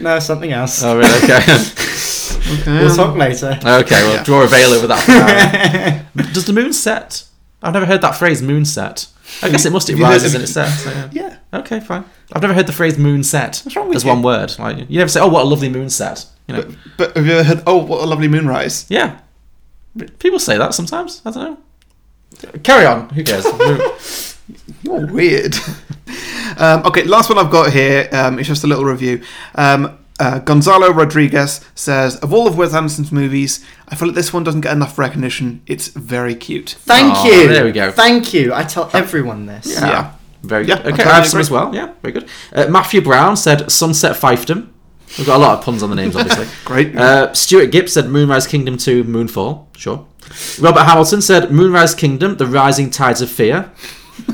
No, 0.00 0.18
something 0.18 0.50
else. 0.50 0.82
oh, 0.82 0.96
really? 0.98 1.16
Okay. 1.22 1.36
Okay. 1.36 2.66
We'll 2.84 2.94
talk 2.96 3.16
later. 3.16 3.50
okay, 3.64 3.64
well, 4.02 4.14
Yeah. 4.14 4.22
draw 4.24 4.42
a 4.42 4.46
veil 4.48 4.72
over 4.72 4.86
that. 4.88 6.04
for 6.14 6.16
now. 6.16 6.24
Does 6.32 6.44
the 6.46 6.52
moon 6.52 6.72
set? 6.72 7.24
I've 7.62 7.72
never 7.72 7.86
heard 7.86 8.00
that 8.02 8.16
phrase, 8.16 8.42
moon 8.42 8.64
set. 8.64 9.06
I 9.42 9.48
guess 9.48 9.64
it 9.64 9.70
must. 9.72 9.88
It 9.88 9.92
Have 9.92 9.98
you 10.00 10.04
heard- 10.06 10.12
rises 10.12 10.32
have 10.32 10.40
and 10.40 10.44
it 10.44 10.48
you- 10.48 10.52
sets. 10.52 10.82
so, 10.82 10.90
yeah. 10.90 11.36
Yeah. 11.52 11.58
Okay, 11.60 11.78
fine. 11.80 12.04
I've 12.32 12.42
never 12.42 12.54
heard 12.54 12.66
the 12.66 12.72
phrase 12.72 12.96
moon 12.98 13.22
set. 13.24 13.60
What's 13.64 13.76
wrong 13.76 13.88
with 13.88 13.96
as 13.96 14.04
you? 14.04 14.10
one 14.10 14.22
word. 14.22 14.56
Like 14.58 14.88
you 14.90 14.98
never 14.98 15.08
say, 15.08 15.20
"Oh, 15.20 15.28
what 15.28 15.42
a 15.42 15.48
lovely 15.48 15.68
moon 15.68 15.88
set." 15.90 16.26
You 16.48 16.54
know. 16.56 16.62
But, 16.62 16.74
but 16.96 17.16
have 17.16 17.26
you 17.26 17.32
ever 17.34 17.44
heard, 17.44 17.62
oh, 17.66 17.76
what 17.76 18.02
a 18.02 18.06
lovely 18.06 18.28
moonrise? 18.28 18.86
yeah. 18.88 19.18
People 20.18 20.38
say 20.38 20.56
that 20.58 20.74
sometimes. 20.74 21.22
I 21.24 21.30
don't 21.30 21.44
know. 22.44 22.58
Carry 22.62 22.86
on. 22.86 23.08
Who 23.10 23.22
cares? 23.24 23.44
You're 24.82 25.06
weird. 25.06 25.54
um, 26.56 26.84
okay, 26.86 27.04
last 27.04 27.28
one 27.28 27.38
I've 27.38 27.50
got 27.52 27.72
here 27.72 28.08
um, 28.12 28.38
is 28.38 28.46
just 28.46 28.64
a 28.64 28.66
little 28.66 28.84
review. 28.84 29.22
Um, 29.54 29.98
uh, 30.18 30.38
Gonzalo 30.40 30.90
Rodriguez 30.92 31.60
says, 31.74 32.16
of 32.16 32.32
all 32.32 32.46
of 32.46 32.56
Wes 32.56 32.74
Anderson's 32.74 33.12
movies, 33.12 33.64
I 33.88 33.94
feel 33.96 34.08
like 34.08 34.14
this 34.14 34.32
one 34.32 34.44
doesn't 34.44 34.60
get 34.62 34.72
enough 34.72 34.98
recognition. 34.98 35.62
It's 35.66 35.88
very 35.88 36.34
cute. 36.34 36.70
Thank 36.80 37.14
Oh, 37.16 37.24
you. 37.26 37.48
there 37.48 37.64
we 37.64 37.72
go. 37.72 37.90
Thank 37.90 38.32
you. 38.32 38.54
I 38.54 38.62
tell 38.64 38.90
everyone 38.94 39.46
this. 39.46 39.66
Yeah. 39.80 40.14
Very 40.42 40.64
good. 40.66 40.78
I 40.80 40.90
Okay, 40.90 41.02
I 41.04 41.14
have 41.14 41.26
some 41.28 41.40
as 41.40 41.50
well. 41.50 41.74
Yeah, 41.74 41.92
very 42.02 42.12
good. 42.12 42.28
Uh, 42.52 42.66
Matthew 42.68 43.00
Brown 43.00 43.36
said 43.36 43.70
Sunset 43.70 44.16
Fiefdom. 44.16 44.68
We've 45.18 45.26
got 45.26 45.36
a 45.36 45.38
lot 45.42 45.58
of 45.58 45.64
puns 45.64 45.82
on 45.82 45.90
the 45.90 45.96
names, 45.96 46.16
obviously. 46.16 46.46
Great. 46.64 46.96
Uh, 46.96 47.32
Stuart 47.34 47.66
Gibbs 47.70 47.92
said 47.92 48.08
Moonrise 48.08 48.46
Kingdom 48.46 48.76
2 48.78 49.04
Moonfall. 49.04 49.66
Sure. 49.76 50.06
Robert 50.60 50.84
Hamilton 50.84 51.20
said 51.20 51.50
Moonrise 51.50 51.94
Kingdom 51.94 52.36
The 52.36 52.46
Rising 52.46 52.88
Tides 52.90 53.20
of 53.20 53.30
Fear. 53.30 53.70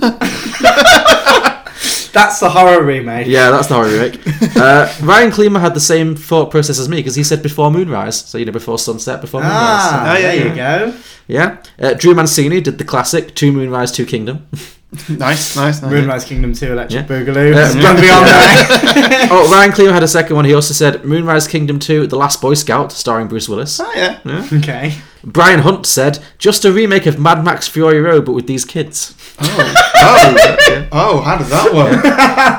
That's 2.13 2.41
the 2.41 2.49
horror 2.51 2.83
remake. 2.83 3.29
Yeah, 3.29 3.51
that's 3.51 3.69
the 3.69 3.75
horror 3.75 3.91
remake. 3.91 4.21
Uh, 4.57 4.93
Ryan 5.03 5.31
Klima 5.31 5.61
had 5.61 5.75
the 5.75 5.81
same 5.81 6.17
thought 6.17 6.51
process 6.51 6.79
as 6.81 6.89
me 6.89 6.97
because 6.97 7.15
he 7.15 7.23
said 7.23 7.43
before 7.45 7.71
Moonrise. 7.71 8.17
So, 8.27 8.39
you 8.39 8.45
know, 8.45 8.51
before 8.51 8.77
sunset, 8.79 9.21
before 9.21 9.41
Moonrise. 9.41 9.57
Ah, 9.61 10.15
Oh, 10.15 10.19
yeah, 10.19 10.35
there 10.35 10.49
you 10.49 10.55
go. 10.55 10.99
Yeah. 11.29 11.59
Uh, 11.79 11.95
Drew 11.95 12.15
Mancini 12.15 12.61
did 12.61 12.79
the 12.79 12.85
classic 12.85 13.37
Two 13.37 13.53
Moonrise, 13.53 13.93
Two 13.93 14.07
Kingdom. 14.07 14.49
nice, 15.11 15.55
nice, 15.55 15.83
nice. 15.83 15.83
Moonrise 15.83 16.25
Kingdom 16.25 16.55
2 16.55 16.73
Electric 16.73 17.03
Yeah. 17.03 17.07
Boogaloo. 17.07 17.55
It's 17.55 17.75
gone 17.75 17.97
beyond 18.01 18.27
that. 18.27 19.29
oh, 19.31 19.51
Ryan 19.53 19.71
Klima 19.73 19.93
had 19.93 20.03
a 20.03 20.09
second 20.09 20.35
one. 20.37 20.47
He 20.47 20.55
also 20.55 20.73
said 20.73 21.05
Moonrise 21.05 21.47
Kingdom 21.47 21.79
2 21.79 22.07
The 22.07 22.17
Last 22.17 22.41
Boy 22.41 22.55
Scout, 22.55 22.91
starring 22.93 23.29
Bruce 23.29 23.49
Willis. 23.51 23.79
Oh, 23.81 23.93
yeah. 23.95 24.21
okay. 24.55 24.95
Brian 25.25 25.61
Hunt 25.61 25.85
said, 25.85 26.21
just 26.39 26.65
a 26.65 26.73
remake 26.73 27.05
of 27.05 27.19
Mad 27.19 27.45
Max 27.45 27.69
Fury 27.69 28.01
Road, 28.01 28.25
but 28.25 28.33
with 28.33 28.47
these 28.47 28.65
kids. 28.65 29.15
Oh, 29.41 29.75
oh, 29.97 30.89
oh, 30.93 31.21
how 31.21 31.37
did 31.37 31.49
that 31.49 31.75
work? 31.75 32.05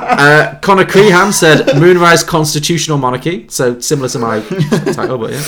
Uh, 0.20 0.58
Connor 0.60 0.84
Crehan 0.84 1.32
said, 1.32 1.64
Moonrise 1.80 2.22
Constitutional 2.22 2.98
Monarchy, 2.98 3.46
so 3.48 3.80
similar 3.80 4.06
to 4.10 4.18
my 4.18 4.40
title, 4.92 5.16
but 5.16 5.30
yeah. 5.30 5.42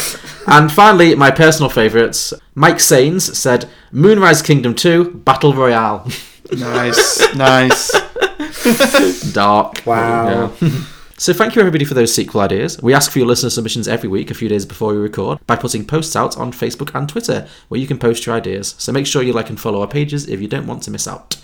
And 0.46 0.72
finally, 0.72 1.14
my 1.14 1.30
personal 1.30 1.68
favourites, 1.68 2.32
Mike 2.54 2.80
Sains 2.80 3.36
said, 3.38 3.68
Moonrise 3.92 4.40
Kingdom 4.40 4.74
2, 4.74 5.10
Battle 5.26 5.52
Royale. 5.52 6.09
nice, 6.58 7.34
nice. 7.34 9.32
Dark. 9.32 9.84
Wow. 9.86 10.52
Yeah. 10.60 10.70
So 11.18 11.32
thank 11.32 11.54
you 11.54 11.60
everybody 11.60 11.84
for 11.84 11.94
those 11.94 12.12
sequel 12.12 12.40
ideas. 12.40 12.82
We 12.82 12.94
ask 12.94 13.12
for 13.12 13.18
your 13.18 13.28
listener 13.28 13.50
submissions 13.50 13.86
every 13.86 14.08
week, 14.08 14.30
a 14.30 14.34
few 14.34 14.48
days 14.48 14.66
before 14.66 14.92
we 14.92 14.98
record, 14.98 15.38
by 15.46 15.54
putting 15.54 15.84
posts 15.86 16.16
out 16.16 16.36
on 16.36 16.52
Facebook 16.52 16.92
and 16.98 17.08
Twitter, 17.08 17.46
where 17.68 17.80
you 17.80 17.86
can 17.86 17.98
post 17.98 18.26
your 18.26 18.34
ideas. 18.34 18.74
So 18.78 18.90
make 18.90 19.06
sure 19.06 19.22
you 19.22 19.32
like 19.32 19.48
and 19.48 19.60
follow 19.60 19.82
our 19.82 19.86
pages 19.86 20.28
if 20.28 20.40
you 20.40 20.48
don't 20.48 20.66
want 20.66 20.82
to 20.82 20.90
miss 20.90 21.06
out. 21.06 21.36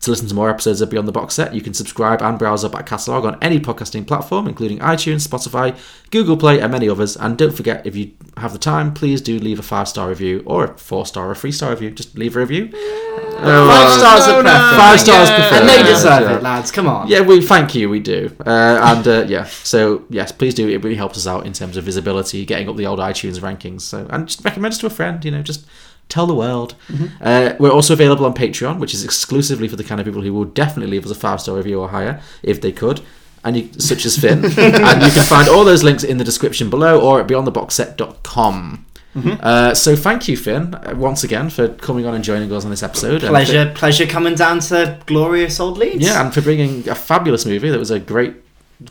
To 0.00 0.10
listen 0.10 0.26
to 0.28 0.34
more 0.34 0.48
episodes 0.48 0.80
of 0.80 0.88
Beyond 0.88 1.06
the 1.06 1.12
Box 1.12 1.34
Set, 1.34 1.54
you 1.54 1.60
can 1.60 1.74
subscribe 1.74 2.22
and 2.22 2.38
browse 2.38 2.64
our 2.64 2.70
back 2.70 2.86
catalogue 2.86 3.26
on 3.26 3.36
any 3.42 3.60
podcasting 3.60 4.06
platform, 4.06 4.48
including 4.48 4.78
iTunes, 4.78 5.28
Spotify, 5.28 5.78
Google 6.10 6.38
Play, 6.38 6.58
and 6.58 6.72
many 6.72 6.88
others. 6.88 7.18
And 7.18 7.36
don't 7.36 7.52
forget, 7.54 7.86
if 7.86 7.94
you 7.94 8.12
have 8.38 8.54
the 8.54 8.58
time, 8.58 8.94
please 8.94 9.20
do 9.20 9.38
leave 9.38 9.58
a 9.58 9.62
five 9.62 9.88
star 9.88 10.08
review 10.08 10.42
or 10.46 10.64
a 10.64 10.78
four 10.78 11.04
star 11.04 11.28
or 11.28 11.32
a 11.32 11.34
three 11.34 11.52
star 11.52 11.68
review. 11.68 11.90
Just 11.90 12.16
leave 12.16 12.34
a 12.34 12.38
review. 12.40 12.70
Oh, 12.72 13.68
Five 13.68 13.98
stars 13.98 14.26
no, 14.26 14.38
are 14.38 14.42
preferred. 14.42 14.76
Five 14.76 15.00
stars 15.00 15.28
Yeah. 15.28 15.36
preferred. 15.36 15.60
And 15.60 15.68
they 15.68 15.82
deserve 15.82 16.22
yeah. 16.22 16.36
it, 16.36 16.42
lads. 16.42 16.70
Come 16.70 16.86
on. 16.86 17.08
Yeah, 17.08 17.20
we 17.20 17.42
thank 17.42 17.74
you. 17.74 17.90
We 17.90 18.00
do, 18.00 18.34
uh, 18.46 18.80
and 18.82 19.06
uh, 19.06 19.24
yeah. 19.28 19.44
So 19.44 20.04
yes, 20.08 20.32
please 20.32 20.54
do. 20.54 20.66
It 20.66 20.82
really 20.82 20.96
helps 20.96 21.18
us 21.18 21.26
out 21.26 21.44
in 21.44 21.52
terms 21.52 21.76
of 21.76 21.84
visibility, 21.84 22.46
getting 22.46 22.70
up 22.70 22.76
the 22.76 22.86
old 22.86 23.00
iTunes 23.00 23.38
rankings. 23.40 23.82
So 23.82 24.06
and 24.08 24.26
just 24.26 24.42
recommend 24.44 24.72
us 24.72 24.78
to 24.78 24.86
a 24.86 24.90
friend. 24.90 25.22
You 25.24 25.30
know, 25.30 25.42
just 25.42 25.66
tell 26.10 26.26
the 26.26 26.34
world. 26.34 26.74
Uh, 27.20 27.54
we're 27.58 27.70
also 27.72 27.92
available 27.94 28.26
on 28.26 28.34
Patreon, 28.34 28.78
which 28.78 28.92
is 28.92 29.02
exclusively 29.04 29.68
for 29.68 29.76
the 29.76 29.84
kind 29.84 30.00
of 30.00 30.04
people 30.06 30.22
who 30.22 30.34
will 30.34 30.44
definitely 30.44 30.90
leave 30.90 31.04
us 31.06 31.10
a 31.10 31.14
five 31.14 31.40
star 31.40 31.56
review 31.56 31.80
or 31.80 31.88
higher 31.88 32.20
if 32.42 32.60
they 32.60 32.72
could. 32.72 33.00
And 33.42 33.56
you, 33.56 33.70
such 33.78 34.04
as 34.04 34.18
Finn, 34.18 34.44
and 34.58 35.02
you 35.02 35.10
can 35.10 35.24
find 35.26 35.48
all 35.48 35.64
those 35.64 35.82
links 35.82 36.04
in 36.04 36.18
the 36.18 36.24
description 36.24 36.68
below 36.68 37.00
or 37.00 37.20
at 37.22 37.26
beyondtheboxset.com. 37.26 38.86
Uh, 39.16 39.74
so 39.74 39.96
thank 39.96 40.28
you, 40.28 40.36
Finn, 40.36 40.74
uh, 40.74 40.94
once 40.96 41.24
again 41.24 41.50
for 41.50 41.66
coming 41.68 42.06
on 42.06 42.14
and 42.14 42.22
joining 42.22 42.52
us 42.52 42.64
on 42.64 42.70
this 42.70 42.82
episode. 42.82 43.12
and 43.14 43.20
for- 43.22 43.28
Pleasure, 43.30 43.72
pleasure 43.74 44.06
coming 44.06 44.34
down 44.34 44.60
to 44.60 44.98
glorious 45.06 45.58
old 45.58 45.78
Leeds. 45.78 46.04
yeah, 46.04 46.22
and 46.24 46.32
for 46.32 46.40
bringing 46.42 46.88
a 46.88 46.94
fabulous 46.94 47.44
movie 47.44 47.70
that 47.70 47.78
was 47.78 47.90
a 47.90 47.98
great, 47.98 48.34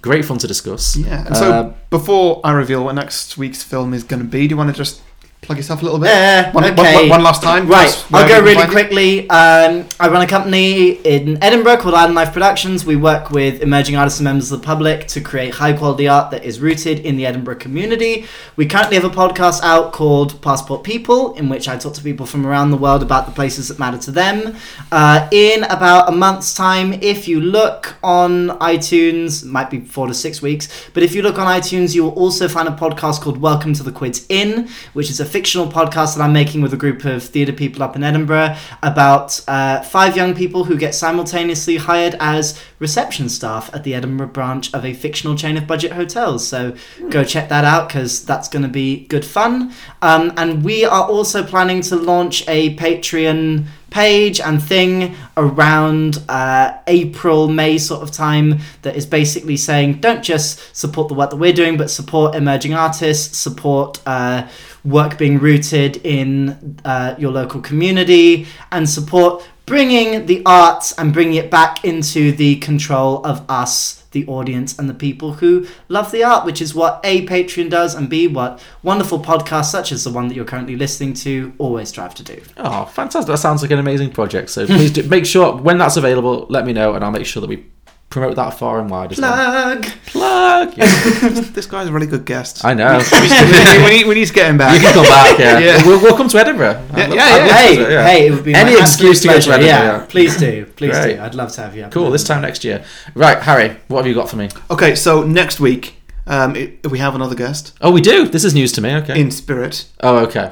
great 0.01 0.25
fun 0.25 0.37
to 0.39 0.47
discuss. 0.47 0.97
Yeah, 0.97 1.25
and 1.25 1.37
so 1.37 1.51
Uh, 1.51 1.73
before 1.89 2.41
I 2.43 2.51
reveal 2.51 2.83
what 2.83 2.95
next 2.95 3.37
week's 3.37 3.63
film 3.63 3.93
is 3.93 4.03
going 4.03 4.21
to 4.21 4.27
be, 4.27 4.47
do 4.47 4.53
you 4.53 4.57
want 4.57 4.69
to 4.71 4.75
just 4.75 5.01
plug 5.41 5.57
yourself 5.57 5.81
a 5.81 5.85
little 5.85 5.99
bit. 5.99 6.09
Yeah, 6.09 6.51
one, 6.51 6.63
one- 6.63 6.73
okay. 6.79 6.95
one- 6.95 7.09
one 7.09 7.23
last 7.23 7.41
time. 7.41 7.67
Right, 7.67 8.05
I'll 8.11 8.27
go 8.27 8.41
really 8.43 8.67
quickly. 8.67 9.27
Um, 9.29 9.85
I 9.99 10.07
run 10.09 10.21
a 10.21 10.27
company 10.27 10.91
in 10.91 11.41
Edinburgh 11.41 11.77
called 11.77 11.95
Island 11.95 12.13
Life 12.13 12.33
Productions. 12.33 12.85
We 12.85 12.95
work 12.97 13.31
with 13.31 13.61
emerging 13.61 13.95
artists 13.95 14.19
and 14.19 14.25
members 14.25 14.51
of 14.51 14.61
the 14.61 14.65
public 14.65 15.07
to 15.07 15.21
create 15.21 15.55
high 15.55 15.73
quality 15.73 16.07
art 16.07 16.29
that 16.31 16.43
is 16.43 16.59
rooted 16.59 16.99
in 16.99 17.15
the 17.15 17.25
Edinburgh 17.25 17.55
community. 17.55 18.25
We 18.57 18.67
currently 18.67 18.95
have 18.97 19.05
a 19.05 19.09
podcast 19.09 19.63
out 19.63 19.91
called 19.91 20.39
Passport 20.41 20.83
People, 20.83 21.33
in 21.35 21.49
which 21.49 21.67
I 21.67 21.77
talk 21.77 21.93
to 21.95 22.03
people 22.03 22.25
from 22.27 22.45
around 22.45 22.69
the 22.71 22.77
world 22.77 23.01
about 23.01 23.25
the 23.25 23.31
places 23.31 23.69
that 23.69 23.79
matter 23.79 23.97
to 23.97 24.11
them. 24.11 24.55
Uh, 24.91 25.27
in 25.31 25.63
about 25.63 26.09
a 26.09 26.11
month's 26.11 26.53
time, 26.53 26.93
if 27.01 27.27
you 27.27 27.39
look 27.41 27.95
on 28.03 28.49
iTunes, 28.59 29.43
might 29.45 29.69
be 29.71 29.79
four 29.79 30.05
to 30.05 30.13
six 30.13 30.41
weeks, 30.43 30.89
but 30.93 31.01
if 31.01 31.15
you 31.15 31.21
look 31.23 31.39
on 31.39 31.47
iTunes, 31.47 31.95
you 31.95 32.03
will 32.03 32.11
also 32.11 32.47
find 32.47 32.67
a 32.67 32.71
podcast 32.71 33.21
called 33.21 33.37
Welcome 33.39 33.73
to 33.73 33.83
the 33.83 33.91
Quids 33.91 34.25
Inn, 34.29 34.69
which 34.93 35.09
is 35.09 35.19
a 35.19 35.25
fictional 35.29 35.67
podcast 35.67 36.15
that 36.15 36.23
I'm 36.23 36.33
making 36.33 36.61
with 36.61 36.73
a 36.73 36.77
group 36.77 37.05
of 37.05 37.23
theatre 37.23 37.53
people 37.53 37.83
up 37.83 37.95
in 37.95 38.03
Edinburgh 38.03 38.55
about 38.83 39.39
uh, 39.47 39.81
five 39.81 40.15
young 40.15 40.33
people 40.33 40.63
who 40.63 40.77
get 40.77 40.95
simultaneously 40.95 41.77
hired 41.77 42.15
as 42.19 42.61
reception 42.79 43.29
staff 43.29 43.73
at 43.73 43.83
the 43.83 43.93
Edinburgh 43.93 44.27
branch 44.27 44.73
of 44.73 44.85
a 44.85 44.93
fictional 44.93 45.35
chain 45.35 45.57
of 45.57 45.67
budget 45.67 45.91
hotels. 45.91 46.47
So 46.47 46.75
go 47.09 47.23
check 47.23 47.49
that 47.49 47.65
out 47.65 47.87
because 47.87 48.25
that's 48.25 48.47
going 48.47 48.63
to 48.63 48.69
be 48.69 49.05
good 49.07 49.25
fun. 49.25 49.73
Um, 50.01 50.33
and 50.37 50.63
we 50.63 50.85
are 50.85 51.07
also 51.07 51.43
planning 51.43 51.81
to 51.83 51.95
launch 51.95 52.47
a 52.47 52.75
Patreon 52.75 53.65
page 53.89 54.39
and 54.39 54.61
thing 54.61 55.15
around 55.37 56.23
uh, 56.29 56.77
April, 56.87 57.47
May 57.47 57.77
sort 57.77 58.03
of 58.03 58.11
time 58.11 58.59
that 58.81 58.95
is 58.95 59.05
basically 59.05 59.57
saying 59.57 59.99
don't 60.01 60.23
just 60.23 60.75
support 60.75 61.07
the 61.07 61.13
work 61.13 61.29
that 61.29 61.37
we're 61.37 61.53
doing, 61.53 61.77
but 61.77 61.89
support 61.89 62.35
emerging 62.35 62.73
artists, 62.73 63.37
support 63.37 64.01
uh, 64.05 64.47
work 64.83 65.17
being 65.17 65.39
rooted 65.39 65.97
in 66.05 66.79
uh, 66.85 67.15
your 67.17 67.31
local 67.31 67.61
community, 67.61 68.47
and 68.71 68.89
support 68.89 69.47
bringing 69.69 70.25
the 70.25 70.41
arts 70.45 70.91
and 70.97 71.13
bringing 71.13 71.35
it 71.35 71.49
back 71.49 71.85
into 71.85 72.31
the 72.31 72.57
control 72.57 73.23
of 73.25 73.49
us 73.49 73.99
the 74.11 74.25
audience 74.25 74.77
and 74.79 74.89
the 74.89 74.93
people 74.93 75.33
who 75.33 75.67
love 75.87 76.11
the 76.11 76.23
art, 76.23 76.45
which 76.45 76.61
is 76.61 76.73
what 76.73 76.99
A, 77.03 77.25
Patreon 77.27 77.69
does, 77.69 77.93
and 77.93 78.09
B, 78.09 78.27
what 78.27 78.61
wonderful 78.81 79.19
podcasts 79.19 79.69
such 79.69 79.91
as 79.91 80.03
the 80.03 80.09
one 80.09 80.27
that 80.27 80.33
you're 80.33 80.45
currently 80.45 80.75
listening 80.75 81.13
to 81.13 81.53
always 81.59 81.89
strive 81.89 82.15
to 82.15 82.23
do. 82.23 82.41
Oh, 82.57 82.85
fantastic! 82.85 83.27
That 83.27 83.37
sounds 83.37 83.61
like 83.61 83.71
an 83.71 83.79
amazing 83.79 84.11
project. 84.11 84.49
So 84.49 84.65
please 84.65 84.91
do, 84.91 85.03
make 85.03 85.25
sure 85.25 85.55
when 85.55 85.77
that's 85.77 85.97
available, 85.97 86.47
let 86.49 86.65
me 86.65 86.73
know, 86.73 86.95
and 86.95 87.03
I'll 87.03 87.11
make 87.11 87.25
sure 87.25 87.41
that 87.41 87.49
we 87.49 87.65
promote 88.09 88.35
that 88.37 88.57
far 88.57 88.79
and 88.79 88.89
wide 88.89 89.11
as 89.11 89.19
well. 89.19 89.77
Plug! 89.81 89.85
Plug! 90.07 90.73
this 91.53 91.65
guy's 91.67 91.87
a 91.87 91.91
really 91.91 92.07
good 92.07 92.25
guest. 92.25 92.65
I 92.65 92.73
know. 92.73 92.97
we, 93.13 93.89
need, 93.97 94.07
we 94.07 94.15
need 94.15 94.27
to 94.27 94.33
get 94.33 94.49
him 94.49 94.57
back. 94.57 94.73
You 94.73 94.79
can 94.81 94.93
come 94.93 95.03
back. 95.05 95.37
Yeah, 95.37 95.59
Yeah. 95.77 95.85
We'll, 95.85 96.01
we'll 96.01 96.17
come 96.17 96.27
to 96.29 96.37
Edinburgh. 96.39 96.83
I'd 96.93 96.97
Yeah, 96.97 97.05
love- 97.07 97.15
yeah, 97.15 97.23
I'd 97.23 97.37
yeah. 97.37 97.45
love 97.45 97.51
Hey, 97.55 97.75
to, 97.75 97.81
yeah. 97.91 98.07
hey, 98.07 98.27
it 98.27 98.31
would 98.31 98.43
be 98.43 98.53
any 98.55 98.73
my 98.75 98.81
excuse 98.81 99.21
to 99.21 99.27
go 99.27 99.33
to 99.39 99.45
pleasure. 99.45 99.53
Edinburgh. 99.53 99.99
Yeah, 99.99 100.05
please 100.09 100.37
do, 100.37 100.65
please 100.75 100.91
Great. 100.97 101.15
do. 101.17 101.21
I'd 101.21 101.35
love 101.35 101.51
to 101.53 101.61
have 101.61 101.75
you. 101.75 101.83
up 101.83 101.91
Cool. 101.91 102.09
This 102.11 102.23
time 102.23 102.41
next 102.41 102.63
year. 102.63 102.83
Right, 103.13 103.37
Harry. 103.43 103.77
What 103.87 103.99
have 103.99 104.07
you 104.07 104.15
got 104.15 104.29
for 104.29 104.37
me? 104.37 104.49
Okay, 104.71 104.95
so 104.95 105.23
next 105.23 105.59
week 105.59 105.95
um, 106.25 106.55
it, 106.55 106.85
we 106.89 106.99
have 106.99 107.15
another 107.15 107.35
guest 107.35 107.73
Oh, 107.81 107.91
we 107.91 108.01
do. 108.01 108.27
This 108.27 108.43
is 108.43 108.53
news 108.53 108.71
to 108.73 108.81
me. 108.81 108.95
Okay. 108.95 109.19
in 109.21 109.29
spirit. 109.31 109.85
oh, 110.01 110.17
okay. 110.25 110.51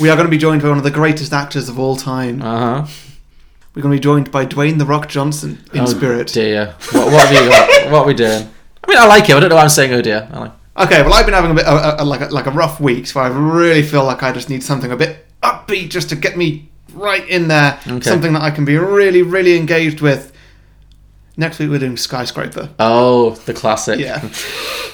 We 0.00 0.08
are 0.08 0.16
going 0.16 0.26
to 0.26 0.30
be 0.30 0.38
joined 0.38 0.62
by 0.62 0.68
one 0.68 0.78
of 0.78 0.84
the 0.84 0.90
greatest 0.90 1.32
actors 1.34 1.68
of 1.68 1.78
all 1.78 1.96
time. 1.96 2.40
Uh 2.42 2.84
huh. 2.84 2.86
We're 3.74 3.80
going 3.80 3.92
to 3.92 3.96
be 3.96 4.02
joined 4.02 4.30
by 4.30 4.44
Dwayne 4.44 4.78
the 4.78 4.84
Rock 4.84 5.08
Johnson 5.08 5.64
in 5.72 5.80
oh, 5.80 5.86
spirit. 5.86 6.28
Dear. 6.28 6.74
What, 6.92 7.10
what 7.10 7.26
have 7.26 7.32
you 7.32 7.48
got? 7.48 7.90
what 7.90 8.02
are 8.02 8.06
we 8.06 8.12
doing? 8.12 8.50
I 8.84 8.88
mean, 8.88 8.98
I 8.98 9.06
like 9.06 9.26
him. 9.26 9.38
I 9.38 9.40
don't 9.40 9.48
know 9.48 9.56
why 9.56 9.62
I'm 9.62 9.70
saying 9.70 9.94
oh 9.94 10.02
dear. 10.02 10.28
I 10.30 10.38
like. 10.40 10.52
Okay, 10.76 11.02
well, 11.02 11.14
I've 11.14 11.24
been 11.24 11.34
having 11.34 11.52
a 11.52 11.54
bit 11.54 11.66
like 11.66 12.20
a, 12.20 12.24
like 12.26 12.46
a 12.46 12.50
rough 12.50 12.80
week, 12.80 13.06
so 13.06 13.20
I 13.20 13.28
really 13.28 13.82
feel 13.82 14.04
like 14.04 14.22
I 14.22 14.32
just 14.32 14.50
need 14.50 14.62
something 14.62 14.90
a 14.90 14.96
bit 14.96 15.26
upbeat 15.42 15.90
just 15.90 16.08
to 16.10 16.16
get 16.16 16.36
me 16.36 16.70
right 16.92 17.26
in 17.28 17.48
there. 17.48 17.78
Okay. 17.86 18.00
Something 18.00 18.34
that 18.34 18.42
I 18.42 18.50
can 18.50 18.64
be 18.64 18.76
really, 18.76 19.22
really 19.22 19.56
engaged 19.56 20.00
with. 20.00 20.32
Next 21.36 21.58
week 21.58 21.70
we're 21.70 21.78
doing 21.78 21.96
Skyscraper. 21.96 22.70
Oh, 22.78 23.30
the 23.46 23.54
classic. 23.54 24.00
Yeah. 24.00 24.18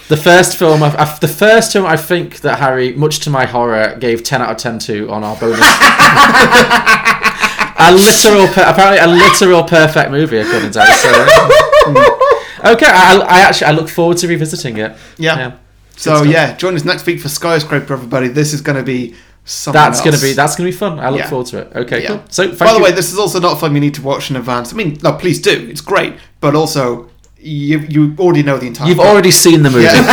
The 0.09 0.17
first 0.17 0.57
film, 0.57 0.85
I, 0.85 0.95
I, 0.97 1.19
the 1.21 1.29
first 1.29 1.73
film 1.73 1.85
I 1.85 1.97
think 1.97 2.41
that 2.43 2.61
Harry, 2.61 2.93
much 2.93 3.21
to 3.21 3.31
my 3.31 3.45
horror, 3.45 3.97
gave 3.99 4.23
ten 4.23 4.41
out 4.41 4.51
of 4.51 4.57
ten 4.57 4.79
to 4.81 5.11
on 5.11 5.25
our 5.25 5.37
bonus. 5.37 5.59
a 7.79 7.93
literal, 7.95 8.47
per- 8.49 8.65
apparently 8.67 8.99
a 8.99 9.07
literal 9.07 9.63
perfect 9.65 10.11
movie 10.11 10.39
according 10.39 10.71
to 10.73 10.81
Harry. 10.81 10.97
So, 10.99 11.93
mm. 11.93 12.73
okay, 12.75 12.87
I, 12.87 13.17
I 13.29 13.41
actually 13.41 13.67
I 13.69 13.71
look 13.73 13.89
forward 13.89 14.17
to 14.19 14.29
revisiting 14.29 14.79
it. 14.79 14.97
Yeah. 15.17 15.51
Good 15.51 15.59
So 16.01 16.23
yeah, 16.23 16.57
join 16.57 16.75
us 16.75 16.85
next 16.85 17.07
week 17.07 17.21
for 17.21 17.29
Skyscraper, 17.29 17.93
everybody. 17.95 18.29
This 18.29 18.53
is 18.53 18.61
going 18.61 18.77
to 18.77 18.83
be 18.85 19.15
something 19.45 19.81
That's 19.81 20.01
gonna 20.03 20.19
be 20.19 20.35
that's 20.35 20.57
gonna 20.57 20.69
be 20.69 20.77
fun. 20.77 21.01
I 21.01 21.09
look 21.09 21.21
Yeah. 21.21 21.29
forward 21.31 21.47
to 21.49 21.59
it. 21.61 21.73
Okay, 21.75 22.03
Yeah. 22.03 22.09
cool. 22.09 22.23
So, 22.29 22.47
thank 22.49 22.59
By 22.59 22.73
the 22.73 22.79
you. 22.79 22.85
way, 22.85 22.93
this 22.93 23.11
is 23.13 23.19
also 23.19 23.41
not 23.41 23.55
a 23.57 23.57
film 23.61 23.75
you 23.75 23.81
need 23.81 23.95
to 23.95 24.03
watch 24.03 24.29
in 24.31 24.37
advance. 24.37 24.73
I 24.73 24.77
mean, 24.77 24.99
no, 25.03 25.13
please 25.15 25.41
do. 25.41 25.69
It's 25.71 25.81
great, 25.81 26.15
but 26.41 26.55
also 26.55 27.09
you 27.41 27.79
you 27.89 28.15
already 28.19 28.43
know 28.43 28.59
the 28.59 28.67
entire. 28.67 28.89
You've 28.89 28.97
plot. 28.99 29.09
already 29.09 29.31
seen 29.31 29.63
the 29.63 29.71
movie. 29.71 29.85
Yeah. 29.85 30.05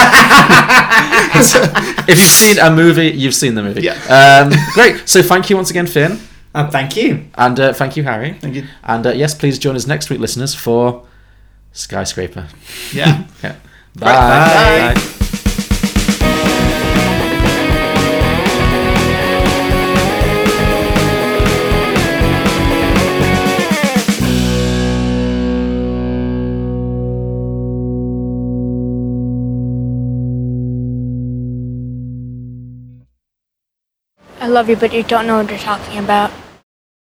if 2.07 2.17
you've 2.17 2.19
seen 2.19 2.59
a 2.59 2.69
movie, 2.71 3.09
you've 3.11 3.35
seen 3.35 3.55
the 3.55 3.63
movie. 3.63 3.81
Yeah. 3.81 3.97
Um, 4.07 4.53
great. 4.73 5.09
So 5.09 5.21
thank 5.21 5.49
you 5.49 5.55
once 5.57 5.69
again, 5.69 5.87
Finn. 5.87 6.19
Uh, 6.55 6.71
thank 6.71 6.95
you. 6.95 7.25
And 7.35 7.59
uh, 7.59 7.73
thank 7.73 7.97
you, 7.97 8.03
Harry. 8.03 8.31
Thank 8.39 8.55
you. 8.55 8.63
And 8.85 9.05
uh, 9.05 9.11
yes, 9.11 9.33
please 9.35 9.59
join 9.59 9.75
us 9.75 9.87
next 9.87 10.09
week, 10.09 10.21
listeners, 10.21 10.55
for 10.55 11.05
Skyscraper. 11.73 12.47
Yeah. 12.93 13.25
yeah. 13.43 13.55
Bye. 13.93 14.13
Bye. 14.13 14.93
Bye. 14.93 15.11
I 34.39 34.47
love 34.47 34.69
you, 34.69 34.77
but 34.77 34.93
you 34.93 35.03
don't 35.03 35.27
know 35.27 35.37
what 35.37 35.49
you're 35.49 35.59
talking 35.59 35.97
about. 35.97 36.31